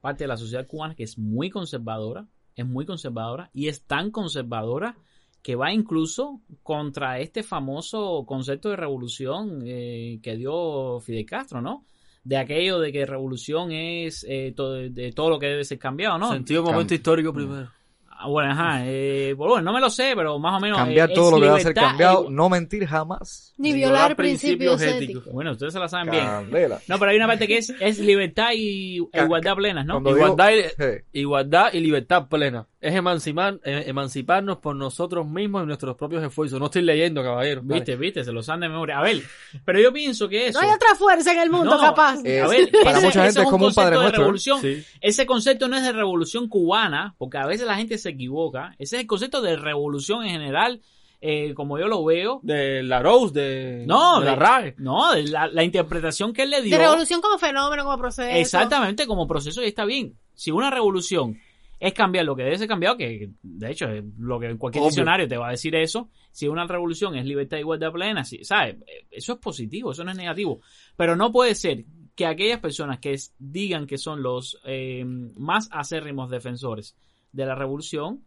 parte 0.01 0.25
de 0.25 0.29
la 0.29 0.37
sociedad 0.37 0.67
cubana 0.67 0.95
que 0.95 1.05
es 1.05 1.19
muy 1.19 1.51
conservadora, 1.51 2.27
es 2.57 2.67
muy 2.67 2.85
conservadora 2.85 3.51
y 3.53 3.69
es 3.69 3.83
tan 3.83 4.11
conservadora 4.11 4.97
que 5.43 5.57
va 5.57 5.73
incluso 5.73 6.41
contra 6.63 7.19
este 7.19 7.43
famoso 7.43 8.25
concepto 8.27 8.71
de 8.71 8.77
revolución 8.77 9.63
eh, 9.65 10.21
que 10.23 10.37
dio 10.37 11.01
Fidel 11.01 11.27
Castro, 11.27 11.61
¿no? 11.61 11.85
De 12.25 12.37
aquello 12.37 12.79
de 12.79 12.93
que 12.93 13.05
revolución 13.05 13.73
es 13.73 14.25
eh, 14.29 14.53
todo, 14.55 14.75
de 14.75 15.13
todo 15.13 15.31
lo 15.31 15.39
que 15.39 15.47
debe 15.47 15.65
ser 15.65 15.79
cambiado, 15.79 16.19
¿no? 16.19 16.31
Sentido 16.33 16.63
momento 16.63 16.95
histórico 16.95 17.33
primero. 17.33 17.69
Ah, 18.09 18.29
Bueno, 18.29 18.53
ajá, 18.53 18.83
eh, 18.87 19.35
bueno, 19.37 19.61
no 19.63 19.73
me 19.73 19.81
lo 19.81 19.91
sé, 19.91 20.13
pero 20.15 20.39
más 20.39 20.57
o 20.57 20.61
menos... 20.61 20.79
Cambiar 20.79 21.11
eh, 21.11 21.15
todo 21.15 21.27
es 21.27 21.33
lo 21.33 21.41
que 21.41 21.49
va 21.49 21.57
a 21.57 21.61
ser 21.61 21.75
cambiado, 21.75 22.31
no 22.31 22.49
mentir 22.49 22.87
jamás. 22.87 23.53
Ni 23.59 23.73
violar 23.73 24.15
principios 24.15 24.81
éticos. 24.81 25.25
Bueno, 25.33 25.51
ustedes 25.51 25.73
se 25.73 25.81
la 25.81 25.89
saben 25.89 26.13
bien. 26.13 26.25
Candela. 26.25 26.81
No, 26.87 27.01
pero 27.01 27.11
hay 27.11 27.17
una 27.17 27.27
parte 27.27 27.49
que 27.49 27.59
es, 27.59 27.71
es 27.81 27.99
libertad 27.99 28.51
y 28.55 28.99
igualdad 29.13 29.57
plenas, 29.57 29.85
¿no? 29.85 29.95
Cuando 29.95 30.11
digo- 30.15 30.27
Igualdad, 30.27 30.51
y, 30.53 30.63
Sí. 30.63 31.05
igualdad 31.21 31.73
y 31.73 31.81
libertad 31.81 32.29
plena. 32.29 32.69
Es 32.83 32.95
emancipar, 32.97 33.61
eh, 33.63 33.85
emanciparnos 33.87 34.59
por 34.59 34.75
nosotros 34.75 35.25
mismos 35.27 35.63
y 35.63 35.67
nuestros 35.67 35.97
propios 35.97 36.21
esfuerzos. 36.25 36.59
No 36.59 36.67
estoy 36.67 36.83
leyendo, 36.83 37.23
caballero. 37.23 37.63
Vale. 37.63 37.75
Viste, 37.81 37.95
viste, 37.97 38.25
se 38.25 38.33
lo 38.33 38.43
saben 38.43 38.63
de 38.63 38.69
memoria. 38.71 38.99
A 38.99 39.03
ver, 39.03 39.23
pero 39.65 39.79
yo 39.81 39.93
pienso 39.93 40.29
que 40.29 40.49
eso... 40.49 40.61
No 40.61 40.67
hay 40.69 40.75
otra 40.75 40.97
fuerza 40.97 41.33
en 41.33 41.39
el 41.39 41.49
mundo 41.49 41.77
No, 41.77 41.81
capaz. 41.81 42.19
Eh, 42.25 42.41
a 42.41 42.49
ver, 42.49 42.69
para 42.83 42.99
ese- 42.99 43.07
mucha 43.07 43.21
ese 43.21 43.23
gente 43.29 43.41
es 43.41 43.47
un 43.47 43.51
como 43.53 43.67
un 43.69 43.73
Padre 43.75 43.95
concepto 43.97 44.21
de 44.21 44.29
Nuestro, 44.29 44.57
¿eh? 44.57 44.57
revolución. 44.57 44.61
Sí. 44.91 44.99
Ese 45.01 45.27
concepto 45.27 45.69
no 45.69 45.77
es 45.77 45.85
de 45.85 45.93
revolución 45.93 46.49
cubana, 46.49 47.15
porque 47.19 47.39
a 47.39 47.47
veces 47.47 47.69
la 47.69 47.77
gente 47.77 47.97
se 47.99 48.09
equivoca. 48.09 48.75
Ese 48.81 48.97
es 48.97 49.03
el 49.03 49.07
concepto 49.07 49.41
de 49.41 49.55
revolución 49.55 50.25
en 50.25 50.31
general, 50.33 50.81
eh, 51.21 51.55
como 51.55 51.79
yo 51.79 51.87
lo 51.87 52.05
veo. 52.05 52.41
De 52.43 52.83
la 52.83 53.01
Rose, 53.01 53.33
de, 53.33 53.85
No, 53.87 54.19
de 54.19 54.27
la 54.27 54.35
RAE. 54.35 54.75
No, 54.79 55.13
de 55.13 55.23
la, 55.29 55.47
la 55.47 55.63
interpretación 55.63 56.33
que 56.33 56.43
él 56.43 56.51
le 56.51 56.61
dio. 56.63 56.77
De 56.77 56.83
revolución 56.83 57.21
como 57.21 57.39
fenómeno, 57.39 57.85
como 57.85 57.97
proceso. 57.97 58.29
Exactamente, 58.29 59.07
como 59.07 59.29
proceso 59.29 59.63
y 59.63 59.67
está 59.67 59.85
bien. 59.85 60.17
Si 60.35 60.51
una 60.51 60.69
revolución 60.69 61.39
es 61.85 61.95
cambiar 61.95 62.25
lo 62.25 62.37
que 62.37 62.45
debe 62.45 62.57
ser 62.59 62.69
cambiado, 62.69 62.97
que 62.97 63.31
de 63.43 63.71
hecho 63.73 63.89
es 63.89 64.05
lo 64.17 64.39
que 64.39 64.57
cualquier 64.57 64.83
Obvio. 64.83 64.91
diccionario 64.91 65.27
te 65.27 65.37
va 65.37 65.49
a 65.49 65.51
decir 65.51 65.75
eso, 65.75 66.11
si 66.31 66.47
una 66.47 66.65
revolución 66.65 67.17
es 67.17 67.27
libertad 67.27 67.57
y 67.57 67.61
igualdad 67.61 67.91
plena, 67.91 68.23
sí, 68.23 68.45
¿sabes? 68.45 68.77
Eso 69.11 69.33
es 69.33 69.39
positivo, 69.41 69.91
eso 69.91 70.05
no 70.05 70.13
es 70.13 70.17
negativo. 70.17 70.61
Pero 70.97 71.17
no 71.17 71.33
puede 71.33 71.57
ser 71.57 71.85
que 72.15 72.25
aquellas 72.27 72.61
personas 72.61 73.01
que 73.01 73.15
es- 73.15 73.35
digan 73.37 73.89
que 73.89 73.99
son 73.99 74.23
los 74.23 74.61
eh, 74.65 75.03
más 75.05 75.69
acérrimos 75.73 76.31
defensores 76.31 76.95
de 77.33 77.47
la 77.47 77.57
revolución, 77.57 78.23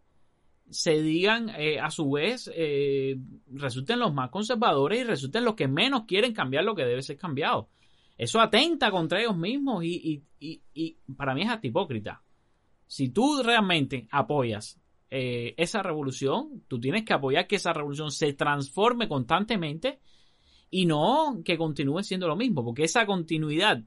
se 0.68 1.00
digan 1.00 1.48
eh, 1.56 1.80
a 1.80 1.90
su 1.90 2.10
vez, 2.10 2.50
eh, 2.54 3.16
resulten 3.54 4.00
los 4.00 4.12
más 4.12 4.28
conservadores 4.28 5.00
y 5.00 5.04
resulten 5.04 5.46
los 5.46 5.54
que 5.54 5.66
menos 5.66 6.02
quieren 6.06 6.34
cambiar 6.34 6.64
lo 6.64 6.74
que 6.74 6.84
debe 6.84 7.00
ser 7.00 7.16
cambiado. 7.16 7.70
Eso 8.18 8.38
atenta 8.40 8.90
contra 8.90 9.18
ellos 9.20 9.36
mismos 9.36 9.82
y, 9.82 9.94
y, 9.96 10.22
y, 10.46 10.60
y 10.74 10.96
para 11.16 11.34
mí 11.34 11.40
es 11.42 11.48
hasta 11.48 11.66
hipócrita. 11.66 12.20
Si 12.86 13.08
tú 13.08 13.42
realmente 13.42 14.08
apoyas 14.10 14.80
eh, 15.10 15.54
esa 15.56 15.82
revolución, 15.82 16.64
tú 16.68 16.80
tienes 16.80 17.04
que 17.04 17.14
apoyar 17.14 17.46
que 17.46 17.56
esa 17.56 17.72
revolución 17.72 18.10
se 18.10 18.32
transforme 18.32 19.08
constantemente 19.08 20.00
y 20.70 20.86
no 20.86 21.42
que 21.44 21.56
continúe 21.56 22.02
siendo 22.02 22.28
lo 22.28 22.36
mismo, 22.36 22.64
porque 22.64 22.84
esa 22.84 23.06
continuidad 23.06 23.82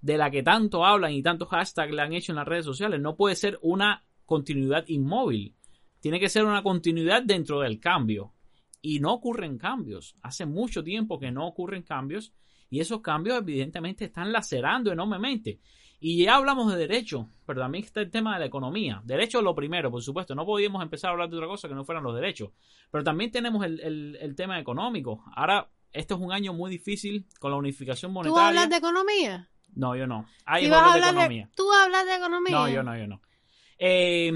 de 0.00 0.18
la 0.18 0.30
que 0.30 0.42
tanto 0.42 0.84
hablan 0.84 1.12
y 1.12 1.22
tantos 1.22 1.48
hashtags 1.48 1.94
le 1.94 2.02
han 2.02 2.12
hecho 2.12 2.32
en 2.32 2.36
las 2.36 2.46
redes 2.46 2.66
sociales 2.66 3.00
no 3.00 3.16
puede 3.16 3.36
ser 3.36 3.58
una 3.62 4.04
continuidad 4.26 4.84
inmóvil. 4.88 5.54
Tiene 6.00 6.20
que 6.20 6.28
ser 6.28 6.44
una 6.44 6.62
continuidad 6.62 7.22
dentro 7.22 7.60
del 7.60 7.80
cambio. 7.80 8.34
Y 8.82 9.00
no 9.00 9.14
ocurren 9.14 9.56
cambios. 9.56 10.14
Hace 10.20 10.44
mucho 10.44 10.84
tiempo 10.84 11.18
que 11.18 11.30
no 11.30 11.46
ocurren 11.46 11.82
cambios 11.82 12.34
y 12.68 12.80
esos 12.80 13.00
cambios 13.00 13.38
evidentemente 13.38 14.04
están 14.04 14.30
lacerando 14.30 14.92
enormemente. 14.92 15.60
Y 16.00 16.22
ya 16.24 16.36
hablamos 16.36 16.70
de 16.70 16.78
derecho, 16.78 17.28
pero 17.46 17.60
también 17.60 17.84
está 17.84 18.00
el 18.02 18.10
tema 18.10 18.34
de 18.34 18.40
la 18.40 18.46
economía. 18.46 19.00
Derecho 19.04 19.38
es 19.38 19.44
lo 19.44 19.54
primero, 19.54 19.90
por 19.90 20.02
supuesto. 20.02 20.34
No 20.34 20.44
podíamos 20.44 20.82
empezar 20.82 21.08
a 21.08 21.12
hablar 21.12 21.30
de 21.30 21.36
otra 21.36 21.48
cosa 21.48 21.68
que 21.68 21.74
no 21.74 21.84
fueran 21.84 22.04
los 22.04 22.14
derechos. 22.14 22.50
Pero 22.90 23.02
también 23.04 23.30
tenemos 23.30 23.64
el, 23.64 23.80
el- 23.80 24.18
el 24.20 24.34
tema 24.36 24.58
económico. 24.60 25.24
Ahora, 25.34 25.68
este 25.92 26.12
es 26.14 26.20
un 26.20 26.32
año 26.32 26.52
muy 26.52 26.70
difícil 26.70 27.26
con 27.40 27.50
la 27.52 27.56
unificación 27.56 28.10
¿Tú 28.10 28.14
monetaria. 28.14 28.48
hablas 28.48 28.68
de 28.70 28.76
economía? 28.76 29.48
No, 29.74 29.96
yo 29.96 30.06
no. 30.06 30.26
Ahí 30.44 30.64
Si 30.64 30.68
voy 30.68 30.76
vas 30.76 30.82
a 30.82 30.92
hablar 30.94 31.00
de 31.02 31.08
hablar 31.08 31.14
de- 31.28 31.34
economía. 31.36 31.50
¿Tú 31.56 31.72
hablas 31.72 32.06
de 32.06 32.14
economía? 32.16 32.52
No, 32.54 32.68
yo 32.68 32.82
no, 32.82 32.96
yo 32.98 33.06
no. 33.06 33.20
Eh, 33.78 34.32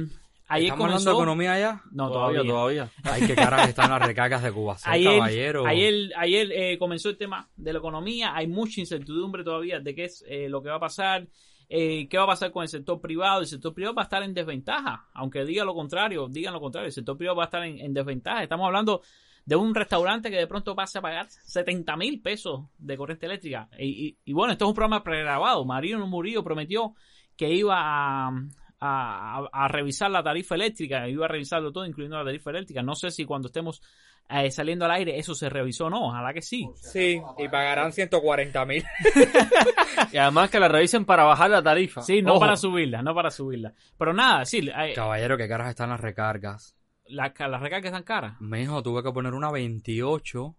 ayer 0.49 0.65
¿Estamos 0.67 0.85
hablando 0.87 1.11
de 1.11 1.15
comenzó- 1.15 1.23
economía 1.23 1.59
ya? 1.59 1.83
No, 1.93 2.11
todavía. 2.11 2.43
todavía. 2.43 2.91
Ay, 3.05 3.27
qué 3.27 3.35
caras 3.35 3.69
están 3.69 3.91
las 3.91 4.03
recargas 4.07 4.43
de 4.43 4.53
Cuba. 4.53 4.77
Sí, 4.79 4.85
Ayer, 4.91 5.13
caballero. 5.19 5.67
ayer, 5.67 6.11
ayer 6.17 6.53
eh, 6.53 6.79
comenzó 6.79 7.09
el 7.11 7.17
tema 7.17 7.49
de 7.57 7.73
la 7.73 7.79
economía. 7.79 8.35
Hay 8.35 8.47
mucha 8.49 8.81
incertidumbre 8.81 9.45
todavía 9.45 9.81
de 9.81 9.95
qué 9.95 10.05
es 10.05 10.25
eh, 10.29 10.49
lo 10.49 10.63
que 10.63 10.69
va 10.71 10.77
a 10.77 10.81
pasar. 10.81 11.27
eh, 11.71 12.09
qué 12.09 12.17
va 12.17 12.25
a 12.25 12.29
pasar 12.29 12.51
con 12.51 12.63
el 12.63 12.69
sector 12.69 12.99
privado. 13.01 13.41
El 13.41 13.47
sector 13.47 13.75
privado 13.75 13.95
va 13.95 14.03
a 14.03 14.05
estar 14.05 14.23
en 14.23 14.33
desventaja. 14.33 15.07
Aunque 15.13 15.45
diga 15.45 15.65
lo 15.65 15.75
contrario, 15.75 16.27
digan 16.29 16.55
lo 16.55 16.61
contrario. 16.61 16.87
El 16.87 16.93
sector 16.93 17.17
privado 17.17 17.37
va 17.37 17.45
a 17.45 17.47
estar 17.47 17.63
en, 17.65 17.79
en 17.79 17.93
desventaja. 17.93 18.43
Estamos 18.43 18.67
hablando 18.67 19.03
de 19.45 19.55
un 19.57 19.75
restaurante 19.75 20.31
que 20.31 20.37
de 20.37 20.47
pronto 20.47 20.75
pase 20.75 20.99
a 20.99 21.03
pagar 21.03 21.27
70 21.31 21.97
mil 21.97 22.21
pesos 22.23 22.65
de 22.79 22.97
corriente 22.97 23.27
eléctrica. 23.27 23.69
Y, 23.79 23.85
y- 24.09 24.17
y 24.27 24.33
bueno, 24.33 24.53
esto 24.53 24.65
es 24.65 24.69
un 24.71 24.75
programa 24.75 25.03
pregrabado. 25.05 25.65
Marino 25.67 26.07
Murillo 26.07 26.43
prometió 26.43 26.95
que 27.37 27.51
iba 27.53 27.77
a, 27.79 28.31
a- 28.81 29.49
a 29.53 29.69
revisar 29.69 30.11
la 30.11 30.23
tarifa 30.23 30.55
eléctrica, 30.55 31.09
iba 31.09 31.25
a 31.25 31.29
revisarlo 31.29 31.73
todo, 31.73 31.85
incluyendo 31.87 32.17
la 32.19 32.25
tarifa 32.25 32.51
eléctrica. 32.51 32.83
No 32.83 32.95
sé 32.95 33.11
si 33.11 33.25
cuando 33.25 33.47
estemos 33.49 33.83
eh, 34.31 34.51
saliendo 34.51 34.85
al 34.85 34.91
aire 34.91 35.19
eso 35.19 35.35
se 35.35 35.49
revisó 35.49 35.87
o 35.87 35.91
no. 35.91 36.09
Ojalá 36.09 36.35
que 36.35 36.43
sí. 36.43 36.69
Sí, 36.75 37.21
y 37.39 37.49
pagarán 37.49 37.93
140 37.93 38.65
mil. 38.67 38.85
Y 40.13 40.17
además 40.17 40.51
que 40.51 40.61
la 40.61 40.69
revisen 40.69 41.05
para 41.05 41.25
bajar 41.25 41.51
la 41.51 41.63
tarifa. 41.63 42.03
Sí, 42.03 42.23
no 42.23 42.33
Ojo. 42.33 42.41
para 42.41 42.57
subirla, 42.57 43.03
no 43.03 43.15
para 43.15 43.31
subirla. 43.31 43.73
Pero 43.99 44.13
nada, 44.15 44.45
sí, 44.45 44.59
eh, 44.75 44.93
Caballero, 44.95 45.37
qué 45.37 45.49
caras 45.49 45.71
están 45.71 45.91
las 45.91 46.01
recargas. 46.01 46.77
la- 47.07 47.33
las 47.37 47.61
recargas 47.61 47.87
están 47.87 48.03
caras. 48.05 48.41
Mijo, 48.41 48.83
tuve 48.83 49.03
que 49.03 49.11
poner 49.13 49.35
una 49.35 49.51
28. 49.51 50.55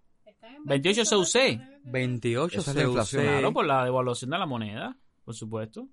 28 0.65 1.03
CUC. 1.05 1.35
28 1.85 2.59
Esa 2.59 2.71
es 2.71 2.75
la 2.77 2.83
inflación. 2.83 3.23
CUC. 3.23 3.31
Claro, 3.31 3.53
por 3.53 3.65
la 3.65 3.83
devaluación 3.85 4.31
de 4.31 4.37
la 4.37 4.45
moneda, 4.45 4.95
por 5.23 5.33
supuesto. 5.35 5.87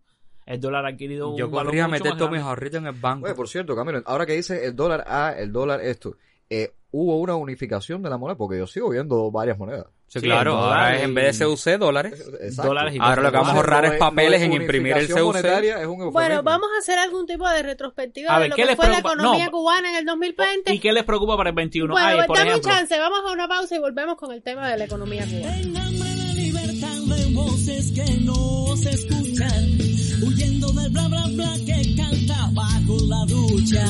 El 0.46 0.60
dólar 0.60 0.86
ha 0.86 0.88
adquirido 0.90 1.30
un 1.30 1.36
Yo 1.36 1.50
valor 1.50 1.66
podría 1.66 1.88
mucho 1.88 2.04
meter 2.04 2.16
todos 2.16 2.30
mis 2.30 2.40
ahorritos 2.40 2.78
en 2.80 2.86
el 2.86 2.92
banco. 2.94 3.26
Oye, 3.26 3.34
por 3.34 3.48
cierto, 3.48 3.74
Camilo, 3.74 4.00
ahora 4.06 4.24
que 4.26 4.34
dice 4.34 4.64
el 4.64 4.76
dólar 4.76 5.04
A, 5.08 5.32
el 5.36 5.52
dólar 5.52 5.80
esto, 5.80 6.16
eh, 6.48 6.72
hubo 6.92 7.18
una 7.18 7.34
unificación 7.34 8.00
de 8.02 8.08
la 8.10 8.16
moneda, 8.16 8.36
porque 8.38 8.56
yo 8.58 8.66
sigo 8.68 8.88
viendo 8.90 9.30
varias 9.32 9.58
monedas. 9.58 9.86
Sí, 10.08 10.20
Sí, 10.20 10.26
claro, 10.26 10.54
ahora 10.56 10.94
es 10.96 11.02
en 11.02 11.14
vez 11.14 11.36
de 11.36 11.44
CUC, 11.46 11.78
dólares. 11.80 12.24
Exacto. 12.40 12.68
Dólares 12.68 12.94
y 12.94 12.98
Ahora 13.00 13.22
lo 13.22 13.30
que 13.32 13.36
vamos 13.38 13.52
a 13.52 13.56
ahorrar 13.56 13.82
No 13.82 13.88
es 13.88 13.94
es- 13.94 13.98
papeles 13.98 14.30
no 14.30 14.36
es 14.36 14.42
en 14.44 14.52
imprimir 14.62 14.92
el 14.96 15.06
CUC. 15.08 15.34
es 15.36 15.86
un 15.88 16.12
Bueno, 16.12 16.42
vamos 16.44 16.68
a 16.76 16.78
hacer 16.78 16.96
algún 17.00 17.26
tipo 17.26 17.48
de 17.48 17.62
retrospectiva 17.64 18.30
A 18.30 18.36
de 18.36 18.42
ver, 18.42 18.50
lo 18.50 18.54
¿qué 18.56 18.62
que 18.62 18.66
les 18.68 18.76
fue 18.76 18.86
la 18.86 18.92
preocupa? 19.00 19.14
economía 19.14 19.46
No. 19.46 19.50
cubana 19.50 19.90
en 19.90 19.96
el 19.96 20.04
2020. 20.04 20.72
¿Y 20.72 20.78
qué 20.78 20.92
les 20.92 21.02
preocupa 21.02 21.36
para 21.36 21.50
el 21.50 21.56
21? 21.56 21.92
Bueno, 21.92 22.06
Ay, 22.06 22.14
pues 22.18 22.26
por 22.28 22.36
dame 22.38 22.50
un 22.50 22.52
ejemplo, 22.60 22.72
chance, 22.72 23.00
vamos 23.00 23.18
a 23.26 23.32
una 23.32 23.48
pausa 23.48 23.74
y 23.74 23.78
volvemos 23.80 24.14
con 24.16 24.30
el 24.32 24.42
tema 24.44 24.70
de 24.70 24.78
la 24.78 24.84
economía 24.84 25.24
cubana. 25.24 25.58
En 25.58 25.76
hambre 25.76 26.08
de 26.08 26.34
libertad 26.34 27.16
de 27.16 27.34
voces 27.34 27.90
que 27.92 28.04
no 28.20 28.76
se 28.76 28.90
escuchan, 28.90 29.78
huyendo 30.22 30.72
del 30.72 30.90
bla 30.90 31.08
bla 31.08 31.26
bla 31.28 31.54
que 31.64 31.94
canta 31.94 32.50
bajo 32.52 32.98
la 33.06 33.24
ducha. 33.26 33.86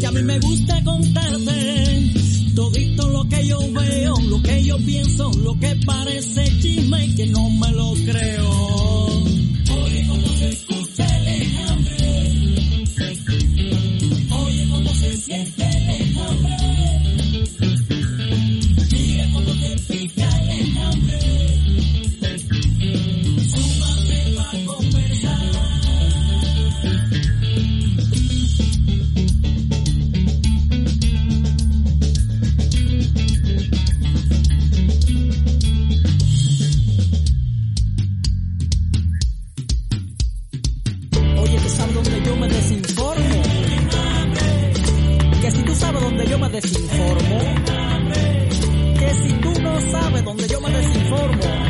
Que 0.00 0.06
a 0.06 0.12
mí 0.12 0.22
me 0.22 0.38
gusta 0.38 0.82
contarte 0.84 1.90
que 3.30 3.46
yo 3.46 3.58
veo, 3.72 4.14
lo 4.28 4.42
que 4.42 4.64
yo 4.64 4.76
pienso, 4.78 5.30
lo 5.42 5.58
que 5.58 5.76
parece 5.86 6.44
chisme 6.60 7.06
y 7.06 7.14
que 7.14 7.26
no 7.26 7.50
me 7.50 7.70
lo 7.72 7.92
creo. 8.04 9.09
Me 46.40 46.48
desinformo. 46.48 47.38
Que 48.98 49.14
si 49.14 49.32
tú 49.34 49.60
no 49.60 49.80
sabes 49.92 50.24
dónde 50.24 50.48
yo 50.48 50.60
me 50.60 50.70
desinformo. 50.70 51.69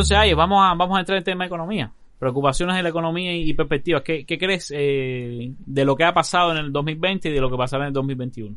Entonces, 0.00 0.16
ahí 0.16 0.32
vamos 0.32 0.66
a, 0.66 0.72
vamos 0.74 0.96
a 0.96 1.00
entrar 1.00 1.18
en 1.18 1.24
tema 1.24 1.44
de 1.44 1.48
economía. 1.48 1.92
Preocupaciones 2.18 2.74
de 2.74 2.82
la 2.82 2.88
economía 2.88 3.36
y, 3.36 3.52
perspectivas. 3.52 4.00
¿Qué, 4.02 4.24
crees 4.24 4.72
eh, 4.74 5.52
de 5.58 5.84
lo 5.84 5.94
que 5.94 6.04
ha 6.04 6.14
pasado 6.14 6.52
en 6.52 6.56
el 6.56 6.72
2020 6.72 7.28
y 7.28 7.32
de 7.34 7.38
lo 7.38 7.50
que 7.50 7.58
pasará 7.58 7.84
en 7.84 7.88
el 7.88 7.92
2021? 7.92 8.56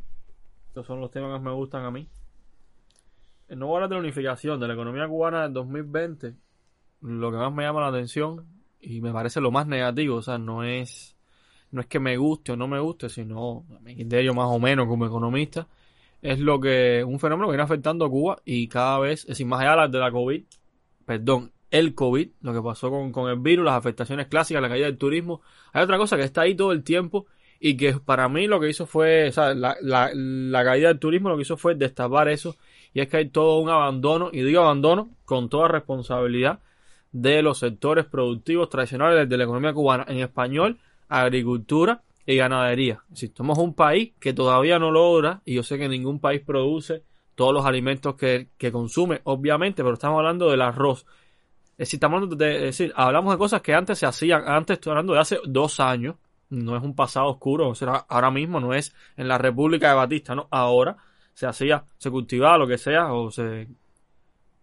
Estos 0.68 0.88
son 0.88 1.02
los 1.02 1.12
temas 1.12 1.38
que 1.38 1.44
me 1.44 1.52
gustan 1.52 1.84
a 1.84 1.92
mí. 1.92 2.08
Eh, 3.50 3.58
No 3.58 3.68
voy 3.68 3.76
hablar 3.76 3.90
de 3.90 3.96
la 3.96 4.02
unificación 4.04 4.58
de 4.58 4.70
la 4.70 4.74
economía 4.74 5.06
cubana 5.06 5.42
del 5.42 5.52
2020. 5.52 6.34
Lo 7.02 7.30
que 7.30 7.38
más 7.38 7.52
me 7.52 7.64
llama 7.64 7.82
la 7.82 7.88
atención 7.88 8.46
y 8.80 9.02
me 9.02 9.12
parece 9.12 9.42
lo 9.42 9.52
más 9.52 9.68
negativo, 9.68 10.16
o 10.16 10.22
sea, 10.22 10.38
no 10.38 10.64
es 10.64 11.18
no 11.72 11.82
es 11.82 11.88
que 11.88 12.00
me 12.00 12.16
guste 12.16 12.54
o 12.54 12.56
no 12.56 12.70
me 12.70 12.80
guste, 12.80 13.10
sino 13.10 13.66
a 13.76 13.82
mi 13.82 13.96
criterio 13.96 14.34
más 14.34 14.48
o 14.48 14.60
menos 14.60 14.88
como 14.88 15.06
economista, 15.06 15.68
es 16.22 16.40
lo 16.40 16.62
que 16.62 17.04
un 17.04 17.20
fenómeno 17.20 17.48
que 17.48 17.54
viene 17.54 17.64
afectando 17.64 18.06
a 18.06 18.10
Cuba 18.10 18.42
y 18.46 18.70
cada 18.70 19.00
vez, 19.00 19.26
es 19.28 19.44
más 19.46 19.60
allá 19.60 19.90
de 19.90 20.00
la 20.00 20.10
COVID, 20.10 20.46
perdón, 21.06 21.52
el 21.72 21.96
COVID, 21.96 22.30
lo 22.42 22.54
que 22.54 22.62
pasó 22.62 22.90
con, 22.92 23.12
con 23.12 23.30
el 23.30 23.40
virus, 23.40 23.66
las 23.66 23.76
afectaciones 23.76 24.28
clásicas, 24.28 24.62
la 24.62 24.70
caída 24.70 24.86
del 24.86 24.98
turismo, 24.98 25.42
hay 25.72 25.84
otra 25.84 25.98
cosa 25.98 26.18
que 26.18 26.24
está 26.24 26.42
ahí 26.42 26.56
todo 26.56 26.72
el 26.72 26.84
tiempo 26.84 27.26
y 27.60 27.78
que 27.78 27.94
para 27.94 28.30
mí 28.30 28.46
lo 28.46 28.60
que 28.60 28.70
hizo 28.70 28.86
fue, 28.86 29.30
o 29.30 29.32
sea, 29.32 29.54
la, 29.54 29.76
la, 29.82 30.12
la 30.14 30.64
caída 30.64 30.90
del 30.90 31.00
turismo 31.00 31.30
lo 31.30 31.36
que 31.36 31.44
hizo 31.44 31.58
fue 31.58 31.76
destapar 31.76 32.28
eso 32.28 32.56
y 32.94 33.02
es 33.02 33.08
que 33.08 33.18
hay 33.18 33.30
todo 33.30 33.60
un 33.60 33.70
abandono, 33.70 34.30
y 34.32 34.44
digo 34.44 34.62
abandono 34.62 35.10
con 35.26 35.50
toda 35.50 35.68
responsabilidad 35.68 36.60
de 37.12 37.42
los 37.42 37.60
sectores 37.60 38.06
productivos 38.06 38.70
tradicionales 38.70 39.28
de 39.28 39.38
la 39.38 39.44
economía 39.44 39.74
cubana, 39.74 40.06
en 40.08 40.20
español, 40.20 40.80
agricultura 41.10 42.02
y 42.26 42.36
ganadería. 42.36 43.04
Si 43.14 43.32
somos 43.36 43.58
un 43.58 43.74
país 43.74 44.14
que 44.20 44.34
todavía 44.34 44.80
no 44.80 44.92
logra, 44.92 45.42
y 45.46 45.56
yo 45.56 45.64
sé 45.64 45.78
que 45.78 45.90
ningún 45.90 46.20
país 46.20 46.42
produce 46.42 47.04
todos 47.36 47.54
los 47.54 47.66
alimentos 47.66 48.16
que, 48.16 48.50
que 48.58 48.72
consume, 48.72 49.22
obviamente, 49.26 49.84
pero 49.84 49.94
estamos 49.94 50.18
hablando 50.18 50.50
del 50.50 50.62
arroz. 50.62 51.06
Es 51.74 51.78
decir, 51.78 51.98
estamos 51.98 52.18
hablando 52.18 52.36
de, 52.36 52.60
decir, 52.60 52.94
hablamos 52.96 53.34
de 53.34 53.38
cosas 53.38 53.62
que 53.62 53.74
antes 53.74 53.98
se 53.98 54.06
hacían, 54.06 54.44
antes 54.48 54.76
estoy 54.76 54.92
hablando 54.92 55.14
de 55.14 55.20
hace 55.20 55.40
dos 55.46 55.80
años, 55.80 56.16
no 56.50 56.78
es 56.78 56.84
un 56.84 56.96
pasado 56.96 57.28
oscuro, 57.28 57.70
o 57.70 57.76
sea, 57.76 58.06
ahora 58.08 58.30
mismo 58.30 58.60
no 58.60 58.74
es 58.74 58.94
en 59.18 59.28
la 59.28 59.38
República 59.38 59.90
de 59.90 59.96
Batista, 59.96 60.36
no, 60.36 60.48
ahora 60.52 60.98
se 61.34 61.48
hacía, 61.48 61.84
se 61.98 62.12
cultivaba 62.12 62.60
lo 62.60 62.68
que 62.68 62.78
sea, 62.78 63.12
o 63.12 63.32
se 63.32 63.68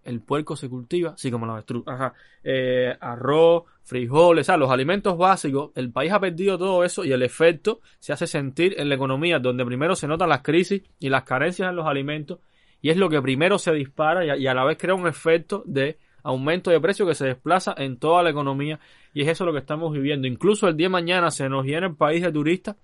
el 0.04 0.20
puerco 0.20 0.56
se 0.56 0.68
cultiva, 0.68 1.14
sí, 1.16 1.30
como 1.30 1.46
la 1.46 1.54
avestruz. 1.54 1.84
Ajá. 1.86 2.14
Eh, 2.42 2.96
arroz, 3.00 3.64
frijoles, 3.82 4.48
o 4.48 4.56
los 4.56 4.70
alimentos 4.70 5.16
básicos. 5.16 5.70
El 5.74 5.92
país 5.92 6.12
ha 6.12 6.20
perdido 6.20 6.58
todo 6.58 6.84
eso 6.84 7.04
y 7.04 7.12
el 7.12 7.22
efecto 7.22 7.80
se 7.98 8.12
hace 8.12 8.26
sentir 8.26 8.74
en 8.78 8.88
la 8.88 8.94
economía, 8.94 9.38
donde 9.38 9.64
primero 9.64 9.94
se 9.94 10.08
notan 10.08 10.28
las 10.28 10.42
crisis 10.42 10.82
y 10.98 11.08
las 11.08 11.24
carencias 11.24 11.68
en 11.68 11.76
los 11.76 11.86
alimentos, 11.86 12.38
y 12.82 12.90
es 12.90 12.96
lo 12.96 13.08
que 13.08 13.20
primero 13.20 13.58
se 13.58 13.72
dispara 13.72 14.24
y 14.36 14.46
a, 14.46 14.54
la 14.54 14.64
vez 14.64 14.78
crea 14.78 14.94
un 14.94 15.06
efecto 15.06 15.62
de 15.66 15.98
aumento 16.22 16.70
de 16.70 16.80
precio 16.80 17.06
que 17.06 17.14
se 17.14 17.26
desplaza 17.26 17.74
en 17.76 17.98
toda 17.98 18.22
la 18.22 18.30
economía, 18.30 18.78
y 19.14 19.22
es 19.22 19.28
eso 19.28 19.44
lo 19.44 19.52
que 19.52 19.58
estamos 19.58 19.92
viviendo. 19.92 20.26
Incluso 20.26 20.68
el 20.68 20.76
día 20.76 20.86
de 20.86 20.90
mañana 20.90 21.30
se 21.30 21.48
nos 21.48 21.64
llena 21.64 21.88
el 21.88 21.94
país 21.94 22.22
de 22.22 22.32
turistas, 22.32 22.76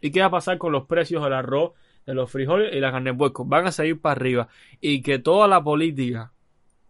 ¿y 0.00 0.10
qué 0.10 0.20
va 0.20 0.26
a 0.26 0.30
pasar 0.30 0.58
con 0.58 0.72
los 0.72 0.86
precios 0.86 1.22
del 1.22 1.32
arroz, 1.32 1.72
de 2.06 2.14
los 2.14 2.30
frijoles 2.30 2.74
y 2.74 2.80
la 2.80 2.92
carne 2.92 3.12
de 3.12 3.16
puerco? 3.16 3.44
Van 3.44 3.66
a 3.66 3.72
seguir 3.72 4.00
para 4.00 4.12
arriba, 4.12 4.48
y 4.80 5.02
que 5.02 5.18
toda 5.18 5.48
la 5.48 5.62
política 5.62 6.32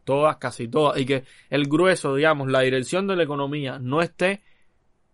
todas, 0.05 0.37
casi 0.37 0.69
todas, 0.69 0.99
y 0.99 1.07
que 1.07 1.25
el 1.51 1.69
grueso, 1.69 2.15
digamos, 2.15 2.51
la 2.51 2.61
dirección 2.61 3.07
de 3.07 3.17
la 3.17 3.23
economía 3.23 3.79
no 3.79 4.03
esté 4.03 4.43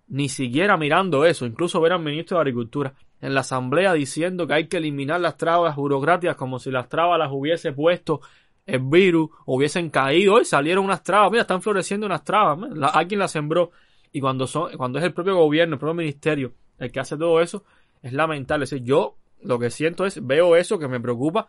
ni 0.08 0.28
siquiera 0.28 0.76
mirando 0.76 1.24
eso, 1.24 1.46
incluso 1.46 1.80
ver 1.80 1.92
al 1.92 2.02
ministro 2.02 2.36
de 2.36 2.42
Agricultura 2.42 2.94
en 3.20 3.34
la 3.34 3.40
asamblea 3.40 3.92
diciendo 3.92 4.46
que 4.46 4.54
hay 4.54 4.68
que 4.68 4.78
eliminar 4.78 5.20
las 5.20 5.36
trabas 5.36 5.76
burocráticas 5.76 6.36
como 6.36 6.58
si 6.58 6.70
las 6.70 6.88
trabas 6.88 7.18
las 7.18 7.30
hubiese 7.32 7.72
puesto 7.72 8.20
el 8.68 8.80
virus, 8.80 9.30
hubiesen 9.46 9.88
caído, 9.88 10.34
hoy 10.34 10.44
salieron 10.44 10.84
unas 10.84 11.02
trabas, 11.02 11.30
mira, 11.30 11.40
están 11.40 11.62
floreciendo 11.62 12.04
unas 12.06 12.22
trabas, 12.22 12.70
la, 12.70 12.88
alguien 12.88 13.18
las 13.18 13.32
sembró, 13.32 13.70
y 14.12 14.20
cuando 14.20 14.46
son, 14.46 14.76
cuando 14.76 14.98
es 14.98 15.04
el 15.06 15.14
propio 15.14 15.36
gobierno, 15.36 15.74
el 15.74 15.80
propio 15.80 15.94
ministerio, 15.94 16.52
el 16.78 16.92
que 16.92 17.00
hace 17.00 17.16
todo 17.16 17.40
eso, 17.40 17.64
es 18.02 18.12
lamentable, 18.12 18.66
yo 18.82 19.16
lo 19.42 19.58
que 19.58 19.70
siento 19.70 20.04
es, 20.04 20.24
veo 20.24 20.54
eso 20.54 20.78
que 20.78 20.86
me 20.86 21.00
preocupa, 21.00 21.48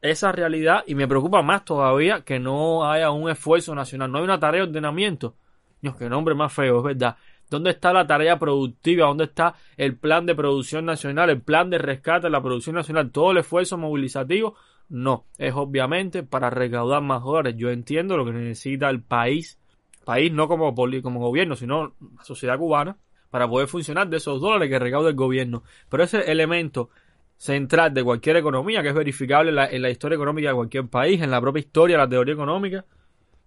esa 0.00 0.30
realidad 0.30 0.84
y 0.86 0.94
me 0.94 1.08
preocupa 1.08 1.42
más 1.42 1.64
todavía 1.64 2.22
que 2.22 2.38
no 2.38 2.88
haya 2.88 3.10
un 3.10 3.28
esfuerzo 3.28 3.74
nacional, 3.74 4.10
no 4.10 4.18
hay 4.18 4.24
una 4.24 4.38
tarea 4.38 4.62
de 4.62 4.68
ordenamiento. 4.68 5.34
Dios, 5.80 5.96
qué 5.96 6.08
nombre 6.08 6.34
más 6.34 6.52
feo, 6.52 6.78
es 6.78 6.84
verdad. 6.84 7.16
¿Dónde 7.52 7.70
está 7.70 7.92
la 7.92 8.06
tarea 8.06 8.38
productiva? 8.38 9.06
¿Dónde 9.06 9.24
está 9.24 9.54
el 9.76 9.96
plan 9.96 10.26
de 10.26 10.34
producción 10.34 10.84
nacional, 10.84 11.30
el 11.30 11.40
plan 11.40 11.70
de 11.70 11.78
rescate 11.78 12.26
de 12.26 12.30
la 12.30 12.42
producción 12.42 12.76
nacional? 12.76 13.10
Todo 13.10 13.32
el 13.32 13.38
esfuerzo 13.38 13.78
movilizativo, 13.78 14.56
no. 14.88 15.26
Es 15.38 15.54
obviamente 15.54 16.22
para 16.22 16.50
recaudar 16.50 17.02
más 17.02 17.22
dólares. 17.22 17.54
Yo 17.56 17.70
entiendo 17.70 18.16
lo 18.16 18.24
que 18.24 18.32
necesita 18.32 18.90
el 18.90 19.02
país, 19.02 19.58
país 20.04 20.32
no 20.32 20.48
como, 20.48 20.74
como 20.74 21.20
gobierno, 21.20 21.56
sino 21.56 21.94
la 22.16 22.24
sociedad 22.24 22.58
cubana, 22.58 22.96
para 23.30 23.48
poder 23.48 23.68
funcionar 23.68 24.08
de 24.08 24.18
esos 24.18 24.40
dólares 24.40 24.68
que 24.68 24.78
recauda 24.78 25.08
el 25.08 25.16
gobierno. 25.16 25.62
Pero 25.88 26.02
ese 26.02 26.30
elemento 26.30 26.90
central 27.38 27.92
de 27.92 28.04
cualquier 28.04 28.36
economía, 28.36 28.82
que 28.82 28.88
es 28.88 28.94
verificable 28.94 29.50
en 29.50 29.56
la, 29.56 29.66
en 29.66 29.82
la, 29.82 29.90
historia 29.90 30.16
económica 30.16 30.50
de 30.50 30.54
cualquier 30.54 30.86
país, 30.88 31.20
en 31.20 31.30
la 31.30 31.40
propia 31.40 31.60
historia, 31.60 31.96
la 31.96 32.08
teoría 32.08 32.34
económica, 32.34 32.84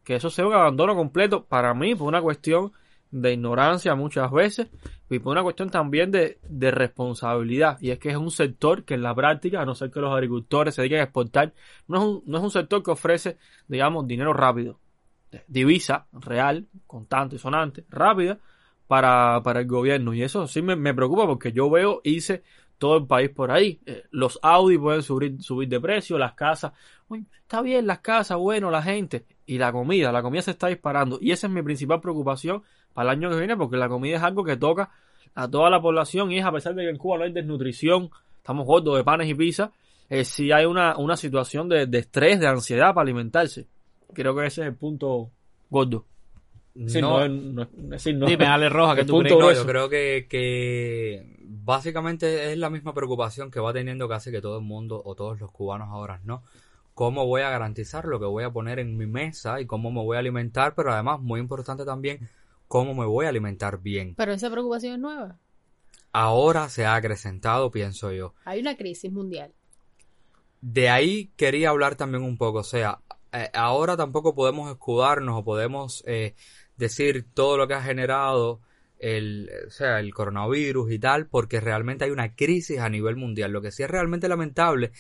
que 0.04 0.16
eso 0.16 0.30
sea 0.30 0.48
un 0.48 0.54
abandono 0.54 0.96
completo, 0.96 1.46
para 1.46 1.74
mí, 1.74 1.96
por 1.96 2.08
una 2.08 2.22
cuestión 2.22 2.74
de 3.22 3.34
ignorancia 3.34 3.96
muchas 3.96 4.30
veces, 4.32 4.68
y 5.10 5.20
por 5.20 5.32
una 5.32 5.44
cuestión 5.44 5.70
también 5.70 6.12
de, 6.12 6.40
de 6.50 6.72
responsabilidad, 6.72 7.78
y 7.80 7.92
es 7.92 8.00
que 8.00 8.10
es 8.10 8.18
un 8.18 8.30
sector 8.30 8.84
que 8.84 8.96
en 8.96 9.04
la 9.04 9.16
práctica, 9.16 9.62
a 9.62 9.66
no 9.66 9.74
ser 9.74 9.90
que 9.90 10.02
los 10.02 10.14
agricultores 10.14 10.76
se 10.76 10.82
dediquen 10.82 11.00
a 11.00 11.04
exportar, 11.04 11.54
no 11.88 11.98
es 11.98 12.04
un, 12.04 12.24
no 12.26 12.38
es 12.38 12.44
un 12.44 12.52
sector 12.52 12.84
que 12.84 12.92
ofrece, 12.92 13.38
digamos, 13.68 14.06
dinero 14.06 14.34
rápido, 14.34 14.80
divisa 15.48 16.08
real, 16.12 16.68
contante, 16.88 17.38
sonante, 17.38 17.86
rápida, 17.90 18.40
para, 18.88 19.42
para 19.44 19.62
el 19.62 19.68
gobierno, 19.68 20.14
y 20.14 20.22
eso 20.22 20.46
sí 20.48 20.62
me, 20.62 20.76
me 20.76 20.94
preocupa 20.94 21.26
porque 21.26 21.54
yo 21.54 21.70
veo, 21.70 22.02
hice 22.04 22.44
todo 22.78 22.98
el 22.98 23.08
país 23.08 23.30
por 23.30 23.52
ahí. 23.52 23.80
Eh, 23.86 24.04
los 24.12 24.38
Audi 24.42 24.78
pueden 24.78 25.02
subir, 25.02 25.42
subir 25.42 25.70
de 25.70 25.80
precio, 25.80 26.18
las 26.18 26.34
casas. 26.34 26.74
Está 27.42 27.62
bien 27.62 27.88
las 27.88 28.00
casas, 28.00 28.38
bueno, 28.38 28.70
la 28.70 28.82
gente. 28.82 29.26
Y 29.46 29.58
la 29.58 29.72
comida, 29.72 30.12
la 30.12 30.22
comida 30.22 30.42
se 30.42 30.52
está 30.52 30.68
disparando. 30.68 31.18
Y 31.22 31.32
esa 31.32 31.48
es 31.48 31.54
mi 31.54 31.62
principal 31.62 32.02
preocupación 32.02 32.64
para 32.96 33.12
el 33.12 33.18
año 33.18 33.30
que 33.30 33.38
viene, 33.38 33.56
porque 33.56 33.78
la 33.78 33.88
comida 33.88 34.16
es 34.16 34.24
algo 34.24 34.44
que 34.44 34.58
toca 34.58 34.90
a 35.36 35.48
toda 35.48 35.70
la 35.70 35.80
población 35.80 36.32
y 36.32 36.40
es 36.40 36.46
a 36.46 36.52
pesar 36.52 36.74
de 36.74 36.84
que 36.84 36.90
en 36.90 36.98
Cuba 36.98 37.20
no 37.20 37.24
hay 37.26 37.34
desnutrición, 37.34 38.10
estamos 38.38 38.66
gordos 38.66 38.98
de 38.98 39.04
panes 39.04 39.30
y 39.30 39.36
pizza, 39.36 39.72
eh, 40.10 40.24
sí 40.24 40.52
hay 40.52 40.66
una, 40.66 40.98
una 40.98 41.18
situación 41.18 41.70
de, 41.70 41.86
de 41.86 42.00
estrés, 42.00 42.40
de 42.40 42.48
ansiedad 42.48 42.94
para 42.94 43.04
alimentarse. 43.04 43.68
Creo 44.14 44.36
que 44.36 44.46
ese 44.46 44.62
es 44.62 44.68
el 44.68 44.76
punto 44.76 45.30
gordo. 45.70 46.06
Sí, 46.88 47.02
no, 47.02 47.28
no, 47.28 47.68
no, 47.74 48.00
sí, 48.00 48.14
no. 48.14 48.26
Dime, 48.26 48.46
Ale 48.46 48.70
Roja, 48.70 48.96
¿qué 48.96 49.02
El 49.02 49.08
tú 49.08 49.14
punto 49.14 49.38
crees? 49.40 49.58
Yo 49.60 49.66
creo 49.66 49.90
que, 49.90 50.28
que 50.30 51.38
básicamente 51.42 52.52
es 52.52 52.58
la 52.58 52.70
misma 52.70 52.94
preocupación 52.94 53.50
que 53.50 53.60
va 53.60 53.74
teniendo 53.74 54.08
casi 54.10 54.32
que 54.32 54.42
todo 54.42 54.58
el 54.58 54.66
mundo 54.66 55.02
o 55.04 55.16
todos 55.16 55.40
los 55.40 55.52
cubanos 55.52 55.90
ahora, 55.90 56.22
¿no? 56.24 56.44
¿Cómo 56.94 57.26
voy 57.26 57.42
a 57.42 57.50
garantizar 57.50 58.06
lo 58.06 58.20
que 58.20 58.26
voy 58.26 58.44
a 58.44 58.52
poner 58.52 58.80
en 58.80 58.96
mi 58.96 59.06
mesa 59.06 59.60
y 59.60 59.66
cómo 59.66 59.92
me 59.92 60.02
voy 60.02 60.16
a 60.16 60.20
alimentar? 60.20 60.76
Pero 60.76 60.94
además, 60.94 61.20
muy 61.20 61.40
importante 61.40 61.84
también, 61.84 62.30
cómo 62.68 62.94
me 62.94 63.06
voy 63.06 63.26
a 63.26 63.30
alimentar 63.30 63.82
bien. 63.82 64.16
Pero 64.16 64.34
esa 64.34 64.50
preocupación 64.50 64.94
es 64.94 65.00
nueva. 65.00 65.40
Ahora 66.12 66.70
se 66.70 66.86
ha 66.86 66.96
acrecentado, 66.96 67.72
pienso 67.72 68.12
yo. 68.12 68.34
Hay 68.46 68.62
una 68.62 68.78
crisis 68.78 69.12
mundial. 69.12 69.54
De 70.62 70.90
ahí 70.90 71.32
quería 71.36 71.70
hablar 71.70 71.96
también 71.96 72.24
un 72.24 72.38
poco, 72.38 72.60
o 72.60 72.64
sea, 72.64 73.02
eh, 73.32 73.50
ahora 73.54 73.98
tampoco 73.98 74.34
podemos 74.34 74.72
escudarnos 74.72 75.38
o 75.38 75.44
podemos 75.44 76.04
eh, 76.08 76.36
decir 76.78 77.26
todo 77.34 77.58
lo 77.58 77.68
que 77.68 77.74
ha 77.74 77.82
generado 77.82 78.62
el, 78.98 79.50
o 79.68 79.70
sea, 79.70 80.00
el 80.00 80.14
coronavirus 80.14 80.92
y 80.92 81.00
tal, 81.00 81.28
porque 81.28 81.60
realmente 81.60 82.06
hay 82.06 82.12
una 82.12 82.34
crisis 82.36 82.80
a 82.80 82.90
nivel 82.90 83.18
mundial. 83.18 83.52
Lo 83.52 83.62
que 83.62 83.72
sí 83.72 83.84
es 83.84 83.90
realmente 83.90 84.28
lamentable 84.28 84.92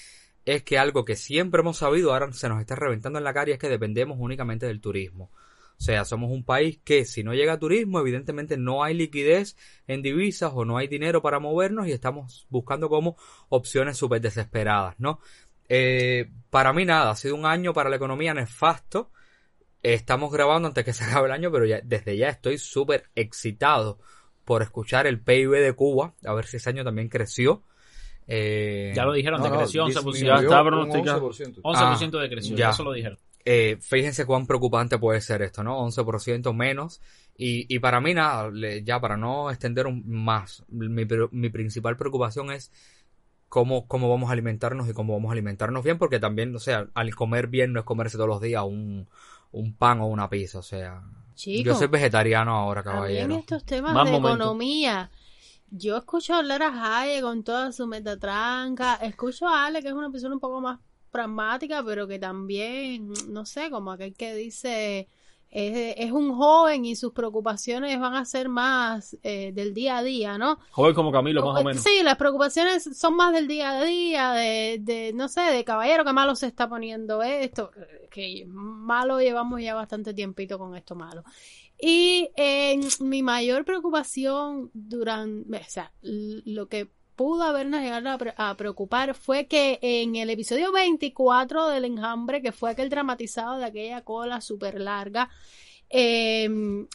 es 0.45 0.63
que 0.63 0.77
algo 0.77 1.05
que 1.05 1.15
siempre 1.15 1.61
hemos 1.61 1.77
sabido 1.77 2.13
ahora 2.13 2.31
se 2.33 2.49
nos 2.49 2.59
está 2.59 2.75
reventando 2.75 3.17
en 3.19 3.25
la 3.25 3.33
cara 3.33 3.49
y 3.49 3.53
es 3.53 3.59
que 3.59 3.69
dependemos 3.69 4.17
únicamente 4.19 4.65
del 4.67 4.81
turismo. 4.81 5.31
O 5.77 5.83
sea, 5.85 6.05
somos 6.05 6.31
un 6.31 6.43
país 6.43 6.79
que 6.83 7.05
si 7.05 7.23
no 7.23 7.33
llega 7.33 7.59
turismo, 7.59 7.99
evidentemente 7.99 8.57
no 8.57 8.83
hay 8.83 8.93
liquidez 8.93 9.57
en 9.87 10.01
divisas 10.01 10.51
o 10.55 10.63
no 10.65 10.77
hay 10.77 10.87
dinero 10.87 11.21
para 11.21 11.39
movernos 11.39 11.87
y 11.87 11.91
estamos 11.91 12.47
buscando 12.49 12.87
como 12.89 13.17
opciones 13.49 13.97
súper 13.97 14.21
desesperadas, 14.21 14.95
¿no? 14.99 15.19
Eh, 15.67 16.31
para 16.49 16.71
mí 16.73 16.85
nada, 16.85 17.11
ha 17.11 17.15
sido 17.15 17.35
un 17.35 17.45
año 17.45 17.73
para 17.73 17.89
la 17.89 17.97
economía 17.97 18.33
nefasto. 18.33 19.11
Estamos 19.83 20.31
grabando 20.31 20.67
antes 20.67 20.83
que 20.85 20.93
se 20.93 21.03
acabe 21.03 21.27
el 21.27 21.33
año, 21.33 21.51
pero 21.51 21.65
ya, 21.65 21.81
desde 21.83 22.17
ya 22.17 22.29
estoy 22.29 22.57
súper 22.57 23.09
excitado 23.15 23.99
por 24.45 24.61
escuchar 24.61 25.07
el 25.07 25.19
PIB 25.19 25.51
de 25.51 25.73
Cuba, 25.73 26.13
a 26.23 26.33
ver 26.33 26.45
si 26.45 26.57
ese 26.57 26.69
año 26.69 26.83
también 26.83 27.09
creció. 27.09 27.63
Eh, 28.27 28.93
Ya 28.95 29.05
lo 29.05 29.13
dijeron, 29.13 29.39
No, 29.41 29.47
no, 29.47 29.51
decreció 29.53 29.85
11%. 29.85 29.91
disminuyó 29.91 30.25
Ya 30.35 30.35
está 30.43 30.61
un 30.61 30.67
pronosticado. 30.67 31.29
11%. 31.29 31.61
11% 31.61 32.19
decreció, 32.21 32.55
ya. 32.55 32.69
eso 32.69 32.83
lo 32.83 32.93
dijeron. 32.93 33.17
Eh, 33.45 33.77
fíjense 33.79 34.25
cuán 34.25 34.47
preocupante 34.47 34.97
puede 34.97 35.21
ser 35.21 35.41
esto, 35.43 35.63
¿no? 35.63 35.79
11% 35.79 36.53
menos. 36.53 37.01
Y, 37.37 37.73
y 37.73 37.79
para 37.79 37.99
mí 38.01 38.13
nada, 38.13 38.49
le- 38.49 38.83
ya 38.83 38.99
para 38.99 39.17
no 39.17 39.49
extender 39.51 39.87
un- 39.87 40.03
más, 40.07 40.63
mi, 40.69 41.05
pre- 41.05 41.27
mi 41.31 41.49
principal 41.49 41.97
preocupación 41.97 42.51
es 42.51 42.71
cómo, 43.49 43.87
cómo 43.87 44.09
vamos 44.09 44.29
a 44.29 44.33
alimentarnos 44.33 44.89
y 44.89 44.93
cómo 44.93 45.13
vamos 45.13 45.29
a 45.29 45.33
alimentarnos 45.33 45.83
bien, 45.83 45.97
porque 45.97 46.19
también, 46.19 46.55
o 46.55 46.59
sea, 46.59 46.87
al 46.93 47.13
comer 47.15 47.47
bien 47.47 47.73
no 47.73 47.79
es 47.81 47.85
comerse 47.85 48.17
todos 48.17 48.29
los 48.29 48.41
días 48.41 48.63
un, 48.63 49.07
un 49.51 49.73
pan 49.75 49.99
o 50.01 50.07
una 50.07 50.29
pizza, 50.29 50.59
o 50.59 50.63
sea... 50.63 51.01
Chico, 51.35 51.65
yo 51.65 51.75
soy 51.75 51.87
vegetariano 51.87 52.55
ahora, 52.55 52.81
caballero. 52.81 53.25
en 53.33 53.39
estos 53.39 53.65
temas 53.65 53.93
Más 53.93 54.05
de 54.05 54.11
momento. 54.11 54.35
economía, 54.37 55.11
yo 55.69 55.97
escucho 55.97 56.33
hablar 56.33 56.63
a 56.63 57.01
Hayek 57.01 57.21
con 57.21 57.43
toda 57.43 57.73
su 57.73 57.85
metatranca, 57.87 58.95
escucho 58.95 59.45
a 59.47 59.65
Ale, 59.65 59.81
que 59.81 59.89
es 59.89 59.93
una 59.93 60.09
persona 60.09 60.33
un 60.35 60.39
poco 60.39 60.61
más 60.61 60.79
pragmática, 61.15 61.81
pero 61.81 62.07
que 62.07 62.19
también, 62.19 63.13
no 63.29 63.45
sé, 63.45 63.69
como 63.69 63.91
aquel 63.91 64.13
que 64.15 64.35
dice, 64.35 65.07
es, 65.49 65.95
es 65.97 66.11
un 66.11 66.35
joven 66.35 66.83
y 66.83 66.97
sus 66.97 67.13
preocupaciones 67.13 67.97
van 68.01 68.15
a 68.15 68.25
ser 68.25 68.49
más 68.49 69.17
eh, 69.23 69.53
del 69.53 69.73
día 69.73 69.99
a 69.99 70.03
día, 70.03 70.37
¿no? 70.37 70.59
Joven 70.71 70.93
como 70.93 71.13
Camilo, 71.13 71.45
más 71.45 71.61
o 71.61 71.63
menos. 71.63 71.81
Sí, 71.81 72.01
las 72.03 72.17
preocupaciones 72.17 72.97
son 72.97 73.15
más 73.15 73.31
del 73.31 73.47
día 73.47 73.79
a 73.79 73.85
día, 73.85 74.33
de, 74.33 74.79
de 74.81 75.13
no 75.13 75.29
sé, 75.29 75.39
de 75.39 75.63
caballero, 75.63 76.03
que 76.03 76.11
malo 76.11 76.35
se 76.35 76.47
está 76.47 76.67
poniendo 76.67 77.23
esto, 77.23 77.71
que 78.11 78.43
malo 78.49 79.21
llevamos 79.21 79.61
ya 79.61 79.73
bastante 79.73 80.13
tiempito 80.13 80.59
con 80.59 80.75
esto 80.75 80.95
malo. 80.95 81.23
Y 81.79 82.29
eh, 82.35 82.77
mi 82.99 83.23
mayor 83.23 83.63
preocupación 83.63 84.69
durante, 84.73 85.57
o 85.57 85.63
sea, 85.69 85.93
lo 86.01 86.67
que 86.67 86.89
pudo 87.15 87.43
habernos 87.43 87.81
llegado 87.81 88.09
a, 88.09 88.17
pre- 88.17 88.33
a 88.37 88.55
preocupar 88.55 89.13
fue 89.15 89.45
que 89.47 89.79
en 89.81 90.15
el 90.15 90.29
episodio 90.29 90.71
24 90.71 91.69
del 91.69 91.85
enjambre, 91.85 92.41
que 92.41 92.51
fue 92.51 92.71
aquel 92.71 92.89
dramatizado 92.89 93.57
de 93.57 93.65
aquella 93.65 94.01
cola 94.01 94.41
súper 94.41 94.79
larga, 94.79 95.29
eh, 95.89 96.49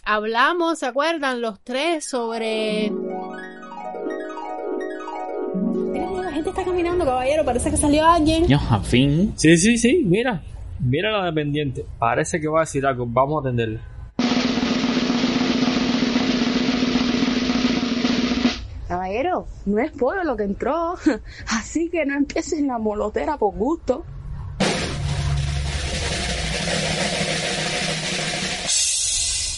hablamos, 0.04 0.78
¿se 0.80 0.86
acuerdan? 0.86 1.40
Los 1.40 1.60
tres 1.60 2.08
sobre... 2.08 2.90
Mira, 5.92 6.10
la 6.22 6.32
gente 6.32 6.50
está 6.50 6.64
caminando, 6.64 7.04
caballero, 7.04 7.44
parece 7.44 7.70
que 7.70 7.76
salió 7.76 8.04
alguien. 8.06 8.46
No, 8.48 8.58
a 8.70 8.80
fin. 8.80 9.32
Sí, 9.36 9.56
sí, 9.56 9.78
sí, 9.78 10.02
mira. 10.04 10.42
Mira 10.78 11.10
la 11.10 11.26
dependiente. 11.26 11.84
Parece 11.98 12.40
que 12.40 12.48
va 12.48 12.60
a 12.60 12.62
decir 12.62 12.86
algo. 12.86 13.04
Vamos 13.06 13.38
a 13.44 13.48
atenderle. 13.48 13.80
Caballero, 18.90 19.46
no 19.66 19.78
es 19.78 19.92
pollo 19.92 20.24
lo 20.24 20.36
que 20.36 20.42
entró. 20.42 20.96
Así 21.46 21.88
que 21.90 22.04
no 22.04 22.16
empieces 22.16 22.60
la 22.62 22.76
molotera 22.76 23.36
por 23.36 23.54
gusto. 23.54 24.04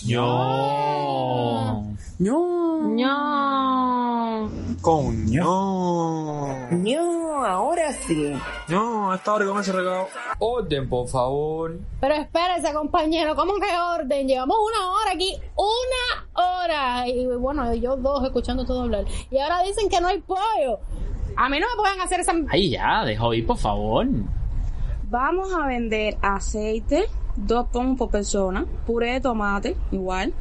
No. 0.07 1.97
No. 2.19 2.89
No. 2.91 4.51
Coño. 4.83 5.45
No, 6.73 7.45
ahora 7.45 7.93
sí. 7.93 8.35
No, 8.69 9.13
a 9.13 9.15
esta 9.15 9.33
hora 9.33 9.47
con 9.47 9.61
ese 9.61 9.71
regalo. 9.71 10.09
Orden, 10.41 10.89
por 10.89 11.07
favor. 11.07 11.79
Pero 12.01 12.15
espérese, 12.15 12.75
compañero, 12.75 13.37
¿cómo 13.37 13.55
que 13.55 14.01
orden? 14.01 14.27
Llevamos 14.27 14.57
una 14.57 14.91
hora 14.91 15.13
aquí, 15.13 15.37
una 15.55 16.27
hora. 16.35 17.09
Y 17.09 17.27
bueno, 17.27 17.73
yo 17.75 17.97
dos 17.97 18.25
escuchando 18.25 18.65
todo 18.65 18.83
hablar. 18.83 19.05
Y 19.31 19.39
ahora 19.39 19.63
dicen 19.63 19.89
que 19.89 20.01
no 20.01 20.09
hay 20.09 20.21
pollo. 20.21 20.81
A 21.37 21.49
mí 21.49 21.61
no 21.61 21.67
me 21.69 21.77
pueden 21.77 22.01
hacer 22.01 22.19
esa... 22.19 22.33
Ay, 22.51 22.71
ya, 22.71 23.05
dejo 23.05 23.33
ir, 23.35 23.47
por 23.47 23.59
favor. 23.59 24.07
Vamos 25.05 25.55
a 25.55 25.67
vender 25.67 26.17
aceite, 26.23 27.05
dos 27.37 27.69
pomos 27.69 27.97
por 27.97 28.11
persona, 28.11 28.67
puré 28.85 29.13
de 29.13 29.21
tomate, 29.21 29.77
igual, 29.93 30.35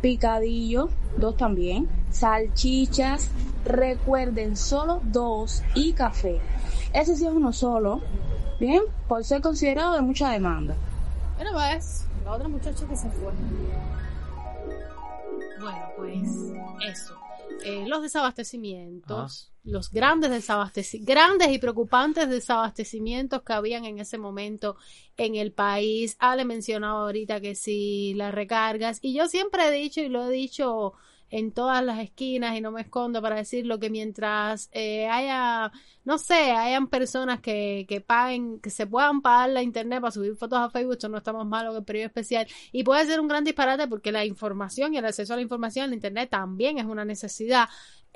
picadillo, 0.00 0.88
dos 1.16 1.36
también, 1.36 1.88
salchichas, 2.16 3.30
recuerden, 3.64 4.56
solo 4.56 5.00
dos 5.04 5.62
y 5.74 5.92
café. 5.92 6.40
Ese 6.92 7.14
sí 7.14 7.26
es 7.26 7.32
uno 7.32 7.52
solo, 7.52 8.00
bien, 8.58 8.82
por 9.06 9.22
ser 9.24 9.42
considerado 9.42 9.94
de 9.94 10.02
mucha 10.02 10.30
demanda. 10.30 10.74
Bueno, 11.36 11.50
pues, 11.52 12.06
la 12.24 12.32
otra 12.32 12.48
muchacha 12.48 12.86
que 12.88 12.96
se 12.96 13.10
fue. 13.10 13.32
Bueno, 15.60 15.92
pues, 15.96 16.28
eso. 16.88 17.14
Eh, 17.64 17.84
los 17.86 18.02
desabastecimientos, 18.02 19.50
los 19.64 19.90
grandes 19.90 20.30
desabastecimientos, 20.30 21.14
grandes 21.14 21.48
y 21.48 21.58
preocupantes 21.58 22.28
desabastecimientos 22.28 23.42
que 23.42 23.52
habían 23.52 23.84
en 23.84 23.98
ese 23.98 24.18
momento 24.18 24.76
en 25.16 25.34
el 25.34 25.52
país. 25.52 26.16
Ale 26.18 26.44
mencionaba 26.44 27.02
ahorita 27.02 27.40
que 27.40 27.54
sí, 27.54 28.14
las 28.14 28.34
recargas. 28.34 29.00
Y 29.02 29.14
yo 29.14 29.26
siempre 29.28 29.66
he 29.66 29.70
dicho, 29.70 30.00
y 30.00 30.08
lo 30.08 30.26
he 30.26 30.30
dicho 30.30 30.94
en 31.30 31.52
todas 31.52 31.84
las 31.84 31.98
esquinas 31.98 32.56
y 32.56 32.60
no 32.60 32.70
me 32.70 32.82
escondo 32.82 33.20
para 33.20 33.36
decirlo 33.36 33.78
que 33.78 33.90
mientras 33.90 34.68
eh, 34.72 35.08
haya, 35.08 35.72
no 36.04 36.18
sé, 36.18 36.52
hayan 36.52 36.88
personas 36.88 37.40
que, 37.40 37.84
que 37.88 38.00
paguen, 38.00 38.60
que 38.60 38.70
se 38.70 38.86
puedan 38.86 39.22
pagar 39.22 39.50
la 39.50 39.62
internet 39.62 40.00
para 40.00 40.10
subir 40.10 40.36
fotos 40.36 40.58
a 40.58 40.70
Facebook, 40.70 40.94
esto 40.94 41.08
no 41.08 41.18
estamos 41.18 41.46
malo 41.46 41.72
que 41.72 41.78
el 41.78 41.84
periodo 41.84 42.06
especial 42.06 42.46
y 42.72 42.84
puede 42.84 43.06
ser 43.06 43.20
un 43.20 43.28
gran 43.28 43.44
disparate 43.44 43.88
porque 43.88 44.12
la 44.12 44.24
información 44.24 44.94
y 44.94 44.98
el 44.98 45.04
acceso 45.04 45.32
a 45.32 45.36
la 45.36 45.42
información 45.42 45.86
en 45.86 45.94
internet 45.94 46.30
también 46.30 46.78
es 46.78 46.84
una 46.84 47.04
necesidad. 47.04 47.68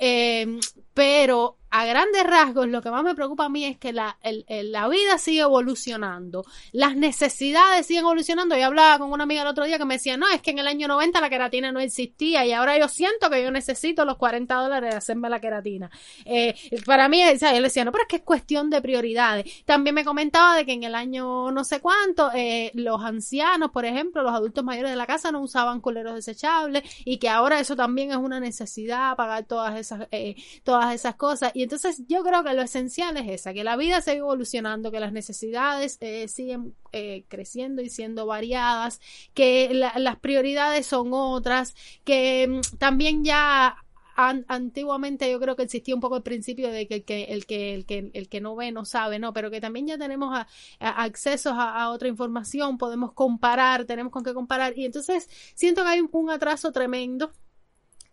Eh, 0.03 0.59
pero 0.95 1.60
a 1.71 1.85
grandes 1.85 2.25
rasgos 2.25 2.69
lo 2.69 2.83
que 2.83 2.91
más 2.91 3.03
me 3.05 3.15
preocupa 3.15 3.45
a 3.45 3.49
mí 3.49 3.65
es 3.65 3.79
que 3.79 3.93
la, 3.93 4.19
la 4.23 4.89
vida 4.89 5.19
sigue 5.19 5.41
evolucionando, 5.41 6.45
las 6.73 6.97
necesidades 6.97 7.87
siguen 7.87 8.03
evolucionando. 8.03 8.57
Yo 8.57 8.67
hablaba 8.67 8.99
con 8.99 9.13
una 9.13 9.25
amiga 9.25 9.43
el 9.43 9.49
otro 9.49 9.65
día 9.65 9.79
que 9.79 9.85
me 9.85 9.95
decía, 9.95 10.17
no, 10.17 10.29
es 10.29 10.43
que 10.43 10.51
en 10.51 10.59
el 10.59 10.67
año 10.67 10.89
90 10.89 11.21
la 11.21 11.31
queratina 11.31 11.73
no 11.73 11.81
existía 11.81 12.45
y 12.45 12.53
ahora 12.53 12.79
yo 12.79 12.89
siento 12.89 13.31
que 13.31 13.43
yo 13.43 13.51
necesito 13.51 14.05
los 14.05 14.17
40 14.17 14.55
dólares 14.55 14.91
de 14.91 14.97
hacerme 14.97 15.29
la 15.29 15.41
queratina. 15.41 15.91
Eh, 16.25 16.55
para 16.85 17.09
mí, 17.09 17.23
o 17.25 17.39
sea, 17.39 17.53
yo 17.53 17.59
le 17.59 17.69
decía, 17.69 17.85
no, 17.85 17.93
pero 17.93 18.03
es 18.03 18.09
que 18.09 18.17
es 18.17 18.23
cuestión 18.23 18.71
de 18.71 18.81
prioridades. 18.83 19.65
También 19.65 19.95
me 19.95 20.05
comentaba 20.05 20.57
de 20.57 20.67
que 20.67 20.73
en 20.73 20.85
el 20.85 20.95
año 20.95 21.51
no 21.51 21.65
sé 21.65 21.81
cuánto, 21.81 22.31
eh, 22.35 22.71
los 22.75 23.03
ancianos, 23.03 23.71
por 23.71 23.85
ejemplo, 23.85 24.23
los 24.23 24.33
adultos 24.33 24.65
mayores 24.65 24.91
de 24.91 24.97
la 24.97 25.07
casa 25.07 25.33
no 25.33 25.41
usaban 25.41 25.81
culeros 25.81 26.15
desechables 26.15 26.83
y 27.05 27.19
que 27.19 27.29
ahora 27.29 27.61
eso 27.61 27.77
también 27.77 28.11
es 28.11 28.17
una 28.17 28.41
necesidad, 28.41 29.17
pagar 29.17 29.45
todas 29.45 29.79
esas, 29.79 30.09
eh, 30.11 30.37
todas 30.65 30.95
esas 30.95 31.15
cosas. 31.15 31.53
Entonces 31.63 32.03
yo 32.09 32.23
creo 32.23 32.43
que 32.45 32.55
lo 32.55 32.63
esencial 32.63 33.17
es 33.17 33.29
esa, 33.29 33.53
que 33.55 33.65
la 33.65 33.77
vida 33.77 34.01
sigue 34.01 34.19
evolucionando, 34.19 34.91
que 34.93 35.01
las 35.01 35.13
necesidades 35.13 35.99
eh, 36.01 36.29
siguen 36.29 36.75
eh, 36.93 37.25
creciendo 37.29 37.83
y 37.83 37.89
siendo 37.91 38.27
variadas, 38.27 39.01
que 39.35 39.73
la- 39.75 39.95
las 39.99 40.17
prioridades 40.19 40.87
son 40.87 41.09
otras, 41.13 41.75
que 42.05 42.47
mm, 42.49 42.77
también 42.79 43.25
ya 43.25 43.77
an- 44.17 44.45
antiguamente 44.49 45.31
yo 45.31 45.41
creo 45.41 45.57
que 45.57 45.63
existía 45.65 45.95
un 45.95 46.01
poco 46.01 46.17
el 46.17 46.23
principio 46.23 46.71
de 46.71 46.87
que 46.87 46.95
el 46.97 47.05
que, 47.05 47.25
el 47.25 47.47
que, 47.47 47.75
el 47.75 47.87
que, 47.87 48.11
el 48.15 48.29
que 48.29 48.41
no 48.41 48.55
ve 48.57 48.73
no 48.73 48.85
sabe, 48.85 49.19
¿no? 49.19 49.33
Pero 49.33 49.51
que 49.51 49.61
también 49.61 49.87
ya 49.87 49.99
tenemos 49.99 50.35
a- 50.37 50.47
a- 50.81 51.03
accesos 51.05 51.55
a, 51.57 51.91
otra 51.91 52.09
información, 52.09 52.79
podemos 52.79 53.13
comparar, 53.13 53.85
tenemos 53.85 54.13
con 54.13 54.25
qué 54.25 54.35
comparar. 54.35 54.77
Y 54.79 54.85
entonces 54.87 55.29
siento 55.55 55.83
que 55.83 55.89
hay 55.89 56.01
un 56.13 56.31
atraso 56.31 56.73
tremendo. 56.73 57.33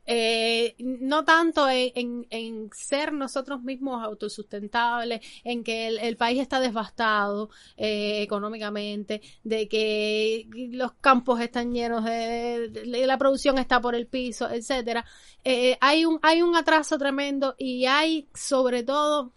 Eh, 0.07 0.75
no 0.79 1.25
tanto 1.25 1.69
en, 1.69 1.91
en- 1.95 2.27
en 2.29 2.69
ser 2.73 3.11
nosotros 3.13 3.61
mismos 3.61 4.03
autosustentables, 4.03 5.21
en 5.43 5.63
que 5.63 5.87
el, 5.87 6.17
país 6.17 6.39
está 6.41 6.59
devastado 6.61 7.49
eh, 7.75 8.21
económicamente, 8.21 9.21
de 9.43 9.67
que 9.67 10.47
los 10.71 10.93
campos 10.93 11.39
están 11.41 11.73
llenos 11.73 12.03
de- 12.05 12.69
la 12.85 13.17
producción 13.17 13.57
está 13.57 13.81
por 13.81 13.95
el 13.95 14.07
piso, 14.07 14.49
etcétera. 14.49 15.05
Eh, 15.43 15.77
hay 15.81 16.05
un 16.05 16.19
hay 16.23 16.41
un 16.41 16.55
atraso 16.55 16.97
tremendo 16.97 17.55
y 17.57 17.85
hay 17.85 18.29
sobre 18.33 18.83
todo 18.83 19.33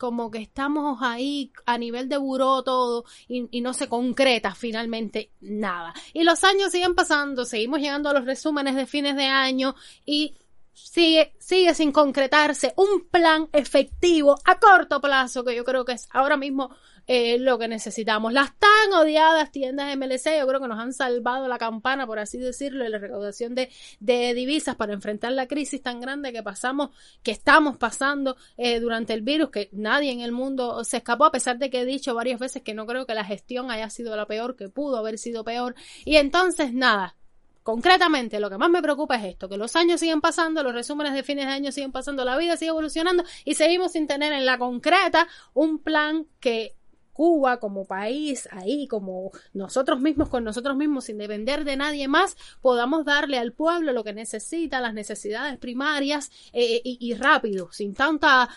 como 0.00 0.30
que 0.30 0.38
estamos 0.38 1.02
ahí 1.02 1.52
a 1.66 1.76
nivel 1.76 2.08
de 2.08 2.16
buró 2.16 2.62
todo 2.62 3.04
y, 3.28 3.60
no 3.60 3.74
se 3.74 3.86
concreta 3.86 4.54
finalmente 4.54 5.30
nada. 5.42 5.92
Y 6.14 6.24
los 6.24 6.42
años 6.42 6.72
siguen 6.72 6.94
pasando, 6.94 7.44
seguimos 7.44 7.80
llegando 7.80 8.08
a 8.08 8.14
los 8.14 8.24
resúmenes 8.24 8.76
de 8.76 8.86
fines 8.86 9.14
de 9.14 9.26
año 9.26 9.74
y 10.06 10.38
sigue, 10.72 11.34
sigue 11.38 11.74
sin 11.74 11.92
concretarse 11.92 12.72
un 12.76 13.08
plan 13.10 13.50
efectivo 13.52 14.36
a 14.46 14.58
corto 14.58 15.02
plazo 15.02 15.44
que 15.44 15.54
yo 15.54 15.66
creo 15.66 15.84
que 15.84 15.92
es 15.92 16.08
ahora 16.12 16.38
mismo 16.38 16.74
eh, 17.06 17.38
lo 17.38 17.58
que 17.58 17.68
necesitamos. 17.68 18.32
Las 18.32 18.56
tan 18.58 18.92
odiadas 18.92 19.50
tiendas 19.50 19.96
MLC 19.96 20.38
yo 20.38 20.46
creo 20.46 20.60
que 20.60 20.68
nos 20.68 20.78
han 20.78 20.92
salvado 20.92 21.48
la 21.48 21.58
campana, 21.58 22.06
por 22.06 22.18
así 22.18 22.38
decirlo, 22.38 22.84
de 22.84 22.90
la 22.90 22.98
recaudación 22.98 23.54
de, 23.54 23.70
de 24.00 24.34
divisas 24.34 24.76
para 24.76 24.92
enfrentar 24.92 25.32
la 25.32 25.46
crisis 25.46 25.82
tan 25.82 26.00
grande 26.00 26.32
que 26.32 26.42
pasamos, 26.42 26.90
que 27.22 27.30
estamos 27.30 27.76
pasando 27.76 28.36
eh, 28.56 28.80
durante 28.80 29.14
el 29.14 29.22
virus, 29.22 29.50
que 29.50 29.68
nadie 29.72 30.12
en 30.12 30.20
el 30.20 30.32
mundo 30.32 30.84
se 30.84 30.98
escapó, 30.98 31.24
a 31.24 31.32
pesar 31.32 31.58
de 31.58 31.70
que 31.70 31.80
he 31.80 31.84
dicho 31.84 32.14
varias 32.14 32.40
veces 32.40 32.62
que 32.62 32.74
no 32.74 32.86
creo 32.86 33.06
que 33.06 33.14
la 33.14 33.24
gestión 33.24 33.70
haya 33.70 33.90
sido 33.90 34.16
la 34.16 34.26
peor, 34.26 34.56
que 34.56 34.68
pudo 34.68 34.96
haber 34.96 35.18
sido 35.18 35.44
peor. 35.44 35.74
Y 36.04 36.16
entonces, 36.16 36.72
nada, 36.72 37.16
concretamente 37.62 38.40
lo 38.40 38.50
que 38.50 38.58
más 38.58 38.70
me 38.70 38.82
preocupa 38.82 39.16
es 39.16 39.24
esto, 39.24 39.48
que 39.48 39.56
los 39.56 39.76
años 39.76 40.00
siguen 40.00 40.20
pasando, 40.20 40.62
los 40.62 40.74
resúmenes 40.74 41.14
de 41.14 41.22
fines 41.22 41.46
de 41.46 41.52
año 41.52 41.72
siguen 41.72 41.92
pasando, 41.92 42.24
la 42.24 42.36
vida 42.36 42.56
sigue 42.56 42.70
evolucionando 42.70 43.24
y 43.44 43.54
seguimos 43.54 43.92
sin 43.92 44.06
tener 44.06 44.32
en 44.32 44.46
la 44.46 44.58
concreta 44.58 45.28
un 45.54 45.78
plan 45.78 46.26
que 46.40 46.76
Cuba 47.20 47.58
como 47.58 47.84
país, 47.84 48.48
ahí 48.50 48.88
como 48.88 49.30
nosotros 49.52 50.00
mismos 50.00 50.30
con 50.30 50.42
nosotros 50.42 50.74
mismos, 50.74 51.04
sin 51.04 51.18
depender 51.18 51.64
de 51.64 51.76
nadie 51.76 52.08
más, 52.08 52.34
podamos 52.62 53.04
darle 53.04 53.36
al 53.36 53.52
pueblo 53.52 53.92
lo 53.92 54.02
que 54.04 54.14
necesita, 54.14 54.80
las 54.80 54.94
necesidades 54.94 55.58
primarias 55.58 56.30
eh, 56.54 56.80
y, 56.82 56.96
y 56.98 57.12
rápido, 57.12 57.70
sin 57.72 57.92
tanta, 57.92 58.48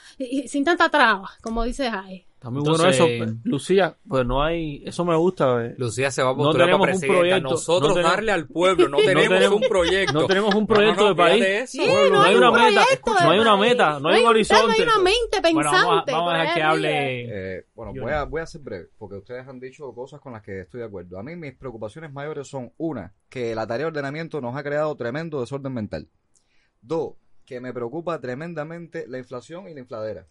sin 0.47 0.63
tanta 0.63 0.87
traba, 0.87 1.31
como 1.41 1.65
dice 1.65 1.91
Jai. 1.91 2.25
Está 2.43 2.51
muy 2.51 2.59
Entonces- 2.59 2.99
bueno 2.99 3.25
eso, 3.25 3.39
Lucía, 3.45 3.97
pues 4.05 4.25
no 4.25 4.43
hay, 4.43 4.83
eso 4.85 5.05
me 5.05 5.15
gusta. 5.15 5.65
eh. 5.65 5.75
Lucía 5.77 6.11
se 6.11 6.21
va 6.21 6.31
a 6.31 6.33
No 6.33 6.37
postular 6.39 6.67
tenemos 6.67 6.81
para 6.81 6.93
un 6.93 6.99
presidenta. 6.99 7.19
proyecto. 7.21 7.49
Nosotros 7.51 7.87
no 7.89 7.95
tenemos- 7.95 8.11
darle 8.17 8.31
al 8.33 8.47
pueblo, 8.47 8.89
no 8.89 8.97
tenemos 8.97 9.49
un 9.53 9.61
proyecto. 9.61 10.13
No 10.13 10.27
tenemos 10.27 10.55
un 10.55 10.61
No, 10.63 10.67
proyecto 10.67 11.03
no, 11.03 11.09
de 11.11 11.15
país. 11.15 11.41
eso. 11.45 11.77
no, 11.77 11.83
Sí, 11.85 11.89
hay 11.89 12.11
no 12.11 12.21
hay 12.21 12.35
una 12.35 12.49
un 12.49 12.55
meta, 12.57 12.85
no 13.23 13.29
hay 13.31 13.39
una 13.39 13.55
meta, 13.57 13.99
no 14.01 14.09
hay 14.09 14.21
un 14.23 14.27
horizonte. 14.27 14.73
hay 14.73 14.81
una 14.81 14.97
mente 14.99 15.41
pensante. 15.41 15.53
Bueno, 15.53 15.71
vamos 15.71 16.03
a, 16.05 16.11
vamos 16.11 16.29
a 16.33 16.33
por 16.33 16.33
dejar 16.41 16.53
que 16.53 16.63
hable. 16.63 17.57
Eh, 17.59 17.65
bueno, 17.75 17.93
voy 18.01 18.11
a, 18.11 18.23
voy 18.25 18.41
a 18.41 18.45
ser 18.45 18.59
breve, 18.59 18.89
porque 18.97 19.15
ustedes 19.15 19.47
han 19.47 19.61
dicho 19.61 19.89
cosas 19.93 20.19
con 20.19 20.33
las 20.33 20.41
que 20.41 20.59
estoy 20.59 20.81
de 20.81 20.87
acuerdo. 20.87 21.17
A 21.17 21.23
mí 21.23 21.37
mis 21.37 21.53
preocupaciones 21.55 22.11
mayores 22.11 22.45
son, 22.49 22.73
una, 22.75 23.13
que 23.29 23.55
la 23.55 23.65
tarea 23.65 23.85
de 23.85 23.91
ordenamiento 23.91 24.41
nos 24.41 24.53
ha 24.57 24.63
creado 24.63 24.93
tremendo 24.97 25.39
desorden 25.39 25.73
mental. 25.73 26.09
Dos, 26.81 27.13
que 27.45 27.61
me 27.61 27.71
preocupa 27.71 28.19
tremendamente 28.19 29.05
la 29.07 29.17
inflación 29.17 29.69
y 29.69 29.73
la 29.73 29.79
infladera. 29.79 30.27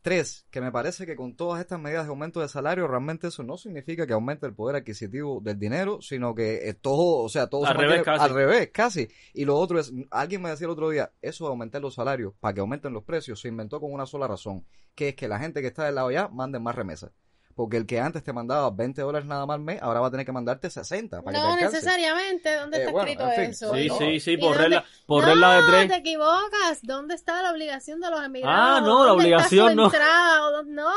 Tres, 0.00 0.46
que 0.50 0.60
me 0.60 0.70
parece 0.70 1.06
que 1.06 1.16
con 1.16 1.34
todas 1.34 1.60
estas 1.60 1.80
medidas 1.80 2.04
de 2.04 2.10
aumento 2.10 2.40
de 2.40 2.48
salario, 2.48 2.86
realmente 2.86 3.26
eso 3.26 3.42
no 3.42 3.56
significa 3.58 4.06
que 4.06 4.12
aumente 4.12 4.46
el 4.46 4.54
poder 4.54 4.76
adquisitivo 4.76 5.40
del 5.42 5.58
dinero, 5.58 6.00
sino 6.00 6.34
que 6.34 6.72
todo, 6.80 7.22
o 7.24 7.28
sea, 7.28 7.48
todo 7.48 7.66
Al 7.66 7.72
se 7.76 7.82
revés, 7.82 7.96
mantiene- 7.98 8.04
casi. 8.04 8.24
al 8.24 8.34
revés, 8.34 8.70
casi. 8.72 9.08
Y 9.34 9.44
lo 9.44 9.56
otro 9.56 9.80
es, 9.80 9.92
alguien 10.10 10.40
me 10.42 10.50
decía 10.50 10.66
el 10.66 10.70
otro 10.70 10.88
día, 10.90 11.10
eso 11.20 11.44
de 11.44 11.50
aumentar 11.50 11.82
los 11.82 11.94
salarios 11.94 12.32
para 12.38 12.54
que 12.54 12.60
aumenten 12.60 12.92
los 12.92 13.02
precios 13.04 13.40
se 13.40 13.48
inventó 13.48 13.80
con 13.80 13.92
una 13.92 14.06
sola 14.06 14.28
razón, 14.28 14.64
que 14.94 15.08
es 15.10 15.14
que 15.16 15.28
la 15.28 15.38
gente 15.40 15.60
que 15.60 15.66
está 15.66 15.84
del 15.84 15.96
lado 15.96 16.08
allá 16.08 16.28
mande 16.28 16.58
más 16.60 16.74
remesas. 16.76 17.10
Porque 17.58 17.76
el 17.76 17.86
que 17.86 17.98
antes 17.98 18.22
te 18.22 18.32
mandaba 18.32 18.70
20 18.70 19.02
dólares 19.02 19.26
nada 19.26 19.44
más 19.44 19.56
al 19.56 19.62
mes, 19.62 19.82
ahora 19.82 19.98
va 19.98 20.06
a 20.06 20.10
tener 20.12 20.24
que 20.24 20.30
mandarte 20.30 20.70
60 20.70 21.22
para 21.22 21.36
que 21.36 21.42
No 21.42 21.48
te 21.48 21.54
alcance. 21.64 21.76
necesariamente, 21.78 22.54
¿dónde 22.54 22.76
Eh, 22.76 22.80
está 22.82 22.92
bueno, 22.92 23.08
escrito 23.10 23.28
en 23.32 23.34
fin, 23.34 23.50
eso? 23.50 23.74
Sí, 23.74 23.88
¿no? 23.88 23.98
sí, 23.98 24.20
sí, 24.20 24.30
¿Y 24.30 24.36
por 24.36 24.48
dónde- 24.50 24.62
regla, 24.62 24.84
por 25.06 25.22
no, 25.24 25.28
regla 25.30 25.52
de 25.54 25.62
tres. 25.66 25.88
te 25.88 25.96
equivocas. 25.96 26.78
¿Dónde 26.82 27.14
está 27.16 27.42
la 27.42 27.50
obligación 27.50 27.98
de 28.00 28.10
los 28.10 28.22
emigrados? 28.24 28.58
Ah, 28.60 28.80
no, 28.80 29.00
la 29.04 29.10
¿Dónde 29.10 29.24
obligación 29.24 29.74
no. 29.74 29.84
entrada? 29.86 30.46
¿O 30.46 30.52
dónde? 30.52 30.76
No, 30.76 30.88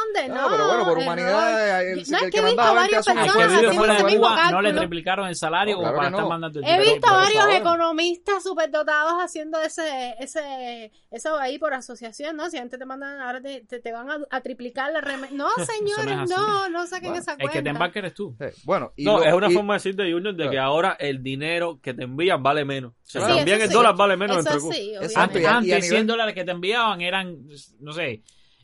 No, 0.41 0.49
pero 0.51 0.67
bueno, 0.67 0.85
por 0.85 0.97
humanidad, 0.99 1.81
el- 1.81 1.95
no 1.95 1.99
el 1.99 1.99
es 1.99 2.07
que 2.09 2.29
que 2.29 2.37
he 2.37 2.41
visto 2.43 2.57
mandaba 2.57 2.69
a 2.69 2.73
20 2.73 2.95
varias 2.95 2.99
hace 3.07 3.11
una 3.11 3.21
Al 3.21 3.27
que 3.27 3.33
personas 3.33 3.47
vive 3.49 3.57
haciendo 3.67 3.77
fuera 3.79 3.93
ese 3.95 4.03
de 4.03 4.11
mismo 4.11 4.27
Cuba 4.27 4.51
no 4.51 4.61
le 4.61 4.73
triplicaron 4.73 5.27
el 5.27 5.35
salario 5.35 5.75
No, 5.75 5.81
como 5.81 5.91
claro 5.93 5.97
para 5.97 6.09
que 6.09 6.13
estar 6.13 6.23
no. 6.23 6.29
mandando 6.29 6.59
el 6.59 6.65
He 6.67 6.79
visto 6.79 6.99
pero 7.01 7.13
varios 7.15 7.55
economistas 7.59 8.43
superdotados 8.43 9.13
haciendo 9.23 9.59
ese, 9.61 10.15
ese, 10.19 10.91
eso 11.09 11.37
ahí 11.39 11.57
por 11.57 11.73
asociación, 11.73 12.35
¿no? 12.37 12.49
Si 12.51 12.57
antes 12.59 12.77
te 12.79 12.85
mandan, 12.85 13.19
ahora 13.19 13.41
te, 13.41 13.61
te, 13.61 13.79
te 13.79 13.91
van 13.91 14.11
a, 14.11 14.19
a 14.29 14.41
triplicar 14.41 14.91
la 14.91 15.01
remesa. 15.01 15.33
No, 15.33 15.49
señores, 15.65 16.17
así. 16.19 16.33
No, 16.51 16.69
no 16.69 16.87
saquen 16.87 17.15
esa 17.15 17.31
El 17.31 17.37
cuenta. 17.37 17.53
que 17.53 17.61
te 17.63 17.69
embarque 17.69 17.99
eres 17.99 18.13
tú. 18.13 18.35
Sí, 18.39 18.45
Bueno, 18.65 18.91
y 18.95 19.03
No, 19.05 19.17
lo- 19.19 19.23
es 19.25 19.33
una 19.33 19.49
y- 19.49 19.53
forma 19.53 19.73
de 19.73 19.77
decirte, 19.77 20.11
Junior, 20.11 20.35
de 20.35 20.49
que 20.49 20.59
ahora 20.59 20.97
el 20.99 21.23
dinero 21.23 21.79
que 21.81 21.93
te 21.93 22.03
envían 22.03 22.43
vale 22.43 22.65
menos. 22.65 22.91
O 22.93 22.95
sea, 23.03 23.21
Claro. 23.21 23.35
también 23.37 23.61
el 23.61 23.67
sí. 23.67 23.73
dólar 23.73 23.95
vale 23.95 24.17
menos 24.17 24.37
Eso 24.37 24.49
entre 24.53 24.59
sí, 24.71 24.93
Antes, 25.15 25.41
y 25.41 25.45
a 25.45 25.61
100 25.61 25.81
nivel- 25.81 26.07
dólares 26.07 26.35
que 26.35 26.43
te 26.43 26.51
enviaban 26.51 27.01
eran, 27.01 27.37
no 27.79 27.91
sé, 27.93 28.21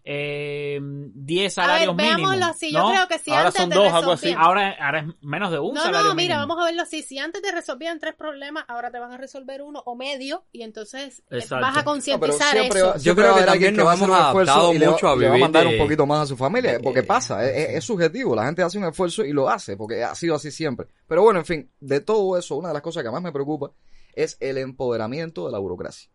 eh, 0.09 0.79
10 0.81 1.57
A 1.57 1.61
ver, 1.61 1.67
salarios 1.67 1.95
mínimos. 1.95 2.17
veámoslo 2.21 2.45
así. 2.45 2.71
Yo 2.71 2.79
¿no? 2.79 2.89
creo 2.91 3.07
que 3.09 3.19
si 3.19 3.31
Ahora 3.31 3.47
antes 3.47 3.61
son 3.61 3.69
te 3.69 3.75
dos, 3.75 3.91
algo 3.93 4.11
así. 4.13 4.25
resolvían- 4.27 4.41
Ahora, 4.45 4.75
ahora 4.79 4.99
es 5.01 5.05
menos 5.21 5.51
de 5.51 5.59
un 5.59 5.73
No, 5.73 5.81
salario 5.83 6.07
no, 6.09 6.15
mira, 6.15 6.35
mínimo. 6.35 6.47
vamos 6.47 6.63
a 6.63 6.65
verlo 6.67 6.81
así. 6.83 7.03
Si 7.03 7.19
antes 7.19 7.41
te 7.41 7.51
resolvían 7.51 7.99
tres 7.99 8.15
problemas, 8.15 8.63
ahora 8.69 8.89
te 8.89 8.99
van 8.99 9.11
a 9.11 9.17
resolver 9.17 9.61
uno 9.61 9.83
o 9.85 9.95
medio 9.95 10.45
y 10.53 10.63
entonces 10.63 11.19
eh, 11.29 11.37
Exacto. 11.39 11.55
vas 11.65 11.71
a 11.71 11.73
pero 11.81 11.85
concientizar 11.91 12.57
eso. 12.57 12.87
va- 12.87 12.97
Yo 12.97 13.15
creo 13.15 13.35
que 13.35 13.43
también 13.43 13.75
que 13.75 13.83
nos 13.83 13.93
hemos 13.95 14.09
esfuerzo 14.17 14.51
adaptado 14.53 14.73
y 14.73 14.79
mucho 14.79 15.07
a 15.09 15.15
le 15.15 15.25
va 15.25 15.29
a 15.31 15.33
vivir 15.35 15.41
mandar 15.41 15.65
de- 15.67 15.73
un 15.73 15.77
poquito 15.77 16.05
más 16.05 16.21
a 16.23 16.25
su 16.25 16.37
familia, 16.37 16.79
porque 16.81 17.03
pasa, 17.03 17.45
es 17.45 17.83
subjetivo, 17.83 18.35
la 18.35 18.45
gente 18.45 18.63
hace 18.63 18.77
un 18.77 18.85
esfuerzo 18.85 19.25
y 19.25 19.33
lo 19.33 19.49
hace, 19.49 19.75
porque 19.75 20.03
ha 20.03 20.15
sido 20.15 20.35
así 20.35 20.51
siempre. 20.51 20.87
Pero 21.07 21.21
bueno, 21.23 21.39
en 21.39 21.45
fin, 21.45 21.69
de 21.79 21.99
todo 21.99 22.37
eso, 22.37 22.55
una 22.55 22.69
de 22.69 22.73
las 22.75 22.83
cosas 22.83 23.03
que 23.03 23.11
más 23.11 23.21
me 23.21 23.31
preocupa 23.31 23.71
es 24.13 24.37
el 24.39 24.57
empoderamiento 24.57 25.45
de 25.45 25.51
la 25.51 25.59
burocracia, 25.59 26.09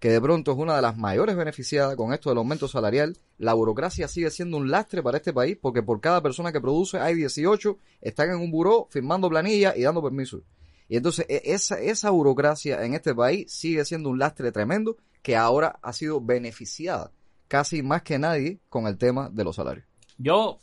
que 0.00 0.08
de 0.08 0.20
pronto 0.20 0.52
es 0.52 0.58
una 0.58 0.74
de 0.74 0.82
las 0.82 0.96
mayores 0.96 1.36
beneficiadas 1.36 1.94
con 1.94 2.14
esto 2.14 2.30
del 2.30 2.38
aumento 2.38 2.66
salarial. 2.66 3.18
La 3.36 3.52
burocracia 3.52 4.08
sigue 4.08 4.30
siendo 4.30 4.56
un 4.56 4.70
lastre 4.70 5.02
para 5.02 5.18
este 5.18 5.34
país, 5.34 5.58
porque 5.60 5.82
por 5.82 6.00
cada 6.00 6.22
persona 6.22 6.52
que 6.52 6.60
produce 6.60 6.98
hay 6.98 7.14
18, 7.14 7.78
están 8.00 8.30
en 8.30 8.36
un 8.36 8.50
buró 8.50 8.88
firmando 8.90 9.28
planillas 9.28 9.76
y 9.76 9.82
dando 9.82 10.02
permisos. 10.02 10.42
Y 10.88 10.96
entonces 10.96 11.26
e- 11.28 11.42
esa, 11.44 11.78
esa 11.78 12.08
burocracia 12.10 12.82
en 12.84 12.94
este 12.94 13.14
país 13.14 13.52
sigue 13.52 13.84
siendo 13.84 14.08
un 14.08 14.18
lastre 14.18 14.50
tremendo 14.52 14.96
que 15.22 15.36
ahora 15.36 15.78
ha 15.82 15.92
sido 15.92 16.18
beneficiada 16.18 17.12
casi 17.46 17.82
más 17.82 18.02
que 18.02 18.18
nadie 18.18 18.58
con 18.70 18.86
el 18.86 18.96
tema 18.96 19.28
de 19.28 19.44
los 19.44 19.56
salarios. 19.56 19.84
Yo 20.16 20.60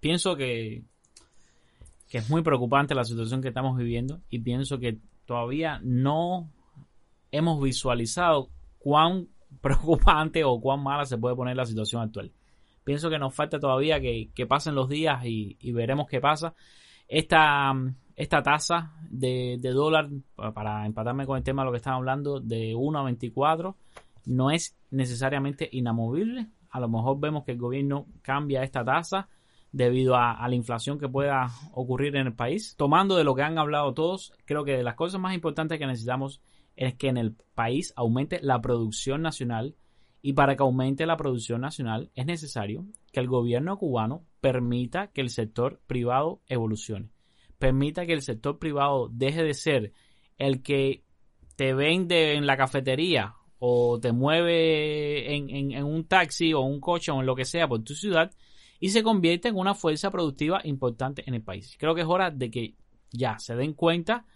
pienso 0.00 0.34
que, 0.34 0.82
que 2.08 2.18
es 2.18 2.30
muy 2.30 2.42
preocupante 2.42 2.94
la 2.94 3.04
situación 3.04 3.42
que 3.42 3.48
estamos 3.48 3.76
viviendo 3.76 4.22
y 4.30 4.38
pienso 4.38 4.78
que 4.78 4.98
todavía 5.26 5.78
no 5.82 6.50
hemos 7.32 7.62
visualizado 7.62 8.48
cuán 8.82 9.28
preocupante 9.60 10.44
o 10.44 10.60
cuán 10.60 10.82
mala 10.82 11.04
se 11.04 11.18
puede 11.18 11.36
poner 11.36 11.56
la 11.56 11.64
situación 11.66 12.02
actual. 12.02 12.32
Pienso 12.84 13.10
que 13.10 13.18
nos 13.18 13.34
falta 13.34 13.60
todavía 13.60 14.00
que, 14.00 14.30
que 14.34 14.46
pasen 14.46 14.74
los 14.74 14.88
días 14.88 15.24
y, 15.24 15.56
y 15.60 15.72
veremos 15.72 16.08
qué 16.08 16.20
pasa. 16.20 16.54
Esta, 17.06 17.72
esta 18.16 18.42
tasa 18.42 18.92
de, 19.08 19.58
de 19.60 19.70
dólar, 19.70 20.08
pa- 20.34 20.52
para 20.52 20.84
empatarme 20.86 21.26
con 21.26 21.36
el 21.36 21.44
tema 21.44 21.62
de 21.62 21.66
lo 21.66 21.72
que 21.72 21.76
están 21.76 21.94
hablando, 21.94 22.40
de 22.40 22.74
1 22.74 22.98
a 22.98 23.04
24, 23.04 23.76
no 24.26 24.50
es 24.50 24.76
necesariamente 24.90 25.68
inamovible. 25.70 26.48
A 26.70 26.80
lo 26.80 26.88
mejor 26.88 27.20
vemos 27.20 27.44
que 27.44 27.52
el 27.52 27.58
gobierno 27.58 28.06
cambia 28.22 28.62
esta 28.62 28.84
tasa 28.84 29.28
debido 29.70 30.16
a 30.16 30.46
la 30.48 30.54
inflación 30.54 30.98
que 30.98 31.08
pueda 31.08 31.48
ocurrir 31.72 32.16
en 32.16 32.26
el 32.26 32.34
país. 32.34 32.74
Tomando 32.76 33.16
de 33.16 33.24
lo 33.24 33.34
que 33.34 33.42
han 33.42 33.58
hablado 33.58 33.94
todos, 33.94 34.32
creo 34.44 34.64
que 34.64 34.76
de 34.76 34.82
las 34.82 34.94
cosas 34.96 35.20
más 35.20 35.34
importantes 35.34 35.78
que 35.78 35.86
necesitamos 35.86 36.40
es 36.76 36.94
que 36.94 37.08
en 37.08 37.16
el 37.16 37.34
país 37.54 37.92
aumente 37.96 38.40
la 38.42 38.60
producción 38.60 39.22
nacional 39.22 39.76
y 40.22 40.34
para 40.34 40.56
que 40.56 40.62
aumente 40.62 41.04
la 41.04 41.16
producción 41.16 41.60
nacional 41.60 42.10
es 42.14 42.26
necesario 42.26 42.86
que 43.12 43.20
el 43.20 43.26
gobierno 43.26 43.76
cubano 43.76 44.24
permita 44.40 45.08
que 45.08 45.20
el 45.20 45.30
sector 45.30 45.80
privado 45.86 46.40
evolucione. 46.46 47.10
Permita 47.58 48.06
que 48.06 48.12
el 48.12 48.22
sector 48.22 48.58
privado 48.58 49.08
deje 49.12 49.42
de 49.42 49.54
ser 49.54 49.92
el 50.38 50.62
que 50.62 51.04
te 51.56 51.74
vende 51.74 52.34
en 52.34 52.46
la 52.46 52.56
cafetería 52.56 53.34
o 53.58 54.00
te 54.00 54.12
mueve 54.12 55.36
en, 55.36 55.84
un 55.84 56.04
taxi 56.04 56.52
o 56.52 56.60
un 56.60 56.80
coche 56.80 57.12
o 57.12 57.20
en 57.20 57.26
lo 57.26 57.36
que 57.36 57.44
sea 57.44 57.68
por 57.68 57.82
tu 57.84 57.94
ciudad 57.94 58.32
y 58.80 58.88
se 58.88 59.04
convierte 59.04 59.48
en 59.48 59.56
una 59.56 59.74
fuerza 59.74 60.10
productiva 60.10 60.60
importante 60.64 61.22
en 61.26 61.34
el 61.34 61.42
país. 61.42 61.76
Creo 61.78 61.94
que 61.94 62.00
es 62.00 62.06
hora 62.08 62.30
de 62.30 62.50
que 62.50 62.74
ya 63.12 63.38
se 63.38 63.54
den 63.54 63.74
cuenta 63.74 64.26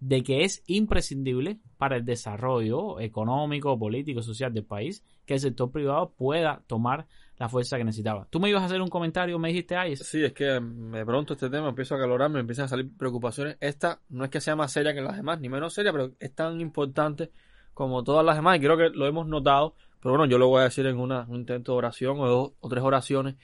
de 0.00 0.22
que 0.22 0.44
es 0.44 0.62
imprescindible 0.66 1.58
para 1.78 1.96
el 1.96 2.04
desarrollo 2.04 2.98
económico, 3.00 3.78
político, 3.78 4.22
social 4.22 4.52
del 4.52 4.64
país 4.64 5.04
que 5.26 5.34
el 5.34 5.40
sector 5.40 5.70
privado 5.70 6.12
pueda 6.16 6.62
tomar 6.66 7.06
la 7.38 7.48
fuerza 7.48 7.78
que 7.78 7.84
necesitaba. 7.84 8.26
Tú 8.30 8.40
me 8.40 8.50
ibas 8.50 8.62
a 8.62 8.66
hacer 8.66 8.80
un 8.82 8.88
comentario, 8.88 9.38
me 9.38 9.48
dijiste, 9.48 9.76
ay, 9.76 9.92
es- 9.92 10.06
Sí, 10.06 10.22
es 10.24 10.32
que 10.32 10.44
de 10.44 11.06
pronto 11.06 11.34
este 11.34 11.48
tema 11.48 11.68
empiezo 11.68 11.94
a 11.94 11.98
calorarme, 11.98 12.34
me 12.34 12.40
empiezan 12.40 12.66
a 12.66 12.68
salir 12.68 12.90
preocupaciones. 12.96 13.56
Esta 13.60 14.00
no 14.10 14.24
es 14.24 14.30
que 14.30 14.40
sea 14.40 14.56
más 14.56 14.72
seria 14.72 14.92
que 14.94 15.00
las 15.00 15.16
demás, 15.16 15.40
ni 15.40 15.48
menos 15.48 15.72
seria, 15.72 15.92
pero 15.92 16.12
es 16.18 16.34
tan 16.34 16.60
importante 16.60 17.30
como 17.74 18.02
todas 18.04 18.24
las 18.24 18.36
demás. 18.36 18.56
Y 18.56 18.60
creo 18.60 18.76
que 18.76 18.90
lo 18.90 19.06
hemos 19.06 19.26
notado, 19.26 19.74
pero 20.02 20.16
bueno, 20.16 20.26
yo 20.26 20.38
lo 20.38 20.48
voy 20.48 20.60
a 20.60 20.64
decir 20.64 20.86
en 20.86 20.98
una, 20.98 21.24
un 21.28 21.36
intento 21.36 21.72
de 21.72 21.78
oración 21.78 22.18
o 22.20 22.26
dos 22.28 22.52
o 22.60 22.68
tres 22.68 22.82
oraciones. 22.82 23.36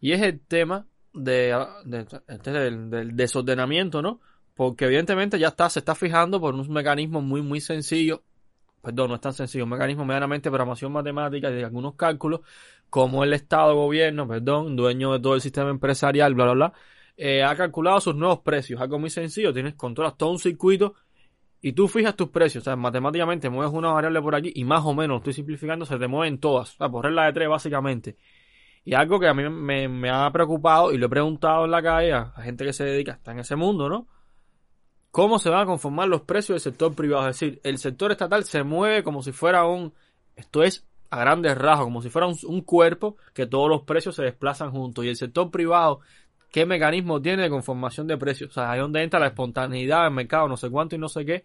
Y 0.00 0.12
es 0.12 0.22
el 0.22 0.40
tema 0.40 0.86
de, 1.12 1.54
de- 1.84 2.50
del, 2.52 2.90
del 2.90 3.16
desordenamiento, 3.16 4.00
¿no? 4.02 4.20
Porque 4.54 4.86
evidentemente 4.86 5.38
ya 5.38 5.48
está, 5.48 5.68
se 5.68 5.80
está 5.80 5.94
fijando 5.94 6.40
por 6.40 6.54
un 6.54 6.72
mecanismo 6.72 7.20
muy, 7.20 7.42
muy 7.42 7.60
sencillo. 7.60 8.22
Perdón, 8.80 9.08
no 9.08 9.14
es 9.16 9.20
tan 9.20 9.32
sencillo, 9.32 9.64
un 9.64 9.70
mecanismo 9.70 10.04
medianamente 10.04 10.48
de 10.48 10.50
programación 10.50 10.92
matemática 10.92 11.50
y 11.50 11.54
de 11.54 11.64
algunos 11.64 11.94
cálculos, 11.94 12.40
como 12.90 13.24
el 13.24 13.32
Estado, 13.32 13.74
gobierno, 13.74 14.28
perdón, 14.28 14.76
dueño 14.76 15.12
de 15.14 15.20
todo 15.20 15.34
el 15.34 15.40
sistema 15.40 15.70
empresarial, 15.70 16.34
bla, 16.34 16.44
bla, 16.44 16.54
bla, 16.54 16.72
eh, 17.16 17.42
ha 17.42 17.56
calculado 17.56 18.00
sus 18.00 18.14
nuevos 18.14 18.40
precios. 18.40 18.80
Algo 18.80 18.98
muy 18.98 19.10
sencillo, 19.10 19.52
tienes, 19.52 19.74
controlas 19.74 20.16
todo 20.16 20.30
un 20.30 20.38
circuito 20.38 20.94
y 21.60 21.72
tú 21.72 21.88
fijas 21.88 22.14
tus 22.14 22.28
precios. 22.28 22.62
O 22.62 22.64
sea, 22.66 22.76
matemáticamente 22.76 23.48
mueves 23.48 23.72
una 23.72 23.90
variable 23.90 24.20
por 24.20 24.34
aquí 24.34 24.52
y 24.54 24.64
más 24.64 24.84
o 24.84 24.94
menos, 24.94 25.18
estoy 25.18 25.32
simplificando, 25.32 25.86
se 25.86 25.98
te 25.98 26.06
mueven 26.06 26.38
todas. 26.38 26.74
O 26.74 26.76
sea, 26.76 26.88
por 26.90 27.04
regla 27.04 27.24
de 27.24 27.32
tres, 27.32 27.48
básicamente. 27.48 28.16
Y 28.84 28.94
algo 28.94 29.18
que 29.18 29.28
a 29.28 29.34
mí 29.34 29.48
me, 29.48 29.88
me 29.88 30.10
ha 30.10 30.30
preocupado 30.30 30.92
y 30.92 30.98
lo 30.98 31.06
he 31.06 31.08
preguntado 31.08 31.64
en 31.64 31.70
la 31.70 31.82
calle 31.82 32.12
a, 32.12 32.32
gente 32.42 32.66
que 32.66 32.74
se 32.74 32.84
dedica, 32.84 33.12
está 33.12 33.32
en 33.32 33.38
ese 33.38 33.56
mundo, 33.56 33.88
¿no? 33.88 34.06
¿Cómo 35.14 35.38
se 35.38 35.48
van 35.48 35.60
a 35.60 35.66
conformar 35.66 36.08
los 36.08 36.22
precios 36.22 36.56
del 36.56 36.72
sector 36.72 36.92
privado? 36.92 37.28
Es 37.28 37.38
decir, 37.38 37.60
el 37.62 37.78
sector 37.78 38.10
estatal 38.10 38.42
se 38.42 38.64
mueve 38.64 39.04
como 39.04 39.22
si 39.22 39.30
fuera 39.30 39.64
un, 39.64 39.92
esto 40.34 40.64
es 40.64 40.88
a 41.08 41.20
grandes 41.20 41.56
rasgos, 41.56 41.86
como 41.86 42.02
si 42.02 42.10
fuera 42.10 42.26
un, 42.26 42.36
un 42.48 42.62
cuerpo 42.62 43.16
que 43.32 43.46
todos 43.46 43.68
los 43.68 43.82
precios 43.82 44.16
se 44.16 44.24
desplazan 44.24 44.72
juntos. 44.72 45.04
Y 45.04 45.08
el 45.10 45.14
sector 45.14 45.52
privado, 45.52 46.00
¿qué 46.50 46.66
mecanismo 46.66 47.22
tiene 47.22 47.44
de 47.44 47.48
conformación 47.48 48.08
de 48.08 48.16
precios? 48.16 48.50
O 48.50 48.54
sea, 48.54 48.72
ahí 48.72 48.80
donde 48.80 49.04
entra 49.04 49.20
la 49.20 49.28
espontaneidad 49.28 50.02
del 50.02 50.14
mercado, 50.14 50.48
no 50.48 50.56
sé 50.56 50.68
cuánto 50.68 50.96
y 50.96 50.98
no 50.98 51.08
sé 51.08 51.24
qué. 51.24 51.44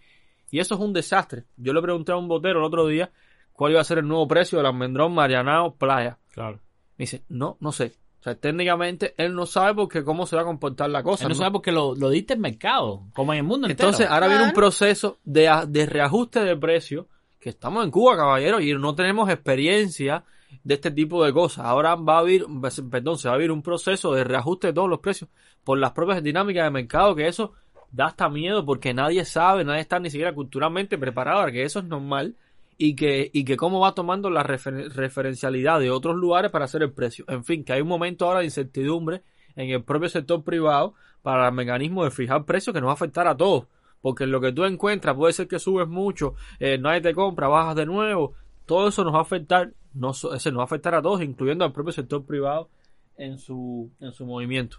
Y 0.50 0.58
eso 0.58 0.74
es 0.74 0.82
un 0.82 0.92
desastre. 0.92 1.44
Yo 1.56 1.72
le 1.72 1.82
pregunté 1.84 2.12
a 2.12 2.18
un 2.18 2.28
botero 2.28 2.58
el 2.58 2.66
otro 2.66 2.88
día 2.88 3.12
cuál 3.54 3.74
iba 3.74 3.82
a 3.82 3.84
ser 3.84 4.00
el 4.00 4.08
nuevo 4.08 4.28
precio 4.28 4.58
del 4.58 4.66
almendrón 4.66 5.14
Marianao 5.14 5.76
Playa. 5.76 6.18
Claro. 6.34 6.60
Me 6.98 7.04
dice, 7.04 7.24
no, 7.30 7.56
no 7.60 7.72
sé. 7.72 7.92
O 8.20 8.24
sea, 8.24 8.36
técnicamente 8.36 9.14
él 9.18 9.34
no 9.34 9.46
sabe 9.46 9.76
porque 9.76 10.04
cómo 10.04 10.26
se 10.26 10.36
va 10.36 10.42
a 10.42 10.46
comportar 10.46 10.90
la 10.90 11.04
cosa. 11.04 11.24
Él 11.24 11.30
no 11.30 11.36
sabe 11.36 11.52
porque 11.52 11.72
lo, 11.72 11.96
lo 11.96 12.10
diste 12.10 12.34
en 12.34 12.42
mercado, 12.42 13.04
como 13.14 13.34
en 13.34 13.40
el 13.40 13.46
mundo 13.46 13.68
entero. 13.68 13.90
Entonces, 13.90 14.10
ahora 14.10 14.28
viene 14.28 14.44
un 14.44 14.52
proceso 14.52 15.20
de, 15.24 15.50
de 15.70 15.86
reajuste 15.86 16.42
de 16.42 16.58
precio, 16.58 17.08
que 17.40 17.50
estamos 17.50 17.86
en 17.86 17.92
Cuba, 17.92 18.18
caballero, 18.18 18.60
y 18.60 18.74
no 18.74 18.94
tenemos 18.94 19.30
experiencia 19.30 20.26
de 20.64 20.74
este 20.74 20.92
tipo 20.92 21.24
de 21.24 21.32
cosas. 21.32 21.66
Ahora 21.66 21.96
va 21.96 22.18
a 22.18 22.20
haber, 22.20 22.46
perdón, 22.92 23.18
se 23.18 23.30
va 23.30 23.34
a 23.34 23.36
abrir 23.36 23.52
un 23.52 23.62
proceso 23.62 24.14
de 24.14 24.26
reajuste 24.26 24.68
de 24.68 24.74
todos 24.74 24.90
los 24.90 25.00
precios 25.00 25.30
por 25.64 25.78
las 25.78 25.92
propias 25.92 26.22
dinámicas 26.22 26.66
de 26.66 26.72
mercado, 26.72 27.16
que 27.16 27.28
eso 27.28 27.54
da 27.92 28.08
hasta 28.08 28.30
miedo 28.30 28.66
porque 28.66 28.94
nadie 28.94 29.24
sabe, 29.26 29.64
nadie 29.64 29.82
está 29.82 30.00
ni 30.00 30.10
siquiera 30.10 30.34
culturalmente 30.34 30.98
preparado 30.98 31.46
que 31.52 31.64
eso 31.64 31.80
es 31.80 31.86
normal 31.86 32.36
y 32.82 32.96
que, 32.96 33.30
y 33.34 33.44
que 33.44 33.58
cómo 33.58 33.82
va 33.82 33.94
tomando 33.94 34.30
la 34.30 34.42
refer- 34.44 34.90
referencialidad 34.90 35.80
de 35.82 35.92
otros 35.92 36.16
lugares 36.16 36.50
para 36.50 36.64
hacer 36.66 36.82
el 36.82 36.94
precio. 36.94 37.26
En 37.28 37.44
fin, 37.44 37.64
que 37.66 37.74
hay 37.74 37.82
un 37.82 37.90
momento 37.90 38.26
ahora 38.26 38.40
de 38.40 38.46
incertidumbre 38.46 39.22
en 39.58 39.70
el 39.70 39.84
propio 39.84 40.08
sector 40.08 40.44
privado 40.46 40.94
para 41.22 41.50
el 41.50 41.54
mecanismo 41.54 42.06
de 42.06 42.12
fijar 42.12 42.46
precios 42.46 42.74
que 42.74 42.80
nos 42.80 42.88
va 42.88 42.92
a 42.92 42.94
afectar 42.94 43.28
a 43.28 43.36
todos. 43.36 43.66
Porque 44.02 44.24
en 44.24 44.32
lo 44.32 44.40
que 44.40 44.54
tú 44.54 44.64
encuentras 44.64 45.14
puede 45.16 45.34
ser 45.34 45.50
que 45.50 45.60
subes 45.60 45.90
mucho, 45.90 46.36
eh, 46.60 46.78
nadie 46.78 47.02
te 47.02 47.14
compra, 47.14 47.50
bajas 47.50 47.76
de 47.76 47.86
nuevo. 47.86 48.34
Todo 48.66 48.88
eso 48.88 49.04
nos 49.04 49.14
va 49.14 49.20
a 49.20 49.24
afectar, 49.24 49.74
no, 49.94 50.14
so- 50.14 50.34
ese 50.34 50.50
nos 50.52 50.60
va 50.60 50.64
a 50.64 50.66
afectar 50.66 50.96
a 50.96 51.02
todos, 51.02 51.22
incluyendo 51.22 51.66
al 51.66 51.74
propio 51.74 51.92
sector 51.92 52.26
privado 52.26 52.70
en 53.18 53.38
su, 53.40 53.92
en 54.00 54.14
su 54.14 54.26
movimiento. 54.26 54.78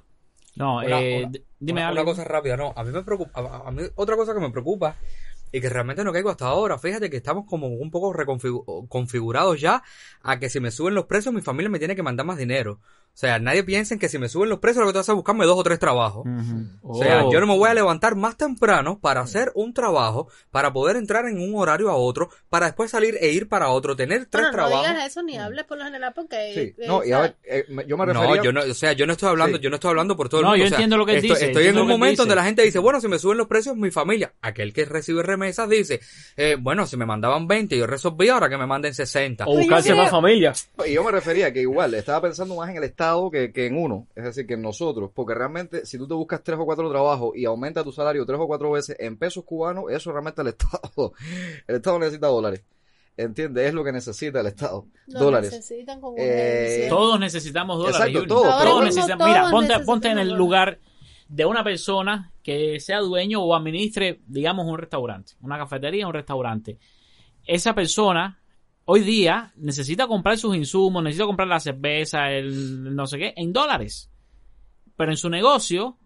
No, 0.57 0.79
Una- 0.79 1.01
eh, 1.03 1.25
una- 1.27 1.39
dime 1.59 1.81
una, 1.83 1.89
algo. 1.89 2.01
una 2.01 2.11
cosa 2.13 2.25
rápida, 2.25 2.57
no. 2.57 2.73
A 2.75 2.83
mí 2.83 2.91
me 2.93 3.03
preocupa. 3.03 3.31
A, 3.39 3.69
a 3.69 3.71
mí 3.71 3.83
otra 3.95 4.17
cosa 4.17 4.33
que 4.33 4.41
me 4.41 4.49
preocupa 4.51 4.97
y 5.53 5.61
que 5.61 5.69
realmente 5.69 6.05
no 6.05 6.13
caigo 6.13 6.31
hasta 6.31 6.47
ahora. 6.47 6.79
Fíjate 6.79 7.11
que 7.11 7.17
estamos 7.19 7.45
como 7.47 7.69
un 7.69 7.91
poco 7.91 8.13
reconfigu- 8.13 8.89
configurados 8.89 9.61
ya 9.61 9.83
a 10.23 10.39
que 10.39 10.49
si 10.51 10.61
me 10.61 10.71
suben 10.71 10.95
los 10.95 11.07
precios, 11.07 11.35
mi 11.35 11.41
familia 11.43 11.71
me 11.71 11.79
tiene 11.79 11.97
que 11.97 12.03
mandar 12.03 12.27
más 12.27 12.37
dinero. 12.39 12.81
O 13.12 13.19
sea, 13.20 13.39
nadie 13.39 13.62
piensa 13.65 13.93
en 13.93 14.01
que 14.01 14.09
si 14.09 14.19
me 14.19 14.28
suben 14.31 14.49
los 14.49 14.61
precios, 14.61 14.81
lo 14.82 14.87
que 14.87 14.93
tengo 14.95 15.01
que 15.01 15.05
hacer 15.05 15.12
es 15.12 15.16
buscarme 15.16 15.45
dos 15.45 15.59
o 15.59 15.62
tres 15.62 15.78
trabajos. 15.78 16.24
O 16.82 16.95
sea, 16.95 17.24
Oh. 17.27 17.31
yo 17.32 17.39
no 17.41 17.47
me 17.47 17.57
voy 17.57 17.69
a 17.69 17.74
levantar 17.74 18.16
más 18.16 18.37
temprano 18.39 18.99
para 18.99 19.20
hacer 19.20 19.53
un 19.55 19.74
trabajo, 19.74 20.28
para 20.51 20.73
poder 20.73 20.97
entrar 20.97 21.27
en 21.27 21.39
un 21.39 21.55
horario 21.61 21.91
a 21.91 21.97
otro, 21.97 22.31
para 22.49 22.66
después 22.66 22.91
salir 22.91 23.19
e 23.20 23.31
ir 23.32 23.47
para 23.49 23.69
otro, 23.69 23.95
tener 23.95 24.27
tres 24.27 24.45
Bueno, 24.45 24.49
no 24.49 24.53
trabajos. 24.69 24.89
digas 24.89 25.07
eso 25.11 25.23
ni 25.23 25.37
hables 25.37 25.65
por 25.65 25.77
lo 25.77 25.85
general 25.85 26.12
porque... 26.15 26.53
Sí, 26.55 26.61
eh, 26.82 26.87
no, 26.87 27.05
y 27.05 27.12
a 27.12 27.20
ver, 27.20 27.37
eh, 27.45 27.65
me- 27.69 27.85
yo 27.87 27.99
me 27.99 28.07
No, 28.07 28.23
refería... 28.23 28.43
yo 28.43 28.53
no, 28.53 28.61
o 28.62 28.74
sea, 28.74 28.93
yo 28.95 29.07
no 29.07 29.12
estoy 29.12 29.28
hablando, 29.28 29.59
Sí. 29.59 29.62
yo 29.65 29.69
no 29.70 29.74
estoy 29.77 29.91
hablando 29.91 30.16
por 30.16 30.28
todo 30.31 30.41
el 30.41 30.45
No, 30.45 30.51
mundo. 30.53 30.65
yo 30.65 30.66
o 30.66 30.69
sea, 30.69 30.77
entiendo 30.78 30.97
lo 30.97 31.05
que 31.05 31.16
estoy, 31.16 31.31
dice, 31.31 31.47
Estoy 31.47 31.66
en 31.66 31.78
un 31.78 31.89
momento 31.89 32.11
dice. 32.12 32.23
donde 32.23 32.35
la 32.37 32.45
gente 32.45 32.62
dice, 32.62 32.78
bueno, 32.78 33.01
si 33.03 33.09
me 33.09 33.19
suben 33.19 33.37
los 33.37 33.49
precios, 33.49 33.77
mi 33.77 33.91
familia. 33.91 34.32
Aquel 34.41 34.73
que 34.73 34.87
recibe 34.87 35.23
remesas 35.23 35.69
dice, 35.69 36.01
eh, 36.39 36.57
bueno, 36.59 36.87
si 36.87 36.97
me 36.97 37.05
mandaban 37.05 37.47
20, 37.47 37.77
yo 37.77 37.87
resolví 37.87 38.28
ahora 38.31 38.49
que 38.49 38.57
me 38.57 38.66
manden 38.66 38.95
60. 38.95 39.45
O 39.47 39.57
buscarse 39.59 39.95
más 39.95 40.11
familia. 40.11 40.55
Y 40.87 40.95
yo 40.95 41.05
me 41.05 41.11
refería 41.11 41.53
que 41.53 41.61
igual, 41.61 41.93
estaba 41.95 42.23
pensando 42.23 42.55
más 42.57 42.70
en 42.70 42.77
el 42.78 42.85
Estado 43.01 43.31
que, 43.31 43.51
que 43.51 43.65
en 43.67 43.79
uno, 43.79 44.07
es 44.15 44.25
decir, 44.25 44.47
que 44.47 44.55
en 44.55 44.63
nosotros, 44.63 45.11
porque 45.15 45.33
realmente 45.35 45.87
si 45.87 45.97
tú 45.97 46.07
te 46.07 46.13
buscas 46.13 46.43
tres 46.45 46.59
o 46.59 46.67
cuatro 46.67 46.91
trabajos 46.91 47.35
y 47.35 47.47
aumenta 47.47 47.83
tu 47.83 47.93
salario 47.93 48.27
tres 48.27 48.39
o 48.39 48.47
cuatro 48.47 48.71
veces 48.73 48.95
en 49.01 49.17
pesos 49.17 49.43
cubanos, 49.45 49.85
eso 49.89 50.13
realmente 50.13 50.43
el 50.43 50.49
Estado, 50.49 51.15
el 51.67 51.77
Estado 51.77 51.99
necesita 51.99 52.27
dólares. 52.27 52.63
¿Entiendes? 53.17 53.67
Es 53.69 53.75
lo 53.75 53.83
que 53.85 53.93
necesita 53.93 54.41
el 54.41 54.47
Estado. 54.49 54.87
lo 55.07 55.19
dólares. 55.21 55.51
necesitan 55.53 56.01
con 56.01 56.15
Eh. 56.19 56.87
Todos 56.91 57.19
necesitamos 57.19 57.79
dólares. 57.79 58.01
Exacto, 58.01 58.27
todos, 58.27 58.43
Todos 58.43 58.65
bueno. 58.65 58.83
necesitamos- 58.87 59.19
Todos 59.19 59.31
Mira, 59.31 59.51
ponte, 59.51 59.85
ponte 59.87 60.09
en 60.09 60.19
el 60.19 60.29
dólares. 60.29 60.39
lugar 60.39 60.79
de 61.29 61.45
una 61.47 61.65
persona 61.65 62.33
que 62.43 62.81
sea 62.81 62.99
dueño 63.01 63.43
o 63.43 63.55
administre, 63.55 64.21
digamos, 64.27 64.67
un 64.67 64.77
restaurante, 64.79 65.33
una 65.41 65.57
cafetería, 65.59 66.07
un 66.07 66.13
restaurante. 66.15 66.79
Esa 67.47 67.75
persona 67.75 68.40
hoy 68.93 69.03
día 69.03 69.53
necesita 69.55 70.09
comprar 70.09 70.37
sus 70.37 70.57
insumos, 70.57 71.01
necesita 71.05 71.25
comprar 71.25 71.47
la 71.47 71.61
cerveza, 71.61 72.29
el 72.33 72.93
no 72.93 73.07
sé 73.07 73.19
qué, 73.19 73.35
en 73.37 73.53
dólares. 73.53 74.11
Pero 74.97 75.12
en 75.12 75.17
su 75.17 75.31
negocio, 75.31 75.97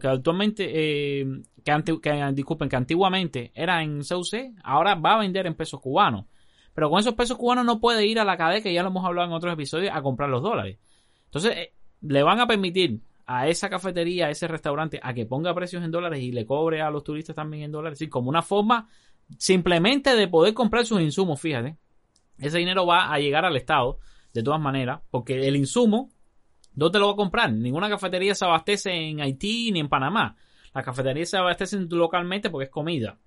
que 0.00 0.06
actualmente, 0.06 0.70
eh, 0.72 1.26
que, 1.64 2.00
que, 2.00 2.32
disculpen, 2.32 2.68
que 2.68 2.76
antiguamente 2.76 3.50
era 3.52 3.82
en 3.82 4.04
CUC, 4.04 4.54
ahora 4.62 4.94
va 4.94 5.14
a 5.14 5.18
vender 5.18 5.48
en 5.48 5.56
pesos 5.56 5.80
cubanos. 5.80 6.26
Pero 6.72 6.88
con 6.88 7.00
esos 7.00 7.14
pesos 7.14 7.36
cubanos 7.36 7.64
no 7.64 7.80
puede 7.80 8.06
ir 8.06 8.20
a 8.20 8.24
la 8.24 8.36
cadena, 8.36 8.62
que 8.62 8.72
ya 8.72 8.84
lo 8.84 8.90
hemos 8.90 9.04
hablado 9.04 9.26
en 9.26 9.34
otros 9.34 9.52
episodios, 9.52 9.92
a 9.92 10.00
comprar 10.00 10.30
los 10.30 10.40
dólares. 10.40 10.78
Entonces, 11.24 11.56
eh, 11.56 11.72
le 12.02 12.22
van 12.22 12.38
a 12.38 12.46
permitir 12.46 13.00
a 13.26 13.48
esa 13.48 13.68
cafetería, 13.68 14.26
a 14.26 14.30
ese 14.30 14.46
restaurante, 14.46 15.00
a 15.02 15.12
que 15.14 15.26
ponga 15.26 15.52
precios 15.52 15.82
en 15.82 15.90
dólares 15.90 16.22
y 16.22 16.30
le 16.30 16.46
cobre 16.46 16.80
a 16.80 16.90
los 16.90 17.02
turistas 17.02 17.34
también 17.34 17.64
en 17.64 17.72
dólares. 17.72 17.96
Es 17.96 17.98
decir, 17.98 18.10
como 18.10 18.28
una 18.28 18.42
forma 18.42 18.88
simplemente 19.36 20.14
de 20.14 20.28
poder 20.28 20.54
comprar 20.54 20.86
sus 20.86 21.00
insumos, 21.00 21.40
fíjate. 21.40 21.76
Ese 22.40 22.58
dinero 22.58 22.86
va 22.86 23.12
a 23.12 23.18
llegar 23.18 23.44
al 23.44 23.56
Estado, 23.56 23.98
de 24.32 24.42
todas 24.42 24.60
maneras, 24.60 25.00
porque 25.10 25.46
el 25.48 25.56
insumo, 25.56 26.10
¿dónde 26.72 26.98
lo 26.98 27.08
va 27.08 27.12
a 27.12 27.16
comprar? 27.16 27.52
Ninguna 27.52 27.88
cafetería 27.88 28.34
se 28.34 28.44
abastece 28.44 28.92
en 28.92 29.20
Haití 29.20 29.72
ni 29.72 29.80
en 29.80 29.88
Panamá. 29.88 30.36
Las 30.72 30.84
cafeterías 30.84 31.30
se 31.30 31.36
abastecen 31.36 31.88
localmente 31.90 32.48
porque 32.50 32.66
es 32.66 32.70
comida. 32.70 33.18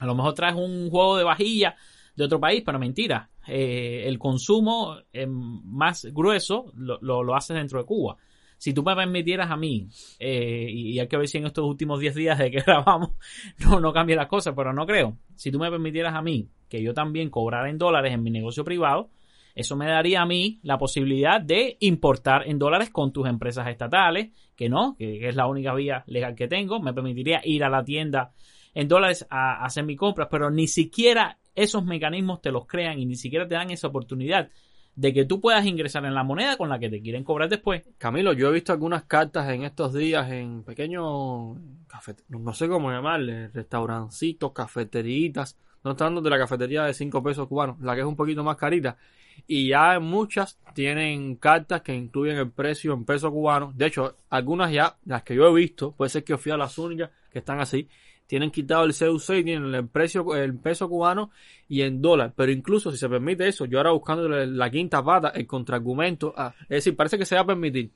A 0.00 0.06
lo 0.06 0.14
mejor 0.14 0.34
traes 0.34 0.54
un 0.54 0.90
juego 0.90 1.16
de 1.16 1.24
vajilla 1.24 1.74
de 2.14 2.24
otro 2.24 2.38
país, 2.38 2.62
pero 2.64 2.78
mentira. 2.78 3.30
Eh, 3.46 4.04
el 4.06 4.18
consumo 4.18 4.96
eh, 5.12 5.26
más 5.26 6.04
grueso 6.12 6.72
lo, 6.74 6.98
lo, 7.00 7.22
lo 7.22 7.34
haces 7.34 7.56
dentro 7.56 7.78
de 7.78 7.84
Cuba. 7.84 8.16
Si 8.58 8.74
tú 8.74 8.82
me 8.82 8.94
permitieras 8.96 9.50
a 9.50 9.56
mí, 9.56 9.88
eh, 10.18 10.66
y, 10.68 10.98
hay 10.98 11.06
que 11.06 11.16
ver 11.16 11.28
si 11.28 11.38
en 11.38 11.46
estos 11.46 11.64
últimos 11.64 12.00
10 12.00 12.14
días 12.14 12.38
de 12.38 12.50
que 12.50 12.60
grabamos 12.66 13.10
no, 13.58 13.80
no 13.80 13.92
cambia 13.92 14.16
las 14.16 14.26
cosas, 14.26 14.52
pero 14.56 14.72
no 14.72 14.84
creo. 14.84 15.16
Si 15.36 15.52
tú 15.52 15.58
me 15.58 15.70
permitieras 15.70 16.14
a 16.14 16.22
mí 16.22 16.48
que 16.68 16.82
yo 16.82 16.92
también 16.92 17.30
cobrara 17.30 17.70
en 17.70 17.78
dólares 17.78 18.12
en 18.12 18.22
mi 18.22 18.30
negocio 18.30 18.64
privado, 18.64 19.10
eso 19.54 19.76
me 19.76 19.86
daría 19.86 20.22
a 20.22 20.26
mí 20.26 20.58
la 20.62 20.76
posibilidad 20.76 21.40
de 21.40 21.76
importar 21.80 22.48
en 22.48 22.58
dólares 22.58 22.90
con 22.90 23.12
tus 23.12 23.28
empresas 23.28 23.66
estatales, 23.68 24.30
que 24.54 24.68
no, 24.68 24.94
que 24.96 25.28
es 25.28 25.34
la 25.34 25.46
única 25.46 25.74
vía 25.74 26.04
legal 26.06 26.34
que 26.34 26.48
tengo. 26.48 26.80
Me 26.80 26.92
permitiría 26.92 27.40
ir 27.44 27.64
a 27.64 27.68
la 27.68 27.84
tienda 27.84 28.32
en 28.74 28.86
dólares 28.86 29.26
a, 29.30 29.62
a 29.62 29.64
hacer 29.64 29.84
mis 29.84 29.96
compras, 29.96 30.28
pero 30.30 30.50
ni 30.50 30.66
siquiera 30.68 31.38
esos 31.54 31.84
mecanismos 31.84 32.40
te 32.40 32.52
los 32.52 32.66
crean 32.66 32.98
y 32.98 33.06
ni 33.06 33.16
siquiera 33.16 33.48
te 33.48 33.54
dan 33.56 33.70
esa 33.70 33.88
oportunidad 33.88 34.48
de 34.98 35.12
que 35.12 35.24
tú 35.24 35.40
puedas 35.40 35.64
ingresar 35.64 36.04
en 36.06 36.14
la 36.14 36.24
moneda 36.24 36.56
con 36.56 36.68
la 36.68 36.80
que 36.80 36.90
te 36.90 37.00
quieren 37.00 37.22
cobrar 37.22 37.48
después. 37.48 37.84
Camilo, 37.98 38.32
yo 38.32 38.48
he 38.48 38.52
visto 38.52 38.72
algunas 38.72 39.04
cartas 39.04 39.48
en 39.48 39.62
estos 39.62 39.94
días 39.94 40.28
en 40.32 40.64
pequeños 40.64 41.56
cafet 41.86 42.20
no 42.28 42.52
sé 42.52 42.68
cómo 42.68 42.90
llamarle, 42.90 43.46
restaurancitos, 43.46 44.50
cafeteritas. 44.50 45.56
No 45.84 45.92
están 45.92 46.08
hablando 46.08 46.22
de 46.22 46.30
la 46.30 46.38
cafetería 46.38 46.82
de 46.82 46.94
5 46.94 47.22
pesos 47.22 47.46
cubanos, 47.46 47.80
la 47.80 47.94
que 47.94 48.00
es 48.00 48.06
un 48.08 48.16
poquito 48.16 48.42
más 48.42 48.56
carita. 48.56 48.96
Y 49.46 49.68
ya 49.68 50.00
muchas 50.00 50.58
tienen 50.74 51.36
cartas 51.36 51.82
que 51.82 51.94
incluyen 51.94 52.36
el 52.36 52.50
precio 52.50 52.92
en 52.92 53.04
pesos 53.04 53.30
cubanos. 53.30 53.78
De 53.78 53.86
hecho, 53.86 54.16
algunas 54.30 54.72
ya, 54.72 54.96
las 55.04 55.22
que 55.22 55.36
yo 55.36 55.46
he 55.46 55.54
visto, 55.54 55.92
puede 55.92 56.08
ser 56.08 56.24
que 56.24 56.36
fui 56.36 56.50
a 56.50 56.56
las 56.56 56.76
únicas 56.76 57.10
que 57.30 57.38
están 57.38 57.60
así, 57.60 57.88
tienen 58.28 58.50
quitado 58.50 58.84
el 58.84 58.94
CUC 58.94 59.30
y 59.38 59.44
tienen 59.44 59.74
el 59.74 59.88
precio, 59.88 60.36
el 60.36 60.54
peso 60.58 60.88
cubano 60.88 61.30
y 61.66 61.80
en 61.80 62.00
dólar. 62.02 62.34
Pero 62.36 62.52
incluso 62.52 62.92
si 62.92 62.98
se 62.98 63.08
permite 63.08 63.48
eso, 63.48 63.64
yo 63.64 63.78
ahora 63.78 63.90
buscando 63.90 64.28
la, 64.28 64.70
quinta 64.70 65.02
pata, 65.02 65.30
el 65.30 65.46
contraargumento, 65.46 66.34
ah, 66.36 66.54
es 66.62 66.68
decir, 66.68 66.94
parece 66.94 67.18
que 67.18 67.24
se 67.24 67.34
va 67.34 67.40
a 67.40 67.46
permitir. 67.46 67.90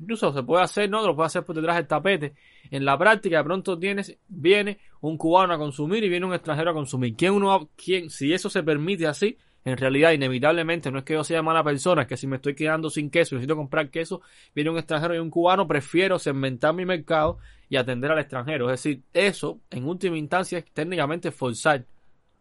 Incluso 0.00 0.32
se 0.32 0.42
puede 0.42 0.64
hacer, 0.64 0.90
¿no? 0.90 1.06
Lo 1.06 1.14
puede 1.14 1.28
hacer 1.28 1.44
por 1.44 1.54
detrás 1.54 1.76
del 1.76 1.86
tapete. 1.86 2.34
En 2.70 2.84
la 2.84 2.98
práctica, 2.98 3.38
de 3.38 3.44
pronto 3.44 3.78
tienes, 3.78 4.18
viene 4.26 4.78
un 5.02 5.16
cubano 5.16 5.54
a 5.54 5.58
consumir 5.58 6.02
y 6.02 6.08
viene 6.08 6.26
un 6.26 6.34
extranjero 6.34 6.72
a 6.72 6.74
consumir. 6.74 7.14
¿Quién 7.14 7.34
uno, 7.34 7.70
quién, 7.76 8.10
si 8.10 8.32
eso 8.32 8.50
se 8.50 8.64
permite 8.64 9.06
así, 9.06 9.38
en 9.64 9.76
realidad, 9.76 10.12
inevitablemente, 10.12 10.90
no 10.90 10.98
es 10.98 11.04
que 11.04 11.12
yo 11.12 11.22
sea 11.22 11.42
mala 11.42 11.62
persona, 11.62 12.02
es 12.02 12.08
que 12.08 12.16
si 12.16 12.26
me 12.26 12.36
estoy 12.36 12.54
quedando 12.54 12.90
sin 12.90 13.10
queso 13.10 13.34
y 13.34 13.36
necesito 13.36 13.56
comprar 13.56 13.90
queso, 13.90 14.22
viene 14.52 14.70
un 14.70 14.78
extranjero 14.78 15.14
y 15.14 15.18
un 15.18 15.30
cubano, 15.30 15.68
prefiero 15.68 16.18
segmentar 16.18 16.74
mi 16.74 16.86
mercado 16.86 17.38
y 17.70 17.76
atender 17.76 18.10
al 18.12 18.18
extranjero. 18.18 18.66
Es 18.70 18.82
decir, 18.82 19.02
eso, 19.14 19.58
en 19.70 19.86
última 19.88 20.18
instancia, 20.18 20.58
es 20.58 20.66
técnicamente 20.74 21.30
forzar 21.30 21.86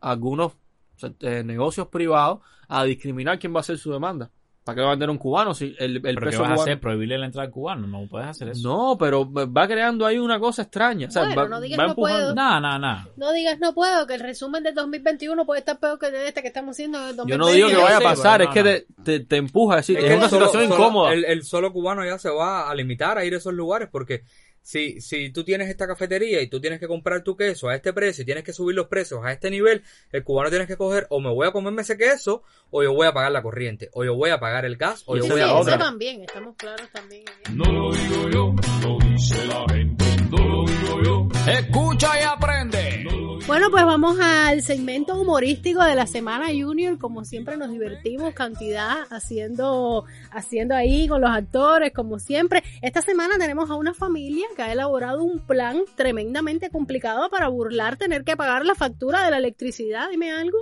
a 0.01 0.11
algunos 0.11 0.53
eh, 1.21 1.43
negocios 1.45 1.87
privados 1.87 2.39
a 2.67 2.83
discriminar 2.83 3.39
quién 3.39 3.53
va 3.53 3.59
a 3.59 3.61
hacer 3.61 3.77
su 3.77 3.93
demanda. 3.93 4.29
¿Para 4.65 4.75
qué 4.75 4.81
va 4.81 4.87
a 4.87 4.91
vender 4.91 5.09
un 5.09 5.17
cubano 5.17 5.55
si 5.55 5.73
el, 5.79 5.95
el 5.95 6.01
¿Pero 6.01 6.19
qué 6.19 6.25
peso 6.27 6.41
vas 6.43 6.51
a 6.51 6.61
hacer? 6.61 6.79
¿Prohibirle 6.79 7.17
la 7.17 7.25
entrada 7.25 7.45
al 7.47 7.51
cubano? 7.51 7.87
No 7.87 8.05
puedes 8.07 8.27
hacer 8.27 8.49
eso. 8.49 8.67
No, 8.67 8.97
pero 8.99 9.27
va 9.31 9.67
creando 9.67 10.05
ahí 10.05 10.19
una 10.19 10.39
cosa 10.39 10.63
extraña. 10.63 11.07
O 11.07 11.11
sea, 11.11 11.23
Bueno, 11.23 11.41
va, 11.43 11.47
no 11.49 11.61
digas 11.61 11.79
va 11.79 11.87
no 11.87 11.95
puedo. 11.95 12.35
No, 12.35 12.59
no, 12.59 12.77
no. 12.77 13.07
No 13.15 13.31
digas 13.31 13.57
no 13.59 13.73
puedo, 13.73 14.05
que 14.05 14.15
el 14.15 14.19
resumen 14.19 14.61
del 14.61 14.75
2021 14.75 15.43
puede 15.45 15.59
estar 15.61 15.79
peor 15.79 15.97
que 15.97 16.07
el 16.07 16.11
de 16.11 16.27
este 16.27 16.41
que 16.43 16.49
estamos 16.49 16.75
haciendo 16.75 16.99
en 17.01 17.09
el 17.09 17.15
2020. 17.15 17.31
Yo 17.31 17.37
no 17.37 17.47
digo 17.55 17.69
que 17.69 17.83
vaya 17.83 17.97
a 17.97 18.01
pasar, 18.11 18.41
es 18.43 18.49
que 18.49 18.59
no, 18.59 18.65
te, 18.65 18.85
te, 19.03 19.19
te 19.25 19.37
empuja 19.37 19.73
a 19.75 19.77
decir, 19.77 19.97
Es 19.97 20.03
es, 20.03 20.09
que 20.11 20.17
una 20.17 20.29
solo- 20.29 20.45
situación 20.47 20.69
solo- 20.71 20.83
incómoda. 20.83 21.13
El, 21.13 21.25
el 21.25 21.43
solo 21.43 21.73
cubano 21.73 22.05
ya 22.05 22.19
se 22.19 22.29
va 22.29 22.69
a 22.69 22.75
limitar 22.75 23.17
a 23.17 23.25
ir 23.25 23.33
a 23.33 23.37
esos 23.37 23.53
lugares 23.53 23.87
porque 23.91 24.23
si, 24.61 25.01
si 25.01 25.31
tú 25.31 25.43
tienes 25.43 25.69
esta 25.69 25.87
cafetería 25.87 26.41
y 26.41 26.47
tú 26.47 26.59
tienes 26.61 26.79
que 26.79 26.87
comprar 26.87 27.23
tu 27.23 27.35
queso 27.35 27.69
a 27.69 27.75
este 27.75 27.93
precio 27.93 28.21
y 28.21 28.25
tienes 28.25 28.43
que 28.43 28.53
subir 28.53 28.75
los 28.75 28.87
precios 28.87 29.21
a 29.23 29.31
este 29.31 29.49
nivel, 29.49 29.83
el 30.11 30.23
cubano 30.23 30.49
tienes 30.49 30.67
que 30.67 30.77
coger 30.77 31.07
o 31.09 31.19
me 31.19 31.29
voy 31.29 31.47
a 31.47 31.51
comerme 31.51 31.81
ese 31.81 31.97
queso 31.97 32.43
o 32.69 32.83
yo 32.83 32.93
voy 32.93 33.07
a 33.07 33.13
pagar 33.13 33.31
la 33.31 33.41
corriente 33.41 33.89
o 33.93 34.03
yo 34.03 34.15
voy 34.15 34.29
a 34.29 34.39
pagar 34.39 34.65
el 34.65 34.77
gas 34.77 35.03
o 35.05 35.15
yo 35.17 35.23
Sí, 35.23 35.29
voy 35.29 35.37
sí, 35.39 35.43
a 35.43 35.47
eso 35.47 35.57
otra. 35.57 35.77
también, 35.77 36.21
estamos 36.23 36.55
claros 36.55 36.87
también. 36.91 37.23
No 37.53 37.63
lo 37.71 37.91
digo 37.93 38.29
yo, 38.29 38.55
lo 38.83 38.97
dice 39.09 39.45
la 39.47 39.65
gente. 39.73 40.05
No 40.29 40.37
lo 40.37 40.65
digo 40.65 41.03
yo. 41.03 41.51
Escucha 41.51 42.19
y 42.19 42.23
aprende. 42.23 43.03
Bueno, 43.49 43.71
pues 43.71 43.83
vamos 43.83 44.19
al 44.21 44.61
segmento 44.61 45.19
humorístico 45.19 45.83
de 45.83 45.95
la 45.95 46.05
semana 46.05 46.49
Junior. 46.49 46.99
Como 46.99 47.25
siempre 47.25 47.57
nos 47.57 47.71
divertimos 47.71 48.35
cantidad 48.35 49.07
haciendo, 49.09 50.05
haciendo 50.29 50.75
ahí 50.75 51.07
con 51.07 51.21
los 51.21 51.31
actores, 51.31 51.91
como 51.91 52.19
siempre. 52.19 52.61
Esta 52.83 53.01
semana 53.01 53.39
tenemos 53.39 53.71
a 53.71 53.73
una 53.73 53.95
familia 53.95 54.45
que 54.55 54.61
ha 54.61 54.71
elaborado 54.71 55.23
un 55.23 55.39
plan 55.39 55.79
tremendamente 55.95 56.69
complicado 56.69 57.27
para 57.31 57.47
burlar 57.47 57.97
tener 57.97 58.23
que 58.23 58.37
pagar 58.37 58.67
la 58.67 58.75
factura 58.75 59.25
de 59.25 59.31
la 59.31 59.39
electricidad. 59.39 60.11
Dime 60.11 60.31
algo. 60.31 60.59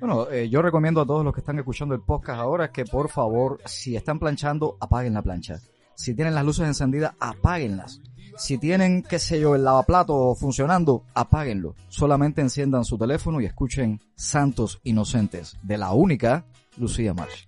Bueno, 0.00 0.30
eh, 0.30 0.48
yo 0.48 0.62
recomiendo 0.62 1.02
a 1.02 1.06
todos 1.06 1.26
los 1.26 1.34
que 1.34 1.40
están 1.40 1.58
escuchando 1.58 1.94
el 1.94 2.00
podcast 2.00 2.40
ahora 2.40 2.72
que 2.72 2.86
por 2.86 3.10
favor, 3.10 3.60
si 3.66 3.94
están 3.94 4.18
planchando, 4.18 4.78
apaguen 4.80 5.12
la 5.12 5.22
plancha. 5.22 5.60
Si 5.96 6.14
tienen 6.14 6.34
las 6.34 6.46
luces 6.46 6.66
encendidas, 6.66 7.12
apáguenlas. 7.20 8.00
Si 8.36 8.58
tienen, 8.58 9.02
qué 9.02 9.18
sé 9.18 9.40
yo, 9.40 9.54
el 9.54 9.64
lavaplato 9.64 10.34
funcionando, 10.34 11.04
apáguenlo. 11.14 11.74
Solamente 11.88 12.40
enciendan 12.40 12.84
su 12.84 12.98
teléfono 12.98 13.40
y 13.40 13.46
escuchen 13.46 14.00
Santos 14.14 14.80
Inocentes 14.84 15.56
de 15.62 15.78
la 15.78 15.92
única 15.92 16.44
Lucía 16.76 17.14
March. 17.14 17.46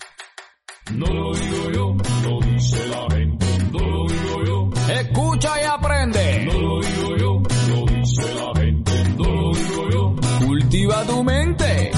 No 0.93 1.07
lo 1.07 1.35
digo 1.35 1.71
yo, 1.73 1.97
lo 2.25 2.41
dice 2.41 2.87
la 2.89 3.17
gente. 3.17 3.47
No 3.73 3.79
lo 3.79 4.07
digo 4.07 4.45
yo. 4.45 4.71
Escucha 4.93 5.63
y 5.63 5.67
aprende. 5.67 6.45
No 6.45 6.61
lo 6.61 6.81
digo 6.81 7.17
yo, 7.17 7.43
lo 7.69 7.87
dice 7.87 8.35
la 8.35 8.61
gente. 8.61 9.05
No 9.17 9.25
lo 9.25 9.53
digo 9.55 9.91
yo. 9.91 10.47
Cultiva 10.47 11.05
tu 11.05 11.25
mente. 11.25 11.91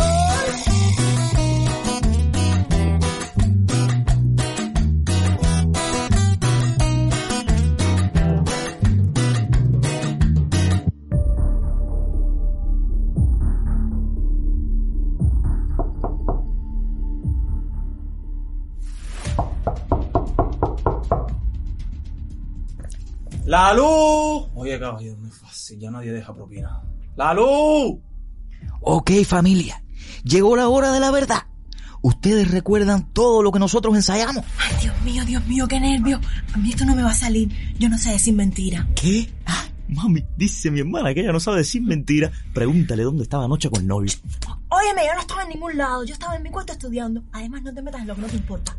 ¡La 23.46 23.72
luz! 23.72 24.48
Oye, 24.56 24.76
caballero, 24.80 25.16
muy 25.18 25.30
fácil, 25.30 25.78
ya 25.78 25.88
nadie 25.88 26.12
deja 26.12 26.34
propina. 26.34 26.82
¡La 27.14 27.32
luz! 27.32 27.96
Ok 28.80 29.12
familia, 29.24 29.82
llegó 30.24 30.56
la 30.56 30.68
hora 30.68 30.90
de 30.90 30.98
la 30.98 31.12
verdad. 31.12 31.44
Ustedes 32.02 32.50
recuerdan 32.50 33.12
todo 33.12 33.42
lo 33.42 33.52
que 33.52 33.60
nosotros 33.60 33.94
ensayamos. 33.94 34.44
Ay, 34.58 34.76
Dios 34.82 35.00
mío, 35.02 35.24
Dios 35.24 35.46
mío, 35.46 35.68
qué 35.68 35.78
nervio. 35.78 36.20
A 36.54 36.58
mí 36.58 36.70
esto 36.70 36.84
no 36.84 36.96
me 36.96 37.02
va 37.04 37.10
a 37.10 37.14
salir. 37.14 37.48
Yo 37.78 37.88
no 37.88 37.98
sé 37.98 38.10
decir 38.10 38.34
mentira. 38.34 38.86
¿Qué? 38.96 39.32
Ah, 39.46 39.64
mami, 39.88 40.24
dice 40.36 40.70
mi 40.72 40.80
hermana 40.80 41.14
que 41.14 41.20
ella 41.20 41.32
no 41.32 41.40
sabe 41.40 41.58
decir 41.58 41.82
mentira. 41.82 42.30
Pregúntale 42.52 43.04
dónde 43.04 43.22
estaba 43.22 43.44
anoche 43.44 43.70
con 43.70 43.80
el 43.80 43.86
novio. 43.86 44.12
Óyeme, 44.68 45.02
yo 45.06 45.14
no 45.14 45.20
estaba 45.20 45.42
en 45.42 45.48
ningún 45.50 45.76
lado. 45.76 46.04
Yo 46.04 46.14
estaba 46.14 46.36
en 46.36 46.42
mi 46.42 46.50
cuarto 46.50 46.72
estudiando. 46.72 47.22
Además, 47.32 47.62
no 47.62 47.72
te 47.72 47.82
metas 47.82 48.00
en 48.00 48.08
lo 48.08 48.14
que 48.16 48.20
no 48.20 48.26
te 48.26 48.36
importa. 48.36 48.76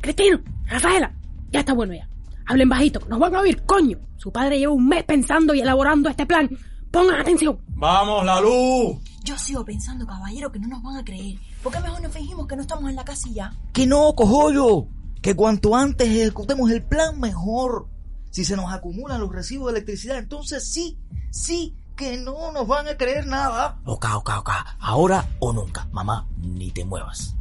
Cristino, 0.00 0.40
Rafaela, 0.66 1.14
ya 1.52 1.60
está 1.60 1.74
bueno 1.74 1.94
ya. 1.94 2.08
Hablen 2.50 2.68
bajito, 2.68 2.98
nos 3.08 3.20
van 3.20 3.36
a 3.36 3.42
oír, 3.42 3.62
coño. 3.62 3.96
Su 4.16 4.32
padre 4.32 4.58
lleva 4.58 4.72
un 4.72 4.88
mes 4.88 5.04
pensando 5.04 5.54
y 5.54 5.60
elaborando 5.60 6.08
este 6.08 6.26
plan. 6.26 6.50
Pongan 6.90 7.20
atención. 7.20 7.60
¡Vamos, 7.68 8.26
la 8.26 8.40
luz! 8.40 8.98
Yo 9.22 9.38
sigo 9.38 9.64
pensando, 9.64 10.04
caballero, 10.04 10.50
que 10.50 10.58
no 10.58 10.66
nos 10.66 10.82
van 10.82 10.96
a 10.96 11.04
creer. 11.04 11.38
¿Por 11.62 11.72
qué 11.72 11.78
mejor 11.78 12.02
nos 12.02 12.12
fingimos 12.12 12.48
que 12.48 12.56
no 12.56 12.62
estamos 12.62 12.90
en 12.90 12.96
la 12.96 13.04
ya? 13.32 13.52
Que 13.72 13.86
no, 13.86 14.16
cojollo. 14.16 14.88
Que 15.22 15.36
cuanto 15.36 15.76
antes 15.76 16.08
ejecutemos 16.08 16.68
el 16.72 16.82
plan, 16.82 17.20
mejor. 17.20 17.86
Si 18.32 18.44
se 18.44 18.56
nos 18.56 18.72
acumulan 18.72 19.20
los 19.20 19.30
recibos 19.30 19.66
de 19.68 19.78
electricidad, 19.78 20.18
entonces 20.18 20.72
sí, 20.72 20.98
sí, 21.30 21.76
que 21.94 22.16
no 22.16 22.50
nos 22.50 22.66
van 22.66 22.88
a 22.88 22.96
creer 22.96 23.28
nada. 23.28 23.78
Ok, 23.84 24.06
ok, 24.16 24.30
ok. 24.38 24.50
Ahora 24.80 25.24
o 25.38 25.52
nunca. 25.52 25.86
Mamá, 25.92 26.26
ni 26.38 26.72
te 26.72 26.84
muevas. 26.84 27.36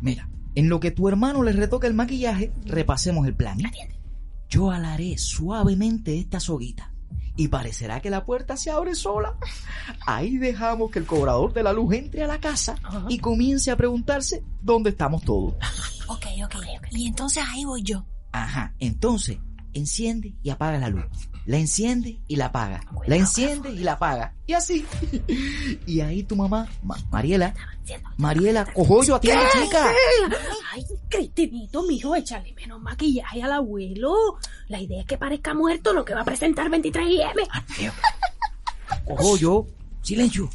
Mira, 0.00 0.28
en 0.54 0.68
lo 0.68 0.78
que 0.78 0.92
tu 0.92 1.08
hermano 1.08 1.42
le 1.42 1.50
retoca 1.50 1.88
el 1.88 1.94
maquillaje, 1.94 2.52
repasemos 2.64 3.26
el 3.26 3.34
plan. 3.34 3.58
Yo 4.52 4.70
alaré 4.70 5.16
suavemente 5.16 6.18
esta 6.18 6.38
soguita 6.38 6.92
y 7.38 7.48
parecerá 7.48 8.00
que 8.02 8.10
la 8.10 8.26
puerta 8.26 8.58
se 8.58 8.70
abre 8.70 8.94
sola. 8.94 9.34
Ahí 10.06 10.36
dejamos 10.36 10.90
que 10.90 10.98
el 10.98 11.06
cobrador 11.06 11.54
de 11.54 11.62
la 11.62 11.72
luz 11.72 11.94
entre 11.94 12.22
a 12.22 12.26
la 12.26 12.38
casa 12.38 12.76
y 13.08 13.18
comience 13.18 13.70
a 13.70 13.78
preguntarse 13.78 14.44
dónde 14.60 14.90
estamos 14.90 15.22
todos. 15.22 15.54
Ok, 16.06 16.26
ok. 16.44 16.56
Y 16.90 17.06
entonces 17.06 17.42
ahí 17.48 17.64
voy 17.64 17.82
yo. 17.82 18.04
Ajá, 18.30 18.74
entonces 18.78 19.38
enciende 19.72 20.34
y 20.42 20.50
apaga 20.50 20.76
la 20.76 20.90
luz. 20.90 21.06
La 21.46 21.56
enciende 21.58 22.20
y 22.28 22.36
la 22.36 22.46
apaga. 22.46 22.80
La 23.06 23.16
enciende 23.16 23.70
y 23.70 23.78
la 23.78 23.94
apaga. 23.94 24.34
Y 24.46 24.52
así. 24.52 24.84
Y 25.86 26.00
ahí 26.00 26.22
tu 26.22 26.36
mamá, 26.36 26.68
Ma- 26.82 26.96
Mariela, 27.10 27.52
Mariela, 28.16 28.64
cojollo, 28.72 29.16
atiende, 29.16 29.42
chica. 29.52 29.90
Ay, 30.72 30.84
Cristinito, 31.08 31.82
mijo, 31.82 32.14
échale 32.14 32.52
menos 32.54 32.80
maquillaje 32.80 33.42
al 33.42 33.52
abuelo. 33.52 34.14
La 34.68 34.80
idea 34.80 35.00
es 35.00 35.06
que 35.06 35.18
parezca 35.18 35.52
muerto 35.54 35.92
lo 35.92 36.04
que 36.04 36.14
va 36.14 36.20
a 36.20 36.24
presentar 36.24 36.70
23 36.70 37.06
IM. 37.08 37.90
Cojollo, 39.04 39.66
silencio. 40.02 40.48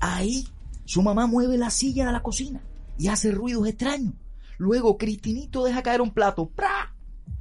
Ahí 0.00 0.46
su 0.84 1.02
mamá 1.02 1.26
mueve 1.26 1.56
la 1.58 1.70
silla 1.70 2.06
de 2.06 2.12
la 2.12 2.22
cocina 2.22 2.60
y 2.98 3.08
hace 3.08 3.30
ruidos 3.32 3.66
extraños. 3.68 4.14
Luego 4.58 4.96
Cristinito 4.96 5.64
deja 5.64 5.82
caer 5.82 6.00
un 6.00 6.10
plato. 6.12 6.48
¡Pra! 6.48 6.94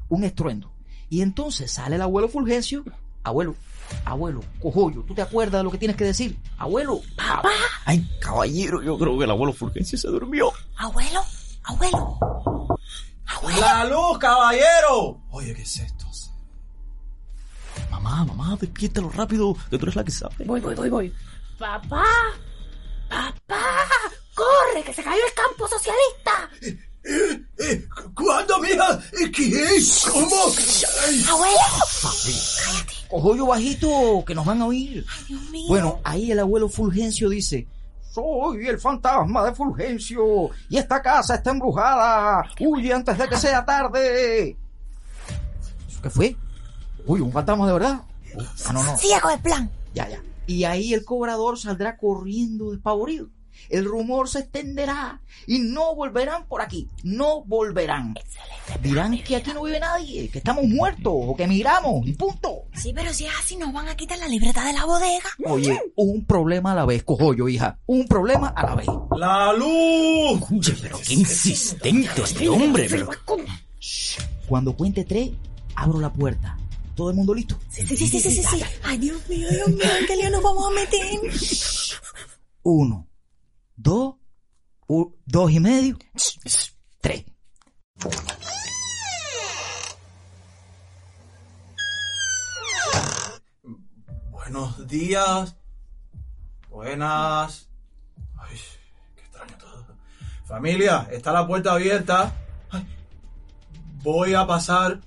Un 0.09 0.23
estruendo. 0.23 0.71
Y 1.11 1.21
entonces 1.21 1.69
sale 1.69 1.97
el 1.97 2.01
abuelo 2.01 2.29
Fulgencio. 2.29 2.85
Abuelo, 3.23 3.53
abuelo, 4.05 4.41
cojollo, 4.61 5.03
¿tú 5.03 5.13
te 5.13 5.21
acuerdas 5.21 5.59
de 5.59 5.63
lo 5.65 5.69
que 5.69 5.77
tienes 5.77 5.97
que 5.97 6.05
decir? 6.05 6.37
Abuelo. 6.57 7.01
Papá. 7.17 7.51
Ay, 7.85 8.09
caballero, 8.19 8.81
yo 8.81 8.97
creo 8.97 9.17
que 9.17 9.25
el 9.25 9.31
abuelo 9.31 9.51
Fulgencio 9.51 9.97
se 9.97 10.07
durmió. 10.07 10.51
Abuelo, 10.77 11.21
abuelo. 11.63 12.17
¡La 13.59 13.85
luz, 13.85 14.17
caballero! 14.19 15.19
Oye, 15.31 15.53
¿qué 15.53 15.63
es 15.63 15.79
esto? 15.79 16.07
Mamá, 17.89 18.23
mamá, 18.23 18.57
despiértalo 18.59 19.09
rápido, 19.09 19.53
que 19.69 19.77
tú 19.77 19.85
eres 19.85 19.95
la 19.95 20.03
que 20.05 20.11
sabe. 20.11 20.45
Voy, 20.45 20.61
voy, 20.61 20.75
voy, 20.75 20.89
voy. 20.89 21.13
Papá, 21.59 22.05
papá, 23.09 23.87
corre, 24.33 24.81
que 24.83 24.93
se 24.93 25.03
cayó 25.03 25.21
el 25.27 25.33
campo 25.33 25.67
socialista. 25.67 26.49
¿Cuándo, 28.15 28.59
mija? 28.59 28.99
¿Qué? 29.33 29.83
¿Cómo? 30.11 30.35
Abuelo. 31.29 31.57
Cojollo 33.09 33.47
bajito, 33.47 34.23
que 34.25 34.35
nos 34.35 34.45
van 34.45 34.61
a 34.61 34.67
oír. 34.67 35.05
Dios 35.27 35.41
mío. 35.49 35.67
Bueno, 35.67 35.99
ahí 36.03 36.31
el 36.31 36.39
abuelo 36.39 36.69
Fulgencio 36.69 37.29
dice, 37.29 37.67
soy 38.13 38.67
el 38.67 38.79
fantasma 38.79 39.45
de 39.45 39.55
Fulgencio 39.55 40.49
y 40.69 40.77
esta 40.77 41.01
casa 41.01 41.35
está 41.35 41.51
embrujada. 41.51 42.49
Huye 42.59 42.93
antes 42.93 43.17
de 43.17 43.27
que 43.27 43.37
sea 43.37 43.65
tarde. 43.65 44.57
¿Eso 45.87 46.01
qué 46.01 46.09
fue? 46.09 46.35
Uy, 47.05 47.21
un 47.21 47.31
fantasma 47.31 47.67
de 47.67 47.73
verdad. 47.73 48.01
Ah, 48.65 48.73
no, 48.73 48.83
no. 48.83 48.97
Sigue 48.97 49.19
con 49.19 49.31
el 49.31 49.39
plan. 49.39 49.71
Ya, 49.93 50.07
ya. 50.07 50.21
Y 50.47 50.63
ahí 50.63 50.93
el 50.93 51.03
cobrador 51.03 51.57
saldrá 51.57 51.97
corriendo 51.97 52.71
despavorido. 52.71 53.27
El 53.69 53.85
rumor 53.85 54.29
se 54.29 54.39
extenderá 54.39 55.21
y 55.47 55.59
no 55.59 55.95
volverán 55.95 56.47
por 56.47 56.61
aquí. 56.61 56.89
No 57.03 57.43
volverán. 57.43 58.15
Dirán 58.81 59.17
que 59.23 59.35
aquí 59.35 59.51
no 59.53 59.63
vive 59.63 59.79
nadie, 59.79 60.29
que 60.29 60.37
estamos 60.39 60.65
muertos 60.65 61.13
o 61.13 61.35
que 61.35 61.43
emigramos 61.43 62.05
y 62.05 62.13
punto. 62.13 62.63
Sí, 62.73 62.91
pero 62.93 63.13
si 63.13 63.25
es 63.25 63.31
así, 63.39 63.57
nos 63.57 63.73
van 63.73 63.87
a 63.87 63.95
quitar 63.95 64.17
la 64.17 64.27
libreta 64.27 64.65
de 64.65 64.73
la 64.73 64.85
bodega. 64.85 65.29
Oye, 65.45 65.79
un 65.95 66.25
problema 66.25 66.71
a 66.71 66.75
la 66.75 66.85
vez, 66.85 67.03
cojo 67.03 67.33
yo, 67.33 67.47
hija. 67.47 67.79
Un 67.85 68.07
problema 68.07 68.49
a 68.49 68.65
la 68.65 68.75
vez. 68.75 68.87
¡La 69.17 69.53
luz! 69.53 70.41
Oye, 70.51 70.75
pero 70.81 70.99
qué 71.05 71.13
insistente 71.13 72.21
este 72.21 72.49
hombre, 72.49 72.87
pero... 72.89 73.09
Cuando 74.47 74.75
cuente 74.75 75.05
tres, 75.05 75.31
abro 75.75 75.99
la 75.99 76.11
puerta. 76.11 76.57
¿Todo 76.95 77.09
el 77.09 77.15
mundo 77.15 77.33
listo? 77.33 77.57
Sí, 77.69 77.87
sí, 77.87 77.95
sí, 77.95 78.07
sí, 78.07 78.19
sí, 78.19 78.43
sí. 78.43 78.61
Ay, 78.83 78.97
Dios 78.97 79.27
mío, 79.29 79.47
Dios 79.49 79.69
mío, 79.69 79.85
¿en 79.99 80.05
qué 80.05 80.15
lío 80.17 80.29
nos 80.29 80.43
vamos 80.43 80.65
a 80.67 80.71
meter? 80.71 81.19
Uno, 82.63 83.07
dos, 83.81 84.15
u- 84.87 85.15
dos 85.25 85.51
y 85.51 85.59
medio, 85.59 85.97
tres. 87.01 87.25
Buenos 94.31 94.87
días. 94.87 95.55
Buenas. 96.69 97.69
Ay, 98.37 98.57
qué 99.15 99.21
extraño 99.21 99.57
todo. 99.57 99.85
Familia, 100.45 101.07
está 101.11 101.31
la 101.31 101.47
puerta 101.47 101.73
abierta. 101.73 102.33
Ay, 102.71 102.85
voy 104.03 104.33
a 104.33 104.45
pasar. 104.47 104.99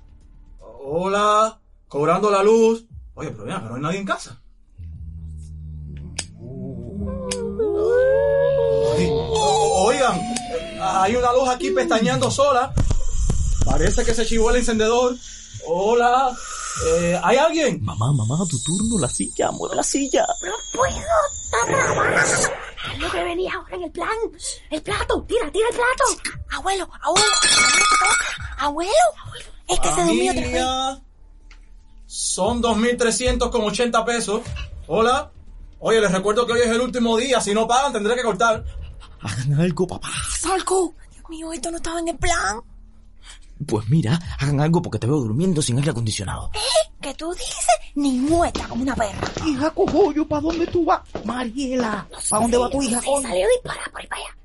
Hola. 0.59 1.59
Cobrando 1.87 2.29
la 2.31 2.43
luz. 2.43 2.85
Oye, 3.13 3.29
pero 3.31 3.45
mira, 3.45 3.59
que 3.61 3.65
no 3.67 3.75
hay 3.75 3.81
nadie 3.81 3.99
en 3.99 4.05
casa. 4.05 4.41
Oigan, 9.45 10.21
hay 10.81 11.15
una 11.15 11.33
luz 11.33 11.49
aquí 11.49 11.71
pestañeando 11.71 12.29
sola. 12.31 12.73
Parece 13.65 14.05
que 14.05 14.13
se 14.13 14.25
chivó 14.25 14.51
el 14.51 14.57
encendedor. 14.57 15.15
Hola. 15.67 16.35
Eh, 16.87 17.19
¿Hay 17.23 17.37
alguien? 17.37 17.83
Mamá, 17.83 18.11
mamá, 18.11 18.37
tu 18.49 18.59
turno, 18.61 18.99
la 18.99 19.09
silla, 19.09 19.49
mueve 19.51 19.75
la 19.77 19.83
silla. 19.83 20.25
No 20.43 20.53
puedo. 20.73 20.97
Es 22.93 22.99
lo 22.99 23.09
que 23.11 23.23
venía 23.23 23.53
ahora 23.55 23.75
en 23.75 23.83
el 23.83 23.91
plan. 23.91 24.09
El 24.69 24.81
plato, 24.81 25.23
tira, 25.27 25.51
tira 25.51 25.67
el 25.69 25.75
plato. 25.75 26.33
Abuelo, 26.51 26.87
abuelo, 27.01 27.27
abuelo. 27.37 27.71
Abuelo, 28.57 28.91
es 29.67 29.79
que 29.79 29.89
se 29.89 30.03
durmió 30.03 30.31
otra 30.31 30.47
vez. 30.47 31.01
Son 32.05 32.61
2.300 32.61 33.49
con 33.49 33.61
80 33.63 34.05
pesos. 34.05 34.41
Hola. 34.87 35.31
Oye, 35.79 35.99
les 36.01 36.11
recuerdo 36.11 36.45
que 36.45 36.53
hoy 36.53 36.61
es 36.61 36.67
el 36.67 36.81
último 36.81 37.17
día. 37.17 37.41
Si 37.41 37.53
no 37.53 37.67
pagan, 37.67 37.93
tendré 37.93 38.15
que 38.15 38.23
cortar. 38.23 38.63
Hagan 39.21 39.59
algo, 39.59 39.87
papá. 39.87 40.09
Salco. 40.37 40.93
Dios 41.11 41.29
mío, 41.29 41.53
esto 41.53 41.71
no 41.71 41.77
estaba 41.77 41.99
en 41.99 42.09
el 42.09 42.17
plan. 42.17 42.61
Pues 43.65 43.87
mira, 43.89 44.19
hagan 44.39 44.59
algo 44.59 44.81
porque 44.81 44.99
te 44.99 45.07
veo 45.07 45.17
durmiendo 45.17 45.61
sin 45.61 45.77
aire 45.77 45.91
acondicionado. 45.91 46.51
¿Eh? 46.53 46.91
¿Qué 47.01 47.13
tú 47.13 47.31
dices? 47.33 47.65
Ni 47.95 48.19
muerta 48.19 48.67
como 48.67 48.83
una 48.83 48.95
perra. 48.95 49.31
Hija, 49.45 49.71
cojollo, 49.71 50.27
¿para 50.27 50.41
dónde 50.41 50.67
tú 50.67 50.83
vas? 50.85 51.01
Mariela, 51.23 52.07
¿para 52.29 52.41
dónde 52.41 52.57
va 52.57 52.69
tu 52.69 52.81
hija? 52.81 52.99
Se 52.99 53.21
salió 53.21 53.47
disparada 53.55 53.87
por 53.91 54.01
ahí 54.01 54.07
para 54.07 54.21
allá. 54.21 54.35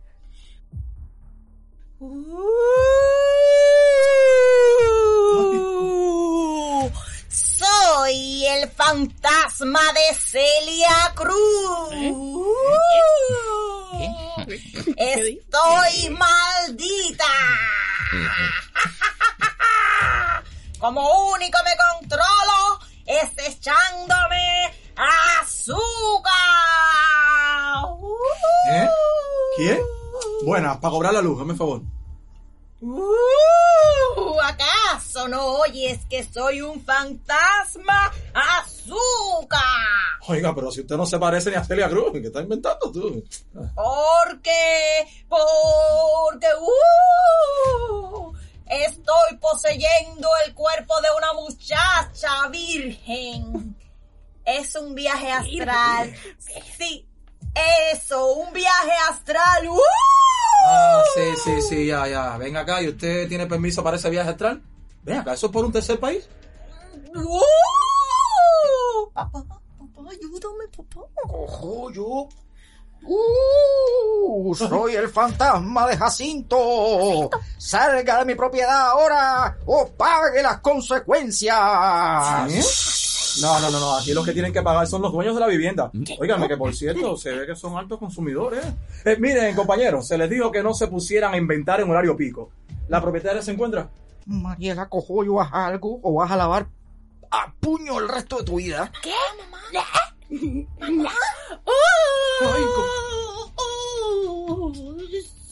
Soy 7.90 8.46
el 8.46 8.70
fantasma 8.70 9.80
de 9.92 10.14
Celia 10.14 11.12
Cruz. 11.14 11.92
Estoy 14.96 16.10
maldita. 16.10 17.24
Como 20.78 21.30
único 21.32 21.58
me 21.64 21.72
controlo 21.76 22.78
es 23.06 23.30
echándome 23.48 24.72
azúcar. 25.40 26.32
¿Eh? 28.72 28.88
¿Quién? 29.56 29.80
Buenas, 30.44 30.78
para 30.78 30.92
cobrar 30.92 31.12
la 31.12 31.22
luz, 31.22 31.40
hazme 31.40 31.54
favor. 31.54 31.82
Uh, 32.82 34.40
¿Acaso 34.42 35.28
no 35.28 35.58
oyes 35.58 35.98
que 36.08 36.24
soy 36.24 36.62
un 36.62 36.82
fantasma 36.82 38.10
azúcar? 38.32 39.60
Oiga, 40.26 40.54
pero 40.54 40.70
si 40.70 40.80
usted 40.80 40.96
no 40.96 41.04
se 41.04 41.18
parece 41.18 41.50
ni 41.50 41.56
a 41.56 41.64
Celia 41.64 41.90
Cruz, 41.90 42.12
¿qué 42.12 42.28
está 42.28 42.40
inventando 42.40 42.90
tú? 42.90 43.22
Porque, 43.74 45.06
porque, 45.28 46.46
uh, 46.58 48.32
estoy 48.66 49.36
poseyendo 49.38 50.28
el 50.46 50.54
cuerpo 50.54 50.94
de 51.02 51.08
una 51.18 51.34
muchacha 51.34 52.48
virgen. 52.50 53.76
Es 54.44 54.74
un 54.74 54.94
viaje 54.94 55.30
astral. 55.30 56.14
Sí, 56.78 57.06
eso, 57.92 58.32
un 58.32 58.52
viaje 58.54 58.92
astral. 59.10 59.68
¡Uh! 59.68 60.19
Ah, 60.72 61.02
sí, 61.14 61.22
sí, 61.44 61.62
sí, 61.62 61.86
ya, 61.86 62.06
ya. 62.06 62.36
Ven 62.38 62.56
acá 62.56 62.80
y 62.82 62.88
usted 62.88 63.28
tiene 63.28 63.46
permiso 63.46 63.82
para 63.82 63.96
ese 63.96 64.08
viaje 64.10 64.30
astral. 64.30 64.62
Ven 65.02 65.18
acá, 65.18 65.34
¿eso 65.34 65.46
es 65.46 65.52
por 65.52 65.64
un 65.64 65.72
tercer 65.72 65.98
país? 65.98 66.28
¡Uh! 67.14 67.40
Papá, 69.12 69.44
papá, 69.44 70.10
ayúdame, 70.10 70.68
papá. 70.76 71.00
Cojollo. 71.26 72.28
Uh, 73.02 74.54
soy 74.54 74.94
el 74.94 75.08
fantasma 75.08 75.88
de 75.88 75.96
Jacinto. 75.96 77.30
Salga 77.56 78.18
de 78.18 78.24
mi 78.26 78.34
propiedad 78.34 78.90
ahora 78.90 79.56
o 79.66 79.88
pague 79.88 80.42
las 80.42 80.60
consecuencias. 80.60 81.56
¿Eh? 82.50 82.62
No, 83.40 83.60
no, 83.60 83.70
no, 83.70 83.80
no. 83.80 83.96
Aquí 83.96 84.12
los 84.12 84.24
que 84.24 84.32
tienen 84.32 84.52
que 84.52 84.62
pagar 84.62 84.86
son 84.86 85.02
los 85.02 85.12
dueños 85.12 85.34
de 85.34 85.40
la 85.40 85.46
vivienda. 85.46 85.90
Óigame, 86.18 86.48
que 86.48 86.56
por 86.56 86.74
cierto, 86.74 87.16
se 87.16 87.32
ve 87.32 87.46
que 87.46 87.56
son 87.56 87.76
altos 87.76 87.98
consumidores. 87.98 88.64
Eh, 89.04 89.16
miren, 89.18 89.54
compañeros, 89.54 90.06
se 90.06 90.18
les 90.18 90.28
dijo 90.28 90.50
que 90.50 90.62
no 90.62 90.74
se 90.74 90.88
pusieran 90.88 91.34
a 91.34 91.36
inventar 91.36 91.80
en 91.80 91.90
horario 91.90 92.16
pico. 92.16 92.50
¿La 92.88 93.00
propietaria 93.00 93.42
se 93.42 93.52
encuentra? 93.52 93.88
Mariela, 94.26 94.88
cojollo, 94.88 95.40
haz 95.40 95.52
algo 95.52 96.00
o 96.02 96.14
vas 96.14 96.30
a 96.30 96.36
lavar 96.36 96.66
a 97.30 97.52
puño 97.60 97.98
el 97.98 98.08
resto 98.08 98.38
de 98.38 98.44
tu 98.44 98.56
vida. 98.56 98.90
¿Qué, 99.02 99.12
mamá? 99.38 99.84
¿Mamá? 100.80 101.10
Oh, 101.64 102.90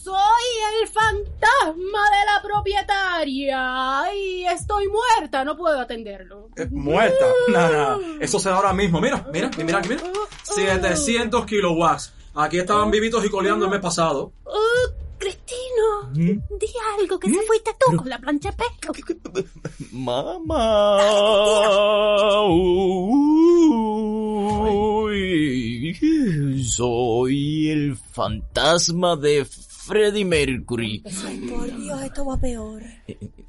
soy 0.09 0.47
el 0.81 0.87
fantasma 0.87 2.03
de 2.09 2.25
la 2.25 2.41
propietaria 2.41 4.15
y 4.15 4.45
estoy 4.45 4.87
muerta, 4.87 5.45
no 5.45 5.55
puedo 5.55 5.79
atenderlo. 5.79 6.49
Eh, 6.55 6.67
muerta. 6.71 7.25
Nada. 7.49 7.99
Eso 8.19 8.39
se 8.39 8.49
da 8.49 8.55
ahora 8.55 8.73
mismo. 8.73 8.99
Mira, 8.99 9.23
mira, 9.31 9.51
mira 9.57 9.81
mira. 9.81 10.01
700 10.43 11.45
kilowatts. 11.45 12.13
Aquí 12.33 12.57
estaban 12.57 12.89
vivitos 12.89 13.23
y 13.23 13.29
coleando 13.29 13.65
el 13.65 13.71
mes 13.71 13.81
pasado. 13.81 14.33
Oh, 14.45 14.87
Cristino, 15.19 16.09
di 16.13 16.33
algo 16.97 17.19
que 17.19 17.29
se 17.29 17.41
fuiste 17.41 17.71
tú 17.79 17.97
con 17.97 18.09
la 18.09 18.17
plancha 18.17 18.51
de 18.51 18.57
pesca. 18.57 18.91
Mamá. 19.91 20.97
Uy, 25.01 25.93
soy 26.63 27.69
el 27.69 27.97
fantasma 27.97 29.15
de 29.17 29.45
Freddie 29.89 30.23
Mercury. 30.23 31.03
Ay, 31.25 31.37
por 31.49 31.65
Dios, 31.75 31.99
esto 32.03 32.23
va 32.23 32.37
peor. 32.37 32.83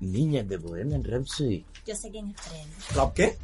Niña 0.00 0.42
de 0.42 0.56
Bohemian 0.56 1.04
Rhapsody. 1.04 1.62
Yo 1.86 1.94
sé 1.94 2.10
quién 2.10 2.30
es 2.30 2.36
Freddy. 2.40 2.96
¿La 2.96 3.12
qué? 3.14 3.36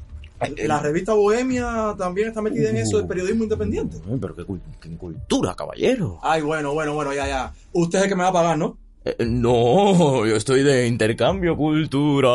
La 0.67 0.81
revista 0.81 1.13
Bohemia 1.13 1.95
también 1.99 2.29
está 2.29 2.41
metida 2.41 2.71
en 2.71 2.79
eso 2.79 2.97
del 2.97 3.07
periodismo 3.07 3.43
independiente. 3.43 3.99
Ay, 4.11 4.17
Pero 4.19 4.35
qué, 4.35 4.47
qué 4.81 4.97
cultura, 4.97 5.55
caballero. 5.55 6.19
Ay, 6.23 6.41
bueno, 6.41 6.73
bueno, 6.73 6.95
bueno, 6.95 7.13
ya, 7.13 7.29
ya. 7.29 7.53
Usted 7.73 7.99
es 7.99 8.05
el 8.05 8.09
que 8.11 8.17
me 8.17 8.23
va 8.23 8.31
a 8.31 8.33
pagar, 8.33 8.57
¿no? 8.57 8.79
Eh, 9.05 9.27
no, 9.27 10.25
yo 10.25 10.35
estoy 10.35 10.63
de 10.63 10.87
intercambio 10.87 11.55
cultural. 11.55 12.33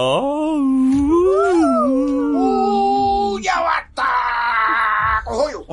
¡Uh, 2.33 3.39
ya 3.39 3.59
basta! 3.61 4.03
Cojollo, 5.25 5.65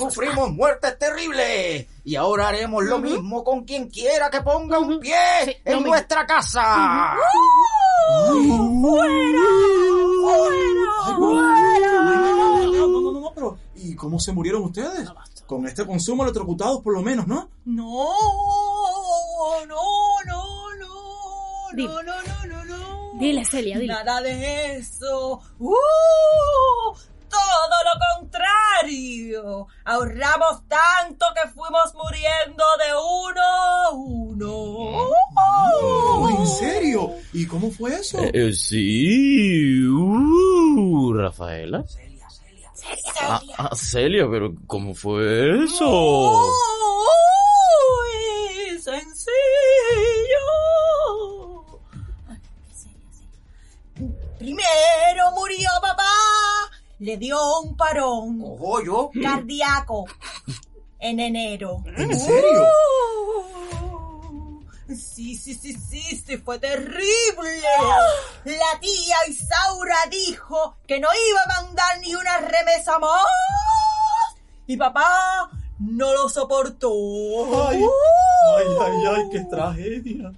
sufrimos 0.00 0.50
muertes 0.52 0.98
terribles 0.98 1.86
y 2.04 2.16
ahora 2.16 2.48
haremos 2.48 2.82
lo 2.84 2.96
uh 2.96 2.98
-huh. 2.98 3.02
mismo 3.02 3.44
con 3.44 3.64
quien 3.64 3.88
quiera 3.88 4.30
que 4.30 4.40
ponga 4.40 4.78
uh 4.78 4.82
-huh. 4.82 4.94
un 4.94 5.00
pie 5.00 5.14
sí, 5.44 5.56
en 5.64 5.72
no 5.74 5.80
me... 5.82 5.88
nuestra 5.90 6.26
casa. 6.26 7.14
Uh 7.14 8.34
-huh. 8.34 8.80
¡Fuera! 8.80 9.48
¡Fuera! 10.22 11.16
¡Fuera! 11.16 11.92
No, 12.72 12.86
no, 12.88 13.12
no, 13.12 13.20
no, 13.20 13.32
pero 13.34 13.58
¿y 13.76 13.94
cómo 13.94 14.18
se 14.18 14.32
murieron 14.32 14.62
ustedes? 14.64 15.08
Con 15.46 15.66
este 15.66 15.84
consumo 15.86 16.22
electrocutados 16.22 16.80
por 16.82 16.94
lo 16.94 17.02
menos, 17.02 17.26
¿no? 17.26 17.50
No, 17.64 18.14
no, 19.66 19.76
no, 20.26 20.42
no, 20.78 20.94
Dile. 21.74 21.88
no, 21.88 22.02
no, 22.02 22.46
no, 22.46 22.64
no. 22.64 23.18
Dile, 23.18 23.44
Celia, 23.44 23.78
dile. 23.78 23.92
Nada 23.92 24.20
de 24.22 24.76
eso. 24.76 25.40
¡Uh! 25.58 25.74
Todo 27.30 27.76
lo 27.84 27.94
contrario. 28.18 29.66
ahorramos 29.84 30.68
tanto 30.68 31.26
que 31.34 31.48
fuimos 31.50 31.94
muriendo 31.94 32.64
de 32.78 32.94
uno 32.94 33.42
a 33.42 33.90
uno. 33.90 34.50
Oh, 35.36 36.28
¿En 36.38 36.46
serio? 36.46 37.12
¿Y 37.32 37.46
cómo 37.46 37.70
fue 37.70 37.94
eso? 37.94 38.18
Eh, 38.18 38.30
eh, 38.34 38.52
sí. 38.52 39.80
Uh, 39.86 41.12
Rafaela. 41.14 41.84
Ah, 43.20 43.40
ah, 43.58 43.76
Celia, 43.76 44.26
pero 44.30 44.54
¿cómo 44.66 44.94
fue 44.94 45.64
eso? 45.64 46.42
Uy, 46.42 46.50
sencillo. 48.80 49.30
Primero 54.38 55.30
murió 55.36 55.68
papá, 55.82 56.10
le 57.00 57.16
dio 57.16 57.38
un 57.60 57.76
parón 57.76 58.40
yo? 58.84 59.10
cardíaco 59.22 60.06
en 60.98 61.20
enero. 61.20 61.82
¿En 61.96 62.18
serio? 62.18 62.62
Uh, 62.62 63.00
Sí, 64.96 65.36
sí, 65.36 65.54
sí, 65.54 65.72
sí, 65.74 66.00
sí, 66.16 66.36
fue 66.38 66.58
terrible. 66.58 67.62
La 68.44 68.80
tía 68.80 69.16
Isaura 69.28 69.96
dijo 70.10 70.76
que 70.86 70.98
no 70.98 71.06
iba 71.28 71.42
a 71.42 71.62
mandar 71.62 72.00
ni 72.00 72.12
una 72.14 72.38
remesa 72.38 72.98
más. 72.98 73.22
Y 74.66 74.76
papá 74.76 75.48
no 75.78 76.12
lo 76.12 76.28
soportó. 76.28 76.90
Ay, 77.68 77.84
ay, 78.56 78.66
ay, 78.80 79.06
ay, 79.14 79.22
qué 79.30 79.40
tragedia. 79.44 80.32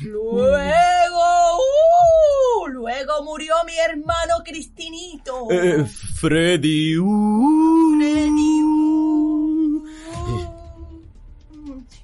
Luego, 0.00 1.56
uh, 1.56 2.66
luego 2.68 3.24
murió 3.24 3.54
mi 3.66 3.76
hermano 3.76 4.36
Cristinito. 4.44 5.50
Eh, 5.50 5.84
Freddy. 6.14 6.96
uh. 6.98 7.98
Freddy, 7.98 8.62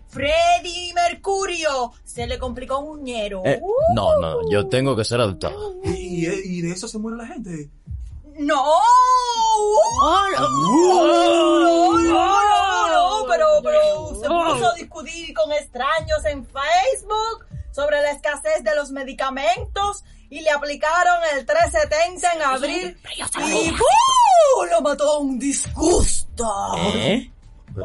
Freddy 0.09 0.93
Mercurio. 0.95 1.93
Se 2.05 2.27
le 2.27 2.39
complicó 2.39 2.79
un 2.81 3.01
uñero. 3.01 3.43
Eh, 3.45 3.61
no, 3.95 4.19
no, 4.21 4.49
yo 4.51 4.69
tengo 4.69 4.97
que 4.97 5.05
ser 5.05 5.21
adoptado. 5.21 5.75
¿Y, 5.85 6.27
y 6.27 6.61
de 6.62 6.73
eso 6.73 6.89
se 6.89 6.99
muere 6.99 7.16
la 7.16 7.27
gente? 7.27 7.71
No. 8.39 8.65
no, 10.03 10.31
no, 10.33 11.99
no, 11.99 12.89
no, 12.89 13.27
pero, 13.29 13.47
pero 13.62 14.09
se 14.21 14.27
puso 14.29 14.71
a 14.71 14.75
discutir 14.75 15.33
con 15.35 15.53
extraños 15.53 16.25
en 16.25 16.45
Facebook 16.45 17.47
sobre 17.75 18.01
la 18.03 18.13
escasez 18.13 18.63
de 18.63 18.75
los 18.77 18.93
medicamentos 18.93 20.05
y 20.31 20.41
le 20.41 20.51
aplicaron 20.51 21.21
el 21.35 21.45
370 21.45 22.33
en 22.33 22.43
abril 22.43 22.99
y 23.49 23.71
lo 24.71 24.81
mató 24.81 25.15
a 25.15 25.19
un 25.19 25.39
disgusto. 25.39 26.47
¿Eh? 26.95 27.31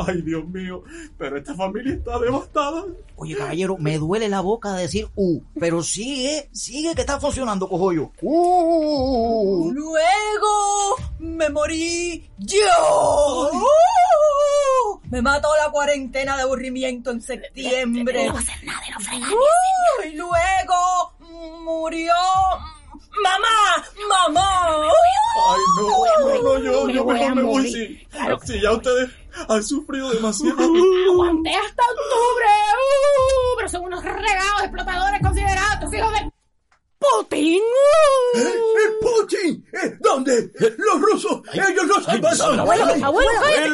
Ay, 0.08 0.22
Dios 0.22 0.48
mío, 0.48 0.84
pero 1.18 1.38
esta 1.38 1.56
familia 1.56 1.94
está 1.94 2.20
devastada. 2.20 2.86
Oye, 3.16 3.36
caballero, 3.36 3.78
me 3.78 3.98
duele 3.98 4.30
la 4.30 4.42
boca 4.42 4.74
de 4.74 4.84
decir 4.84 5.10
uh, 5.16 5.42
pero 5.60 5.84
sigue, 5.84 6.50
sigue 6.52 6.96
que 6.96 7.02
está 7.02 7.20
funcionando, 7.20 7.68
cojollo. 7.68 8.12
Uh. 8.22 9.72
Luego 9.74 10.96
me 11.20 11.50
morí 11.50 12.30
yo. 12.38 13.50
¡Uh! 13.52 15.00
Me 15.10 15.22
mató 15.22 15.50
la 15.64 15.72
cuarentena 15.72 16.36
de 16.38 16.44
aburrimiento 16.44 17.12
en 17.12 17.22
septiembre. 17.22 18.26
No 18.28 18.34
va 18.34 18.40
a 18.40 18.42
hacer 18.42 18.64
nada 18.64 18.80
de 18.86 18.92
no 18.92 19.00
fregar. 19.00 19.30
¡Uh! 19.34 20.08
Y 20.08 20.16
luego 20.16 21.14
murió 21.64 22.14
mamá, 23.24 23.86
mamá. 24.08 24.92
Ay, 25.50 25.62
no, 25.78 25.88
no, 26.20 26.42
no, 26.42 26.64
yo, 26.64 26.86
Me 26.86 26.94
yo 26.94 27.04
voy 27.04 27.14
mejor 27.16 27.32
a 27.32 27.36
me 27.36 27.44
voy. 27.44 27.72
Sí, 27.72 28.08
sí, 28.44 28.62
ya 28.62 28.72
ustedes 28.74 29.10
han 29.48 29.64
sufrido 29.64 30.10
demasiado. 30.12 30.60
Aguanté 30.60 31.56
hasta 31.56 31.84
octubre. 31.84 32.48
Uh, 32.74 33.58
pero 33.58 33.70
son 33.70 33.84
unos 33.84 34.04
regados 34.04 34.62
explotadores 34.62 35.22
considerados, 35.22 35.80
tus 35.82 35.94
hijos 35.94 36.12
de 36.14 36.32
Putin. 37.00 37.62
¿Eh? 38.36 38.42
¿Eh? 38.42 38.90
¿Putin? 39.02 39.66
¿Eh? 39.72 39.98
¿Dónde? 40.02 40.52
¿Los 40.78 41.02
rusos? 41.02 41.42
¿Ellos 41.54 41.86
no 41.88 42.02
se 42.02 42.20
pasan? 42.20 42.60
Abuelo, 42.60 42.84
abuelo, 42.84 43.30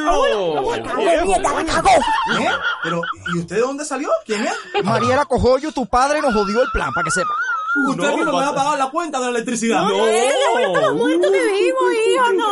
abuelo, 0.09 0.57
abuelo. 0.59 1.25
Nieta, 1.25 1.53
la 1.53 1.65
cagó. 1.65 1.89
¿Eh? 1.89 2.49
Pero, 2.83 3.01
¿y 3.33 3.39
usted 3.39 3.55
de 3.55 3.61
dónde 3.61 3.83
salió? 3.83 4.09
¿Quién 4.25 4.45
es? 4.45 4.83
Mariela 4.83 5.25
Cojollo, 5.25 5.71
tu 5.71 5.87
padre 5.87 6.21
nos 6.21 6.33
jodió 6.33 6.61
el 6.61 6.69
plan, 6.71 6.91
para 6.93 7.05
que 7.05 7.11
sepa. 7.11 7.33
Usted 7.75 8.15
mismo 8.15 8.31
me 8.31 8.31
va 8.31 8.47
a 8.47 8.55
pagar 8.55 8.77
la 8.77 8.89
cuenta 8.89 9.19
de 9.19 9.25
la 9.25 9.31
electricidad. 9.31 9.81
No, 9.81 9.87
abuelo, 9.89 10.67
estamos 10.67 10.93
muertos 10.95 11.31
de 11.31 11.43
vivo, 11.43 11.91
hijo, 11.91 12.33
no. 12.33 12.47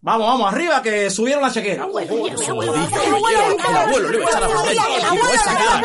Vamos, 0.00 0.26
vamos, 0.26 0.52
arriba 0.52 0.82
que 0.82 1.10
subieron 1.10 1.42
la 1.42 1.52
chequera. 1.52 1.84
El 1.84 1.90
abuelo 3.76 4.08
le 4.08 4.16
iba 4.16 4.26
a 4.26 4.28
echar 4.30 4.44
a 4.44 4.48
perder. 4.48 4.74
Hijo, 4.74 5.28
esa 5.32 5.54
cara. 5.54 5.82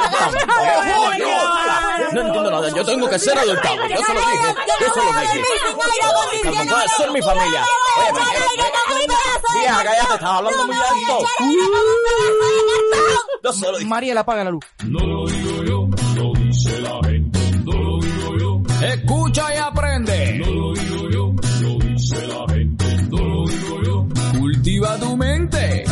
No 2.14 2.22
entiendo 2.22 2.52
nada. 2.52 2.70
Yo 2.70 2.86
tengo 2.86 3.10
que 3.10 3.20
ser 3.20 3.38
adoptado. 3.38 3.76
Yo 3.88 3.98
se 3.98 4.14
lo 4.14 4.20
dije. 4.20 4.56
Yo 4.80 4.94
se 4.94 5.00
lo 5.00 5.12
dije. 5.22 5.44
Como 6.46 6.66
puede 6.66 6.88
ser 6.98 7.12
mi 7.12 7.22
familia. 7.22 7.66
Vieja, 9.60 9.84
cállate. 9.84 10.14
Estás 10.14 10.24
hablando 10.24 10.66
muy 10.66 10.76
alto. 10.76 11.26
Mariela, 13.86 14.22
apaga 14.22 14.44
la 14.46 14.52
luz. 14.52 14.64
No 14.86 15.00
lo 15.00 15.28
digo 15.28 15.64
yo, 15.64 15.79
Escucha 18.82 19.54
y 19.54 19.58
aprende. 19.58 20.40
No 20.40 20.52
lo 20.54 20.74
digo 20.74 21.10
yo, 21.10 21.36
lo 21.62 21.78
dice 21.80 22.28
la 22.28 22.54
gente. 22.54 22.86
No 23.10 23.18
lo 23.18 23.46
digo 23.46 23.84
yo. 23.84 24.08
Cultiva 24.40 24.98
tu 25.00 25.18
mente. 25.18 25.84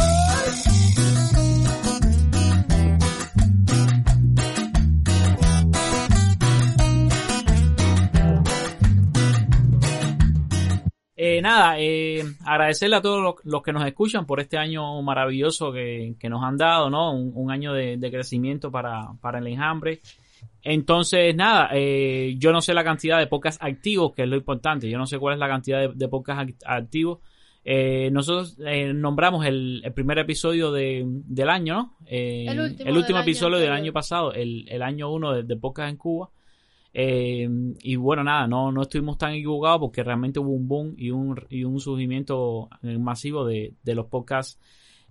Eh, 11.19 11.41
nada, 11.41 11.79
eh, 11.79 12.23
agradecerle 12.45 12.95
a 12.95 13.01
todos 13.01 13.21
los, 13.21 13.35
los 13.43 13.63
que 13.63 13.73
nos 13.73 13.85
escuchan 13.85 14.25
por 14.25 14.39
este 14.39 14.57
año 14.57 15.01
maravilloso 15.01 15.73
que, 15.73 16.15
que 16.19 16.29
nos 16.29 16.43
han 16.43 16.57
dado, 16.57 16.89
¿no? 16.89 17.11
Un, 17.11 17.31
un 17.35 17.51
año 17.51 17.73
de, 17.73 17.97
de 17.97 18.11
crecimiento 18.11 18.71
para, 18.71 19.09
para 19.19 19.39
el 19.39 19.47
enjambre. 19.47 19.99
Entonces, 20.69 21.33
nada, 21.33 21.69
eh, 21.71 22.35
yo 22.37 22.51
no 22.51 22.61
sé 22.61 22.73
la 22.73 22.83
cantidad 22.83 23.19
de 23.19 23.27
podcasts 23.27 23.63
activos, 23.63 24.11
que 24.13 24.23
es 24.23 24.27
lo 24.27 24.35
importante. 24.35 24.89
Yo 24.89 24.97
no 24.97 25.05
sé 25.07 25.17
cuál 25.17 25.35
es 25.35 25.39
la 25.39 25.47
cantidad 25.47 25.79
de, 25.79 25.93
de 25.95 26.07
podcasts 26.09 26.43
act- 26.43 26.63
activos. 26.65 27.19
Eh, 27.63 28.09
nosotros 28.11 28.57
eh, 28.65 28.91
nombramos 28.93 29.45
el, 29.45 29.79
el 29.85 29.93
primer 29.93 30.17
episodio 30.19 30.73
de, 30.73 31.05
del 31.05 31.49
año, 31.49 31.73
¿no? 31.75 31.95
Eh, 32.05 32.47
El 32.49 32.59
último 32.59 32.85
del 32.85 33.15
año 33.15 33.21
episodio 33.21 33.57
del 33.59 33.71
año 33.71 33.93
pasado, 33.93 34.33
el, 34.33 34.65
el 34.67 34.81
año 34.81 35.09
uno 35.09 35.31
de, 35.33 35.43
de 35.43 35.55
podcast 35.55 35.89
en 35.89 35.95
Cuba. 35.97 36.29
Eh, 36.93 37.47
y 37.83 37.95
bueno, 37.95 38.25
nada, 38.25 38.45
no, 38.45 38.69
no 38.69 38.81
estuvimos 38.81 39.17
tan 39.17 39.33
equivocados 39.35 39.79
porque 39.79 40.03
realmente 40.03 40.39
hubo 40.39 40.51
un 40.51 40.67
boom 40.67 40.95
y 40.97 41.11
un, 41.11 41.39
y 41.49 41.63
un 41.63 41.79
surgimiento 41.79 42.67
masivo 42.81 43.45
de, 43.45 43.73
de 43.83 43.95
los 43.95 44.07
podcasts 44.07 44.59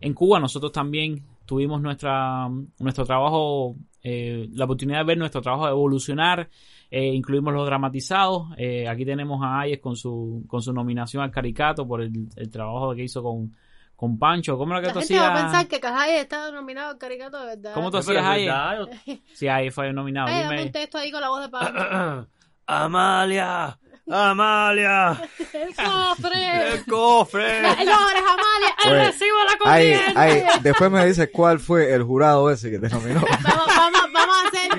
en 0.00 0.12
Cuba. 0.12 0.38
Nosotros 0.38 0.70
también 0.72 1.22
tuvimos 1.46 1.80
nuestra, 1.80 2.48
nuestro 2.78 3.04
trabajo, 3.06 3.76
eh, 4.08 4.48
la 4.52 4.64
oportunidad 4.66 4.98
de 4.98 5.04
ver 5.04 5.18
nuestro 5.18 5.42
trabajo 5.42 5.68
evolucionar. 5.68 6.48
Eh, 6.90 7.06
incluimos 7.08 7.52
los 7.52 7.66
dramatizados. 7.66 8.46
Eh, 8.56 8.86
aquí 8.88 9.04
tenemos 9.04 9.42
a 9.42 9.60
Ayes 9.62 9.80
con 9.80 9.96
su, 9.96 10.44
con 10.46 10.62
su 10.62 10.72
nominación 10.72 11.24
al 11.24 11.32
Caricato 11.32 11.86
por 11.88 12.00
el, 12.02 12.12
el 12.36 12.48
trabajo 12.50 12.94
que 12.94 13.02
hizo 13.02 13.20
con, 13.24 13.52
con 13.96 14.16
Pancho. 14.16 14.56
¿Cómo 14.56 14.72
era 14.74 14.80
que 14.82 14.86
La 14.88 14.92
tú 14.92 15.00
gente 15.00 15.18
va 15.18 15.26
a 15.26 15.32
hacías? 15.32 15.42
pensar 15.42 15.66
que 15.66 15.80
Cajay 15.80 16.16
está 16.18 16.50
nominado 16.52 16.90
al 16.90 16.98
caricato 16.98 17.40
de 17.40 17.46
verdad. 17.46 17.74
¿Cómo 17.74 17.90
tú 17.90 17.96
hacías 17.96 18.18
es 18.38 18.48
Ayes? 18.48 19.20
Sí, 19.34 19.48
Ayes 19.48 19.74
fue 19.74 19.92
nominado. 19.92 20.28
Ay, 20.28 20.34
Dime. 20.44 20.44
dame 20.54 20.62
un 20.66 20.72
texto 20.72 20.98
ahí 20.98 21.10
con 21.10 21.20
la 21.20 21.28
voz 21.28 21.40
de 21.42 21.48
Pablo. 21.48 22.28
Amalia, 22.68 23.78
Amalia, 24.10 25.20
¡El 25.52 25.74
cofre! 25.74 26.72
el 26.74 26.84
cofre. 26.86 27.62
¡No 27.62 27.68
eres 27.70 27.84
Amalia! 27.84 28.74
¡El 28.84 28.92
Oye, 28.92 29.04
recibo 29.06 29.36
de 29.38 29.44
la 29.44 29.58
corriente! 29.58 30.12
ay, 30.16 30.42
después 30.62 30.90
me 30.90 31.06
dices 31.06 31.30
cuál 31.32 31.58
fue 31.60 31.92
el 31.94 32.02
jurado 32.02 32.50
ese 32.50 32.70
que 32.70 32.78
te 32.78 32.88
nominó. 32.88 33.20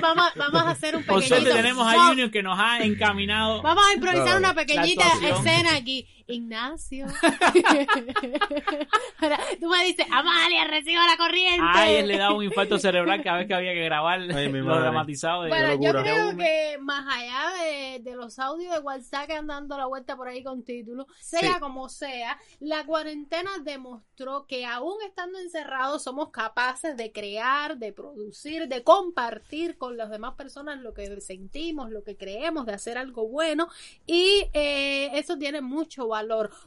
vamos 0.00 0.24
a 0.24 0.26
hacer, 0.28 0.52
vamos, 0.52 0.68
a 0.68 0.70
hacer 0.70 0.96
un 0.96 1.02
Por 1.04 1.20
pequeñito. 1.20 1.36
suerte 1.36 1.62
tenemos 1.62 1.92
a 1.92 1.98
Junior 2.08 2.30
que 2.30 2.42
nos 2.42 2.58
ha 2.58 2.82
encaminado. 2.82 3.62
Vamos 3.62 3.84
a 3.88 3.94
improvisar 3.94 4.38
una 4.38 4.54
pequeñita 4.54 5.04
escena 5.22 5.74
aquí. 5.76 6.06
Ignacio. 6.28 7.06
Ahora, 9.20 9.38
Tú 9.60 9.68
me 9.68 9.84
dices, 9.84 10.06
Amalia, 10.10 10.64
recibo 10.66 11.00
la 11.04 11.16
corriente. 11.16 11.60
Ay, 11.62 12.06
le 12.06 12.18
da 12.18 12.32
un 12.32 12.44
infarto 12.44 12.78
cerebral 12.78 13.22
cada 13.22 13.38
vez 13.38 13.46
que 13.48 13.54
había 13.54 13.72
que 13.72 13.84
grabar 13.84 14.20
Ay, 14.20 14.48
mi 14.48 14.60
lo 14.60 14.78
dramatizado. 14.78 15.42
De 15.42 15.48
Bueno, 15.48 15.74
yo 15.80 15.90
creo 15.92 16.36
que 16.36 16.78
más 16.80 17.04
allá 17.12 17.50
de, 17.62 17.98
de 18.00 18.16
los 18.16 18.38
audios 18.38 18.72
de 18.74 18.80
WhatsApp 18.80 19.26
que 19.26 19.34
andan 19.34 19.58
dando 19.58 19.78
la 19.78 19.86
vuelta 19.86 20.16
por 20.16 20.28
ahí 20.28 20.42
con 20.44 20.62
títulos, 20.62 21.06
sea 21.20 21.54
Sí. 21.54 21.60
como 21.60 21.88
sea, 21.88 22.38
la 22.60 22.84
cuarentena 22.84 23.50
demostró 23.64 24.46
que 24.46 24.64
aún 24.66 24.94
estando 25.06 25.38
encerrados 25.38 26.02
somos 26.04 26.30
capaces 26.30 26.96
de 26.96 27.10
crear, 27.10 27.78
de 27.78 27.92
producir, 27.92 28.68
de 28.68 28.84
compartir 28.84 29.78
con 29.78 29.96
las 29.96 30.10
demás 30.10 30.34
personas 30.34 30.78
lo 30.80 30.94
que 30.94 31.20
sentimos, 31.20 31.90
lo 31.90 32.04
que 32.04 32.16
creemos, 32.16 32.66
de 32.66 32.74
hacer 32.74 32.98
algo 32.98 33.26
bueno 33.26 33.68
y 34.06 34.44
eh, 34.52 35.10
eso 35.14 35.36
tiene 35.38 35.60
mucho 35.60 36.06
valor. 36.06 36.17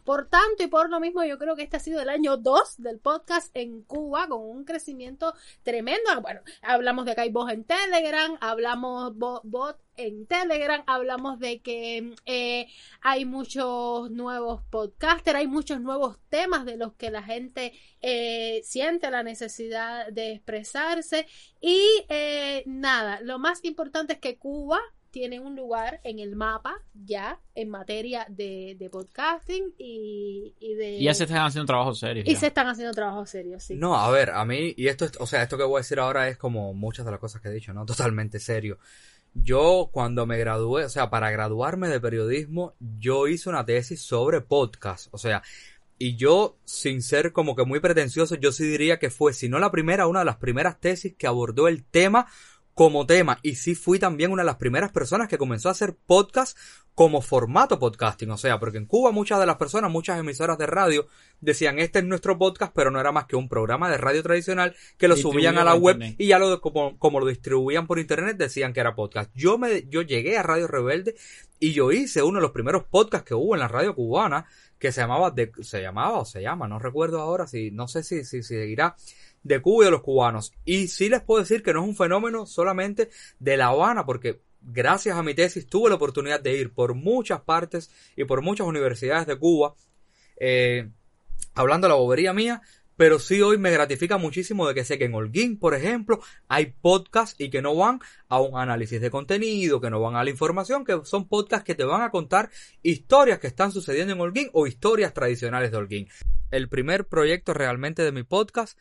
Por 0.03 0.27
tanto 0.27 0.63
y 0.63 0.67
por 0.67 0.89
lo 0.89 0.99
mismo, 0.99 1.23
yo 1.23 1.37
creo 1.37 1.55
que 1.55 1.63
este 1.63 1.77
ha 1.77 1.79
sido 1.79 2.01
el 2.01 2.09
año 2.09 2.37
2 2.37 2.75
del 2.81 2.99
podcast 2.99 3.49
en 3.55 3.83
Cuba 3.83 4.27
con 4.27 4.41
un 4.41 4.63
crecimiento 4.65 5.33
tremendo. 5.63 6.01
Bueno, 6.21 6.41
hablamos 6.61 7.05
de 7.05 7.15
que 7.15 7.21
hay 7.21 7.29
voz 7.31 7.51
en 7.51 7.63
Telegram, 7.63 8.37
hablamos 8.39 9.15
bo- 9.17 9.41
bot 9.43 9.77
en 9.97 10.25
Telegram, 10.25 10.83
hablamos 10.87 11.37
de 11.39 11.61
que 11.61 12.15
eh, 12.25 12.67
hay 13.01 13.25
muchos 13.25 14.09
nuevos 14.09 14.61
podcasters, 14.69 15.37
hay 15.39 15.47
muchos 15.47 15.81
nuevos 15.81 16.17
temas 16.29 16.65
de 16.65 16.77
los 16.77 16.93
que 16.93 17.11
la 17.11 17.21
gente 17.21 17.73
eh, 18.01 18.61
siente 18.63 19.11
la 19.11 19.21
necesidad 19.21 20.07
de 20.07 20.31
expresarse 20.33 21.27
y 21.59 22.05
eh, 22.09 22.63
nada, 22.65 23.19
lo 23.21 23.37
más 23.37 23.63
importante 23.63 24.13
es 24.13 24.19
que 24.19 24.37
Cuba 24.37 24.79
tiene 25.11 25.39
un 25.39 25.55
lugar 25.55 25.99
en 26.03 26.19
el 26.19 26.35
mapa 26.35 26.81
ya 26.93 27.39
en 27.53 27.69
materia 27.69 28.25
de, 28.29 28.75
de 28.79 28.89
podcasting 28.89 29.73
y, 29.77 30.55
y 30.59 30.75
de... 30.75 30.91
Y 30.93 31.03
ya 31.03 31.13
se 31.13 31.25
están 31.25 31.45
haciendo 31.45 31.67
trabajos 31.67 31.99
serios. 31.99 32.27
y 32.27 32.33
ya. 32.33 32.39
se 32.39 32.47
están 32.47 32.67
haciendo 32.67 32.93
trabajos 32.93 33.29
serios, 33.29 33.63
sí. 33.63 33.75
No, 33.75 33.95
a 33.95 34.09
ver, 34.09 34.31
a 34.31 34.45
mí, 34.45 34.73
y 34.77 34.87
esto 34.87 35.05
es, 35.05 35.11
o 35.19 35.27
sea, 35.27 35.43
esto 35.43 35.57
que 35.57 35.63
voy 35.63 35.77
a 35.77 35.81
decir 35.81 35.99
ahora 35.99 36.29
es 36.29 36.37
como 36.37 36.73
muchas 36.73 37.05
de 37.05 37.11
las 37.11 37.19
cosas 37.19 37.41
que 37.41 37.49
he 37.49 37.53
dicho, 37.53 37.73
¿no? 37.73 37.85
Totalmente 37.85 38.39
serio. 38.39 38.79
Yo, 39.33 39.89
cuando 39.91 40.25
me 40.25 40.37
gradué, 40.37 40.85
o 40.85 40.89
sea, 40.89 41.09
para 41.09 41.29
graduarme 41.31 41.89
de 41.89 41.99
periodismo, 41.99 42.73
yo 42.79 43.27
hice 43.27 43.49
una 43.49 43.65
tesis 43.65 44.01
sobre 44.01 44.41
podcast, 44.41 45.07
o 45.11 45.17
sea, 45.17 45.43
y 45.97 46.15
yo, 46.15 46.57
sin 46.65 47.03
ser 47.03 47.31
como 47.31 47.55
que 47.55 47.63
muy 47.63 47.79
pretencioso, 47.79 48.33
yo 48.35 48.51
sí 48.51 48.63
diría 48.63 48.97
que 48.97 49.11
fue, 49.11 49.33
si 49.33 49.49
no 49.49 49.59
la 49.59 49.71
primera, 49.71 50.07
una 50.07 50.19
de 50.19 50.25
las 50.25 50.37
primeras 50.37 50.79
tesis 50.79 51.13
que 51.15 51.27
abordó 51.27 51.67
el 51.67 51.83
tema 51.83 52.27
como 52.81 53.05
tema. 53.05 53.37
Y 53.43 53.57
sí 53.57 53.75
fui 53.75 53.99
también 53.99 54.31
una 54.31 54.41
de 54.41 54.47
las 54.47 54.55
primeras 54.55 54.91
personas 54.91 55.27
que 55.27 55.37
comenzó 55.37 55.69
a 55.69 55.73
hacer 55.73 55.95
podcast 56.07 56.57
como 56.95 57.21
formato 57.21 57.77
podcasting. 57.77 58.31
O 58.31 58.37
sea, 58.37 58.59
porque 58.59 58.79
en 58.79 58.87
Cuba 58.87 59.11
muchas 59.11 59.39
de 59.39 59.45
las 59.45 59.57
personas, 59.57 59.91
muchas 59.91 60.19
emisoras 60.19 60.57
de 60.57 60.65
radio 60.65 61.05
decían 61.41 61.77
este 61.77 61.99
es 61.99 62.05
nuestro 62.05 62.39
podcast, 62.39 62.73
pero 62.75 62.89
no 62.89 62.99
era 62.99 63.11
más 63.11 63.25
que 63.25 63.35
un 63.35 63.47
programa 63.47 63.87
de 63.87 63.97
radio 63.97 64.23
tradicional 64.23 64.75
que 64.97 65.07
lo 65.07 65.15
subían 65.15 65.59
a 65.59 65.63
la 65.63 65.75
web 65.75 65.97
internet. 65.97 66.15
y 66.17 66.25
ya 66.25 66.39
lo, 66.39 66.59
como, 66.59 66.97
como 66.97 67.19
lo 67.19 67.27
distribuían 67.27 67.85
por 67.85 67.99
internet 67.99 68.37
decían 68.37 68.73
que 68.73 68.79
era 68.79 68.95
podcast. 68.95 69.29
Yo 69.35 69.59
me, 69.59 69.87
yo 69.87 70.01
llegué 70.01 70.39
a 70.39 70.41
Radio 70.41 70.65
Rebelde 70.65 71.13
y 71.59 71.73
yo 71.73 71.91
hice 71.91 72.23
uno 72.23 72.39
de 72.39 72.41
los 72.41 72.51
primeros 72.51 72.85
podcasts 72.85 73.27
que 73.27 73.35
hubo 73.35 73.53
en 73.53 73.59
la 73.59 73.67
radio 73.67 73.93
cubana 73.93 74.47
que 74.79 74.91
se 74.91 75.01
llamaba, 75.01 75.29
de, 75.29 75.51
se 75.61 75.83
llamaba 75.83 76.17
o 76.17 76.25
se 76.25 76.41
llama, 76.41 76.67
no 76.67 76.79
recuerdo 76.79 77.21
ahora 77.21 77.45
si, 77.45 77.69
no 77.69 77.87
sé 77.87 78.01
si, 78.01 78.25
si, 78.25 78.41
si 78.41 78.55
seguirá, 78.55 78.95
de 79.43 79.61
Cuba 79.61 79.83
y 79.83 79.85
de 79.85 79.91
los 79.91 80.01
cubanos. 80.01 80.53
Y 80.65 80.87
sí 80.87 81.09
les 81.09 81.21
puedo 81.21 81.41
decir 81.41 81.63
que 81.63 81.73
no 81.73 81.81
es 81.81 81.87
un 81.87 81.95
fenómeno 81.95 82.45
solamente 82.45 83.09
de 83.39 83.57
La 83.57 83.67
Habana, 83.67 84.05
porque 84.05 84.41
gracias 84.61 85.17
a 85.17 85.23
mi 85.23 85.33
tesis 85.33 85.67
tuve 85.67 85.89
la 85.89 85.95
oportunidad 85.95 86.39
de 86.39 86.57
ir 86.57 86.73
por 86.73 86.93
muchas 86.93 87.41
partes 87.41 87.91
y 88.15 88.25
por 88.25 88.41
muchas 88.41 88.67
universidades 88.67 89.27
de 89.27 89.37
Cuba, 89.37 89.73
eh, 90.39 90.89
hablando 91.55 91.87
de 91.87 91.89
la 91.89 91.99
bobería 91.99 92.33
mía, 92.33 92.61
pero 93.01 93.17
sí 93.17 93.41
hoy 93.41 93.57
me 93.57 93.71
gratifica 93.71 94.17
muchísimo 94.17 94.67
de 94.67 94.75
que 94.75 94.83
sé 94.83 94.99
que 94.99 95.05
en 95.05 95.15
Holguín, 95.15 95.57
por 95.57 95.73
ejemplo, 95.73 96.21
hay 96.47 96.75
podcasts 96.81 97.35
y 97.39 97.49
que 97.49 97.61
no 97.61 97.75
van 97.75 97.99
a 98.29 98.39
un 98.39 98.59
análisis 98.59 99.01
de 99.01 99.09
contenido, 99.09 99.81
que 99.81 99.89
no 99.89 99.99
van 99.99 100.15
a 100.15 100.23
la 100.23 100.29
información, 100.29 100.85
que 100.85 100.99
son 101.03 101.27
podcasts 101.27 101.65
que 101.65 101.73
te 101.73 101.83
van 101.83 102.03
a 102.03 102.11
contar 102.11 102.51
historias 102.83 103.39
que 103.39 103.47
están 103.47 103.71
sucediendo 103.71 104.13
en 104.13 104.21
Holguín 104.21 104.49
o 104.53 104.67
historias 104.67 105.15
tradicionales 105.15 105.71
de 105.71 105.77
Holguín. 105.77 106.09
El 106.51 106.69
primer 106.69 107.07
proyecto 107.07 107.55
realmente 107.55 108.03
de 108.03 108.11
mi 108.11 108.21
podcast 108.21 108.77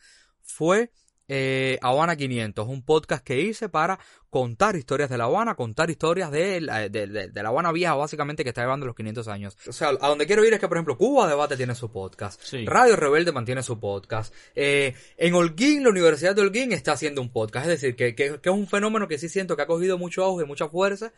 fue 0.51 0.91
eh, 1.33 1.79
Habana 1.81 2.17
500, 2.17 2.67
un 2.67 2.83
podcast 2.83 3.23
que 3.23 3.39
hice 3.39 3.69
para 3.69 3.97
contar 4.29 4.75
historias 4.75 5.09
de 5.09 5.17
La 5.17 5.25
Habana, 5.25 5.55
contar 5.55 5.89
historias 5.89 6.29
de, 6.29 6.59
la- 6.59 6.89
de, 6.89 7.07
de- 7.07 7.27
de 7.29 7.43
La 7.43 7.49
Habana 7.49 7.71
vieja, 7.71 7.93
básicamente, 7.95 8.43
que 8.43 8.49
está 8.49 8.61
llevando 8.63 8.85
los 8.85 8.95
500 8.95 9.27
años. 9.29 9.57
O 9.67 9.71
sea, 9.71 9.89
a 9.89 10.07
donde 10.09 10.25
quiero 10.27 10.43
ir 10.45 10.53
es 10.53 10.59
que, 10.59 10.67
por 10.67 10.75
ejemplo, 10.75 10.97
Cuba 10.97 11.27
Debate 11.29 11.55
tiene 11.55 11.73
su 11.73 11.89
podcast, 11.89 12.41
Radio 12.65 12.97
Rebelde 12.97 13.31
mantiene 13.31 13.63
su 13.63 13.79
podcast, 13.79 14.33
eh, 14.55 14.93
en 15.17 15.33
Holguín, 15.33 15.83
la 15.83 15.89
Universidad 15.91 16.35
de 16.35 16.41
Holguín 16.41 16.73
está 16.73 16.91
haciendo 16.93 17.21
un 17.21 17.31
podcast, 17.31 17.67
es 17.67 17.79
decir, 17.81 17.95
que, 17.95 18.13
que- 18.13 18.41
que 18.41 18.49
es 18.49 18.55
un 18.55 18.67
fenómeno 18.67 19.07
que 19.07 19.17
sí 19.17 19.29
siento 19.29 19.55
que 19.55 19.61
ha 19.61 19.67
cogido 19.67 19.97
mucho 19.97 20.23
auge, 20.25 20.43
mucha 20.43 20.67
fuerza, 20.67 21.13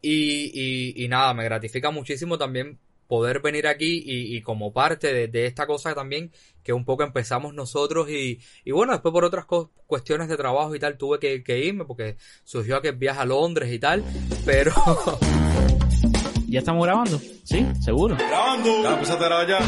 y, 0.00 0.50
y, 0.52 1.04
y 1.04 1.08
nada, 1.08 1.34
me 1.34 1.44
gratifica 1.44 1.90
muchísimo 1.92 2.36
también 2.36 2.80
poder 3.12 3.42
venir 3.42 3.66
aquí 3.66 4.02
y, 4.06 4.34
y 4.34 4.40
como 4.40 4.72
parte 4.72 5.12
de, 5.12 5.28
de 5.28 5.44
esta 5.44 5.66
cosa 5.66 5.94
también 5.94 6.32
que 6.62 6.72
un 6.72 6.86
poco 6.86 7.02
empezamos 7.02 7.52
nosotros 7.52 8.08
y, 8.08 8.40
y 8.64 8.70
bueno, 8.70 8.92
después 8.94 9.12
por 9.12 9.22
otras 9.26 9.44
co- 9.44 9.70
cuestiones 9.86 10.28
de 10.30 10.38
trabajo 10.38 10.74
y 10.74 10.78
tal 10.78 10.96
tuve 10.96 11.18
que, 11.18 11.42
que 11.44 11.58
irme 11.62 11.84
porque 11.84 12.16
surgió 12.42 12.76
aquel 12.78 12.96
viaje 12.96 13.20
a 13.20 13.26
Londres 13.26 13.70
y 13.70 13.78
tal, 13.78 14.02
pero... 14.46 14.72
¿Ya 16.48 16.60
estamos 16.60 16.84
grabando? 16.86 17.18
¿Sí? 17.44 17.66
¿Seguro? 17.82 18.16
Grabando. 18.16 18.82
Ya 18.82 18.92
empezaste 18.94 19.24
a 19.24 19.28
grabar 19.28 19.46
ya. 19.48 19.58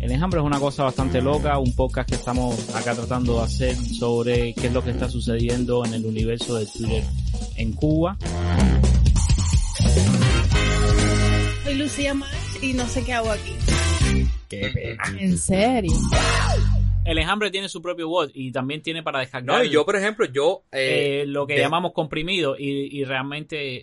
El 0.00 0.10
enjambre 0.10 0.40
es 0.40 0.46
una 0.46 0.58
cosa 0.58 0.82
bastante 0.82 1.20
loca, 1.22 1.58
un 1.58 1.74
podcast 1.76 2.08
que 2.08 2.16
estamos 2.16 2.74
acá 2.74 2.94
tratando 2.96 3.36
de 3.38 3.42
hacer 3.44 3.76
sobre 3.76 4.52
qué 4.54 4.66
es 4.66 4.72
lo 4.72 4.82
que 4.82 4.90
está 4.90 5.08
sucediendo 5.08 5.84
en 5.84 5.94
el 5.94 6.04
universo 6.06 6.56
de 6.56 6.66
Twitter 6.66 7.04
en 7.56 7.72
Cuba. 7.72 8.16
Soy 11.64 11.74
Lucía 11.74 12.14
y 12.62 12.72
no 12.74 12.86
sé 12.86 13.04
qué 13.04 13.12
hago 13.12 13.30
aquí. 13.30 13.52
Qué 14.48 14.70
pena. 14.72 15.02
En 15.18 15.38
serio. 15.38 15.92
El 17.04 17.16
enjambre 17.18 17.50
tiene 17.50 17.68
su 17.68 17.80
propio 17.80 18.08
bot 18.08 18.30
y 18.34 18.52
también 18.52 18.82
tiene 18.82 19.02
para 19.02 19.20
descargar 19.20 19.58
No, 19.58 19.64
y 19.64 19.70
yo, 19.70 19.84
por 19.86 19.96
ejemplo, 19.96 20.26
yo... 20.26 20.64
eh, 20.72 21.20
eh, 21.22 21.26
lo 21.26 21.46
que 21.46 21.54
de- 21.54 21.60
llamamos 21.60 21.92
comprimido 21.92 22.56
y, 22.58 22.98
y 23.00 23.04
realmente 23.04 23.82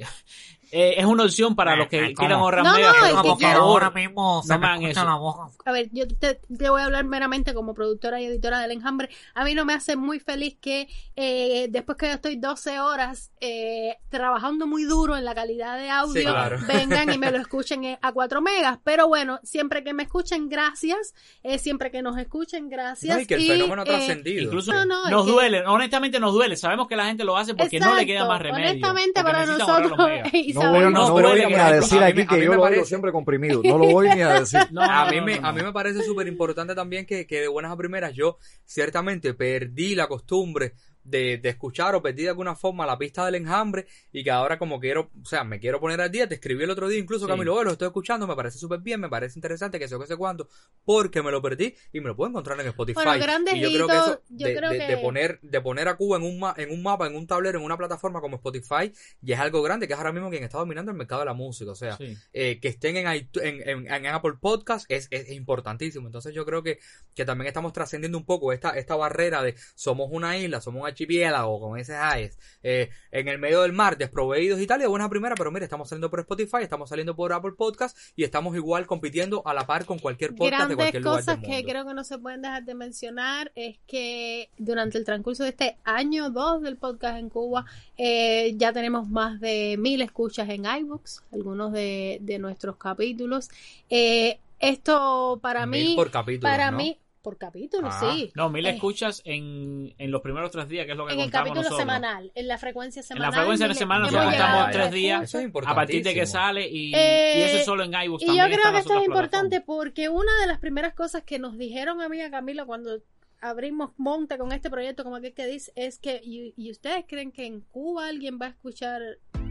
eh, 0.71 0.95
es 0.97 1.05
una 1.05 1.23
opción 1.23 1.55
para 1.55 1.75
los 1.75 1.87
que 1.87 1.99
¿cómo? 1.99 2.15
quieran 2.15 2.39
ahorrar 2.39 2.63
No, 2.63 2.73
megas, 2.73 2.93
no, 2.93 2.99
pero 3.01 3.05
es 3.05 3.21
que 3.21 3.27
por 3.29 3.39
yo- 3.41 3.47
favor, 3.47 3.83
ahora 3.83 3.89
mismo 3.91 4.41
no 4.47 4.59
me 4.59 4.89
eso. 4.91 5.51
A 5.65 5.71
ver, 5.71 5.89
yo 5.91 6.07
te, 6.07 6.35
te 6.35 6.69
voy 6.69 6.81
a 6.81 6.85
hablar 6.85 7.05
meramente 7.05 7.53
como 7.53 7.73
productora 7.73 8.21
y 8.21 8.25
editora 8.25 8.59
del 8.59 8.71
Enjambre. 8.71 9.09
A 9.33 9.43
mí 9.43 9.53
no 9.55 9.65
me 9.65 9.73
hace 9.73 9.95
muy 9.95 10.19
feliz 10.19 10.57
que 10.59 10.87
eh, 11.15 11.67
después 11.69 11.97
que 11.97 12.07
yo 12.07 12.13
estoy 12.13 12.35
12 12.37 12.79
horas 12.79 13.31
eh, 13.41 13.97
trabajando 14.09 14.67
muy 14.67 14.83
duro 14.83 15.17
en 15.17 15.25
la 15.25 15.33
calidad 15.35 15.77
de 15.77 15.89
audio, 15.89 16.13
Sí, 16.21 16.27
claro. 16.27 16.57
vengan 16.67 17.11
y 17.13 17.17
me 17.17 17.31
lo 17.31 17.37
escuchen 17.41 17.83
eh, 17.83 17.99
a 18.01 18.11
4 18.11 18.41
megas. 18.41 18.79
Pero 18.83 19.07
bueno, 19.07 19.39
siempre 19.43 19.83
que 19.83 19.93
me 19.93 20.03
escuchen, 20.03 20.49
gracias. 20.49 21.13
Eh, 21.43 21.57
siempre 21.59 21.91
que 21.91 22.01
nos 22.01 22.17
escuchen, 22.17 22.69
gracias. 22.69 23.15
No, 23.15 23.21
y 23.21 23.25
que 23.25 23.35
el 23.35 23.47
fenómeno 23.47 23.81
ha 23.81 23.85
trascendido. 23.85 24.43
Incluso 24.43 24.71
No, 24.73 24.85
no, 24.85 25.05
es 25.05 25.11
nos 25.11 25.25
que- 25.25 25.31
duele, 25.31 25.65
honestamente 25.65 26.19
nos 26.19 26.33
duele. 26.33 26.55
Sabemos 26.57 26.87
que 26.87 26.95
la 26.95 27.05
gente 27.05 27.23
lo 27.23 27.37
hace 27.37 27.53
porque 27.55 27.79
no 27.79 27.95
le 27.95 28.05
queda 28.05 28.25
más 28.27 28.41
remedio. 28.41 28.69
honestamente, 28.71 29.23
para 29.23 29.45
nosotros, 29.45 29.97
y 30.33 30.53
No 30.55 30.71
voy, 30.71 30.91
no 30.93 31.11
voy 31.11 31.45
ni 31.47 31.53
a 31.53 31.71
decir 31.71 32.01
aquí 32.01 32.21
a 32.21 32.27
que 32.27 32.35
mí 32.37 32.43
yo 32.45 32.49
me 32.51 32.55
lo 32.55 32.61
parece- 32.63 32.79
oigo 32.79 32.87
siempre 32.87 33.11
comprimido. 33.11 33.61
No 33.63 33.77
lo 33.77 33.85
voy 33.85 34.09
ni 34.09 34.21
a 34.21 34.39
decir. 34.39 34.59
No, 34.71 34.81
a 34.81 35.09
mí 35.11 35.21
me, 35.21 35.39
a 35.41 35.51
mí 35.51 35.61
me 35.61 35.71
parece 35.71 36.01
súper 36.03 36.27
importante 36.27 36.73
también 36.75 37.05
que, 37.05 37.27
que 37.27 37.41
de 37.41 37.47
buenas 37.47 37.71
a 37.71 37.77
primeras 37.77 38.13
yo 38.13 38.37
ciertamente 38.65 39.33
perdí 39.33 39.95
la 39.95 40.07
costumbre 40.07 40.73
de, 41.05 41.37
de 41.37 41.49
escuchar 41.49 41.95
o 41.95 42.01
perdí 42.01 42.23
de 42.23 42.29
alguna 42.29 42.55
forma 42.55 42.85
la 42.85 42.97
pista 42.97 43.25
del 43.25 43.35
enjambre 43.35 43.85
y 44.11 44.23
que 44.23 44.31
ahora 44.31 44.57
como 44.59 44.79
quiero, 44.79 45.11
o 45.21 45.25
sea, 45.25 45.43
me 45.43 45.59
quiero 45.59 45.79
poner 45.79 46.01
al 46.01 46.11
día, 46.11 46.27
te 46.27 46.35
escribí 46.35 46.63
el 46.63 46.69
otro 46.71 46.87
día 46.89 46.99
incluso 46.99 47.25
Sí. 47.25 47.31
Camilo, 47.31 47.53
"Oye, 47.55 47.65
lo 47.65 47.71
estoy 47.71 47.87
escuchando, 47.87 48.27
me 48.27 48.35
parece 48.35 48.57
súper 48.57 48.79
bien, 48.79 48.99
me 48.99 49.07
parece 49.09 49.37
interesante, 49.39 49.79
que 49.79 49.87
sé 49.87 49.97
qué 49.97 50.07
sé 50.07 50.17
cuánto, 50.17 50.49
porque 50.83 51.21
me 51.23 51.31
lo 51.31 51.41
perdí 51.41 51.75
y 51.93 52.01
me 52.01 52.07
lo 52.07 52.15
puedo 52.15 52.29
encontrar 52.29 52.59
en 52.59 52.67
Spotify. 52.67 52.95
Bueno, 53.05 53.19
grandes 53.19 53.55
y 53.55 53.61
yo 53.61 53.69
creo 53.69 53.87
que 53.87 53.93
eso 53.95 54.21
yo 54.29 54.47
de, 54.47 54.55
creo 54.55 54.69
de- 54.71 54.77
que- 54.79 54.85
de 54.87 54.97
poner, 54.97 55.39
de 55.41 55.61
poner 55.61 55.87
a 55.87 55.95
Cuba 55.95 56.17
en 56.17 56.23
un, 56.23 56.39
ma- 56.39 56.53
en 56.57 56.71
un 56.71 56.83
mapa, 56.83 57.07
en 57.07 57.15
un 57.15 57.27
tablero, 57.27 57.59
en 57.59 57.65
una 57.65 57.77
plataforma 57.77 58.19
como 58.21 58.37
Spotify, 58.37 58.91
ya 59.21 59.35
es 59.35 59.41
algo 59.41 59.61
grande, 59.61 59.87
que 59.87 59.93
es 59.93 59.99
ahora 59.99 60.11
mismo 60.11 60.29
quien 60.29 60.43
está 60.43 60.57
dominando 60.57 60.91
el 60.91 60.97
mercado 60.97 61.21
de 61.21 61.25
la 61.27 61.33
música, 61.33 61.71
o 61.71 61.75
sea, 61.75 61.95
Sí. 61.97 62.17
eh, 62.33 62.59
que 62.59 62.67
estén 62.67 62.97
en, 62.97 63.07
en, 63.07 63.27
en- 63.69 63.91
en 63.91 64.05
Apple 64.07 64.33
Podcast 64.41 64.85
es, 64.89 65.07
es 65.11 65.29
importantísimo. 65.31 66.07
Entonces 66.07 66.33
yo 66.33 66.45
creo 66.45 66.63
que, 66.63 66.79
que 67.13 67.25
también 67.25 67.47
estamos 67.47 67.73
trascendiendo 67.73 68.17
un 68.17 68.25
poco 68.25 68.51
esta, 68.53 68.71
esta 68.71 68.95
barrera 68.95 69.43
de 69.43 69.55
somos 69.75 70.07
una 70.11 70.37
isla, 70.37 70.61
somos 70.61 70.81
un 70.81 70.87
archipiélago 70.95 71.59
con 71.59 71.77
ese 71.77 71.95
AES, 71.95 72.37
eh, 72.63 72.89
en 73.11 73.27
el 73.27 73.37
medio 73.37 73.61
del 73.61 73.73
mar, 73.73 73.97
desproveídos 73.97 74.59
y 74.59 74.67
tal, 74.67 74.79
y 74.79 74.83
de 74.83 74.87
buena 74.87 75.09
primera, 75.09 75.35
pero 75.35 75.51
mire, 75.51 75.65
estamos 75.65 75.89
saliendo 75.89 76.09
por 76.09 76.21
Spotify, 76.21 76.57
estamos 76.61 76.89
saliendo 76.89 77.15
por 77.15 77.33
Apple 77.33 77.51
Podcast 77.57 77.97
y 78.15 78.23
estamos 78.23 78.55
igual 78.55 78.87
compitiendo 78.87 79.43
a 79.45 79.53
la 79.53 79.67
par 79.67 79.85
con 79.85 79.99
cualquier 79.99 80.31
podcast 80.31 80.51
de 80.51 80.55
grandes 80.57 80.77
cualquier 80.77 81.03
lugar 81.03 81.19
cosas 81.19 81.41
del 81.41 81.49
que 81.49 81.55
mundo. 81.57 81.69
creo 81.69 81.85
que 81.87 81.93
no 81.93 82.03
se 82.03 82.17
pueden 82.17 82.41
dejar 82.41 82.63
de 82.63 82.73
mencionar 82.75 83.51
es 83.55 83.77
que 83.85 84.49
durante 84.57 84.97
el 84.97 85.05
transcurso 85.05 85.43
de 85.43 85.49
este 85.49 85.77
año 85.83 86.29
2 86.29 86.61
del 86.61 86.77
podcast 86.77 87.19
en 87.19 87.29
Cuba 87.29 87.65
eh, 87.97 88.53
ya 88.55 88.71
tenemos 88.73 89.09
más 89.09 89.39
de 89.39 89.75
mil 89.77 90.01
escuchas 90.01 90.49
en 90.49 90.65
iBooks, 90.65 91.23
algunos 91.33 91.71
de, 91.73 92.19
de 92.21 92.39
nuestros 92.39 92.77
capítulos. 92.77 93.49
Eh, 93.89 94.39
esto 94.59 95.39
para 95.41 95.65
Mil 95.65 95.89
mí, 95.89 95.95
por 95.95 96.11
capítulo, 96.11 96.49
para 96.49 96.71
¿no? 96.71 96.77
mí, 96.77 96.97
por 97.25 97.37
capítulo, 97.37 97.89
Ah. 97.91 97.99
sí. 98.13 98.31
No, 98.35 98.49
mil 98.49 98.65
Eh, 98.65 98.69
escuchas 98.69 99.21
en, 99.25 99.93
en 99.97 100.11
los 100.11 100.21
primeros 100.21 100.51
tres 100.51 100.69
días, 100.69 100.85
que 100.85 100.91
es 100.93 100.97
lo 100.97 101.07
que 101.07 101.13
en 101.13 101.19
el 101.19 101.31
capítulo 101.31 101.55
nosotros. 101.63 101.79
semanal, 101.79 102.31
en 102.35 102.47
la 102.47 102.57
frecuencia 102.57 102.99
En 103.01 103.07
semanal. 103.07 103.31
la 103.31 103.35
frecuencia 103.37 103.65
de 103.67 103.69
mil- 103.73 103.77
semana 103.77 104.07
hemos 104.07 104.13
nosotros 104.13 104.41
a 104.41 104.71
tres 104.71 104.91
días 104.91 105.23
Eso 105.23 105.39
es 105.39 105.49
a 105.65 105.75
partir 105.75 106.03
de 106.03 106.13
que 106.13 106.25
sale 106.25 106.67
y, 106.69 106.93
Eh, 106.95 107.33
y 107.37 107.41
eso 107.41 107.57
es 107.57 107.65
solo 107.65 107.83
en 107.83 107.93
iBooks 107.93 108.23
Y 108.23 108.27
yo 108.27 108.43
creo 108.45 108.71
que 108.71 108.77
esto 108.79 108.97
es 108.99 109.05
importante 109.05 109.59
porque 109.61 110.07
una 110.09 110.31
de 110.41 110.47
las 110.47 110.59
primeras 110.59 110.93
cosas 110.93 111.23
que 111.23 111.39
nos 111.39 111.57
dijeron 111.57 111.99
a 112.01 112.07
mí 112.09 112.17
y 112.17 112.21
a 112.21 112.29
Camilo 112.31 112.65
cuando 112.65 112.99
abrimos 113.41 113.91
monte 113.97 114.37
con 114.37 114.51
este 114.53 114.69
proyecto, 114.69 115.03
como 115.03 115.17
aquel 115.17 115.33
que 115.33 115.45
dice, 115.45 115.71
es 115.75 115.99
que, 115.99 116.21
¿y, 116.23 116.53
y 116.55 116.71
ustedes 116.71 117.05
creen 117.07 117.31
que 117.31 117.45
en 117.45 117.61
Cuba 117.61 118.07
alguien 118.07 118.39
va 118.41 118.45
a 118.45 118.49
escuchar 118.49 119.01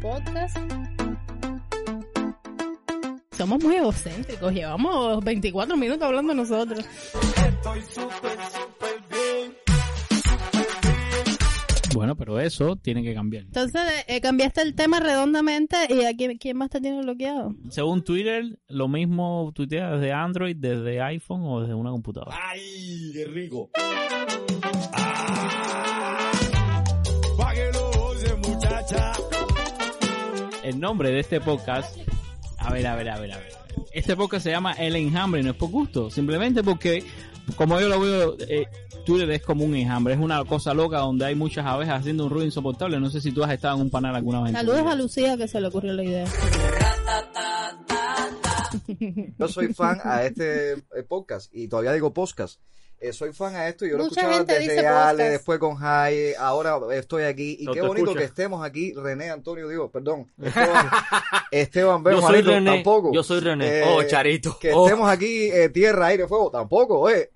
podcast? 0.00 0.56
Somos 3.44 3.62
muy 3.62 3.76
egocéntricos. 3.76 4.54
Llevamos 4.54 5.22
24 5.22 5.76
minutos 5.76 6.02
hablando 6.02 6.32
nosotros. 6.34 6.82
Bueno, 11.92 12.16
pero 12.16 12.40
eso 12.40 12.74
tiene 12.76 13.02
que 13.02 13.12
cambiar. 13.12 13.44
Entonces, 13.44 13.82
eh, 14.08 14.22
cambiaste 14.22 14.62
el 14.62 14.74
tema 14.74 14.98
redondamente 14.98 15.76
y 15.90 16.04
a 16.06 16.16
quién, 16.16 16.38
quién 16.38 16.56
más 16.56 16.70
te 16.70 16.80
tiene 16.80 17.02
bloqueado. 17.02 17.54
Según 17.68 18.02
Twitter, 18.02 18.58
lo 18.68 18.88
mismo 18.88 19.52
tuitea 19.54 19.90
desde 19.90 20.10
Android, 20.12 20.56
desde 20.56 21.02
iPhone 21.02 21.42
o 21.44 21.60
desde 21.60 21.74
una 21.74 21.90
computadora. 21.90 22.34
¡Ay, 22.50 23.10
qué 23.12 23.26
rico! 23.26 23.68
Pa' 27.36 27.52
que 27.52 27.70
lo 27.74 27.92
goce, 27.92 28.34
muchacha. 28.36 29.12
El 30.64 30.80
nombre 30.80 31.10
de 31.10 31.20
este 31.20 31.42
podcast, 31.42 31.94
a 32.64 32.72
ver, 32.72 32.86
a 32.86 32.96
ver, 32.96 33.08
a 33.10 33.18
ver, 33.18 33.32
a 33.32 33.38
ver. 33.38 33.52
Este 33.92 34.16
podcast 34.16 34.44
se 34.44 34.50
llama 34.50 34.72
El 34.72 34.96
Enjambre, 34.96 35.42
no 35.42 35.50
es 35.50 35.56
por 35.56 35.70
gusto, 35.70 36.10
simplemente 36.10 36.62
porque, 36.62 37.04
como 37.56 37.78
yo 37.80 37.88
lo 37.88 38.00
veo, 38.00 38.36
eh, 38.48 38.66
Twitter 39.04 39.30
es 39.30 39.42
como 39.42 39.64
un 39.64 39.74
enjambre, 39.74 40.14
es 40.14 40.20
una 40.20 40.44
cosa 40.44 40.72
loca 40.72 40.98
donde 40.98 41.26
hay 41.26 41.34
muchas 41.34 41.66
abejas 41.66 42.00
haciendo 42.00 42.24
un 42.24 42.30
ruido 42.30 42.46
insoportable. 42.46 42.98
No 42.98 43.10
sé 43.10 43.20
si 43.20 43.32
tú 43.32 43.44
has 43.44 43.52
estado 43.52 43.76
en 43.76 43.82
un 43.82 43.90
panel 43.90 44.14
alguna 44.14 44.40
vez. 44.42 44.52
Saludos 44.52 44.86
a 44.86 44.94
Lucía 44.94 45.36
que 45.36 45.46
se 45.46 45.60
le 45.60 45.68
ocurrió 45.68 45.92
la 45.92 46.04
idea. 46.04 46.26
Yo 49.38 49.48
soy 49.48 49.74
fan 49.74 50.00
a 50.02 50.24
este 50.24 50.72
eh, 50.72 51.02
podcast 51.06 51.54
y 51.54 51.68
todavía 51.68 51.92
digo 51.92 52.12
podcast. 52.14 52.60
Eh, 53.00 53.12
soy 53.12 53.32
fan 53.34 53.54
a 53.54 53.68
esto 53.68 53.84
y 53.84 53.90
yo 53.90 53.98
lo 53.98 54.04
escuchaba 54.04 54.44
desde 54.44 54.86
Ale, 54.86 55.12
podcast. 55.18 55.30
después 55.32 55.58
con 55.58 55.74
Jai, 55.74 56.34
ahora 56.38 56.78
estoy 56.94 57.24
aquí 57.24 57.56
y 57.60 57.64
No 57.64 57.72
qué 57.74 57.82
bonito 57.82 58.14
que 58.14 58.24
estemos 58.24 58.64
aquí, 58.64 58.94
René, 58.94 59.30
Antonio, 59.30 59.68
digo, 59.68 59.90
perdón, 59.90 60.32
Esteban, 60.42 60.88
Esteban 61.50 62.02
B, 62.02 62.12
Yo 62.12 62.20
soy 62.22 62.40
René, 62.40 62.70
tampoco. 62.76 63.12
yo 63.12 63.22
soy 63.22 63.40
René. 63.40 63.80
Eh, 63.80 63.84
Oh, 63.86 64.02
Charito. 64.04 64.58
Que 64.58 64.72
Oh. 64.72 64.86
estemos 64.86 65.10
aquí, 65.10 65.50
eh, 65.50 65.68
tierra, 65.68 66.06
aire, 66.06 66.26
fuego, 66.26 66.50
tampoco, 66.50 66.98
oye, 67.00 67.30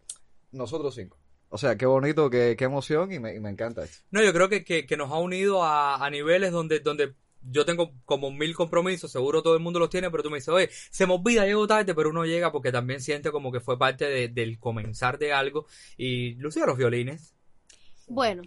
nosotros 0.53 0.95
cinco. 0.95 1.19
O 1.51 1.59
sea, 1.59 1.77
qué 1.77 1.87
bonito, 1.87 2.31
qué, 2.31 2.57
qué 2.59 2.65
emoción 2.65 3.13
y 3.13 3.19
me, 3.19 3.35
y 3.35 3.41
me 3.41 3.51
encanta 3.51 3.83
esto. 3.85 3.99
No, 4.11 4.23
yo 4.23 4.33
creo 4.33 4.49
que, 4.49 4.65
que, 4.65 4.87
que 4.87 4.97
nos 4.97 5.11
ha 5.11 5.19
unido 5.19 5.63
a, 5.65 5.97
a 6.05 6.09
niveles 6.11 6.51
donde, 6.53 6.81
donde 6.81 7.15
yo 7.43 7.65
tengo 7.65 7.93
como 8.05 8.31
mil 8.31 8.55
compromisos, 8.55 9.11
seguro 9.13 9.43
todo 9.43 9.55
el 9.55 9.61
mundo 9.63 9.79
los 9.79 9.91
tiene, 9.91 10.11
pero 10.11 10.23
tú 10.23 10.31
me 10.31 10.37
dices, 10.39 10.49
oye, 10.49 10.69
se 10.91 11.07
me 11.07 11.15
olvida, 11.15 11.47
llego 11.47 11.67
tarde, 11.67 11.95
pero 11.95 12.11
uno 12.11 12.25
llega 12.25 12.53
porque 12.53 12.73
también 12.73 13.01
siente 13.01 13.31
como 13.31 13.53
que 13.53 13.61
fue 13.61 13.79
parte 13.79 14.05
de- 14.07 14.29
del 14.29 14.59
comenzar 14.59 15.19
de 15.19 15.33
algo. 15.33 15.67
Y 15.97 16.35
Lucía, 16.35 16.67
los 16.67 16.77
violines. 16.79 17.35
Bueno, 18.07 18.43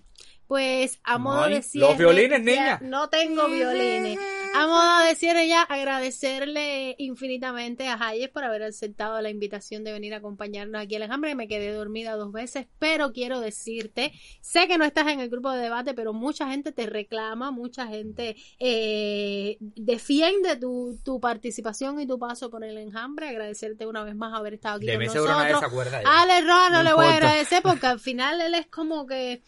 pues 0.47 0.99
a 1.03 1.17
modo 1.17 1.47
los 1.79 1.97
violines, 1.97 2.41
niña. 2.43 2.79
No 2.81 3.09
tengo 3.09 3.47
violines. 3.47 4.19
A 4.53 4.67
modo 4.67 4.99
de 5.05 5.15
cierre 5.15 5.47
ya 5.47 5.61
agradecerle 5.63 6.95
infinitamente 6.97 7.87
a 7.87 7.97
Hayes 7.99 8.29
por 8.29 8.43
haber 8.43 8.63
aceptado 8.63 9.19
la 9.21 9.29
invitación 9.29 9.83
de 9.83 9.93
venir 9.93 10.13
a 10.13 10.17
acompañarnos 10.17 10.81
aquí 10.81 10.95
al 10.95 11.03
enjambre. 11.03 11.35
Me 11.35 11.47
quedé 11.47 11.71
dormida 11.71 12.15
dos 12.15 12.31
veces, 12.31 12.67
pero 12.79 13.13
quiero 13.13 13.39
decirte, 13.39 14.11
sé 14.41 14.67
que 14.67 14.77
no 14.77 14.85
estás 14.85 15.07
en 15.07 15.19
el 15.19 15.29
grupo 15.29 15.51
de 15.51 15.61
debate, 15.61 15.93
pero 15.93 16.13
mucha 16.13 16.47
gente 16.49 16.71
te 16.71 16.85
reclama, 16.85 17.51
mucha 17.51 17.87
gente 17.87 18.35
eh, 18.59 19.57
defiende 19.59 20.55
tu, 20.57 20.99
tu 21.03 21.19
participación 21.19 21.99
y 21.99 22.07
tu 22.07 22.19
paso 22.19 22.49
por 22.49 22.63
el 22.63 22.77
enjambre. 22.77 23.29
Agradecerte 23.29 23.85
una 23.85 24.03
vez 24.03 24.15
más 24.15 24.33
haber 24.33 24.55
estado 24.55 24.77
aquí 24.77 24.85
De 24.85 24.97
con 24.97 25.09
seguro 25.09 25.31
nadie 25.31 25.53
nosotros. 25.53 25.59
se 25.59 25.65
acuerda 25.75 26.03
ya. 26.03 26.21
Ale 26.21 26.41
Roa 26.41 26.69
no, 26.69 26.77
No 26.77 26.83
le 26.83 26.93
voy 26.93 27.05
a 27.05 27.13
agradecer 27.13 27.61
porque 27.61 27.87
al 27.87 27.99
final 27.99 28.41
él 28.41 28.55
es 28.55 28.67
como 28.67 29.05
que 29.05 29.41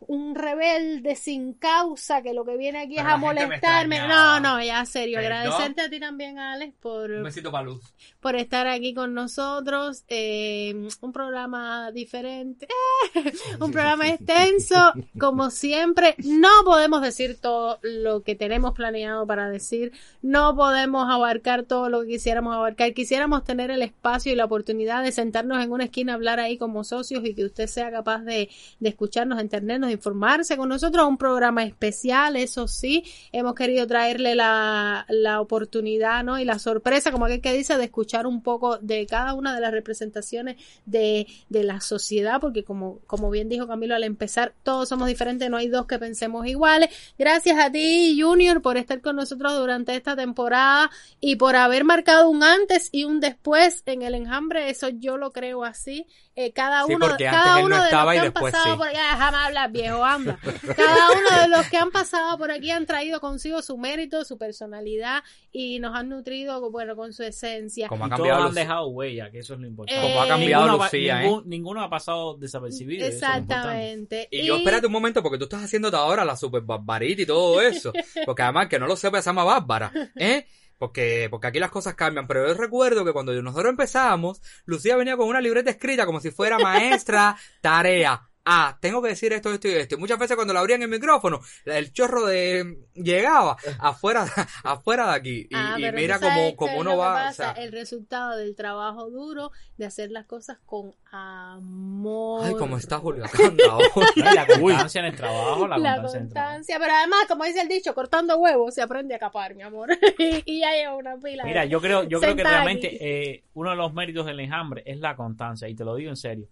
un 0.00 0.34
rebelde 0.34 1.16
sin 1.16 1.54
causa 1.54 2.22
que 2.22 2.32
lo 2.32 2.44
que 2.44 2.56
viene 2.56 2.78
aquí 2.78 2.94
Pero 2.96 3.08
es 3.08 3.14
a 3.14 3.16
molestarme. 3.16 3.98
No, 4.06 4.38
no, 4.40 4.62
ya 4.62 4.84
serio. 4.86 5.18
Agradecerte 5.18 5.82
a 5.82 5.90
ti 5.90 5.98
también, 5.98 6.38
Alex, 6.38 6.74
por, 6.80 7.10
Un 7.10 7.24
besito 7.24 7.50
para 7.50 7.64
Luz. 7.64 7.82
por 8.20 8.36
estar 8.36 8.66
aquí 8.68 8.94
con 8.94 9.12
nosotros. 9.14 10.04
Eh, 10.08 10.88
un 11.00 11.12
programa 11.12 11.90
diferente, 11.90 12.68
un 13.60 13.72
programa 13.72 14.08
extenso, 14.08 14.92
como 15.18 15.50
siempre. 15.50 16.14
No 16.24 16.48
podemos 16.64 17.02
decir 17.02 17.38
todo 17.40 17.78
lo 17.82 18.22
que 18.22 18.36
tenemos 18.36 18.74
planeado 18.74 19.26
para 19.26 19.50
decir, 19.50 19.92
no 20.22 20.54
podemos 20.54 21.10
abarcar 21.10 21.64
todo 21.64 21.88
lo 21.88 22.02
que 22.02 22.08
quisiéramos 22.08 22.54
abarcar. 22.54 22.94
Quisiéramos 22.94 23.42
tener 23.44 23.70
el 23.70 23.82
espacio 23.82 24.32
y 24.32 24.36
la 24.36 24.44
oportunidad 24.44 25.02
de 25.02 25.10
sentarnos 25.12 25.62
en 25.62 25.72
una 25.72 25.84
esquina, 25.84 26.14
hablar 26.14 26.38
ahí 26.38 26.56
como 26.56 26.84
socios 26.84 27.24
y 27.24 27.34
que 27.34 27.44
usted 27.44 27.66
sea 27.66 27.90
capaz 27.90 28.20
de, 28.20 28.48
de 28.78 28.88
escucharnos, 28.88 29.40
entendernos, 29.40 29.87
informarse 29.92 30.56
con 30.56 30.68
nosotros. 30.68 31.06
Un 31.06 31.18
programa 31.18 31.64
especial, 31.64 32.36
eso 32.36 32.68
sí, 32.68 33.04
hemos 33.32 33.54
querido 33.54 33.86
traerle 33.86 34.34
la, 34.34 35.06
la 35.08 35.40
oportunidad 35.40 36.24
¿no? 36.24 36.38
y 36.38 36.44
la 36.44 36.58
sorpresa, 36.58 37.12
como 37.12 37.26
aquel 37.26 37.40
que 37.40 37.52
dice, 37.52 37.76
de 37.76 37.84
escuchar 37.84 38.26
un 38.26 38.42
poco 38.42 38.78
de 38.78 39.06
cada 39.06 39.34
una 39.34 39.54
de 39.54 39.60
las 39.60 39.72
representaciones 39.72 40.56
de, 40.86 41.26
de 41.48 41.64
la 41.64 41.80
sociedad, 41.80 42.40
porque 42.40 42.64
como, 42.64 43.00
como 43.06 43.30
bien 43.30 43.48
dijo 43.48 43.66
Camilo 43.66 43.94
al 43.94 44.04
empezar, 44.04 44.54
todos 44.62 44.88
somos 44.88 45.08
diferentes, 45.08 45.48
no 45.50 45.56
hay 45.56 45.68
dos 45.68 45.86
que 45.86 45.98
pensemos 45.98 46.46
iguales. 46.46 46.90
Gracias 47.18 47.58
a 47.58 47.70
ti, 47.70 48.18
Junior, 48.20 48.62
por 48.62 48.76
estar 48.76 49.00
con 49.00 49.16
nosotros 49.16 49.58
durante 49.58 49.94
esta 49.94 50.16
temporada 50.16 50.90
y 51.20 51.36
por 51.36 51.56
haber 51.56 51.84
marcado 51.84 52.28
un 52.28 52.42
antes 52.42 52.88
y 52.92 53.04
un 53.04 53.20
después 53.20 53.82
en 53.86 54.02
el 54.02 54.14
enjambre, 54.14 54.70
eso 54.70 54.88
yo 54.88 55.16
lo 55.16 55.30
creo 55.32 55.64
así. 55.64 56.06
Eh, 56.40 56.52
cada 56.52 56.86
uno, 56.86 57.16
cada 57.18 57.56
uno 57.58 57.76
no 57.78 57.82
de 57.82 57.90
los 57.90 58.14
y 58.14 58.20
que 58.20 58.26
han 58.26 58.32
pasado 58.32 58.64
sí. 58.72 58.78
por 58.78 58.86
aquí, 58.86 58.96
ah, 58.96 59.16
jamás 59.18 59.46
hablas 59.48 59.72
viejo, 59.72 60.04
anda. 60.04 60.38
Cada 60.76 61.10
uno 61.10 61.42
de 61.42 61.48
los 61.48 61.66
que 61.68 61.76
han 61.78 61.90
pasado 61.90 62.38
por 62.38 62.52
aquí 62.52 62.70
han 62.70 62.86
traído 62.86 63.20
consigo 63.20 63.60
su 63.60 63.76
mérito, 63.76 64.24
su 64.24 64.38
personalidad 64.38 65.24
y 65.50 65.80
nos 65.80 65.96
han 65.96 66.08
nutrido, 66.08 66.70
bueno, 66.70 66.94
con 66.94 67.12
su 67.12 67.24
esencia. 67.24 67.88
Como 67.88 68.04
ha 68.04 68.06
Y 68.06 68.10
todos 68.10 68.18
cambiado 68.20 68.44
han 68.44 68.54
dejado 68.54 68.86
huella, 68.86 69.32
que 69.32 69.40
eso 69.40 69.54
es 69.54 69.60
lo 69.60 69.66
importante. 69.66 70.00
Como 70.00 70.22
ha 70.22 70.28
cambiado 70.28 70.64
Ninguno 70.66 70.82
ha- 70.84 70.86
Lucía, 70.86 71.20
ningún- 71.22 71.42
Ninguno 71.48 71.82
ha 71.82 71.90
pasado 71.90 72.36
desapercibido. 72.36 73.04
es. 73.04 73.14
Exactamente. 73.14 74.28
Y 74.30 74.46
yo, 74.46 74.58
espérate 74.58 74.86
un 74.86 74.92
momento, 74.92 75.24
porque 75.24 75.38
tú 75.38 75.44
estás 75.44 75.64
haciéndote 75.64 75.96
ahora 75.96 76.24
la 76.24 76.36
super 76.36 76.62
barbarita 76.62 77.22
y 77.22 77.26
todo 77.26 77.60
eso. 77.60 77.92
Porque 78.26 78.42
además, 78.42 78.68
que 78.68 78.78
no 78.78 78.86
lo 78.86 78.94
sepa, 78.94 79.20
se 79.20 79.30
llama 79.30 79.42
bárbara. 79.42 79.90
¿Eh? 80.14 80.46
Porque, 80.78 81.28
porque 81.30 81.48
aquí 81.48 81.58
las 81.58 81.70
cosas 81.70 81.94
cambian. 81.94 82.26
Pero 82.26 82.46
yo 82.46 82.54
recuerdo 82.54 83.04
que 83.04 83.12
cuando 83.12 83.32
nosotros 83.42 83.70
empezamos, 83.70 84.40
Lucía 84.64 84.96
venía 84.96 85.16
con 85.16 85.28
una 85.28 85.40
libreta 85.40 85.70
escrita 85.70 86.06
como 86.06 86.20
si 86.20 86.30
fuera 86.30 86.58
maestra, 86.58 87.36
tarea. 87.60 88.28
Ah, 88.50 88.78
tengo 88.80 89.02
que 89.02 89.08
decir 89.10 89.30
esto, 89.34 89.52
esto 89.52 89.68
y 89.68 89.72
esto. 89.72 89.98
Muchas 89.98 90.18
veces 90.18 90.34
cuando 90.34 90.54
le 90.54 90.58
abrían 90.60 90.80
el 90.80 90.88
micrófono, 90.88 91.40
el 91.66 91.92
chorro 91.92 92.24
de 92.24 92.78
llegaba 92.94 93.58
afuera, 93.78 94.26
afuera 94.64 95.08
de 95.08 95.14
aquí. 95.14 95.46
Y, 95.50 95.54
Ah, 95.54 95.76
y 95.78 95.92
mira 95.92 96.18
como 96.18 96.40
es 96.40 96.56
uno 96.78 96.96
va. 96.96 97.10
o 97.10 97.14
pasa, 97.14 97.54
sea, 97.54 97.62
el 97.62 97.72
resultado 97.72 98.38
del 98.38 98.54
trabajo 98.56 99.10
duro 99.10 99.52
de 99.76 99.84
hacer 99.84 100.10
las 100.10 100.24
cosas 100.24 100.56
con 100.64 100.94
amor. 101.12 102.46
ay, 102.46 102.54
como 102.54 102.78
está 102.78 102.98
Julio 102.98 103.26
Acanda 103.26 103.64
ahora. 103.70 104.06
La 104.14 104.46
constancia 104.46 105.00
en 105.00 105.06
el 105.08 105.16
trabajo, 105.16 105.68
la, 105.68 105.76
la 105.76 106.00
constancia 106.00 106.78
pero 106.78 106.92
además, 106.94 107.26
como 107.28 107.44
dice 107.44 107.60
el 107.60 107.68
dicho, 107.68 107.94
cortando 107.94 108.38
huevos 108.38 108.74
se 108.74 108.80
aprende 108.80 109.14
a 109.14 109.18
capar, 109.18 109.54
mi 109.54 109.62
amor. 109.62 109.90
y, 110.18 110.60
ya 110.60 110.72
lleva 110.72 110.96
una 110.96 111.18
pila. 111.18 111.44
Mira, 111.44 111.66
yo 111.66 111.82
creo, 111.82 112.04
yo 112.04 112.18
creo 112.18 112.34
que 112.34 112.44
realmente 112.44 112.96
eh, 113.00 113.44
uno 113.52 113.70
de 113.70 113.76
los 113.76 113.92
méritos 113.92 114.24
del 114.24 114.40
enjambre 114.40 114.82
es 114.86 115.00
la 115.00 115.16
constancia, 115.16 115.68
y 115.68 115.74
te 115.74 115.84
lo 115.84 115.94
digo 115.94 116.08
en 116.08 116.16
serio. 116.16 116.48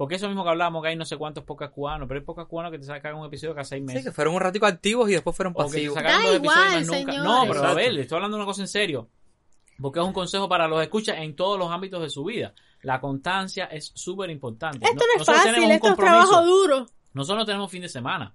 Porque 0.00 0.14
eso 0.14 0.28
mismo 0.28 0.44
que 0.44 0.48
hablábamos, 0.48 0.82
que 0.82 0.88
hay 0.88 0.96
no 0.96 1.04
sé 1.04 1.18
cuántos 1.18 1.44
pocas 1.44 1.68
cubanos, 1.68 2.08
pero 2.08 2.20
hay 2.20 2.24
pocas 2.24 2.46
cubanos 2.46 2.72
que 2.72 2.78
te 2.78 2.84
sacan 2.86 3.16
un 3.16 3.26
episodio 3.26 3.52
cada 3.52 3.64
seis 3.64 3.82
meses. 3.82 4.00
Sí, 4.02 4.08
que 4.08 4.12
fueron 4.14 4.32
un 4.34 4.40
ratico 4.40 4.64
activos 4.64 5.10
y 5.10 5.12
después 5.12 5.36
fueron 5.36 5.52
O 5.54 5.58
que 5.58 5.64
te 5.64 5.68
pasivos. 5.72 5.94
sacaron 5.94 6.22
Da 6.22 6.26
dos 6.28 6.36
episodios 6.38 6.64
igual, 6.64 6.78
más 6.78 6.86
nunca. 6.86 6.98
señores. 7.12 7.22
No, 7.22 7.40
pero 7.42 7.52
a 7.52 7.56
Exacto. 7.58 7.76
ver, 7.76 7.92
le 7.92 8.00
estoy 8.00 8.16
hablando 8.16 8.36
de 8.38 8.42
una 8.42 8.46
cosa 8.50 8.62
en 8.62 8.68
serio. 8.68 9.08
Porque 9.78 10.00
es 10.00 10.06
un 10.06 10.12
consejo 10.14 10.48
para 10.48 10.68
los 10.68 10.80
escuchas 10.80 11.18
en 11.18 11.36
todos 11.36 11.58
los 11.58 11.70
ámbitos 11.70 12.00
de 12.00 12.08
su 12.08 12.24
vida. 12.24 12.54
La 12.80 12.98
constancia 12.98 13.66
es 13.66 13.92
súper 13.94 14.30
importante. 14.30 14.78
Esto 14.86 15.04
no 15.04 15.12
es 15.12 15.18
nosotros 15.18 15.36
fácil, 15.36 15.52
tenemos 15.54 15.68
un 15.68 15.74
esto 15.74 15.86
es 15.86 15.94
compromiso. 15.96 16.28
trabajo 16.30 16.46
duro. 16.46 16.86
Nosotros 17.12 17.38
no 17.38 17.44
tenemos 17.44 17.70
fin 17.70 17.82
de 17.82 17.88
semana. 17.90 18.34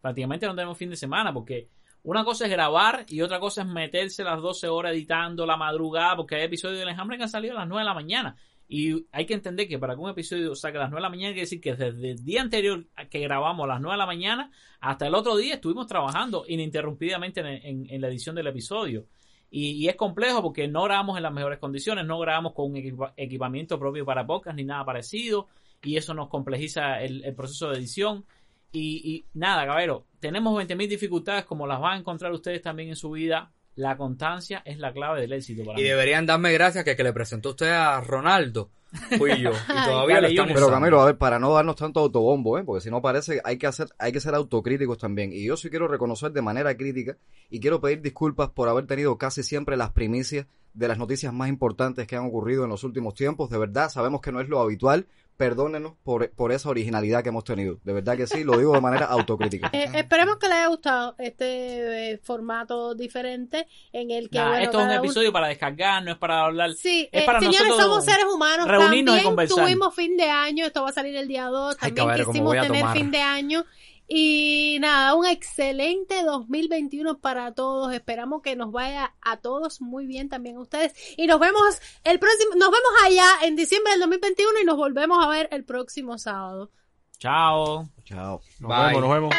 Prácticamente 0.00 0.46
no 0.46 0.54
tenemos 0.54 0.78
fin 0.78 0.88
de 0.88 0.96
semana 0.96 1.30
porque 1.34 1.68
una 2.04 2.24
cosa 2.24 2.46
es 2.46 2.50
grabar 2.50 3.04
y 3.06 3.20
otra 3.20 3.38
cosa 3.38 3.60
es 3.60 3.68
meterse 3.68 4.24
las 4.24 4.40
12 4.40 4.66
horas 4.68 4.92
editando 4.94 5.44
la 5.44 5.58
madrugada 5.58 6.16
porque 6.16 6.36
hay 6.36 6.44
episodios 6.44 6.78
del 6.78 6.88
enjambre 6.88 7.18
que 7.18 7.24
han 7.24 7.28
salido 7.28 7.54
a 7.54 7.60
las 7.60 7.68
9 7.68 7.80
de 7.82 7.84
la 7.84 7.94
mañana. 7.94 8.36
Y 8.74 9.06
hay 9.12 9.26
que 9.26 9.34
entender 9.34 9.68
que 9.68 9.78
para 9.78 9.94
que 9.94 10.00
un 10.00 10.08
episodio 10.08 10.54
saque 10.54 10.78
a 10.78 10.80
las 10.80 10.90
9 10.90 11.00
de 11.00 11.02
la 11.02 11.10
mañana, 11.10 11.32
quiere 11.34 11.42
decir 11.42 11.60
que 11.60 11.74
desde 11.74 12.10
el 12.12 12.24
día 12.24 12.40
anterior 12.40 12.86
que 13.10 13.18
grabamos 13.20 13.64
a 13.64 13.66
las 13.66 13.80
9 13.82 13.92
de 13.94 13.98
la 13.98 14.06
mañana 14.06 14.50
hasta 14.80 15.06
el 15.06 15.14
otro 15.14 15.36
día 15.36 15.54
estuvimos 15.56 15.86
trabajando 15.86 16.44
ininterrumpidamente 16.48 17.40
en, 17.40 17.46
en- 17.48 17.86
en 17.90 18.00
la 18.00 18.08
edición 18.08 18.34
del 18.34 18.46
episodio. 18.46 19.04
Y, 19.50 19.72
y 19.72 19.88
es 19.88 19.96
complejo 19.96 20.40
porque 20.42 20.68
no 20.68 20.84
grabamos 20.84 21.18
en 21.18 21.22
las 21.22 21.32
mejores 21.34 21.58
condiciones, 21.58 22.06
no 22.06 22.18
grabamos 22.18 22.54
con 22.54 22.70
un 22.70 22.76
equipa- 22.78 23.12
equipamiento 23.18 23.78
propio 23.78 24.06
para 24.06 24.26
podcast 24.26 24.56
ni 24.56 24.64
nada 24.64 24.84
parecido. 24.86 25.48
Y 25.82 25.96
eso 25.98 26.14
nos 26.14 26.28
complejiza 26.28 27.02
el, 27.02 27.22
el 27.24 27.34
proceso 27.34 27.68
de 27.68 27.76
edición. 27.78 28.24
Y, 28.72 29.02
y 29.12 29.24
nada, 29.34 29.66
caballero, 29.66 30.06
tenemos 30.18 30.54
20.000 30.58 30.88
dificultades 30.88 31.44
como 31.44 31.66
las 31.66 31.78
van 31.78 31.92
a 31.92 31.98
encontrar 31.98 32.32
ustedes 32.32 32.62
también 32.62 32.88
en 32.88 32.96
su 32.96 33.10
vida. 33.10 33.52
La 33.76 33.96
constancia 33.96 34.62
es 34.64 34.78
la 34.78 34.92
clave 34.92 35.20
del 35.22 35.32
éxito 35.32 35.64
para 35.64 35.78
Y 35.78 35.82
mí. 35.82 35.88
deberían 35.88 36.26
darme 36.26 36.52
gracias 36.52 36.84
que, 36.84 36.94
que 36.96 37.02
le 37.02 37.12
presentó 37.12 37.50
usted 37.50 37.70
a 37.70 38.00
Ronaldo. 38.00 38.70
fui 39.18 39.40
yo. 39.40 39.50
Y 39.50 39.52
todavía 39.86 40.20
lo 40.20 40.28
estamos 40.28 40.52
Pero. 40.52 40.68
Camilo, 40.70 41.00
a 41.00 41.06
ver, 41.06 41.16
para 41.16 41.38
no 41.38 41.54
darnos 41.54 41.76
tanto 41.76 42.00
autobombo, 42.00 42.58
¿eh? 42.58 42.64
porque 42.64 42.82
si 42.82 42.90
no 42.90 43.00
parece, 43.00 43.40
hay 43.44 43.56
que 43.56 43.66
hacer, 43.66 43.88
hay 43.98 44.12
que 44.12 44.20
ser 44.20 44.34
autocríticos 44.34 44.98
también. 44.98 45.32
Y 45.32 45.44
yo 45.46 45.56
sí 45.56 45.70
quiero 45.70 45.88
reconocer 45.88 46.32
de 46.32 46.42
manera 46.42 46.76
crítica 46.76 47.16
y 47.48 47.60
quiero 47.60 47.80
pedir 47.80 48.02
disculpas 48.02 48.50
por 48.50 48.68
haber 48.68 48.86
tenido 48.86 49.16
casi 49.16 49.42
siempre 49.42 49.76
las 49.78 49.90
primicias 49.92 50.46
de 50.74 50.88
las 50.88 50.98
noticias 50.98 51.32
más 51.32 51.48
importantes 51.48 52.06
que 52.06 52.16
han 52.16 52.26
ocurrido 52.26 52.64
en 52.64 52.70
los 52.70 52.84
últimos 52.84 53.14
tiempos. 53.14 53.48
De 53.50 53.58
verdad, 53.58 53.88
sabemos 53.88 54.20
que 54.20 54.32
no 54.32 54.40
es 54.40 54.48
lo 54.48 54.60
habitual. 54.60 55.06
Perdónenos 55.36 55.94
por, 56.04 56.30
por 56.30 56.52
esa 56.52 56.68
originalidad 56.68 57.22
que 57.22 57.30
hemos 57.30 57.44
tenido. 57.44 57.78
De 57.84 57.92
verdad 57.92 58.16
que 58.16 58.26
sí, 58.26 58.44
lo 58.44 58.58
digo 58.58 58.72
de 58.74 58.80
manera 58.80 59.06
autocrítica. 59.06 59.70
Eh, 59.82 59.88
esperemos 59.94 60.36
que 60.36 60.46
les 60.48 60.56
haya 60.58 60.66
gustado 60.68 61.14
este 61.18 62.12
eh, 62.12 62.18
formato 62.22 62.94
diferente 62.94 63.66
en 63.92 64.10
el 64.10 64.28
que 64.28 64.38
Nah, 64.38 64.48
bueno, 64.48 64.64
esto 64.64 64.80
es 64.80 64.86
un 64.86 64.92
episodio 64.92 65.32
para 65.32 65.48
descargar, 65.48 66.02
no 66.04 66.12
es 66.12 66.18
para 66.18 66.44
hablar. 66.44 66.72
Sí, 66.74 67.08
es 67.10 67.22
eh, 67.22 67.26
para 67.26 67.40
señores, 67.40 67.60
nosotros 67.68 67.86
somos 67.86 68.04
seres 68.04 68.26
humanos. 68.32 68.68
reunirnos 68.68 69.00
y 69.00 69.04
También 69.04 69.24
conversar. 69.24 69.64
tuvimos 69.64 69.94
fin 69.94 70.16
de 70.16 70.30
año, 70.30 70.66
esto 70.66 70.82
va 70.82 70.90
a 70.90 70.92
salir 70.92 71.16
el 71.16 71.26
día 71.26 71.46
2. 71.46 71.76
Ay, 71.80 71.88
También 71.92 72.06
cabrero, 72.06 72.24
cómo 72.26 72.32
quisimos 72.32 72.52
tener 72.66 72.80
tomar. 72.82 72.96
fin 72.96 73.10
de 73.10 73.20
año. 73.20 73.64
Y 74.14 74.76
nada, 74.80 75.14
un 75.14 75.24
excelente 75.24 76.22
2021 76.22 77.18
para 77.20 77.54
todos. 77.54 77.94
Esperamos 77.94 78.42
que 78.42 78.56
nos 78.56 78.70
vaya 78.70 79.14
a 79.22 79.38
todos 79.38 79.80
muy 79.80 80.04
bien 80.06 80.28
también 80.28 80.56
a 80.56 80.60
ustedes. 80.60 80.92
Y 81.16 81.26
nos 81.26 81.40
vemos 81.40 81.80
el 82.04 82.18
próximo, 82.18 82.50
nos 82.56 82.70
vemos 82.70 82.90
allá 83.06 83.46
en 83.46 83.56
diciembre 83.56 83.92
del 83.92 84.00
2021 84.00 84.50
y 84.60 84.64
nos 84.66 84.76
volvemos 84.76 85.24
a 85.24 85.28
ver 85.28 85.48
el 85.50 85.64
próximo 85.64 86.18
sábado. 86.18 86.70
Chao. 87.18 87.88
Chao. 88.04 88.42
Nos 88.60 88.70
vemos, 88.70 89.00
nos 89.00 89.10
vemos. 89.10 89.34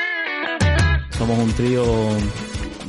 Somos 1.20 1.38
un 1.38 1.54
trío 1.54 1.84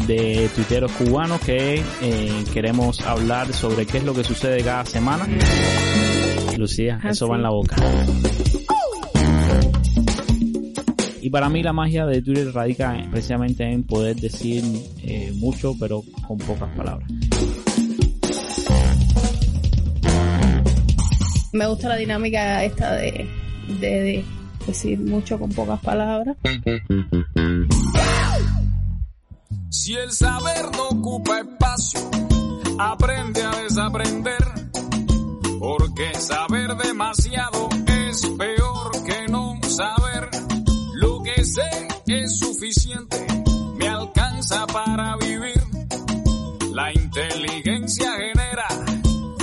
de 0.06 0.48
tuiteros 0.54 0.90
cubanos 0.92 1.38
que 1.42 1.84
eh, 2.00 2.44
queremos 2.54 3.00
hablar 3.02 3.52
sobre 3.52 3.84
qué 3.84 3.98
es 3.98 4.04
lo 4.04 4.14
que 4.14 4.24
sucede 4.24 4.64
cada 4.64 4.86
semana. 4.86 5.28
Lucía, 6.56 6.98
Ah, 7.04 7.10
eso 7.10 7.28
va 7.28 7.34
sí. 7.34 7.38
en 7.38 7.42
la 7.42 7.50
boca. 7.50 7.76
Y 11.24 11.30
para 11.30 11.48
mí 11.48 11.62
la 11.62 11.72
magia 11.72 12.04
de 12.04 12.20
Twitter 12.20 12.52
radica 12.52 12.98
en- 12.98 13.10
precisamente 13.10 13.64
en 13.64 13.82
poder 13.84 14.14
decir 14.16 14.62
eh, 15.02 15.32
mucho 15.36 15.74
pero 15.80 16.02
con 16.28 16.36
pocas 16.36 16.68
palabras. 16.76 17.08
Me 21.52 21.66
gusta 21.66 21.88
la 21.88 21.96
dinámica 21.96 22.62
esta 22.64 22.92
de, 22.96 23.26
de, 23.80 23.88
de 23.88 24.24
decir 24.66 24.98
mucho 25.00 25.38
con 25.38 25.48
pocas 25.50 25.80
palabras. 25.80 26.36
Si 29.70 29.94
el 29.94 30.10
saber 30.10 30.66
no 30.76 30.88
ocupa 30.98 31.38
espacio, 31.38 32.00
aprende 32.78 33.42
a 33.42 33.50
desaprender. 33.62 34.44
Porque 35.58 36.12
saber 36.18 36.76
demasiado 36.76 37.70
es 38.10 38.20
peor 38.36 38.63
me 43.76 43.88
alcanza 43.88 44.66
para 44.66 45.16
vivir. 45.16 45.62
La 46.72 46.92
inteligencia 46.92 48.10
genera 48.12 48.66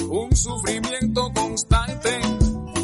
un 0.10 0.36
sufrimiento 0.36 1.32
constante. 1.34 2.20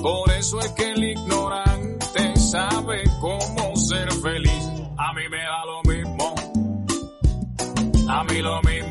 Por 0.02 0.32
eso 0.32 0.60
es 0.60 0.70
que 0.70 0.92
el 0.92 1.04
ignorante 1.04 2.36
sabe 2.38 3.04
cómo 3.20 3.76
ser 3.76 4.12
feliz. 4.14 4.64
A 4.98 5.14
mí 5.14 5.24
me 5.30 5.38
da 5.38 5.66
lo 5.66 5.84
mismo. 5.84 6.36
A 8.10 8.24
mí 8.24 8.42
lo 8.42 8.62
mismo 8.62 8.87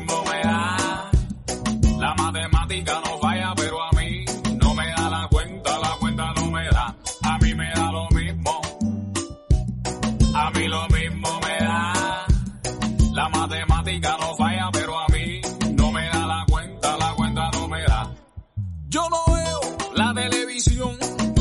Yo 18.89 19.01
no 19.09 19.35
veo 19.35 19.59
la 19.95 20.13
televisión, 20.13 20.97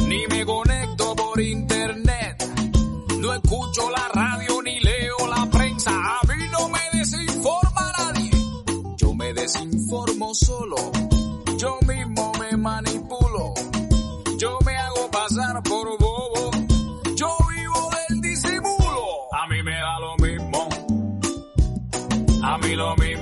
ni 0.09 0.27
me 0.27 0.45
conecto 0.45 1.15
por 1.15 1.41
internet. 1.41 2.45
No 3.21 3.33
escucho 3.35 3.89
la 3.91 4.09
radio 4.13 4.63
ni 4.63 4.81
leo 4.81 5.17
la 5.29 5.47
prensa. 5.51 5.93
A 5.93 6.21
mí 6.27 6.45
no 6.51 6.69
me 6.69 6.99
desinforma 6.99 7.93
nadie. 7.99 8.31
Yo 8.97 9.15
me 9.15 9.33
desinformo 9.33 10.35
solo. 10.35 10.77
Yo 11.57 11.79
mismo 11.87 12.33
me 12.41 12.57
manipulo. 12.57 13.55
Yo 14.39 14.59
me 14.67 14.77
hago 14.77 15.11
pasar 15.13 15.63
por 15.63 15.99
bobo. 15.99 16.51
Yo 17.15 17.29
vivo 17.55 17.91
del 18.09 18.21
disimulo. 18.23 19.05
A 19.33 19.47
mí 19.49 19.63
me 19.63 19.77
da 19.77 20.01
lo 20.01 20.17
mismo. 20.17 20.69
A 22.43 22.59
mí 22.59 22.75
lo 22.75 22.97
mismo 22.97 23.16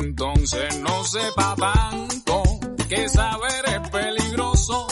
Entonces 0.00 0.78
no 0.78 1.04
sepa 1.04 1.54
tanto 1.56 2.42
que 2.88 3.06
saber 3.08 3.64
es 3.66 3.90
peligroso. 3.90 4.86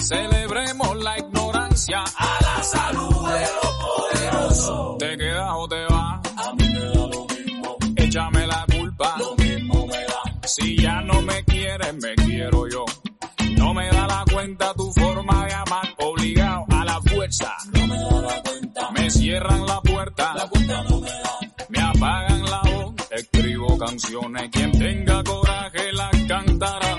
Celebremos 0.00 0.96
la 0.96 1.18
ignorancia 1.18 2.04
a 2.16 2.38
la 2.42 2.62
salud 2.62 3.28
de 3.30 3.40
los 3.40 3.74
poderosos. 3.82 4.98
¿Te 4.98 5.16
quedas 5.18 5.52
o 5.54 5.68
te 5.68 5.84
vas? 5.86 6.20
A 6.36 6.54
mí 6.54 6.68
me 6.68 6.80
da 6.80 6.94
lo 6.94 7.26
mismo. 7.26 7.76
Échame 7.96 8.46
la 8.46 8.64
culpa. 8.70 9.16
Lo 9.18 9.34
mismo 9.34 9.86
me 9.86 10.04
da. 10.04 10.48
Si 10.48 10.76
ya 10.80 11.00
no 11.00 11.20
me 11.22 11.44
quieres, 11.44 11.94
me 11.94 12.14
quiero 12.14 12.68
yo. 12.68 12.84
No 13.56 13.74
me 13.74 13.88
da 13.88 14.06
la 14.06 14.24
cuenta 14.32 14.72
tu 14.74 14.92
forma 14.92 15.46
de 15.46 15.54
amar, 15.54 15.94
obligado 15.98 16.64
a 16.70 16.84
la 16.84 17.00
fuerza. 17.02 17.56
No 17.72 17.86
me 17.88 17.98
da 17.98 18.20
la 18.22 18.42
cuenta. 18.42 18.90
Me 18.92 19.10
cierran 19.10 19.66
la 19.66 19.80
puerta. 19.80 20.34
La 20.34 20.48
cuenta 20.48 20.84
no 20.84 21.00
me 21.00 21.10
da. 21.10 21.38
Me 21.68 21.98
voz. 21.98 22.27
Escribo 23.18 23.76
canciones. 23.76 24.48
Quien 24.52 24.70
tenga 24.78 25.24
coraje 25.24 25.92
las 25.92 26.22
cantará. 26.28 26.97